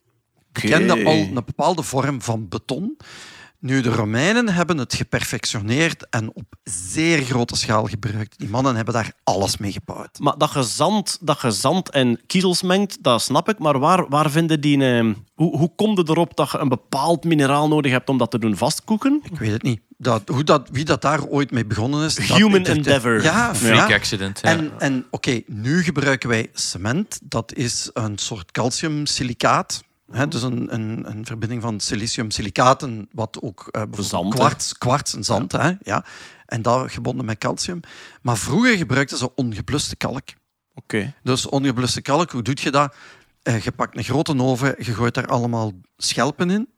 Die 0.52 0.70
kenden 0.70 1.06
al 1.06 1.14
een 1.14 1.34
bepaalde 1.34 1.84
vorm 1.84 2.22
van 2.22 2.48
beton. 2.48 2.98
Nu, 3.60 3.82
de 3.82 3.90
Romeinen 3.90 4.50
hebben 4.50 4.78
het 4.78 4.94
geperfectioneerd 4.94 6.10
en 6.10 6.30
op 6.34 6.46
zeer 6.64 7.22
grote 7.22 7.56
schaal 7.56 7.86
gebruikt. 7.86 8.40
Die 8.40 8.50
mannen 8.50 8.76
hebben 8.76 8.94
daar 8.94 9.12
alles 9.24 9.58
mee 9.58 9.72
gebouwd. 9.72 10.20
Maar 10.20 10.38
dat 10.38 10.54
je 10.54 10.64
zand, 10.64 11.18
dat 11.22 11.42
je 11.42 11.52
zand 11.52 11.90
en 11.90 12.20
kiezels 12.28 12.62
mengt, 12.62 13.04
dat 13.04 13.22
snap 13.22 13.50
ik. 13.50 13.60
Maar 13.60 13.80
waar, 13.80 14.10
waar 14.10 14.32
vinden 14.32 14.62
die... 14.62 14.84
eh, 14.84 15.14
hoe, 15.34 15.58
hoe 15.58 15.76
kom 15.76 15.96
je 15.98 16.04
erop 16.08 16.36
dat 16.36 16.52
je 16.52 16.58
een 16.58 16.70
bepaald 16.70 17.24
mineraal 17.24 17.68
nodig 17.68 17.92
hebt 17.92 18.10
om 18.10 18.18
dat 18.18 18.32
te 18.32 18.40
doen 18.40 18.58
vastkoeken? 18.58 19.22
Ik 19.32 19.40
weet 19.40 19.52
het 19.52 19.64
niet. 19.64 19.82
Dat, 19.98 20.30
hoe 20.30 20.44
dat, 20.44 20.70
wie 20.72 20.86
dat 20.86 21.02
daar 21.02 21.26
ooit 21.26 21.52
mee 21.52 21.66
begonnen 21.66 22.06
is. 22.06 22.16
dat 22.16 22.26
Human 22.38 22.66
endeavor. 22.66 23.24
Ja, 23.24 23.56
Freak 23.56 23.90
ja. 23.90 23.96
accident. 23.96 24.40
Ja. 24.42 24.50
En, 24.50 24.72
en 24.78 25.06
oké, 25.10 25.42
nu 25.46 25.84
gebruiken 25.84 26.30
wij 26.30 26.50
cement. 26.54 27.20
Dat 27.24 27.54
is 27.54 27.90
een 27.94 28.18
soort 28.18 28.52
calciumsilicaat. 28.52 29.84
Dus 30.08 30.42
een, 30.42 30.74
een, 30.74 31.10
een 31.10 31.26
verbinding 31.26 31.62
van 31.62 31.80
siliciumsilicaten, 31.80 33.10
wat 33.12 33.42
ook 33.42 33.70
Zand, 33.92 34.34
hè? 34.34 34.40
kwarts, 34.40 34.78
kwarts 34.78 35.14
en 35.16 35.24
zand. 35.24 35.52
Hè, 35.52 35.72
ja. 35.82 36.06
En 36.46 36.62
dat 36.62 36.92
gebonden 36.92 37.26
met 37.26 37.38
calcium. 37.38 37.80
Maar 38.22 38.38
vroeger 38.38 38.78
gebruikten 38.78 39.18
ze 39.18 39.36
ongebluste 39.36 39.96
kalk. 39.96 40.30
Oké. 40.74 41.14
Dus 41.24 41.46
ongebluste 41.46 42.02
kalk, 42.02 42.32
hoe 42.32 42.42
doe 42.42 42.58
je 42.60 42.72
dat? 42.72 42.96
Eh, 43.44 43.62
je 43.62 43.72
pakt 43.72 43.98
een 43.98 44.04
grote 44.04 44.38
oven, 44.38 44.76
je 44.78 44.94
gooit 44.94 45.14
daar 45.14 45.28
allemaal 45.28 45.72
schelpen 45.98 46.50
in. 46.50 46.70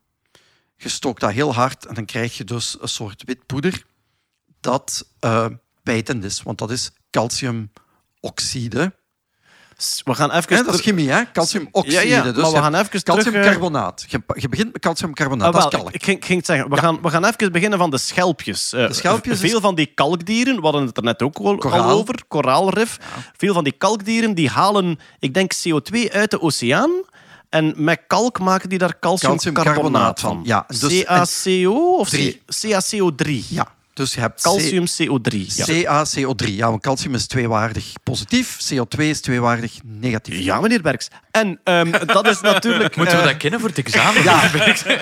Je 0.75 0.89
stookt 0.89 1.21
dat 1.21 1.31
heel 1.31 1.53
hard 1.53 1.85
en 1.85 1.93
dan 1.93 2.05
krijg 2.05 2.37
je 2.37 2.43
dus 2.43 2.77
een 2.81 2.87
soort 2.87 3.23
wit 3.25 3.45
poeder 3.45 3.85
dat 4.59 5.07
eh 5.19 5.45
bijtend 5.83 6.23
is. 6.23 6.41
Want 6.41 6.57
dat 6.57 6.71
is 6.71 6.91
calciumoxide. 7.09 8.93
We 10.03 10.13
gaan 10.15 10.31
even... 10.31 10.65
Dat 10.65 10.73
is 10.73 10.81
chemie, 10.81 11.09
hè? 11.11 11.21
Calciumoxide. 11.33 11.95
Ja, 11.95 12.01
ja, 12.01 12.21
dus 12.31 12.41
maar 12.41 12.51
we 12.51 12.57
gaan 12.57 12.75
even 12.75 13.03
terug... 13.03 13.03
eh, 13.17 13.23
Calciumcarbonaat. 13.23 14.05
Je, 14.07 14.21
je 14.33 14.49
begint 14.49 14.71
met 14.73 14.81
calciumcarbonaat, 14.81 15.47
Ah, 15.55 15.61
dat 15.61 15.73
is 15.73 15.79
kalk. 15.79 15.91
ik, 15.93 16.03
ging, 16.03 16.25
ging 16.25 16.37
het 16.37 16.47
zeggen, 16.47 16.69
we, 16.69 16.77
gaan, 16.77 17.01
we 17.01 17.09
gaan 17.09 17.25
even 17.25 17.51
beginnen 17.51 17.79
van 17.79 17.89
de 17.89 17.97
schelpjes. 17.97 18.73
Eh, 18.73 18.87
De 18.87 18.93
schelpjes 18.93 19.39
Veel 19.39 19.55
is- 19.55 19.61
van 19.61 19.75
die 19.75 19.85
kalkdieren, 19.85 20.55
we 20.55 20.61
hadden 20.61 20.85
het 20.85 20.97
er 20.97 21.03
net 21.03 21.21
ook 21.21 21.37
al, 21.37 21.63
over, 21.89 22.15
koraalrif. 22.27 22.97
Veel 23.37 23.53
van 23.53 23.63
die 23.63 23.73
kalkdieren 23.73 24.33
die 24.33 24.49
halen, 24.49 24.99
ik 25.19 25.33
denk, 25.33 25.51
CO2 25.55 26.11
uit 26.11 26.31
de 26.31 26.41
oceaan. 26.41 26.91
En 27.49 27.73
met 27.77 27.99
kalk 28.07 28.39
maken 28.39 28.69
die 28.69 28.77
daar 28.77 28.99
calciumcarbonaat 28.99 29.63
Calciumcarbonaat 29.63 30.19
van. 30.19 30.39
ja. 30.43 30.65
Dus- 30.67 31.03
CaCO 31.03 31.95
of 31.97 32.09
Drie. 32.09 32.41
C- 32.45 32.65
CaCO3? 32.67 33.31
Ja, 33.49 33.67
dus 33.99 34.13
je 34.13 34.19
hebt 34.19 34.41
Calcium 34.41 34.85
CO3. 34.87 35.35
Ja. 35.55 36.05
CaCO3. 36.05 36.45
Ja, 36.45 36.69
want 36.69 36.81
calcium 36.81 37.13
is 37.13 37.27
tweewaardig 37.27 37.93
positief, 38.03 38.57
CO2 38.73 38.99
is 38.99 39.21
tweewaardig 39.21 39.79
negatief. 39.83 40.39
ja, 40.39 40.61
meneer 40.61 40.81
Berks. 40.81 41.07
En 41.31 41.59
ehm, 41.63 41.91
dat 42.05 42.27
is 42.27 42.41
natuurlijk... 42.41 42.95
Moeten 42.97 43.15
we 43.15 43.21
eh, 43.21 43.27
dat 43.27 43.37
kennen 43.37 43.59
voor 43.59 43.69
het 43.69 43.77
examen? 43.77 44.23
Ja, 44.23 44.51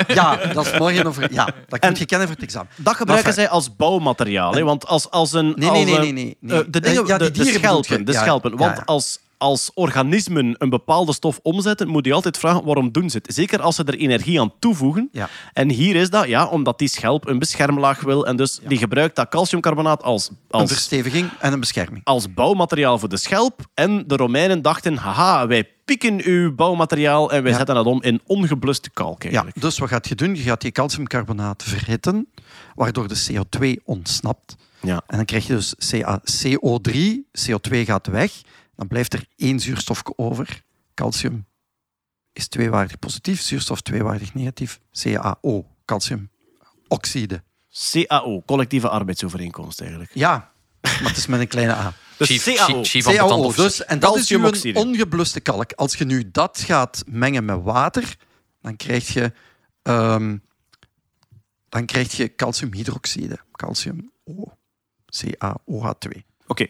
ja, 0.07 0.35
dat 0.35 0.65
is 0.65 0.77
morgen 0.77 1.05
over. 1.05 1.33
Ja, 1.33 1.49
dat 1.67 1.79
En- 1.79 1.89
moet 1.89 1.97
je 1.97 2.05
kennen 2.05 2.27
voor 2.27 2.35
het 2.35 2.45
examen. 2.45 2.69
Dat 2.75 2.95
gebruiken 2.95 3.29
enfin, 3.29 3.43
zij 3.43 3.53
als 3.53 3.75
bouwmateriaal. 3.75 4.53
Hè? 4.53 4.63
Want 4.63 4.87
als, 4.87 5.09
als 5.09 5.33
een... 5.33 5.53
Nee, 5.55 5.69
als 5.69 5.77
nee, 5.77 5.85
nee, 5.85 5.99
nee, 5.99 6.11
nee, 6.13 6.37
nee. 6.39 6.59
eh, 6.59 6.65
de, 6.69 6.79
dingen, 6.79 7.05
ja, 7.05 7.17
die 7.17 7.31
de 7.31 7.45
schelpen. 7.45 8.05
De 8.05 8.13
schelpen. 8.13 8.51
ja, 8.51 8.57
Want 8.57 8.85
als, 8.85 9.19
als 9.37 9.71
organismen 9.73 10.55
een 10.57 10.69
bepaalde 10.69 11.13
stof 11.13 11.39
omzetten, 11.43 11.87
moet 11.87 12.05
je 12.05 12.13
altijd 12.13 12.37
vragen 12.37 12.65
waarom 12.65 12.91
doen 12.91 13.09
ze 13.09 13.17
het. 13.17 13.33
Zeker 13.35 13.61
als 13.61 13.75
ze 13.75 13.83
er 13.83 13.93
energie 13.97 14.41
aan 14.41 14.53
toevoegen. 14.59 15.09
Ja. 15.11 15.29
En 15.53 15.69
hier 15.69 15.95
is 15.95 16.09
dat, 16.09 16.27
ja, 16.27 16.45
omdat 16.47 16.79
die 16.79 16.87
schelp 16.87 17.27
een 17.27 17.39
beschermlaag 17.39 18.01
wil. 18.01 18.25
En 18.27 18.35
dus 18.35 18.59
die 18.67 18.77
gebruikt 18.77 19.15
dat 19.15 19.29
calciumcarbonaat 19.29 20.03
als, 20.03 20.29
Een 20.29 20.35
als, 20.49 20.71
versteviging 20.71 21.29
en 21.39 21.53
een 21.53 21.59
bescherming. 21.59 22.01
als 22.03 22.33
bouwmateriaal 22.33 22.99
voor 22.99 23.09
de 23.09 23.17
schelp. 23.17 23.65
En 23.73 24.03
de 24.07 24.15
Romeinen 24.15 24.61
dachten, 24.61 24.95
haha, 24.97 25.47
wij 25.47 25.69
pikken 25.85 26.21
uw 26.25 26.55
bouwmateriaal 26.55 27.31
en 27.31 27.41
wij 27.43 27.51
Ja. 27.51 27.57
zetten 27.57 27.75
dat 27.75 27.85
om 27.85 28.03
in 28.03 28.21
ongebluste 28.25 28.89
kalk 28.89 29.23
Ja, 29.23 29.45
dus 29.59 29.77
wat 29.77 29.89
gaat 29.89 30.07
je 30.07 30.15
doen? 30.15 30.35
Je 30.35 30.41
gaat 30.41 30.61
die 30.61 30.71
calciumcarbonaat 30.71 31.63
verhitten, 31.63 32.27
waardoor 32.75 33.07
de 33.07 33.25
CO2 33.31 33.83
ontsnapt. 33.85 34.55
Ja. 34.81 35.01
En 35.07 35.15
dan 35.17 35.25
krijg 35.25 35.47
je 35.47 35.53
dus 35.53 35.75
CA 35.89 36.21
CO3, 36.21 37.25
CO2 37.45 37.77
gaat 37.85 38.07
weg, 38.07 38.31
dan 38.77 38.87
blijft 38.87 39.13
er 39.13 39.25
één 39.35 39.59
zuurstof 39.59 40.01
over. 40.15 40.63
Calcium 40.93 41.45
is 42.33 42.47
tweewaardig 42.47 42.99
positief, 42.99 43.41
zuurstof 43.41 43.81
tweewaardig 43.81 44.33
negatief. 44.33 44.79
CaO, 44.91 45.67
calciumoxide. 45.85 47.43
CAO, 47.91 48.41
collectieve 48.45 48.89
arbeidsovereenkomst 48.89 49.81
eigenlijk. 49.81 50.11
Ja, 50.13 50.51
maar 50.81 51.07
het 51.07 51.17
is 51.17 51.25
met 51.27 51.39
een 51.39 51.47
kleine 51.47 51.73
A. 51.73 51.93
Dus 52.17 52.27
Chief, 52.27 52.43
CAO. 52.43 52.65
chief, 52.83 52.87
chief 52.87 53.03
van 53.03 53.13
CaO, 53.15 53.53
dus, 53.53 53.85
en 53.85 53.99
dat 53.99 54.09
is 54.15 54.27
Calciumoxide. 54.27 54.79
ongebluste 54.79 55.39
kalk. 55.39 55.73
Als 55.73 55.95
je 55.95 56.05
nu 56.05 56.31
dat 56.31 56.59
gaat 56.59 57.03
mengen 57.07 57.45
met 57.45 57.61
water, 57.61 58.15
dan 58.61 58.75
krijg 58.75 59.13
je, 59.13 59.33
ehm, 59.81 60.37
dan 61.69 61.85
krijg 61.85 62.11
je 62.17 62.35
calciumhydroxide. 62.35 63.39
Calcium 63.51 64.11
O. 64.23 64.51
CaOH2. 65.09 66.23
Oké. 66.47 66.67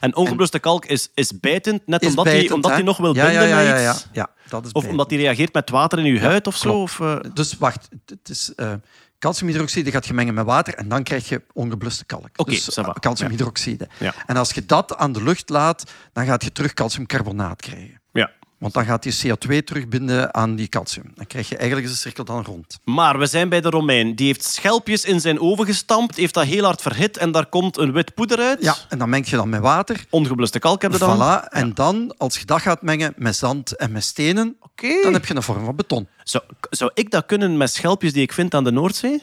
En 0.00 0.16
ongebluste 0.16 0.58
kalk 0.58 0.84
is, 0.84 1.08
is 1.14 1.40
bijtend, 1.40 1.86
net 1.86 2.02
Is 2.02 2.08
omdat 2.08 2.24
hij 2.24 2.50
omdat 2.50 2.70
hè? 2.70 2.82
nog 2.82 2.96
wil 2.96 3.14
ja, 3.14 3.26
binden 3.26 3.48
ja, 3.48 3.90
iets. 3.90 4.06
ja, 4.12 4.30
dat 4.48 4.60
is 4.60 4.66
Of 4.66 4.72
bijtend. 4.72 4.90
omdat 4.92 5.08
die 5.08 5.18
reageert 5.18 5.52
met 5.52 5.70
water 5.70 5.98
in 5.98 6.04
uw 6.04 6.18
huid 6.18 6.46
of 6.46 6.56
zo. 6.56 6.72
Of, 6.82 7.00
eh, 7.00 7.16
Dus 7.34 7.58
wacht, 7.58 7.88
het 8.06 8.28
is 8.28 8.52
eh, 8.54 8.72
calciumhydroxide 9.18 9.90
gaat 9.90 10.06
je 10.06 10.14
mengen 10.14 10.34
met 10.34 10.44
water 10.44 10.74
en 10.74 10.88
dan 10.88 11.02
krijg 11.02 11.28
je 11.28 11.42
ongebluste 11.52 12.04
kalk. 12.04 12.28
Oké, 12.36 12.50
dus 12.50 12.74
eh, 12.76 12.90
calciumhydroxide. 13.00 13.88
En 14.26 14.36
als 14.36 14.50
je 14.50 14.66
dat 14.66 14.96
aan 14.96 15.12
de 15.12 15.22
lucht 15.22 15.48
laat, 15.48 15.90
dan 16.12 16.26
gaat 16.26 16.44
je 16.44 16.52
terug 16.52 16.74
calciumcarbonaat 16.74 17.60
krijgen. 17.60 17.99
Want 18.60 18.72
dan 18.74 18.84
gaat 18.84 19.02
die 19.02 19.14
CO2 19.14 19.64
terugbinden 19.64 20.34
aan 20.34 20.54
die 20.54 20.68
calcium. 20.68 21.12
Dan 21.14 21.26
krijg 21.26 21.48
je 21.48 21.56
eigenlijk 21.56 21.88
de 21.88 21.94
cirkel 21.94 22.24
dan 22.24 22.44
rond. 22.44 22.78
Maar 22.84 23.18
we 23.18 23.26
zijn 23.26 23.48
bij 23.48 23.60
de 23.60 23.70
Romein. 23.70 24.14
Die 24.14 24.26
heeft 24.26 24.44
schelpjes 24.44 25.04
in 25.04 25.20
zijn 25.20 25.40
oven 25.40 25.66
gestampt, 25.66 26.16
heeft 26.16 26.34
dat 26.34 26.44
heel 26.44 26.64
hard 26.64 26.82
verhit 26.82 27.16
en 27.16 27.32
daar 27.32 27.46
komt 27.46 27.76
een 27.76 27.92
wit 27.92 28.14
poeder 28.14 28.38
uit. 28.38 28.62
Ja, 28.62 28.76
en 28.88 28.98
dan 28.98 29.08
meng 29.08 29.28
je 29.28 29.36
dan 29.36 29.48
met 29.48 29.60
water. 29.60 30.04
Ongebluste 30.10 30.58
kalk 30.58 30.82
heb 30.82 30.92
je 30.92 30.98
dan. 30.98 31.16
Voilà. 31.16 31.48
En 31.48 31.74
dan, 31.74 32.14
als 32.16 32.38
je 32.38 32.44
dat 32.44 32.60
gaat 32.60 32.82
mengen 32.82 33.12
met 33.16 33.36
zand 33.36 33.76
en 33.76 33.92
met 33.92 34.04
stenen, 34.04 34.56
Oké. 34.60 35.02
dan 35.02 35.12
heb 35.12 35.26
je 35.26 35.34
een 35.34 35.42
vorm 35.42 35.64
van 35.64 35.76
beton. 35.76 36.08
Zou, 36.24 36.44
zou 36.70 36.90
ik 36.94 37.10
dat 37.10 37.26
kunnen 37.26 37.56
met 37.56 37.72
schelpjes 37.72 38.12
die 38.12 38.22
ik 38.22 38.32
vind 38.32 38.54
aan 38.54 38.64
de 38.64 38.72
Noordzee? 38.72 39.22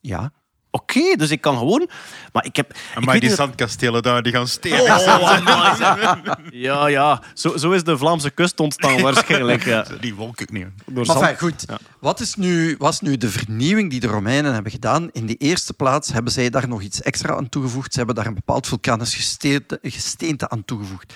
Ja. 0.00 0.32
Oké, 0.70 1.16
dus 1.16 1.30
ik 1.30 1.40
kan 1.40 1.58
gewoon... 1.58 1.88
Maar 2.32 2.44
ik 2.44 2.56
heb... 2.56 2.74
Maar 3.00 3.20
die 3.20 3.28
niet- 3.28 3.38
zandkastelen 3.38 4.02
daar, 4.02 4.22
die 4.22 4.32
gaan 4.32 4.48
steken. 4.48 4.80
Oh, 4.80 5.06
amai. 5.30 6.24
ja, 6.66 6.86
ja. 6.86 7.22
Zo, 7.34 7.56
zo 7.56 7.70
is 7.70 7.84
de 7.84 7.98
Vlaamse 7.98 8.30
kust 8.30 8.60
ontstaan 8.60 9.00
waarschijnlijk. 9.00 9.64
Ja. 9.64 9.86
Die 10.00 10.14
wolk 10.14 10.40
ik 10.40 10.52
niet. 10.52 10.66
Door 10.86 11.06
Maar 11.06 11.16
enfin, 11.16 11.38
goed. 11.38 11.64
Wat 12.00 12.20
is 12.20 12.34
nu, 12.34 12.74
was 12.78 13.00
nu 13.00 13.16
de 13.16 13.30
vernieuwing 13.30 13.90
die 13.90 14.00
de 14.00 14.06
Romeinen 14.06 14.52
hebben 14.54 14.72
gedaan? 14.72 15.10
In 15.12 15.26
de 15.26 15.36
eerste 15.36 15.72
plaats 15.72 16.12
hebben 16.12 16.32
zij 16.32 16.50
daar 16.50 16.68
nog 16.68 16.82
iets 16.82 17.02
extra 17.02 17.34
aan 17.34 17.48
toegevoegd. 17.48 17.92
Ze 17.92 17.98
hebben 17.98 18.16
daar 18.16 18.26
een 18.26 18.34
bepaald 18.34 18.66
vulkanisch 18.66 19.14
gesteente, 19.14 19.78
gesteente 19.82 20.48
aan 20.48 20.64
toegevoegd. 20.64 21.14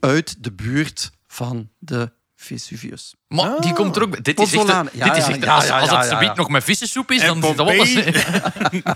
Uit 0.00 0.44
de 0.44 0.52
buurt 0.52 1.10
van 1.26 1.68
de 1.78 2.12
Vesuvius. 2.36 3.14
Maar 3.30 3.60
die 3.60 3.72
komt 3.72 3.96
er 3.96 4.02
ook 4.02 4.10
bij. 4.10 4.20
Dit 4.22 4.40
is 4.40 4.52
echt. 4.52 4.66
Ja, 4.66 4.82
dit 4.82 5.16
is 5.16 5.26
ja, 5.26 5.32
echt 5.32 5.42
ja, 5.44 5.54
als, 5.54 5.66
ja, 5.66 5.78
als 5.78 5.90
ja, 5.90 5.96
het 6.18 6.20
ja. 6.26 6.34
nog 6.34 6.48
met 6.48 6.64
vissensoep 6.64 7.10
is, 7.10 7.20
En 7.20 7.40
dan 7.40 7.56
dan 7.56 7.66
was 7.76 7.92
Pompeii. 7.92 8.12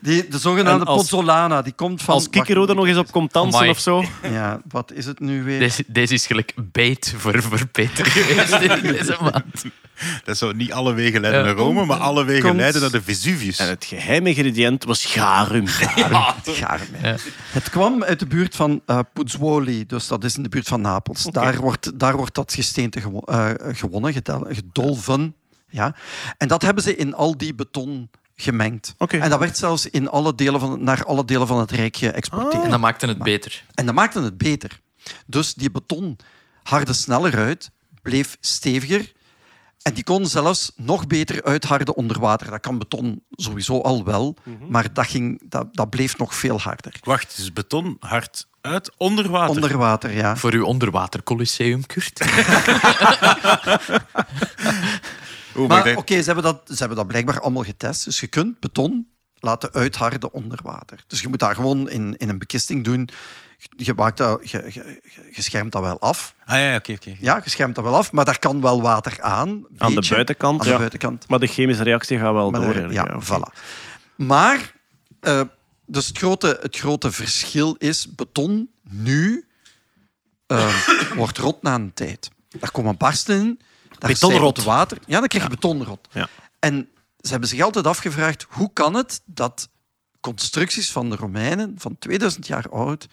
Die, 0.00 0.28
de 0.28 0.38
zogenaamde 0.38 0.80
En 0.84 0.86
als- 0.90 1.00
Pozzolana, 1.00 1.62
die 1.62 1.72
komt 1.72 2.02
van... 2.02 2.14
Als 2.14 2.28
Kikero 2.30 2.66
er 2.66 2.74
nog 2.74 2.86
eens 2.86 2.96
op 2.98 3.10
komt 3.12 3.32
dansen 3.32 3.54
Amai. 3.58 3.70
of 3.70 3.78
zo. 3.78 4.04
Ja, 4.30 4.60
wat 4.68 4.92
is 4.92 5.06
het 5.06 5.20
nu 5.20 5.42
weer? 5.42 5.58
Deze, 5.58 5.84
deze 5.86 6.14
is 6.14 6.26
gelijk 6.26 6.52
bait 6.56 7.14
voor, 7.16 7.42
voor 7.42 7.66
Peter 7.66 8.06
geweest 8.06 8.52
in 8.82 8.92
deze 8.92 9.16
maand. 9.20 9.64
Dat 10.24 10.36
zou 10.36 10.54
niet 10.56 10.72
alle 10.72 10.92
wegen 10.92 11.20
leiden 11.20 11.42
Ja. 11.42 11.46
naar 11.46 11.56
Rome, 11.56 11.84
maar 11.84 11.96
alle 11.98 12.24
wegen 12.24 12.42
Komt- 12.42 12.56
leiden 12.56 12.80
naar 12.80 12.90
de 12.90 13.02
Vesuvius. 13.02 13.58
En 13.58 13.68
het 13.68 13.84
geheime 13.84 14.28
ingrediënt 14.28 14.84
was 14.84 15.04
garum. 15.04 15.66
Garum, 15.66 16.88
ja. 17.02 17.16
Het 17.52 17.70
kwam 17.70 18.02
uit 18.04 18.18
de 18.18 18.26
buurt 18.26 18.56
van 18.56 18.80
eh 18.86 18.98
Pozzuoli, 19.12 19.86
dus 19.86 20.06
dat 20.06 20.24
is 20.24 20.36
in 20.36 20.42
de 20.42 20.48
buurt 20.48 20.68
van 20.68 20.80
Napels. 20.80 21.22
Daar, 21.22 21.56
wordt, 21.56 21.98
daar 21.98 22.16
wordt 22.16 22.34
dat 22.34 22.54
gesteente 22.54 23.00
gewo- 23.00 23.22
eh, 23.26 23.50
gewonnen, 23.58 24.12
getel- 24.12 24.46
gedolven. 24.48 25.34
Ja. 25.68 25.94
En 26.36 26.48
dat 26.48 26.62
hebben 26.62 26.82
ze 26.82 26.96
in 26.96 27.14
al 27.14 27.36
die 27.36 27.54
beton 27.54 28.10
gemengd. 28.36 28.94
En 29.20 29.30
dat 29.30 29.38
werd 29.38 29.56
zelfs 29.56 29.86
in 29.90 30.08
alle 30.08 30.34
delen 30.34 30.60
van, 30.60 30.84
naar 30.84 31.04
alle 31.04 31.24
delen 31.24 31.46
van 31.46 31.58
het 31.58 31.70
Rijk 31.70 31.96
geëxporteerd. 31.96 32.64
En 32.64 32.70
dat 32.70 32.80
maakte 32.80 33.06
het 33.06 33.18
beter. 33.18 33.64
En 33.74 33.86
dat 33.86 33.94
maakte 33.94 34.20
het 34.22 34.38
beter. 34.38 34.80
Dus 35.26 35.54
die 35.54 35.70
beton 35.70 36.16
harde 36.62 36.92
sneller 36.92 37.36
uit, 37.36 37.70
bleef 38.02 38.36
steviger. 38.40 39.12
En 39.82 39.94
die 39.94 40.04
kon 40.04 40.26
zelfs 40.26 40.72
nog 40.76 41.06
beter 41.06 41.42
uitharden 41.42 41.96
onder 41.96 42.20
water. 42.20 42.50
Dat 42.50 42.60
kan 42.60 42.78
beton 42.78 43.22
sowieso 43.30 43.80
al 43.80 44.04
wel, 44.04 44.36
maar 44.68 44.92
dat, 44.92 45.06
ging, 45.06 45.40
dat, 45.48 45.66
dat 45.74 45.90
bleef 45.90 46.18
nog 46.18 46.34
veel 46.34 46.60
harder. 46.60 46.94
Wacht, 47.02 47.36
dus 47.36 47.52
beton 47.52 47.96
hard 48.00 48.46
uit 48.60 48.90
onder 48.96 49.30
water. 49.30 49.54
Onder 49.54 49.78
water, 49.78 50.12
ja. 50.12 50.36
Voor 50.36 50.52
uw 50.52 50.64
onderwater 50.64 51.22
Colosseum, 51.22 51.86
Kurt. 51.86 52.20
Oeh, 55.56 55.68
maar 55.68 55.96
oké, 55.96 56.18
ze, 56.18 56.24
hebben 56.24 56.44
dat- 56.44 56.62
ze 56.68 56.74
hebben 56.78 56.96
dat 56.96 57.06
blijkbaar 57.06 57.40
allemaal 57.40 57.62
getest. 57.62 58.04
Dus 58.04 58.20
je 58.20 58.26
kunt 58.26 58.60
beton 58.60 59.06
laten 59.38 59.72
uitharden 59.72 60.32
onder 60.32 60.58
water. 60.62 61.04
Dus 61.06 61.20
je 61.20 61.28
moet 61.28 61.38
dat 61.38 61.54
gewoon 61.54 61.88
in, 61.90 62.16
in 62.16 62.28
een 62.28 62.38
bekisting 62.38 62.84
doen. 62.84 63.08
Je, 63.76 63.94
maakt 63.94 64.16
dat, 64.16 64.50
je, 64.50 64.64
je, 64.72 65.00
je 65.32 65.42
schermt 65.42 65.72
dat 65.72 65.82
wel 65.82 66.00
af. 66.00 66.34
Ah 66.44 66.58
ja, 66.58 66.76
oké, 66.76 66.92
oké. 66.92 67.16
Ja, 67.20 67.40
je 67.44 67.50
schermt 67.50 67.74
dat 67.74 67.84
wel 67.84 67.96
af, 67.96 68.12
maar 68.12 68.24
daar 68.24 68.38
kan 68.38 68.60
wel 68.60 68.82
water 68.82 69.22
aan. 69.22 69.64
Aan 69.78 69.94
de 69.94 70.06
buitenkant, 70.08 70.60
Aan 70.60 70.66
de 70.66 70.72
ja. 70.72 70.78
buitenkant. 70.78 71.28
Maar 71.28 71.38
de 71.38 71.46
chemische 71.46 71.82
reactie 71.82 72.18
gaat 72.18 72.32
wel 72.32 72.50
Maar 72.50 72.60
door. 72.60 72.72
de- 72.74 72.92
ja, 72.92 73.20
voilà. 73.22 73.58
Maar, 74.16 74.72
eh, 75.20 75.40
dus 75.86 76.06
het 76.06 76.18
grote, 76.18 76.58
het 76.62 76.76
grote 76.76 77.12
verschil 77.12 77.74
is, 77.78 78.14
beton 78.14 78.70
nu 78.90 79.48
eh, 80.46 80.74
wordt 81.16 81.38
rot 81.38 81.62
na 81.62 81.74
een 81.74 81.92
tijd. 81.94 82.30
Daar 82.58 82.70
komen 82.70 82.96
barsten 82.96 83.40
in, 83.40 83.60
daar 83.98 84.10
Betonrot. 84.10 84.62
water. 84.64 84.98
Ja, 85.06 85.18
dan 85.18 85.28
krijg 85.28 85.44
je 85.44 85.50
betonrot. 85.50 86.08
Ja. 86.12 86.28
En 86.58 86.88
ze 87.20 87.30
hebben 87.30 87.48
zich 87.48 87.60
altijd 87.60 87.86
afgevraagd, 87.86 88.46
hoe 88.48 88.70
kan 88.72 88.94
het 88.94 89.20
dat 89.24 89.68
constructies 90.20 90.92
van 90.92 91.10
de 91.10 91.16
Romeinen 91.16 91.74
van 91.78 91.98
2000 91.98 92.46
jaar 92.46 92.68
oud 92.70 93.06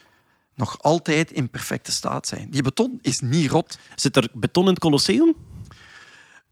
nog 0.56 0.78
altijd 0.82 1.32
in 1.32 1.50
perfecte 1.50 1.92
staat 1.92 2.28
zijn? 2.28 2.48
Die 2.50 2.62
beton 2.62 3.00
is 3.02 3.20
niet 3.20 3.52
rot. 3.52 3.78
Zit 3.96 4.16
er 4.16 4.28
beton 4.34 4.64
in 4.64 4.70
het 4.70 4.80
Colosseum? 4.80 5.36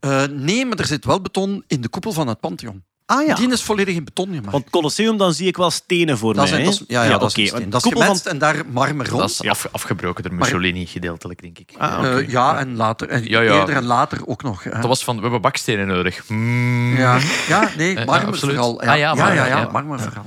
Eh, 0.00 0.24
nee, 0.30 0.66
maar 0.66 0.78
er 0.78 0.86
zit 0.86 1.04
wel 1.04 1.20
beton 1.20 1.64
in 1.66 1.80
de 1.80 1.88
koepel 1.88 2.12
van 2.12 2.26
het 2.28 2.40
Pantheon. 2.40 2.82
Ah 3.06 3.26
ja. 3.26 3.34
Die 3.34 3.50
is 3.52 3.62
volledig 3.62 3.94
in 3.94 4.04
beton 4.04 4.26
gemaakt. 4.26 4.50
Want 4.50 4.70
Colosseum, 4.70 5.16
dan 5.16 5.34
zie 5.34 5.46
ik 5.46 5.56
wel 5.56 5.70
stenen 5.70 6.18
voor 6.18 6.34
Dat 6.34 6.50
mij. 6.50 6.58
hè? 6.58 6.64
dat 6.64 6.72
is- 6.74 6.84
ja, 6.86 7.02
ja, 7.02 7.18
dat 7.18 7.36
is, 7.38 7.48
steen. 7.48 7.70
dat 7.70 7.84
is 8.16 8.22
en 8.22 8.38
daar 8.38 8.62
marmer 8.72 9.08
rond. 9.08 9.20
Dat 9.20 9.30
is 9.30 9.48
af, 9.50 9.68
afgebroken 9.72 10.22
door 10.22 10.34
Mussolini, 10.34 10.86
gedeeltelijk, 10.86 11.40
denk 11.42 11.58
ik. 11.58 11.72
Ah, 11.78 12.04
Eh, 12.18 12.28
ja, 12.28 12.58
en 12.58 12.76
later. 12.76 13.08
En 13.08 13.24
Ja, 13.28 13.40
ja. 13.40 13.58
Eerder 13.60 13.74
en 13.76 13.84
later 13.84 14.26
ook 14.26 14.42
nog. 14.42 14.64
hè. 14.64 14.70
Dat 14.70 14.84
was 14.86 15.04
van, 15.04 15.16
we 15.16 15.22
hebben 15.22 15.40
bakstenen 15.40 15.86
nodig. 15.86 16.26
Hmm. 16.26 16.96
ja. 16.96 17.18
ja, 17.48 17.70
nee, 17.76 17.94
ja, 17.98 18.04
marmer 18.04 18.38
vooral. 18.38 18.80
Ah, 18.80 18.98
ja, 18.98 19.14
marmer, 19.14 19.34
ja, 19.34 19.46
ja, 19.46 19.58
ja. 19.58 19.68
marmer 19.70 20.00
vooral. 20.00 20.26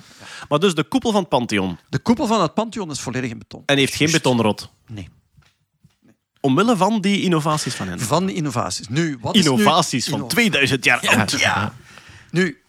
Maar 0.54 0.62
dus 0.62 0.76
de 0.76 0.84
koepel 0.84 1.12
van 1.12 1.20
het 1.20 1.30
Pantheon. 1.30 1.78
De 1.90 2.00
koepel 2.00 2.28
van 2.28 2.42
het 2.42 2.54
Pantheon 2.54 2.92
is 2.92 3.00
volledig 3.00 3.30
in 3.30 3.38
beton. 3.38 3.64
En 3.66 3.78
heeft 3.78 3.96
geen 3.96 4.12
betonrot. 4.12 4.72
Nee. 4.88 5.10
Omwille 6.40 6.78
van 6.78 7.02
die 7.02 7.22
innovaties 7.22 7.74
van 7.74 7.88
hen. 7.88 8.00
Van 8.00 8.26
die 8.26 8.36
innovaties. 8.36 8.88
Nu, 8.88 9.18
wat 9.22 9.36
is 9.36 9.44
nu- 9.46 9.50
Innovaties 9.52 10.06
van 10.06 10.14
inno- 10.14 10.28
2000 10.28 10.84
jaar 10.84 11.08
oud. 11.18 11.32
Ja. 11.32 11.74
Nu, 12.32 12.62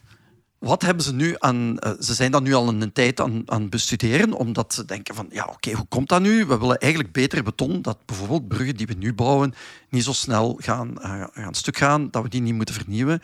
wat 0.58 0.82
hebben 0.82 1.04
ze 1.04 1.14
nu 1.14 1.34
aan... 1.38 1.78
eh, 1.78 1.92
ze 2.00 2.14
zijn 2.14 2.30
dat 2.30 2.42
nu 2.42 2.54
al 2.54 2.68
een 2.68 2.92
tijd 2.92 3.20
aan, 3.20 3.42
aan 3.46 3.60
het 3.60 3.70
bestuderen, 3.70 4.32
omdat 4.32 4.74
ze 4.74 4.84
denken 4.84 5.14
van, 5.14 5.26
ja, 5.30 5.44
oké, 5.44 5.72
hoe 5.72 5.86
komt 5.88 6.08
dat 6.08 6.20
nu? 6.20 6.46
We 6.46 6.58
willen 6.58 6.78
eigenlijk 6.78 7.12
beter 7.12 7.42
beton, 7.42 7.82
dat 7.82 7.98
bijvoorbeeld 8.06 8.48
bruggen 8.48 8.76
die 8.76 8.86
we 8.86 8.94
nu 8.94 9.14
bouwen 9.14 9.54
niet 9.88 10.04
zo 10.04 10.12
snel 10.12 10.58
gaan, 10.62 11.00
eh, 11.02 11.24
gaan 11.32 11.54
stuk 11.54 11.76
gaan, 11.76 12.10
dat 12.10 12.22
we 12.22 12.28
die 12.28 12.40
niet 12.42 12.54
moeten 12.54 12.74
vernieuwen. 12.74 13.22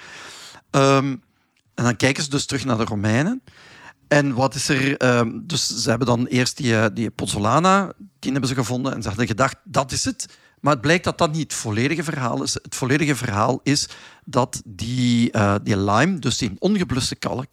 Ehm, 0.70 1.16
en 1.74 1.85
dan 1.85 1.97
kijken 1.97 2.23
ze 2.23 2.31
dus 2.31 2.47
terug 2.47 2.65
naar 2.65 2.77
de 2.78 2.85
Romeinen. 2.85 3.43
En 4.11 4.35
wat 4.35 4.55
is 4.55 4.69
er... 4.69 4.97
ehm, 4.97 5.31
dus 5.43 5.66
ze 5.66 5.89
hebben 5.89 6.07
dan 6.07 6.27
eerst 6.27 6.57
die, 6.57 6.77
eh, 6.77 6.87
die 6.95 7.11
Pozzolana, 7.11 7.93
die 8.19 8.31
hebben 8.32 8.49
ze 8.49 8.55
gevonden, 8.55 8.95
en 8.95 9.03
ze 9.03 9.09
hadden 9.09 9.27
gedacht, 9.27 9.57
dat 9.65 9.93
is 9.93 10.05
het. 10.05 10.27
Maar 10.61 10.73
het 10.73 10.82
blijkt 10.82 11.05
dat 11.05 11.19
dat 11.19 11.32
niet 11.32 11.43
het 11.43 11.55
volledige 11.55 12.03
verhaal 12.05 12.43
is. 12.43 12.55
Het 12.55 12.74
volledige 12.74 13.16
verhaal 13.16 13.61
is 13.62 13.89
dat 14.24 14.62
die, 14.65 15.31
eh, 15.31 15.55
die 15.62 15.77
lime, 15.77 16.19
dus 16.19 16.39
die 16.39 16.57
ongebluste 16.59 17.16
kalk, 17.16 17.53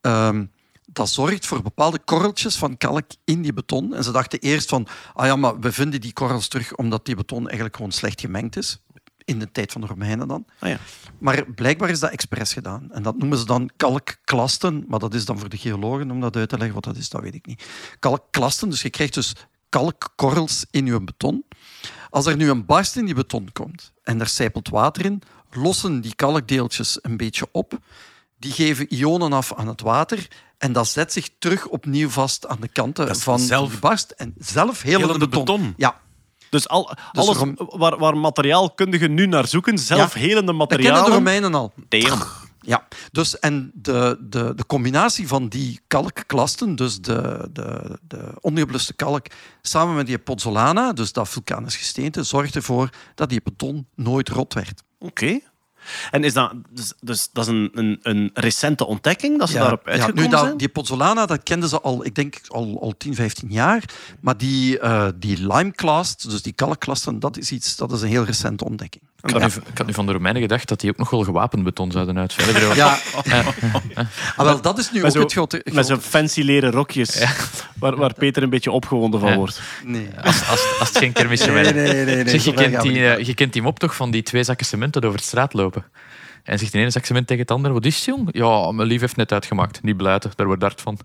ehm, 0.00 0.44
dat 0.86 1.08
zorgt 1.08 1.46
voor 1.46 1.62
bepaalde 1.62 1.98
korreltjes 2.04 2.56
van 2.56 2.76
kalk 2.76 3.06
in 3.24 3.42
die 3.42 3.52
beton. 3.52 3.94
En 3.94 4.04
ze 4.04 4.12
dachten 4.12 4.38
eerst 4.38 4.68
van, 4.68 4.86
ah 5.14 5.26
ja, 5.26 5.36
maar 5.36 5.60
we 5.60 5.72
vinden 5.72 6.00
die 6.00 6.12
korrels 6.12 6.48
terug 6.48 6.74
omdat 6.74 7.04
die 7.04 7.16
beton 7.16 7.42
eigenlijk 7.42 7.76
gewoon 7.76 7.92
slecht 7.92 8.20
gemengd 8.20 8.56
is. 8.56 8.78
In 9.26 9.38
de 9.38 9.52
tijd 9.52 9.72
van 9.72 9.80
de 9.80 9.86
Romeinen 9.86 10.28
dan. 10.28 10.46
Ah, 10.58 10.68
ja. 10.68 10.78
Maar 11.18 11.44
blijkbaar 11.50 11.90
is 11.90 12.00
dat 12.00 12.10
expres 12.10 12.52
gedaan. 12.52 12.92
En 12.92 13.02
dat 13.02 13.18
noemen 13.18 13.38
ze 13.38 13.44
dan 13.44 13.70
kalkklasten. 13.76 14.84
Maar 14.88 14.98
dat 14.98 15.14
is 15.14 15.24
dan 15.24 15.38
voor 15.38 15.48
de 15.48 15.56
geologen 15.56 16.10
om 16.10 16.20
dat 16.20 16.36
uit 16.36 16.48
te 16.48 16.56
leggen. 16.56 16.74
Wat 16.74 16.84
dat 16.84 16.96
is, 16.96 17.08
dat 17.08 17.20
weet 17.22 17.34
ik 17.34 17.46
niet. 17.46 17.64
Kalkklasten, 17.98 18.70
dus 18.70 18.82
je 18.82 18.90
krijgt 18.90 19.14
dus 19.14 19.32
kalkkorrels 19.68 20.66
in 20.70 20.86
je 20.86 21.00
beton. 21.00 21.44
Als 22.10 22.26
er 22.26 22.36
nu 22.36 22.50
een 22.50 22.64
barst 22.66 22.96
in 22.96 23.04
die 23.04 23.14
beton 23.14 23.48
komt 23.52 23.92
en 24.02 24.20
er 24.20 24.28
sijpelt 24.28 24.68
water 24.68 25.04
in, 25.04 25.22
lossen 25.50 26.00
die 26.00 26.14
kalkdeeltjes 26.14 26.98
een 27.02 27.16
beetje 27.16 27.48
op. 27.52 27.78
Die 28.38 28.52
geven 28.52 28.94
ionen 28.94 29.32
af 29.32 29.54
aan 29.54 29.68
het 29.68 29.80
water. 29.80 30.28
En 30.58 30.72
dat 30.72 30.88
zet 30.88 31.12
zich 31.12 31.28
terug 31.38 31.66
opnieuw 31.66 32.08
vast 32.08 32.46
aan 32.46 32.60
de 32.60 32.68
kanten 32.68 33.16
van 33.16 33.38
zelf- 33.38 33.70
die 33.70 33.78
barst. 33.78 34.10
En 34.10 34.34
zelf 34.38 34.82
helende 34.82 35.06
Helende 35.06 35.28
beton. 35.28 35.44
beton. 35.44 35.74
Ja, 35.76 36.00
Dus 36.50 36.68
al, 36.68 36.94
alles 37.12 37.36
Rom- 37.36 37.54
waar, 37.56 37.98
waar 37.98 38.16
materiaalkundigen 38.16 39.14
nu 39.14 39.26
naar 39.26 39.48
zoeken, 39.48 39.78
zelfhelende 39.78 40.16
dat 40.16 40.22
kennen 40.28 40.46
de 40.46 40.52
materialen. 40.52 41.12
Romeinen 41.12 41.54
al. 41.54 41.72
Damn. 41.88 42.22
Ja, 42.60 42.88
dus 43.12 43.38
en 43.38 43.70
de, 43.74 44.16
de, 44.20 44.52
de 44.54 44.66
combinatie 44.66 45.28
van 45.28 45.48
die 45.48 45.80
kalkklasten, 45.86 46.76
dus 46.76 47.00
de, 47.00 47.48
de, 47.52 47.98
de 48.02 48.32
ongebluste 48.40 48.94
kalk, 48.94 49.26
samen 49.62 49.94
met 49.94 50.06
die 50.06 50.18
pozzolana, 50.18 50.92
dus 50.92 51.12
dat 51.12 51.28
vulkanisch 51.28 51.76
gesteente, 51.76 52.22
zorgt 52.22 52.54
ervoor 52.54 52.90
dat 53.14 53.28
die 53.28 53.40
beton 53.44 53.86
nooit 53.94 54.28
rot 54.28 54.54
werd. 54.54 54.82
Oké. 54.98 55.40
En 56.10 56.24
is 56.24 56.32
dat, 56.32 56.52
dus, 56.70 56.92
dus 57.00 57.28
dat 57.32 57.46
is 57.46 57.52
een, 57.52 57.70
een, 57.74 57.98
een 58.02 58.30
recente 58.34 58.86
ontdekking 58.86 59.38
dat 59.38 59.48
ze 59.48 59.58
daarop 59.58 59.86
uitgekomen 59.86 60.22
nu 60.22 60.28
dat, 60.28 60.40
zijn? 60.40 60.56
Die 60.56 60.68
pozzolana, 60.68 61.26
dat 61.26 61.42
kenden 61.42 61.68
ze 61.68 61.80
al, 61.80 62.04
ik 62.04 62.14
denk 62.14 62.40
al, 62.48 62.78
al 62.80 62.94
10, 62.96 63.14
15 63.14 63.48
jaar. 63.50 63.84
Maar 64.20 64.36
die, 64.36 64.78
eh 64.78 65.08
die 65.16 65.46
lime-clast, 65.46 66.30
dus 66.30 66.42
die 66.42 66.52
kalkklasten, 66.52 67.18
dat 67.20 67.36
is 67.36 67.52
iets, 67.52 67.76
dat 67.76 67.92
is 67.92 68.02
een 68.02 68.08
heel 68.08 68.24
recente 68.24 68.64
ontdekking. 68.64 69.04
Ik 69.26 69.40
had, 69.42 69.54
nu, 69.54 69.62
ik 69.70 69.78
had 69.78 69.86
nu 69.86 69.92
van 69.92 70.06
de 70.06 70.12
Romeinen 70.12 70.42
gedacht 70.42 70.68
dat 70.68 70.80
die 70.80 70.90
ook 70.90 70.96
nog 70.96 71.10
wel 71.10 71.22
gewapend 71.22 71.62
beton 71.64 71.90
zouden 71.90 72.18
uitvellen. 72.18 72.74
Ja, 72.76 72.98
ah, 74.36 74.44
wel, 74.46 74.60
dat 74.60 74.78
is 74.78 74.90
nu 74.92 75.00
Met 75.00 75.06
ook 75.06 75.12
zo- 75.16 75.20
het 75.22 75.32
grote... 75.32 75.66
Met 75.72 75.86
zo'n 75.86 76.00
fancy 76.00 76.40
leren 76.42 76.70
rokjes, 76.70 77.24
waar, 77.78 77.96
waar 77.96 78.14
Peter 78.14 78.42
een 78.42 78.50
beetje 78.50 78.70
opgewonden 78.70 79.20
van 79.20 79.28
Ja. 79.30 79.36
wordt. 79.36 79.60
Nee. 79.84 80.08
Als, 80.22 80.48
als, 80.48 80.66
als 80.78 80.88
het 80.88 80.98
geen 80.98 81.12
kermis 81.12 81.46
Nee, 81.46 81.72
nee, 81.72 81.72
nee, 81.72 82.04
nee, 82.04 82.28
Zeg, 82.28 82.44
je, 82.44 82.52
kent 82.52 82.82
die, 82.82 83.08
eh, 83.14 83.24
je 83.26 83.34
kent 83.34 83.52
die 83.52 83.62
mop 83.62 83.78
toch 83.78 83.96
van 83.96 84.10
die 84.10 84.22
twee 84.22 84.42
zakken 84.42 84.66
cement 84.66 84.92
dat 84.92 85.04
over 85.04 85.18
de 85.18 85.24
straat 85.24 85.52
lopen. 85.52 85.84
En 86.42 86.58
zegt 86.58 86.72
de 86.72 86.78
ene 86.78 86.90
zak 86.90 87.04
cement 87.04 87.26
tegen 87.26 87.42
het 87.42 87.50
andere, 87.50 87.74
wat 87.74 87.84
is 87.84 87.96
het, 87.96 88.04
jong? 88.04 88.28
Ja, 88.32 88.70
mijn 88.72 88.88
lief 88.88 89.00
heeft 89.00 89.16
net 89.16 89.32
uitgemaakt. 89.32 89.82
Niet 89.82 89.96
blijten, 89.96 90.30
daar 90.34 90.46
wordt 90.46 90.62
hard 90.62 90.80
van. 90.80 90.98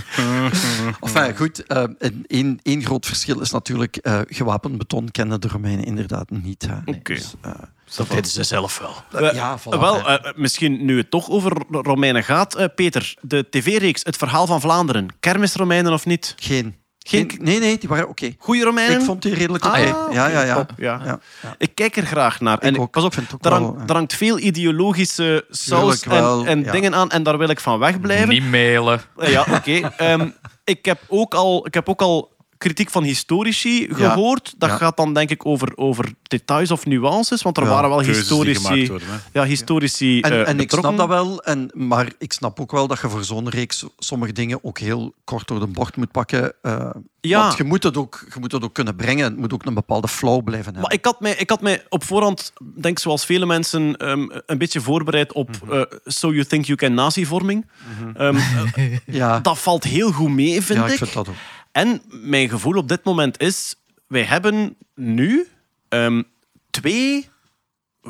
Enfin, 1.00 1.36
goed. 1.36 1.66
eh, 1.66 1.84
één, 2.26 2.58
één 2.62 2.82
groot 2.84 3.06
verschil 3.06 3.40
is 3.40 3.50
natuurlijk 3.50 3.96
eh, 3.96 4.20
gewapend 4.26 4.78
beton 4.78 5.10
kennen 5.10 5.40
de 5.40 5.48
Romeinen 5.48 5.84
inderdaad 5.84 6.30
niet. 6.30 6.66
hè. 6.68 6.76
Oké. 6.84 7.14
Dus, 7.14 7.34
eh, 7.42 7.52
Dat 7.96 8.08
deden 8.08 8.30
ze 8.30 8.42
zelf 8.42 8.78
wel. 8.78 9.22
Eh, 9.22 9.34
ja, 9.34 9.58
voilà, 9.60 9.62
Wel, 9.80 10.08
eh, 10.08 10.32
misschien 10.36 10.84
nu 10.84 10.96
het 10.96 11.10
toch 11.10 11.28
over 11.30 11.52
Romeinen 11.70 12.24
gaat. 12.24 12.54
eh, 12.54 12.66
Peter, 12.74 13.14
de 13.20 13.46
tv-reeks 13.50 14.02
Het 14.04 14.16
Verhaal 14.16 14.46
van 14.46 14.60
Vlaanderen. 14.60 15.06
Kermis 15.20 15.54
Romeinen 15.54 15.92
of 15.92 16.06
niet? 16.06 16.34
geen, 16.36 16.76
Geen-. 17.08 17.30
Nee, 17.40 17.58
nee, 17.58 17.78
die 17.78 17.88
waren 17.88 18.08
oké. 18.08 18.34
Goeie 18.38 18.64
Romeinen? 18.64 18.98
Ik 18.98 19.04
vond 19.04 19.22
die 19.22 19.34
redelijk 19.34 19.64
oké. 19.64 19.74
Ah, 19.94 20.12
ja, 20.12 20.26
ja, 20.28 20.42
ja. 20.42 20.54
top, 20.54 20.70
ja. 20.76 21.00
ja, 21.04 21.18
ja. 21.42 21.54
Ik 21.58 21.74
kijk 21.74 21.96
er 21.96 22.06
graag 22.06 22.40
naar. 22.40 22.58
En 22.58 22.74
Ik 22.74 22.80
ook. 22.80 22.90
pas 22.90 23.02
op, 23.04 23.08
Ik 23.08 23.14
vind 23.14 23.26
het 23.30 23.36
ook 23.36 23.44
er, 23.52 23.60
wel, 23.60 23.68
hangt, 23.74 23.88
ja. 23.88 23.94
hangt 23.94 24.14
veel 24.14 24.38
ideologische 24.38 25.44
saus 25.50 26.02
en, 26.02 26.46
en 26.46 26.62
ja. 26.64 26.72
dingen 26.72 26.94
aan. 26.94 27.10
En 27.10 27.22
daar 27.22 27.38
wil 27.38 27.48
ik 27.48 27.60
van 27.60 27.78
wegblijven. 27.78 28.28
Niet 28.28 28.50
mailen. 28.50 29.00
Eh, 29.16 29.30
Ja, 29.30 29.46
oké. 29.50 29.92
Ehm, 29.96 30.28
ik, 30.64 30.84
heb 30.84 30.98
ook 31.08 31.34
al- 31.34 31.66
ik 31.66 31.74
heb 31.74 31.88
ook 31.88 32.02
al 32.02 32.34
kritiek 32.58 32.90
van 32.90 33.02
historici 33.02 33.88
gehoord. 33.90 34.54
Dat 34.58 34.68
Ja. 34.70 34.76
gaat 34.76 34.96
dan 34.96 35.14
denk 35.14 35.30
ik 35.30 35.46
over, 35.46 35.72
over 35.76 36.12
details 36.22 36.70
of 36.70 36.86
nuances. 36.86 37.42
Want 37.42 37.56
er 37.56 37.62
Ja, 37.62 37.68
waren 37.68 37.88
wel 37.90 38.00
historici, 38.00 38.86
worden, 38.88 39.08
ja, 39.32 39.44
historici 39.44 40.20
En, 40.20 40.32
eh, 40.32 40.48
en 40.48 40.60
ik 40.60 40.70
snap 40.70 40.96
dat 40.96 41.08
wel, 41.08 41.42
en, 41.42 41.70
maar 41.74 42.12
ik 42.18 42.32
snap 42.32 42.60
ook 42.60 42.72
wel 42.72 42.86
dat 42.86 43.00
je 43.00 43.08
voor 43.08 43.24
zo'n 43.24 43.48
reeks 43.48 43.84
sommige 43.98 44.32
dingen 44.32 44.58
ook 44.64 44.78
heel 44.78 45.14
kort 45.24 45.48
door 45.48 45.60
de 45.60 45.66
bocht 45.66 45.96
moet 45.96 46.10
pakken. 46.10 46.52
eh, 46.62 46.90
Ja. 47.20 47.40
Want 47.40 47.56
je 47.56 47.64
moet, 47.64 47.82
het 47.82 47.96
ook, 47.96 48.24
je 48.34 48.40
moet 48.40 48.52
het 48.52 48.64
ook 48.64 48.74
kunnen 48.74 48.96
brengen. 48.96 49.24
Het 49.24 49.36
moet 49.36 49.52
ook 49.52 49.64
een 49.64 49.74
bepaalde 49.74 50.08
flow 50.08 50.44
blijven 50.44 50.64
hebben. 50.64 50.82
Maar 50.82 50.92
ik 50.92 51.04
had, 51.04 51.20
mij, 51.20 51.34
ik 51.38 51.50
had 51.50 51.60
mij 51.60 51.84
op 51.88 52.04
voorhand, 52.04 52.52
denk 52.74 52.98
zoals 52.98 53.24
vele 53.24 53.46
mensen, 53.46 53.96
ehm, 53.96 54.26
een 54.46 54.58
beetje 54.58 54.80
voorbereid 54.80 55.32
op 55.32 55.50
Mhm. 55.64 55.72
eh, 55.72 55.82
So 56.04 56.28
You 56.32 56.44
Think 56.44 56.64
You 56.64 56.78
Can 56.78 56.94
Nazi-vorming. 56.94 57.66
Ehm, 58.14 58.36
eh, 58.74 58.96
ja, 59.06 59.40
dat 59.40 59.58
valt 59.58 59.84
heel 59.84 60.12
goed 60.12 60.30
mee, 60.30 60.62
vind 60.62 60.78
ja, 60.78 60.84
ik. 60.86 60.90
ik 60.92 60.98
vind 60.98 61.12
dat 61.12 61.28
ook. 61.28 61.34
En 61.76 62.02
mijn 62.08 62.48
gevoel 62.48 62.76
op 62.76 62.88
dit 62.88 63.04
moment 63.04 63.40
is, 63.40 63.74
wij 64.06 64.22
hebben 64.22 64.76
nu 64.94 65.48
ehm, 65.88 66.22
twee 66.70 67.28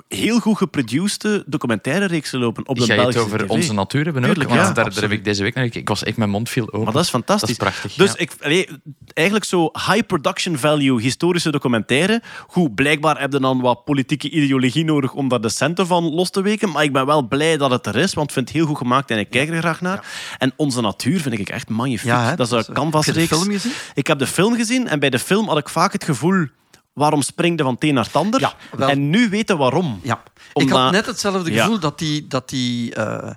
heel 0.09 0.39
goed 0.41 0.57
geproduceerde 0.57 1.45
documentaire 1.47 2.05
reeksen 2.07 2.39
lopen 2.39 2.69
op 2.69 2.77
de 2.77 2.85
Ga 2.85 2.87
je 2.87 2.93
het 2.93 3.01
Belgische 3.01 3.27
over 3.27 3.47
tv. 3.47 3.51
onze 3.51 3.73
natuur 3.73 4.05
hebben 4.05 4.23
ook? 4.23 4.29
Tuurlijk, 4.29 4.51
Want 4.51 4.67
ja, 4.67 4.73
daar, 4.73 4.93
daar 4.93 5.03
heb 5.03 5.13
ik 5.13 5.25
deze 5.25 5.43
week 5.43 5.55
naar 5.55 5.63
gekeken. 5.65 5.83
Ik 5.83 5.89
was 5.89 6.05
echt, 6.05 6.17
mijn 6.17 6.31
mond 6.31 6.49
viel 6.49 6.67
open. 6.67 6.83
Maar 6.83 6.93
dat 6.93 7.03
is 7.03 7.09
fantastisch. 7.09 7.59
Dat 7.59 7.67
is 7.67 7.73
prachtig, 7.73 7.95
Dus 7.95 8.13
ja. 8.13 8.19
ik, 8.19 8.33
allee, 8.41 8.69
eigenlijk 9.15 9.47
zo 9.47 9.71
high 9.73 10.07
production 10.07 10.59
value 10.59 11.01
historische 11.01 11.51
documentaire. 11.51 12.23
Goed, 12.47 12.75
blijkbaar 12.75 13.21
heb 13.21 13.33
je 13.33 13.41
dan 13.41 13.61
wat 13.61 13.85
politieke 13.85 14.31
ideologie 14.31 14.85
nodig 14.85 15.13
om 15.13 15.29
daar 15.29 15.41
de 15.41 15.49
centen 15.49 15.87
van 15.87 16.15
los 16.15 16.31
te 16.31 16.43
weken. 16.43 16.71
Maar 16.71 16.83
ik 16.85 16.93
ben 16.93 17.07
wel 17.07 17.23
blij 17.29 17.57
dat 17.57 17.71
het 17.71 17.87
er 17.87 17.97
is, 17.97 18.15
want 18.15 18.27
ik 18.27 18.33
vind 18.35 18.49
het 18.49 18.57
heel 18.57 18.67
goed 18.67 18.77
gemaakt 18.77 19.11
en 19.11 19.19
ik 19.19 19.31
kijk 19.31 19.49
er 19.49 19.59
graag 19.59 19.81
naar. 19.81 20.05
En 20.39 20.53
Onze 20.57 20.81
Natuur 20.81 21.21
vind 21.21 21.39
ik 21.39 21.49
echt 21.49 21.69
magnifiek. 21.69 22.13
Dat 22.37 22.53
is 22.53 22.67
een 22.67 22.75
canvasreeks. 22.75 23.07
heb 23.07 23.29
je 23.29 23.37
de 23.37 23.43
film 23.45 23.53
gezien? 23.53 23.73
Ik 23.95 24.07
heb 24.07 24.19
de 24.19 24.27
film 24.27 24.55
gezien 24.55 24.89
en 24.89 24.99
bij 24.99 25.11
de 25.11 25.19
film 25.19 25.49
had 25.49 25.59
ik 25.59 25.69
vaak 25.69 25.93
het 25.93 26.05
gevoel... 26.05 26.47
Waarom 26.97 27.23
springde 27.23 27.63
van 27.63 27.75
het 27.75 27.85
een 27.85 27.95
naar 27.95 28.05
het 28.05 28.17
ander? 28.17 28.41
Ja, 28.41 28.55
wel. 28.77 28.89
en 28.89 29.11
nu 29.11 29.29
weten 29.29 29.59
waarom. 29.59 30.01
Ja. 30.03 30.23
Ik 30.55 30.69
had 30.71 30.91
net 30.91 31.07
hetzelfde 31.07 31.53
Ja. 31.53 31.63
gevoel 31.63 31.79
dat, 31.79 31.99
die, 31.99 32.27
dat, 32.27 32.49
die, 32.49 32.95
eh, 32.95 33.31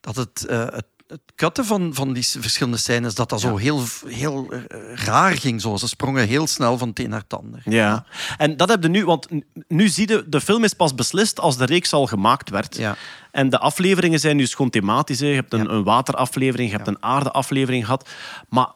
dat 0.00 0.16
het, 0.16 0.46
eh, 0.46 0.58
het, 0.58 0.84
het 1.06 1.20
kutten 1.34 1.64
van, 1.64 1.94
van 1.94 2.12
die 2.12 2.26
verschillende 2.38 2.78
scènes, 2.78 3.14
dat 3.14 3.28
dat 3.28 3.40
zo 3.40 3.56
heel, 3.56 3.82
heel 4.06 4.52
eh, 4.52 4.60
raar 4.94 5.32
ging. 5.36 5.60
Zo. 5.60 5.76
Ze 5.76 5.88
sprongen 5.88 6.26
heel 6.26 6.46
snel 6.46 6.78
van 6.78 6.88
het 6.88 6.98
een 6.98 7.08
naar 7.10 7.20
het 7.28 7.38
ander. 7.38 7.60
Ja, 7.64 8.04
en 8.36 8.56
dat 8.56 8.68
heb 8.68 8.82
je 8.82 8.88
nu, 8.88 9.04
want 9.04 9.26
nu 9.68 9.88
zie 9.88 10.08
je, 10.08 10.24
de 10.28 10.40
film 10.40 10.64
is 10.64 10.72
pas 10.74 10.94
beslist 10.94 11.40
als 11.40 11.56
de 11.56 11.64
reeks 11.64 11.92
al 11.92 12.06
gemaakt 12.06 12.50
werd. 12.50 12.76
Ja. 12.76 12.96
En 13.30 13.50
de 13.50 13.58
afleveringen 13.58 14.20
zijn 14.20 14.36
nu 14.36 14.46
gewoon 14.46 14.70
thematisch. 14.70 15.20
hè. 15.20 15.26
Je 15.26 15.34
hebt 15.34 15.52
een, 15.52 15.72
een 15.74 15.84
wateraflevering, 15.84 16.70
je 16.70 16.76
hebt 16.76 16.88
een 16.88 17.02
aardeaflevering 17.02 17.84
gehad. 17.84 18.08
Maar 18.48 18.68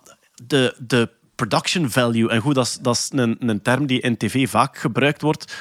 de, 0.46 0.74
de 0.78 1.10
production 1.34 1.90
value, 1.90 2.30
en 2.30 2.40
goed, 2.40 2.54
dat 2.54 2.66
is, 2.66 2.78
dat 2.80 3.10
een, 3.12 3.36
een 3.48 3.62
term 3.62 3.86
die 3.86 4.00
in 4.00 4.16
tv 4.16 4.48
vaak 4.48 4.78
gebruikt 4.78 5.22
wordt. 5.22 5.56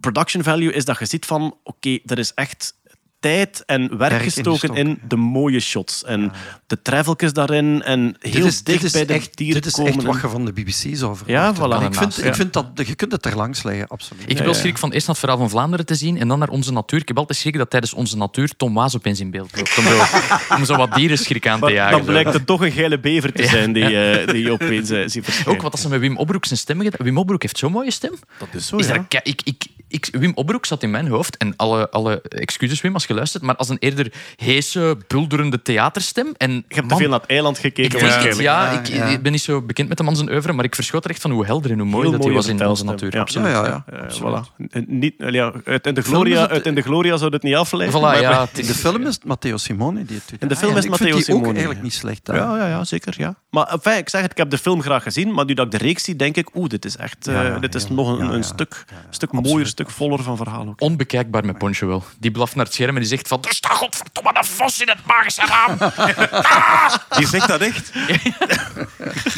Production 0.00 0.42
value 0.42 0.72
is 0.72 0.84
dat 0.84 0.98
je 0.98 1.06
ziet 1.06 1.26
van, 1.26 1.58
oké, 1.62 1.98
er 2.04 2.18
is 2.18 2.34
echt 2.34 2.74
tijd 3.20 3.62
en 3.66 3.98
werk 3.98 4.22
gestoken 4.22 4.74
in 4.74 4.98
de 5.08 5.16
mooie 5.16 5.60
shots. 5.60 6.04
En 6.04 6.32
de 6.66 6.82
traveltjes 6.82 7.32
daarin 7.32 7.82
en 7.82 8.16
heel 8.18 8.32
dit 8.32 8.44
is, 8.44 8.62
dicht 8.62 8.80
dit 8.80 8.82
is 8.82 8.92
bij 8.92 9.06
de 9.06 9.12
echt, 9.12 9.36
dieren 9.36 9.62
Dit 9.62 9.66
is 9.66 9.72
komen. 9.72 9.92
echt 9.92 10.02
wat 10.02 10.20
je 10.20 10.28
van 10.28 10.44
de 10.44 10.52
BBC 10.52 10.96
zou 10.96 11.16
Ja, 11.26 11.54
voilà. 11.54 11.84
Ik 11.84 11.94
vind, 11.94 12.14
Ja. 12.16 12.24
ik 12.24 12.34
vind 12.34 12.52
dat 12.52 12.70
je 12.86 12.94
kunt 12.94 13.12
het 13.12 13.24
er 13.26 13.36
langs 13.36 13.62
leggen, 13.62 13.86
absoluut. 13.88 14.22
Ik 14.22 14.36
heb 14.36 14.44
wel 14.44 14.54
ja. 14.54 14.60
schrik 14.60 14.78
van 14.78 14.92
eerst 14.92 15.06
naar 15.06 15.16
het 15.16 15.24
verhaal 15.24 15.38
van 15.40 15.50
Vlaanderen 15.50 15.86
te 15.86 15.94
zien 15.94 16.18
en 16.18 16.28
dan 16.28 16.38
naar 16.38 16.48
Onze 16.48 16.72
Natuur. 16.72 17.00
Ik 17.00 17.08
heb 17.08 17.18
altijd 17.18 17.38
schrik 17.38 17.56
dat 17.56 17.70
tijdens 17.70 17.94
Onze 17.94 18.16
Natuur 18.16 18.50
Tom 18.56 18.74
Waas 18.74 18.96
opeens 18.96 19.20
in 19.20 19.30
beeld 19.30 19.56
loopt. 19.56 19.78
Om 19.78 19.84
zo, 19.84 20.02
om 20.56 20.64
zo 20.64 20.76
wat 20.76 20.94
dierenschrik 20.94 21.46
aan 21.48 21.60
te 21.60 21.72
jagen. 21.72 21.96
dan 21.96 22.06
blijkt 22.06 22.32
het 22.32 22.46
toch 22.46 22.60
een 22.60 22.72
geile 22.72 23.00
bever 23.00 23.32
te 23.32 23.46
zijn 23.46 23.72
die, 23.72 23.84
eh, 24.00 24.28
die 24.28 24.42
je 24.42 24.52
opeens 24.52 24.90
eh, 24.90 25.02
ziet 25.06 25.24
verschijnen. 25.24 25.54
Ook 25.54 25.62
wat 25.62 25.72
als 25.72 25.80
ze 25.80 25.88
met 25.88 26.00
Wim 26.00 26.16
Obroek 26.16 26.44
zijn 26.44 26.58
stem 26.58 26.80
gedaan. 26.80 27.06
Wim 27.06 27.18
Obroek 27.18 27.42
heeft 27.42 27.58
zo'n 27.58 27.72
mooie 27.72 27.90
stem. 27.90 28.14
Dat 28.38 28.48
is 28.52 28.66
zo, 28.66 28.76
Is 28.76 28.86
ja. 28.86 29.06
ik, 29.22 29.42
ik, 29.88 30.08
Wim 30.10 30.32
Obroek 30.34 30.66
zat 30.66 30.82
in 30.82 30.90
mijn 30.90 31.08
hoofd, 31.08 31.36
en 31.36 31.56
alle, 31.56 31.90
alle 31.90 32.22
excuses 32.22 32.80
Wim 32.80 32.94
als 32.94 33.05
je 33.06 33.14
luistert, 33.14 33.42
maar 33.42 33.56
als 33.56 33.68
een 33.68 33.76
eerder 33.78 34.12
heese, 34.36 34.96
bulderende 35.06 35.62
theaterstem. 35.62 36.34
En, 36.36 36.50
Je 36.52 36.64
hebt 36.68 36.88
te 36.88 36.96
veel 36.96 37.08
naar 37.08 37.20
het 37.20 37.28
eiland 37.30 37.56
ik, 37.56 37.62
gekeken 37.62 38.04
het, 38.04 38.36
ja, 38.38 38.70
ik, 38.70 38.86
ja. 38.86 39.04
ik 39.04 39.22
ben 39.22 39.32
niet 39.32 39.40
zo 39.42 39.62
bekend 39.62 39.88
met 39.88 39.96
de 39.96 40.02
man 40.02 40.16
zijn 40.16 40.30
oeuvre, 40.30 40.52
maar 40.52 40.64
ik 40.64 40.74
verschot 40.74 41.04
er 41.04 41.10
echt 41.10 41.20
van 41.20 41.30
hoe 41.30 41.44
helder 41.46 41.70
en 41.70 41.78
hoe 41.78 41.86
mooi 41.88 42.02
Heel 42.02 42.12
dat 42.12 42.24
hij 42.24 42.32
was 42.32 42.46
in 42.46 42.66
Onze. 42.66 42.84
Natuur. 42.84 43.14
Ja. 43.14 43.20
Absoluut. 43.20 43.48
Ja, 43.48 43.66
ja, 43.66 43.84
ja. 43.90 43.98
Eh, 43.98 44.20
voilà. 44.20 44.66
En 44.70 44.84
Niet, 44.88 45.14
ja, 45.18 45.52
uit, 45.64 45.86
in 45.86 45.94
de 45.94 46.02
Film 46.02 46.14
Gloria, 46.14 46.34
is 46.34 46.40
het- 46.40 46.50
uit 46.50 46.66
in 46.66 46.74
de 46.74 46.82
Gloria 46.82 47.16
zou 47.16 47.32
het 47.32 47.42
niet 47.42 47.54
afleiden. 47.54 47.98
Voilà, 48.00 48.02
maar- 48.02 48.20
ja, 48.20 48.40
het 48.46 48.50
In 48.54 48.60
is- 48.60 48.66
de 48.66 48.74
film 48.74 49.02
is 49.06 49.14
het 49.14 49.24
Matteo 49.24 49.56
Simone 49.56 50.04
die 50.04 50.16
het 50.16 50.28
doet. 50.30 50.42
In 50.42 50.48
de 50.48 50.56
film 50.56 50.70
Ah, 50.72 50.76
is 50.78 50.84
ja, 50.84 50.90
Matteo 50.90 51.06
Ik 51.06 51.12
die 51.12 51.20
ook 51.22 51.28
Simone, 51.30 51.52
eigenlijk 51.52 51.82
niet 51.82 51.94
slecht. 51.94 52.20
Ja, 52.24 52.34
ja, 52.34 52.68
ja, 52.68 52.84
zeker. 52.84 53.14
Ja. 53.16 53.34
Maar 53.50 53.66
enfin, 53.66 53.96
ik 53.96 54.08
zeg 54.08 54.22
het, 54.22 54.30
ik 54.30 54.36
heb 54.36 54.50
de 54.50 54.58
film 54.58 54.82
graag 54.82 55.02
gezien, 55.02 55.32
maar 55.34 55.44
nu 55.44 55.54
dat 55.54 55.64
ik 55.66 55.70
de 55.72 55.78
reeks 55.78 56.04
zie, 56.04 56.16
denk 56.16 56.36
ik, 56.36 56.48
oeh, 56.54 56.68
dit 56.68 56.84
is 56.84 56.96
echt, 56.96 57.26
eh, 57.28 57.60
dit 57.60 57.74
is 57.74 57.88
nog 57.88 58.18
een, 58.18 58.44
stuk, 58.44 58.84
stuk 59.10 59.32
mooier, 59.32 59.66
stuk 59.66 59.90
voller 59.90 60.22
van 60.22 60.36
verhaal 60.36 60.68
ook. 60.68 60.80
Onbekijkbaar 60.80 61.44
met 61.44 61.58
Poncho 61.58 61.86
wel. 61.86 62.04
Die 62.18 62.30
blaft 62.30 62.54
naar 62.54 62.64
het 62.64 62.74
scherm 62.74 62.95
en 62.96 63.02
die 63.02 63.10
zegt 63.10 63.28
van... 63.28 63.42
Er 63.42 63.54
staat 63.54 63.72
godverdomme 63.72 64.30
een 64.34 64.44
vos 64.44 64.80
in 64.80 64.88
het 64.88 65.06
magische 65.06 65.46
raam. 65.46 65.78
Die 67.18 67.26
zegt 67.26 67.48
dat 67.48 67.60
echt. 67.60 67.92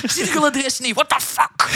Zie 0.14 0.24
je 0.24 0.50
deze 0.52 0.82
niet? 0.82 0.94
What 0.94 1.08
the 1.08 1.20
fuck? 1.20 1.68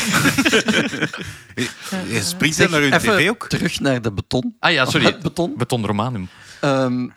Je 2.12 2.22
springt 2.22 2.70
naar 2.70 2.82
Even 2.82 3.00
tv 3.00 3.28
ook. 3.28 3.48
terug 3.48 3.80
naar 3.80 4.02
de 4.02 4.12
beton. 4.12 4.56
Ah 4.58 4.72
ja, 4.72 4.84
sorry. 4.84 5.06
Het 5.06 5.22
beton. 5.22 5.54
Beton 5.56 5.86
Romanum. 5.86 6.28
Ehm, 6.60 7.08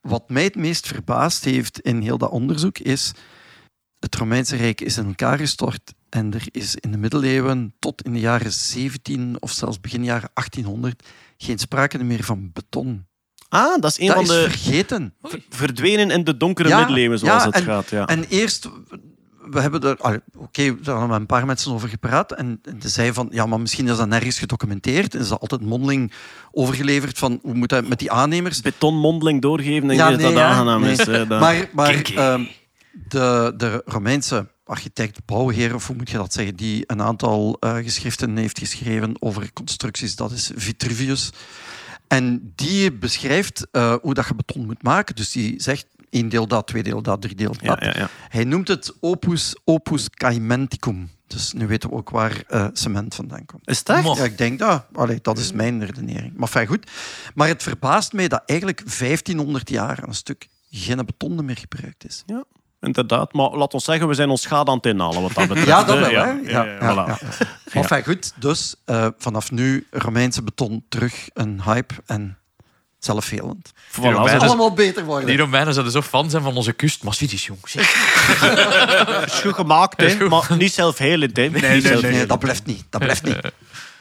wat 0.00 0.28
mij 0.28 0.44
het 0.44 0.56
meest 0.56 0.86
verbaasd 0.86 1.44
heeft 1.44 1.80
in 1.80 2.00
heel 2.00 2.18
dat 2.18 2.30
onderzoek 2.30 2.78
is... 2.78 3.12
Het 3.98 4.14
Romeinse 4.14 4.56
Rijk 4.56 4.80
is 4.80 4.96
in 4.96 5.06
elkaar 5.06 5.38
gestort 5.38 5.94
en 6.08 6.34
er 6.34 6.46
is 6.50 6.76
in 6.76 6.90
de 6.90 6.98
middeleeuwen 6.98 7.74
tot 7.78 8.02
in 8.02 8.12
de 8.12 8.20
jaren 8.20 8.52
17 8.52 9.36
of 9.40 9.50
zelfs 9.50 9.80
begin 9.80 10.04
jaren 10.04 10.30
1800 10.34 11.08
geen 11.36 11.58
sprake 11.58 12.04
meer 12.04 12.24
van 12.24 12.50
beton. 12.52 13.06
Ah, 13.48 13.80
dat 13.80 13.90
is 13.90 13.98
een 14.00 14.06
dat 14.06 14.14
van 14.14 14.24
is 14.24 14.30
de 14.30 14.40
vergeten. 14.50 15.14
verdwenen 15.50 16.10
in 16.10 16.24
de 16.24 16.36
donkere 16.36 16.68
Ja, 16.68 16.78
middeleeuwen, 16.78 17.18
zoals 17.18 17.42
ja, 17.42 17.48
het 17.48 17.54
en- 17.58 17.62
gaat. 17.62 17.90
Ja. 17.90 18.06
En 18.06 18.24
eerst, 18.28 18.68
we 19.50 19.60
hebben 19.60 19.80
er, 19.82 19.96
oké, 20.36 20.62
we 20.74 20.90
hebben 20.90 21.10
een 21.10 21.26
paar 21.26 21.46
mensen 21.46 21.72
over 21.72 21.88
gepraat 21.88 22.32
en 22.32 22.60
en 22.62 22.82
ze 22.82 22.88
zeiden 22.88 23.14
van, 23.14 23.28
ja, 23.30 23.46
maar 23.46 23.60
misschien 23.60 23.88
is 23.88 23.96
dat 23.96 24.08
nergens 24.08 24.38
gedocumenteerd 24.38 25.14
en 25.14 25.20
is 25.20 25.28
dat 25.28 25.40
altijd 25.40 25.60
mondeling 25.60 26.12
overgeleverd 26.52 27.18
van, 27.18 27.38
hoe 27.42 27.54
moet 27.54 27.68
dat 27.68 27.88
met 27.88 27.98
die 27.98 28.10
aannemers? 28.10 28.60
Betonmondeling 28.60 29.42
doorgeven, 29.42 29.88
denk 29.88 30.00
Ja, 30.00 30.08
dat 30.10 30.18
nee, 30.18 30.26
dat 30.26 30.36
ja, 30.36 30.48
aangenaam 30.48 30.80
nee. 30.80 30.92
is. 30.92 31.06
hè, 31.06 31.26
dat- 31.26 31.40
Maar, 31.40 31.68
maar 31.72 32.02
ehm, 32.14 32.44
de, 33.08 33.54
de 33.56 33.82
Romeinse 33.86 34.46
architect, 34.64 35.18
bouwheer, 35.24 35.74
of 35.74 35.86
hoe 35.86 35.96
moet 35.96 36.10
je 36.10 36.16
dat 36.16 36.32
zeggen, 36.32 36.56
die 36.56 36.84
een 36.86 37.02
aantal 37.02 37.56
eh, 37.60 37.76
geschriften 37.76 38.36
heeft 38.36 38.58
geschreven 38.58 39.16
over 39.18 39.52
constructies, 39.52 40.16
dat 40.16 40.30
is 40.32 40.50
Vitruvius. 40.56 41.30
En 42.08 42.52
die 42.54 42.92
beschrijft 42.92 43.66
eh, 43.70 43.94
hoe 44.02 44.14
dat 44.14 44.26
je 44.26 44.34
beton 44.34 44.66
moet 44.66 44.82
maken. 44.82 45.14
Dus 45.14 45.32
die 45.32 45.62
zegt 45.62 45.86
één 46.10 46.28
deel 46.28 46.46
dat, 46.46 46.66
twee 46.66 46.82
deel 46.82 47.02
dat, 47.02 47.20
drie 47.22 47.34
deel 47.34 47.52
dat. 47.52 47.62
ja, 47.62 47.76
ja, 47.80 47.94
ja. 47.96 48.08
Hij 48.28 48.44
noemt 48.44 48.68
het 48.68 48.94
opus, 49.00 49.56
opus 49.64 50.10
caimenticum. 50.10 51.10
Dus 51.26 51.52
nu 51.52 51.66
weten 51.66 51.90
we 51.90 51.96
ook 51.96 52.10
waar 52.10 52.42
eh, 52.46 52.66
cement 52.72 53.14
vandaan 53.14 53.46
komt. 53.46 53.68
Is 53.68 53.82
echt? 53.82 54.16
Ja, 54.16 54.24
ik 54.24 54.38
denk 54.38 54.58
dat. 54.58 54.86
Allee, 54.92 55.18
dat 55.22 55.38
is 55.38 55.52
mijn 55.52 55.84
redenering. 55.84 56.36
Maar 56.36 56.48
fijn, 56.48 56.66
goed. 56.66 56.90
Maar 57.34 57.48
het 57.48 57.62
verbaast 57.62 58.12
mij 58.12 58.28
dat 58.28 58.42
eigenlijk 58.46 58.98
1500 58.98 59.70
jaar 59.70 60.02
een 60.02 60.14
stuk 60.14 60.48
geen 60.70 60.96
beton 60.96 61.44
meer 61.44 61.56
gebruikt 61.56 62.04
is. 62.06 62.24
Inderdaad, 62.80 63.32
maar 63.32 63.50
laat 63.50 63.74
ons 63.74 63.84
zeggen, 63.84 64.08
we 64.08 64.14
zijn 64.14 64.28
ons 64.28 64.42
schade 64.42 64.70
aan 64.70 64.76
het 64.76 64.86
inhalen 64.86 65.22
wat 65.22 65.34
dat 65.34 65.48
betreft. 65.54 65.66
Ja, 65.68 65.84
dat 65.84 65.98
wel, 65.98 66.10
Ja, 66.10 66.24
hè? 66.24 66.50
ja, 66.50 66.64
ja, 66.64 67.16
voilà. 67.16 68.02
goed. 68.04 68.32
Dus 68.36 68.74
eh, 68.84 69.06
vanaf 69.18 69.50
nu 69.50 69.86
Romeinse 69.90 70.42
beton 70.42 70.84
terug 70.88 71.28
een 71.34 71.62
hype 71.64 71.94
en 72.06 72.38
zelfhelend. 72.98 73.72
Voilà, 73.90 73.94
Romeinen- 73.94 74.38
Dus- 74.38 74.48
Allemaal 74.48 74.72
beter 74.72 75.04
worden. 75.04 75.26
Die 75.26 75.38
Romeinen 75.38 75.72
zouden 75.72 75.92
zo 75.94 76.02
fan 76.02 76.30
zijn 76.30 76.42
van 76.42 76.56
onze 76.56 76.72
kust. 76.72 77.02
Maar 77.02 77.14
Swedish, 77.14 77.46
jong. 77.46 77.58
zeg. 77.64 77.86
is 79.26 79.40
goed 79.40 79.54
gemaakt, 79.54 80.00
hè, 80.00 80.28
maar 80.28 80.46
niet 80.58 80.72
zelfhelend. 80.72 81.36
Hè. 81.36 81.42
Niet 81.48 81.60
Nee, 81.62 81.80
zelfhelend. 81.80 82.28
dat 82.28 82.38
blijft 82.38 82.66
niet. 82.66 82.84
Dat 82.90 83.00
blijft 83.00 83.22
niet. 83.24 83.40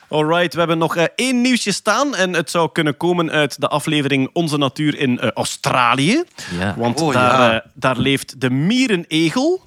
Alright, 0.10 0.54
we 0.54 0.60
hebben 0.60 0.78
nog 0.78 0.96
eh, 0.96 1.04
één 1.16 1.42
nieuwsje 1.42 1.72
staan. 1.72 2.16
En 2.16 2.34
het 2.34 2.52
zou 2.52 2.72
kunnen 2.72 2.98
komen 2.98 3.32
uit 3.32 3.62
de 3.62 3.68
aflevering 3.68 4.30
Onze 4.34 4.58
Natuur 4.58 4.98
in 4.98 5.20
eh, 5.20 5.30
Australië. 5.32 6.24
Ja. 6.60 6.76
Want 6.78 7.02
Oh, 7.02 7.14
daar, 7.14 7.40
ja. 7.52 7.62
eh, 7.62 7.70
daar 7.74 7.98
leeft 7.98 8.42
de 8.42 8.50
mierenegel. 8.50 9.62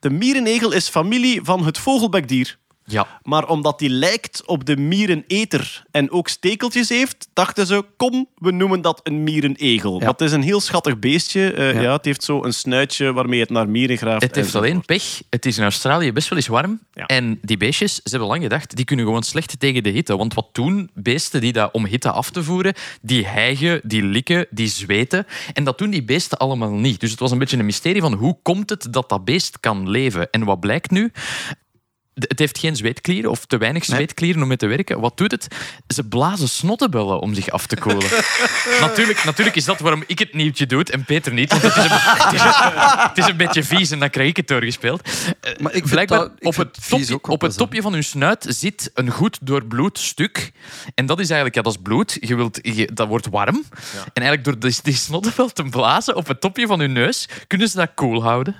De 0.00 0.10
mierenegel 0.10 0.72
is 0.72 0.88
familie 0.88 1.40
van 1.42 1.64
het 1.64 1.78
vogelbekdier. 1.78 2.58
Ja. 2.88 3.20
Maar 3.22 3.48
omdat 3.48 3.78
die 3.78 3.88
lijkt 3.90 4.42
op 4.46 4.64
de 4.64 4.76
miereneter 4.76 5.84
en 5.90 6.10
ook 6.10 6.28
stekeltjes 6.28 6.88
heeft, 6.88 7.28
dachten 7.32 7.66
ze, 7.66 7.84
kom, 7.96 8.28
we 8.34 8.50
noemen 8.50 8.80
dat 8.80 9.00
een 9.02 9.22
mierenegel. 9.22 10.00
Ja. 10.00 10.06
Het 10.10 10.20
is 10.20 10.32
een 10.32 10.42
heel 10.42 10.60
schattig 10.60 10.98
beestje. 10.98 11.52
Eh, 11.52 11.74
ja. 11.74 11.80
Ja. 11.80 11.92
het 11.92 12.04
heeft 12.04 12.22
zo 12.22 12.44
een 12.44 12.52
snuitje 12.52 13.12
waarmee 13.12 13.40
het 13.40 13.50
naar 13.50 13.68
mieren 13.68 13.96
graaft. 13.96 14.22
Het 14.22 14.34
heeft 14.34 14.54
alleen 14.54 14.84
pech. 14.84 15.22
Het 15.30 15.46
is 15.46 15.58
in 15.58 15.62
Australië 15.62 16.12
best 16.12 16.28
wel 16.28 16.38
eens 16.38 16.46
warm. 16.46 16.80
Ja. 16.92 17.06
En 17.06 17.38
die 17.42 17.56
beestjes, 17.56 17.94
ze 17.94 18.10
hebben 18.10 18.28
lang 18.28 18.42
gedacht, 18.42 18.76
die 18.76 18.84
kunnen 18.84 19.04
gewoon 19.04 19.22
slecht 19.22 19.60
tegen 19.60 19.82
de 19.82 19.90
hitte. 19.90 20.16
Want 20.16 20.34
wat 20.34 20.48
doen 20.52 20.90
beesten 20.94 21.40
die 21.40 21.52
dat 21.52 21.72
om 21.72 21.86
hitte 21.86 22.10
af 22.10 22.30
te 22.30 22.42
voeren? 22.42 22.74
Die 23.02 23.26
hijgen, 23.26 23.80
die 23.84 24.02
likken, 24.02 24.46
die 24.50 24.68
zweten. 24.68 25.26
En 25.52 25.64
dat 25.64 25.78
doen 25.78 25.90
die 25.90 26.04
beesten 26.04 26.38
allemaal 26.38 26.70
niet. 26.70 27.00
Dus 27.00 27.10
het 27.10 27.20
was 27.20 27.30
een 27.30 27.38
beetje 27.38 27.56
een 27.56 27.64
mysterie 27.64 28.00
van 28.00 28.12
hoe 28.12 28.38
komt 28.42 28.70
het 28.70 28.86
dat 28.90 29.08
dat 29.08 29.24
beest 29.24 29.60
kan 29.60 29.90
leven? 29.90 30.30
En 30.30 30.44
wat 30.44 30.60
blijkt 30.60 30.90
nu? 30.90 31.12
Het 32.18 32.38
heeft 32.38 32.58
geen 32.58 32.76
zweetklieren 32.76 33.30
of 33.30 33.46
te 33.46 33.56
weinig 33.58 33.84
zweetklieren 33.84 34.42
om 34.42 34.48
mee 34.48 34.56
te 34.56 34.66
werken. 34.66 35.00
Wat 35.00 35.16
doet 35.16 35.30
het? 35.30 35.46
Ze 35.94 36.04
blazen 36.04 36.48
snottebellen 36.48 37.20
om 37.20 37.34
zich 37.34 37.50
af 37.50 37.66
te 37.66 37.76
koelen. 37.76 38.08
natuurlijk, 38.80 39.24
natuurlijk 39.24 39.56
is 39.56 39.64
dat 39.64 39.80
waarom 39.80 40.04
ik 40.06 40.18
het 40.18 40.34
nieuwtje 40.34 40.66
doe 40.66 40.84
en 40.84 41.04
Peter 41.04 41.32
niet. 41.32 41.50
Want 41.50 41.62
het 41.62 41.76
is, 41.76 41.84
een, 41.84 41.90
het, 41.90 42.32
is 42.32 42.40
een, 42.40 43.08
het 43.08 43.18
is 43.18 43.26
een 43.26 43.36
beetje 43.36 43.64
vies 43.64 43.90
en 43.90 43.98
dan 43.98 44.10
krijg 44.10 44.28
ik 44.28 44.36
het 44.36 44.48
doorgespeeld. 44.48 45.02
Eh, 45.40 45.52
Maar 45.58 45.72
ik 45.72 45.78
vind 45.78 45.90
Blijkbaar 45.90 46.18
dat- 46.18 46.32
ik 46.38 46.46
op, 46.46 46.56
het 46.56 46.88
topje, 46.88 47.14
ook 47.14 47.28
op 47.28 47.40
het 47.40 47.56
topje 47.56 47.82
van 47.82 47.92
hun 47.92 48.04
snuit 48.04 48.46
zit 48.48 48.90
een 48.94 49.10
goed 49.10 49.38
doorbloed 49.42 49.98
stuk. 49.98 50.52
En 50.94 51.06
dat 51.06 51.18
is 51.18 51.26
eigenlijk, 51.26 51.54
ja, 51.54 51.62
dat 51.62 51.72
is 51.72 51.82
bloed. 51.82 52.16
Je 52.20 52.36
wilt, 52.36 52.58
je- 52.62 52.90
dat 52.94 53.08
wordt 53.08 53.28
warm. 53.30 53.64
En 54.12 54.22
eigenlijk 54.22 54.44
door 54.44 54.58
die, 54.58 54.78
die 54.82 55.52
te 55.52 55.62
blazen 55.70 56.16
op 56.16 56.26
het 56.28 56.40
topje 56.40 56.66
van 56.66 56.80
hun 56.80 56.92
neus, 56.92 57.28
kunnen 57.46 57.68
ze 57.68 57.76
dat 57.76 57.90
koel 57.94 58.22
houden. 58.22 58.56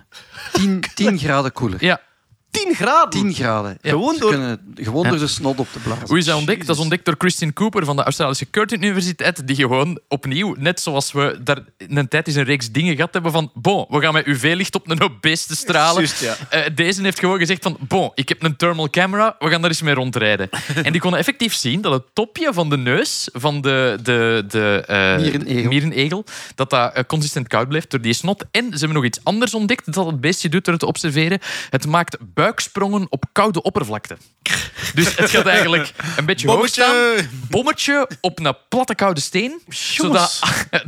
10, 0.52 0.84
10 0.94 1.18
graden 1.24 1.52
koeler. 1.52 1.84
Ja. 1.84 2.00
10 2.50 2.74
graden. 2.74 3.10
10 3.22 3.32
graden. 3.34 3.78
Ja. 3.82 3.90
Gewoon, 3.90 4.16
door, 4.18 4.30
kunnen, 4.30 4.60
gewoon 4.74 5.04
Ja. 5.04 5.10
door 5.10 5.18
de 5.18 5.26
snot 5.26 5.58
op 5.58 5.68
te 5.72 5.78
blazen. 5.78 6.06
Hoe 6.08 6.18
is 6.18 6.24
dat 6.24 6.36
ontdekt? 6.36 6.66
Dat 6.66 6.76
is 6.76 6.82
ontdekt 6.82 7.04
door 7.04 7.14
Christine 7.18 7.52
Cooper 7.52 7.84
van 7.84 7.96
de 7.96 8.02
Australische 8.02 8.50
Curtin 8.50 8.82
Universiteit, 8.82 9.46
die 9.46 9.56
gewoon 9.56 10.00
opnieuw, 10.08 10.54
net 10.58 10.80
zoals 10.80 11.12
we 11.12 11.38
daar 11.42 11.58
in 11.76 11.96
een 11.96 12.08
tijd 12.08 12.26
eens 12.26 12.36
een 12.36 12.44
reeks 12.44 12.70
dingen 12.70 12.94
gehad 12.94 13.12
hebben 13.12 13.32
van 13.32 13.50
bon, 13.54 13.86
we 13.88 14.00
gaan 14.00 14.12
met 14.12 14.26
UV-licht 14.26 14.74
op 14.74 14.90
een 14.90 15.00
hoop 15.00 15.12
beesten 15.20 15.56
stralen. 15.56 15.94
Juist, 16.02 16.20
ja. 16.20 16.36
Eh, 16.50 16.74
deze 16.74 17.02
heeft 17.02 17.18
gewoon 17.18 17.38
gezegd 17.38 17.62
van 17.62 17.76
bon, 17.80 18.10
ik 18.14 18.28
heb 18.28 18.42
een 18.42 18.56
thermal 18.56 18.90
camera, 18.90 19.36
we 19.38 19.48
gaan 19.50 19.60
daar 19.60 19.70
eens 19.70 19.82
mee 19.82 19.94
rondrijden. 19.94 20.48
en 20.82 20.92
die 20.92 21.00
konden 21.00 21.18
effectief 21.20 21.54
zien 21.54 21.80
dat 21.80 21.92
het 21.92 22.02
topje 22.12 22.52
van 22.52 22.70
de 22.70 22.76
neus 22.76 23.28
van 23.32 23.60
de, 23.60 23.98
de, 24.02 24.44
de 24.48 24.84
eh, 24.86 25.16
Mierenegel. 25.16 25.68
mierenegel, 25.68 26.24
dat 26.54 26.70
dat 26.70 26.92
eh, 26.94 27.04
consistent 27.06 27.48
koud 27.48 27.68
blijft 27.68 27.90
door 27.90 28.00
die 28.00 28.12
snot. 28.12 28.44
En 28.50 28.64
ze 28.64 28.78
hebben 28.78 28.96
nog 28.96 29.04
iets 29.04 29.20
anders 29.22 29.54
ontdekt 29.54 29.92
dat 29.92 30.06
het 30.06 30.20
beestje 30.20 30.48
doet 30.48 30.64
door 30.64 30.72
het 30.72 30.82
te 30.82 30.88
observeren. 30.88 31.38
Het 31.70 31.86
maakt 31.86 32.16
buiksprongen 32.48 33.06
op 33.10 33.24
koude 33.32 33.62
oppervlakte. 33.62 34.16
Dus 34.94 35.16
het 35.16 35.30
gaat 35.30 35.46
eigenlijk 35.46 35.92
een 36.16 36.24
beetje 36.24 36.50
hoog 36.50 36.68
staan. 36.68 37.16
Bommetje 37.48 38.10
op 38.20 38.38
een 38.38 38.56
platte 38.68 38.94
koude 38.94 39.20
steen. 39.20 39.62
Zodat 39.68 40.40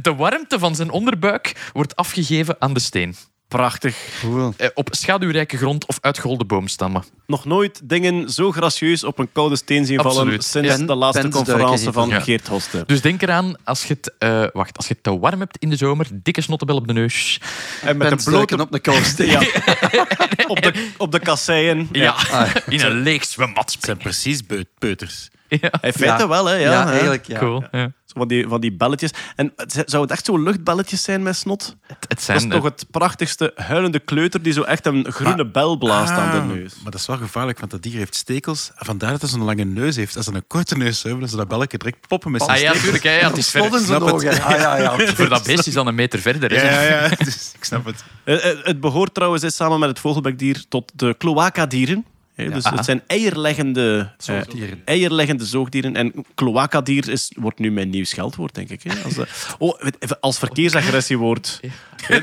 de 0.02 0.14
warmte 0.14 0.58
van 0.58 0.74
zijn 0.74 0.90
onderbuik 0.90 1.70
wordt 1.72 1.96
afgegeven 1.96 2.56
aan 2.58 2.74
de 2.74 2.80
steen. 2.80 3.16
Prachtig. 3.50 3.96
Cool. 4.20 4.54
Eh, 4.56 4.68
Op 4.74 4.88
schaduwrijke 4.90 5.56
grond 5.56 5.86
of 5.86 5.98
uitgeholde 6.00 6.44
boomstammen. 6.44 7.04
Nog 7.26 7.44
nooit 7.44 7.80
dingen 7.84 8.28
zo 8.30 8.52
gracieus 8.52 9.04
op 9.04 9.18
een 9.18 9.28
koude 9.32 9.56
steen 9.56 9.86
zien 9.86 9.96
vallen 10.00 10.16
Absoluut. 10.18 10.44
sinds 10.44 10.86
de 10.86 10.94
laatste 10.94 11.28
conferentie 11.28 11.90
van. 11.90 12.08
Ja. 12.08 12.20
Geert 12.20 12.48
Hoster. 12.48 12.86
Dus 12.86 13.00
denk 13.00 13.22
eraan, 13.22 13.54
als 13.64 13.84
je 13.84 13.94
het, 13.94 14.14
eh, 14.18 14.44
wacht, 14.52 14.76
als 14.76 14.86
je 14.88 14.94
het 14.94 15.02
te 15.02 15.18
warm 15.18 15.40
hebt 15.40 15.56
in 15.58 15.70
de 15.70 15.76
zomer, 15.76 16.06
dikke 16.12 16.40
snottebel 16.40 16.76
op 16.76 16.86
de 16.86 16.92
neus. 16.92 17.40
En 17.82 17.96
met 17.96 18.06
En 18.06 18.12
een 18.18 18.24
blote 18.24 18.56
op 18.60 18.74
een 18.74 18.80
koude 18.80 19.04
steen. 19.04 19.28
Ja. 19.30 19.40
op, 20.46 20.62
de, 20.62 20.88
op 20.96 21.12
de 21.12 21.18
kasseien. 21.20 21.88
Ja, 21.92 22.14
Ah, 22.30 22.50
in 22.68 22.80
een 22.80 23.00
leeg 23.02 23.24
zwembad 23.24 23.72
Het 23.72 23.84
zijn 23.84 23.96
precies 23.96 24.46
beut- 24.46 24.68
peuters. 24.78 25.28
Ja, 25.60 25.70
In 25.82 25.92
feite 25.92 26.22
Ja. 26.22 26.28
wel, 26.28 26.46
hè. 26.46 26.54
Ja, 26.54 26.70
Ja, 26.72 26.84
hè. 26.86 26.90
eigenlijk 26.92 27.26
ja. 27.26 27.38
cool. 27.38 27.64
Ja. 27.70 27.82
Zo 28.04 28.18
Van, 28.18 28.28
die, 28.28 28.48
van 28.48 28.60
die 28.60 28.72
belletjes. 28.72 29.10
En 29.36 29.52
het- 29.56 29.82
zou 29.86 30.02
het 30.02 30.10
echt 30.10 30.24
zo 30.24 30.38
luchtbelletjes 30.42 31.02
zijn 31.02 31.22
met 31.22 31.36
snot? 31.36 31.76
Het, 31.86 31.96
het 32.00 32.08
Dat 32.08 32.18
is 32.18 32.24
zijn 32.24 32.48
toch 32.48 32.62
het 32.64 32.86
prachtigste 32.90 33.52
huilende 33.54 33.98
kleuter 33.98 34.42
die 34.42 34.52
zo 34.52 34.62
echt 34.62 34.86
een 34.86 35.06
groene 35.12 35.46
bel 35.46 35.76
blaast 35.78 36.12
aan 36.12 36.28
Ah, 36.30 36.48
de 36.48 36.54
neus. 36.54 36.74
Maar 36.82 36.90
dat 36.90 37.00
is 37.00 37.06
wel 37.06 37.16
gevaarlijk, 37.16 37.58
want 37.58 37.70
dat 37.70 37.82
dier 37.82 37.96
heeft 37.96 38.14
stekels. 38.14 38.70
Vandaar 38.74 39.10
dat 39.10 39.20
hij 39.20 39.30
zo'n 39.30 39.42
lange 39.44 39.64
neus 39.64 39.96
heeft. 39.96 40.16
Als 40.16 40.26
hij 40.26 40.34
een 40.34 40.46
korte 40.46 40.76
neus 40.76 41.00
zou 41.00 41.08
hebben, 41.08 41.20
dan 41.20 41.28
zou 41.28 41.40
dat 41.40 41.48
belletje 41.58 41.78
direct 41.78 42.08
poppen 42.08 42.30
met 42.30 42.42
zijn 42.42 42.56
Ah 42.56 42.62
ja, 42.62 42.68
stekels. 42.68 42.82
tuurlijk. 42.84 43.04
hè, 43.04 43.18
Ja, 43.20 43.28
het 43.28 43.36
is 43.38 43.48
ver. 43.50 43.60
Snot 43.60 43.72
in 43.80 43.86
zijn 43.86 44.00
snap 44.00 44.12
het. 44.20 44.26
ogen. 44.30 44.42
Ah, 44.42 44.56
ja, 44.60 44.76
ja. 44.76 44.98
Voor 45.16 45.28
dat 45.28 45.44
beest 45.44 45.66
is 45.66 45.74
dan 45.74 45.86
een 45.86 45.94
meter 45.94 46.18
verder. 46.18 46.52
Ja, 46.54 46.60
hè. 46.60 46.88
ja, 46.88 47.04
ja. 47.04 47.14
Dus, 47.24 47.52
ik 47.56 47.64
snap 47.64 47.84
het. 47.84 48.04
Eh, 48.24 48.50
eh, 48.50 48.58
Het 48.64 48.80
behoort 48.80 49.14
trouwens 49.14 49.42
eh, 49.42 49.50
samen 49.50 49.78
met 49.78 49.88
het 49.88 49.98
vogelbekdier 49.98 50.64
tot 50.68 50.92
de 50.94 51.14
cloacadieren. 51.18 52.04
Dus 52.48 52.64
Ja. 52.64 52.74
het 52.74 52.84
zijn 52.84 53.02
eierleggende, 53.06 54.10
eh, 54.16 54.24
Zoogdieren. 54.24 54.82
eierleggende 54.84 55.44
zoogdieren. 55.44 55.96
En 55.96 56.12
cloacadier 56.34 57.08
is, 57.08 57.32
wordt 57.36 57.58
nu 57.58 57.70
mijn 57.72 57.90
nieuw 57.90 58.04
scheldwoord, 58.04 58.54
denk 58.54 58.68
ik. 58.70 58.82
Hè? 58.82 59.02
Als, 59.04 59.16
eh, 59.16 59.24
oh, 59.58 59.80
als 60.20 60.38
verkeersagressie-woord. 60.38 61.60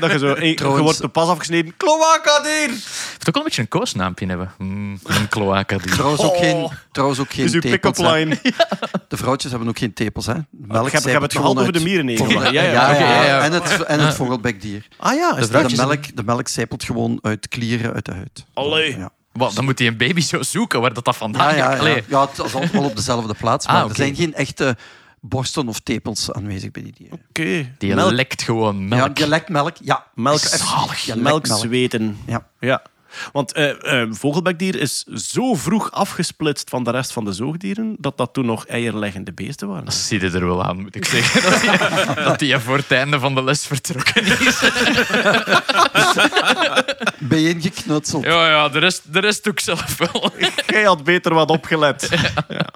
Dat 0.00 0.10
je 0.12 0.18
zo... 0.18 0.36
je 0.40 0.82
wordt 0.82 1.00
de 1.00 1.08
pas 1.08 1.28
afgesneden. 1.28 1.76
Cloacadier! 1.76 2.68
Het 3.18 3.28
ook 3.28 3.34
wel 3.34 3.36
een 3.36 3.42
beetje 3.42 3.62
een 3.62 3.68
koosnaampje 3.68 4.26
hebben. 4.26 4.52
Mm, 4.58 5.00
een 5.04 5.28
cloaca 5.28 5.78
die. 5.78 5.90
Trouwens 5.92 6.22
ook 6.22 6.30
Oh. 6.32 6.38
geen, 6.38 6.68
trouwens 6.92 7.20
ook 7.20 7.30
geen 7.32 7.44
is 7.44 7.52
uw 7.52 7.60
pick-up 7.60 7.96
line. 7.98 8.38
De 9.08 9.16
vrouwtjes 9.16 9.50
hebben 9.50 9.68
ook 9.68 9.78
geen 9.78 9.92
tepels. 9.92 10.26
Hè. 10.26 10.34
Melk 10.50 10.86
ik 10.86 10.92
heb, 10.92 11.02
ik 11.02 11.12
heb 11.12 11.22
het 11.22 11.32
gewoon 11.32 11.50
gehad 11.56 11.60
over 11.68 11.72
de 11.72 11.78
uit- 11.78 11.88
mierennegel. 11.88 12.30
Ja, 12.30 12.42
Ja, 12.50 12.62
ja, 12.62 12.72
ja, 12.72 12.90
Oké, 12.90 12.98
ja, 13.04 13.24
ja. 13.24 13.40
En 13.44 13.52
het, 13.52 13.82
en 13.84 14.00
het 14.00 14.14
vogelbekdier. 14.14 14.88
Ah 14.96 15.14
ja, 15.14 15.36
is 15.36 15.48
De? 15.50 15.66
De 15.68 15.76
melk, 15.76 16.16
de 16.16 16.22
melk 16.24 16.48
zijpelt 16.48 16.84
gewoon 16.84 17.18
uit 17.22 17.48
klieren 17.48 17.92
uit 17.94 18.04
de 18.04 18.12
huid. 18.12 18.44
Allee. 18.54 18.96
Ja. 18.98 19.10
Wat, 19.38 19.54
dan 19.54 19.64
moet 19.64 19.78
hij 19.78 19.88
een 19.88 19.96
baby 19.96 20.20
zo 20.20 20.42
zoeken 20.42 20.80
waar 20.80 20.92
dat, 20.94 21.04
dat 21.04 21.16
vandaan 21.16 21.56
Ja, 21.56 21.74
ja, 21.74 21.84
ja. 21.88 22.00
Ja, 22.08 22.20
het 22.28 22.44
is 22.46 22.54
allemaal 22.54 22.84
op 22.84 22.96
dezelfde 22.96 23.34
plaats, 23.34 23.66
maar 23.66 23.82
Ah, 23.82 23.88
er 23.88 23.96
zijn 23.96 24.14
geen 24.14 24.34
echte 24.34 24.76
borsten 25.20 25.68
of 25.68 25.80
tepels 25.80 26.32
aanwezig 26.32 26.70
bij 26.70 26.82
die 26.82 26.92
dieren. 26.96 27.20
Oké. 27.28 27.72
Die 27.78 27.94
Melk, 27.94 28.12
lekt 28.12 28.42
gewoon 28.42 28.76
Ja, 28.80 28.96
melk. 28.96 29.18
je 29.18 29.28
lekt 29.28 29.48
melk. 29.48 29.76
Ja, 29.82 30.04
melk, 30.14 30.38
Zalig. 30.38 30.98
Je 31.00 31.12
lekt 31.12 31.22
melk 31.24 31.46
zweten. 31.46 32.18
Ja. 32.26 32.46
Ja. 32.60 32.82
Want 33.32 33.52
eh, 33.52 34.02
eh, 34.02 34.08
vogelbekdier 34.12 34.80
is 34.80 35.02
zo 35.04 35.54
vroeg 35.54 35.90
afgesplitst 35.90 36.70
van 36.70 36.84
de 36.84 36.90
rest 36.90 37.12
van 37.12 37.24
de 37.24 37.32
zoogdieren 37.32 37.96
dat 37.98 38.16
dat 38.16 38.32
toen 38.32 38.46
nog 38.46 38.66
eierleggende 38.66 39.32
beesten 39.32 39.68
waren. 39.68 39.84
Dat 39.84 39.94
zie 39.94 40.20
je 40.20 40.30
er 40.30 40.46
wel 40.46 40.64
aan, 40.64 40.80
moet 40.80 40.96
ik 40.96 41.04
zeggen. 41.04 41.42
Dat 41.42 42.40
hij, 42.40 42.50
dat 42.50 42.62
voor 42.62 42.76
het 42.76 42.90
einde 42.90 43.18
van 43.18 43.34
de 43.34 43.42
les 43.44 43.66
vertrokken 43.66 44.24
is. 44.24 44.60
Ben 47.18 47.40
je 47.40 47.48
ingeknutseld? 47.48 48.24
Ja, 48.24 48.48
ja 48.48 48.68
de, 48.68 48.78
rest, 48.78 49.12
de 49.12 49.18
rest 49.18 49.44
doe 49.44 49.52
ik 49.52 49.60
zelf 49.60 49.96
wel. 49.96 50.30
Jij 50.66 50.82
had 50.82 51.04
beter 51.04 51.34
wat 51.34 51.50
opgelet. 51.50 52.08
Ja. 52.48 52.66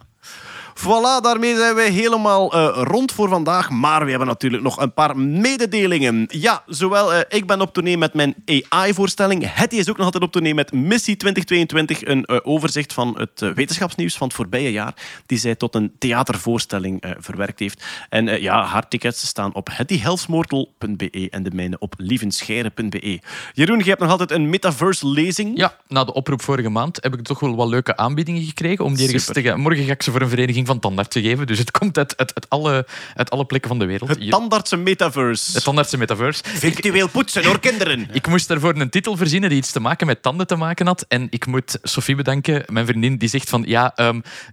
Voilà, 0.82 1.20
daarmee 1.20 1.56
zijn 1.56 1.74
wij 1.74 1.90
helemaal 1.90 2.52
eh, 2.52 2.82
rond 2.82 3.12
voor 3.12 3.28
vandaag. 3.28 3.70
Maar 3.70 4.04
we 4.04 4.10
hebben 4.10 4.28
natuurlijk 4.28 4.62
nog 4.62 4.80
een 4.80 4.94
paar 4.94 5.18
mededelingen. 5.18 6.26
Ja, 6.28 6.62
zowel 6.66 7.14
eh, 7.14 7.20
ik 7.28 7.46
ben 7.46 7.60
op 7.60 7.72
tournee 7.72 7.98
met 7.98 8.14
mijn 8.14 8.34
AI-voorstelling. 8.68 9.54
Hetty 9.54 9.76
is 9.76 9.90
ook 9.90 9.96
nog 9.96 10.04
altijd 10.04 10.24
op 10.24 10.32
tournee 10.32 10.54
met 10.54 10.72
Missie 10.72 11.16
2022. 11.16 12.04
Een 12.04 12.24
eh, 12.24 12.38
overzicht 12.42 12.92
van 12.92 13.18
het 13.18 13.54
wetenschapsnieuws 13.54 14.16
van 14.16 14.26
het 14.26 14.36
voorbije 14.36 14.72
jaar. 14.72 14.94
Die 15.26 15.38
zij 15.38 15.54
tot 15.54 15.74
een 15.74 15.92
theatervoorstelling 15.98 17.04
verwerkt 17.18 17.58
heeft. 17.58 17.84
En 18.08 18.40
ja, 18.40 18.64
haar 18.64 18.88
tickets 18.88 19.26
staan 19.26 19.54
op 19.54 19.68
hettyhelsmoortel.be 19.72 21.28
en 21.30 21.42
de 21.42 21.50
mijne 21.54 21.76
op 21.78 21.94
lievenscheire.be. 21.96 23.20
Jeroen, 23.52 23.78
je 23.78 23.84
hebt 23.84 24.00
nog 24.00 24.10
altijd 24.10 24.30
een 24.30 24.50
metaverse-lezing. 24.50 25.58
Ja, 25.58 25.76
na 25.88 26.04
de 26.04 26.12
oproep 26.12 26.42
vorige 26.42 26.68
maand 26.68 26.98
heb 27.02 27.14
ik 27.14 27.22
toch 27.22 27.40
wel 27.40 27.56
wat 27.56 27.68
leuke 27.68 27.96
aanbiedingen 27.96 28.42
gekregen 28.42 28.84
om 28.84 28.94
die 28.94 29.04
ergens 29.04 29.24
te 29.24 29.42
gaan. 29.42 29.60
Morgen 29.60 29.84
ga 29.84 29.92
ik 29.92 30.02
ze 30.02 30.10
voor 30.10 30.20
een 30.20 30.28
vereniging 30.28 30.66
van 30.66 30.71
tandartsen 30.78 31.22
geven. 31.22 31.46
Dus 31.46 31.58
het 31.58 31.70
komt 31.70 31.98
uit, 31.98 32.16
uit, 32.16 32.34
uit, 32.34 32.48
alle, 32.48 32.86
uit 33.14 33.30
alle 33.30 33.44
plekken 33.44 33.68
van 33.70 33.78
de 33.78 33.84
wereld. 33.84 34.08
Het 34.08 34.18
Hier- 34.18 34.30
tandartse 34.30 34.76
metaverse. 34.76 35.52
het 35.52 35.64
tandartsen 35.64 35.98
metaverse. 35.98 36.42
Virtueel 36.46 37.08
poetsen 37.08 37.44
voor 37.44 37.60
kinderen. 37.60 38.08
Ik 38.12 38.26
moest 38.26 38.48
daarvoor 38.48 38.74
een 38.76 38.90
titel 38.90 39.16
verzinnen 39.16 39.48
die 39.48 39.58
iets 39.58 39.72
te 39.72 39.80
maken 39.80 40.06
met 40.06 40.22
tanden 40.22 40.46
te 40.46 40.56
maken 40.56 40.86
had. 40.86 41.04
En 41.08 41.26
ik 41.30 41.46
moet 41.46 41.78
Sophie 41.82 42.14
bedanken, 42.16 42.62
mijn 42.66 42.86
vriendin, 42.86 43.16
die 43.16 43.28
zegt 43.28 43.48
van 43.48 43.62
ja, 43.66 43.92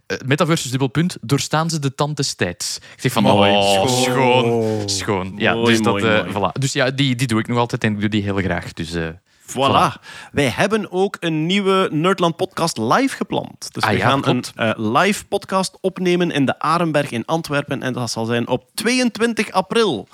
het 0.08 0.28
metaverse 0.28 0.64
is 0.66 0.70
dubbel 0.70 0.88
punt, 0.88 1.18
doorstaan 1.22 1.70
ze 1.70 1.80
de 1.80 1.96
tand 1.96 2.18
des 2.18 2.34
tijds. 2.34 2.78
Ik 2.96 3.02
zeg 3.02 3.12
van 3.12 3.24
Mooi. 3.24 3.52
oh, 3.52 3.88
Schoon. 3.88 4.04
schoon. 4.04 4.90
Schoon. 4.90 5.34
Ja, 5.38 5.54
Mooi, 5.54 5.66
dus, 5.66 5.82
dat, 5.82 6.00
mooi, 6.00 6.06
eh, 6.16 6.34
mooi. 6.34 6.52
voilà. 6.52 6.60
dus 6.60 6.74
ja, 6.74 6.92
die, 6.92 7.16
die 7.16 7.28
doe 7.28 7.40
ik 7.40 7.48
nog 7.48 7.58
altijd 7.58 7.84
en 7.84 7.94
ik 7.94 8.00
doe 8.00 8.10
die 8.10 8.24
heel 8.24 8.38
graag. 8.38 8.74
Dus, 8.74 8.94
eh, 8.94 9.08
Voilà. 9.50 10.02
Wij 10.32 10.48
hebben 10.48 10.92
ook 10.92 11.18
een 11.20 11.46
nieuwe 11.46 11.90
Nerdland 11.92 12.36
podcast 12.36 12.78
live 12.78 13.16
gepland. 13.16 13.74
Dus 13.74 13.84
Ah 13.84 13.90
we 13.90 13.98
ja, 13.98 14.10
gaan 14.10 14.22
klopt. 14.22 14.52
een 14.56 14.76
eh, 14.76 14.92
live 14.94 15.26
podcast 15.26 15.78
opnemen 15.82 16.32
in 16.32 16.46
de 16.46 16.60
Arenberg 16.60 17.12
in 17.12 17.26
Antwerpen. 17.26 17.84
En 17.84 17.94
dat 17.94 18.12
zal 18.12 18.26
zijn 18.26 18.48
op 18.48 18.64
22 18.74 19.52
april. 19.52 20.08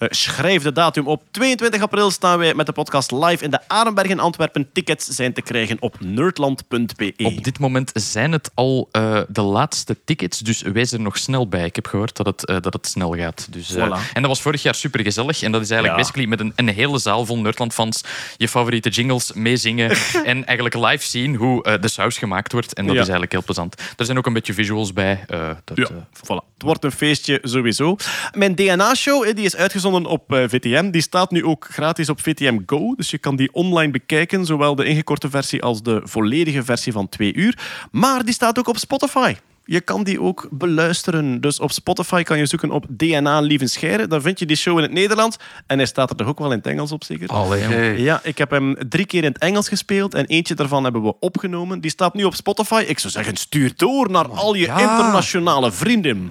Eh, 0.00 0.08
schrijf 0.10 0.62
de 0.62 0.72
datum 0.72 1.06
op. 1.06 1.22
22 1.30 1.82
april 1.82 2.10
staan 2.10 2.38
wij 2.38 2.54
met 2.54 2.66
de 2.66 2.72
podcast 2.72 3.10
live 3.12 3.44
in 3.44 3.50
de 3.50 3.58
Arenberg 3.68 4.08
in 4.08 4.18
Antwerpen. 4.20 4.68
Tickets 4.72 5.06
zijn 5.06 5.32
te 5.32 5.42
krijgen 5.42 5.76
op 5.80 5.96
nerdland.be. 6.00 7.12
Op 7.16 7.44
dit 7.44 7.58
moment 7.58 7.90
zijn 7.94 8.32
het 8.32 8.50
al 8.54 8.88
eh, 8.92 9.20
de 9.28 9.40
laatste 9.42 9.96
tickets, 10.04 10.38
dus 10.38 10.62
wees 10.62 10.92
er 10.92 11.00
nog 11.00 11.18
snel 11.18 11.48
bij. 11.48 11.64
Ik 11.64 11.74
heb 11.74 11.86
gehoord 11.86 12.16
dat 12.16 12.26
het, 12.26 12.44
eh, 12.44 12.56
dat 12.60 12.72
het 12.72 12.86
snel 12.86 13.14
gaat. 13.16 13.46
Dus, 13.50 13.72
Voilà. 13.74 13.78
En 14.12 14.22
dat 14.22 14.26
was 14.26 14.40
vorig 14.40 14.62
jaar 14.62 14.74
super 14.74 15.00
gezellig. 15.00 15.42
En 15.42 15.52
dat 15.52 15.60
is 15.62 15.70
eigenlijk 15.70 16.00
Ja. 16.00 16.04
basically 16.06 16.28
met 16.28 16.40
een, 16.40 16.52
een 16.66 16.74
hele 16.74 16.98
zaal 16.98 17.26
vol 17.26 17.38
Nerdland-fans 17.38 18.00
je 18.36 18.48
favoriete 18.48 18.88
jingles 18.88 19.32
meezingen 19.32 19.90
en 20.24 20.46
eigenlijk 20.46 20.74
live 20.74 21.06
zien 21.06 21.34
hoe 21.34 21.78
de 21.80 21.88
saus 21.88 22.18
gemaakt 22.18 22.52
wordt. 22.52 22.72
En 22.74 22.82
dat 22.84 22.94
Ja. 22.94 23.00
is 23.00 23.08
eigenlijk 23.08 23.32
heel 23.32 23.42
plezant. 23.44 23.74
Er 23.96 24.04
zijn 24.04 24.18
ook 24.18 24.26
een 24.26 24.32
beetje 24.32 24.54
visuals 24.54 24.92
bij. 24.92 25.24
dat, 25.64 25.76
Ja, 25.76 25.88
voilà. 26.16 26.48
Het 26.54 26.68
wordt 26.68 26.84
een 26.84 26.92
feestje 26.92 27.38
sowieso. 27.42 27.96
Mijn 28.32 28.54
DNA-show 28.54 29.24
die 29.34 29.44
is 29.44 29.56
uitgezonden 29.56 29.88
op 29.94 30.32
eh, 30.32 30.44
VTM. 30.48 30.90
Die 30.90 31.02
staat 31.02 31.30
nu 31.30 31.44
ook 31.44 31.64
gratis 31.70 32.08
op 32.08 32.20
VTM 32.20 32.58
Go. 32.66 32.94
Dus 32.94 33.10
je 33.10 33.18
kan 33.18 33.36
die 33.36 33.52
online 33.52 33.92
bekijken, 33.92 34.46
zowel 34.46 34.74
de 34.74 34.84
ingekorte 34.84 35.30
versie 35.30 35.62
als 35.62 35.82
de 35.82 36.00
volledige 36.04 36.64
versie 36.64 36.92
van 36.92 37.08
twee 37.08 37.34
uur. 37.34 37.58
Maar 37.90 38.24
die 38.24 38.34
staat 38.34 38.58
ook 38.58 38.68
op 38.68 38.78
Spotify. 38.78 39.34
Je 39.70 39.80
kan 39.80 40.04
die 40.04 40.20
ook 40.20 40.48
beluisteren. 40.50 41.40
Dus 41.40 41.60
op 41.60 41.70
Spotify 41.72 42.22
kan 42.22 42.38
je 42.38 42.46
zoeken 42.46 42.70
op 42.70 42.86
DNA 42.88 43.40
Lievenscheire. 43.40 44.06
Dan 44.06 44.22
vind 44.22 44.38
je 44.38 44.46
die 44.46 44.56
show 44.56 44.76
in 44.76 44.82
het 44.82 44.92
Nederlands. 44.92 45.36
En 45.66 45.76
hij 45.76 45.86
staat 45.86 46.10
er 46.10 46.16
toch 46.16 46.26
ook 46.26 46.38
wel 46.38 46.50
in 46.50 46.56
het 46.56 46.66
Engels 46.66 46.92
op, 46.92 47.04
zeker? 47.04 47.28
Allee. 47.28 48.02
Ja, 48.02 48.20
ik 48.22 48.38
heb 48.38 48.50
hem 48.50 48.76
drie 48.88 49.06
keer 49.06 49.24
in 49.24 49.32
het 49.32 49.38
Engels 49.38 49.68
gespeeld 49.68 50.14
en 50.14 50.26
eentje 50.26 50.54
daarvan 50.54 50.84
hebben 50.84 51.02
we 51.02 51.18
opgenomen. 51.20 51.80
Die 51.80 51.90
staat 51.90 52.14
nu 52.14 52.24
op 52.24 52.34
Spotify. 52.34 52.84
Ik 52.86 52.98
zou 52.98 53.12
zeggen, 53.12 53.36
stuur 53.36 53.72
door 53.76 54.10
naar 54.10 54.28
al 54.28 54.54
je 54.54 54.66
ja. 54.66 54.78
internationale 54.80 55.72
vrienden. 55.72 56.30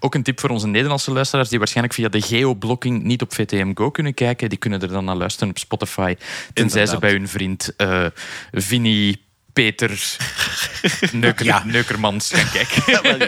Ook 0.00 0.14
een 0.14 0.22
tip 0.22 0.40
voor 0.40 0.50
onze 0.50 0.66
Nederlandse 0.66 1.12
luisteraars 1.12 1.48
die 1.48 1.58
waarschijnlijk 1.58 1.96
via 1.96 2.08
de 2.08 2.22
geoblocking 2.22 3.02
niet 3.02 3.22
op 3.22 3.34
VTM 3.34 3.74
Go 3.74 3.90
kunnen 3.90 4.14
kijken. 4.14 4.48
Die 4.48 4.58
kunnen 4.58 4.80
er 4.80 4.88
dan 4.88 5.04
naar 5.04 5.16
luisteren 5.16 5.48
op 5.48 5.58
Spotify. 5.58 6.16
Tenzij 6.52 6.86
ze 6.86 6.98
bij 6.98 7.10
hun 7.10 7.28
vriend 7.28 7.72
eh 7.76 8.06
Vinnie 8.52 9.28
Peter 9.64 10.16
Neuker, 11.12 11.62
Neukermans 11.66 12.30
gaan 12.32 12.50
kijken. 12.52 13.18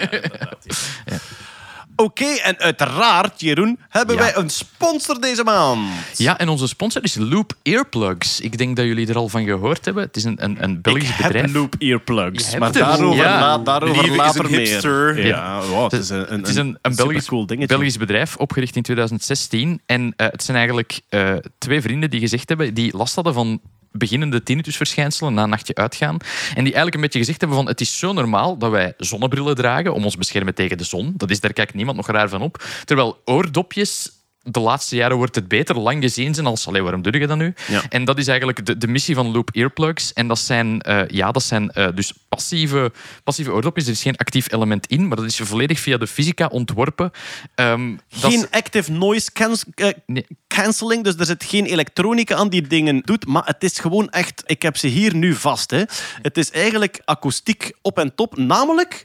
Oké, 1.96 2.24
en 2.24 2.58
uiteraard, 2.58 3.40
Jeroen, 3.40 3.78
hebben 3.88 4.16
Ja. 4.16 4.20
wij 4.22 4.36
een 4.36 4.50
sponsor 4.50 5.20
deze 5.20 5.44
maand. 5.44 5.88
Ja, 6.16 6.38
en 6.38 6.48
onze 6.48 6.66
sponsor 6.68 7.02
is 7.02 7.14
Loop 7.14 7.52
Earplugs. 7.62 8.40
Ik 8.40 8.58
denk 8.58 8.76
dat 8.76 8.84
jullie 8.86 9.08
er 9.08 9.16
al 9.16 9.28
van 9.28 9.44
gehoord 9.44 9.84
hebben. 9.84 10.02
Het 10.04 10.16
is 10.16 10.24
een, 10.24 10.44
een, 10.44 10.62
een 10.62 10.80
Belgisch 10.80 11.08
ik 11.08 11.16
bedrijf. 11.16 11.44
heb 11.44 11.54
Loop 11.54 11.74
Earplugs, 11.78 12.50
Je 12.50 12.58
maar 12.58 12.72
daarover, 12.72 13.22
Ja. 13.24 13.40
la- 13.40 13.58
daarover 13.58 14.02
Lieve 14.02 14.16
later 14.16 14.44
een 14.44 14.50
meer. 14.50 14.60
hipster. 14.60 15.26
Ja, 15.26 15.62
wow, 15.64 15.82
het 15.90 16.00
is 16.00 16.08
een, 16.08 16.32
een, 16.32 16.38
Het 16.40 16.48
is 16.48 16.56
een, 16.56 16.66
een 16.82 16.94
Belgisch, 16.94 16.96
supercool 17.06 17.46
dingetje. 17.46 17.76
Belgisch 17.76 17.96
bedrijf, 17.96 18.36
opgericht 18.36 18.76
in 18.76 18.82
2016. 18.82 19.80
En 19.86 20.12
eh, 20.16 20.26
het 20.30 20.42
zijn 20.42 20.56
eigenlijk 20.56 21.00
eh, 21.08 21.34
twee 21.58 21.80
vrienden 21.80 22.10
die 22.10 22.20
gezegd 22.20 22.48
hebben, 22.48 22.74
die 22.74 22.96
last 22.96 23.14
hadden 23.14 23.34
van 23.34 23.60
beginnende 23.92 24.42
tinnitusverschijnselen 24.42 25.34
na 25.34 25.42
een 25.42 25.48
nachtje 25.48 25.74
uitgaan. 25.74 26.16
En 26.54 26.54
die 26.54 26.62
eigenlijk 26.62 26.94
een 26.94 27.00
beetje 27.00 27.18
gezegd 27.18 27.40
hebben 27.40 27.58
van 27.58 27.66
het 27.66 27.80
is 27.80 27.98
zo 27.98 28.12
normaal 28.12 28.58
dat 28.58 28.70
wij 28.70 28.94
zonnebrillen 28.96 29.54
dragen 29.54 29.94
om 29.94 30.04
ons 30.04 30.16
beschermen 30.16 30.54
tegen 30.54 30.78
de 30.78 30.84
zon. 30.84 31.14
Dat 31.16 31.30
is, 31.30 31.40
daar 31.40 31.52
kijkt 31.52 31.74
niemand 31.74 31.96
nog 31.96 32.06
raar 32.06 32.28
van 32.28 32.42
op. 32.42 32.64
Terwijl 32.84 33.20
oordopjes... 33.24 34.20
De 34.44 34.60
laatste 34.60 34.96
jaren 34.96 35.16
wordt 35.16 35.34
het 35.34 35.48
beter 35.48 35.78
lang 35.78 36.02
gezien 36.02 36.34
zijn 36.34 36.46
als... 36.46 36.66
Allee, 36.66 36.82
waarom 36.82 37.02
doe 37.02 37.18
je 37.18 37.26
dat 37.26 37.36
nu? 37.36 37.54
Ja. 37.68 37.82
En 37.88 38.04
dat 38.04 38.18
is 38.18 38.26
eigenlijk 38.26 38.66
de, 38.66 38.76
de 38.76 38.88
missie 38.88 39.14
van 39.14 39.32
Loop 39.32 39.50
Earplugs. 39.52 40.12
En 40.12 40.28
dat 40.28 40.38
zijn, 40.38 40.80
eh, 40.80 41.08
ja, 41.08 41.30
dat 41.30 41.42
zijn 41.42 41.70
eh, 41.70 41.88
dus 41.94 42.12
passieve, 42.28 42.92
passieve 43.24 43.52
oordopjes. 43.52 43.84
Er 43.84 43.92
is 43.92 44.02
geen 44.02 44.16
actief 44.16 44.52
element 44.52 44.86
in, 44.86 45.08
maar 45.08 45.16
dat 45.16 45.26
is 45.26 45.36
volledig 45.36 45.80
via 45.80 45.96
de 45.96 46.06
fysica 46.06 46.46
ontworpen. 46.46 47.10
Ehm, 47.54 47.96
dat 48.20 48.32
Geen 48.32 48.46
active 48.50 48.92
noise 48.92 49.30
eh, 49.74 49.88
Nee. 50.06 50.26
cancelling, 50.48 51.04
dus 51.04 51.14
er 51.16 51.26
zit 51.26 51.44
geen 51.44 51.64
elektronica 51.64 52.34
aan 52.36 52.48
die 52.48 52.66
dingen 52.66 53.00
doet, 53.04 53.26
maar 53.26 53.44
het 53.46 53.62
is 53.64 53.78
gewoon 53.78 54.10
echt, 54.10 54.42
ik 54.46 54.62
heb 54.62 54.76
ze 54.76 54.86
hier 54.86 55.14
nu 55.14 55.34
vast. 55.34 55.70
Hè. 55.70 55.82
Het 56.22 56.38
is 56.38 56.50
eigenlijk 56.50 57.00
akoestiek 57.04 57.72
op 57.82 57.98
en 57.98 58.14
top, 58.14 58.36
namelijk 58.36 59.04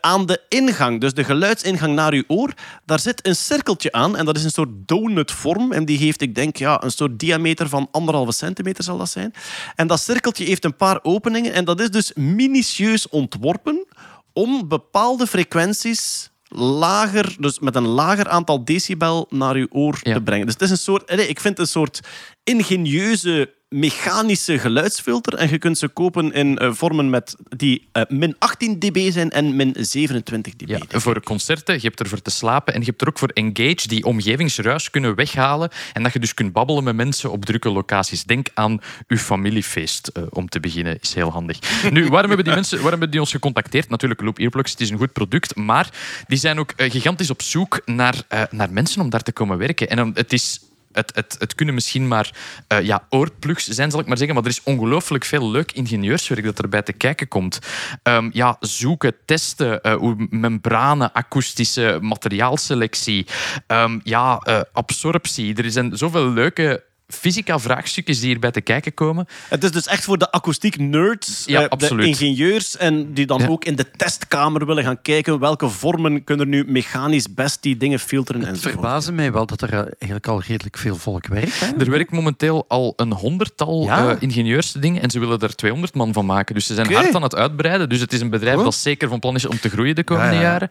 aan 0.00 0.26
de 0.26 0.40
ingang, 0.48 1.00
dus 1.00 1.14
de 1.14 1.24
geluidsingang 1.24 1.94
naar 1.94 2.12
uw 2.12 2.22
oor, 2.26 2.52
daar 2.84 3.00
zit 3.00 3.26
een 3.26 3.36
cirkeltje 3.36 3.92
aan 3.92 4.16
en 4.16 4.24
dat 4.24 4.36
is 4.36 4.44
een 4.44 4.50
soort 4.50 4.68
donutvorm 4.86 5.72
en 5.72 5.84
die 5.84 5.98
heeft, 5.98 6.20
ik 6.20 6.34
denk, 6.34 6.56
ja, 6.56 6.82
een 6.82 6.90
soort 6.90 7.18
diameter 7.18 7.68
van 7.68 7.88
anderhalve 7.90 8.32
centimeter 8.32 8.84
zal 8.84 8.98
dat 8.98 9.10
zijn. 9.10 9.34
En 9.74 9.86
dat 9.86 10.00
cirkeltje 10.00 10.44
heeft 10.44 10.64
een 10.64 10.76
paar 10.76 10.98
openingen 11.02 11.52
en 11.52 11.64
dat 11.64 11.80
is 11.80 11.90
dus 11.90 12.12
minutieus 12.14 13.08
ontworpen 13.08 13.86
om 14.32 14.68
bepaalde 14.68 15.26
frequenties 15.26 16.30
lager, 16.48 17.36
dus 17.38 17.58
met 17.58 17.74
een 17.76 17.86
lager 17.86 18.28
aantal 18.28 18.64
decibel 18.64 19.26
naar 19.30 19.54
uw 19.54 19.66
oor 19.70 19.98
Ja. 20.02 20.14
te 20.14 20.22
brengen. 20.22 20.44
Dus 20.44 20.54
het 20.54 20.62
is 20.62 20.70
een 20.70 20.76
soort, 20.76 21.16
nee, 21.16 21.28
ik 21.28 21.40
vind 21.40 21.58
het 21.58 21.66
een 21.66 21.72
soort 21.72 22.00
ingenieuze 22.44 23.54
mechanische 23.74 24.58
geluidsfilter 24.58 25.34
en 25.34 25.48
je 25.48 25.58
kunt 25.58 25.78
ze 25.78 25.88
kopen 25.88 26.32
in 26.32 26.58
eh, 26.58 26.72
vormen 26.72 27.10
met 27.10 27.36
die 27.56 27.88
eh, 27.92 28.02
min 28.08 28.36
18 28.38 28.78
dB 28.78 29.12
zijn 29.12 29.30
en 29.30 29.56
min 29.56 29.74
27 29.78 30.56
dB. 30.56 30.68
Ja, 30.68 31.00
voor 31.00 31.22
concerten, 31.22 31.74
je 31.74 31.80
hebt 31.80 32.00
er 32.00 32.08
voor 32.08 32.22
te 32.22 32.30
slapen 32.30 32.74
en 32.74 32.80
je 32.80 32.86
hebt 32.86 33.00
er 33.00 33.08
ook 33.08 33.18
voor 33.18 33.28
Engage, 33.28 33.88
die 33.88 34.04
omgevingsruis 34.04 34.90
kunnen 34.90 35.14
weghalen 35.14 35.70
en 35.92 36.02
dat 36.02 36.12
je 36.12 36.18
dus 36.18 36.34
kunt 36.34 36.52
babbelen 36.52 36.84
met 36.84 36.96
mensen 36.96 37.30
op 37.30 37.44
drukke 37.44 37.70
locaties. 37.70 38.24
Denk 38.24 38.48
aan 38.54 38.80
uw 39.08 39.16
familiefeest, 39.16 40.06
eh, 40.06 40.22
om 40.30 40.48
te 40.48 40.60
beginnen, 40.60 40.98
is 41.00 41.14
heel 41.14 41.30
handig. 41.30 41.58
Nu, 41.90 42.08
waarom 42.08 42.28
hebben 42.28 42.46
die 42.46 42.54
mensen 42.60 42.76
waarom 42.76 43.00
hebben 43.00 43.10
die 43.10 43.20
ons 43.20 43.30
gecontacteerd? 43.30 43.88
Natuurlijk, 43.88 44.20
Loop 44.20 44.38
Earplugs, 44.38 44.70
het 44.70 44.80
is 44.80 44.90
een 44.90 44.98
goed 44.98 45.12
product, 45.12 45.56
maar 45.56 45.90
die 46.26 46.38
zijn 46.38 46.58
ook 46.58 46.72
gigantisch 46.76 47.30
op 47.30 47.42
zoek 47.42 47.80
naar, 47.84 48.22
naar 48.50 48.72
mensen 48.72 49.02
om 49.02 49.10
daar 49.10 49.22
te 49.22 49.32
komen 49.32 49.58
werken. 49.58 49.88
En 49.88 50.10
het 50.14 50.32
is 50.32 50.60
het, 50.94 51.14
het, 51.14 51.36
het 51.38 51.54
kunnen 51.54 51.74
misschien 51.74 52.08
maar 52.08 52.30
eh, 52.66 52.80
ja, 52.82 53.06
oorplugs 53.08 53.68
zijn, 53.68 53.90
zal 53.90 54.00
ik 54.00 54.06
maar 54.06 54.16
zeggen. 54.16 54.34
Maar 54.34 54.44
er 54.44 54.50
is 54.50 54.62
ongelooflijk 54.62 55.24
veel 55.24 55.50
leuk 55.50 55.72
ingenieurswerk 55.72 56.44
dat 56.44 56.58
erbij 56.58 56.82
te 56.82 56.92
kijken 56.92 57.28
komt. 57.28 57.58
Ehm, 58.02 58.30
ja, 58.32 58.56
zoeken, 58.60 59.14
testen, 59.24 59.82
eh, 59.82 60.12
membranen, 60.30 61.12
akoestische 61.12 61.98
materiaalselectie, 62.00 63.26
ehm, 63.66 63.98
ja, 64.02 64.38
eh, 64.38 64.60
absorptie. 64.72 65.54
Er 65.54 65.70
zijn 65.70 65.96
zoveel 65.96 66.30
leuke 66.30 66.82
fysica-vraagstukjes 67.08 68.18
die 68.20 68.28
hierbij 68.28 68.50
te 68.50 68.60
kijken 68.60 68.94
komen. 68.94 69.26
Het 69.48 69.64
is 69.64 69.70
dus 69.70 69.86
echt 69.86 70.04
voor 70.04 70.18
de 70.18 70.30
akoestiek 70.30 70.78
nerds, 70.78 71.42
Ja, 71.46 71.68
eh, 71.68 71.78
de 71.78 72.06
ingenieurs 72.06 72.76
en 72.76 73.12
die 73.12 73.26
dan 73.26 73.40
Ja. 73.40 73.46
ook 73.48 73.64
in 73.64 73.76
de 73.76 73.90
testkamer 73.90 74.66
willen 74.66 74.84
gaan 74.84 75.02
kijken 75.02 75.38
welke 75.38 75.68
vormen 75.68 76.24
kunnen 76.24 76.48
nu 76.48 76.64
mechanisch 76.66 77.34
best 77.34 77.62
die 77.62 77.76
dingen 77.76 77.98
filteren 77.98 78.40
Het 78.40 78.50
enzovoort. 78.50 78.72
verbaasde 78.72 79.12
mij 79.12 79.32
wel 79.32 79.46
dat 79.46 79.60
er 79.62 79.72
eh, 79.72 79.78
eigenlijk 79.78 80.26
al 80.28 80.40
redelijk 80.46 80.78
veel 80.78 80.96
volk 80.96 81.26
werkt. 81.26 81.60
Hè? 81.60 81.66
Er 81.78 81.90
werkt 81.90 82.10
momenteel 82.10 82.64
al 82.68 82.92
een 82.96 83.12
honderdtal 83.12 83.82
Ja. 83.84 84.08
eh, 84.10 84.16
ingenieursdingen 84.18 85.02
en 85.02 85.10
ze 85.10 85.18
willen 85.18 85.38
er 85.40 85.54
200 85.54 85.94
man 85.94 86.12
van 86.12 86.26
maken. 86.26 86.54
Dus 86.54 86.66
ze 86.66 86.74
zijn 86.74 86.92
hard 86.92 87.14
aan 87.14 87.22
het 87.22 87.34
uitbreiden. 87.34 87.88
Dus 87.88 88.00
het 88.00 88.12
is 88.12 88.20
een 88.20 88.30
bedrijf 88.30 88.56
dat 88.60 88.74
zeker 88.74 89.08
van 89.08 89.18
plan 89.20 89.34
is 89.34 89.46
om 89.46 89.58
te 89.60 89.68
groeien 89.68 89.94
de 89.94 90.04
komende 90.04 90.34
Ja, 90.34 90.40
ja. 90.40 90.46
jaren. 90.48 90.68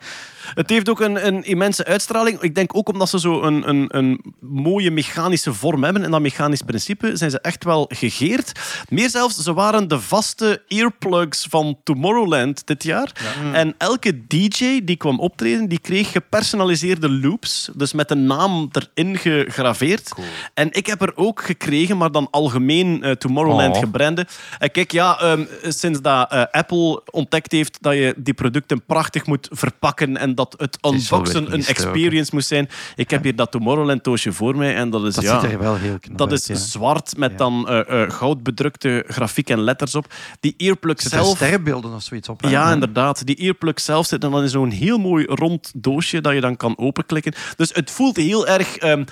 Het 0.54 0.70
heeft 0.70 0.90
ook 0.90 1.00
een, 1.02 1.28
een 1.28 1.44
immense 1.44 1.86
uitstraling. 1.86 2.42
Ik 2.42 2.56
denk 2.56 2.76
ook 2.76 2.90
omdat 2.90 3.10
ze 3.10 3.20
zo 3.20 3.42
een, 3.42 3.70
een, 3.70 3.86
een 3.98 4.34
mooie 4.40 4.92
mechanische 4.92 5.54
vorm 5.54 5.84
hebben 5.84 6.04
en 6.04 6.12
dat 6.12 6.22
mechanisch 6.24 6.62
principe 6.62 7.16
zijn 7.18 7.32
ze 7.32 7.40
echt 7.40 7.64
wel 7.64 7.86
gegeerd. 7.94 8.52
Meer 8.90 9.10
zelfs, 9.10 9.36
ze 9.38 9.54
waren 9.54 9.88
de 9.88 10.00
vaste 10.00 10.62
earplugs 10.68 11.46
van 11.50 11.78
Tomorrowland 11.84 12.68
dit 12.68 12.84
jaar. 12.84 13.12
En 13.54 13.76
elke 13.78 14.28
DJ 14.28 14.82
die 14.84 14.96
kwam 14.96 15.20
optreden, 15.20 15.68
die 15.70 15.80
kreeg 15.80 16.12
gepersonaliseerde 16.12 17.10
loops, 17.10 17.70
dus 17.76 17.94
met 17.94 18.12
een 18.12 18.26
naam 18.26 18.70
erin 18.72 19.18
gegraveerd. 19.18 20.12
En 20.54 20.68
ik 20.72 20.86
heb 20.86 21.02
er 21.02 21.12
ook 21.16 21.44
gekregen, 21.44 21.98
maar 21.98 22.12
dan 22.12 22.28
algemeen 22.32 23.04
eh, 23.04 23.12
Tomorrowland 23.12 23.76
Oh. 23.76 23.80
gebrande. 23.80 24.26
En 24.60 24.72
kijk, 24.72 24.92
ja, 24.92 25.20
ehm, 25.20 25.44
sinds 25.62 26.02
dat 26.02 26.32
eh, 26.32 26.44
Apple 26.52 27.02
ontdekt 27.12 27.52
heeft 27.52 27.78
dat 27.82 27.94
je 27.94 28.14
die 28.18 28.34
producten 28.34 28.86
prachtig 28.86 29.26
moet 29.26 29.48
verpakken 29.52 30.18
en 30.18 30.36
dat 30.36 30.56
het 30.58 30.78
unboxen 30.82 31.54
een 31.54 31.66
experience 31.66 32.32
moest 32.34 32.48
zijn. 32.48 32.70
Ik 32.96 33.10
heb 33.10 33.24
hier 33.24 33.36
dat 33.36 33.52
Tomorrowland-doosje 33.52 34.32
voor 34.34 34.56
mij 34.58 34.76
en 34.76 34.90
dat 34.90 35.04
is, 35.06 35.16
Dat 35.16 35.24
ja, 35.24 35.40
ziet 35.40 35.52
er 35.52 35.60
wel 35.60 35.76
heel 35.76 35.98
knap 36.00 36.13
dat 36.16 36.32
is 36.32 36.46
ja. 36.46 36.56
zwart 36.56 37.18
met 37.18 37.38
dan 37.38 37.68
eh, 37.68 38.04
eh, 38.04 38.10
goudbedrukte 38.10 39.04
grafiek 39.08 39.50
en 39.50 39.60
letters 39.60 39.96
op. 39.96 40.14
Die 40.40 40.54
earplug 40.58 41.02
Zit 41.02 41.12
er 41.12 41.18
zelf... 41.18 41.36
sterrenbeelden 41.36 41.94
of 41.94 42.02
zoiets 42.02 42.30
op? 42.30 42.42
hè? 42.42 42.50
Ja, 42.50 42.72
inderdaad. 42.72 43.26
Die 43.26 43.36
earplug 43.36 43.80
zelf 43.80 44.06
zit 44.06 44.22
dan 44.22 44.42
in 44.42 44.50
zo'n 44.50 44.72
heel 44.72 44.98
mooi 44.98 45.26
rond 45.26 45.72
doosje 45.76 46.22
dat 46.22 46.34
je 46.34 46.42
dan 46.42 46.58
kan 46.58 46.78
openklikken. 46.78 47.34
Dus 47.56 47.70
het 47.74 47.92
voelt 47.92 48.16
heel 48.16 48.48
erg 48.48 48.78
ehm, 48.78 49.04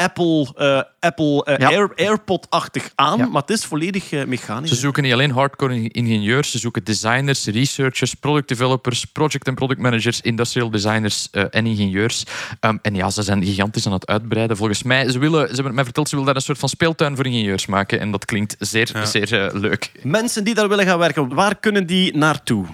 Apple, 0.00 0.52
eh, 0.56 0.82
Apple 1.00 1.44
eh, 1.44 1.58
Ja. 1.58 1.68
Air, 1.68 1.92
AirPod-achtig 1.96 2.90
aan, 2.94 3.18
Ja. 3.18 3.26
maar 3.26 3.40
het 3.40 3.50
is 3.50 3.64
volledig 3.64 4.12
eh, 4.12 4.24
mechanisch. 4.24 4.70
Ze 4.70 4.76
zoeken 4.76 5.02
niet 5.02 5.12
alleen 5.12 5.30
hardcore 5.30 5.88
ingenieurs, 5.88 6.50
ze 6.50 6.58
zoeken 6.58 6.84
designers, 6.84 7.46
researchers, 7.46 8.14
product 8.14 8.48
developers, 8.48 9.04
project 9.04 9.46
en 9.46 9.54
product 9.54 9.80
managers, 9.80 10.20
industrial 10.20 10.70
designers 10.70 11.28
eh, 11.30 11.44
en 11.50 11.66
ingenieurs. 11.66 12.24
Ehm, 12.60 12.76
en 12.82 12.94
ja, 12.94 13.10
ze 13.10 13.22
zijn 13.22 13.44
gigantisch 13.44 13.86
aan 13.86 13.92
het 13.92 14.06
uitbreiden. 14.06 14.56
Volgens 14.56 14.82
mij, 14.82 15.10
ze, 15.10 15.18
willen, 15.18 15.48
ze 15.48 15.54
hebben 15.54 15.74
mij 15.74 15.84
verteld, 15.84 16.08
ze 16.08 16.14
willen 16.14 16.26
daar 16.26 16.36
een 16.36 16.46
soort 16.46 16.58
van 16.58 16.68
speeltuin 16.68 17.16
voor 17.16 17.26
ingenieurs 17.26 17.66
maken. 17.66 18.00
En 18.00 18.10
dat 18.10 18.24
klinkt 18.24 18.56
zeer, 18.58 18.90
zeer 19.02 19.50
leuk. 19.54 19.92
Mensen 20.02 20.44
die 20.44 20.54
daar 20.54 20.68
willen 20.68 20.86
gaan 20.86 20.98
werken, 20.98 21.34
waar 21.34 21.56
kunnen 21.56 21.86
die 21.86 22.16
naartoe? 22.16 22.66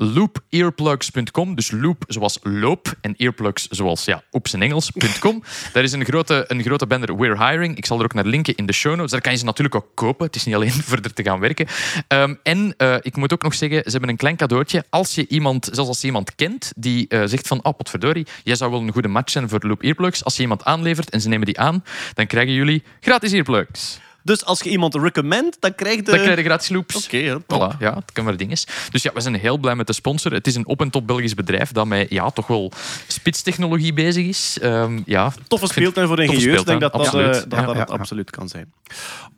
loopearplugs.com. 0.00 1.54
Dus 1.54 1.70
loop 1.70 2.04
zoals 2.06 2.38
loop 2.42 2.94
en 3.00 3.14
earplugs 3.16 3.68
zoals 3.68 4.04
ja, 4.04 4.22
op 4.30 4.48
zijn 4.48 4.62
Engels.com. 4.62 5.42
Daar 5.72 5.82
is 5.82 5.92
een 5.92 6.04
grote, 6.04 6.44
een 6.48 6.62
grote 6.62 6.86
banner 6.86 7.16
We're 7.16 7.46
Hiring. 7.46 7.76
Ik 7.76 7.86
zal 7.86 7.98
er 7.98 8.04
ook 8.04 8.14
naar 8.14 8.26
linken 8.26 8.54
in 8.54 8.66
de 8.66 8.72
show 8.72 8.94
notes. 8.94 9.10
Daar 9.10 9.20
kan 9.20 9.32
je 9.32 9.38
ze 9.38 9.44
natuurlijk 9.44 9.74
ook 9.74 9.88
kopen. 9.94 10.26
Het 10.26 10.36
is 10.36 10.44
niet 10.44 10.54
alleen 10.54 10.72
voor 10.88 10.98
er 10.98 11.12
te 11.12 11.22
gaan 11.22 11.40
werken. 11.40 11.66
Ehm, 12.08 12.34
en 12.42 12.74
eh, 12.76 12.96
ik 13.00 13.16
moet 13.16 13.32
ook 13.32 13.42
nog 13.42 13.54
zeggen, 13.54 13.82
ze 13.84 13.90
hebben 13.90 14.08
een 14.08 14.16
klein 14.16 14.36
cadeautje. 14.36 14.84
Als 14.90 15.14
je 15.14 15.28
iemand, 15.28 15.68
zelfs 15.72 15.88
als 15.88 16.00
je 16.00 16.06
iemand 16.06 16.34
kent 16.34 16.72
die 16.76 17.08
eh, 17.08 17.22
zegt 17.24 17.46
van 17.46 17.64
oh, 17.64 17.76
potverdorie, 17.76 18.26
jij 18.44 18.54
zou 18.54 18.70
wel 18.70 18.80
een 18.80 18.92
goede 18.92 19.08
match 19.08 19.30
zijn 19.30 19.48
voor 19.48 19.60
Loop 19.62 19.82
Earplugs. 19.82 20.24
Als 20.24 20.36
je 20.36 20.42
iemand 20.42 20.64
aanlevert 20.64 21.10
en 21.10 21.20
ze 21.20 21.28
nemen 21.28 21.46
die 21.46 21.58
aan, 21.58 21.84
dan 22.14 22.26
krijgen 22.26 22.52
jullie 22.52 22.82
gratis 23.00 23.32
earplugs. 23.32 24.00
Dus 24.22 24.44
als 24.44 24.60
je 24.60 24.70
iemand 24.70 24.94
recommend, 24.94 25.56
dan 25.60 25.74
krijg 25.74 25.96
je... 25.96 26.02
Dan 26.02 26.18
krijg 26.18 26.36
je 26.38 26.44
gratis 26.44 26.68
loops. 26.68 27.04
Oké. 27.06 27.40
Voilà, 27.42 27.78
ja, 27.78 27.94
het 27.94 28.12
kan 28.12 28.24
maar 28.24 28.36
ding 28.36 28.50
is. 28.50 28.66
Dus 28.90 29.02
ja, 29.02 29.10
we 29.14 29.20
zijn 29.20 29.34
heel 29.34 29.58
blij 29.58 29.74
met 29.74 29.86
de 29.86 29.92
sponsor. 29.92 30.32
Het 30.32 30.46
is 30.46 30.54
een 30.54 30.66
op- 30.66 30.80
en 30.80 30.90
top 30.90 31.06
Belgisch 31.06 31.34
bedrijf 31.34 31.72
dat 31.72 31.86
met 31.86 32.10
ja, 32.10 32.30
toch 32.30 32.46
wel 32.46 32.72
spitstechnologie 33.06 33.92
bezig 33.92 34.26
is. 34.26 34.58
Ehm, 34.60 35.00
ja, 35.06 35.32
Toffe 35.48 35.66
speeltuin 35.66 36.06
voor 36.08 36.20
ingenieurs. 36.22 36.60
Ik 36.60 36.66
denk 36.66 36.80
dat 36.80 36.92
dat, 36.92 37.00
eh, 37.00 37.06
absoluut. 37.06 37.32
dat, 37.50 37.58
Ja, 37.58 37.66
dat 37.66 37.74
ja, 37.74 37.80
het 37.80 37.88
ja. 37.88 37.94
absoluut 37.94 38.30
kan 38.30 38.48
zijn. 38.48 38.72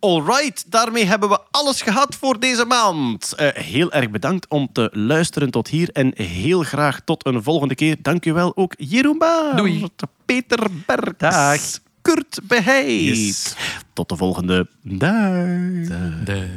Alright, 0.01 0.65
daarmee 0.71 1.05
hebben 1.05 1.29
we 1.29 1.39
alles 1.51 1.83
gehad 1.83 2.17
voor 2.21 2.41
deze 2.41 2.65
maand. 2.65 3.33
Eh, 3.33 3.49
heel 3.53 3.93
erg 3.93 4.11
bedankt 4.11 4.47
om 4.49 4.69
te 4.73 4.89
luisteren 4.93 5.51
tot 5.51 5.69
hier 5.69 5.91
en 5.93 6.13
heel 6.17 6.63
graag 6.63 7.01
tot 7.05 7.27
een 7.27 7.43
volgende 7.43 7.75
keer. 7.75 7.97
Dank 8.03 8.25
u 8.25 8.33
wel 8.33 8.57
ook 8.57 8.75
Jeroen 8.79 9.23
Doei. 9.57 9.87
Peter 10.25 10.67
Berks, 10.87 11.19
Dag. 11.19 11.61
Kurt 12.03 12.39
Beheij. 12.43 13.03
Yes. 13.03 13.55
Tot 13.93 14.09
de 14.09 14.17
volgende. 14.17 14.69
Dag. 14.83 16.49